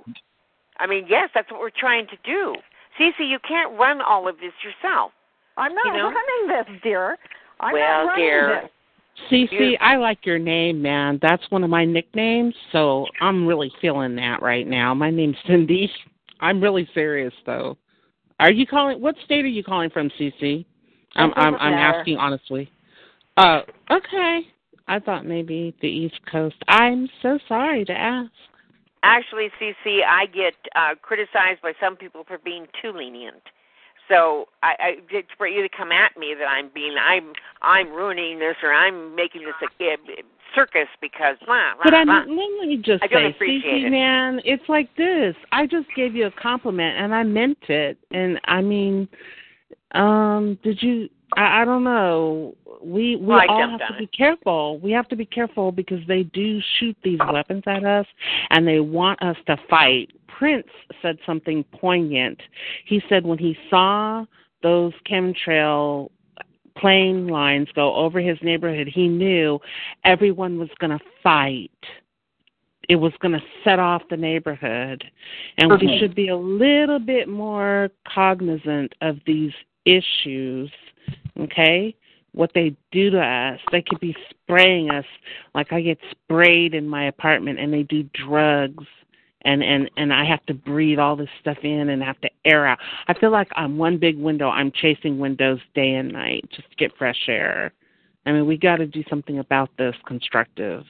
I 0.78 0.86
mean, 0.86 1.06
yes, 1.08 1.30
that's 1.34 1.50
what 1.50 1.60
we're 1.60 1.70
trying 1.70 2.06
to 2.08 2.16
do. 2.24 2.54
Cece, 2.98 3.28
you 3.28 3.38
can't 3.46 3.78
run 3.78 4.00
all 4.00 4.28
of 4.28 4.36
this 4.36 4.52
yourself. 4.64 5.12
I'm 5.56 5.74
not 5.74 5.86
You 5.86 5.92
know? 5.92 6.12
running 6.12 6.48
this, 6.48 6.80
dear. 6.82 7.16
I'm 7.60 7.72
well, 7.72 7.82
not 7.82 8.10
running 8.10 8.24
dear. 8.24 8.60
this. 8.62 8.70
Cece, 9.30 9.76
I 9.80 9.96
like 9.96 10.26
your 10.26 10.38
name, 10.38 10.82
man. 10.82 11.18
That's 11.22 11.42
one 11.50 11.64
of 11.64 11.70
my 11.70 11.84
nicknames, 11.84 12.54
so 12.72 13.06
I'm 13.20 13.46
really 13.46 13.72
feeling 13.80 14.14
that 14.16 14.42
right 14.42 14.66
now. 14.66 14.92
My 14.92 15.10
name's 15.10 15.36
Cindy. 15.46 15.90
I'm 16.40 16.60
really 16.62 16.86
serious 16.92 17.32
though. 17.46 17.78
Are 18.40 18.52
you 18.52 18.66
calling? 18.66 19.00
What 19.00 19.14
state 19.24 19.44
are 19.44 19.48
you 19.48 19.64
calling 19.64 19.88
from, 19.88 20.10
Cece? 20.20 20.66
I'm 21.14 21.32
I'm, 21.34 21.54
I'm 21.54 21.72
asking 21.72 22.18
honestly. 22.18 22.70
Uh, 23.38 23.62
okay. 23.90 24.40
I 24.88 24.98
thought 25.00 25.26
maybe 25.26 25.74
the 25.80 25.88
East 25.88 26.20
Coast. 26.30 26.56
I'm 26.68 27.08
so 27.22 27.38
sorry 27.48 27.84
to 27.86 27.92
ask. 27.92 28.30
Actually, 29.06 29.50
Cece, 29.60 30.04
I 30.04 30.26
get 30.26 30.54
uh, 30.74 30.94
criticized 31.00 31.62
by 31.62 31.72
some 31.80 31.96
people 31.96 32.24
for 32.26 32.38
being 32.38 32.66
too 32.82 32.92
lenient. 32.92 33.42
So 34.08 34.46
I, 34.62 34.74
I 34.78 34.96
it's 35.10 35.28
for 35.36 35.46
you 35.46 35.62
to 35.62 35.68
come 35.68 35.90
at 35.92 36.16
me 36.16 36.34
that 36.38 36.46
I'm 36.46 36.70
being 36.74 36.94
I'm 36.98 37.32
I'm 37.62 37.90
ruining 37.92 38.38
this 38.38 38.56
or 38.62 38.72
I'm 38.72 39.14
making 39.14 39.42
this 39.42 39.54
a 39.62 39.84
uh, 39.84 39.96
circus 40.54 40.88
because 41.00 41.36
blah 41.44 41.74
blah 41.74 41.84
But 41.84 41.94
I 41.94 42.04
blah. 42.04 42.18
let 42.18 42.26
me 42.26 42.80
just 42.84 43.02
I 43.02 43.08
say, 43.08 43.36
Cece, 43.40 43.86
it. 43.86 43.90
man, 43.90 44.40
it's 44.44 44.68
like 44.68 44.94
this. 44.96 45.34
I 45.52 45.66
just 45.66 45.86
gave 45.96 46.14
you 46.14 46.26
a 46.26 46.30
compliment, 46.30 46.98
and 46.98 47.14
I 47.14 47.22
meant 47.22 47.58
it. 47.68 47.98
And 48.12 48.40
I 48.44 48.60
mean, 48.60 49.08
um, 49.92 50.58
did 50.62 50.82
you? 50.82 51.08
I, 51.36 51.62
I 51.62 51.64
don't 51.64 51.84
know. 51.84 52.54
We 52.82 53.16
we 53.16 53.26
Well, 53.26 53.42
all 53.48 53.70
have 53.70 53.78
to 53.78 53.84
on 53.94 53.98
be 53.98 54.06
careful. 54.08 54.78
We 54.80 54.90
have 54.92 55.08
to 55.08 55.16
be 55.16 55.26
careful 55.26 55.72
because 55.72 56.00
they 56.08 56.24
do 56.24 56.60
shoot 56.78 56.96
these 57.02 57.18
weapons 57.32 57.62
at 57.66 57.84
us, 57.84 58.06
and 58.50 58.66
they 58.66 58.80
want 58.80 59.22
us 59.22 59.36
to 59.46 59.56
fight. 59.68 60.10
Prince 60.26 60.66
said 61.00 61.18
something 61.24 61.64
poignant. 61.72 62.40
He 62.86 63.02
said 63.08 63.24
when 63.24 63.38
he 63.38 63.56
saw 63.70 64.24
those 64.62 64.92
chemtrail 65.10 66.10
plane 66.76 67.28
lines 67.28 67.68
go 67.74 67.94
over 67.94 68.20
his 68.20 68.38
neighborhood, 68.42 68.88
he 68.92 69.08
knew 69.08 69.58
everyone 70.04 70.58
was 70.58 70.68
going 70.78 70.96
to 70.96 71.04
fight. 71.22 71.70
It 72.88 72.96
was 72.96 73.12
going 73.20 73.32
to 73.32 73.42
set 73.64 73.78
off 73.78 74.02
the 74.10 74.16
neighborhood. 74.16 75.02
And 75.58 75.70
we 75.72 75.98
should 75.98 76.14
be 76.14 76.28
a 76.28 76.36
little 76.36 77.00
bit 77.00 77.28
more 77.28 77.88
cognizant 78.06 78.94
of 79.00 79.16
these 79.26 79.52
issues, 79.86 80.70
okay? 81.40 81.94
What 82.32 82.50
they 82.54 82.76
do 82.92 83.10
to 83.10 83.20
us. 83.20 83.58
They 83.72 83.82
could 83.82 84.00
be 84.00 84.14
spraying 84.30 84.90
us 84.90 85.06
like 85.54 85.72
I 85.72 85.80
get 85.80 85.98
sprayed 86.10 86.74
in 86.74 86.86
my 86.86 87.06
apartment 87.06 87.58
and 87.58 87.72
they 87.72 87.82
do 87.82 88.02
drugs 88.12 88.84
and 89.42 89.62
and 89.62 89.90
and 89.96 90.12
I 90.12 90.24
have 90.24 90.44
to 90.46 90.54
breathe 90.54 90.98
all 90.98 91.16
this 91.16 91.28
stuff 91.40 91.58
in 91.62 91.88
and 91.88 92.02
have 92.02 92.20
to 92.20 92.30
air 92.44 92.66
out. 92.66 92.78
I 93.08 93.14
feel 93.14 93.30
like 93.30 93.48
I'm 93.56 93.78
one 93.78 93.96
big 93.96 94.18
window. 94.18 94.48
I'm 94.48 94.72
chasing 94.72 95.18
windows 95.18 95.60
day 95.74 95.94
and 95.94 96.12
night 96.12 96.44
just 96.54 96.68
to 96.70 96.76
get 96.76 96.96
fresh 96.98 97.28
air. 97.28 97.72
I 98.26 98.32
mean, 98.32 98.46
we 98.46 98.58
got 98.58 98.76
to 98.76 98.86
do 98.86 99.04
something 99.08 99.38
about 99.38 99.70
this 99.78 99.94
constructive. 100.06 100.82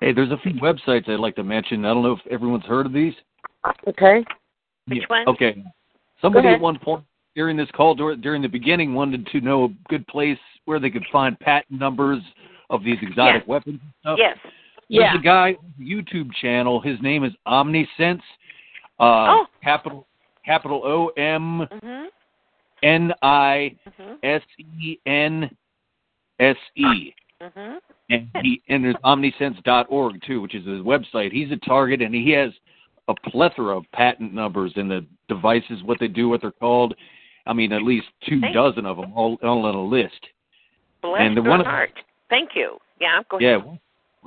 Hey, 0.00 0.12
there's 0.12 0.32
a 0.32 0.38
few 0.38 0.54
websites 0.54 1.08
I'd 1.08 1.20
like 1.20 1.36
to 1.36 1.44
mention. 1.44 1.84
I 1.84 1.92
don't 1.92 2.02
know 2.02 2.12
if 2.12 2.26
everyone's 2.32 2.64
heard 2.64 2.86
of 2.86 2.92
these. 2.92 3.14
Okay. 3.86 4.24
Which 4.86 4.98
Yeah, 5.00 5.04
one? 5.08 5.28
Okay. 5.28 5.62
Somebody 6.22 6.48
ahead. 6.48 6.56
at 6.56 6.62
one 6.62 6.78
point 6.78 7.04
during 7.36 7.56
this 7.56 7.68
call 7.72 7.94
during 7.94 8.42
the 8.42 8.48
beginning 8.48 8.94
wanted 8.94 9.26
to 9.28 9.40
know 9.40 9.64
a 9.66 9.68
good 9.88 10.04
place 10.08 10.38
where 10.64 10.80
they 10.80 10.90
could 10.90 11.04
find 11.12 11.38
patent 11.38 11.78
numbers 11.78 12.20
of 12.70 12.82
these 12.82 12.96
exotic 13.02 13.42
Yes. 13.42 13.46
weapons 13.46 13.80
and 13.80 13.92
stuff. 14.00 14.18
Yes. 14.18 14.38
There's 14.88 15.12
Yeah. 15.12 15.14
a 15.14 15.22
guy 15.22 15.56
YouTube 15.78 16.32
channel. 16.34 16.80
His 16.80 17.00
name 17.02 17.22
is 17.22 17.32
OmniSense. 17.46 18.22
Uh, 18.98 19.26
Oh. 19.28 19.46
Capital 19.62 20.06
capital 20.44 20.82
O 20.84 21.08
M 21.16 21.66
Mhm. 21.70 22.08
N 22.82 23.12
I 23.22 23.76
Mhm. 23.86 24.18
S 24.22 24.42
E 24.58 24.98
N 25.04 25.50
S 26.38 26.56
E. 26.74 27.12
Mhm. 27.40 27.80
And 28.08 28.30
he 28.42 28.62
and 28.68 28.82
there's 28.84 28.96
omnisense.org 29.04 30.22
too, 30.22 30.40
which 30.40 30.54
is 30.54 30.64
his 30.64 30.80
website. 30.80 31.32
He's 31.32 31.50
a 31.50 31.56
target, 31.56 32.00
and 32.00 32.14
he 32.14 32.30
has 32.30 32.52
a 33.08 33.14
plethora 33.14 33.76
of 33.76 33.90
patent 33.92 34.32
numbers 34.32 34.72
and 34.76 34.90
the 34.90 35.04
devices, 35.28 35.82
what 35.82 35.98
they 35.98 36.08
do, 36.08 36.28
what 36.28 36.40
they're 36.40 36.50
called. 36.52 36.94
I 37.46 37.52
mean, 37.52 37.72
at 37.72 37.82
least 37.82 38.06
two 38.28 38.40
Thank- 38.40 38.54
dozen 38.54 38.86
of 38.86 38.96
them, 38.96 39.12
all, 39.14 39.38
all 39.42 39.64
on 39.66 39.74
a 39.74 39.84
list. 39.84 40.20
Bless 41.02 41.20
And 41.20 41.36
the 41.36 41.42
your 41.42 41.50
one- 41.50 41.64
heart. 41.64 41.92
Thank 42.28 42.50
you. 42.56 42.78
Yeah, 43.00 43.20
go 43.30 43.38
Yeah, 43.38 43.56
ahead. 43.56 43.78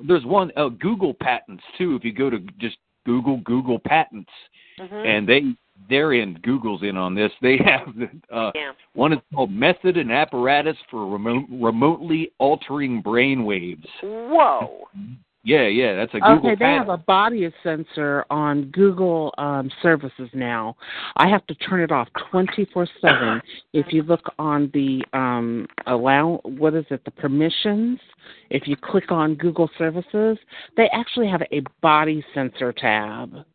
there's 0.08 0.24
one 0.26 0.52
uh, 0.56 0.70
Google 0.70 1.14
patents 1.14 1.64
too. 1.78 1.96
If 1.96 2.06
you 2.06 2.14
go 2.14 2.30
to 2.30 2.40
just 2.60 2.78
Google 3.06 3.38
Google 3.38 3.80
patents, 3.80 4.32
Mhm. 4.80 5.06
and 5.06 5.28
they 5.28 5.42
they're 5.90 6.14
in 6.14 6.34
Google's 6.44 6.84
in 6.84 6.98
on 6.98 7.16
this. 7.16 7.32
They 7.42 7.58
have 7.58 7.88
uh, 8.32 8.52
Yeah. 8.54 8.72
one 8.94 9.14
is 9.14 9.20
called 9.34 9.52
Method 9.52 9.98
and 9.98 10.12
Apparatus 10.12 10.78
for 10.92 11.08
remote, 11.08 11.46
Remotely 11.50 12.32
Altering 12.38 13.02
Brain 13.02 13.44
Waves. 13.46 13.88
Whoa. 14.02 14.88
Yeah, 15.44 15.68
yeah, 15.68 15.96
that's 15.96 16.14
a 16.14 16.20
Google 16.20 16.38
Okay, 16.38 16.50
they 16.50 16.56
patent. 16.66 16.88
have 16.88 16.90
a 16.90 16.98
body 16.98 17.50
sensor 17.64 18.26
on 18.30 18.66
Google 18.72 19.34
um, 19.38 19.72
services 19.82 20.30
now. 20.34 20.76
I 21.16 21.30
have 21.30 21.48
to 21.48 21.56
turn 21.56 21.80
it 21.80 21.92
off 21.92 22.10
24/7. 22.32 23.42
If 23.72 23.94
you 23.94 24.04
look 24.04 24.34
on 24.38 24.70
the 24.74 25.02
um, 25.14 25.66
allow, 25.88 26.42
what 26.44 26.74
is 26.74 26.86
it, 26.90 27.06
the 27.06 27.12
permissions? 27.12 28.00
If 28.50 28.68
you 28.68 28.76
click 28.76 29.12
on 29.12 29.36
Google 29.36 29.70
services, 29.78 30.38
they 30.76 30.90
actually 30.92 31.30
have 31.30 31.42
a 31.54 31.62
body 31.82 32.24
sensor 32.34 32.74
tab. 32.74 33.46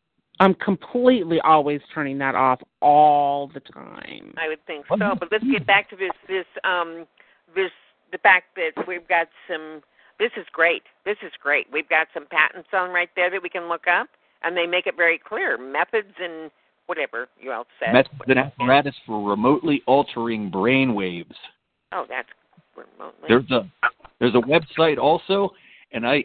I'm 0.40 0.54
completely 0.54 1.38
always 1.40 1.80
turning 1.94 2.18
that 2.18 2.34
off 2.34 2.60
all 2.80 3.48
the 3.52 3.60
time. 3.60 4.34
I 4.36 4.48
would 4.48 4.64
think 4.66 4.86
so. 4.88 4.96
But 4.96 5.28
let's 5.30 5.44
get 5.44 5.66
back 5.66 5.90
to 5.90 5.96
this 5.96 6.10
this 6.28 6.46
um 6.64 7.06
this 7.54 7.70
the 8.10 8.18
fact 8.18 8.56
that 8.56 8.86
we've 8.88 9.06
got 9.06 9.28
some 9.48 9.82
this 10.18 10.30
is 10.36 10.46
great. 10.52 10.82
This 11.04 11.16
is 11.22 11.32
great. 11.42 11.66
We've 11.72 11.88
got 11.88 12.08
some 12.14 12.26
patents 12.26 12.68
on 12.72 12.90
right 12.90 13.10
there 13.16 13.30
that 13.30 13.42
we 13.42 13.48
can 13.48 13.68
look 13.68 13.86
up 13.88 14.08
and 14.42 14.56
they 14.56 14.66
make 14.66 14.86
it 14.86 14.96
very 14.96 15.18
clear 15.18 15.58
methods 15.58 16.14
and 16.20 16.50
whatever 16.86 17.28
you 17.40 17.52
all 17.52 17.66
said. 17.80 17.92
Methods 17.92 18.20
and 18.26 18.38
apparatus 18.38 18.94
for 19.06 19.28
remotely 19.28 19.82
altering 19.86 20.50
brain 20.50 20.94
waves. 20.94 21.34
Oh, 21.92 22.04
that's 22.08 22.28
remotely. 22.76 23.28
There's 23.28 23.50
a 23.50 23.70
there's 24.20 24.34
a 24.34 24.38
website 24.38 24.98
also, 24.98 25.50
and 25.92 26.06
I 26.06 26.24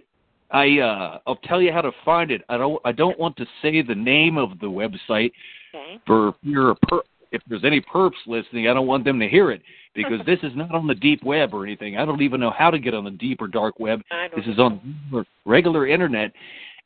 I 0.52 0.80
uh 0.80 1.20
I'll 1.28 1.40
tell 1.44 1.62
you 1.62 1.72
how 1.72 1.82
to 1.82 1.92
find 2.04 2.32
it. 2.32 2.42
I 2.50 2.58
don't 2.58 2.80
I 2.86 2.92
don't 2.92 3.18
want 3.20 3.38
to 3.38 3.46
say 3.62 3.82
the 3.82 3.96
name 3.96 4.38
of 4.38 4.60
the 4.60 4.68
website 4.68 5.32
Okay. 5.74 6.00
for 6.08 6.34
fear 6.44 6.72
of 6.72 6.82
per, 6.88 7.02
if 7.32 7.44
there's 7.48 7.64
any 7.64 7.80
perps 7.80 8.14
listening. 8.26 8.68
I 8.68 8.74
don't 8.74 8.88
want 8.88 9.06
them 9.06 9.20
to 9.20 9.28
hear 9.28 9.52
it 9.52 9.62
because 10.04 10.26
this 10.26 10.40
is 10.44 10.56
not 10.56 10.74
on 10.74 10.88
the 10.88 10.96
deep 10.96 11.24
web 11.24 11.54
or 11.54 11.64
anything. 11.66 11.98
I 11.98 12.06
don't 12.06 12.22
even 12.22 12.40
know 12.40 12.52
how 12.52 12.70
to 12.72 12.80
get 12.80 12.94
on 12.94 13.04
the 13.04 13.12
deep 13.12 13.42
or 13.42 13.48
dark 13.48 13.80
web. 13.80 14.02
This 14.36 14.46
is 14.54 14.60
on 14.60 14.80
regular- 15.12 15.26
regular 15.46 15.88
internet, 15.88 16.32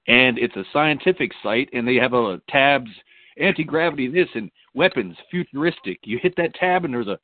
and 0.07 0.37
it's 0.37 0.55
a 0.55 0.65
scientific 0.73 1.31
site, 1.41 1.69
and 1.73 1.87
they 1.87 1.95
have 1.95 2.13
a 2.13 2.41
tabs 2.49 2.91
anti 3.37 3.63
gravity 3.63 4.07
this 4.07 4.29
and 4.35 4.49
weapons 4.73 5.15
futuristic. 5.31 5.99
You 6.03 6.17
hit 6.19 6.35
that 6.37 6.53
tab, 6.55 6.85
and 6.85 6.93
there's 6.93 7.07
a 7.07 7.19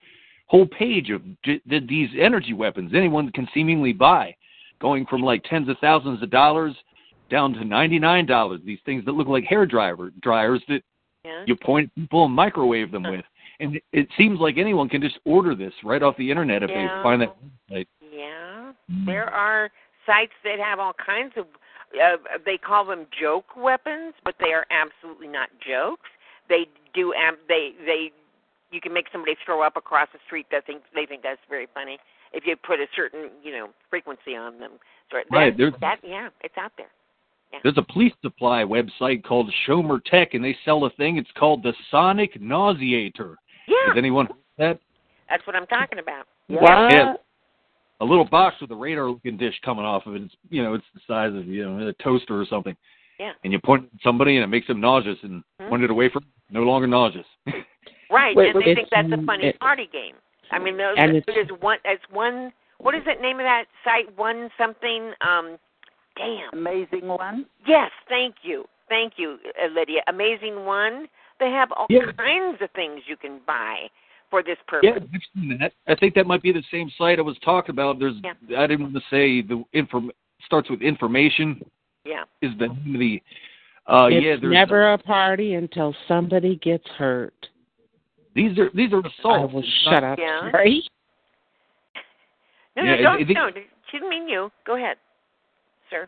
whole 0.48 0.66
page 0.66 1.10
of 1.12 1.22
d- 1.44 1.62
d- 1.68 1.86
these 1.88 2.10
energy 2.20 2.54
weapons 2.54 2.92
anyone 2.96 3.32
can 3.32 3.48
seemingly 3.54 3.94
buy, 3.94 4.36
going 4.80 5.06
from 5.06 5.22
like 5.22 5.44
tens 5.44 5.70
of 5.70 5.78
thousands 5.80 6.22
of 6.24 6.30
dollars 6.30 6.76
down 7.30 7.54
to 7.54 7.64
ninety 7.64 8.00
nine 8.00 8.26
dollars. 8.26 8.60
These 8.66 8.80
things 8.86 9.06
that 9.06 9.12
look 9.12 9.28
like 9.28 9.44
hair 9.44 9.66
dryer 9.66 9.96
dryers 10.22 10.64
that 10.68 10.82
Yeah. 11.24 11.44
you 11.46 11.56
point 11.56 11.92
at 11.96 12.02
people 12.02 12.26
and 12.26 12.34
microwave 12.34 12.92
them 12.92 13.04
with. 13.04 13.26
And 13.60 13.80
it, 13.92 14.08
seems 14.18 14.40
like 14.40 14.58
anyone 14.58 14.88
can 14.88 15.02
just 15.02 15.20
order 15.26 15.54
this 15.54 15.74
right 15.84 16.02
off 16.02 16.16
the 16.18 16.30
internet 16.30 16.64
if 16.64 16.70
Yeah. 16.70 16.98
they 16.98 17.04
find 17.04 17.22
that 17.22 17.36
website. 17.70 17.88
Yeah, 18.12 18.72
there 19.06 19.30
are 19.30 19.70
sites 20.06 20.34
that 20.44 20.60
have 20.60 20.80
all 20.80 20.94
kinds 20.94 21.34
of. 21.38 21.46
Uh, 21.94 22.18
they 22.46 22.58
call 22.58 22.86
them 22.86 23.06
joke 23.20 23.56
weapons, 23.58 24.14
but 24.24 24.36
they 24.40 24.54
are 24.54 24.66
absolutely 24.70 25.28
not 25.28 25.50
jokes. 25.60 26.10
They 26.48 26.68
do. 26.94 27.14
Am- 27.14 27.38
they 27.48 27.74
they. 27.86 28.12
You 28.72 28.80
can 28.80 28.94
make 28.94 29.08
somebody 29.12 29.36
throw 29.46 29.62
up 29.64 29.76
across 29.78 30.08
the 30.14 30.20
street. 30.26 30.46
That 30.52 30.66
think 30.66 30.84
they 30.94 31.06
think 31.06 31.24
that's 31.24 31.42
very 31.50 31.68
funny 31.74 31.98
if 32.32 32.46
you 32.46 32.56
put 32.56 32.80
a 32.80 32.86
certain 32.96 33.30
you 33.44 33.52
know 33.52 33.70
frequency 33.90 34.36
on 34.36 34.60
them. 34.60 34.74
So 35.12 35.18
that, 35.18 35.26
Right, 35.36 35.58
there's- 35.58 35.74
that 35.82 36.00
yeah, 36.04 36.30
it's 36.42 36.58
out 36.58 36.72
there. 36.78 36.92
Yeah. 37.52 37.60
There's 37.64 37.78
a 37.80 37.82
police 37.94 38.14
supply 38.22 38.64
website 38.64 39.24
called 39.24 39.52
Shomer 39.68 40.04
Tech, 40.06 40.36
and 40.36 40.44
they 40.46 40.56
sell 40.64 40.86
a 40.86 40.92
thing. 40.92 41.18
It's 41.18 41.32
called 41.32 41.64
the 41.64 41.74
Sonic 41.90 42.36
Nauseator. 42.40 43.36
Yeah, 43.70 43.90
Has 43.94 43.98
anyone 43.98 44.26
heard 44.26 44.36
that? 44.58 44.80
that's 45.30 45.46
what 45.48 45.56
I'm 45.56 45.68
talking 45.68 46.00
about. 46.00 46.26
Yeah. 46.48 47.14
A 48.02 48.06
little 48.06 48.26
box 48.26 48.56
with 48.62 48.72
a 48.72 48.76
radar-looking 48.76 49.38
dish 49.38 49.54
coming 49.64 49.84
off 49.86 50.06
of 50.06 50.16
it. 50.16 50.22
It's 50.24 50.34
you 50.50 50.64
know, 50.64 50.74
it's 50.74 50.86
the 50.94 51.02
size 51.06 51.34
of 51.36 51.46
you 51.48 51.66
know 51.70 51.88
a 51.88 51.94
toaster 52.02 52.40
or 52.40 52.46
something. 52.50 52.76
Yeah. 53.20 53.34
And 53.44 53.52
you 53.52 53.60
point 53.60 53.84
at 53.94 54.02
somebody, 54.02 54.38
and 54.38 54.44
it 54.44 54.48
makes 54.48 54.68
them 54.68 54.80
nauseous, 54.80 55.18
and 55.24 55.44
Hmm. 55.60 55.70
point 55.70 55.84
it 55.84 55.90
away 55.92 56.10
from 56.10 56.26
no 56.50 56.64
longer 56.64 56.88
nauseous. 56.88 57.28
Right, 58.12 58.36
Wait, 58.36 58.48
and 58.48 58.56
wait, 58.56 58.66
they 58.66 58.74
think 58.74 58.90
that's 58.90 59.12
a 59.12 59.24
funny 59.24 59.46
it- 59.50 59.60
party 59.60 59.88
game. 59.94 60.16
I 60.50 60.58
mean, 60.58 60.78
those, 60.78 60.96
And 60.98 61.16
it's- 61.16 61.24
there's 61.28 61.52
one. 61.62 61.78
It's 61.86 62.04
one. 62.10 62.52
What 62.80 62.96
is 62.96 63.04
the 63.06 63.14
name 63.22 63.38
of 63.40 63.44
that 63.44 63.66
site? 63.84 64.10
One 64.18 64.50
something. 64.58 65.14
Um, 65.22 65.60
damn. 66.16 66.50
Amazing 66.54 67.08
one. 67.08 67.46
Yes, 67.68 67.92
thank 68.08 68.34
you, 68.42 68.66
thank 68.88 69.14
you, 69.20 69.38
uh, 69.64 69.68
Lydia. 69.68 70.02
Amazing 70.08 70.66
one. 70.66 71.08
They 71.40 71.52
have 71.52 71.72
all 71.72 71.86
Yeah. 71.90 72.12
kinds 72.18 72.62
of 72.62 72.70
things 72.72 73.02
you 73.08 73.16
can 73.16 73.40
buy 73.48 73.90
for 74.30 74.44
this 74.44 74.58
Yeah, 74.84 74.92
purpose. 74.94 75.10
I've 75.14 75.22
seen 75.34 75.58
that. 75.60 75.74
I 75.88 75.96
think 75.96 76.14
that 76.16 76.28
might 76.28 76.42
be 76.42 76.52
the 76.52 76.64
same 76.72 76.90
site 76.98 77.18
I 77.18 77.22
was 77.22 77.38
talking 77.40 77.72
about. 77.72 77.98
There's, 78.00 78.16
I 78.58 78.68
didn't 78.68 78.82
want 78.82 78.94
to 78.96 79.02
say 79.10 79.42
the 79.42 79.64
inform 79.74 80.12
starts 80.46 80.70
with 80.70 80.82
information 80.82 81.64
Yeah. 82.06 82.24
is 82.42 82.52
the 82.58 82.68
the. 82.86 83.22
Uh, 83.88 84.08
it's 84.12 84.24
yeah, 84.24 84.36
there's 84.40 84.54
never 84.54 84.94
a 84.94 84.98
party 84.98 85.56
until 85.56 85.96
somebody 86.08 86.58
gets 86.58 86.88
hurt. 86.90 87.34
these 88.36 88.58
are 88.60 88.70
these 88.76 88.94
are 88.94 89.00
assaults. 89.00 89.52
I 89.52 89.54
will 89.54 89.60
It's 89.64 89.68
shut 89.84 90.04
not- 90.04 90.14
up. 90.14 90.20
Yeah. 90.20 90.52
Sorry. 90.52 90.84
No, 92.76 92.84
Yeah, 92.84 92.96
no, 92.96 93.02
don't. 93.02 93.14
I 93.16 93.26
think- 93.26 93.30
no, 93.38 93.50
she 93.90 93.98
didn't 93.98 94.10
mean 94.10 94.30
you. 94.30 94.52
Go 94.66 94.76
ahead, 94.76 94.98
sir. 95.90 96.08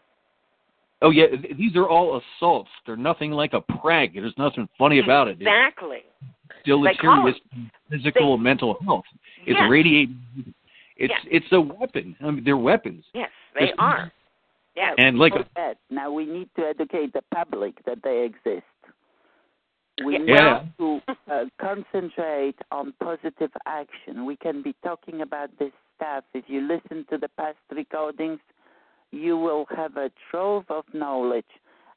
Oh 1.02 1.10
yeah, 1.10 1.26
these 1.58 1.76
are 1.76 1.88
all 1.90 2.22
assaults. 2.38 2.70
They're 2.86 2.96
nothing 2.96 3.32
like 3.32 3.54
a 3.54 3.62
prank. 3.62 4.14
There's 4.14 4.38
nothing 4.38 4.70
funny 4.78 5.00
about 5.00 5.28
it. 5.28 5.32
It's 5.40 5.42
Exactly. 5.42 6.04
still 6.62 6.82
They 6.84 6.94
physical 7.90 8.36
and 8.36 8.44
mental 8.44 8.78
health. 8.86 9.06
It's 9.46 9.60
Yes. 9.60 9.70
radiating. 9.70 10.54
It's 10.98 11.12
Yes. 11.12 11.26
it's 11.32 11.52
a 11.52 11.60
weapon. 11.62 12.16
I 12.22 12.30
mean, 12.30 12.44
they're 12.44 12.58
weapons. 12.58 13.04
Yes, 13.14 13.32
they 13.54 13.66
There's- 13.66 13.76
are. 13.80 14.12
Yeah. 14.76 14.94
And 14.98 15.18
like 15.18 15.34
For 15.34 15.46
that, 15.56 15.78
now 15.90 16.12
we 16.12 16.26
need 16.26 16.50
to 16.56 16.68
educate 16.68 17.14
the 17.14 17.24
public 17.34 17.84
that 17.86 18.04
they 18.04 18.24
exist. 18.24 18.66
We 20.04 20.20
Yeah. 20.20 20.64
need 20.64 20.78
to 20.78 21.02
uh, 21.30 21.46
concentrate 21.58 22.56
on 22.72 22.94
positive 22.94 23.52
action. 23.66 24.26
We 24.26 24.36
can 24.36 24.62
be 24.62 24.74
talking 24.84 25.22
about 25.22 25.50
this 25.58 25.74
stuff. 25.96 26.24
If 26.34 26.50
you 26.50 26.62
listen 26.62 27.06
to 27.10 27.18
the 27.18 27.28
past 27.30 27.58
recordings, 27.72 28.40
you 29.12 29.38
will 29.38 29.66
have 29.76 29.98
a 29.98 30.12
trove 30.30 30.66
of 30.70 30.86
knowledge 30.94 31.46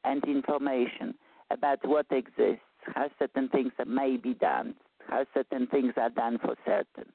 and 0.05 0.23
information 0.25 1.15
about 1.51 1.79
what 1.87 2.07
exists, 2.11 2.63
how 2.95 3.09
certain 3.19 3.49
things 3.49 3.73
may 3.87 4.17
be 4.17 4.35
done, 4.35 4.75
how 5.09 5.25
certain 5.33 5.67
things 5.67 5.93
are 5.97 6.11
done 6.11 6.39
for 6.39 6.57
certain. 6.65 7.11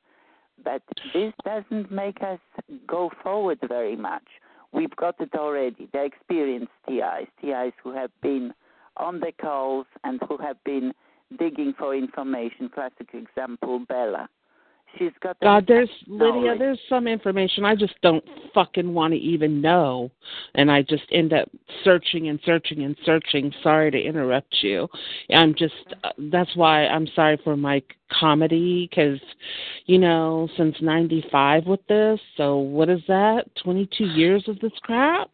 But 0.63 0.81
this 1.13 1.33
doesn't 1.45 1.91
make 1.91 2.21
us 2.21 2.39
go 2.87 3.11
forward 3.23 3.59
very 3.67 3.95
much. 3.95 4.25
We've 4.71 4.95
got 4.95 5.19
it 5.19 5.33
already. 5.35 5.89
The 5.93 6.03
experienced 6.03 6.71
TIs, 6.87 7.27
TIs 7.41 7.73
who 7.83 7.93
have 7.93 8.11
been 8.21 8.53
on 8.97 9.19
the 9.19 9.31
calls 9.31 9.85
and 10.03 10.19
who 10.27 10.37
have 10.37 10.61
been 10.63 10.93
digging 11.37 11.73
for 11.77 11.95
information. 11.95 12.69
Classic 12.73 13.09
example, 13.13 13.79
Bella. 13.87 14.29
She's 14.98 15.11
got 15.22 15.40
God, 15.40 15.66
there's 15.68 15.90
Lydia. 16.08 16.34
knowledge. 16.34 16.59
There's 16.59 16.80
some 16.90 17.08
information 17.08 17.64
I 17.64 17.76
just 17.76 17.93
don't 18.01 18.24
fucking 18.53 18.93
want 18.93 19.14
to 19.14 19.19
even 19.19 19.61
know, 19.61 20.11
and 20.56 20.72
I 20.72 20.82
just 20.82 21.03
end 21.11 21.32
up 21.32 21.50
searching 21.84 22.30
and 22.30 22.40
searching 22.43 22.84
and 22.84 22.98
searching. 23.06 23.53
Sorry 23.61 23.92
to 23.92 24.01
interrupt 24.01 24.56
you. 24.61 24.88
I'm 25.34 25.53
just 25.56 25.74
uh, 26.03 26.09
that's 26.32 26.56
why 26.56 26.88
I'm 26.88 27.08
sorry 27.16 27.40
for 27.43 27.56
my 27.56 27.82
comedy 28.11 28.90
because, 28.90 29.19
you 29.85 30.00
know, 30.00 30.50
since 30.58 30.76
'95 30.82 31.66
with 31.66 31.85
this. 31.88 32.19
So 32.35 32.58
what 32.58 32.90
is 32.90 33.01
that? 33.08 33.45
22 33.64 34.06
years 34.06 34.43
of 34.48 34.59
this 34.59 34.74
crap. 34.82 35.30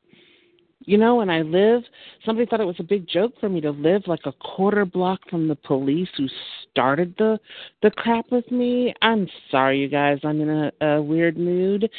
You 0.85 0.97
know, 0.97 1.22
and 1.22 1.31
I 1.31 1.41
live. 1.41 1.83
Somebody 2.25 2.47
thought 2.47 2.61
it 2.61 2.65
was 2.65 2.80
a 2.80 2.83
big 2.83 3.07
joke 3.07 3.33
for 3.39 3.49
me 3.49 3.59
to 3.61 3.72
live 3.72 4.03
like 4.07 4.25
a 4.25 4.31
quarter 4.33 4.85
block 4.85 5.19
from 5.30 5.47
the 5.47 5.55
police 5.55 6.09
who 6.17 6.27
started 6.72 7.14
the 7.17 7.39
the 7.81 7.91
crap 7.91 8.25
with 8.31 8.49
me. 8.51 8.93
I'm 9.01 9.27
sorry, 9.49 9.80
you 9.80 9.88
guys. 9.88 10.19
I'm 10.23 10.41
in 10.41 10.49
a, 10.49 10.85
a 10.85 11.01
weird 11.01 11.38
mood. 11.38 11.89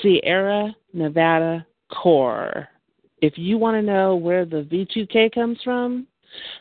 Sierra 0.00 0.74
Nevada 0.92 1.66
Core. 1.90 2.68
If 3.20 3.36
you 3.36 3.58
want 3.58 3.76
to 3.76 3.82
know 3.82 4.14
where 4.14 4.44
the 4.44 4.62
V2K 4.62 5.34
comes 5.34 5.58
from, 5.64 6.06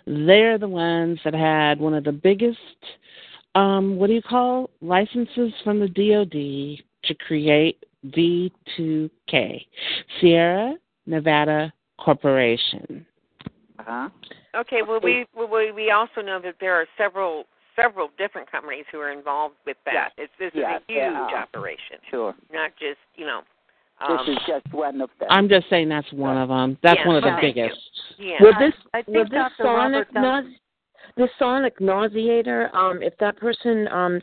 they're 0.06 0.58
the 0.58 0.68
ones 0.68 1.20
that 1.24 1.34
had 1.34 1.80
one 1.80 1.94
of 1.94 2.04
the 2.04 2.12
biggest, 2.12 2.58
um, 3.56 3.98
what 3.98 4.08
do 4.08 4.14
you 4.14 4.22
call 4.22 4.70
licenses 4.82 5.54
from 5.64 5.80
the 5.80 5.88
DoD 5.88 6.84
to 7.04 7.16
create 7.26 7.84
V2K. 8.06 9.66
Sierra 10.20 10.76
Nevada 11.08 11.74
Corporation. 12.00 13.06
Uh-huh. 13.80 14.10
Okay. 14.56 14.82
Well, 14.88 15.00
we 15.02 15.26
well, 15.36 15.48
we 15.48 15.72
we 15.72 15.92
also 15.92 16.22
know 16.22 16.40
that 16.44 16.56
there 16.60 16.74
are 16.76 16.86
several 16.98 17.46
several 17.76 18.10
different 18.18 18.52
companies 18.52 18.86
who 18.92 19.00
are 19.00 19.12
involved 19.12 19.56
with 19.66 19.78
that. 19.86 20.10
It's 20.18 20.32
this 20.40 20.52
Yes, 20.54 20.82
is 20.82 20.84
a 20.90 20.94
huge 20.94 21.14
are. 21.14 21.36
operation, 21.38 21.98
Sure. 22.10 22.36
not 22.52 22.72
just 22.80 23.00
you 23.16 23.26
know. 23.26 23.42
Um, 24.00 24.18
this 24.28 24.36
is 24.38 24.44
just 24.48 24.74
one 24.74 25.02
of 25.02 25.10
them. 25.20 25.28
I'm 25.32 25.50
just 25.50 25.70
saying 25.70 25.90
that's 25.90 26.12
one 26.14 26.38
of 26.38 26.50
them. 26.50 26.78
That's 26.84 27.00
Yeah, 27.00 27.08
one 27.08 27.16
of 27.16 27.24
the 27.24 27.30
thank 27.30 27.56
biggest. 27.56 27.80
Yeah. 28.20 28.36
Will 28.42 28.54
this 28.60 28.74
I 28.94 28.98
will 29.08 29.14
think 29.24 29.30
this 29.30 29.40
Dr. 29.40 29.64
sonic 29.64 30.08
Robert 30.14 30.44
does- 30.46 30.54
naus- 31.08 31.16
this 31.16 31.30
sonic 31.40 31.80
nauseator, 31.80 32.74
um, 32.74 33.02
if 33.02 33.18
that 33.20 33.38
person 33.38 33.88
um 33.90 34.22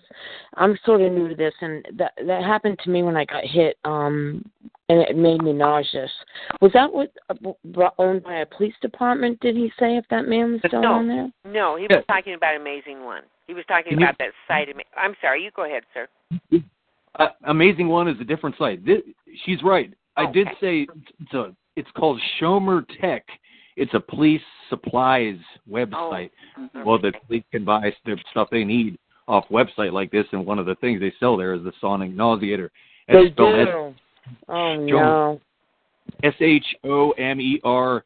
I'm 0.57 0.77
sort 0.85 1.01
of 1.01 1.13
new 1.13 1.29
to 1.29 1.35
this 1.35 1.55
and 1.61 1.85
that 1.97 2.13
that 2.27 2.43
happened 2.43 2.79
to 2.85 2.91
me 2.91 3.03
when 3.03 3.17
I 3.17 3.25
got 3.25 3.45
hit, 3.45 3.77
um 3.85 4.45
and 4.91 5.01
it 5.01 5.17
made 5.17 5.43
me 5.43 5.53
nauseous. 5.55 6.11
Was 6.61 6.71
that 6.75 6.93
what 6.93 7.11
uh, 7.31 7.35
brought- 7.67 7.95
owned 7.99 8.23
by 8.23 8.37
a 8.41 8.47
police 8.47 8.75
department, 8.83 9.41
did 9.41 9.57
he 9.57 9.73
say 9.79 9.97
if 9.97 10.05
that 10.11 10.27
man 10.29 10.53
was 10.53 10.61
still 10.67 10.83
no, 10.83 10.93
on 10.93 11.09
there? 11.09 11.31
no, 11.51 11.77
he 11.77 11.85
was 11.85 12.05
talking 12.07 12.35
about 12.35 12.55
Amazing 12.55 13.03
One. 13.03 13.23
He 13.47 13.55
was 13.55 13.65
talking 13.67 13.93
Can 13.93 14.01
you- 14.01 14.05
about 14.07 14.19
that 14.19 14.33
site. 14.47 14.69
Ama- 14.69 14.83
I'm 14.97 15.15
sorry. 15.23 15.43
You 15.43 15.51
go 15.57 15.65
ahead, 15.65 15.85
sir. 15.95 16.07
Uh, 17.19 17.29
Amazing 17.45 17.89
One 17.89 18.09
is 18.09 18.21
a 18.21 18.25
different 18.25 18.57
site. 18.59 18.85
This, 18.85 19.01
she's 19.47 19.63
right. 19.63 19.93
I 20.17 20.31
did 20.31 20.49
say 20.61 20.83
it's, 20.83 21.09
it's 21.21 21.33
a. 21.35 21.55
It's 21.77 21.91
called 21.97 22.21
Shomer 22.41 22.85
Tech. 23.01 23.25
It's 23.77 23.93
a 23.95 24.01
police 24.01 24.43
supplies 24.69 25.39
website. 25.71 26.31
Mhm. 26.59 26.85
Well, 26.85 26.99
the 26.99 27.13
police 27.27 27.45
can 27.51 27.65
buy 27.65 27.95
the 28.05 28.17
stuff 28.31 28.49
they 28.51 28.65
need 28.65 28.99
off 29.27 29.49
website 29.49 29.93
like 29.93 30.11
this, 30.11 30.27
and 30.33 30.47
one 30.47 30.59
of 30.59 30.67
the 30.67 30.77
things 30.77 31.01
they 31.01 31.13
sell 31.19 31.37
there 31.37 31.55
is 31.55 31.63
the 31.63 31.73
Sonic 31.81 32.13
Nauseator. 32.13 32.71
They 33.09 33.19
it's 33.19 33.35
spelled 33.35 33.55
S- 33.55 33.67
do. 33.67 33.95
Oh 34.49 34.77
no. 34.77 35.41
S 36.23 36.35
H 36.41 36.77
O 36.85 37.11
M 37.13 37.41
E 37.41 37.61
R 37.65 38.05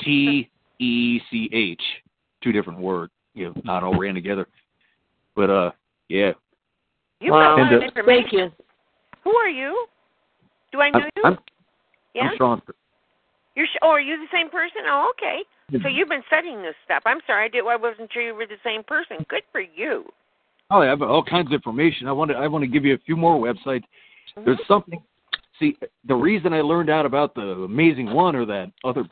T 0.00 0.48
E 0.78 1.20
C 1.30 1.48
H, 1.52 1.82
two 2.42 2.52
different 2.52 2.78
words, 2.78 3.12
you 3.34 3.46
know, 3.46 3.54
not 3.64 3.82
all 3.82 3.98
ran 3.98 4.14
together. 4.14 4.46
But 5.34 5.50
uh, 5.50 5.70
yeah. 6.08 6.32
You've 7.20 7.30
got 7.30 7.58
a 7.58 7.62
lot 7.62 7.72
of 7.72 7.82
uh, 7.82 7.84
information. 7.84 8.22
Thank 8.22 8.32
you. 8.32 8.50
Who 9.24 9.34
are 9.36 9.48
you? 9.48 9.86
Do 10.72 10.80
I 10.80 10.90
know 10.90 11.00
I'm, 11.00 11.10
you? 11.16 11.22
I'm, 11.24 11.38
yeah. 12.14 12.22
I'm 12.22 12.38
Sean. 12.38 12.62
You're 13.54 13.66
sh- 13.66 13.78
oh, 13.82 13.88
are 13.88 14.00
you 14.00 14.16
the 14.16 14.36
same 14.36 14.48
person? 14.48 14.82
Oh, 14.88 15.12
okay. 15.16 15.42
So 15.82 15.88
you've 15.88 16.08
been 16.08 16.22
studying 16.26 16.60
this 16.62 16.74
stuff. 16.84 17.02
I'm 17.06 17.20
sorry, 17.26 17.46
I 17.46 17.48
did. 17.48 17.64
I 17.66 17.76
wasn't 17.76 18.12
sure 18.12 18.22
you 18.22 18.34
were 18.34 18.46
the 18.46 18.60
same 18.62 18.82
person. 18.82 19.24
Good 19.28 19.42
for 19.50 19.62
you. 19.62 20.04
Oh, 20.70 20.82
I 20.82 20.86
have 20.86 21.00
all 21.00 21.24
kinds 21.24 21.46
of 21.48 21.52
information. 21.52 22.08
I 22.08 22.12
want 22.12 22.30
to 22.30 22.36
I 22.36 22.46
want 22.46 22.62
to 22.62 22.68
give 22.68 22.84
you 22.84 22.94
a 22.94 22.98
few 22.98 23.16
more 23.16 23.38
websites. 23.38 23.84
There's 24.44 24.60
something. 24.68 25.02
See, 25.58 25.76
the 26.06 26.14
reason 26.14 26.52
I 26.52 26.60
learned 26.60 26.90
out 26.90 27.06
about 27.06 27.34
the 27.34 27.42
amazing 27.42 28.12
one 28.12 28.36
or 28.36 28.44
that 28.46 28.70
other 28.84 29.04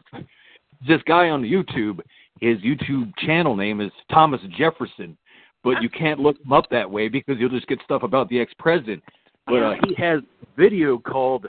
this 0.87 1.01
guy 1.07 1.29
on 1.29 1.43
YouTube. 1.43 2.01
His 2.41 2.57
YouTube 2.59 3.13
channel 3.19 3.55
name 3.55 3.83
is 3.83 3.91
Thomas 4.11 4.41
Jefferson, 4.57 5.17
but 5.63 5.83
you 5.83 5.91
can't 5.91 6.21
look 6.21 6.41
him 6.43 6.53
up 6.55 6.65
that 6.71 6.91
way 6.91 7.09
because 7.09 7.37
you'll 7.39 7.51
just 7.51 7.67
get 7.67 7.79
stuff 7.85 8.03
about 8.03 8.31
the 8.31 8.41
ex-president. 8.41 9.03
But 9.47 9.63
uh, 9.63 9.75
he 9.87 9.95
has 9.97 10.21
a 10.21 10.47
video 10.57 10.97
called 10.97 11.47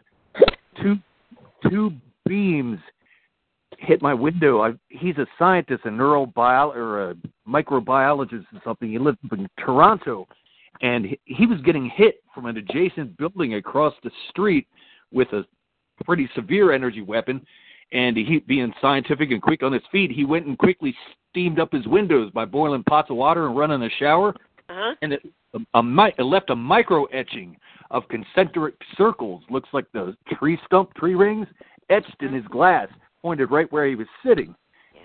two 0.82 0.98
two 1.70 1.92
beams 2.32 2.80
hit 3.78 4.02
my 4.02 4.14
window. 4.14 4.62
I, 4.62 4.72
he's 4.88 5.18
a 5.18 5.28
scientist, 5.38 5.82
a 5.84 5.90
neurobio 5.90 6.74
or 6.74 7.10
a 7.10 7.16
microbiologist 7.46 8.46
or 8.54 8.62
something. 8.64 8.90
He 8.90 8.98
lives 8.98 9.18
in 9.34 9.50
Toronto, 9.60 10.26
and 10.82 11.06
he, 11.06 11.20
he 11.26 11.46
was 11.46 11.60
getting 11.62 11.92
hit 11.94 12.24
from 12.34 12.46
an 12.46 12.56
adjacent 12.56 13.18
building 13.18 13.56
across 13.56 13.94
the 14.02 14.12
street 14.30 14.66
with 15.12 15.28
a 15.34 15.44
pretty 16.06 16.30
severe 16.34 16.72
energy 16.72 17.02
weapon. 17.02 17.46
And 17.92 18.16
he, 18.16 18.40
being 18.48 18.74
scientific 18.80 19.32
and 19.32 19.42
quick 19.42 19.62
on 19.62 19.74
his 19.74 19.84
feet, 19.92 20.10
he 20.10 20.24
went 20.24 20.46
and 20.46 20.58
quickly 20.58 20.96
steamed 21.30 21.60
up 21.60 21.74
his 21.74 21.86
windows 21.86 22.32
by 22.32 22.46
boiling 22.46 22.84
pots 22.84 23.10
of 23.10 23.18
water 23.18 23.46
and 23.46 23.58
running 23.58 23.82
a 23.84 23.90
shower. 24.00 24.30
Uh-huh. 24.70 24.96
And 25.02 25.12
it, 25.12 25.22
a, 25.54 25.60
a, 25.78 26.06
it 26.18 26.24
left 26.24 26.50
a 26.50 26.56
micro 26.56 27.04
etching 27.06 27.58
of 27.90 28.04
concentric 28.08 28.76
circles, 28.98 29.44
looks 29.50 29.68
like 29.74 29.86
the 29.92 30.16
tree 30.40 30.58
stump, 30.66 30.94
tree 30.94 31.16
rings, 31.16 31.46
etched 31.92 32.22
in 32.22 32.34
his 32.34 32.46
glass, 32.46 32.88
pointed 33.22 33.52
right 33.52 33.72
where 33.72 33.86
he 33.86 33.96
was 33.96 34.08
sitting, 34.26 34.56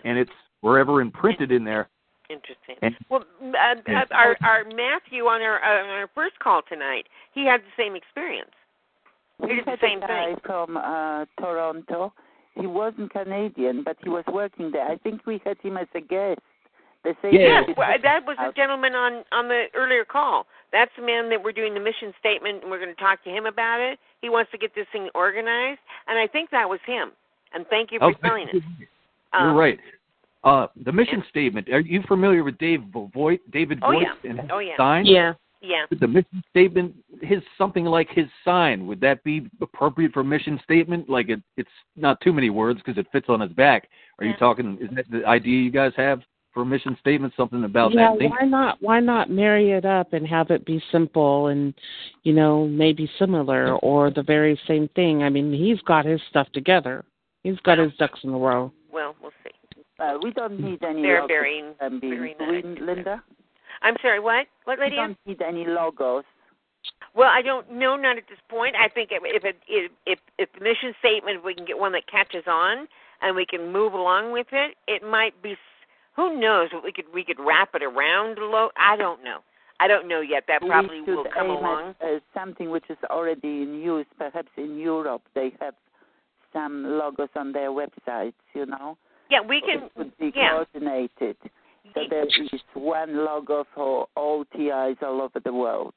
and 0.05 0.17
it's 0.19 0.31
forever 0.63 1.01
imprinted 1.01 1.51
in 1.53 1.65
there. 1.65 1.89
Interesting. 2.31 2.77
And 2.83 2.97
Well, 3.09 3.25
uh, 3.43 3.75
Yeah. 3.87 4.03
uh, 4.11 4.15
our 4.15 4.37
our 4.43 4.65
Matthew 4.65 5.27
on 5.27 5.43
our 5.43 5.63
uh, 5.63 5.83
on 5.85 5.89
our 5.91 6.09
first 6.15 6.39
call 6.41 6.63
tonight, 6.63 7.07
he 7.33 7.45
had 7.47 7.61
the 7.63 7.73
same 7.77 7.95
experience. 7.95 8.51
He 9.41 9.47
We 9.47 9.55
did 9.57 9.67
the 9.67 9.79
same 9.81 10.01
guy 10.01 10.27
thing. 10.35 10.37
from 10.45 10.77
uh, 10.77 11.27
Toronto. 11.39 12.13
He 12.59 12.67
wasn't 12.67 13.11
Canadian, 13.13 13.83
but 13.85 13.97
he 14.03 14.09
was 14.09 14.25
working 14.33 14.71
there. 14.71 14.87
I 14.91 14.97
think 14.97 15.27
we 15.27 15.41
had 15.45 15.59
him 15.59 15.77
as 15.77 15.87
a 15.95 16.01
guest. 16.01 16.41
The 17.05 17.15
same 17.23 17.35
Yes, 17.35 17.67
day- 17.67 17.75
well, 17.77 17.95
that 18.03 18.25
was 18.27 18.37
the 18.39 18.53
gentleman 18.57 18.95
on 18.97 19.25
on 19.31 19.47
the 19.47 19.67
earlier 19.75 20.05
call. 20.05 20.47
That's 20.73 20.91
the 20.97 21.03
man 21.03 21.29
that 21.29 21.41
we're 21.45 21.53
doing 21.53 21.75
the 21.75 21.81
mission 21.81 22.13
statement, 22.19 22.63
and 22.63 22.71
we're 22.71 22.81
going 22.81 22.95
to 22.95 23.01
talk 23.01 23.23
to 23.25 23.31
him 23.31 23.47
about 23.47 23.79
it. 23.81 24.01
He 24.27 24.31
wants 24.31 24.51
to 24.51 24.59
get 24.59 24.75
this 24.75 24.89
thing 24.91 25.09
organized, 25.15 25.79
and 26.09 26.19
I 26.19 26.27
think 26.27 26.51
that 26.51 26.69
was 26.69 26.81
him. 26.85 27.13
And 27.55 27.65
thank 27.71 27.93
you 27.93 28.01
for 28.01 28.07
Oh, 28.07 28.13
telling 28.15 28.49
us. 28.49 28.55
You're 28.55 29.51
Um, 29.51 29.57
right. 29.57 29.79
Uh, 30.43 30.67
the 30.83 30.91
mission 30.91 31.23
statement. 31.29 31.69
Are 31.69 31.79
you 31.79 32.03
familiar 32.09 32.43
with 32.43 32.59
Dave 32.59 32.83
Voigt, 33.15 33.39
David 33.53 33.79
Oh, 33.83 33.93
Voigt 33.93 34.03
yeah. 34.03 34.31
and 34.31 34.41
his 34.41 34.51
Oh, 34.51 34.59
yeah. 34.59 34.77
sign? 34.77 35.07
Yeah. 35.07 35.35
Yeah. 35.61 35.87
The 35.91 36.09
mission 36.09 36.43
statement, 36.51 36.97
his 37.23 37.41
something 37.57 37.85
like 37.85 38.11
his 38.11 38.27
sign. 38.45 38.89
Would 38.89 39.01
that 39.03 39.23
be 39.23 39.49
appropriate 39.61 40.13
for 40.13 40.25
mission 40.25 40.59
statement? 40.65 41.09
Like 41.09 41.29
it, 41.29 41.41
it's 41.57 41.71
not 41.95 42.21
too 42.21 42.33
many 42.33 42.51
words 42.51 42.81
because 42.81 42.99
it 42.99 43.07
fits 43.13 43.29
on 43.29 43.41
his 43.41 43.53
back. 43.53 43.89
Are 44.19 44.25
you 44.25 44.35
talking? 44.35 44.77
Is 44.81 44.91
that 44.97 45.09
the 45.09 45.25
idea 45.25 45.63
you 45.63 45.71
guys 45.71 45.93
have 45.97 46.21
for 46.57 46.63
a 46.63 46.67
mission 46.67 46.97
statement? 47.01 47.35
Something 47.37 47.65
about 47.65 47.93
yeah, 47.93 48.13
that 48.13 48.19
thing? 48.19 48.31
why 48.31 48.47
not? 48.47 48.79
Why 48.81 48.99
not 48.99 49.29
marry 49.31 49.73
it 49.73 49.85
up 49.85 50.15
and 50.15 50.27
have 50.27 50.51
it 50.51 50.65
be 50.65 50.83
simple 50.91 51.49
and, 51.49 51.75
you 52.23 52.33
know, 52.33 52.67
maybe 52.67 53.09
similar 53.19 53.77
or 53.77 54.11
the 54.11 54.23
very 54.23 54.59
same 54.67 54.89
thing? 54.97 55.23
I 55.23 55.29
mean, 55.29 55.53
he's 55.53 55.81
got 55.83 56.07
his 56.07 56.19
stuff 56.31 56.49
together. 56.55 57.05
He's 57.43 57.59
got 57.61 57.77
his 57.77 57.93
ducks 57.99 58.21
in 58.25 58.31
a 58.31 58.39
row. 58.39 58.73
Well, 58.91 59.15
we'll 59.21 59.33
see. 59.45 59.51
Uh, 60.01 60.17
we 60.23 60.31
don't 60.33 60.59
need 60.59 60.83
any 60.83 61.03
They're 61.03 61.21
logos, 61.21 61.29
very, 61.29 61.65
um, 61.83 62.01
being- 62.01 62.15
very 62.15 62.35
do 62.39 62.47
nice. 62.47 62.81
Linda? 62.81 63.23
I'm 63.83 63.95
sorry. 64.01 64.19
What? 64.19 64.47
What, 64.65 64.79
lady? 64.79 64.97
We 64.97 65.03
lady? 65.03 65.15
don't 65.15 65.27
need 65.27 65.43
any 65.43 65.67
logos. 65.67 66.25
Well, 67.15 67.29
I 67.31 67.43
don't 67.43 67.71
know, 67.71 67.97
not 67.97 68.17
at 68.17 68.25
this 68.31 68.39
point. 68.49 68.77
I 68.77 68.89
think 68.89 69.11
if 69.13 69.23
if 69.25 69.45
it 69.45 69.57
if 69.69 69.91
if, 70.07 70.19
if 70.39 70.49
the 70.53 70.61
mission 70.61 70.95
statement, 71.01 71.39
if 71.39 71.45
we 71.45 71.55
can 71.55 71.67
get 71.67 71.79
one 71.79 71.93
that 71.93 72.07
catches 72.11 72.45
on 72.47 72.89
and 73.21 73.37
we 73.37 73.45
can 73.45 73.73
move 73.73 73.93
along 73.93 74.33
with 74.33 74.47
it, 74.53 74.77
it 74.89 75.03
might 75.03 75.41
be. 75.43 75.57
Who 76.17 76.39
knows? 76.41 76.71
what 76.73 76.83
We 76.85 76.93
could 76.93 77.07
we 77.13 77.25
could 77.25 77.39
wrap 77.39 77.71
it 77.75 77.83
around 77.83 78.39
the 78.39 78.43
low. 78.45 78.71
I 78.77 78.97
don't 78.97 79.23
know. 79.23 79.39
I 79.79 79.87
don't 79.89 80.09
know 80.09 80.21
yet. 80.23 80.45
That 80.49 80.63
probably 80.63 81.03
will 81.03 81.27
come 81.35 81.51
along. 81.51 81.95
At, 82.01 82.09
uh, 82.09 82.19
something 82.35 82.71
which 82.71 82.85
is 82.89 82.97
already 83.11 83.63
in 83.63 83.81
use. 83.83 84.07
Perhaps 84.19 84.49
in 84.57 84.79
Europe 84.79 85.23
they 85.35 85.53
have 85.61 85.75
some 86.53 86.85
logos 86.99 87.29
on 87.37 87.53
their 87.53 87.71
websites. 87.71 88.33
You 88.55 88.67
know, 88.67 88.97
Yeah, 89.31 89.41
we 89.41 89.61
can. 89.61 89.91
it 89.97 90.19
be 90.19 90.33
Yeah. 90.35 90.51
coordinated. 90.65 91.37
So 91.95 92.01
there 92.11 92.25
is 92.27 92.61
one 92.75 93.25
logo 93.25 93.65
for 93.75 94.09
all 94.17 94.45
TIs 94.47 94.97
all 95.03 95.21
over 95.21 95.39
the 95.39 95.53
world. 95.53 95.95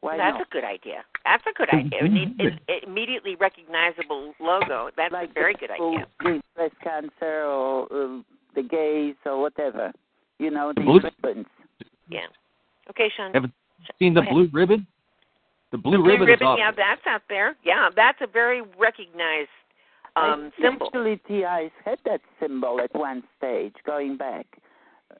Why 0.00 0.16
That's 0.16 0.38
not? 0.38 0.46
a 0.46 0.50
good 0.50 0.64
idea. 0.64 1.04
That's 1.24 1.44
a 1.46 1.52
good 1.52 1.68
idea. 1.74 2.00
It 2.68 2.84
immediately 2.84 3.34
recognizable 3.34 4.34
logo. 4.40 4.90
That's 4.96 5.12
a 5.12 5.26
very 5.34 5.54
good 5.54 5.70
idea. 5.70 6.06
Breast 6.56 6.74
cancer 6.82 7.42
or 7.44 7.86
uh, 7.92 8.22
the 8.54 8.62
gays 8.62 9.14
or 9.26 9.40
whatever. 9.40 9.92
You 10.38 10.50
know, 10.50 10.72
the 10.74 10.80
Blue- 10.82 11.00
ribbons. 11.00 11.46
Yeah. 12.08 12.26
Okay, 12.90 13.10
Sean. 13.16 13.32
Haven't 13.32 13.52
seen 13.98 14.14
the 14.14 14.22
blue 14.22 14.48
ribbon? 14.52 14.86
The 15.70 15.78
blue, 15.78 15.98
Blue 15.98 16.06
ribbon, 16.08 16.26
ribbon, 16.26 16.42
is 16.42 16.46
off. 16.46 16.58
yeah, 16.58 16.72
that's 16.72 17.06
out 17.06 17.22
there. 17.28 17.54
Yeah, 17.62 17.88
that's 17.94 18.18
a 18.20 18.26
very 18.26 18.62
recognized 18.78 19.50
um 20.16 20.50
I- 20.58 20.62
symbol. 20.62 20.86
Actually, 20.88 21.18
TIs 21.28 21.70
had 21.84 21.98
that 22.04 22.20
symbol 22.40 22.80
at 22.80 22.92
one 22.94 23.22
stage, 23.38 23.74
going 23.86 24.16
back. 24.16 24.46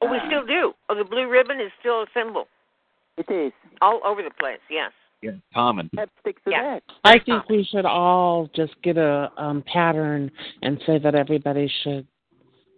Oh, 0.01 0.09
we 0.11 0.17
Uh, 0.17 0.25
still 0.27 0.45
do. 0.45 0.73
Oh, 0.89 0.95
the 0.95 1.05
blue 1.05 1.27
ribbon 1.29 1.61
is 1.61 1.71
still 1.79 2.01
a 2.01 2.07
symbol 2.13 2.47
It 3.17 3.29
is. 3.31 3.53
all 3.81 4.01
over 4.03 4.21
the 4.23 4.31
place. 4.31 4.59
Yes. 4.69 4.91
Yeah, 5.21 5.31
common. 5.53 5.89
Let's 5.93 6.11
stick 6.21 6.43
to 6.45 6.51
Yeah. 6.51 6.63
that. 6.63 6.83
I 7.05 7.19
think 7.19 7.47
we 7.47 7.63
should 7.63 7.85
all 7.85 8.47
just 8.55 8.73
get 8.81 8.97
a 8.97 9.31
um 9.37 9.61
pattern 9.61 10.31
and 10.63 10.81
say 10.85 10.97
that 10.97 11.13
everybody 11.15 11.67
should. 11.83 12.05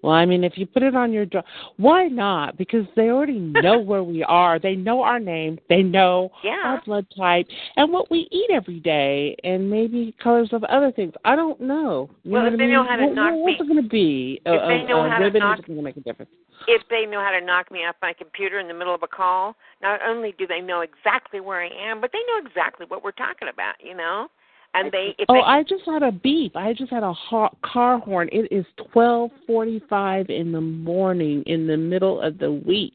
Well, 0.04 0.12
I 0.14 0.26
mean, 0.26 0.44
if 0.44 0.58
you 0.58 0.66
put 0.68 0.84
it 0.84 0.96
on 0.96 1.14
your 1.14 1.26
door, 1.26 1.44
why 1.78 2.08
not? 2.08 2.58
Because 2.58 2.86
they 2.96 3.10
already 3.10 3.40
know 3.64 3.80
where 3.80 4.04
we 4.04 4.22
are. 4.24 4.60
They 4.60 4.76
know 4.76 5.02
our 5.02 5.20
name. 5.20 5.58
They 5.70 5.82
know 5.82 6.30
Yeah. 6.44 6.62
our 6.66 6.82
blood 6.86 7.08
type 7.18 7.48
and 7.78 7.92
what 7.92 8.12
we 8.12 8.28
eat 8.32 8.50
every 8.52 8.80
day, 8.82 9.36
and 9.44 9.70
maybe 9.70 10.14
colors 10.22 10.50
of 10.52 10.64
other 10.66 10.92
things. 10.92 11.14
I 11.26 11.36
don't 11.36 11.60
know. 11.62 12.10
You 12.24 12.34
Well, 12.34 12.44
know 12.44 12.48
if 12.52 12.58
they 12.58 12.64
I 12.66 12.68
mean? 12.68 12.74
know 12.76 12.84
how 12.84 12.96
to 12.98 13.06
what, 13.06 13.16
knock 13.16 13.34
what's 13.36 13.60
me- 13.60 13.66
it 13.66 13.70
going 13.70 13.84
to 13.84 13.90
be? 13.90 14.42
if 14.46 14.62
a, 14.62 14.68
they 14.68 14.84
know 14.84 15.06
a 15.06 15.10
how 15.10 15.20
to 15.20 15.40
knock- 15.40 15.66
going 15.66 15.78
to 15.78 15.84
make 15.84 15.98
a 15.98 16.02
difference. 16.02 16.32
If 16.68 16.82
they 16.90 17.06
know 17.06 17.20
how 17.22 17.32
to 17.32 17.42
knock 17.44 17.72
me 17.72 17.80
off 17.86 17.96
my 18.02 18.14
computer 18.14 18.60
in 18.60 18.68
the 18.68 18.74
middle 18.74 18.94
of 18.96 19.04
a 19.04 19.08
call, 19.08 19.56
not 19.82 20.00
only 20.06 20.34
do 20.38 20.46
they 20.48 20.62
know 20.62 20.82
exactly 20.82 21.40
where 21.40 21.62
I 21.62 21.70
am, 21.90 22.00
but 22.02 22.12
they 22.14 22.20
know 22.28 22.46
exactly 22.46 22.86
what 22.88 23.04
we're 23.04 23.12
talking 23.12 23.48
about. 23.48 23.76
You 23.84 23.96
know, 23.96 24.28
and 24.74 24.92
they 24.92 25.16
if 25.20 25.26
Oh, 25.30 25.36
they, 25.36 25.40
I 25.42 25.64
just 25.64 25.84
had 25.86 26.04
a 26.04 26.12
beep. 26.12 26.56
I 26.56 26.74
just 26.74 26.92
had 26.92 27.04
a 27.04 27.14
ho- 27.14 27.56
car 27.64 28.00
horn. 28.00 28.30
It 28.32 28.52
is 28.52 28.66
twelve 28.92 29.32
forty-five 29.48 30.30
in 30.30 30.52
the 30.52 30.62
morning, 30.62 31.44
in 31.46 31.68
the 31.68 31.78
middle 31.78 32.20
of 32.22 32.38
the 32.38 32.52
week, 32.52 32.94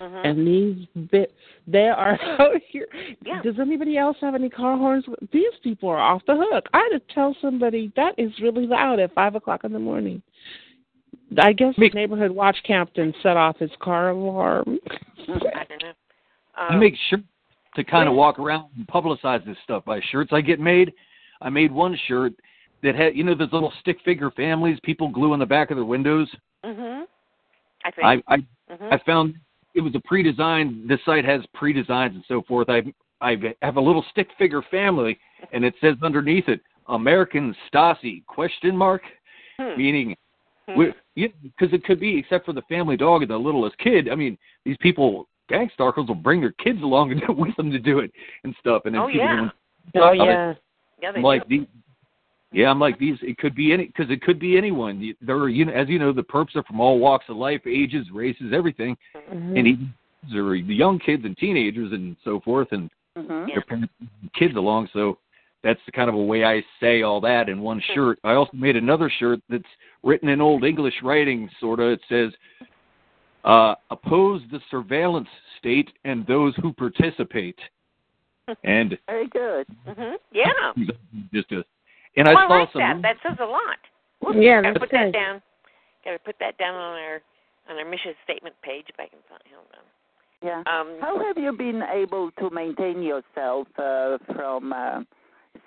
Mhm. 0.00 0.26
and 0.26 0.46
these 0.46 0.86
bit 1.10 1.32
they 1.66 1.88
are 1.88 2.18
out 2.40 2.60
here. 2.68 2.88
Yeah. 3.24 3.42
Does 3.42 3.58
anybody 3.60 3.96
else 3.96 4.16
have 4.20 4.34
any 4.34 4.48
car 4.48 4.76
horns? 4.76 5.04
These 5.32 5.52
people 5.62 5.88
are 5.88 5.98
off 6.00 6.22
the 6.26 6.36
hook. 6.36 6.66
I 6.74 6.78
had 6.90 6.98
to 6.98 7.14
tell 7.14 7.36
somebody 7.40 7.92
that 7.96 8.14
is 8.18 8.32
really 8.40 8.66
loud 8.66 8.98
at 8.98 9.14
five 9.14 9.34
o'clock 9.34 9.64
in 9.64 9.72
the 9.72 9.78
morning. 9.78 10.22
I 11.38 11.52
guess 11.52 11.74
the 11.78 11.88
neighborhood 11.90 12.32
watch 12.32 12.56
captain 12.66 13.14
set 13.22 13.36
off 13.36 13.56
his 13.58 13.70
car 13.80 14.10
alarm. 14.10 14.80
I 15.28 15.64
don't 15.68 15.82
know. 15.82 15.92
I 16.56 16.74
Um, 16.74 16.80
make 16.80 16.94
sure 17.08 17.20
to 17.76 17.84
kind 17.84 18.08
of 18.08 18.16
walk 18.16 18.40
around 18.40 18.66
and 18.76 18.84
publicize 18.88 19.44
this 19.46 19.56
stuff 19.62 19.84
by 19.84 20.00
shirts 20.10 20.32
I 20.32 20.40
get 20.40 20.58
made. 20.58 20.92
I 21.40 21.50
made 21.50 21.72
one 21.72 21.96
shirt 22.06 22.32
that 22.82 22.94
had, 22.94 23.16
you 23.16 23.24
know, 23.24 23.34
those 23.34 23.52
little 23.52 23.72
stick 23.80 23.98
figure 24.04 24.30
families 24.30 24.78
people 24.82 25.08
glue 25.08 25.32
on 25.32 25.38
the 25.38 25.46
back 25.46 25.70
of 25.70 25.76
their 25.76 25.84
windows. 25.84 26.28
mhm. 26.64 27.06
I 27.84 27.90
think. 27.90 28.24
I 28.28 28.34
I, 28.34 28.36
Mhm. 28.70 28.92
I 28.92 28.98
found 28.98 29.34
it 29.74 29.80
was 29.80 29.94
a 29.94 30.00
pre-designed. 30.00 30.88
This 30.88 31.02
site 31.04 31.24
has 31.24 31.44
pre-designs 31.54 32.14
and 32.14 32.24
so 32.26 32.42
forth. 32.42 32.68
I 32.68 32.92
I 33.22 33.54
have 33.62 33.76
a 33.76 33.80
little 33.80 34.02
stick 34.10 34.28
figure 34.38 34.62
family, 34.62 35.18
and 35.52 35.64
it 35.64 35.74
says 35.80 35.96
underneath 36.02 36.48
it, 36.48 36.60
"American 36.88 37.54
Stasi?" 37.68 38.24
Question 38.26 38.76
mark, 38.76 39.02
Hmm. 39.58 39.76
meaning 39.76 40.16
Hmm. 40.66 40.90
because 41.14 41.72
it 41.72 41.84
could 41.84 42.00
be, 42.00 42.16
except 42.18 42.46
for 42.46 42.52
the 42.52 42.62
family 42.62 42.96
dog 42.96 43.22
and 43.22 43.30
the 43.30 43.38
littlest 43.38 43.76
kid. 43.78 44.08
I 44.08 44.14
mean, 44.14 44.38
these 44.64 44.76
people, 44.78 45.28
gang 45.48 45.68
stalkers, 45.70 46.06
will 46.06 46.14
bring 46.14 46.40
their 46.40 46.52
kids 46.52 46.80
along 46.82 47.12
and 47.12 47.20
with 47.38 47.54
them 47.56 47.70
to 47.72 47.78
do 47.78 47.98
it 47.98 48.12
and 48.44 48.54
stuff. 48.60 48.86
And 48.86 48.94
then 48.94 49.02
Oh, 49.02 49.06
people 49.06 49.26
yeah. 49.26 49.36
going, 49.36 49.50
Oh 49.96 50.12
yeah. 50.12 50.54
Yeah, 51.02 51.12
I'm 51.14 51.22
like 51.22 51.48
do. 51.48 51.58
these 51.58 51.66
Yeah, 52.52 52.70
I'm 52.70 52.80
like 52.80 52.98
these. 52.98 53.16
It 53.22 53.38
could 53.38 53.54
be 53.54 53.72
any 53.72 53.86
because 53.86 54.10
it 54.10 54.22
could 54.22 54.38
be 54.38 54.56
anyone. 54.56 55.14
There 55.20 55.36
are, 55.36 55.48
you 55.48 55.64
know, 55.64 55.72
as 55.72 55.88
you 55.88 55.98
know, 55.98 56.12
the 56.12 56.22
perps 56.22 56.56
are 56.56 56.64
from 56.64 56.80
all 56.80 56.98
walks 56.98 57.26
of 57.28 57.36
life, 57.36 57.66
ages, 57.66 58.06
races, 58.12 58.52
everything, 58.52 58.96
Mm-hmm. 59.14 59.56
and 59.56 59.66
even 59.66 59.94
there 60.32 60.44
are 60.46 60.60
the 60.60 60.74
young 60.74 60.98
kids 60.98 61.24
and 61.24 61.36
teenagers 61.36 61.92
and 61.92 62.16
so 62.24 62.40
forth, 62.40 62.68
and 62.72 62.90
Mm-hmm. 63.18 63.46
their 63.46 63.62
parents, 63.62 63.92
and 64.00 64.32
kids 64.34 64.56
along. 64.56 64.88
So 64.92 65.18
that's 65.62 65.80
the 65.86 65.92
kind 65.92 66.08
of 66.08 66.14
a 66.14 66.22
way 66.22 66.44
I 66.44 66.62
say 66.80 67.02
all 67.02 67.20
that 67.22 67.48
in 67.48 67.60
one 67.60 67.82
shirt. 67.94 68.18
I 68.24 68.34
also 68.34 68.52
made 68.54 68.76
another 68.76 69.10
shirt 69.18 69.40
that's 69.48 69.64
written 70.02 70.28
in 70.28 70.40
old 70.40 70.64
English 70.64 70.94
writing, 71.02 71.50
sort 71.60 71.80
of. 71.80 71.92
It 71.92 72.00
says, 72.08 72.32
uh, 73.44 73.74
"Oppose 73.90 74.42
the 74.50 74.60
surveillance 74.70 75.28
state 75.58 75.90
and 76.04 76.26
those 76.26 76.54
who 76.56 76.72
participate." 76.72 77.58
And 78.64 78.98
Very 79.06 79.28
good. 79.28 79.66
hmm 79.86 80.14
Yeah. 80.32 80.72
just 81.32 81.50
a, 81.52 81.64
and 82.16 82.28
I 82.28 82.34
well, 82.34 82.48
saw 82.48 82.54
I 82.54 82.58
like 82.60 82.72
some. 82.72 82.80
that. 82.80 83.02
That 83.02 83.16
says 83.22 83.38
a 83.40 83.46
lot. 83.46 83.78
Yeah, 84.36 84.60
Gotta 84.60 84.74
that's 84.74 84.78
put 84.80 84.90
that 84.92 85.12
down. 85.12 85.42
Gotta 86.04 86.18
put 86.18 86.36
that 86.40 86.58
down 86.58 86.74
on 86.74 86.98
our 86.98 87.20
on 87.70 87.78
our 87.78 87.84
mission 87.88 88.12
statement 88.24 88.54
page 88.62 88.84
if 88.88 88.96
I 88.98 89.06
can 89.06 89.18
find. 89.28 89.40
Hold 89.54 89.66
on. 89.74 89.84
Yeah. 90.42 90.58
Um, 90.66 90.98
How 91.00 91.18
have 91.18 91.36
you 91.36 91.52
been 91.52 91.82
able 91.82 92.30
to 92.38 92.50
maintain 92.50 93.02
yourself 93.02 93.68
uh, 93.78 94.18
from, 94.34 94.72
uh, 94.72 95.00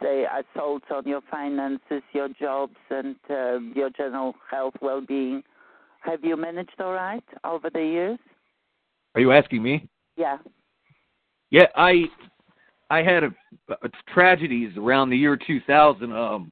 say, 0.02 0.26
assaults 0.26 0.86
on 0.92 1.08
your 1.08 1.22
finances, 1.30 2.02
your 2.12 2.30
jobs, 2.30 2.76
and 2.90 3.16
uh, 3.30 3.60
your 3.76 3.90
general 3.92 4.34
health 4.50 4.74
well-being? 4.82 5.44
Have 6.02 6.24
you 6.24 6.36
managed 6.36 6.80
all 6.80 6.94
right 6.94 7.24
over 7.44 7.70
the 7.70 7.80
years? 7.82 8.20
Are 9.16 9.22
you 9.22 9.32
asking 9.32 9.62
me? 9.62 9.88
Yeah. 10.18 10.38
Yeah, 11.52 11.68
I 11.76 12.06
I 12.90 13.02
had 13.02 13.24
a, 13.24 13.34
a 13.70 13.90
tragedies 14.14 14.72
around 14.78 15.10
the 15.10 15.18
year 15.18 15.38
2000 15.38 16.12
um 16.12 16.52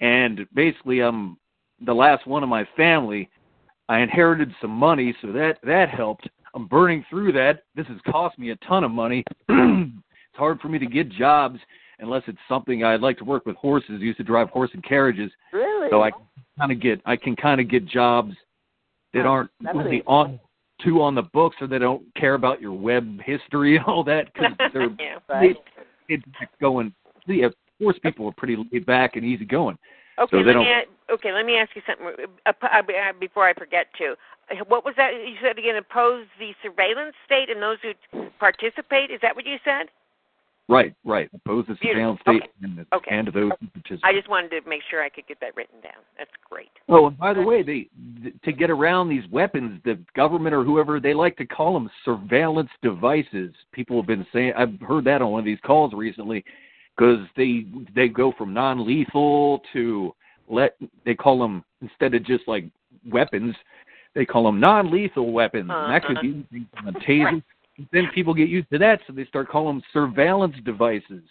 and 0.00 0.46
basically 0.54 1.00
I'm 1.00 1.36
the 1.84 1.94
last 1.94 2.26
one 2.26 2.42
of 2.42 2.48
my 2.48 2.66
family 2.76 3.28
I 3.90 3.98
inherited 3.98 4.54
some 4.62 4.70
money 4.70 5.12
so 5.20 5.32
that 5.32 5.58
that 5.64 5.88
helped. 5.88 6.28
I'm 6.54 6.68
burning 6.68 7.04
through 7.10 7.32
that. 7.32 7.64
This 7.74 7.88
has 7.88 7.98
cost 8.08 8.38
me 8.38 8.50
a 8.50 8.56
ton 8.56 8.84
of 8.84 8.92
money. 8.92 9.24
it's 9.48 10.36
hard 10.36 10.60
for 10.60 10.68
me 10.68 10.78
to 10.78 10.86
get 10.86 11.10
jobs 11.10 11.58
unless 11.98 12.22
it's 12.28 12.38
something 12.48 12.84
I'd 12.84 13.00
like 13.00 13.18
to 13.18 13.24
work 13.24 13.46
with 13.46 13.56
horses. 13.56 13.98
I 14.00 14.04
used 14.04 14.18
to 14.18 14.24
drive 14.24 14.48
horse 14.50 14.70
and 14.74 14.84
carriages. 14.84 15.32
Really? 15.52 15.88
So 15.90 16.04
I 16.04 16.12
kind 16.56 16.70
of 16.70 16.80
get 16.80 17.00
I 17.04 17.16
can 17.16 17.34
kind 17.34 17.60
of 17.60 17.68
get 17.68 17.84
jobs 17.84 18.34
that 19.12 19.26
aren't 19.26 19.50
really 19.74 20.04
on 20.06 20.38
too 20.84 21.02
on 21.02 21.14
the 21.14 21.22
books 21.22 21.56
or 21.60 21.66
they 21.66 21.78
don't 21.78 22.02
care 22.14 22.34
about 22.34 22.60
your 22.60 22.72
web 22.72 23.20
history 23.24 23.76
and 23.76 23.84
all 23.86 24.04
that 24.04 24.32
because 24.32 24.52
they're 24.72 24.88
yeah. 24.98 25.18
Right. 25.28 25.56
it's 26.08 26.24
going. 26.60 26.92
Yeah, 27.26 27.48
horse 27.80 27.98
people 28.02 28.26
are 28.28 28.32
pretty 28.32 28.56
laid 28.72 28.86
back 28.86 29.16
and 29.16 29.24
easy 29.24 29.44
going. 29.44 29.78
Okay, 30.18 30.30
so 30.30 30.38
they 30.38 30.44
let 30.44 30.52
don't. 30.54 30.64
me 30.64 30.70
a- 30.72 31.12
okay. 31.14 31.32
Let 31.32 31.46
me 31.46 31.56
ask 31.56 31.70
you 31.74 31.82
something 31.86 32.26
uh, 32.46 32.52
before 33.18 33.48
I 33.48 33.54
forget 33.54 33.86
to. 33.98 34.14
Uh, 34.50 34.64
What 34.68 34.84
was 34.84 34.94
that 34.96 35.12
you 35.12 35.36
said 35.42 35.58
again? 35.58 35.76
Oppose 35.76 36.26
the 36.38 36.52
surveillance 36.62 37.14
state 37.24 37.50
and 37.50 37.62
those 37.62 37.78
who 37.82 38.28
participate. 38.38 39.10
Is 39.10 39.20
that 39.22 39.34
what 39.36 39.46
you 39.46 39.56
said? 39.64 39.86
Right, 40.70 40.94
right. 41.04 41.28
Oppose 41.34 41.64
the 41.66 41.74
Beautiful. 41.74 41.90
surveillance 41.90 42.20
state 42.20 42.42
Okay. 42.42 42.50
and, 42.62 42.78
the, 42.78 42.96
Okay. 42.96 43.10
and 43.16 43.26
those 43.28 43.50
who 43.60 43.66
participate. 43.66 44.04
I 44.04 44.12
just 44.12 44.28
wanted 44.28 44.50
to 44.50 44.60
make 44.68 44.82
sure 44.88 45.02
I 45.02 45.08
could 45.08 45.26
get 45.26 45.40
that 45.40 45.56
written 45.56 45.80
down. 45.82 45.98
That's 46.16 46.30
great. 46.48 46.70
Oh, 46.88 47.08
and 47.08 47.18
by 47.18 47.34
the 47.34 47.42
way, 47.42 47.64
they 47.64 47.88
th- 48.22 48.34
to 48.44 48.52
get 48.52 48.70
around 48.70 49.08
these 49.08 49.26
weapons, 49.32 49.80
the 49.84 49.98
government 50.14 50.54
or 50.54 50.62
whoever 50.62 51.00
they 51.00 51.12
like 51.12 51.36
to 51.38 51.44
call 51.44 51.74
them 51.74 51.90
surveillance 52.04 52.70
devices. 52.82 53.52
People 53.72 53.96
have 53.96 54.06
been 54.06 54.24
saying 54.32 54.52
I've 54.56 54.80
heard 54.80 55.04
that 55.06 55.22
on 55.22 55.32
one 55.32 55.40
of 55.40 55.44
these 55.44 55.58
calls 55.66 55.92
recently 55.92 56.44
because 56.96 57.18
they 57.36 57.66
they 57.96 58.06
go 58.06 58.30
from 58.38 58.54
non-lethal 58.54 59.62
to 59.72 60.14
let 60.48 60.76
they 61.04 61.16
call 61.16 61.40
them 61.40 61.64
instead 61.82 62.14
of 62.14 62.22
just 62.24 62.46
like 62.46 62.64
weapons, 63.10 63.56
they 64.14 64.24
call 64.24 64.44
them 64.44 64.60
non-lethal 64.60 65.32
weapons. 65.32 65.68
And 65.74 65.90
that 65.92 66.04
could 66.04 66.18
Uh-huh. 66.18 66.22
be 66.22 66.28
anything 66.52 66.66
from 66.76 66.88
a 66.88 66.92
taser. 67.00 67.42
Then 67.92 68.08
people 68.14 68.34
get 68.34 68.48
used 68.48 68.70
to 68.70 68.78
that, 68.78 69.00
so 69.06 69.12
they 69.12 69.24
start 69.26 69.48
calling 69.48 69.76
them 69.76 69.82
surveillance 69.92 70.56
devices 70.64 71.22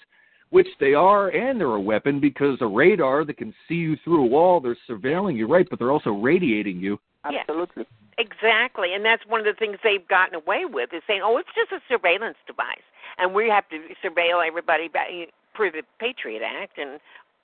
which 0.50 0.68
they 0.80 0.94
are, 0.94 1.30
and 1.30 1.60
they're 1.60 1.68
a 1.68 1.80
weapon 1.80 2.19
because 2.19 2.58
a 2.61 2.68
radar 2.68 3.24
that 3.26 3.38
can 3.38 3.53
see 3.68 3.76
you 3.76 3.95
through 4.03 4.24
a 4.24 4.26
wall, 4.26 4.60
they're 4.60 4.78
surveilling 4.90 5.36
you, 5.36 5.48
right? 5.48 5.68
But 5.69 5.80
they're 5.80 5.92
also 5.92 6.11
radiating 6.11 6.80
you. 6.80 7.00
Yeah. 7.30 7.40
Absolutely. 7.42 7.86
Exactly, 8.18 8.95
and 8.95 9.06
that's 9.06 9.26
one 9.28 9.40
of 9.40 9.45
the 9.45 9.58
things 9.58 9.78
they've 9.82 10.06
gotten 10.10 10.36
away 10.36 10.66
with 10.66 10.90
is 10.94 11.02
saying, 11.08 11.22
"Oh, 11.24 11.38
it's 11.38 11.50
just 11.56 11.72
a 11.72 11.80
surveillance 11.88 12.38
device, 12.45 12.84
and 13.18 13.34
we 13.34 13.48
have 13.48 13.69
to 13.69 13.80
surveil 14.03 14.45
everybody 14.45 14.90
by, 14.90 15.28
per 15.53 15.72
the 15.72 15.84
Patriot 16.00 16.42
Act 16.44 16.78
and 16.78 17.00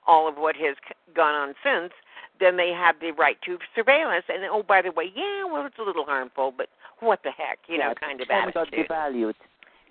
all 0.06 0.28
of 0.28 0.36
what 0.36 0.54
has 0.56 0.76
gone 1.14 1.34
on 1.34 1.54
since." 1.62 1.94
Then 2.40 2.56
they 2.56 2.70
have 2.70 2.96
the 3.00 3.12
right 3.12 3.36
to 3.46 3.58
surveillance, 3.74 4.24
and 4.28 4.44
oh, 4.50 4.62
by 4.62 4.82
the 4.82 4.90
way, 4.92 5.12
yeah, 5.14 5.44
well, 5.50 5.66
it's 5.66 5.78
a 5.78 5.82
little 5.82 6.04
harmful, 6.04 6.52
but 6.56 6.68
what 7.00 7.20
the 7.24 7.30
heck, 7.30 7.58
you 7.68 7.78
know, 7.78 7.88
Yeah, 7.88 8.06
kind 8.08 8.20
of 8.20 8.26
Some 8.28 8.52
got 8.52 8.68
attitude. 8.68 8.88
devalued. 8.88 9.34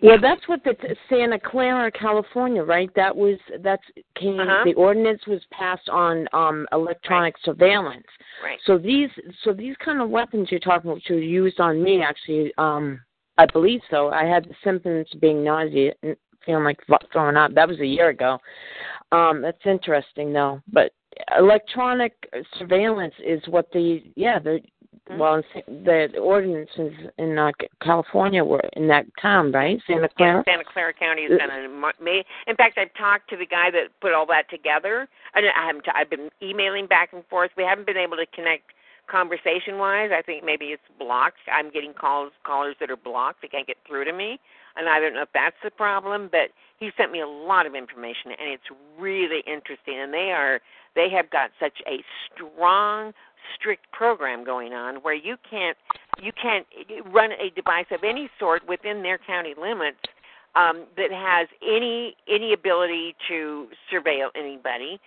Yeah, 0.02 0.18
that's 0.22 0.46
what 0.48 0.62
the 0.66 0.74
t- 0.74 0.94
Santa 1.10 1.40
Clara, 1.40 1.90
California, 1.90 2.62
right? 2.64 2.90
That 2.96 3.16
was 3.16 3.38
that's 3.62 3.84
came. 4.16 4.40
Uh-huh. 4.40 4.64
The 4.66 4.74
ordinance 4.74 5.22
was 5.26 5.42
passed 5.52 5.88
on 5.90 6.28
um 6.34 6.68
electronic 6.74 7.36
surveillance. 7.44 8.06
Right. 8.44 8.60
So 8.66 8.78
these 8.78 9.10
so 9.44 9.54
these 9.54 9.76
kind 9.84 10.02
of 10.02 10.10
weapons 10.10 10.50
you're 10.52 10.60
talking 10.60 10.92
about 10.92 11.02
were 11.10 11.18
used 11.18 11.60
on 11.62 11.82
me 11.82 12.02
actually. 12.02 12.52
Um, 12.58 13.00
I 13.38 13.46
believe 13.46 13.82
so. 13.90 14.10
I 14.10 14.26
had 14.26 14.44
the 14.46 14.56
symptoms 14.64 15.08
of 15.14 15.22
being 15.22 15.44
nauseous 15.44 15.96
and 16.04 16.16
feeling 16.46 16.66
like 16.66 16.80
vo- 16.90 16.98
throwing 17.12 17.38
up. 17.38 17.54
That 17.54 17.68
was 17.68 17.80
a 17.80 17.86
year 17.86 18.10
ago. 18.10 18.38
Um, 19.14 19.42
that's 19.42 19.66
interesting 19.66 20.34
though. 20.34 20.62
But 20.72 20.92
electronic 21.38 22.14
surveillance 22.58 23.14
is 23.24 23.42
what 23.48 23.72
the 23.72 24.04
yeah 24.16 24.40
the 24.40 24.60
Mm-hmm. 25.08 25.20
well 25.20 25.44
the 25.68 26.18
ordinances 26.18 26.92
in 27.20 27.38
uh, 27.38 27.52
California 27.80 28.44
were 28.44 28.64
in 28.74 28.88
that 28.88 29.06
town 29.22 29.52
right 29.52 29.80
Santa 29.86 30.02
Yeah, 30.02 30.08
Clara. 30.18 30.44
Santa 30.48 30.64
Clara 30.64 30.94
County 30.94 31.28
Uh, 31.30 31.34
is 31.34 31.38
going 31.38 31.52
to. 31.52 32.04
May, 32.04 32.24
in 32.48 32.56
fact, 32.56 32.80
I've 32.80 32.92
talked 32.98 33.30
to 33.30 33.38
the 33.38 33.46
guy 33.46 33.70
that 33.70 33.90
put 34.02 34.14
all 34.14 34.26
that 34.28 34.50
together, 34.50 35.08
and 35.36 35.46
I 35.46 35.68
haven't. 35.68 35.86
I've 35.94 36.10
been 36.10 36.30
emailing 36.42 36.88
back 36.88 37.14
and 37.14 37.24
forth. 37.28 37.52
We 37.56 37.62
haven't 37.62 37.86
been 37.86 37.98
able 37.98 38.18
to 38.18 38.26
connect 38.34 38.72
conversation 39.06 39.78
wise. 39.78 40.10
I 40.12 40.24
think 40.24 40.44
maybe 40.44 40.68
it's 40.74 40.82
blocked. 40.98 41.38
I'm 41.54 41.70
getting 41.70 41.94
calls 41.94 42.32
callers 42.44 42.76
that 42.80 42.90
are 42.90 42.98
blocked. 42.98 43.44
They 43.44 43.48
can't 43.48 43.68
get 43.68 43.78
through 43.88 44.06
to 44.06 44.14
me, 44.14 44.40
and 44.76 44.90
I 44.90 45.00
don't 45.00 45.14
know 45.14 45.24
if 45.24 45.34
that's 45.34 45.56
the 45.64 45.72
problem. 45.72 46.30
But 46.32 46.52
he 46.80 46.92
sent 46.98 47.12
me 47.12 47.22
a 47.22 47.28
lot 47.28 47.66
of 47.66 47.76
information, 47.76 48.32
and 48.38 48.52
it's 48.52 48.70
really 49.00 49.44
interesting. 49.48 50.00
And 50.00 50.14
they 50.14 50.32
are 50.32 50.60
they 50.96 51.10
have 51.10 51.30
got 51.30 51.52
such 51.60 51.80
a 51.88 52.04
strong 52.28 53.14
strict 53.56 53.92
program 53.92 54.44
going 54.44 54.74
on 54.74 54.96
where 54.98 55.14
you 55.14 55.38
can't 55.50 55.78
you 56.22 56.32
can't 56.32 56.66
run 57.14 57.32
a 57.34 57.50
device 57.56 57.86
of 57.92 58.04
any 58.04 58.30
sort 58.40 58.68
within 58.68 59.04
their 59.04 59.18
county 59.18 59.54
limits 59.60 60.00
um, 60.56 60.86
that 60.98 61.12
has 61.12 61.48
any 61.62 62.16
any 62.28 62.54
ability 62.54 63.16
to 63.28 63.68
surveil 63.92 64.30
anybody 64.36 65.00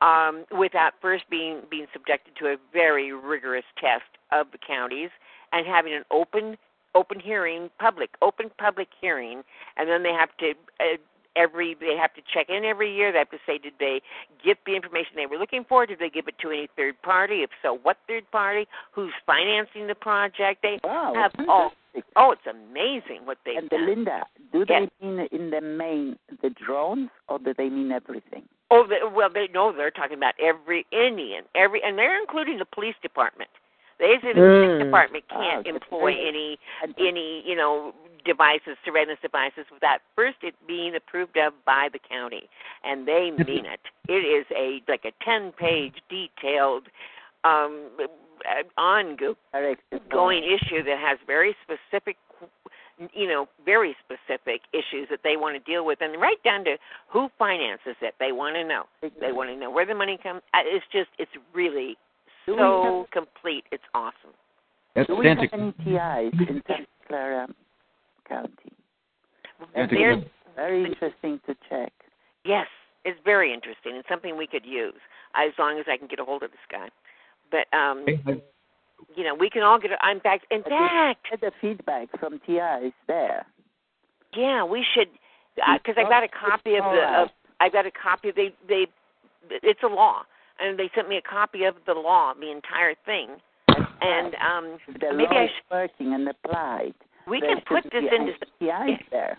um, 0.00 0.44
without 0.56 0.92
first 1.00 1.24
being 1.30 1.62
being 1.70 1.86
subjected 1.92 2.34
to 2.38 2.46
a 2.46 2.56
very 2.72 3.12
rigorous 3.12 3.64
test 3.80 4.04
of 4.32 4.46
the 4.52 4.58
counties 4.58 5.10
and 5.52 5.66
having 5.66 5.94
an 5.94 6.02
open 6.10 6.56
open 6.96 7.20
hearing, 7.20 7.70
public 7.78 8.10
open 8.22 8.50
public 8.58 8.88
hearing, 9.00 9.42
and 9.76 9.88
then 9.88 10.02
they 10.02 10.12
have 10.12 10.30
to 10.38 10.50
uh, 10.80 10.96
every 11.36 11.76
they 11.78 11.96
have 12.00 12.14
to 12.14 12.22
check 12.32 12.48
in 12.48 12.64
every 12.64 12.92
year. 12.94 13.12
They 13.12 13.18
have 13.18 13.30
to 13.30 13.38
say 13.46 13.58
did 13.58 13.74
they 13.78 14.00
get 14.42 14.58
the 14.66 14.74
information 14.74 15.12
they 15.16 15.26
were 15.26 15.36
looking 15.38 15.64
for? 15.68 15.86
Did 15.86 15.98
they 15.98 16.08
give 16.08 16.26
it 16.26 16.38
to 16.40 16.48
any 16.50 16.68
third 16.76 17.00
party? 17.02 17.42
If 17.42 17.50
so, 17.62 17.78
what 17.82 17.98
third 18.08 18.28
party? 18.30 18.66
Who's 18.92 19.12
financing 19.26 19.86
the 19.86 19.94
project? 19.94 20.62
They 20.62 20.78
Wow, 20.82 21.12
have 21.14 21.32
all. 21.48 21.72
Oh, 22.14 22.30
it's 22.32 22.46
amazing 22.46 23.24
what 23.24 23.38
they 23.46 23.56
And 23.56 23.70
Linda, 23.72 24.24
do 24.52 24.66
Yes. 24.68 24.88
they 25.00 25.06
mean 25.06 25.28
in 25.32 25.50
the 25.50 25.62
main 25.62 26.18
the 26.42 26.50
drones 26.50 27.08
or 27.28 27.38
do 27.38 27.54
they 27.56 27.70
mean 27.70 27.90
everything? 27.90 28.42
Oh, 28.70 28.84
they, 28.86 28.98
well, 29.14 29.30
they 29.32 29.48
no, 29.52 29.72
they're 29.72 29.90
talking 29.90 30.16
about 30.16 30.34
every 30.40 30.84
Indian, 30.92 31.44
every, 31.54 31.82
and 31.82 31.96
they're 31.96 32.20
including 32.20 32.58
the 32.58 32.64
police 32.66 32.96
department. 33.00 33.48
They 33.98 34.18
say 34.20 34.32
the 34.34 34.40
police 34.40 34.70
Mm. 34.76 34.78
department 34.78 35.24
Oh, 35.30 35.34
can't 35.40 35.64
that's 35.64 35.76
employ 35.76 36.12
great. 36.14 36.26
any 36.28 36.58
any 36.98 37.42
you 37.48 37.56
know 37.56 37.94
devices, 38.24 38.76
surveillance 38.84 39.20
devices, 39.22 39.66
without 39.70 40.00
first 40.14 40.38
it 40.42 40.54
being 40.66 40.94
approved 40.96 41.36
of 41.36 41.52
by 41.64 41.88
the 41.92 41.98
county, 41.98 42.48
and 42.84 43.06
they 43.06 43.30
mean 43.30 43.64
it. 43.66 43.80
It 44.08 44.24
is 44.24 44.46
a 44.54 44.82
like 44.88 45.04
a 45.04 45.12
ten 45.24 45.52
page 45.52 45.94
detailed 46.08 46.88
um 47.44 47.90
ongoing 48.76 50.44
issue 50.44 50.82
that 50.82 50.98
has 50.98 51.18
very 51.26 51.56
specific 51.62 52.16
you 53.12 53.26
know 53.28 53.46
very 53.64 53.94
specific 54.04 54.62
issues 54.72 55.08
that 55.10 55.20
they 55.22 55.36
want 55.36 55.54
to 55.54 55.70
deal 55.70 55.84
with 55.84 56.00
and 56.00 56.20
right 56.20 56.42
down 56.42 56.64
to 56.64 56.76
who 57.08 57.28
finances 57.38 57.96
it 58.00 58.14
they 58.18 58.32
want 58.32 58.54
to 58.56 58.64
know 58.64 58.84
they 59.20 59.32
want 59.32 59.50
to 59.50 59.56
know 59.56 59.70
where 59.70 59.84
the 59.86 59.94
money 59.94 60.18
comes 60.22 60.40
uh, 60.54 60.58
it's 60.64 60.84
just 60.92 61.08
it's 61.18 61.30
really 61.54 61.96
Do 62.46 62.52
we 62.52 62.58
so 62.58 63.06
complete 63.12 63.64
it's 63.72 63.82
awesome 63.94 64.34
That's 64.94 65.08
do 65.08 65.16
we 65.16 65.26
Santa. 65.26 65.42
have 65.42 65.60
any 65.60 65.72
TIs 65.84 66.48
in 66.48 66.62
Santa 66.66 66.86
Clara 67.06 67.48
County? 68.28 68.72
Santa 69.74 69.94
There's- 69.94 70.24
Very 70.54 70.84
interesting 70.84 71.40
to 71.46 71.54
check. 71.68 71.92
yes 72.44 72.66
It's 73.04 73.18
very 73.24 73.52
interesting. 73.52 73.94
It's 73.96 74.08
something 74.08 74.36
we 74.36 74.46
could 74.46 74.64
use 74.64 74.94
as 75.34 75.52
long 75.58 75.78
as 75.78 75.84
I 75.88 75.96
can 75.96 76.06
get 76.06 76.18
a 76.18 76.24
hold 76.24 76.42
of 76.42 76.50
this 76.50 76.66
guy. 76.70 76.88
But 77.50 77.66
um, 77.76 78.04
you 79.14 79.22
know, 79.24 79.34
we 79.34 79.48
can 79.50 79.62
all 79.62 79.78
get. 79.78 79.90
In 79.92 80.20
fact, 80.20 80.46
in 80.50 80.62
fact, 80.64 81.26
the 81.40 81.52
feedback 81.60 82.08
from 82.18 82.40
TI 82.46 82.86
is 82.88 82.92
there. 83.06 83.46
Yeah, 84.34 84.64
we 84.64 84.84
should 84.94 85.08
because 85.54 85.94
I've 85.98 86.08
got 86.08 86.24
a 86.24 86.28
copy 86.28 86.74
of 86.76 86.84
the. 86.84 87.22
Of, 87.22 87.28
I've 87.60 87.72
got 87.72 87.86
a 87.86 87.90
copy. 87.90 88.32
They 88.34 88.52
they. 88.68 88.86
It's 89.62 89.80
a 89.84 89.86
law, 89.86 90.22
and 90.60 90.78
they 90.78 90.90
sent 90.94 91.08
me 91.08 91.16
a 91.16 91.22
copy 91.22 91.64
of 91.64 91.74
the 91.86 91.92
law, 91.92 92.32
the 92.38 92.50
entire 92.50 92.94
thing. 93.04 93.28
And 94.00 94.34
um, 94.36 94.78
The 95.00 95.12
maybe 95.12 95.24
law 95.24 95.40
I 95.40 95.44
is 95.44 95.50
should. 95.50 95.74
working 95.74 96.14
and 96.14 96.28
applied. 96.28 96.94
We 97.28 97.40
There 97.40 97.56
can 97.56 97.62
put 97.66 97.84
this 97.84 98.02
be 98.02 98.16
into. 98.16 98.32
TI 98.60 99.04
there. 99.10 99.38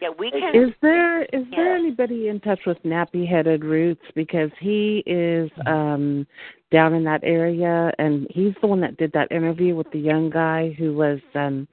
Yeah, 0.00 0.10
we 0.18 0.30
can. 0.30 0.54
Is 0.54 0.74
there 0.82 1.22
is 1.24 1.44
there 1.50 1.74
anybody 1.74 2.28
in 2.28 2.38
touch 2.40 2.60
with 2.66 2.76
Nappy 2.82 3.26
Headed 3.28 3.64
Roots 3.64 4.04
because 4.14 4.50
he 4.60 5.02
is 5.06 5.50
um 5.66 6.26
down 6.70 6.92
in 6.94 7.02
that 7.04 7.20
area 7.24 7.90
and 7.98 8.26
he's 8.30 8.52
the 8.60 8.66
one 8.66 8.80
that 8.80 8.96
did 8.98 9.10
that 9.12 9.30
interview 9.32 9.74
with 9.74 9.90
the 9.92 9.98
young 9.98 10.28
guy 10.28 10.74
who 10.78 10.94
was 10.94 11.18
um 11.34 11.66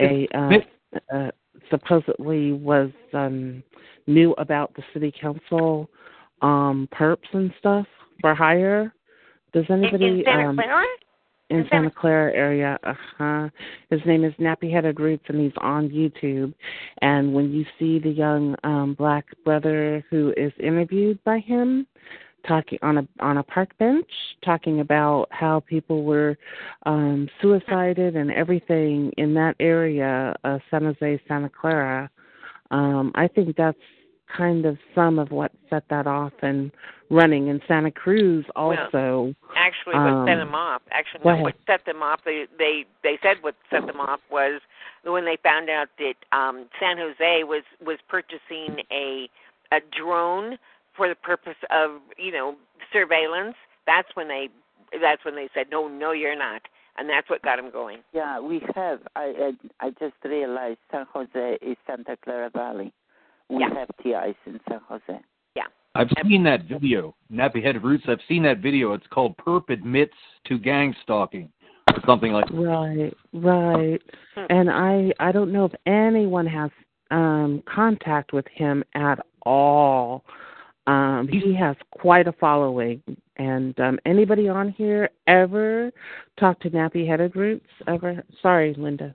a 0.00 0.28
uh, 0.34 0.58
uh 1.12 1.30
supposedly 1.70 2.52
was 2.52 2.90
um 3.12 3.62
knew 4.06 4.32
about 4.38 4.72
the 4.76 4.82
city 4.92 5.12
council 5.20 5.90
um 6.42 6.88
perps 6.92 7.32
and 7.32 7.52
stuff 7.58 7.86
for 8.20 8.34
hire. 8.34 8.92
Does 9.52 9.64
anybody 9.70 10.06
in 10.06 10.22
Santa 10.24 10.48
um 10.48 10.56
Clara? 10.56 10.84
in 11.50 11.66
Santa 11.70 11.90
Clara 11.90 12.32
area. 12.34 12.78
Uh 12.82 12.94
huh. 13.18 13.48
His 13.90 14.00
name 14.06 14.24
is 14.24 14.32
Nappy 14.34 14.72
Headed 14.72 14.98
Roots, 14.98 15.24
and 15.28 15.40
he's 15.40 15.52
on 15.58 15.88
YouTube. 15.88 16.54
And 17.02 17.34
when 17.34 17.52
you 17.52 17.64
see 17.78 17.98
the 17.98 18.10
young 18.10 18.56
um 18.64 18.94
black 18.94 19.26
brother 19.44 20.04
who 20.10 20.32
is 20.36 20.52
interviewed 20.58 21.22
by 21.24 21.38
him, 21.38 21.86
talking 22.46 22.78
on 22.82 22.98
a 22.98 23.08
on 23.20 23.38
a 23.38 23.42
park 23.42 23.76
bench, 23.78 24.08
talking 24.44 24.80
about 24.80 25.28
how 25.30 25.60
people 25.60 26.04
were 26.04 26.36
um 26.86 27.28
suicided 27.40 28.16
and 28.16 28.30
everything 28.32 29.12
in 29.16 29.34
that 29.34 29.54
area, 29.60 30.34
uh, 30.44 30.58
San 30.70 30.84
Jose, 30.84 31.20
Santa 31.28 31.50
Clara. 31.50 32.10
Um, 32.70 33.12
I 33.14 33.28
think 33.28 33.54
that's 33.56 33.78
kind 34.36 34.66
of 34.66 34.78
some 34.94 35.18
of 35.18 35.30
what 35.30 35.52
set 35.70 35.84
that 35.90 36.06
off 36.06 36.32
and 36.42 36.70
running 37.10 37.48
in 37.48 37.60
Santa 37.68 37.90
Cruz 37.90 38.44
also. 38.56 39.34
Actually, 39.56 39.94
what 39.94 40.26
set 40.26 40.34
um, 40.34 40.38
them 40.38 40.54
off? 40.54 40.82
Actually, 40.90 41.20
no, 41.24 41.36
what 41.42 41.54
set 41.66 41.84
them 41.86 42.02
off? 42.02 42.20
They 42.24 42.46
they 42.58 42.84
they 43.02 43.18
said 43.22 43.38
what 43.42 43.54
set 43.70 43.86
them 43.86 44.00
off 44.00 44.20
was 44.30 44.60
when 45.04 45.24
they 45.24 45.36
found 45.42 45.70
out 45.70 45.88
that 45.98 46.14
um 46.36 46.66
San 46.80 46.96
Jose 46.98 47.44
was 47.44 47.62
was 47.84 47.98
purchasing 48.08 48.84
a 48.90 49.28
a 49.72 49.78
drone 49.96 50.58
for 50.96 51.08
the 51.08 51.14
purpose 51.14 51.58
of 51.70 52.00
you 52.18 52.32
know 52.32 52.56
surveillance. 52.92 53.56
That's 53.86 54.08
when 54.14 54.28
they 54.28 54.48
that's 55.00 55.24
when 55.24 55.36
they 55.36 55.48
said 55.54 55.66
no, 55.70 55.88
no, 55.88 56.12
you're 56.12 56.38
not, 56.38 56.62
and 56.96 57.08
that's 57.08 57.28
what 57.28 57.42
got 57.42 57.56
them 57.56 57.70
going. 57.70 57.98
Yeah, 58.12 58.40
we 58.40 58.62
have. 58.74 59.00
I 59.14 59.52
I, 59.80 59.86
I 59.86 59.90
just 59.90 60.14
realized 60.24 60.78
San 60.90 61.06
Jose 61.12 61.58
is 61.62 61.76
Santa 61.86 62.16
Clara 62.22 62.50
Valley. 62.50 62.92
We 63.48 63.62
have 63.62 63.88
TIs 64.02 64.36
in 64.46 64.60
San 64.68 64.80
Jose. 64.88 65.20
Yeah. 65.54 65.64
I've 65.94 66.08
seen 66.26 66.42
that 66.44 66.64
video, 66.64 67.14
Nappy 67.32 67.62
Headed 67.62 67.82
Roots. 67.82 68.04
I've 68.08 68.18
seen 68.28 68.42
that 68.44 68.58
video. 68.58 68.92
It's 68.94 69.06
called 69.08 69.36
Perp 69.36 69.70
Admits 69.70 70.14
to 70.46 70.58
Gang 70.58 70.94
Stalking 71.02 71.50
or 71.88 72.02
something 72.06 72.32
like 72.32 72.48
that. 72.48 72.54
Right, 72.54 73.14
right. 73.32 74.02
And 74.50 74.70
I 74.70 75.12
I 75.20 75.32
don't 75.32 75.52
know 75.52 75.64
if 75.66 75.72
anyone 75.86 76.46
has 76.46 76.70
um 77.10 77.62
contact 77.72 78.32
with 78.32 78.46
him 78.52 78.82
at 78.94 79.18
all. 79.42 80.24
Um 80.86 81.28
he 81.30 81.54
has 81.54 81.76
quite 81.92 82.26
a 82.26 82.32
following 82.32 83.02
and 83.36 83.78
um 83.80 83.98
anybody 84.06 84.48
on 84.48 84.70
here 84.70 85.10
ever 85.26 85.92
talk 86.38 86.60
to 86.60 86.70
Nappy 86.70 87.06
Headed 87.06 87.36
Roots 87.36 87.66
ever? 87.86 88.22
Sorry, 88.42 88.74
Linda. 88.76 89.14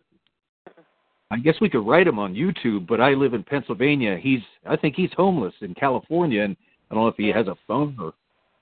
I 1.31 1.37
guess 1.37 1.55
we 1.61 1.69
could 1.69 1.85
write 1.85 2.07
him 2.07 2.17
on 2.17 2.33
YouTube, 2.33 2.87
but 2.87 2.99
I 2.99 3.11
live 3.11 3.33
in 3.33 3.43
Pennsylvania. 3.43 4.17
He's 4.17 4.41
I 4.65 4.75
think 4.75 4.95
he's 4.95 5.11
homeless 5.15 5.53
in 5.61 5.73
California 5.75 6.41
and 6.43 6.55
I 6.89 6.95
don't 6.95 7.03
know 7.03 7.07
if 7.09 7.15
he 7.17 7.27
has 7.29 7.47
a 7.47 7.55
phone 7.67 7.95
or 7.99 8.13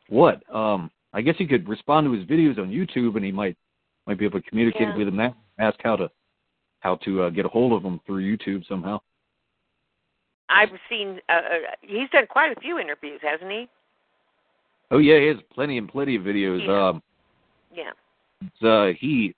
what. 0.10 0.44
Um 0.54 0.92
I 1.14 1.22
guess 1.22 1.36
you 1.40 1.48
could 1.48 1.68
respond 1.68 2.06
to 2.06 2.12
his 2.12 2.26
videos 2.26 2.60
on 2.60 2.70
YouTube 2.70 3.16
and 3.16 3.24
he 3.26 3.32
might 3.32 3.56
might 4.06 4.20
be 4.20 4.26
able 4.26 4.42
to 4.42 4.50
communicate 4.50 4.82
Yeah. 4.90 4.98
with 4.98 5.08
him 5.08 5.16
now. 5.16 5.36
Ask 5.60 5.78
how 5.84 5.96
to 5.96 6.10
how 6.82 6.96
to 6.98 7.24
uh, 7.24 7.30
get 7.30 7.46
a 7.46 7.50
hold 7.50 7.74
of 7.74 7.84
him 7.84 8.00
through 8.06 8.22
YouTube 8.38 8.68
somehow. 8.68 9.00
I've 10.50 10.70
seen. 10.90 11.20
Uh, 11.28 11.34
uh, 11.34 11.42
he's 11.82 12.10
done 12.12 12.28
quite 12.28 12.56
a 12.56 12.60
few 12.62 12.80
interviews, 12.80 13.20
hasn't 13.22 13.52
he? 13.52 13.68
Oh 14.92 15.00
yeah, 15.00 15.20
he 15.20 15.26
has 15.28 15.38
plenty 15.54 15.78
and 15.78 15.90
plenty 15.90 16.16
of 16.16 16.24
videos. 16.24 16.66
Yeah. 16.66 16.88
Um 16.90 17.04
Yeah. 17.74 18.70
uh 18.70 18.94
he 19.00 19.34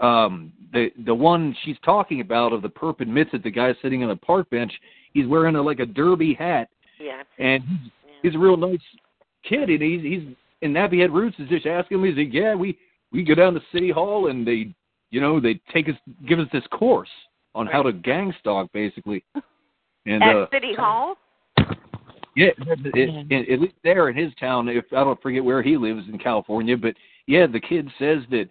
um 0.00 0.52
the 0.72 0.90
the 1.06 1.14
one 1.14 1.54
she's 1.64 1.76
talking 1.84 2.20
about 2.20 2.52
of 2.52 2.62
the 2.62 2.68
perp 2.68 3.00
admits 3.00 3.30
that 3.32 3.42
the 3.44 3.50
guy 3.50 3.72
sitting 3.80 4.02
on 4.02 4.08
the 4.08 4.16
park 4.16 4.48
bench, 4.50 4.72
he's 5.12 5.26
wearing 5.26 5.54
a 5.56 5.62
like 5.62 5.78
a 5.80 5.86
derby 5.86 6.34
hat 6.34 6.68
Yeah. 6.98 7.22
and 7.38 7.62
he's, 7.62 7.90
he's 8.22 8.34
a 8.34 8.38
real 8.38 8.56
nice 8.56 8.80
kid 9.48 9.70
and 9.70 9.82
he's 9.82 10.02
he's 10.02 10.34
and 10.62 10.74
Nappy 10.74 11.00
Head 11.00 11.12
Roots 11.12 11.36
is 11.38 11.48
just 11.48 11.66
asking 11.66 11.98
him, 11.98 12.04
he's 12.04 12.16
like, 12.16 12.32
Yeah, 12.34 12.54
we 12.54 12.76
we 13.12 13.22
go 13.22 13.34
down 13.34 13.54
to 13.54 13.60
City 13.72 13.90
Hall 13.90 14.28
and 14.28 14.46
they 14.46 14.74
you 15.10 15.20
know, 15.20 15.38
they 15.38 15.60
take 15.72 15.88
us 15.88 15.94
give 16.28 16.40
us 16.40 16.48
this 16.52 16.66
course 16.72 17.10
on 17.54 17.66
how 17.68 17.82
to 17.82 17.92
gang 17.92 18.34
stalk 18.40 18.70
basically. 18.72 19.24
And 20.06 20.22
At 20.22 20.36
uh 20.36 20.46
City 20.52 20.74
Hall. 20.74 21.14
yeah, 22.36 22.48
it, 22.58 23.30
it, 23.30 23.50
at 23.50 23.58
least 23.60 23.74
there 23.84 24.10
in 24.10 24.16
his 24.16 24.34
town, 24.38 24.68
if 24.68 24.84
I 24.92 25.02
don't 25.02 25.22
forget 25.22 25.42
where 25.42 25.62
he 25.62 25.78
lives 25.78 26.02
in 26.12 26.18
California, 26.18 26.76
but 26.76 26.94
yeah, 27.26 27.46
the 27.46 27.58
kid 27.60 27.88
says 27.98 28.18
that 28.30 28.50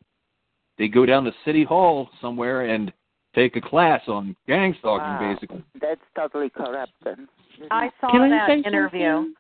they 0.77 0.87
go 0.87 1.05
down 1.05 1.23
to 1.25 1.31
City 1.45 1.63
Hall 1.63 2.09
somewhere 2.21 2.65
and 2.67 2.91
take 3.35 3.55
a 3.55 3.61
class 3.61 4.01
on 4.07 4.35
gang 4.47 4.75
stalking, 4.79 5.05
Wow. 5.05 5.33
basically. 5.33 5.63
That's 5.79 6.01
totally 6.15 6.49
corrupt 6.49 6.93
then. 7.03 7.27
I 7.71 7.89
saw 8.01 8.11
Can 8.11 8.21
I 8.21 8.29
that 8.29 8.47
say 8.47 8.63
interview. 8.65 9.15
something? 9.15 9.35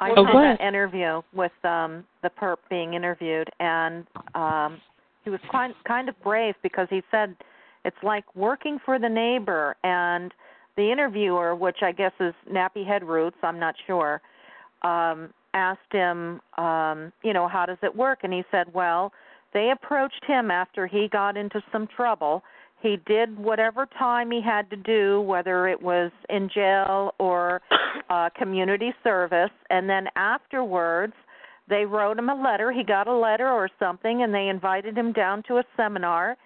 I 0.00 0.10
Oh, 0.10 0.14
saw 0.14 0.32
go 0.32 0.40
that 0.40 0.60
interview 0.60 1.22
with 1.32 1.52
um 1.64 2.04
the 2.22 2.30
perp 2.30 2.56
being 2.68 2.94
interviewed 2.94 3.48
and 3.60 4.04
um 4.34 4.80
he 5.24 5.30
was 5.30 5.38
kind 5.50 5.74
kind 5.86 6.08
of 6.08 6.20
brave 6.24 6.54
because 6.62 6.88
he 6.90 7.02
said 7.10 7.36
it's 7.84 7.96
like 8.02 8.24
working 8.34 8.78
for 8.84 8.98
the 8.98 9.08
neighbor 9.08 9.76
and 9.84 10.32
the 10.76 10.90
interviewer, 10.90 11.54
which 11.54 11.78
I 11.82 11.92
guess 11.92 12.12
is 12.20 12.34
Nappy 12.50 12.86
Head 12.86 13.04
Roots, 13.04 13.36
I'm 13.42 13.58
not 13.58 13.74
sure, 13.86 14.22
um, 14.82 15.32
asked 15.54 15.92
him, 15.92 16.40
um, 16.56 17.12
you 17.22 17.32
know, 17.32 17.46
how 17.46 17.66
does 17.66 17.76
it 17.82 17.94
work? 17.94 18.20
And 18.22 18.32
he 18.32 18.42
said, 18.50 18.72
well, 18.72 19.12
they 19.52 19.70
approached 19.70 20.24
him 20.26 20.50
after 20.50 20.86
he 20.86 21.08
got 21.08 21.36
into 21.36 21.62
some 21.70 21.86
trouble. 21.86 22.42
He 22.80 22.98
did 23.06 23.36
whatever 23.38 23.86
time 23.98 24.30
he 24.30 24.40
had 24.42 24.68
to 24.70 24.76
do, 24.76 25.20
whether 25.20 25.68
it 25.68 25.80
was 25.80 26.10
in 26.28 26.48
jail 26.52 27.14
or 27.18 27.60
uh, 28.10 28.30
community 28.36 28.92
service, 29.04 29.50
and 29.70 29.88
then 29.88 30.08
afterwards, 30.16 31.14
they 31.68 31.84
wrote 31.84 32.18
him 32.18 32.28
a 32.28 32.34
letter. 32.34 32.72
He 32.72 32.82
got 32.82 33.06
a 33.06 33.16
letter 33.16 33.48
or 33.48 33.68
something, 33.78 34.22
and 34.22 34.34
they 34.34 34.48
invited 34.48 34.96
him 34.98 35.12
down 35.12 35.44
to 35.44 35.58
a 35.58 35.64
seminar 35.76 36.36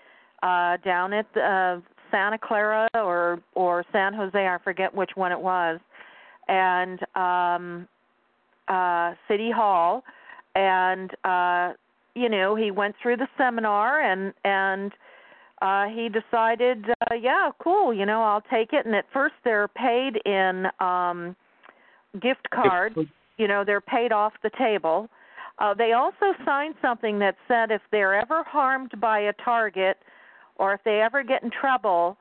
uh, 0.43 0.77
down 0.85 1.13
at 1.13 1.27
uh, 1.37 1.81
Santa 2.11 2.39
Clara 2.39 2.89
or 2.95 3.41
or 3.55 3.85
San 3.93 4.13
Jose. 4.15 4.39
I 4.39 4.59
forget 4.63 4.95
which 4.95 5.11
one 5.15 5.33
it 5.33 5.41
was, 5.41 5.81
and 6.49 7.01
um, 7.17 7.89
uh, 8.69 9.15
City 9.29 9.51
Hall, 9.51 10.05
and 10.55 11.11
uh, 11.25 11.73
you 12.17 12.29
know 12.29 12.57
he 12.57 12.71
went 12.71 12.95
through 13.01 13.17
the 13.19 13.29
seminar 13.37 14.01
and 14.01 14.33
and 14.45 14.93
uh 15.63 15.87
he 15.87 16.09
decided 16.09 16.87
uh 17.11 17.15
yeah 17.15 17.51
cool 17.63 17.93
you 17.93 18.07
know 18.07 18.23
i'll 18.23 18.43
take 18.51 18.73
it. 18.73 18.87
And 18.87 18.95
at 18.95 19.05
first 19.13 19.35
they're 19.45 19.69
paid 19.69 20.17
in 20.25 20.67
um 20.81 21.37
gift 22.21 22.49
cards 22.51 22.97
you 23.39 23.47
know 23.47 23.63
they're 23.65 23.81
paid 23.83 24.13
off 24.13 24.33
the 24.43 24.51
table. 24.59 25.09
Uh 25.59 25.75
they 25.75 25.93
also 25.93 26.33
signed 26.45 26.75
something 26.83 27.19
that 27.19 27.37
said 27.49 27.71
if 27.71 27.83
they're 27.93 28.15
ever 28.15 28.43
harmed 28.45 28.93
by 29.01 29.19
a 29.21 29.33
target 29.45 29.99
or 30.57 30.73
if 30.73 30.81
they 30.85 31.01
ever 31.03 31.23
get 31.23 31.43
in 31.43 31.51
trouble 31.51 32.17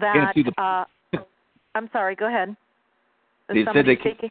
that 0.00 0.34
uh 0.58 0.84
i'm 1.74 1.88
sorry 1.92 2.14
go 2.14 2.26
ahead. 2.28 2.56
Is 3.48 3.56
They 3.56 3.64
said 3.72 3.86
they 3.86 3.96
can- 3.96 4.30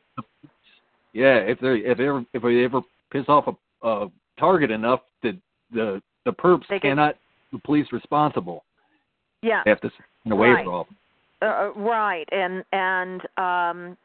Yeah, 1.14 1.38
if 1.38 1.60
they 1.60 1.76
if 1.80 1.98
they 1.98 2.08
ever 2.08 2.26
if 2.34 2.42
they 2.42 2.64
ever 2.64 2.82
piss 3.12 3.26
off 3.28 3.48
a, 3.48 3.88
a 3.88 4.08
target 4.40 4.72
enough 4.72 5.02
that 5.24 5.36
the 5.72 6.02
the 6.26 6.32
perps 6.32 6.68
They 6.70 6.80
can- 6.80 6.92
cannot 6.92 7.16
the 7.52 7.60
police 7.60 7.88
responsible. 7.92 8.64
yeah 9.42 9.62
They 9.64 9.72
have 9.72 9.82
to 9.82 9.92
send 10.24 10.34
a 10.34 10.36
waiver 10.36 10.54
Right. 10.56 10.68
off. 10.68 10.88
uh, 11.42 11.72
right 11.76 12.28
and 12.32 12.64
and 12.74 13.22
um 13.38 13.98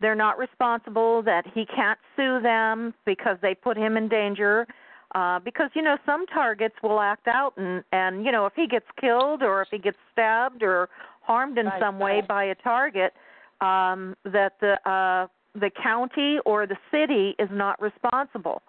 they're 0.00 0.14
not 0.14 0.38
responsible 0.38 1.20
that 1.22 1.44
he 1.54 1.66
can't 1.66 1.98
sue 2.16 2.40
them 2.40 2.94
because 3.04 3.36
they 3.42 3.54
put 3.54 3.76
him 3.76 3.96
in 3.98 4.08
danger 4.08 4.66
uh 5.14 5.38
because 5.40 5.70
you 5.74 5.82
know 5.82 5.96
some 6.06 6.24
targets 6.26 6.74
will 6.82 7.00
act 7.00 7.26
out 7.28 7.52
and 7.58 7.84
and 7.92 8.24
you 8.24 8.32
know 8.32 8.46
if 8.46 8.54
he 8.54 8.66
gets 8.66 8.86
killed 9.00 9.42
or 9.42 9.60
if 9.62 9.68
he 9.70 9.78
gets 9.78 9.98
stabbed 10.12 10.62
or 10.62 10.88
harmed 11.22 11.58
in 11.58 11.66
Right, 11.66 11.80
some 11.80 11.98
way 11.98 12.16
right. 12.20 12.28
by 12.28 12.44
a 12.44 12.54
target 12.54 13.12
um 13.60 14.16
that 14.24 14.52
the 14.60 14.72
uh 14.88 15.26
the 15.54 15.70
county 15.82 16.38
or 16.46 16.66
the 16.66 16.78
city 16.90 17.34
is 17.38 17.50
not 17.52 17.80
responsible 17.82 18.62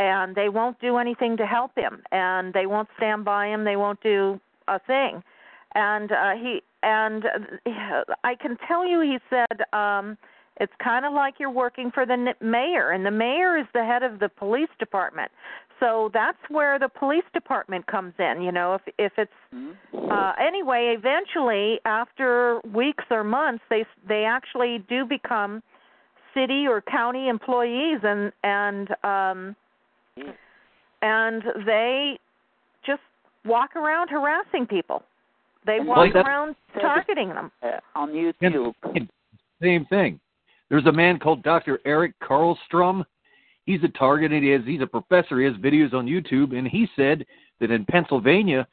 and 0.00 0.34
they 0.34 0.48
won't 0.48 0.80
do 0.80 0.96
anything 0.96 1.36
to 1.36 1.46
help 1.46 1.72
him 1.76 2.02
and 2.10 2.54
they 2.54 2.64
won't 2.66 2.88
stand 2.96 3.24
by 3.24 3.46
him 3.46 3.64
they 3.64 3.76
won't 3.76 4.02
do 4.02 4.40
a 4.66 4.80
thing. 4.80 5.22
And 5.74 6.10
uh 6.10 6.32
he 6.42 6.62
and 6.82 7.24
uh, 7.26 8.02
i 8.24 8.34
can 8.34 8.56
tell 8.66 8.88
you 8.88 9.00
he 9.02 9.18
said 9.28 9.58
um 9.72 10.16
it's 10.56 10.72
kind 10.82 11.04
of 11.04 11.12
like 11.12 11.34
you're 11.38 11.50
working 11.50 11.90
for 11.90 12.04
the 12.04 12.34
mayor 12.40 12.90
and 12.90 13.04
the 13.06 13.10
mayor 13.10 13.56
is 13.58 13.66
the 13.72 13.84
head 13.84 14.02
of 14.02 14.18
the 14.18 14.28
police 14.28 14.68
department. 14.78 15.30
So 15.78 16.10
that's 16.12 16.38
where 16.50 16.78
the 16.78 16.88
police 16.88 17.24
department 17.32 17.86
comes 17.86 18.14
in 18.18 18.42
you 18.42 18.52
know 18.52 18.74
if 18.74 18.82
if 18.98 19.12
it's 19.18 19.38
uh 20.10 20.32
anyway 20.40 20.96
eventually 20.98 21.78
after 21.84 22.60
weeks 22.72 23.04
or 23.10 23.22
months 23.22 23.64
they 23.68 23.84
they 24.08 24.24
actually 24.24 24.82
do 24.88 25.04
become 25.04 25.62
city 26.34 26.66
or 26.66 26.80
county 26.80 27.28
employees 27.28 28.00
and 28.02 28.32
and 28.42 28.88
um 29.04 29.56
and 31.02 31.42
they 31.66 32.18
just 32.84 33.02
walk 33.44 33.76
around 33.76 34.08
harassing 34.08 34.66
people 34.66 35.02
they 35.66 35.80
walk 35.80 35.98
like 35.98 36.14
around 36.14 36.56
targeting 36.80 37.28
them 37.28 37.50
uh, 37.62 37.80
on 37.94 38.10
YouTube. 38.10 38.74
Same 39.62 39.84
thing. 39.86 40.18
There's 40.68 40.86
a 40.86 40.92
man 40.92 41.18
called 41.18 41.42
Dr. 41.42 41.80
Eric 41.84 42.14
Karlstrom. 42.20 43.04
He's 43.66 43.82
a 43.84 43.88
target 43.88 44.32
he 44.32 44.48
has 44.48 44.62
he's 44.64 44.80
a 44.80 44.86
professor. 44.86 45.38
He 45.38 45.44
has 45.44 45.54
videos 45.56 45.92
on 45.92 46.06
YouTube 46.06 46.56
and 46.56 46.66
he 46.66 46.88
said 46.96 47.26
that 47.60 47.70
in 47.70 47.84
Pennsylvania 47.84 48.66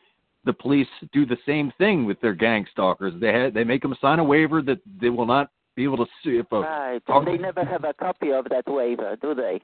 the 0.45 0.53
police 0.53 0.87
do 1.11 1.25
the 1.25 1.37
same 1.45 1.73
thing 1.77 2.05
with 2.05 2.19
their 2.21 2.33
gang 2.33 2.65
stalkers. 2.71 3.13
They 3.19 3.33
ha 3.33 3.49
they 3.53 3.63
make 3.63 3.81
them 3.81 3.95
sign 3.99 4.19
a 4.19 4.23
waiver 4.23 4.61
that 4.61 4.79
they 5.01 5.09
will 5.09 5.25
not 5.25 5.51
be 5.75 5.83
able 5.83 5.97
to 5.97 6.05
sue 6.23 6.39
if 6.39 6.51
a 6.51 6.61
Right. 6.61 7.01
They 7.25 7.37
never 7.37 7.65
have 7.65 7.83
a 7.83 7.93
copy 7.93 8.31
of 8.31 8.45
that 8.49 8.63
waiver, 8.65 9.17
do 9.21 9.35
they? 9.35 9.61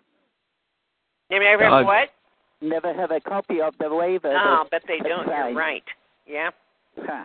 They 1.29 1.39
never 1.39 1.63
have 1.63 1.73
Uh, 1.73 1.83
what? 1.85 2.09
Never 2.61 2.93
have 2.93 3.11
a 3.11 3.19
copy 3.19 3.61
of 3.61 3.77
the 3.77 3.93
waiver. 3.93 4.33
Oh, 4.33 4.65
but 4.71 4.83
they 4.87 4.99
don't. 4.99 5.27
You're 5.27 5.35
Right. 5.35 5.55
right. 5.55 5.83
Yeah, 6.25 6.51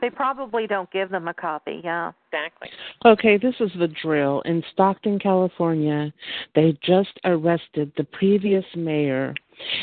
they 0.01 0.10
probably 0.10 0.67
don't 0.67 0.91
give 0.91 1.10
them 1.10 1.28
a 1.28 1.35
copy 1.35 1.81
yeah 1.85 2.12
exactly. 2.33 2.68
Okay, 3.05 3.36
this 3.36 3.55
is 3.60 3.70
the 3.78 3.89
drill. 4.02 4.41
In 4.44 4.62
Stockton, 4.73 5.18
California, 5.18 6.12
they 6.55 6.77
just 6.83 7.18
arrested 7.25 7.93
the 7.97 8.05
previous 8.05 8.65
mayor, 8.75 9.35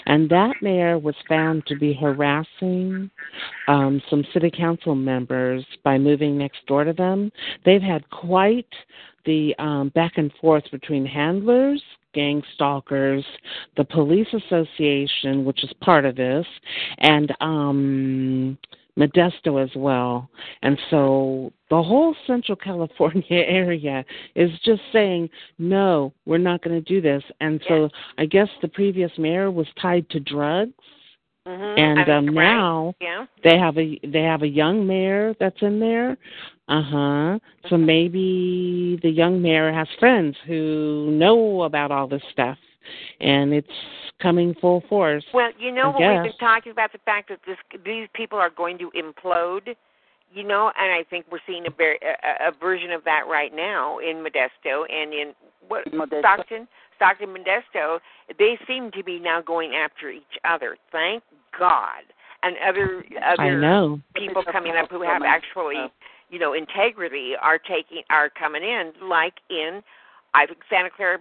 and 0.05 0.29
that 0.29 0.55
mayor 0.61 0.97
was 0.97 1.15
found 1.29 1.65
to 1.67 1.75
be 1.77 1.93
harassing 1.93 3.09
um, 3.67 4.01
some 4.09 4.23
city 4.33 4.51
council 4.55 4.95
members 4.95 5.65
by 5.83 5.97
moving 5.97 6.37
next 6.37 6.65
door 6.67 6.83
to 6.83 6.93
them. 6.93 7.31
They've 7.63 7.81
had 7.81 8.09
quite 8.09 8.67
the 9.25 9.55
um, 9.59 9.89
back 9.89 10.13
and 10.17 10.31
forth 10.41 10.63
between 10.71 11.05
handlers. 11.05 11.81
Gang 12.15 12.41
stalkers, 12.55 13.23
the 13.77 13.83
police 13.83 14.27
association, 14.33 15.45
which 15.45 15.63
is 15.63 15.71
part 15.81 16.05
of 16.05 16.15
this, 16.15 16.45
and 16.99 17.31
um, 17.41 18.57
Modesto 18.97 19.61
as 19.61 19.69
well. 19.75 20.29
And 20.61 20.79
so 20.89 21.51
the 21.69 21.81
whole 21.81 22.15
Central 22.25 22.55
California 22.55 23.23
area 23.29 24.05
is 24.35 24.51
just 24.63 24.81
saying, 24.93 25.29
no, 25.59 26.13
we're 26.25 26.37
not 26.37 26.63
going 26.63 26.81
to 26.81 26.93
do 26.93 27.01
this. 27.01 27.23
And 27.41 27.61
so 27.67 27.89
I 28.17 28.25
guess 28.25 28.47
the 28.61 28.67
previous 28.69 29.11
mayor 29.17 29.51
was 29.51 29.67
tied 29.81 30.09
to 30.11 30.19
drugs. 30.19 30.73
Mm-hmm. 31.47 31.79
And 31.79 32.09
um, 32.09 32.33
now 32.33 32.95
yeah. 32.99 33.25
they 33.43 33.55
have 33.59 33.77
a 33.77 33.99
they 34.03 34.23
have 34.23 34.41
a 34.41 34.47
young 34.47 34.87
mayor 34.87 35.35
that's 35.39 35.61
in 35.61 35.79
there. 35.79 36.17
Uh 36.67 36.81
huh. 36.81 37.39
So 37.69 37.77
maybe 37.77 38.99
the 39.03 39.09
young 39.09 39.41
mayor 39.41 39.71
has 39.71 39.87
friends 39.99 40.35
who 40.47 41.11
know 41.11 41.63
about 41.63 41.91
all 41.91 42.07
this 42.07 42.23
stuff, 42.31 42.57
and 43.19 43.53
it's 43.53 43.67
coming 44.21 44.55
full 44.59 44.83
force. 44.89 45.23
Well, 45.33 45.49
you 45.59 45.71
know 45.71 45.91
I 45.91 45.99
what 45.99 45.99
we've 45.99 46.31
been 46.31 46.39
talking 46.39 46.71
about 46.71 46.91
the 46.91 46.99
fact 47.05 47.29
that 47.29 47.39
this 47.45 47.57
these 47.85 48.07
people 48.13 48.39
are 48.39 48.49
going 48.49 48.77
to 48.79 48.91
implode. 48.91 49.75
You 50.33 50.43
know, 50.43 50.71
and 50.77 50.91
I 50.91 51.03
think 51.09 51.27
we're 51.31 51.39
seeing 51.47 51.65
a, 51.65 51.69
ver- 51.69 51.97
a, 52.01 52.49
a 52.49 52.51
version 52.59 52.91
of 52.91 53.05
that 53.05 53.21
right 53.29 53.55
now 53.55 53.99
in 53.99 54.17
Modesto 54.17 54.83
and 54.91 55.13
in 55.13 55.33
what 55.69 55.85
Modesto. 55.93 56.19
Stockton, 56.19 56.67
Stockton, 56.97 57.29
Modesto. 57.29 57.99
They 58.37 58.57
seem 58.67 58.91
to 58.91 59.03
be 59.03 59.19
now 59.19 59.41
going 59.41 59.75
after 59.75 60.09
each 60.09 60.23
other. 60.43 60.77
Thank 60.91 61.23
God. 61.57 62.01
And 62.43 62.55
other 62.67 63.05
other 63.25 63.41
I 63.43 63.55
know. 63.55 64.01
people 64.13 64.43
coming 64.51 64.73
up 64.75 64.89
who 64.91 65.03
have 65.03 65.21
actually, 65.23 65.89
you 66.35 66.41
know, 66.41 66.51
integrity 66.51 67.31
are 67.41 67.57
taking 67.57 68.03
are 68.09 68.29
coming 68.29 68.61
in, 68.61 68.91
like 69.01 69.35
in 69.49 69.81
I 70.33 70.45
think 70.45 70.59
Santa 70.69 70.89
Clara 70.89 71.17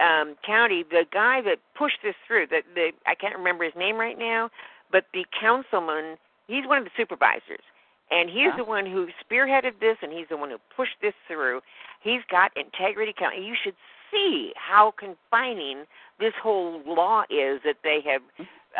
um, 0.00 0.36
County. 0.44 0.84
The 0.88 1.04
guy 1.12 1.42
that 1.42 1.58
pushed 1.76 1.98
this 2.02 2.14
through, 2.26 2.46
the 2.46 2.62
the 2.74 2.92
I 3.06 3.14
can't 3.14 3.36
remember 3.36 3.64
his 3.64 3.74
name 3.76 3.96
right 3.96 4.18
now, 4.18 4.48
but 4.90 5.04
the 5.12 5.26
councilman, 5.38 6.16
he's 6.48 6.66
one 6.66 6.78
of 6.78 6.84
the 6.84 6.90
supervisors, 6.96 7.60
and 8.10 8.30
he's 8.30 8.56
the 8.56 8.64
one 8.64 8.86
who 8.86 9.08
spearheaded 9.20 9.80
this, 9.80 9.98
and 10.00 10.10
he's 10.10 10.28
the 10.30 10.38
one 10.38 10.48
who 10.48 10.56
pushed 10.74 10.96
this 11.02 11.12
through. 11.28 11.60
He's 12.00 12.22
got 12.30 12.50
integrity. 12.56 13.12
County. 13.12 13.44
You 13.44 13.56
should 13.62 13.76
see 14.10 14.54
how 14.56 14.94
confining 14.98 15.84
this 16.18 16.32
whole 16.42 16.80
law 16.86 17.24
is 17.28 17.60
that 17.66 17.76
they 17.84 18.00
have 18.06 18.22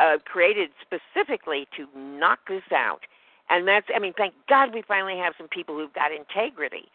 uh, 0.00 0.16
created 0.24 0.70
specifically 0.80 1.68
to 1.76 1.86
knock 1.94 2.38
this 2.48 2.72
out. 2.74 3.00
And 3.50 3.66
that's, 3.68 3.86
I 3.94 3.98
mean, 3.98 4.12
thank 4.16 4.34
God 4.48 4.72
we 4.72 4.82
finally 4.88 5.18
have 5.18 5.34
some 5.36 5.48
people 5.48 5.76
who've 5.76 5.92
got 5.92 6.10
integrity. 6.12 6.88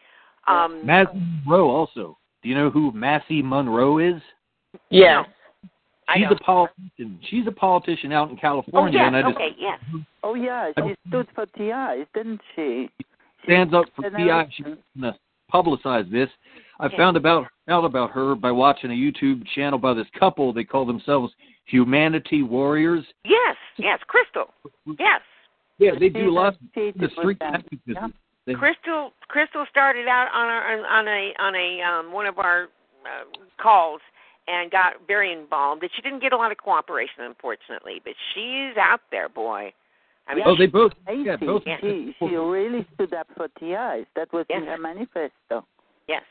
Um, 0.48 0.84
Massey 0.84 1.20
Monroe 1.44 1.68
also. 1.70 2.16
Do 2.42 2.48
you 2.48 2.54
know 2.54 2.70
who 2.70 2.90
Massey 2.92 3.42
Monroe 3.42 3.98
is? 3.98 4.20
yeah. 4.88 5.24
She's 6.16 6.26
a 6.28 6.34
politician. 6.36 7.20
She's 7.28 7.46
a 7.46 7.52
politician 7.52 8.10
out 8.10 8.30
in 8.30 8.36
Oh, 8.36 8.40
California, 8.40 8.98
yes. 8.98 9.06
and 9.06 9.16
I 9.16 9.22
just 9.22 9.36
Okay, 9.36 9.54
yes. 9.56 9.78
Oh 10.24 10.34
yeah, 10.34 10.72
she 10.76 10.94
stood 11.08 11.28
for 11.36 11.46
TI, 11.46 12.04
didn't 12.14 12.40
she? 12.56 12.90
stands 13.44 13.72
up 13.72 13.84
for 13.94 14.10
TI. 14.10 14.50
She's 14.56 14.64
going 14.66 14.78
to 15.02 15.14
publicize 15.52 16.10
this. 16.10 16.28
I 16.80 16.86
Yeah. 16.86 16.96
found 16.96 17.16
about 17.16 17.46
out 17.68 17.84
about 17.84 18.10
her 18.10 18.34
by 18.34 18.50
watching 18.50 18.90
a 18.90 18.94
YouTube 18.94 19.46
channel 19.54 19.78
by 19.78 19.94
this 19.94 20.08
couple. 20.18 20.52
They 20.52 20.64
call 20.64 20.84
themselves 20.84 21.32
Humanity 21.66 22.42
Warriors. 22.42 23.04
Yes, 23.24 23.56
yes, 23.78 24.00
Crystal. 24.08 24.52
Yes. 24.98 25.20
Yeah, 25.80 25.92
they 25.98 26.10
do 26.10 26.24
She's 26.26 26.30
lots 26.32 26.56
of 26.56 26.62
the 26.74 27.08
street 27.18 27.38
them. 27.40 27.54
activism. 27.54 28.14
They- 28.46 28.54
Crystal 28.54 29.12
Crystal 29.28 29.64
started 29.70 30.06
out 30.08 30.28
on 30.32 30.46
our 30.46 30.86
on 30.86 31.08
a 31.08 31.32
on 31.38 31.54
a 31.56 31.82
um 31.82 32.12
one 32.12 32.26
of 32.26 32.38
our 32.38 32.64
uh, 33.04 33.24
calls 33.60 34.00
and 34.46 34.70
got 34.70 34.94
very 35.06 35.32
involved. 35.32 35.80
But 35.80 35.90
she 35.94 36.02
didn't 36.02 36.20
get 36.20 36.32
a 36.32 36.36
lot 36.36 36.50
of 36.52 36.58
cooperation, 36.58 37.24
unfortunately. 37.24 38.00
But 38.04 38.14
she's 38.34 38.76
out 38.76 39.00
there, 39.10 39.28
boy. 39.28 39.72
I 40.28 40.34
mean, 40.34 40.44
oh, 40.46 40.56
they 40.56 40.66
both. 40.66 40.92
Macy, 41.06 41.22
Yeah, 41.26 41.36
both. 41.36 41.62
she 41.80 42.14
she 42.18 42.24
really 42.36 42.86
stood 42.94 43.14
up 43.14 43.26
for 43.36 43.48
TIs. 43.58 44.06
That 44.16 44.32
was 44.32 44.46
in 44.50 44.64
her 44.66 44.78
manifesto. 44.78 45.64
yes. 46.08 46.22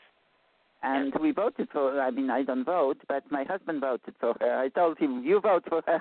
And 0.82 1.12
we 1.20 1.30
voted 1.32 1.68
for 1.72 1.92
her. 1.92 2.00
I 2.00 2.10
mean, 2.10 2.30
I 2.30 2.42
don't 2.42 2.64
vote, 2.64 2.96
but 3.08 3.22
my 3.30 3.44
husband 3.44 3.82
voted 3.82 4.14
for 4.18 4.34
her. 4.40 4.58
I 4.58 4.68
told 4.70 4.96
him, 4.98 5.22
"You 5.24 5.40
vote 5.40 5.64
for 5.68 5.82
her." 5.86 6.00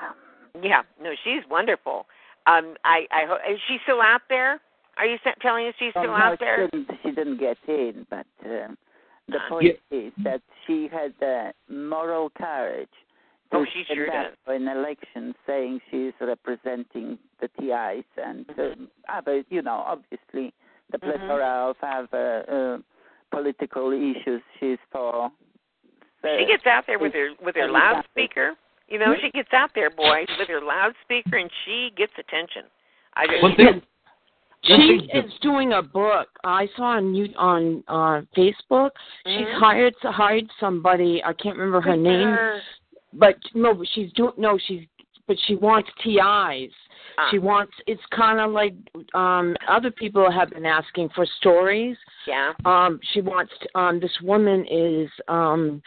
Yeah, 0.64 0.82
no, 1.02 1.12
she's 1.24 1.44
wonderful. 1.50 2.06
Um, 2.48 2.76
I, 2.84 3.06
I 3.12 3.26
hope 3.28 3.40
is 3.50 3.60
she 3.68 3.78
still 3.84 4.02
out 4.02 4.22
there? 4.30 4.60
Are 4.98 5.06
you 5.06 5.18
sa- 5.24 5.32
telling 5.42 5.68
us 5.68 5.74
she's 5.80 5.94
Oh, 5.96 6.02
still 6.02 6.12
no, 6.12 6.18
out 6.18 6.40
there? 6.40 6.68
She 6.72 6.78
didn't, 6.78 6.98
she 7.04 7.12
didn't 7.12 7.38
get 7.40 7.58
in, 7.68 8.06
but 8.10 8.26
um, 8.46 8.78
the 9.28 9.38
Uh, 9.38 9.50
point 9.50 9.80
is 9.92 10.12
that 10.24 10.42
she 10.66 10.88
had 10.92 11.14
the 11.20 11.54
moral 11.70 12.30
courage 12.32 12.90
to 13.52 13.58
Oh, 13.60 13.66
she 13.66 13.84
stand 13.86 13.98
sure 13.98 14.08
up 14.08 14.28
does. 14.30 14.38
for 14.46 14.54
an 14.54 14.68
election, 14.68 15.34
saying 15.48 15.82
she's 15.90 16.14
representing 16.20 17.18
the 17.40 17.48
TIs 17.60 18.06
and 18.18 18.46
Mm-hmm. 18.48 18.82
um, 18.82 18.92
other, 19.08 19.44
you 19.50 19.62
know, 19.62 19.84
obviously 19.86 20.54
the 20.92 20.98
Mhm. 20.98 21.02
plethora 21.02 21.70
of 21.70 21.78
other 21.84 22.46
uh, 22.50 22.78
political 23.32 23.92
issues 23.92 24.42
she's 24.60 24.80
for. 24.92 25.32
So 26.22 26.38
She 26.38 26.46
gets 26.46 26.66
out 26.66 26.86
there 26.88 27.00
with 27.00 27.14
her 27.14 27.30
with 27.42 27.56
her 27.56 27.70
loudspeaker. 27.70 28.56
You 28.90 28.98
know, 28.98 29.14
she 29.22 29.30
gets 29.30 29.54
out 29.54 29.72
there, 29.76 29.90
boy, 29.90 30.26
with 30.40 30.48
her 30.48 30.62
loudspeaker, 30.62 31.38
and 31.38 31.50
she 31.66 31.92
gets 31.96 32.14
attention. 32.18 32.64
I 33.16 33.28
just, 33.28 33.44
One 33.44 33.56
thing. 33.56 33.82
She 34.64 35.10
is 35.14 35.32
doing 35.42 35.74
a 35.74 35.82
book. 35.82 36.28
I 36.44 36.68
saw 36.76 36.98
on 36.98 37.16
you 37.16 37.30
on 37.38 37.84
uh, 37.88 38.22
Facebook. 38.36 38.92
She's 39.26 39.48
Mhm. 39.48 39.60
hired 39.60 39.96
hired 40.04 40.52
somebody. 40.60 41.24
I 41.24 41.32
can't 41.34 41.58
remember 41.58 41.80
her 41.82 41.96
name, 41.96 42.36
but 43.14 43.38
no, 43.54 43.74
but 43.74 43.88
she's 43.94 44.12
doing 44.14 44.34
no. 44.38 44.58
She's 44.58 44.86
but 45.28 45.38
she 45.46 45.56
wants 45.56 45.90
TIs. 46.04 46.74
Ah. 47.18 47.30
She 47.32 47.40
wants. 47.40 47.72
It's 47.88 48.06
kind 48.08 48.40
of 48.42 48.52
like 48.52 48.74
um 49.14 49.56
other 49.68 49.92
people 49.92 50.30
have 50.30 50.50
been 50.50 50.66
asking 50.66 51.10
for 51.16 51.26
stories. 51.38 51.98
Yeah. 52.28 52.52
Um, 52.66 53.00
she 53.14 53.22
wants. 53.22 53.54
Um, 53.76 54.02
this 54.02 54.20
woman 54.22 54.66
is 54.68 55.10
um 55.30 55.82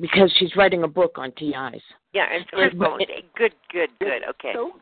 because 0.00 0.32
she's 0.38 0.54
writing 0.56 0.82
a 0.84 0.88
book 0.88 1.12
on 1.16 1.32
TIs. 1.32 1.82
Yeah, 2.14 2.26
and 2.32 2.46
Crystal. 2.48 2.94
okay, 2.94 3.24
Good, 3.36 3.54
good, 3.72 3.90
good. 4.00 4.22
Okay. 4.30 4.52
So, 4.54 4.72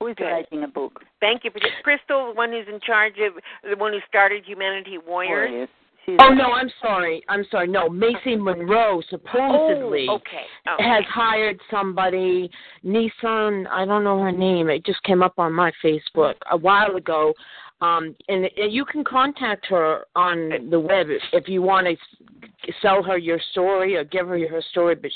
who 0.00 0.06
is 0.08 0.14
Good. 0.16 0.24
writing 0.24 0.62
a 0.62 0.68
book? 0.68 1.00
Thank 1.20 1.44
you 1.44 1.50
for 1.50 1.60
this. 1.60 1.70
Crystal, 1.82 2.28
the 2.28 2.34
one 2.34 2.52
who's 2.52 2.66
in 2.72 2.80
charge 2.80 3.14
of 3.18 3.34
the 3.68 3.76
one 3.76 3.92
who 3.92 3.98
started 4.08 4.44
Humanity 4.46 4.98
Warriors. 4.98 5.50
Warriors. 5.50 5.68
She's 6.06 6.18
Oh 6.20 6.34
no, 6.34 6.52
I'm 6.52 6.70
sorry. 6.82 7.22
I'm 7.30 7.44
sorry. 7.50 7.66
No, 7.66 7.88
Macy 7.88 8.36
Monroe 8.36 9.00
supposedly 9.08 10.06
Oh, 10.08 10.16
okay. 10.16 10.44
Oh. 10.68 10.76
has 10.78 11.02
hired 11.08 11.58
somebody, 11.70 12.50
Nissan. 12.84 13.66
I 13.70 13.84
don't 13.86 14.04
know 14.04 14.20
her 14.20 14.30
name. 14.32 14.68
It 14.68 14.84
just 14.84 15.02
came 15.04 15.22
up 15.22 15.38
on 15.38 15.52
my 15.52 15.72
Facebook 15.82 16.34
a 16.50 16.56
while 16.58 16.94
ago. 16.96 17.32
Um, 17.80 18.14
and 18.28 18.48
and 18.56 18.72
you 18.72 18.84
can 18.84 19.04
contact 19.04 19.66
her 19.66 20.04
on 20.14 20.70
the 20.70 20.80
web 20.80 21.08
if, 21.10 21.22
if 21.32 21.48
you 21.48 21.60
want 21.60 21.86
to 21.86 22.72
sell 22.80 23.02
her 23.02 23.18
your 23.18 23.40
story 23.50 23.96
or 23.96 24.04
give 24.04 24.28
her 24.28 24.38
her 24.48 24.62
story. 24.70 24.94
But 24.94 25.10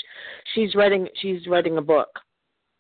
she's 0.54 0.74
writing 0.74 1.08
she's 1.20 1.46
writing 1.46 1.78
a 1.78 1.82
book 1.82 2.08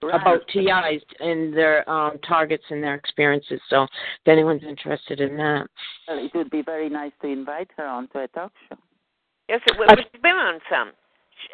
about 0.02 0.40
TIs 0.52 1.02
and 1.20 1.54
their 1.54 1.88
um, 1.90 2.18
targets 2.26 2.64
and 2.70 2.82
their 2.82 2.94
experiences. 2.94 3.60
So 3.68 3.84
if 3.84 4.28
anyone's 4.28 4.62
interested 4.62 5.20
in 5.20 5.36
that. 5.36 5.66
Well, 6.06 6.24
it 6.24 6.30
would 6.34 6.50
be 6.50 6.62
very 6.62 6.88
nice 6.88 7.12
to 7.22 7.28
invite 7.28 7.70
her 7.76 7.86
onto 7.86 8.18
a 8.18 8.28
talk 8.28 8.52
show. 8.68 8.76
Yes, 9.48 9.60
it 9.66 9.76
was. 9.78 9.88
She's 9.96 10.20
been 10.20 10.36
on 10.36 10.60
some. 10.70 10.88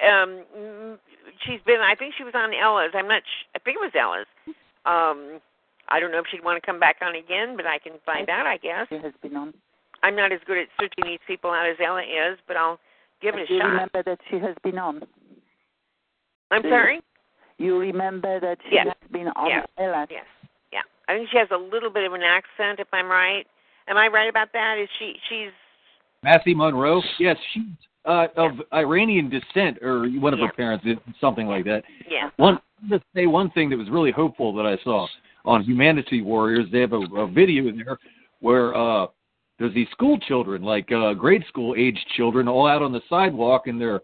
Um, 0.04 0.44
mm, 0.56 0.98
she's 1.46 1.60
been. 1.64 1.80
I 1.80 1.94
think 1.94 2.14
she 2.18 2.24
was 2.24 2.34
on 2.34 2.50
Ella's. 2.52 2.90
I'm 2.94 3.08
not. 3.08 3.22
Sh- 3.22 3.46
I 3.54 3.58
think 3.60 3.78
it 3.80 3.84
was 3.84 3.92
Ella's. 3.94 4.26
Um, 4.84 5.40
I 5.94 6.00
don't 6.00 6.10
know 6.10 6.18
if 6.18 6.26
she'd 6.30 6.42
want 6.42 6.60
to 6.60 6.66
come 6.66 6.80
back 6.80 6.96
on 7.02 7.14
again, 7.14 7.54
but 7.56 7.66
I 7.66 7.78
can 7.78 7.92
find 8.04 8.28
out. 8.28 8.46
I 8.46 8.56
guess. 8.56 8.86
She 8.88 8.96
has 8.96 9.12
been 9.22 9.36
on. 9.36 9.54
I'm 10.02 10.16
not 10.16 10.32
as 10.32 10.40
good 10.44 10.58
at 10.58 10.66
searching 10.78 11.04
these 11.06 11.20
people 11.26 11.50
out 11.52 11.66
as 11.70 11.76
Ella 11.84 12.02
is, 12.02 12.36
but 12.48 12.56
I'll 12.56 12.80
give 13.22 13.36
it 13.36 13.48
a 13.48 13.52
you 13.52 13.60
shot. 13.60 13.66
remember 13.68 14.02
that 14.02 14.18
she 14.28 14.36
has 14.40 14.56
been 14.64 14.76
on. 14.78 15.02
I'm 16.50 16.62
Do 16.62 16.68
sorry. 16.68 17.00
You 17.58 17.78
remember 17.78 18.40
that 18.40 18.58
she 18.68 18.74
Yes. 18.74 18.88
has 18.88 19.10
been 19.12 19.28
on 19.28 19.48
Yes. 19.48 19.66
Ella. 19.78 20.06
Yes. 20.10 20.26
Yeah. 20.72 20.80
I 21.08 21.14
think 21.16 21.28
she 21.30 21.38
has 21.38 21.48
a 21.52 21.56
little 21.56 21.90
bit 21.90 22.04
of 22.04 22.12
an 22.12 22.22
accent, 22.22 22.80
if 22.80 22.88
I'm 22.92 23.06
right. 23.08 23.46
Am 23.86 23.96
I 23.96 24.08
right 24.08 24.28
about 24.28 24.48
that? 24.52 24.76
Is 24.82 24.88
she? 24.98 25.14
She's. 25.28 25.52
Matthew 26.24 26.56
Monroe. 26.56 27.00
Yes, 27.20 27.36
she's 27.52 27.62
uh, 28.04 28.26
of 28.36 28.52
Iranian 28.72 29.30
descent, 29.30 29.78
or 29.82 30.06
one 30.08 30.32
of 30.34 30.40
Yeah. 30.40 30.48
her 30.48 30.52
parents, 30.52 30.84
is 30.84 30.98
something 31.20 31.46
like 31.46 31.64
that. 31.64 31.84
Yeah. 32.10 32.30
One 32.36 32.58
to 32.90 33.00
say 33.14 33.26
one 33.26 33.48
thing 33.52 33.70
that 33.70 33.78
was 33.78 33.88
really 33.88 34.10
hopeful 34.10 34.52
that 34.56 34.66
I 34.66 34.76
saw 34.84 35.06
on 35.44 35.62
Humanity 35.62 36.22
Warriors. 36.22 36.66
They 36.72 36.80
have 36.80 36.92
a, 36.92 37.00
a 37.16 37.26
video 37.26 37.68
in 37.68 37.76
there 37.76 37.98
where 38.40 38.74
uh, 38.76 39.06
there's 39.58 39.74
these 39.74 39.88
school 39.90 40.18
children, 40.18 40.62
like 40.62 40.90
uh, 40.92 41.14
grade 41.14 41.44
school 41.48 41.74
age 41.78 41.98
children, 42.16 42.48
all 42.48 42.66
out 42.66 42.82
on 42.82 42.92
the 42.92 43.02
sidewalk, 43.08 43.66
and 43.66 43.80
their 43.80 44.00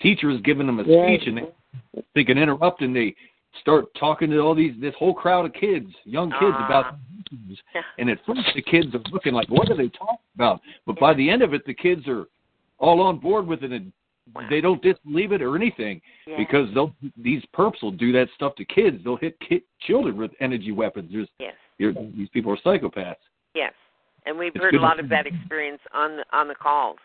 teacher 0.00 0.30
is 0.30 0.40
giving 0.42 0.66
them 0.66 0.80
a 0.80 0.84
Yeah. 0.84 1.06
speech, 1.06 1.28
and 1.28 1.38
they, 1.38 2.02
they 2.14 2.24
can 2.24 2.38
interrupt, 2.38 2.80
and 2.82 2.94
they 2.94 3.14
start 3.60 3.86
talking 3.94 4.30
to 4.30 4.38
all 4.38 4.54
these 4.54 4.74
this 4.80 4.94
whole 4.98 5.14
crowd 5.14 5.44
of 5.44 5.52
kids, 5.52 5.90
young 6.04 6.30
kids, 6.30 6.56
Ah. 6.58 6.64
about 6.64 6.96
issues. 7.30 7.62
And 7.98 8.10
at 8.10 8.18
first, 8.26 8.40
the 8.54 8.62
kids 8.62 8.94
are 8.94 9.02
looking 9.10 9.34
like, 9.34 9.48
what 9.48 9.70
are 9.70 9.76
they 9.76 9.88
talking 9.88 10.16
about? 10.34 10.60
But 10.86 10.98
by 10.98 11.14
the 11.14 11.28
end 11.28 11.42
of 11.42 11.54
it, 11.54 11.64
the 11.66 11.74
kids 11.74 12.08
are 12.08 12.26
all 12.78 13.00
on 13.00 13.18
board 13.18 13.46
with 13.46 13.62
it, 13.62 13.72
and 13.72 13.92
they 14.48 14.60
don't 14.60 14.82
disbelieve 14.82 15.32
it 15.32 15.42
or 15.42 15.56
anything 15.56 16.00
Yeah. 16.26 16.36
because 16.36 16.72
they'll 16.74 16.94
these 17.16 17.42
perps 17.54 17.82
will 17.82 17.90
do 17.90 18.12
that 18.12 18.28
stuff 18.34 18.54
to 18.56 18.64
kids. 18.64 19.02
They'll 19.02 19.16
hit 19.16 19.38
kid, 19.40 19.62
children 19.80 20.16
with 20.16 20.32
energy 20.40 20.72
weapons. 20.72 21.10
There's 21.12 21.28
Yes. 21.38 21.54
these 21.78 22.28
people 22.30 22.52
are 22.52 22.56
psychopaths. 22.58 23.16
Yes. 23.54 23.72
And 24.26 24.38
we've 24.38 24.54
It's 24.54 24.62
heard 24.62 24.74
a 24.74 24.80
lot 24.80 25.00
of 25.00 25.08
that 25.08 25.26
experience 25.26 25.80
on 25.92 26.16
the 26.16 26.24
on 26.32 26.48
the 26.48 26.54
calls. 26.54 26.98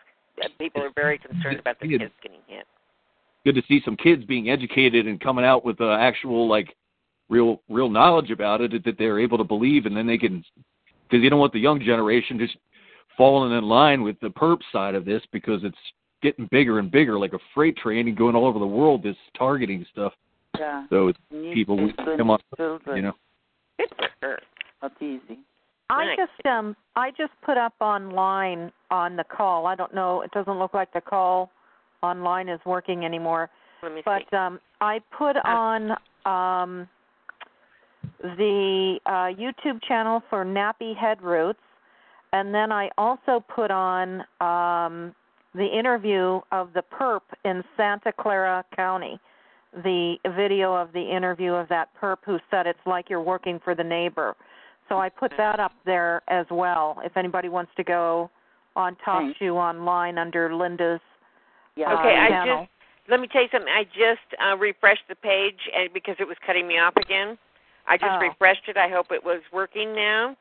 People 0.58 0.82
are 0.82 0.90
very 0.90 1.18
concerned 1.18 1.58
about 1.58 1.80
the 1.80 1.88
Yeah. 1.88 1.98
kids 1.98 2.14
getting 2.22 2.42
hit. 2.46 2.66
Good 3.44 3.56
to 3.56 3.62
see 3.62 3.80
some 3.80 3.96
kids 3.96 4.24
being 4.24 4.50
educated 4.50 5.06
and 5.06 5.20
coming 5.20 5.44
out 5.44 5.64
with 5.64 5.80
uh, 5.80 5.92
actual 5.94 6.46
like 6.46 6.76
real 7.28 7.60
real 7.68 7.90
knowledge 7.90 8.30
about 8.30 8.60
it 8.60 8.84
that 8.84 8.96
they're 8.98 9.18
able 9.18 9.38
to 9.38 9.44
believe, 9.44 9.86
and 9.86 9.96
then 9.96 10.06
they 10.06 10.18
can 10.18 10.44
because 11.08 11.22
you 11.22 11.30
don't 11.30 11.40
want 11.40 11.52
the 11.52 11.58
young 11.60 11.80
generation 11.80 12.38
just 12.38 12.56
falling 13.16 13.52
in 13.56 13.64
line 13.64 14.02
with 14.02 14.18
the 14.20 14.30
perp 14.30 14.60
side 14.70 14.94
of 14.94 15.04
this 15.04 15.22
because 15.32 15.64
it's 15.64 15.76
getting 16.22 16.48
bigger 16.50 16.78
and 16.78 16.90
bigger 16.90 17.18
like 17.18 17.32
a 17.32 17.38
freight 17.54 17.76
train 17.76 18.08
and 18.08 18.16
going 18.16 18.34
all 18.34 18.46
over 18.46 18.58
the 18.58 18.66
world. 18.66 19.02
This 19.02 19.16
targeting 19.36 19.84
stuff. 19.92 20.12
Yeah. 20.58 20.86
So 20.90 21.08
it's 21.08 21.18
Need 21.30 21.54
people 21.54 21.76
we 21.76 21.92
come 22.16 22.30
on, 22.30 22.40
children. 22.56 22.96
you 22.96 23.02
know. 23.02 23.12
Good 23.78 23.88
for 23.96 24.08
her. 24.22 24.38
Not 24.82 24.92
easy. 25.00 25.38
I 25.90 26.14
just 26.16 26.46
um 26.46 26.76
I 26.96 27.10
just 27.10 27.32
put 27.44 27.56
up 27.56 27.74
online 27.80 28.70
on 28.90 29.16
the 29.16 29.24
call. 29.24 29.66
I 29.66 29.74
don't 29.74 29.94
know. 29.94 30.22
It 30.22 30.30
doesn't 30.32 30.58
look 30.58 30.74
like 30.74 30.92
the 30.92 31.00
call 31.00 31.50
online 32.02 32.48
is 32.48 32.60
working 32.66 33.04
anymore. 33.04 33.48
Let 33.82 33.94
me 33.94 34.02
But 34.04 34.22
see. 34.30 34.36
um 34.36 34.60
I 34.80 35.00
put 35.16 35.36
on 35.44 35.92
um 36.26 36.88
the 38.22 38.98
uh 39.06 39.10
YouTube 39.40 39.82
channel 39.86 40.22
for 40.28 40.44
Nappy 40.44 40.96
Head 40.96 41.22
Roots 41.22 41.58
and 42.32 42.54
then 42.54 42.70
I 42.72 42.90
also 42.98 43.42
put 43.54 43.70
on 43.70 44.22
um 44.40 45.14
the 45.54 45.66
interview 45.66 46.40
of 46.52 46.72
the 46.74 46.82
perp 46.98 47.22
in 47.44 47.62
Santa 47.76 48.12
Clara 48.12 48.64
County. 48.74 49.18
The 49.84 50.16
video 50.34 50.74
of 50.74 50.92
the 50.92 51.02
interview 51.02 51.52
of 51.52 51.68
that 51.68 51.88
perp 52.00 52.18
who 52.24 52.38
said 52.50 52.66
it's 52.66 52.78
like 52.86 53.10
you're 53.10 53.22
working 53.22 53.60
for 53.62 53.74
the 53.74 53.84
neighbor. 53.84 54.34
So 54.88 54.98
I 54.98 55.08
put 55.10 55.32
that 55.36 55.60
up 55.60 55.72
there 55.84 56.22
as 56.28 56.46
well. 56.50 56.98
If 57.04 57.16
anybody 57.16 57.48
wants 57.50 57.70
to 57.76 57.84
go 57.84 58.30
on 58.76 58.96
Talk 59.04 59.20
Thanks. 59.20 59.38
Shoe 59.38 59.56
online 59.56 60.16
under 60.18 60.54
Linda's 60.54 61.00
Yeah. 61.76 61.92
Okay, 61.92 62.16
uh, 62.16 62.20
I 62.24 62.28
channel. 62.28 62.58
just 62.62 62.70
let 63.10 63.20
me 63.20 63.28
tell 63.28 63.42
you 63.42 63.48
something. 63.52 63.72
I 63.72 63.84
just 63.84 64.24
uh, 64.42 64.56
refreshed 64.56 65.04
the 65.08 65.16
page 65.16 65.58
and 65.76 65.92
because 65.92 66.16
it 66.18 66.26
was 66.26 66.36
cutting 66.46 66.66
me 66.66 66.78
off 66.78 66.96
again. 66.96 67.36
I 67.86 67.96
just 67.96 68.10
Oh. 68.10 68.18
refreshed 68.20 68.68
it. 68.68 68.76
I 68.76 68.88
hope 68.88 69.12
it 69.12 69.22
was 69.24 69.40
working 69.52 69.94
now. 69.94 70.36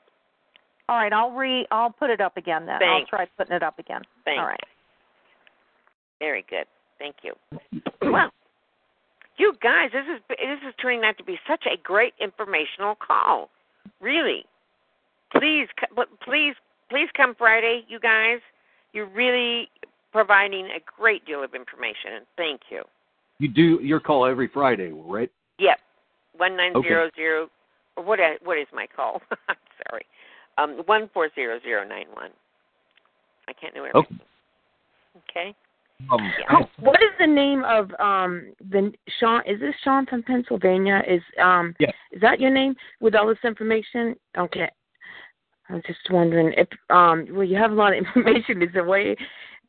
All 0.90 0.98
right, 0.98 1.12
I'll 1.12 1.32
re 1.32 1.66
I'll 1.72 1.92
put 1.92 2.10
it 2.10 2.22
up 2.22 2.38
again 2.38 2.66
then. 2.66 2.80
Thanks. 2.80 3.10
I'll 3.12 3.18
try 3.20 3.26
putting 3.38 3.56
it 3.56 3.64
up 3.64 3.78
again. 3.80 4.02
Thanks. 4.24 4.40
All 4.40 4.48
right. 4.48 4.64
Very 6.20 6.46
good. 6.50 6.66
Thank 7.00 7.18
you. 7.24 7.34
Well, 8.00 8.32
you 9.38 9.54
guys, 9.62 9.90
this 9.92 10.06
is 10.06 10.22
this 10.30 10.60
is 10.68 10.74
turning 10.82 11.04
out 11.04 11.18
to 11.18 11.24
be 11.24 11.38
such 11.48 11.66
a 11.66 11.78
great 11.82 12.14
informational 12.20 12.96
call. 12.96 13.50
Really. 14.00 14.46
Please, 15.32 15.68
please, 16.24 16.56
please 16.90 17.08
come 17.16 17.36
Friday, 17.36 17.84
you 17.88 18.00
guys. 18.00 18.40
You're 18.94 19.10
really 19.10 19.70
providing 20.12 20.68
a 20.68 20.80
great 20.98 21.26
deal 21.26 21.44
of 21.44 21.54
information, 21.54 22.14
and 22.16 22.26
thank 22.38 22.62
you. 22.72 22.84
You 23.40 23.50
do 23.50 23.80
your 23.84 24.00
call 24.00 24.26
every 24.26 24.48
Friday, 24.48 24.92
right? 24.94 25.30
Yep, 25.60 25.80
one 26.38 26.56
nine 26.56 26.74
zero 26.82 27.10
zero. 27.16 27.50
Or 27.96 28.04
what? 28.04 28.20
What 28.44 28.58
is 28.58 28.68
my 28.74 28.88
call? 28.88 29.22
I'm 29.50 29.56
sorry. 29.90 30.06
Um, 30.58 30.82
one 30.86 31.10
four 31.14 31.30
zero 31.36 31.60
zero 31.62 31.88
nine 31.88 32.08
one. 32.14 32.32
I 33.48 33.54
can't 33.54 33.76
know 33.76 33.86
Okay. 33.96 34.16
Okay. 35.30 35.56
Um, 36.12 36.32
Oh, 36.50 36.70
what 36.80 37.02
is 37.02 37.12
the 37.20 37.28
name 37.28 37.64
of 37.66 37.92
um 38.00 38.54
the 38.70 38.94
Sean? 39.20 39.42
Is 39.46 39.60
this 39.60 39.76
Sean 39.84 40.06
from 40.06 40.24
Pennsylvania? 40.24 41.02
Is 41.08 41.22
um 41.42 41.76
Yeah. 41.80 41.92
is 42.12 42.22
that 42.22 42.40
your 42.40 42.52
name 42.52 42.76
with 43.00 43.16
all 43.16 43.28
this 43.28 43.44
information? 43.44 44.16
Okay, 44.38 44.70
I'm 45.70 45.82
just 45.86 46.10
wondering 46.10 46.54
if 46.56 46.68
um 46.90 47.28
well 47.32 47.44
you 47.44 47.58
have 47.58 47.72
a 47.72 47.76
lot 47.76 47.94
of 47.94 47.98
information. 48.06 48.62
Is 48.62 48.70
there 48.74 48.86
a 48.86 48.90
way 48.90 49.16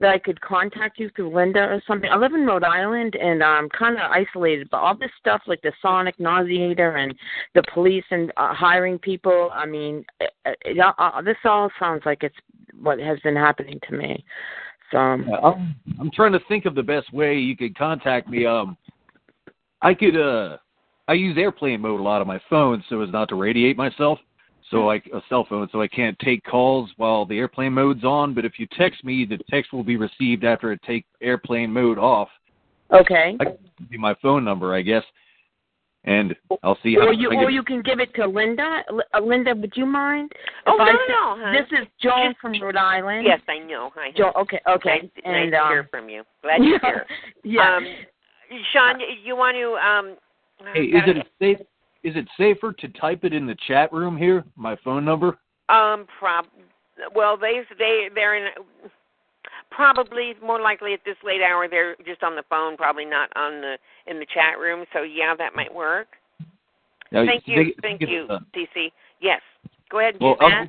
that 0.00 0.10
I 0.10 0.18
could 0.18 0.40
contact 0.40 1.00
you 1.00 1.10
through 1.16 1.34
Linda 1.34 1.60
or 1.60 1.82
something? 1.86 2.10
I 2.10 2.16
live 2.16 2.34
in 2.34 2.46
Rhode 2.46 2.62
Island 2.62 3.16
and 3.16 3.42
I'm 3.42 3.68
kind 3.70 3.96
of 3.96 4.10
isolated, 4.10 4.68
but 4.70 4.76
all 4.76 4.96
this 4.96 5.10
stuff 5.18 5.42
like 5.46 5.60
the 5.62 5.72
sonic 5.82 6.16
nauseator 6.18 7.02
and 7.02 7.12
the 7.54 7.64
police 7.74 8.04
and 8.12 8.30
uh, 8.36 8.54
hiring 8.54 8.98
people. 9.00 9.50
I 9.52 9.66
mean, 9.66 10.04
it, 10.20 10.30
it, 10.44 10.78
uh, 10.78 11.22
this 11.22 11.36
all 11.44 11.68
sounds 11.80 12.02
like 12.06 12.22
it's 12.22 12.36
what 12.80 13.00
has 13.00 13.18
been 13.20 13.34
happening 13.34 13.80
to 13.88 13.96
me. 13.96 14.24
Yeah, 14.92 15.36
I'm, 15.36 15.74
I'm 16.00 16.10
trying 16.10 16.32
to 16.32 16.40
think 16.48 16.64
of 16.64 16.74
the 16.74 16.82
best 16.82 17.12
way 17.12 17.38
you 17.38 17.56
could 17.56 17.76
contact 17.76 18.28
me. 18.28 18.46
Um, 18.46 18.76
I 19.82 19.94
could 19.94 20.16
uh, 20.16 20.58
I 21.06 21.14
use 21.14 21.36
airplane 21.38 21.80
mode 21.80 22.00
a 22.00 22.02
lot 22.02 22.20
on 22.20 22.26
my 22.26 22.40
phone 22.50 22.82
so 22.88 23.00
as 23.00 23.10
not 23.10 23.28
to 23.30 23.34
radiate 23.34 23.76
myself. 23.76 24.18
So 24.70 24.84
like 24.84 25.08
a 25.14 25.22
cell 25.30 25.46
phone, 25.48 25.66
so 25.72 25.80
I 25.80 25.88
can't 25.88 26.18
take 26.18 26.44
calls 26.44 26.90
while 26.98 27.24
the 27.24 27.38
airplane 27.38 27.72
mode's 27.72 28.04
on. 28.04 28.34
But 28.34 28.44
if 28.44 28.58
you 28.58 28.66
text 28.76 29.02
me, 29.02 29.24
the 29.24 29.38
text 29.48 29.72
will 29.72 29.82
be 29.82 29.96
received 29.96 30.44
after 30.44 30.70
I 30.70 30.86
take 30.86 31.06
airplane 31.22 31.72
mode 31.72 31.98
off. 31.98 32.28
Okay. 32.92 33.34
I 33.40 33.44
can 33.44 33.56
give 33.78 33.92
you 33.92 33.98
my 33.98 34.14
phone 34.20 34.44
number, 34.44 34.74
I 34.74 34.82
guess, 34.82 35.04
and 36.04 36.34
I'll 36.62 36.78
see 36.82 36.94
how. 36.94 37.08
Or 37.08 37.12
you, 37.12 37.30
I 37.32 37.36
or 37.44 37.50
you 37.50 37.62
can 37.62 37.82
give 37.82 38.00
it 38.00 38.14
to 38.14 38.26
Linda. 38.26 38.82
L- 38.90 39.02
Uh, 39.14 39.20
Linda, 39.20 39.54
would 39.54 39.72
you 39.76 39.86
mind? 39.86 40.32
Oh, 40.66 40.74
if 40.74 40.78
no, 40.78 40.84
I 40.84 40.92
no, 40.92 40.98
said- 40.98 41.08
no, 41.08 41.44
hon. 41.44 41.52
This 41.52 41.80
is 41.80 41.86
Joan 42.00 42.34
from 42.40 42.52
Rhode 42.60 42.76
Island. 42.76 43.26
Yes, 43.26 43.40
I 43.48 43.58
know. 43.58 43.90
Hi. 43.94 44.12
Jo- 44.16 44.32
okay, 44.36 44.60
okay. 44.68 45.00
Nice, 45.02 45.10
and 45.24 45.50
nice 45.50 45.58
to 45.58 45.64
um, 45.64 45.68
hear 45.72 45.88
from 45.90 46.08
you. 46.08 46.22
Glad 46.42 46.62
you're 46.62 46.78
here. 46.80 47.06
yeah. 47.44 47.76
Um, 47.76 47.86
Sean, 48.72 49.00
you 49.24 49.36
want 49.36 49.56
to 49.56 49.74
um? 49.86 50.16
Hey, 50.74 50.84
is 50.84 51.02
it 51.06 51.26
safe? 51.38 51.66
Is 52.04 52.14
it 52.16 52.26
safer 52.38 52.72
to 52.72 52.88
type 52.88 53.24
it 53.24 53.32
in 53.32 53.46
the 53.46 53.56
chat 53.66 53.92
room 53.92 54.16
here? 54.16 54.44
My 54.56 54.76
phone 54.84 55.04
number. 55.04 55.36
Um, 55.68 56.06
prob. 56.18 56.46
Well, 57.14 57.36
they 57.36 57.60
they 57.78 58.08
they're 58.14 58.36
in. 58.36 58.48
Probably 59.78 60.34
more 60.42 60.60
likely 60.60 60.92
at 60.92 61.04
this 61.04 61.14
late 61.22 61.40
hour 61.40 61.68
they're 61.68 61.94
just 62.04 62.24
on 62.24 62.34
the 62.34 62.42
phone, 62.50 62.76
probably 62.76 63.04
not 63.04 63.30
on 63.36 63.60
the 63.60 63.78
in 64.08 64.18
the 64.18 64.26
chat 64.26 64.58
room. 64.58 64.84
So 64.92 65.02
yeah, 65.02 65.36
that 65.38 65.54
might 65.54 65.72
work. 65.72 66.08
Now, 67.12 67.24
Thank 67.24 67.46
you, 67.46 67.62
they- 67.62 67.74
thank 67.80 68.00
they- 68.00 68.08
you, 68.08 68.26
TC. 68.52 68.92
Yes, 69.20 69.40
go 69.88 70.00
ahead 70.00 70.14
and 70.14 70.22
Well, 70.24 70.34
do 70.34 70.48
that. 70.48 70.52
I'll- 70.62 70.68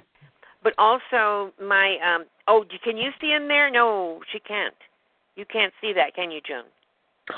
but 0.61 0.75
also 0.77 1.51
my 1.59 1.97
um 2.01 2.27
oh 2.47 2.63
can 2.83 2.97
you 2.97 3.11
see 3.19 3.31
in 3.31 3.47
there? 3.47 3.71
No, 3.71 4.21
she 4.31 4.39
can't. 4.41 4.77
You 5.35 5.45
can't 5.45 5.73
see 5.81 5.91
that, 5.93 6.13
can 6.13 6.29
you, 6.29 6.41
June? 6.41 6.65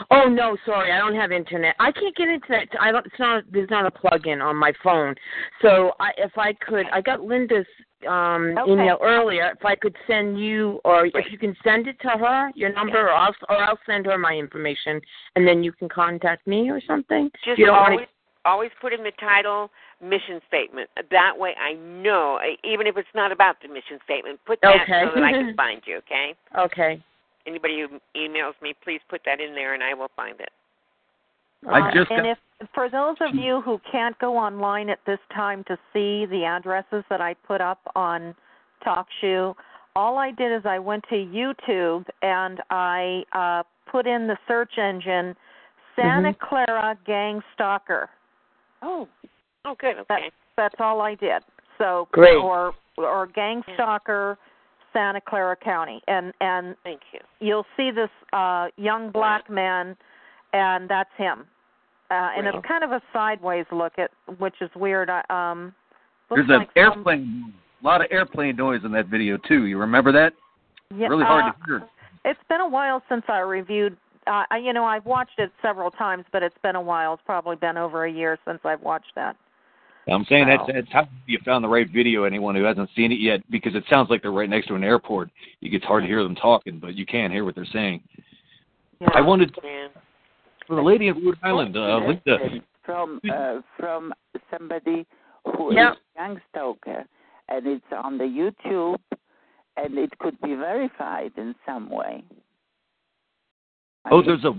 Oh 0.10 0.26
no, 0.28 0.58
sorry, 0.66 0.92
I 0.92 0.98
don't 0.98 1.16
have 1.16 1.32
internet. 1.32 1.76
I 1.80 1.92
can't 1.92 2.16
get 2.16 2.30
into 2.30 2.48
that. 2.50 2.68
I 2.80 2.92
don't. 2.92 3.06
It's 3.06 3.20
not. 3.20 3.44
There's 3.52 3.70
not 3.70 3.86
a 3.86 3.92
plug-in 3.92 4.42
on 4.42 4.56
my 4.56 4.74
phone. 4.84 5.16
So 5.61 5.92
I, 6.00 6.11
if 6.18 6.38
I 6.38 6.53
could, 6.53 6.86
I 6.92 7.02
got 7.02 7.22
Linda's 7.22 7.66
um 8.08 8.58
Okay. 8.58 8.72
email 8.72 8.98
earlier. 9.02 9.52
If 9.58 9.66
I 9.66 9.76
could 9.76 9.95
send 10.08 10.40
you, 10.40 10.80
or 10.86 11.06
if 11.06 11.32
you 11.32 11.38
can 11.38 11.56
send 11.64 11.88
it 11.88 12.00
to 12.02 12.10
her, 12.10 12.52
your 12.56 12.74
number, 12.74 13.00
or 13.00 13.11
I'll, 13.11 13.36
or 13.50 13.58
I'll 13.58 13.80
send 13.86 14.06
her 14.06 14.18
my 14.18 14.34
information, 14.34 15.02
and 15.36 15.48
then 15.48 15.64
you 15.64 15.72
can 15.72 15.90
contact 15.90 16.48
me 16.48 16.70
or 16.70 16.82
something. 16.88 17.30
Just 17.45 17.60
you 17.60 17.66
don't 17.66 17.78
always 17.78 17.98
want 17.98 18.10
always 18.45 18.72
put 18.82 18.94
in 18.94 19.03
the 19.03 19.11
title 19.20 19.70
mission 20.02 20.42
statement. 20.48 20.90
That 21.11 21.38
way 21.38 21.53
I 21.61 21.74
know, 21.74 22.40
even 22.64 22.88
if 22.88 22.98
it's 22.98 23.08
not 23.14 23.32
about 23.32 23.58
the 23.61 23.68
mission 23.68 24.00
statement, 24.03 24.40
put 24.45 24.60
that 24.61 24.84
Okay. 24.84 25.03
so 25.06 25.14
that 25.14 25.24
I 25.24 25.32
can 25.32 25.53
find 25.58 25.82
you, 25.86 25.98
okay? 25.98 26.34
Okay. 26.58 27.03
Anybody 27.48 27.82
who 27.82 28.00
emails 28.20 28.53
me, 28.61 28.74
please 28.84 29.02
put 29.10 29.22
that 29.26 29.40
in 29.40 29.56
there 29.56 29.74
and 29.74 29.84
I 29.84 29.94
will 29.94 30.11
find 30.16 30.40
it. 30.40 30.50
I 31.70 31.80
Uh, 31.80 32.06
and 32.10 32.28
if 32.28 32.38
for 32.74 32.90
those 32.90 33.18
of 33.22 33.36
you 33.36 33.61
who 33.61 33.80
can't 33.92 34.18
go 34.20 34.36
online 34.38 34.90
at 34.90 35.00
this 35.06 35.20
time 35.34 35.64
to 35.66 35.78
see 35.94 36.26
the 36.26 36.44
addresses 36.45 37.03
that 37.10 37.22
I 37.22 37.34
put 37.34 37.61
up 37.61 37.80
on 37.95 38.36
TalkShoe, 38.86 39.56
all 39.95 40.18
I 40.18 40.32
did 40.32 40.52
is 40.52 40.66
I 40.66 40.80
went 40.80 41.03
to 41.10 41.16
YouTube 41.16 42.06
and 42.22 42.61
I 42.70 43.24
uh, 43.34 43.64
put 43.92 44.08
in 44.08 44.28
the 44.28 44.38
search 44.48 44.78
engine 44.78 45.36
Santa 45.95 46.30
Mm-hmm. 46.30 46.45
Clara 46.48 46.98
Gang 47.06 47.42
Stalker. 47.53 48.10
Oh. 48.82 49.08
Oh 49.66 49.76
good, 49.80 49.98
okay. 49.98 50.06
That, 50.10 50.22
that's 50.58 50.76
all 50.80 51.02
I 51.02 51.16
did. 51.16 51.44
So 51.78 52.08
Great. 52.11 52.38
or 52.38 52.74
or 52.98 53.28
Gang 53.28 53.61
Stalker 53.76 54.38
Santa 54.94 55.22
Clara 55.22 55.56
County. 55.56 56.02
And 56.08 56.34
and 56.42 56.76
Thank 56.84 57.02
you. 57.14 57.20
you'll 57.40 57.66
see 57.78 57.92
this 57.92 58.10
uh 58.34 58.68
young 58.78 59.11
black 59.11 59.50
man 59.50 59.95
and 60.53 60.90
that's 60.90 61.10
him. 61.18 61.45
Uh 62.10 62.30
and 62.38 62.48
it's 62.48 62.66
kind 62.68 62.84
of 62.84 62.92
a 62.92 63.02
sideways 63.14 63.66
look 63.72 63.94
at 63.98 64.11
which 64.40 64.56
is 64.61 64.70
weird. 64.76 65.10
I 65.10 65.22
um 65.30 65.74
There's 66.30 66.50
an 66.50 66.60
like 66.60 66.68
some- 66.76 66.84
airplane, 66.84 67.53
a 67.82 67.86
lot 67.86 68.02
of 68.02 68.08
airplane 68.11 68.56
noise 68.56 68.82
in 68.84 68.92
that 68.92 69.08
video 69.08 69.38
too. 69.38 69.66
You 69.66 69.78
remember 69.78 70.11
that? 70.11 70.34
Yeah, 70.95 71.08
really 71.08 71.24
hard 71.26 71.45
uh, 71.45 71.52
to 71.52 71.58
hear. 71.66 71.90
It's 72.26 72.40
been 72.50 72.61
a 72.61 72.68
while 72.70 73.02
since 73.10 73.24
I 73.28 73.40
reviewed 73.40 73.95
uh 74.28 74.44
I- 74.52 74.58
you 74.58 74.74
know, 74.74 74.86
I've 74.86 75.06
watched 75.06 75.40
it 75.40 75.52
several 75.61 75.90
times, 75.92 76.26
but 76.32 76.44
it's 76.44 76.58
been 76.61 76.76
a 76.76 76.82
while. 76.82 77.14
It's 77.14 77.24
probably 77.26 77.56
been 77.56 77.78
over 77.78 78.06
a 78.06 78.11
year 78.11 78.38
since 78.45 78.60
I've 78.66 78.82
watched 78.82 79.14
that. 79.16 79.36
I'm 80.10 80.26
saying 80.26 80.48
Wow. 80.48 80.66
that's, 80.68 80.78
that's 80.80 80.92
how 80.92 81.08
you 81.28 81.40
found 81.46 81.64
the 81.64 81.70
right 81.70 81.88
video. 81.90 82.24
Anyone 82.24 82.56
who 82.56 82.64
hasn't 82.64 82.90
seen 82.96 83.12
it 83.12 83.20
yet, 83.20 83.42
because 83.52 83.76
it 83.76 83.84
sounds 83.90 84.10
like 84.10 84.22
they're 84.22 84.32
right 84.32 84.50
next 84.50 84.68
to 84.68 84.76
an 84.76 84.84
airport. 84.84 85.30
It 85.62 85.70
gets 85.70 85.86
hard 85.86 86.04
to 86.04 86.08
hear 86.08 86.24
them 86.24 86.36
talking, 86.36 86.80
but 86.80 86.96
you 86.96 87.06
can 87.06 87.32
hear 87.32 87.46
what 87.46 87.56
they're 87.56 87.66
saying. 87.66 88.02
Yeah, 89.00 89.10
I 89.14 89.22
wanted 89.22 89.56
for 90.68 90.76
the 90.76 90.82
lady 90.82 91.08
in 91.08 91.24
Rhode 91.26 91.38
Island, 91.44 91.76
uh, 91.76 91.98
Linda. 91.98 92.62
from 92.84 93.20
uh, 93.32 93.62
from 93.78 94.14
somebody 94.50 95.06
who 95.58 95.72
is 95.72 95.76
Yeah. 95.76 95.94
young 96.16 96.42
stalker, 96.50 97.06
and 97.50 97.68
it's 97.68 97.86
on 97.92 98.18
the 98.18 98.24
YouTube, 98.24 99.00
and 99.78 99.98
it 99.98 100.18
could 100.20 100.40
be 100.42 100.56
verified 100.56 101.32
in 101.38 101.56
some 101.66 101.90
way. 101.90 102.24
Oh, 104.10 104.22
there's 104.22 104.44
a 104.46 104.54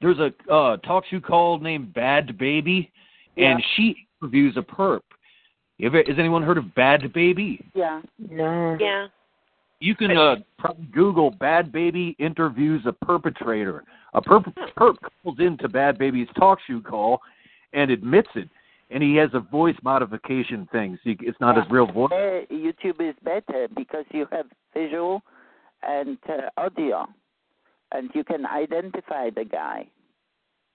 there's 0.00 0.18
a 0.18 0.32
uh, 0.52 0.76
talk 0.78 1.04
show 1.06 1.20
called 1.20 1.62
named 1.62 1.92
Bad 1.92 2.38
Baby, 2.38 2.90
and 3.36 3.58
Yeah. 3.58 3.66
she 3.76 4.06
reviews 4.20 4.56
a 4.56 4.62
perp. 4.62 5.00
Have, 5.82 5.94
has 5.94 6.18
anyone 6.18 6.42
heard 6.42 6.58
of 6.58 6.74
Bad 6.74 7.12
Baby? 7.12 7.64
Yeah. 7.74 8.02
No. 8.18 8.76
Yeah. 8.78 9.06
You 9.80 9.94
can 9.94 10.14
uh, 10.14 10.36
probably 10.58 10.86
Google 10.92 11.30
Bad 11.30 11.72
Baby 11.72 12.14
interviews 12.18 12.82
a 12.86 12.92
perpetrator. 12.92 13.82
A 14.12 14.20
perp, 14.20 14.52
perp 14.76 14.96
calls 15.22 15.38
into 15.38 15.68
Bad 15.68 15.98
Baby's 15.98 16.28
talk 16.36 16.58
show 16.68 16.80
call 16.80 17.20
and 17.72 17.90
admits 17.90 18.28
it, 18.34 18.48
and 18.90 19.02
he 19.02 19.14
has 19.16 19.30
a 19.32 19.40
voice 19.40 19.76
modification 19.82 20.68
thing, 20.72 20.98
so 21.02 21.12
it's 21.20 21.40
not 21.40 21.56
his 21.56 21.64
real 21.70 21.86
voice. 21.86 22.10
YouTube 22.50 23.00
is 23.00 23.14
better 23.24 23.68
because 23.74 24.04
you 24.10 24.26
have 24.32 24.46
visual 24.74 25.22
and 25.82 26.18
uh, 26.28 26.50
audio, 26.60 27.06
and 27.92 28.10
you 28.14 28.24
can 28.24 28.44
identify 28.44 29.30
the 29.30 29.44
guy, 29.44 29.86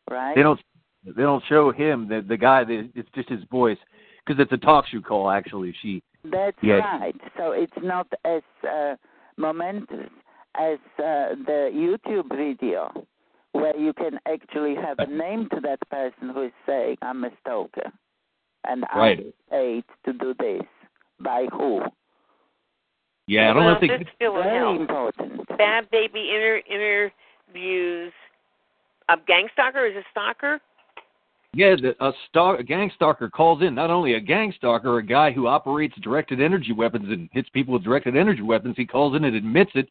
right? 0.09 0.35
They 0.35 0.41
don't 0.41 0.59
they 1.05 1.21
don't 1.21 1.43
show 1.47 1.71
him 1.71 2.07
the 2.07 2.21
the 2.27 2.37
guy. 2.37 2.63
That, 2.63 2.89
it's 2.95 3.09
just 3.15 3.29
his 3.29 3.43
voice 3.51 3.77
because 4.25 4.41
it's 4.41 4.51
a 4.51 4.57
talk 4.57 4.85
show 4.87 5.01
call. 5.01 5.29
Actually, 5.29 5.73
she 5.81 6.01
That's 6.23 6.57
Yeah. 6.61 6.79
right. 6.79 7.15
So 7.37 7.51
it's 7.51 7.77
not 7.81 8.07
as 8.25 8.41
uh, 8.67 8.95
momentous 9.37 10.09
as 10.55 10.79
uh, 10.97 11.35
the 11.45 11.69
YouTube 11.73 12.35
video, 12.35 13.05
where 13.51 13.75
you 13.77 13.93
can 13.93 14.19
actually 14.25 14.75
have 14.75 14.97
a 14.99 15.07
name 15.07 15.47
to 15.53 15.59
that 15.61 15.79
person 15.89 16.29
who 16.29 16.43
is 16.43 16.51
saying, 16.65 16.97
"I'm 17.01 17.23
a 17.23 17.31
stalker, 17.41 17.91
and 18.67 18.83
Right. 18.95 19.19
I'm 19.19 19.33
paid 19.49 19.83
to 20.05 20.13
do 20.13 20.33
this." 20.39 20.63
By 21.19 21.45
who? 21.51 21.81
yeah. 23.27 23.49
I 23.49 23.53
don't 23.53 23.63
well, 23.63 23.71
know 23.71 23.75
if 23.75 23.81
they 23.81 24.03
this 24.03 24.13
still 24.15 24.33
Very 24.33 24.57
help. 24.57 24.81
important. 24.81 25.47
Bad 25.57 25.89
baby 25.91 26.29
inter 26.29 26.61
interviews 26.67 28.11
a 29.09 29.17
gang 29.27 29.47
stalker 29.53 29.85
is 29.85 29.95
a 29.95 30.03
stalker. 30.11 30.59
Yeah, 31.55 31.77
the, 31.81 31.95
a 32.05 32.11
stalk, 32.29 32.59
a 32.59 32.63
gang 32.63 32.91
stalker 32.95 33.29
calls 33.29 33.61
in. 33.61 33.73
Not 33.73 33.89
only 33.89 34.15
a 34.15 34.19
gang 34.19 34.53
stalker, 34.57 34.97
a 34.97 35.03
guy 35.03 35.31
who 35.31 35.47
operates 35.47 35.95
directed 36.01 36.41
energy 36.41 36.73
weapons 36.73 37.05
and 37.09 37.29
hits 37.31 37.47
people 37.47 37.73
with 37.73 37.83
directed 37.85 38.17
energy 38.17 38.41
weapons. 38.41 38.75
He 38.75 38.85
calls 38.85 39.15
in 39.15 39.23
and 39.23 39.37
admits 39.37 39.71
it, 39.73 39.87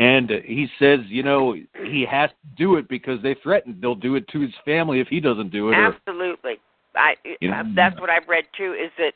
and 0.00 0.32
uh, 0.32 0.34
he 0.44 0.66
says, 0.80 0.98
you 1.06 1.22
know, 1.22 1.54
he 1.84 2.04
has 2.10 2.30
to 2.30 2.56
do 2.56 2.76
it 2.78 2.88
because 2.88 3.22
they 3.22 3.36
threatened 3.44 3.80
they'll 3.80 3.94
do 3.94 4.16
it 4.16 4.26
to 4.28 4.40
his 4.40 4.50
family 4.64 4.98
if 4.98 5.06
he 5.06 5.20
doesn't 5.20 5.52
do 5.52 5.70
it. 5.70 5.76
Or, 5.76 5.84
Absolutely. 5.84 6.58
I 6.96 7.14
You 7.40 7.50
know- 7.50 7.58
uh, 7.58 7.64
that's 7.76 8.00
what 8.00 8.10
I've 8.10 8.28
read 8.28 8.46
too 8.56 8.72
is 8.74 8.90
that 8.98 9.14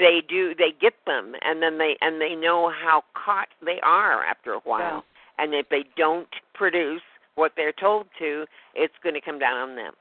they 0.00 0.20
do 0.28 0.52
they 0.56 0.72
get 0.80 0.94
them 1.06 1.34
and 1.42 1.62
then 1.62 1.78
they 1.78 1.96
and 2.00 2.20
they 2.20 2.34
know 2.34 2.70
how 2.70 3.04
caught 3.14 3.48
they 3.64 3.78
are 3.84 4.24
after 4.24 4.54
a 4.54 4.60
while. 4.60 5.04
And 5.38 5.54
if 5.54 5.68
they 5.68 5.84
don't 5.96 6.28
produce 6.54 7.02
what 7.36 7.52
they're 7.56 7.72
told 7.72 8.06
to, 8.18 8.46
it's 8.74 8.94
going 9.02 9.14
to 9.14 9.20
come 9.20 9.38
down 9.38 9.56
on 9.56 9.76
them. 9.76 9.94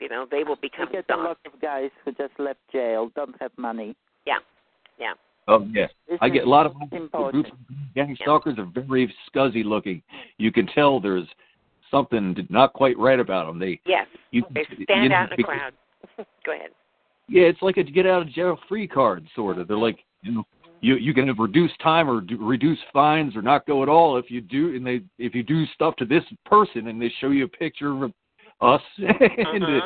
You 0.00 0.08
know, 0.08 0.26
they 0.30 0.44
will 0.44 0.56
become 0.56 0.86
You 0.88 0.92
get 0.94 1.04
a 1.04 1.08
dumb. 1.08 1.24
lot 1.24 1.38
of 1.46 1.60
guys 1.60 1.90
who 2.04 2.12
just 2.12 2.32
left 2.38 2.58
jail, 2.72 3.10
don't 3.14 3.34
have 3.40 3.52
money. 3.58 3.94
Yeah. 4.26 4.38
Yeah. 4.98 5.12
oh 5.48 5.66
yeah, 5.72 5.86
This 6.08 6.18
I 6.20 6.28
get 6.28 6.46
a 6.46 6.50
lot 6.50 6.66
of 6.66 6.72
important. 6.92 7.46
groups 7.46 7.50
gang 7.94 8.16
stalkers 8.20 8.58
are 8.58 8.68
very 8.84 9.12
scuzzy 9.34 9.64
looking. 9.64 10.02
You 10.38 10.52
can 10.52 10.66
tell 10.66 11.00
there's 11.00 11.26
something 11.90 12.36
not 12.50 12.72
quite 12.72 12.98
right 12.98 13.18
about 13.20 13.46
them. 13.46 13.58
They 13.58 13.80
Yes. 13.86 14.06
you, 14.30 14.42
They 14.54 14.66
you 14.76 14.84
stand 14.84 15.08
know, 15.10 15.16
out 15.16 15.24
in 15.24 15.30
the 15.30 15.36
because- 15.36 15.56
crowd. 16.16 16.26
Go 16.44 16.52
ahead. 16.52 16.70
Yeah, 17.28 17.42
it's 17.44 17.62
like 17.62 17.76
a 17.76 17.82
get 17.84 18.06
out 18.06 18.22
of 18.22 18.28
jail 18.30 18.58
free 18.68 18.88
card, 18.88 19.26
sort 19.36 19.58
of. 19.58 19.68
They're 19.68 19.76
like, 19.76 19.98
you 20.22 20.32
know, 20.32 20.44
you 20.80 20.96
you 20.96 21.14
can 21.14 21.28
have 21.28 21.38
reduced 21.38 21.78
time 21.80 22.08
or 22.10 22.20
do, 22.20 22.36
reduce 22.44 22.78
fines 22.92 23.36
or 23.36 23.42
not 23.42 23.66
go 23.66 23.82
at 23.82 23.88
all 23.88 24.16
if 24.16 24.30
you 24.30 24.40
do, 24.40 24.74
and 24.74 24.84
they 24.84 25.00
if 25.18 25.34
you 25.34 25.42
do 25.42 25.64
stuff 25.74 25.94
to 25.96 26.04
this 26.04 26.24
person 26.46 26.88
and 26.88 27.00
they 27.00 27.10
show 27.20 27.28
you 27.30 27.44
a 27.44 27.48
picture 27.48 28.04
of 28.04 28.12
us. 28.60 28.82
Uh-huh. 29.00 29.80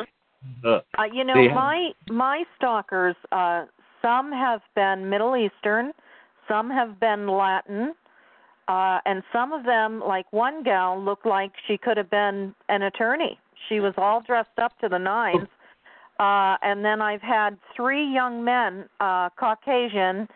uh, 0.64 0.80
Uh, 0.98 1.04
you 1.12 1.24
know, 1.24 1.34
they 1.34 1.48
have- 1.48 1.54
my 1.56 1.90
my 2.10 2.44
stalkers, 2.56 3.16
uh, 3.32 3.64
some 4.02 4.30
have 4.30 4.60
been 4.74 5.08
Middle 5.08 5.36
Eastern, 5.36 5.92
some 6.48 6.68
have 6.70 7.00
been 7.00 7.26
Latin, 7.26 7.94
uh, 8.68 8.98
and 9.06 9.22
some 9.32 9.52
of 9.52 9.64
them, 9.64 10.02
like 10.06 10.30
one 10.32 10.62
gal, 10.62 11.00
looked 11.00 11.26
like 11.26 11.52
she 11.66 11.78
could 11.78 11.96
have 11.96 12.10
been 12.10 12.54
an 12.68 12.82
attorney. 12.82 13.38
She 13.68 13.80
was 13.80 13.94
all 13.96 14.20
dressed 14.20 14.58
up 14.60 14.78
to 14.80 14.88
the 14.88 14.98
nines. 14.98 15.48
Uh, 16.20 16.56
and 16.62 16.84
then 16.84 17.00
I've 17.00 17.22
had 17.22 17.58
three 17.74 18.04
young 18.04 18.44
men, 18.44 18.88
uh, 19.00 19.30
Caucasian, 19.30 20.28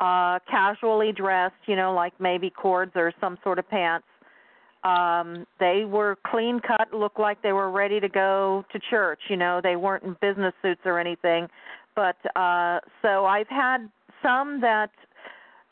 uh, 0.00 0.38
casually 0.50 1.12
dressed, 1.12 1.54
you 1.66 1.76
know, 1.76 1.94
like 1.94 2.12
maybe 2.20 2.50
cords 2.50 2.92
or 2.96 3.12
some 3.20 3.38
sort 3.42 3.58
of 3.58 3.68
pants. 3.68 4.06
Um, 4.84 5.46
they 5.60 5.84
were 5.84 6.18
clean 6.26 6.60
cut, 6.60 6.92
looked 6.92 7.20
like 7.20 7.40
they 7.40 7.52
were 7.52 7.70
ready 7.70 8.00
to 8.00 8.08
go 8.08 8.64
to 8.72 8.80
church, 8.90 9.20
you 9.28 9.36
know, 9.36 9.60
they 9.62 9.76
weren't 9.76 10.02
in 10.02 10.16
business 10.20 10.54
suits 10.60 10.80
or 10.84 10.98
anything. 10.98 11.48
But 11.94 12.16
uh 12.36 12.80
so 13.02 13.24
I've 13.26 13.48
had 13.48 13.88
some 14.22 14.60
that 14.60 14.90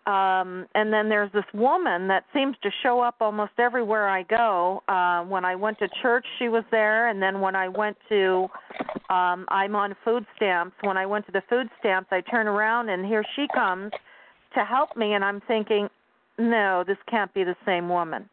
um 0.07 0.67
and 0.75 0.93
then 0.93 1.09
there's 1.09 1.33
this 1.33 1.45
woman 1.55 2.09
that 2.09 2.25
seems 2.35 2.57
to 2.63 2.71
show 2.83 3.01
up 3.01 3.17
almost 3.21 3.53
everywhere 3.59 4.09
I 4.09 4.23
go. 4.23 4.83
Uh 4.87 5.23
when 5.25 5.45
I 5.45 5.57
went 5.57 5.79
to 5.81 5.89
church 6.03 6.27
she 6.39 6.49
was 6.49 6.65
there 6.71 7.09
and 7.09 7.21
then 7.23 7.41
when 7.41 7.57
I 7.57 7.69
went 7.69 7.97
to 8.11 8.49
um 9.09 9.47
I'm 9.49 9.75
on 9.75 9.97
food 10.05 10.25
stamps. 10.37 10.77
When 10.83 10.97
I 10.97 11.07
went 11.07 11.27
to 11.27 11.33
the 11.33 11.43
food 11.49 11.69
stamps 11.81 12.11
I 12.13 12.21
turn 12.21 12.47
around 12.47 12.91
and 12.91 13.05
here 13.05 13.25
she 13.35 13.47
comes 13.55 13.93
to 14.55 14.65
help 14.65 14.97
me 14.97 15.15
and 15.15 15.25
I'm 15.25 15.41
thinking, 15.49 15.89
No, 16.39 16.85
this 16.87 16.99
can't 17.09 17.33
be 17.35 17.45
the 17.45 17.57
same 17.67 17.89
woman. 17.89 18.29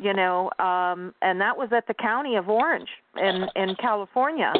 You 0.00 0.12
know, 0.12 0.50
um 0.58 1.14
and 1.22 1.40
that 1.40 1.56
was 1.56 1.70
at 1.72 1.86
the 1.86 1.94
county 1.94 2.36
of 2.36 2.48
Orange 2.48 2.88
in 3.16 3.46
in 3.56 3.74
California. 3.76 4.52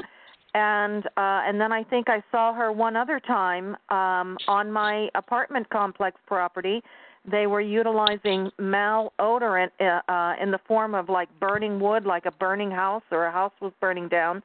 and 0.54 1.06
uh 1.16 1.40
and 1.46 1.60
then 1.60 1.72
I 1.72 1.82
think 1.84 2.08
I 2.08 2.22
saw 2.30 2.52
her 2.54 2.72
one 2.72 2.96
other 2.96 3.20
time 3.20 3.76
um 3.90 4.36
on 4.48 4.70
my 4.72 5.08
apartment 5.14 5.68
complex 5.70 6.18
property. 6.26 6.82
They 7.30 7.46
were 7.46 7.60
utilizing 7.60 8.50
malodorant 8.60 9.70
uh, 9.80 10.00
uh 10.10 10.34
in 10.42 10.50
the 10.50 10.60
form 10.66 10.94
of 10.94 11.08
like 11.08 11.28
burning 11.40 11.80
wood 11.80 12.04
like 12.06 12.26
a 12.26 12.32
burning 12.32 12.70
house 12.70 13.02
or 13.10 13.26
a 13.26 13.32
house 13.32 13.52
was 13.60 13.72
burning 13.80 14.08
down. 14.08 14.42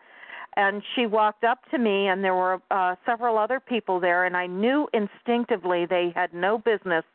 And 0.58 0.84
she 0.96 1.06
walked 1.06 1.46
up 1.46 1.60
to 1.72 1.78
me 1.78 2.08
and 2.08 2.24
there 2.24 2.36
were 2.36 2.62
uh 2.72 2.96
several 3.06 3.38
other 3.38 3.60
people 3.60 4.00
there 4.00 4.26
and 4.26 4.36
I 4.36 4.48
knew 4.48 4.88
instinctively 4.94 5.86
they 5.86 6.12
had 6.16 6.34
no 6.34 6.58
business 6.58 7.06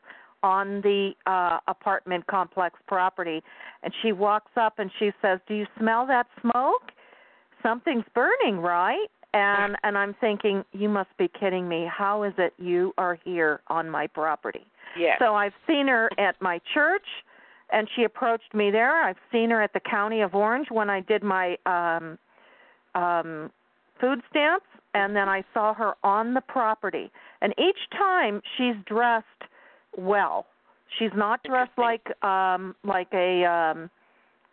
on 0.47 0.81
the 0.83 1.12
uh 1.26 1.58
apartment 1.66 2.26
complex 2.28 2.78
property 2.86 3.42
and 3.83 3.92
she 4.02 4.12
walks 4.12 4.52
up 4.57 4.78
and 4.78 4.91
she 4.99 5.10
says, 5.20 5.41
"Do 5.49 5.55
you 5.55 5.66
smell 5.78 6.07
that 6.07 6.26
smoke?" 6.41 6.92
something's 7.66 8.05
burning, 8.15 8.60
right? 8.60 9.07
And 9.34 9.76
and 9.83 9.99
I'm 9.99 10.15
thinking, 10.20 10.65
you 10.73 10.89
must 10.89 11.10
be 11.18 11.28
kidding 11.28 11.68
me. 11.68 11.86
How 11.91 12.23
is 12.23 12.33
it 12.39 12.55
you 12.58 12.94
are 12.97 13.18
here 13.25 13.60
on 13.68 13.91
my 13.91 14.07
property? 14.07 14.66
Yeah. 14.99 15.15
So 15.18 15.34
I've 15.34 15.52
seen 15.66 15.89
her 15.89 16.10
at 16.18 16.41
my 16.41 16.60
church 16.73 17.07
and 17.70 17.89
she 17.94 18.05
approached 18.05 18.55
me 18.55 18.70
there. 18.70 19.02
I've 19.05 19.18
seen 19.33 19.50
her 19.50 19.60
at 19.60 19.73
the 19.73 19.81
County 19.81 20.20
of 20.20 20.34
Orange 20.34 20.68
when 20.70 20.89
I 20.89 21.00
did 21.00 21.23
my 21.23 21.57
um 21.66 22.18
um 22.94 23.50
food 24.00 24.20
stamps 24.31 24.66
and 24.94 25.15
then 25.15 25.28
I 25.28 25.44
saw 25.52 25.75
her 25.75 25.94
on 26.02 26.33
the 26.33 26.41
property. 26.41 27.10
And 27.42 27.52
each 27.58 27.91
time 27.92 28.41
she's 28.57 28.76
dressed 28.86 29.26
well. 29.97 30.47
She's 30.99 31.10
not 31.15 31.42
dressed 31.42 31.76
like 31.76 32.07
um 32.23 32.75
like 32.84 33.08
a 33.12 33.44
um 33.44 33.91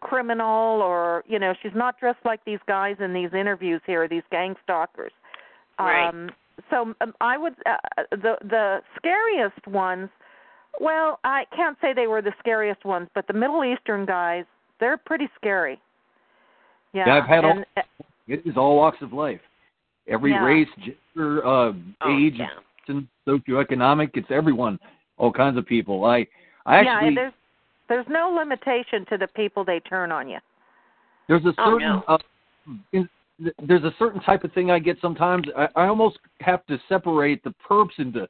criminal 0.02 0.82
or 0.82 1.24
you 1.28 1.40
know 1.40 1.54
she's 1.62 1.72
not 1.76 2.00
dressed 2.00 2.20
like 2.26 2.44
these 2.46 2.60
guys 2.68 2.96
in 3.00 3.14
these 3.14 3.30
interviews 3.34 3.82
here 3.86 4.06
these 4.08 4.24
gang 4.32 4.54
stalkers 4.62 5.14
Right. 5.80 6.10
um 6.10 6.30
so 6.70 6.94
um, 7.00 7.14
i 7.22 7.38
would 7.38 7.54
uh, 7.66 7.78
the 8.12 8.36
the 8.42 8.82
scariest 8.98 9.66
ones 9.66 10.10
well 10.82 11.20
i 11.24 11.46
can't 11.56 11.78
say 11.82 11.94
they 11.94 12.08
were 12.08 12.22
the 12.22 12.34
scariest 12.40 12.84
ones 12.84 13.08
but 13.16 13.28
the 13.28 13.34
middle 13.34 13.64
eastern 13.64 14.06
guys 14.06 14.44
they're 14.82 14.98
pretty 14.98 15.30
scary 15.38 15.80
yeah, 16.94 17.08
Yeah, 17.08 17.18
I've 17.24 17.28
had 17.30 17.46
and, 17.46 17.66
uh, 17.78 17.82
It 18.28 18.46
is 18.46 18.56
all 18.56 18.78
walks 18.78 19.02
of 19.02 19.14
life. 19.14 19.42
Every 20.08 20.32
Yeah. 20.32 20.44
race, 20.46 20.70
gender, 21.16 21.46
uh, 21.46 21.74
Oh, 22.02 22.18
age, 22.18 22.36
yeah. 22.36 22.50
socioeconomic. 23.28 24.12
It's 24.16 24.30
everyone. 24.30 24.80
All 25.18 25.32
kinds 25.32 25.58
of 25.58 25.66
people. 25.66 26.06
I, 26.06 26.28
I 26.66 26.78
actually. 26.78 27.10
yeah 27.10 27.16
there's 27.16 27.34
there's 27.90 28.06
no 28.10 28.30
limitation 28.36 29.06
to 29.10 29.18
the 29.18 29.28
people 29.28 29.64
they 29.66 29.80
turn 29.82 30.12
on 30.12 30.28
you 30.30 30.40
There's 31.28 31.44
a 31.46 31.54
Oh, 31.58 31.72
certain 31.80 31.90
no. 31.90 32.04
uh, 32.08 32.18
in, 32.94 33.10
there's 33.68 33.84
a 33.84 33.94
certain 34.00 34.22
type 34.22 34.44
of 34.44 34.54
thing 34.54 34.72
I 34.72 34.80
get 34.80 34.98
sometimes. 35.02 35.48
I, 35.58 35.68
I 35.76 35.88
almost 35.88 36.18
have 36.42 36.66
to 36.68 36.80
separate 36.88 37.44
the 37.44 37.54
perps 37.70 37.98
into. 37.98 38.28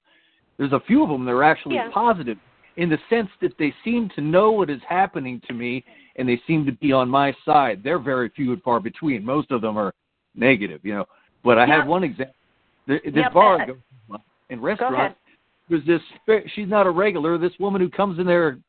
There's 0.57 0.71
a 0.71 0.79
few 0.87 1.03
of 1.03 1.09
them 1.09 1.25
that 1.25 1.31
are 1.31 1.43
actually 1.43 1.75
Yeah. 1.75 1.89
positive 1.93 2.37
in 2.77 2.89
the 2.89 2.97
sense 3.09 3.29
that 3.41 3.51
they 3.59 3.73
seem 3.83 4.09
to 4.15 4.21
know 4.21 4.51
what 4.51 4.69
is 4.69 4.81
happening 4.87 5.39
to 5.47 5.53
me 5.53 5.83
and 6.15 6.27
they 6.27 6.41
seem 6.47 6.65
to 6.65 6.71
be 6.71 6.91
on 6.91 7.09
my 7.09 7.35
side. 7.45 7.81
They're 7.83 7.99
very 7.99 8.29
few 8.29 8.53
and 8.53 8.61
far 8.63 8.79
between. 8.79 9.23
Most 9.23 9.51
of 9.51 9.61
them 9.61 9.77
are 9.77 9.93
negative, 10.35 10.81
you 10.83 10.93
know. 10.95 11.05
But 11.43 11.57
I 11.59 11.65
had 11.67 11.87
one 11.87 12.03
example. 12.03 12.33
This 12.87 13.01
Yeah, 13.13 13.29
bar 13.29 13.57
but- 13.59 13.77
I 14.09 14.55
There's 15.69 15.85
this. 15.85 16.01
She's 16.55 16.67
not 16.67 16.87
a 16.87 16.91
regular. 16.91 17.37
This 17.37 17.53
woman 17.59 17.81
who 17.81 17.89
comes 17.89 18.19
in 18.19 18.25
there 18.25 18.59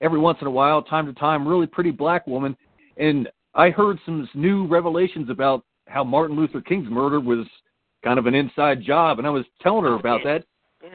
every 0.00 0.18
once 0.18 0.38
in 0.40 0.46
a 0.46 0.50
while, 0.50 0.82
time 0.82 1.06
to 1.06 1.12
time, 1.12 1.46
really 1.46 1.66
pretty 1.66 1.90
black 1.90 2.26
woman, 2.26 2.56
and 2.96 3.28
I 3.54 3.70
heard 3.70 3.98
some 4.04 4.28
new 4.34 4.66
revelations 4.66 5.30
about 5.30 5.64
how 5.88 6.04
Martin 6.04 6.36
Luther 6.36 6.60
King's 6.60 6.88
murder 6.88 7.20
was 7.20 7.46
kind 8.04 8.18
of 8.18 8.26
an 8.26 8.34
inside 8.34 8.82
job, 8.82 9.18
and 9.18 9.26
I 9.26 9.30
was 9.30 9.44
telling 9.60 9.84
her 9.84 9.94
about 9.94 10.20
that, 10.24 10.44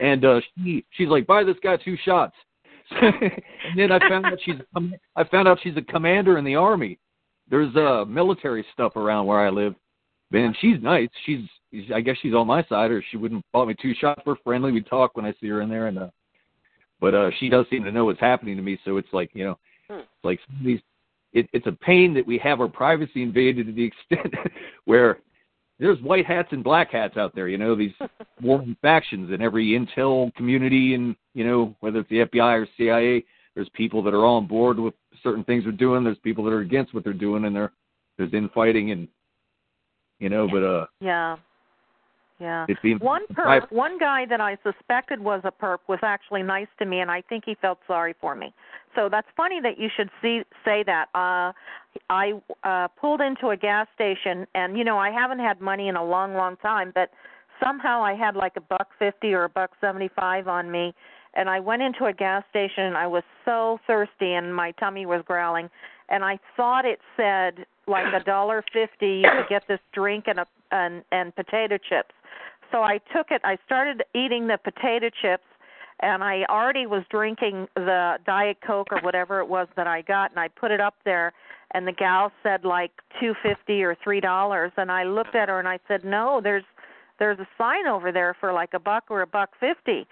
and 0.00 0.24
uh, 0.24 0.40
she 0.56 0.84
she's 0.90 1.08
like, 1.08 1.26
buy 1.26 1.44
this 1.44 1.56
guy 1.62 1.76
two 1.76 1.96
shots, 2.04 2.34
and 2.90 3.42
then 3.76 3.92
I 3.92 3.98
found 4.08 4.26
out 4.26 4.38
she's 4.44 4.56
I 5.16 5.24
found 5.24 5.48
out 5.48 5.58
she's 5.62 5.76
a 5.76 5.82
commander 5.82 6.38
in 6.38 6.44
the 6.44 6.56
army. 6.56 6.98
There's 7.48 7.74
uh 7.76 8.04
military 8.06 8.64
stuff 8.72 8.96
around 8.96 9.26
where 9.26 9.40
I 9.40 9.50
live, 9.50 9.74
and 10.32 10.56
she's 10.60 10.82
nice. 10.82 11.08
She's 11.24 11.46
I 11.94 12.00
guess 12.00 12.16
she's 12.22 12.34
on 12.34 12.46
my 12.46 12.64
side, 12.64 12.90
or 12.90 13.02
she 13.10 13.16
wouldn't 13.16 13.44
bought 13.52 13.68
me 13.68 13.74
two 13.80 13.94
shots. 13.94 14.22
We're 14.24 14.36
friendly. 14.44 14.72
We 14.72 14.82
talk 14.82 15.16
when 15.16 15.26
I 15.26 15.34
see 15.40 15.48
her 15.48 15.62
in 15.62 15.68
there, 15.68 15.88
and 15.88 15.98
uh, 15.98 16.10
but 17.00 17.14
uh, 17.14 17.30
she 17.38 17.48
does 17.48 17.66
seem 17.70 17.84
to 17.84 17.92
know 17.92 18.04
what's 18.04 18.20
happening 18.20 18.56
to 18.56 18.62
me. 18.62 18.78
So 18.84 18.96
it's 18.96 19.12
like 19.12 19.30
you 19.34 19.44
know, 19.44 19.58
it's 19.90 20.24
like 20.24 20.40
these. 20.62 20.80
It, 21.32 21.48
it's 21.52 21.66
a 21.66 21.72
pain 21.72 22.14
that 22.14 22.26
we 22.26 22.38
have 22.38 22.60
our 22.60 22.68
privacy 22.68 23.22
invaded 23.22 23.66
to 23.66 23.72
the 23.72 23.84
extent 24.10 24.34
where 24.84 25.18
there's 25.78 26.00
white 26.00 26.24
hats 26.24 26.48
and 26.52 26.64
black 26.64 26.92
hats 26.92 27.16
out 27.16 27.34
there. 27.34 27.48
You 27.48 27.58
know, 27.58 27.74
these 27.74 27.92
warring 28.42 28.76
factions 28.80 29.32
in 29.32 29.42
every 29.42 29.78
intel 29.78 30.32
community, 30.34 30.94
and 30.94 31.16
you 31.34 31.46
know 31.46 31.74
whether 31.80 32.00
it's 32.00 32.08
the 32.10 32.26
FBI 32.26 32.62
or 32.62 32.68
CIA. 32.76 33.24
There's 33.54 33.68
people 33.70 34.02
that 34.02 34.12
are 34.12 34.26
on 34.26 34.46
board 34.46 34.78
with 34.78 34.94
certain 35.22 35.42
things 35.42 35.64
they're 35.64 35.72
doing. 35.72 36.04
There's 36.04 36.18
people 36.18 36.44
that 36.44 36.52
are 36.52 36.60
against 36.60 36.94
what 36.94 37.04
they're 37.04 37.12
doing, 37.12 37.44
and 37.44 37.56
there 37.56 37.72
there's 38.18 38.34
infighting, 38.34 38.92
and 38.92 39.08
you 40.20 40.28
know. 40.28 40.48
But 40.50 40.62
uh, 40.62 40.86
yeah 41.00 41.36
yeah 42.38 42.66
it 42.68 42.76
seems 42.82 43.00
One 43.00 43.22
perp, 43.32 43.70
one 43.70 43.98
guy 43.98 44.26
that 44.26 44.40
I 44.40 44.56
suspected 44.62 45.20
was 45.20 45.40
a 45.44 45.52
perp 45.52 45.78
was 45.88 45.98
actually 46.02 46.42
nice 46.42 46.68
to 46.78 46.84
me, 46.84 47.00
and 47.00 47.10
I 47.10 47.22
think 47.22 47.44
he 47.46 47.54
felt 47.54 47.78
sorry 47.86 48.14
for 48.20 48.34
me. 48.34 48.52
So 48.94 49.08
that's 49.10 49.28
funny 49.36 49.60
that 49.62 49.78
you 49.78 49.88
should 49.94 50.10
see 50.22 50.42
say 50.64 50.82
that. 50.84 51.06
Uh, 51.14 51.52
I 52.10 52.32
uh, 52.64 52.88
pulled 52.88 53.20
into 53.20 53.48
a 53.48 53.56
gas 53.56 53.86
station, 53.94 54.46
and 54.54 54.76
you 54.76 54.84
know 54.84 54.98
I 54.98 55.10
haven't 55.10 55.38
had 55.38 55.60
money 55.60 55.88
in 55.88 55.96
a 55.96 56.04
long, 56.04 56.34
long 56.34 56.56
time, 56.56 56.92
but 56.94 57.10
somehow 57.62 58.02
I 58.02 58.14
had 58.14 58.36
like 58.36 58.52
a 58.56 58.60
buck 58.60 58.88
fifty 58.98 59.32
or 59.32 59.44
a 59.44 59.48
buck 59.48 59.70
seventy 59.80 60.10
five 60.14 60.48
on 60.48 60.70
me, 60.70 60.94
and 61.34 61.48
I 61.48 61.60
went 61.60 61.82
into 61.82 62.06
a 62.06 62.12
gas 62.12 62.42
station, 62.50 62.84
and 62.84 62.96
I 62.96 63.06
was 63.06 63.22
so 63.44 63.78
thirsty, 63.86 64.32
and 64.32 64.54
my 64.54 64.72
tummy 64.72 65.06
was 65.06 65.22
growling, 65.26 65.68
and 66.08 66.24
I 66.24 66.38
thought 66.56 66.84
it 66.84 67.00
said 67.16 67.66
like 67.86 68.06
a 68.12 68.24
dollar 68.24 68.64
fifty 68.72 69.22
you 69.22 69.28
could 69.30 69.48
get 69.48 69.62
this 69.68 69.80
drink 69.92 70.24
and 70.26 70.40
a 70.40 70.46
and 70.72 71.02
and 71.12 71.34
potato 71.36 71.78
chips 71.88 72.14
so 72.70 72.82
I 72.82 72.98
took 73.14 73.30
it. 73.30 73.40
I 73.44 73.58
started 73.66 74.02
eating 74.14 74.46
the 74.46 74.58
potato 74.62 75.10
chips, 75.22 75.44
and 76.00 76.22
I 76.22 76.44
already 76.48 76.86
was 76.86 77.04
drinking 77.10 77.68
the 77.74 78.16
diet 78.26 78.58
coke 78.66 78.88
or 78.90 79.00
whatever 79.00 79.40
it 79.40 79.48
was 79.48 79.68
that 79.76 79.86
I 79.86 80.02
got, 80.02 80.30
and 80.30 80.40
I 80.40 80.48
put 80.48 80.70
it 80.70 80.80
up 80.80 80.94
there. 81.04 81.32
And 81.72 81.86
the 81.86 81.92
gal 81.92 82.30
said 82.42 82.64
like 82.64 82.92
two 83.20 83.34
fifty 83.42 83.82
or 83.82 83.96
three 84.02 84.20
dollars, 84.20 84.72
and 84.76 84.90
I 84.90 85.04
looked 85.04 85.34
at 85.34 85.48
her 85.48 85.58
and 85.58 85.68
I 85.68 85.78
said, 85.88 86.04
"No, 86.04 86.40
there's 86.42 86.64
there's 87.18 87.38
a 87.38 87.48
sign 87.58 87.86
over 87.86 88.12
there 88.12 88.36
for 88.38 88.52
like 88.52 88.74
a 88.74 88.78
buck 88.78 89.04
or 89.10 89.22
a 89.22 89.26
buck 89.26 89.50
fifty. 89.58 90.06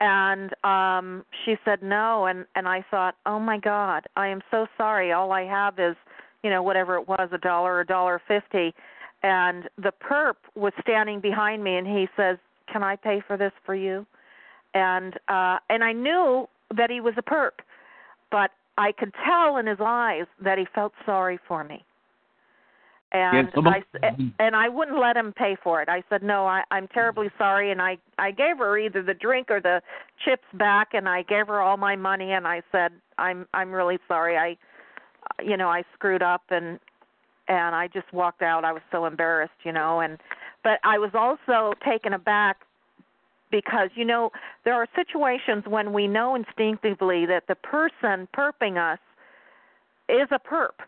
And 0.00 0.54
um 0.64 1.24
she 1.44 1.56
said 1.64 1.82
no, 1.82 2.26
and 2.26 2.46
and 2.54 2.66
I 2.68 2.84
thought, 2.90 3.16
"Oh 3.26 3.38
my 3.38 3.58
God, 3.58 4.06
I 4.16 4.28
am 4.28 4.40
so 4.50 4.66
sorry. 4.76 5.12
All 5.12 5.30
I 5.32 5.42
have 5.42 5.78
is, 5.78 5.96
you 6.42 6.50
know, 6.50 6.62
whatever 6.62 6.96
it 6.96 7.06
was, 7.06 7.28
a 7.32 7.38
dollar, 7.38 7.74
or 7.74 7.80
a 7.80 7.86
dollar 7.86 8.20
fifty." 8.26 8.74
And 9.24 9.70
the 9.78 9.90
perp 9.90 10.36
was 10.54 10.72
standing 10.80 11.18
behind 11.18 11.64
me 11.64 11.76
and 11.76 11.86
he 11.86 12.06
says 12.16 12.36
can 12.70 12.84
i 12.84 12.94
pay 12.94 13.20
for 13.26 13.36
this 13.36 13.52
for 13.66 13.74
you? 13.74 14.06
And 14.74 15.14
uh 15.28 15.58
and 15.68 15.82
i 15.82 15.92
knew 15.92 16.46
that 16.76 16.90
he 16.90 17.00
was 17.00 17.14
a 17.16 17.22
perp 17.22 17.58
but 18.30 18.50
i 18.78 18.92
could 18.92 19.12
tell 19.26 19.56
in 19.56 19.66
his 19.66 19.78
eyes 19.80 20.26
that 20.42 20.58
he 20.58 20.66
felt 20.74 20.92
sorry 21.06 21.38
for 21.48 21.64
me. 21.64 21.82
And 23.12 23.48
of- 23.56 23.66
i 23.66 23.82
and 24.38 24.54
i 24.54 24.68
wouldn't 24.68 24.98
let 25.00 25.16
him 25.16 25.32
pay 25.32 25.56
for 25.62 25.80
it. 25.80 25.88
I 25.88 26.02
said 26.10 26.22
no 26.22 26.46
i 26.46 26.62
i'm 26.70 26.86
terribly 26.88 27.30
sorry 27.38 27.70
and 27.70 27.80
i 27.80 27.96
i 28.18 28.30
gave 28.30 28.58
her 28.58 28.76
either 28.78 29.02
the 29.02 29.14
drink 29.14 29.50
or 29.50 29.60
the 29.60 29.80
chips 30.24 30.48
back 30.54 30.88
and 30.92 31.08
i 31.08 31.22
gave 31.22 31.46
her 31.46 31.60
all 31.62 31.78
my 31.78 31.96
money 31.96 32.32
and 32.32 32.46
i 32.46 32.60
said 32.70 32.92
i'm 33.18 33.46
i'm 33.54 33.72
really 33.72 33.98
sorry. 34.06 34.36
I 34.36 34.56
you 35.42 35.56
know 35.56 35.68
i 35.68 35.82
screwed 35.94 36.22
up 36.22 36.42
and 36.50 36.78
and 37.48 37.74
I 37.74 37.88
just 37.88 38.12
walked 38.12 38.42
out. 38.42 38.64
I 38.64 38.72
was 38.72 38.82
so 38.90 39.06
embarrassed, 39.06 39.52
you 39.64 39.72
know, 39.72 40.00
and 40.00 40.18
but 40.62 40.78
I 40.82 40.98
was 40.98 41.10
also 41.14 41.74
taken 41.86 42.12
aback 42.12 42.58
because 43.50 43.90
you 43.94 44.04
know 44.04 44.30
there 44.64 44.74
are 44.74 44.88
situations 44.96 45.64
when 45.66 45.92
we 45.92 46.06
know 46.06 46.34
instinctively 46.34 47.26
that 47.26 47.44
the 47.48 47.54
person 47.54 48.28
perping 48.36 48.76
us 48.76 48.98
is 50.08 50.28
a 50.30 50.38
perp. 50.38 50.84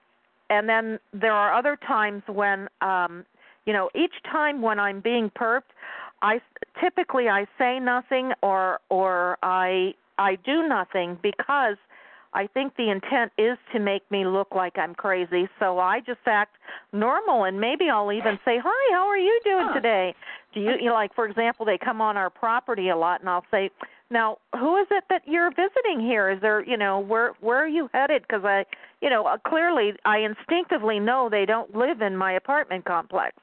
And 0.48 0.68
then 0.68 0.98
there 1.12 1.32
are 1.32 1.52
other 1.52 1.76
times 1.86 2.22
when 2.26 2.68
um 2.80 3.24
you 3.66 3.72
know 3.72 3.90
each 3.94 4.14
time 4.30 4.62
when 4.62 4.78
I'm 4.78 5.00
being 5.00 5.30
perped 5.30 5.72
I 6.22 6.40
typically 6.80 7.28
I 7.28 7.46
say 7.58 7.78
nothing 7.78 8.32
or 8.42 8.80
or 8.88 9.38
I 9.42 9.94
I 10.18 10.36
do 10.36 10.66
nothing 10.66 11.18
because 11.22 11.76
I 12.36 12.46
think 12.46 12.76
the 12.76 12.90
intent 12.90 13.32
is 13.38 13.56
to 13.72 13.78
make 13.80 14.08
me 14.10 14.26
look 14.26 14.54
like 14.54 14.76
I'm 14.76 14.94
crazy, 14.94 15.48
so 15.58 15.78
I 15.78 16.00
just 16.00 16.20
act 16.26 16.56
normal 16.92 17.44
and 17.44 17.58
maybe 17.58 17.88
I'll 17.88 18.12
even 18.12 18.38
say, 18.44 18.58
"Hi, 18.62 18.94
how 18.94 19.08
are 19.08 19.16
you 19.16 19.40
doing 19.42 19.70
today?" 19.72 20.14
Do 20.52 20.60
you, 20.60 20.72
you 20.78 20.88
know, 20.88 20.92
like 20.92 21.14
for 21.14 21.24
example, 21.24 21.64
they 21.64 21.78
come 21.78 22.02
on 22.02 22.18
our 22.18 22.28
property 22.28 22.90
a 22.90 22.96
lot 22.96 23.20
and 23.20 23.30
I'll 23.30 23.46
say, 23.50 23.70
"Now, 24.10 24.36
who 24.54 24.76
is 24.76 24.86
it 24.90 25.04
that 25.08 25.22
you're 25.26 25.50
visiting 25.50 25.98
here? 26.00 26.28
Is 26.28 26.40
there, 26.42 26.62
you 26.62 26.76
know, 26.76 27.00
where 27.00 27.32
where 27.40 27.56
are 27.56 27.66
you 27.78 27.88
headed?" 27.94 28.20
because 28.28 28.44
I, 28.44 28.66
you 29.00 29.08
know, 29.08 29.24
uh, 29.24 29.38
clearly 29.38 29.94
I 30.04 30.18
instinctively 30.18 31.00
know 31.00 31.30
they 31.30 31.46
don't 31.46 31.74
live 31.74 32.02
in 32.02 32.14
my 32.18 32.32
apartment 32.32 32.84
complex. 32.84 33.34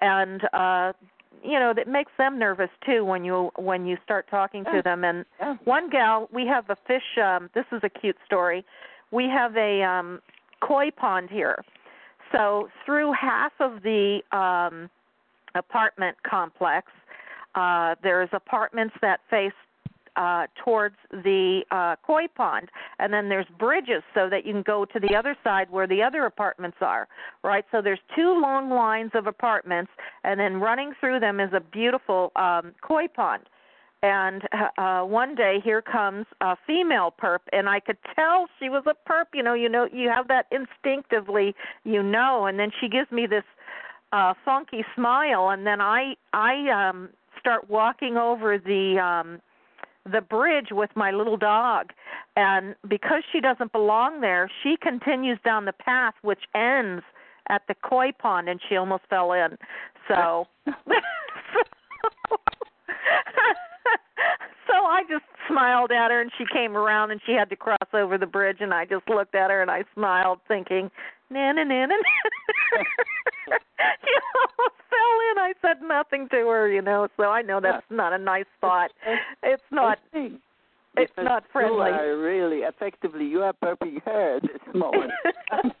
and 0.00 0.42
uh 0.52 0.92
you 1.44 1.58
know 1.58 1.72
that 1.74 1.88
makes 1.88 2.12
them 2.18 2.38
nervous 2.38 2.70
too 2.84 3.04
when 3.04 3.24
you 3.24 3.50
when 3.56 3.86
you 3.86 3.96
start 4.04 4.26
talking 4.30 4.64
to 4.64 4.82
them. 4.82 5.04
And 5.04 5.24
one 5.64 5.90
gal 5.90 6.28
we 6.32 6.46
have 6.46 6.68
a 6.70 6.76
fish 6.86 7.18
um 7.22 7.50
this 7.54 7.66
is 7.72 7.80
a 7.82 7.88
cute 7.88 8.16
story. 8.24 8.64
We 9.10 9.24
have 9.24 9.56
a 9.56 9.82
um 9.82 10.20
koi 10.60 10.90
pond 10.90 11.30
here. 11.30 11.64
So 12.32 12.68
through 12.84 13.12
half 13.12 13.52
of 13.60 13.82
the 13.82 14.20
um 14.32 14.90
apartment 15.54 16.16
complex 16.28 16.88
uh 17.54 17.94
there's 18.02 18.28
apartments 18.32 18.94
that 19.00 19.20
face 19.30 19.52
uh 20.18 20.46
towards 20.62 20.96
the 21.10 21.62
uh 21.70 21.96
koi 22.06 22.26
pond. 22.36 22.68
And 22.98 23.12
then 23.12 23.28
there's 23.28 23.46
bridges 23.58 24.02
so 24.14 24.28
that 24.28 24.44
you 24.44 24.52
can 24.52 24.62
go 24.62 24.84
to 24.84 25.00
the 25.00 25.14
other 25.16 25.34
side 25.42 25.68
where 25.70 25.86
the 25.86 26.02
other 26.02 26.26
apartments 26.26 26.78
are 26.80 27.08
right? 27.42 27.64
So 27.72 27.80
there's 27.82 28.00
two 28.14 28.38
long 28.40 28.70
lines 28.70 29.12
of 29.14 29.26
apartments 29.26 29.90
and 30.24 30.38
then 30.38 30.60
running 30.60 30.92
through 31.00 31.20
them 31.20 31.40
is 31.40 31.50
a 31.54 31.60
beautiful 31.60 32.32
um 32.36 32.72
koi 32.82 33.06
pond. 33.08 33.44
And 34.02 34.42
uh 34.76 35.02
one 35.02 35.34
day 35.34 35.58
here 35.64 35.82
comes 35.82 36.26
a 36.40 36.56
female 36.66 37.12
perp 37.20 37.40
and 37.52 37.68
i 37.68 37.80
could 37.80 37.98
tell 38.14 38.46
she 38.58 38.68
was 38.68 38.84
a 38.86 38.94
perp 39.10 39.26
you 39.34 39.42
know 39.42 39.54
you 39.54 39.68
know 39.68 39.88
you 39.92 40.08
have 40.08 40.28
that 40.28 40.46
instinctively 40.50 41.54
you 41.84 42.02
know. 42.02 42.46
And 42.46 42.58
then 42.58 42.70
she 42.80 42.88
gives 42.88 43.10
me 43.10 43.26
this 43.26 43.44
uh 44.12 44.34
funky 44.44 44.84
smile 44.94 45.50
and 45.50 45.66
then 45.66 45.80
i 45.80 46.14
i 46.32 46.52
um 46.70 47.10
start 47.40 47.68
walking 47.68 48.16
over 48.16 48.58
the 48.58 48.98
um 48.98 49.40
the 50.12 50.20
bridge 50.20 50.68
with 50.70 50.90
my 50.94 51.10
little 51.10 51.36
dog 51.36 51.92
and 52.36 52.74
because 52.88 53.22
she 53.32 53.40
doesn't 53.40 53.72
belong 53.72 54.20
there 54.20 54.50
she 54.62 54.76
continues 54.80 55.38
down 55.44 55.64
the 55.64 55.72
path 55.72 56.14
which 56.22 56.40
ends 56.54 57.02
at 57.48 57.62
the 57.68 57.74
koi 57.74 58.12
pond 58.18 58.48
and 58.48 58.60
she 58.68 58.76
almost 58.76 59.02
fell 59.10 59.32
in 59.32 59.56
so 60.06 60.46
so 64.66 64.74
I 64.74 65.02
just 65.08 65.24
smiled 65.48 65.90
at 65.90 66.10
her 66.10 66.20
and 66.20 66.30
she 66.36 66.44
came 66.52 66.76
around 66.76 67.10
and 67.10 67.20
she 67.24 67.32
had 67.32 67.48
to 67.50 67.56
cross 67.56 67.78
over 67.92 68.18
the 68.18 68.26
bridge 68.26 68.58
and 68.60 68.72
I 68.74 68.84
just 68.84 69.08
looked 69.08 69.34
at 69.34 69.50
her 69.50 69.62
and 69.62 69.70
I 69.70 69.84
smiled 69.94 70.40
thinking 70.46 70.90
na 71.30 71.52
na 71.52 71.64
na 71.64 71.86
na 71.86 71.96
na." 71.96 71.96
she 74.04 74.14
almost 74.34 74.87
fell 74.98 75.18
in 75.30 75.38
I 75.38 75.52
said 75.62 75.82
nothing 75.86 76.28
to 76.30 76.36
her 76.48 76.68
you 76.68 76.82
know 76.82 77.08
so 77.16 77.24
I 77.24 77.42
know 77.42 77.60
that's 77.60 77.86
not 77.90 78.12
a 78.12 78.18
nice 78.18 78.46
thought. 78.60 78.90
It's 79.42 79.62
not 79.70 79.98
it's 80.12 81.12
Because 81.16 81.24
not 81.24 81.44
friendly. 81.52 81.90
You 81.90 81.96
are 81.96 82.18
really 82.18 82.58
effectively 82.58 83.26
you 83.26 83.42
are 83.42 83.52
perping 83.52 84.02
her 84.04 84.36
at 84.36 84.42
this 84.42 84.74
moment. 84.74 85.12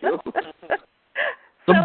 so 0.00 0.18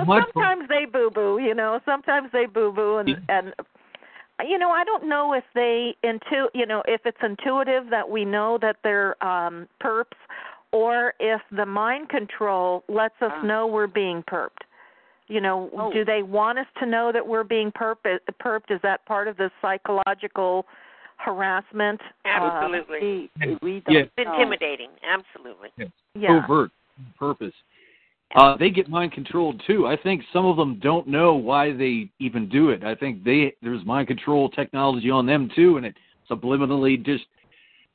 sometimes 0.08 0.68
they 0.70 0.86
boo 0.86 1.10
boo 1.14 1.40
you 1.40 1.54
know 1.54 1.80
sometimes 1.86 2.30
they 2.32 2.46
boo 2.46 2.72
boo 2.72 2.98
and 2.98 3.10
and 3.30 3.54
you 4.48 4.58
know 4.58 4.70
i 4.70 4.84
don't 4.84 5.08
know 5.08 5.34
if 5.34 5.44
they 5.54 5.96
intu 6.04 6.48
you 6.54 6.66
know 6.66 6.82
if 6.88 7.02
it's 7.06 7.18
intuitive 7.22 7.90
that 7.90 8.10
we 8.10 8.24
know 8.24 8.58
that 8.62 8.78
they're 8.84 9.22
um 9.24 9.68
perps 9.82 10.06
or 10.72 11.14
if 11.20 11.42
the 11.52 11.66
mind 11.66 12.10
control 12.10 12.84
lets 12.88 13.16
us 13.22 13.32
know 13.44 13.68
we're 13.68 13.88
being 13.88 14.24
perped 14.24 14.64
you 15.28 15.42
know 15.42 15.92
do 15.94 16.04
they 16.06 16.24
want 16.24 16.60
us 16.60 16.66
to 16.80 16.86
know 16.86 17.12
that 17.12 17.26
we're 17.26 17.44
being 17.44 17.72
perp- 17.72 18.20
perped 18.42 18.70
is 18.70 18.80
that 18.84 19.06
part 19.06 19.28
of 19.28 19.38
the 19.38 19.50
psychological 19.62 20.66
harassment 21.18 22.02
Absolutely. 22.26 23.30
Uh, 23.42 23.56
we 23.62 23.82
don't 23.86 23.96
Yeah. 23.96 24.02
It's 24.02 24.12
intimidating. 24.18 24.90
Absolutely. 25.08 25.70
yeah 26.16 26.42
Covert 26.42 26.72
purpose. 27.18 27.54
Uh, 28.36 28.58
they 28.58 28.70
get 28.72 28.90
mind 28.90 29.12
controlled 29.12 29.62
too. 29.68 29.86
I 29.86 29.96
think 29.96 30.24
some 30.34 30.46
of 30.46 30.58
them 30.58 30.80
don't 30.82 31.08
know 31.08 31.36
why 31.36 31.72
they 31.72 32.10
even 32.20 32.50
do 32.50 32.70
it. 32.70 32.84
I 32.84 32.96
think 32.96 33.24
they 33.24 33.54
there's 33.62 33.86
mind 33.86 34.08
control 34.08 34.50
technology 34.50 35.12
on 35.12 35.26
them 35.26 35.50
too, 35.56 35.78
and 35.78 35.86
it 35.86 35.96
subliminally 36.30 37.04
just 37.04 37.26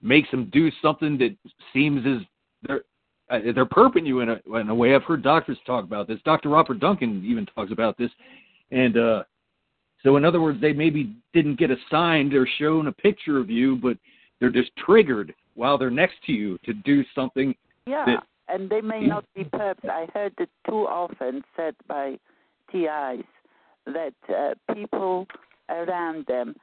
makes 0.00 0.30
them 0.30 0.48
do 0.52 0.70
something 0.80 1.18
that 1.18 1.36
seems 1.72 2.06
as 2.06 2.24
they're 2.62 2.76
uh, 2.76 2.80
they're 3.30 3.66
perping 3.66 4.06
you 4.06 4.20
in 4.20 4.30
a 4.30 4.56
in 4.58 4.68
a 4.68 4.74
way. 4.74 4.94
I've 4.94 5.02
heard 5.04 5.22
doctors 5.22 5.58
talk 5.66 5.84
about 5.84 6.08
this. 6.08 6.18
Dr. 6.24 6.48
Robert 6.48 6.80
Duncan 6.80 7.22
even 7.24 7.46
talks 7.46 7.72
about 7.72 7.98
this, 7.98 8.10
and 8.70 8.96
uh, 8.96 9.24
so 10.02 10.16
in 10.16 10.24
other 10.24 10.40
words, 10.40 10.60
they 10.60 10.72
maybe 10.72 11.16
didn't 11.32 11.58
get 11.58 11.70
assigned 11.70 12.34
or 12.34 12.48
shown 12.58 12.86
a 12.86 12.92
picture 12.92 13.38
of 13.38 13.50
you, 13.50 13.76
but 13.76 13.96
they're 14.40 14.50
just 14.50 14.70
triggered 14.76 15.34
while 15.54 15.76
they're 15.76 15.90
next 15.90 16.14
to 16.26 16.32
you 16.32 16.58
to 16.64 16.72
do 16.72 17.04
something 17.14 17.54
Yeah, 17.86 18.04
that 18.06 18.24
and 18.48 18.70
they 18.70 18.80
may 18.80 19.00
not 19.00 19.24
be 19.34 19.44
perps. 19.44 19.88
I 19.88 20.06
heard 20.14 20.32
it 20.38 20.50
too 20.66 20.86
often 20.86 21.42
said 21.56 21.74
by 21.86 22.18
TIs 22.72 23.24
that 23.86 24.14
uh, 24.28 24.54
people 24.74 25.26
around 25.68 26.26
them 26.26 26.54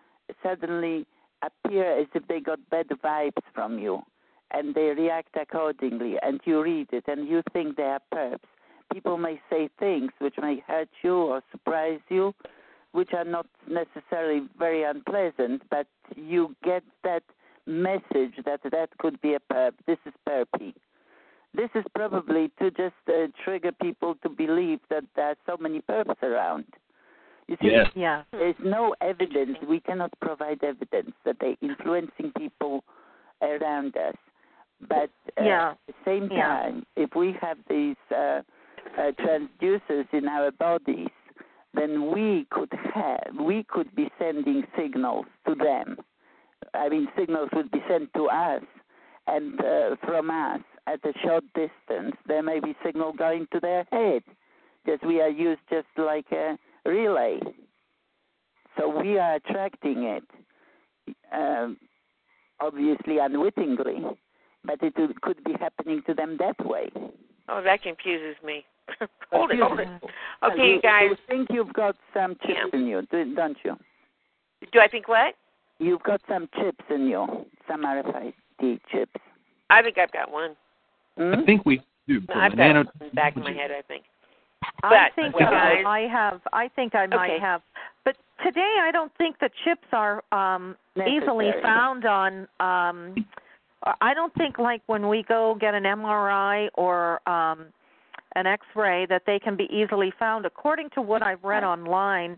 suddenly 0.41 1.05
appear 1.43 1.99
as 1.99 2.07
if 2.13 2.27
they 2.27 2.39
got 2.39 2.59
bad 2.69 2.87
vibes 3.03 3.33
from 3.53 3.77
you, 3.77 4.01
and 4.51 4.73
they 4.73 4.93
react 4.97 5.35
accordingly. 5.39 6.15
And 6.21 6.39
you 6.45 6.61
read 6.61 6.87
it, 6.91 7.05
and 7.07 7.27
you 7.27 7.41
think 7.53 7.77
they 7.77 7.83
are 7.83 8.01
perps. 8.13 8.39
People 8.93 9.17
may 9.17 9.41
say 9.49 9.69
things 9.79 10.11
which 10.19 10.35
may 10.41 10.63
hurt 10.67 10.89
you 11.03 11.15
or 11.15 11.41
surprise 11.51 11.99
you, 12.09 12.33
which 12.91 13.09
are 13.13 13.25
not 13.25 13.47
necessarily 13.67 14.47
very 14.57 14.83
unpleasant, 14.83 15.63
but 15.69 15.87
you 16.15 16.55
get 16.63 16.83
that 17.03 17.23
message 17.65 18.33
that 18.45 18.61
that 18.71 18.89
could 18.99 19.19
be 19.21 19.33
a 19.33 19.39
perp. 19.51 19.73
This 19.87 19.97
is 20.05 20.13
perpy. 20.27 20.73
This 21.53 21.69
is 21.73 21.83
probably 21.95 22.51
to 22.59 22.69
just 22.71 22.93
uh, 23.07 23.27
trigger 23.43 23.71
people 23.81 24.15
to 24.23 24.29
believe 24.29 24.79
that 24.89 25.03
there 25.15 25.29
are 25.29 25.35
so 25.45 25.57
many 25.59 25.81
perps 25.81 26.21
around. 26.21 26.65
You 27.47 27.57
see, 27.61 27.69
Yes. 27.71 27.87
yeah 27.95 28.23
there's 28.31 28.55
no 28.63 28.95
evidence. 29.01 29.57
We 29.67 29.79
cannot 29.79 30.11
provide 30.19 30.63
evidence 30.63 31.11
that 31.25 31.37
they're 31.39 31.55
influencing 31.61 32.31
people 32.37 32.83
around 33.41 33.95
us. 33.97 34.15
But 34.81 35.11
uh, 35.37 35.43
Yeah. 35.43 35.71
at 35.71 35.77
the 35.87 35.93
same 36.05 36.29
Yeah. 36.29 36.47
time, 36.47 36.85
if 36.95 37.15
we 37.15 37.33
have 37.41 37.57
these 37.69 37.97
uh, 38.11 38.41
uh, 38.97 39.11
transducers 39.19 40.07
in 40.13 40.27
our 40.27 40.51
bodies, 40.51 41.09
then 41.73 42.11
we 42.11 42.45
could 42.51 42.71
have, 42.93 43.35
we 43.39 43.63
could 43.63 43.93
be 43.95 44.09
sending 44.17 44.65
signals 44.77 45.25
to 45.47 45.55
them. 45.55 45.97
I 46.73 46.89
mean, 46.89 47.07
signals 47.17 47.49
would 47.53 47.69
be 47.71 47.83
sent 47.87 48.13
to 48.13 48.27
us, 48.29 48.63
and 49.27 49.59
uh, 49.59 49.95
from 50.03 50.29
us 50.29 50.61
at 50.87 51.03
a 51.05 51.13
short 51.23 51.43
distance, 51.53 52.15
there 52.27 52.43
may 52.43 52.59
be 52.59 52.75
signal 52.85 53.13
going 53.13 53.47
to 53.51 53.59
their 53.59 53.85
head, 53.91 54.23
because 54.83 54.99
we 55.05 55.19
are 55.21 55.29
used 55.29 55.61
just 55.69 55.87
like 55.97 56.31
a 56.31 56.57
relay. 56.85 57.39
So 58.77 58.87
we 58.87 59.17
are 59.17 59.35
attracting 59.35 60.03
it, 60.03 60.23
um, 61.33 61.77
obviously 62.59 63.17
unwittingly, 63.19 64.03
but 64.65 64.79
it 64.81 64.93
could 65.21 65.43
be 65.43 65.53
happening 65.59 66.01
to 66.07 66.13
them 66.13 66.37
that 66.39 66.55
way. 66.65 66.89
Oh, 67.49 67.61
that 67.63 67.81
confuses 67.83 68.35
me. 68.43 68.65
hold 69.31 69.51
it, 69.51 69.59
hold 69.59 69.79
it. 69.79 69.87
Okay, 70.43 70.67
you 70.75 70.81
guys. 70.81 71.09
You 71.11 71.17
think 71.27 71.47
you've 71.51 71.73
got 71.73 71.95
some 72.13 72.35
chips 72.45 72.59
in 72.73 72.85
you, 72.87 73.01
do- 73.11 73.35
don't 73.35 73.57
you? 73.63 73.75
Do 74.71 74.79
I 74.79 74.87
think 74.87 75.07
what? 75.07 75.35
You've 75.79 76.03
got 76.03 76.21
some 76.27 76.47
chips 76.55 76.83
in 76.89 77.07
you, 77.07 77.45
some 77.67 77.83
RFID 77.83 78.79
chips. 78.91 79.11
I 79.69 79.81
think 79.81 79.97
I've 79.97 80.11
got 80.11 80.31
one. 80.31 80.55
Hmm? 81.17 81.33
I 81.41 81.45
think 81.45 81.65
we 81.65 81.81
do. 82.07 82.19
No, 82.21 82.25
from 82.27 82.37
I've 82.41 82.51
the 82.51 82.57
got 82.57 82.63
nano- 82.67 82.79
one 82.83 82.91
in 83.01 83.07
the 83.09 83.13
back 83.15 83.35
of 83.35 83.43
my 83.43 83.51
head. 83.51 83.71
I 83.71 83.81
think. 83.81 84.03
I 84.83 85.09
think 85.15 85.35
you 85.39 85.45
uh, 85.45 85.49
guys- 85.49 85.83
I 85.85 85.99
have. 86.11 86.41
I 86.53 86.67
think 86.69 86.95
I 86.95 87.05
might 87.07 87.31
Okay. 87.31 87.39
have. 87.39 87.61
But 88.03 88.15
today, 88.43 88.75
I 88.81 88.91
don't 88.91 89.11
think 89.17 89.39
the 89.39 89.49
chips 89.63 89.87
are 89.91 90.23
um 90.31 90.75
easily 90.95 91.51
found 91.61 92.05
on. 92.05 92.47
um 92.59 93.25
I 94.01 94.13
don't 94.13 94.33
think 94.35 94.57
like 94.57 94.81
when 94.87 95.07
we 95.07 95.23
go 95.23 95.55
get 95.59 95.73
an 95.73 95.83
MRI 95.83 96.69
or 96.75 97.27
um 97.29 97.67
an 98.35 98.45
X-ray 98.45 99.05
that 99.05 99.21
they 99.25 99.39
can 99.39 99.55
be 99.55 99.63
easily 99.71 100.11
found. 100.19 100.45
According 100.45 100.89
to 100.95 101.01
what 101.01 101.21
I've 101.23 101.43
read 101.43 101.63
online, 101.63 102.37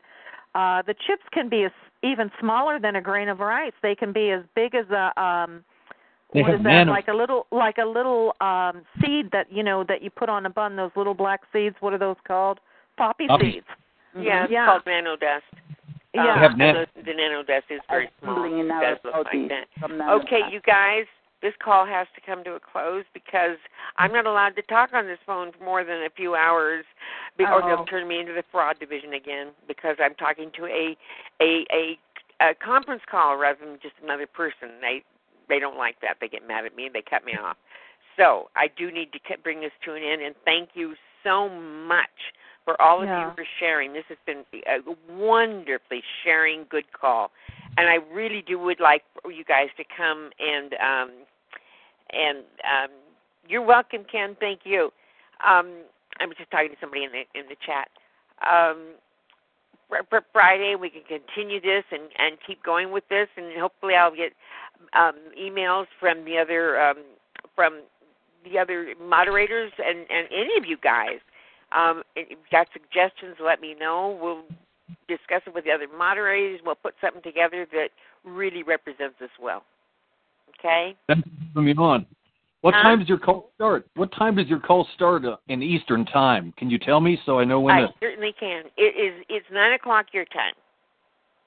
uh 0.55 0.81
the 0.83 0.93
chips 1.05 1.23
can 1.31 1.49
be 1.49 1.63
as, 1.63 1.71
even 2.03 2.29
smaller 2.39 2.79
than 2.79 2.95
a 2.97 3.01
grain 3.01 3.29
of 3.29 3.39
rice. 3.39 3.73
They 3.81 3.95
can 3.95 4.11
be 4.13 4.31
as 4.31 4.43
big 4.55 4.75
as 4.75 4.85
a 4.91 5.19
um 5.21 5.63
They 6.33 6.41
what 6.41 6.51
have 6.51 6.59
is 6.59 6.63
that 6.65 6.69
nano- 6.71 6.91
like 6.91 7.07
a 7.07 7.13
little 7.13 7.47
like 7.51 7.77
a 7.77 7.85
little 7.85 8.33
um 8.41 8.83
seed 9.01 9.31
that 9.31 9.51
you 9.51 9.63
know 9.63 9.83
that 9.87 10.01
you 10.01 10.09
put 10.09 10.29
on 10.29 10.45
a 10.45 10.49
bun 10.49 10.75
those 10.75 10.91
little 10.95 11.13
black 11.15 11.41
seeds 11.53 11.75
what 11.79 11.93
are 11.93 11.97
those 11.97 12.17
called 12.27 12.59
poppy, 12.97 13.27
Poppy. 13.27 13.53
seeds 13.53 13.67
Yeah, 14.19 14.43
it's 14.43 14.51
yeah 14.51 14.65
called 14.65 14.85
nanodust. 14.85 15.41
yeah 16.13 16.33
Um, 16.33 16.39
have 16.39 16.57
nan- 16.57 16.85
the, 16.95 17.01
the 17.03 17.11
nanodust 17.11 17.69
is 17.69 17.79
very 17.89 18.09
small. 18.21 18.33
Assembling 18.43 18.59
in 18.59 18.65
It 18.67 18.81
does 18.81 18.97
look 19.03 19.25
like 19.25 19.49
that. 19.49 20.09
Okay, 20.11 20.41
you 20.51 20.59
guys, 20.61 21.05
this 21.41 21.53
call 21.63 21.85
has 21.85 22.07
to 22.15 22.21
come 22.21 22.43
to 22.43 22.53
a 22.53 22.59
close 22.59 23.05
because 23.13 23.57
I'm 23.97 24.11
not 24.11 24.25
allowed 24.25 24.55
to 24.55 24.61
talk 24.63 24.91
on 24.93 25.05
this 25.05 25.19
phone 25.25 25.51
for 25.57 25.63
more 25.63 25.83
than 25.83 26.03
a 26.03 26.09
few 26.09 26.35
hours, 26.35 26.85
or 27.39 27.63
Oh. 27.63 27.67
they'll 27.67 27.85
turn 27.85 28.07
me 28.07 28.19
into 28.19 28.33
the 28.33 28.43
fraud 28.51 28.79
division 28.79 29.13
again 29.13 29.49
because 29.67 29.97
I'm 29.99 30.15
talking 30.15 30.51
to 30.57 30.65
a 30.65 30.97
a 31.41 31.65
a, 31.71 31.99
a 32.41 32.55
conference 32.55 33.03
call 33.09 33.37
rather 33.37 33.59
than 33.65 33.79
just 33.81 33.95
another 34.03 34.27
person. 34.27 34.81
They 34.81 35.03
they 35.49 35.59
don't 35.59 35.77
like 35.77 35.99
that. 36.01 36.17
They 36.19 36.27
get 36.27 36.47
mad 36.47 36.65
at 36.65 36.75
me. 36.75 36.87
And 36.87 36.95
they 36.95 37.03
cut 37.07 37.23
me 37.23 37.33
off. 37.33 37.57
So 38.17 38.49
I 38.55 38.67
do 38.75 38.91
need 38.91 39.11
to 39.13 39.19
bring 39.43 39.61
this 39.61 39.71
to 39.85 39.93
an 39.93 40.03
end. 40.03 40.21
And 40.21 40.35
thank 40.43 40.69
you 40.73 40.95
so 41.23 41.49
much 41.49 42.33
for 42.65 42.79
all 42.81 43.01
of 43.01 43.07
Yeah. 43.07 43.29
you 43.29 43.35
for 43.35 43.45
sharing. 43.59 43.93
This 43.93 44.03
has 44.09 44.17
been 44.25 44.43
a 44.67 44.79
wonderfully 45.09 46.03
sharing 46.23 46.65
good 46.69 46.91
call, 46.91 47.31
and 47.77 47.87
I 47.87 47.95
really 48.11 48.43
do 48.45 48.59
would 48.59 48.79
like 48.79 49.03
for 49.21 49.31
you 49.31 49.43
guys 49.43 49.69
to 49.77 49.83
come 49.95 50.31
and 50.39 50.73
um, 50.73 51.11
and 52.11 52.37
um, 52.63 52.89
you're 53.47 53.61
welcome, 53.61 54.05
Ken. 54.11 54.35
Thank 54.39 54.61
you. 54.63 54.91
Um, 55.45 55.83
I 56.19 56.25
was 56.25 56.35
just 56.37 56.51
talking 56.51 56.69
to 56.69 56.75
somebody 56.81 57.03
in 57.03 57.11
the 57.11 57.39
in 57.39 57.45
the 57.47 57.55
chat. 57.65 57.89
Um, 58.41 58.95
Friday, 60.33 60.75
we 60.75 60.89
can 60.89 61.03
continue 61.07 61.61
this 61.61 61.83
and 61.91 62.03
and 62.17 62.37
keep 62.45 62.61
going 62.63 62.91
with 62.91 63.07
this, 63.09 63.27
and 63.37 63.57
hopefully, 63.59 63.95
I'll 63.95 64.15
get 64.15 64.33
um, 64.93 65.15
emails 65.39 65.85
from 65.99 66.25
the 66.25 66.37
other 66.37 66.79
um, 66.81 66.97
from 67.55 67.81
the 68.43 68.57
other 68.57 68.93
moderators 69.01 69.71
and 69.77 69.99
and 70.09 70.27
any 70.31 70.57
of 70.57 70.65
you 70.65 70.77
guys. 70.77 71.19
Um, 71.73 72.03
if 72.15 72.29
you've 72.29 72.39
got 72.51 72.67
suggestions, 72.71 73.35
let 73.43 73.61
me 73.61 73.75
know. 73.77 74.17
We'll 74.21 74.43
discuss 75.07 75.41
it 75.45 75.53
with 75.53 75.65
the 75.65 75.71
other 75.71 75.87
moderators. 75.97 76.59
We'll 76.65 76.75
put 76.75 76.95
something 77.01 77.21
together 77.21 77.67
that 77.71 77.89
really 78.23 78.63
represents 78.63 79.15
us 79.21 79.29
well. 79.41 79.63
Okay. 80.59 80.95
Thanks 81.07 81.27
for 81.53 81.61
me 81.61 81.73
on. 81.73 82.05
What 82.61 82.73
Huh? 82.73 82.83
time 82.83 82.99
does 82.99 83.07
your 83.07 83.19
call 83.19 83.51
start? 83.55 83.87
What 83.95 84.11
time 84.13 84.35
does 84.35 84.47
your 84.47 84.59
call 84.59 84.87
start 84.95 85.23
uh, 85.23 85.37
in 85.47 85.61
Eastern 85.61 86.05
time? 86.05 86.53
Can 86.57 86.69
you 86.69 86.79
tell 86.79 86.99
me 86.99 87.19
so 87.25 87.39
I 87.39 87.43
know 87.45 87.59
when 87.59 87.75
I 87.75 87.81
to? 87.81 87.93
certainly 87.99 88.33
can. 88.39 88.65
It 88.77 88.95
is. 88.95 89.23
It's 89.29 89.45
nine 89.51 89.73
o'clock 89.73 90.07
your 90.11 90.25
time. 90.25 90.53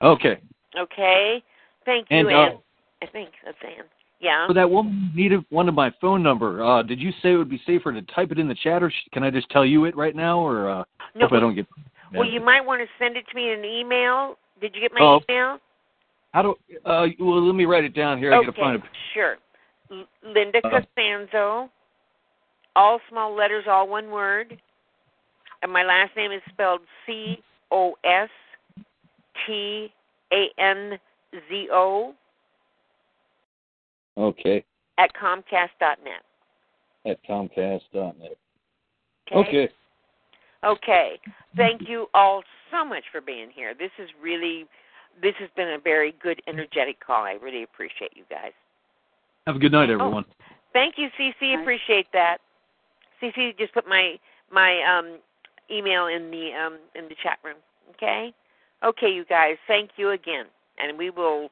Okay. 0.03 0.39
Okay. 0.79 1.43
Thank 1.85 2.07
you, 2.11 2.19
And, 2.19 2.29
uh, 2.29 2.31
Ann. 2.31 2.59
I 3.03 3.07
think 3.07 3.31
that's 3.45 3.59
Ann. 3.65 3.85
Yeah. 4.21 4.47
For 4.47 4.53
that 4.55 4.71
woman 4.71 5.11
who 5.15 5.45
one 5.49 5.69
of 5.69 5.75
my 5.75 5.93
phone 6.01 6.23
number. 6.23 6.63
Uh, 6.63 6.83
did 6.83 7.01
you 7.01 7.11
say 7.23 7.33
it 7.33 7.37
would 7.37 7.49
be 7.49 7.61
safer 7.67 7.93
to 7.93 8.03
type 8.03 8.31
it 8.31 8.39
in 8.39 8.49
the 8.49 8.55
chat, 8.55 8.83
or 8.83 8.91
sh- 8.91 9.09
can 9.13 9.25
I 9.25 9.31
just 9.31 9.49
tell 9.51 9.65
you 9.65 9.87
it 9.87 9.97
right 9.97 10.15
now? 10.15 10.39
Or 10.39 10.69
uh, 10.69 10.85
No, 11.15 11.27
hope 11.27 11.33
I 11.33 11.41
don't 11.41 11.55
get. 11.55 11.67
Well, 12.13 12.29
you 12.29 12.41
might 12.41 12.61
want 12.65 12.81
to 12.83 12.89
send 12.99 13.17
it 13.17 13.25
to 13.29 13.35
me 13.37 13.53
in 13.53 13.61
an 13.61 13.65
email. 13.65 14.37
Did 14.61 14.75
you 14.75 14.81
get 14.81 14.93
my 14.93 15.01
Oh. 15.01 15.21
email? 15.29 15.59
How 16.33 16.43
do? 16.43 16.55
Uh, 16.85 17.09
well, 17.19 17.41
let 17.43 17.55
me 17.55 17.65
write 17.65 17.85
it 17.85 17.95
down 17.95 18.19
here. 18.19 18.33
I 18.33 18.37
okay. 18.37 18.47
gotta 18.47 18.61
find 18.61 18.77
it. 18.85 18.91
Sure. 19.15 19.39
L- 19.91 20.07
Linda 20.23 20.59
Uh-huh. 20.65 20.81
Costanzo. 20.81 21.71
All 22.77 23.01
small 23.09 23.33
letters, 23.35 23.67
all 23.67 23.89
one 23.89 24.11
word. 24.11 24.61
And 25.63 25.73
my 25.73 25.83
last 25.83 26.15
name 26.17 26.31
is 26.33 26.41
spelled 26.51 26.83
C 27.05 27.43
O 27.71 27.97
S 28.05 28.31
T 29.47 29.93
A 30.33 30.51
N 30.59 30.99
Z 31.49 31.69
O 31.73 32.15
Okay. 34.17 34.65
at 34.99 35.13
Comcast 35.15 35.71
dot 35.81 35.99
net. 36.05 36.23
At 37.07 37.23
Comcast.net. 37.25 38.37
Okay. 39.27 39.35
Okay. 39.49 39.69
Okay. 40.65 41.19
Thank 41.57 41.89
you 41.89 42.07
all 42.15 42.43
so 42.71 42.85
much 42.85 43.05
for 43.11 43.21
being 43.21 43.49
here. 43.55 43.75
This 43.75 43.91
is 43.99 44.09
really, 44.23 44.67
this 45.23 45.35
has 45.39 45.49
been 45.57 45.71
a 45.71 45.79
very 45.79 46.15
good, 46.23 46.41
energetic 46.47 47.05
call. 47.05 47.25
I 47.25 47.39
really 47.43 47.63
appreciate 47.63 48.13
you 48.15 48.25
guys. 48.31 48.53
Have 49.47 49.57
a 49.57 49.59
good 49.59 49.73
night, 49.73 49.91
everyone. 49.91 50.25
Thank 50.73 50.95
you, 50.99 51.09
CC. 51.19 51.61
Appreciate 51.61 52.07
that. 52.13 52.39
CC 53.23 53.57
just 53.59 53.75
put 53.75 53.87
my 53.87 54.17
my 54.53 54.81
um, 54.83 55.19
email 55.71 56.07
in 56.07 56.31
the 56.31 56.51
um, 56.53 56.79
in 56.95 57.09
the 57.09 57.15
chat 57.23 57.39
room. 57.45 57.57
Okay. 57.95 58.33
Okay, 58.85 59.11
you 59.11 59.25
guys. 59.25 59.57
Thank 59.67 59.91
you 59.97 60.11
again, 60.11 60.47
and 60.79 60.97
we 60.97 61.11
will 61.11 61.51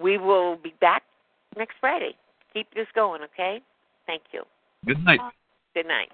we 0.00 0.18
will 0.18 0.56
be 0.56 0.74
back 0.80 1.02
next 1.56 1.74
Friday. 1.80 2.14
Keep 2.54 2.72
this 2.74 2.86
going. 2.94 3.22
Okay. 3.22 3.60
Thank 4.06 4.22
you. 4.32 4.42
Good 4.86 5.04
night. 5.04 5.20
Good 5.74 5.86
night. 5.86 6.10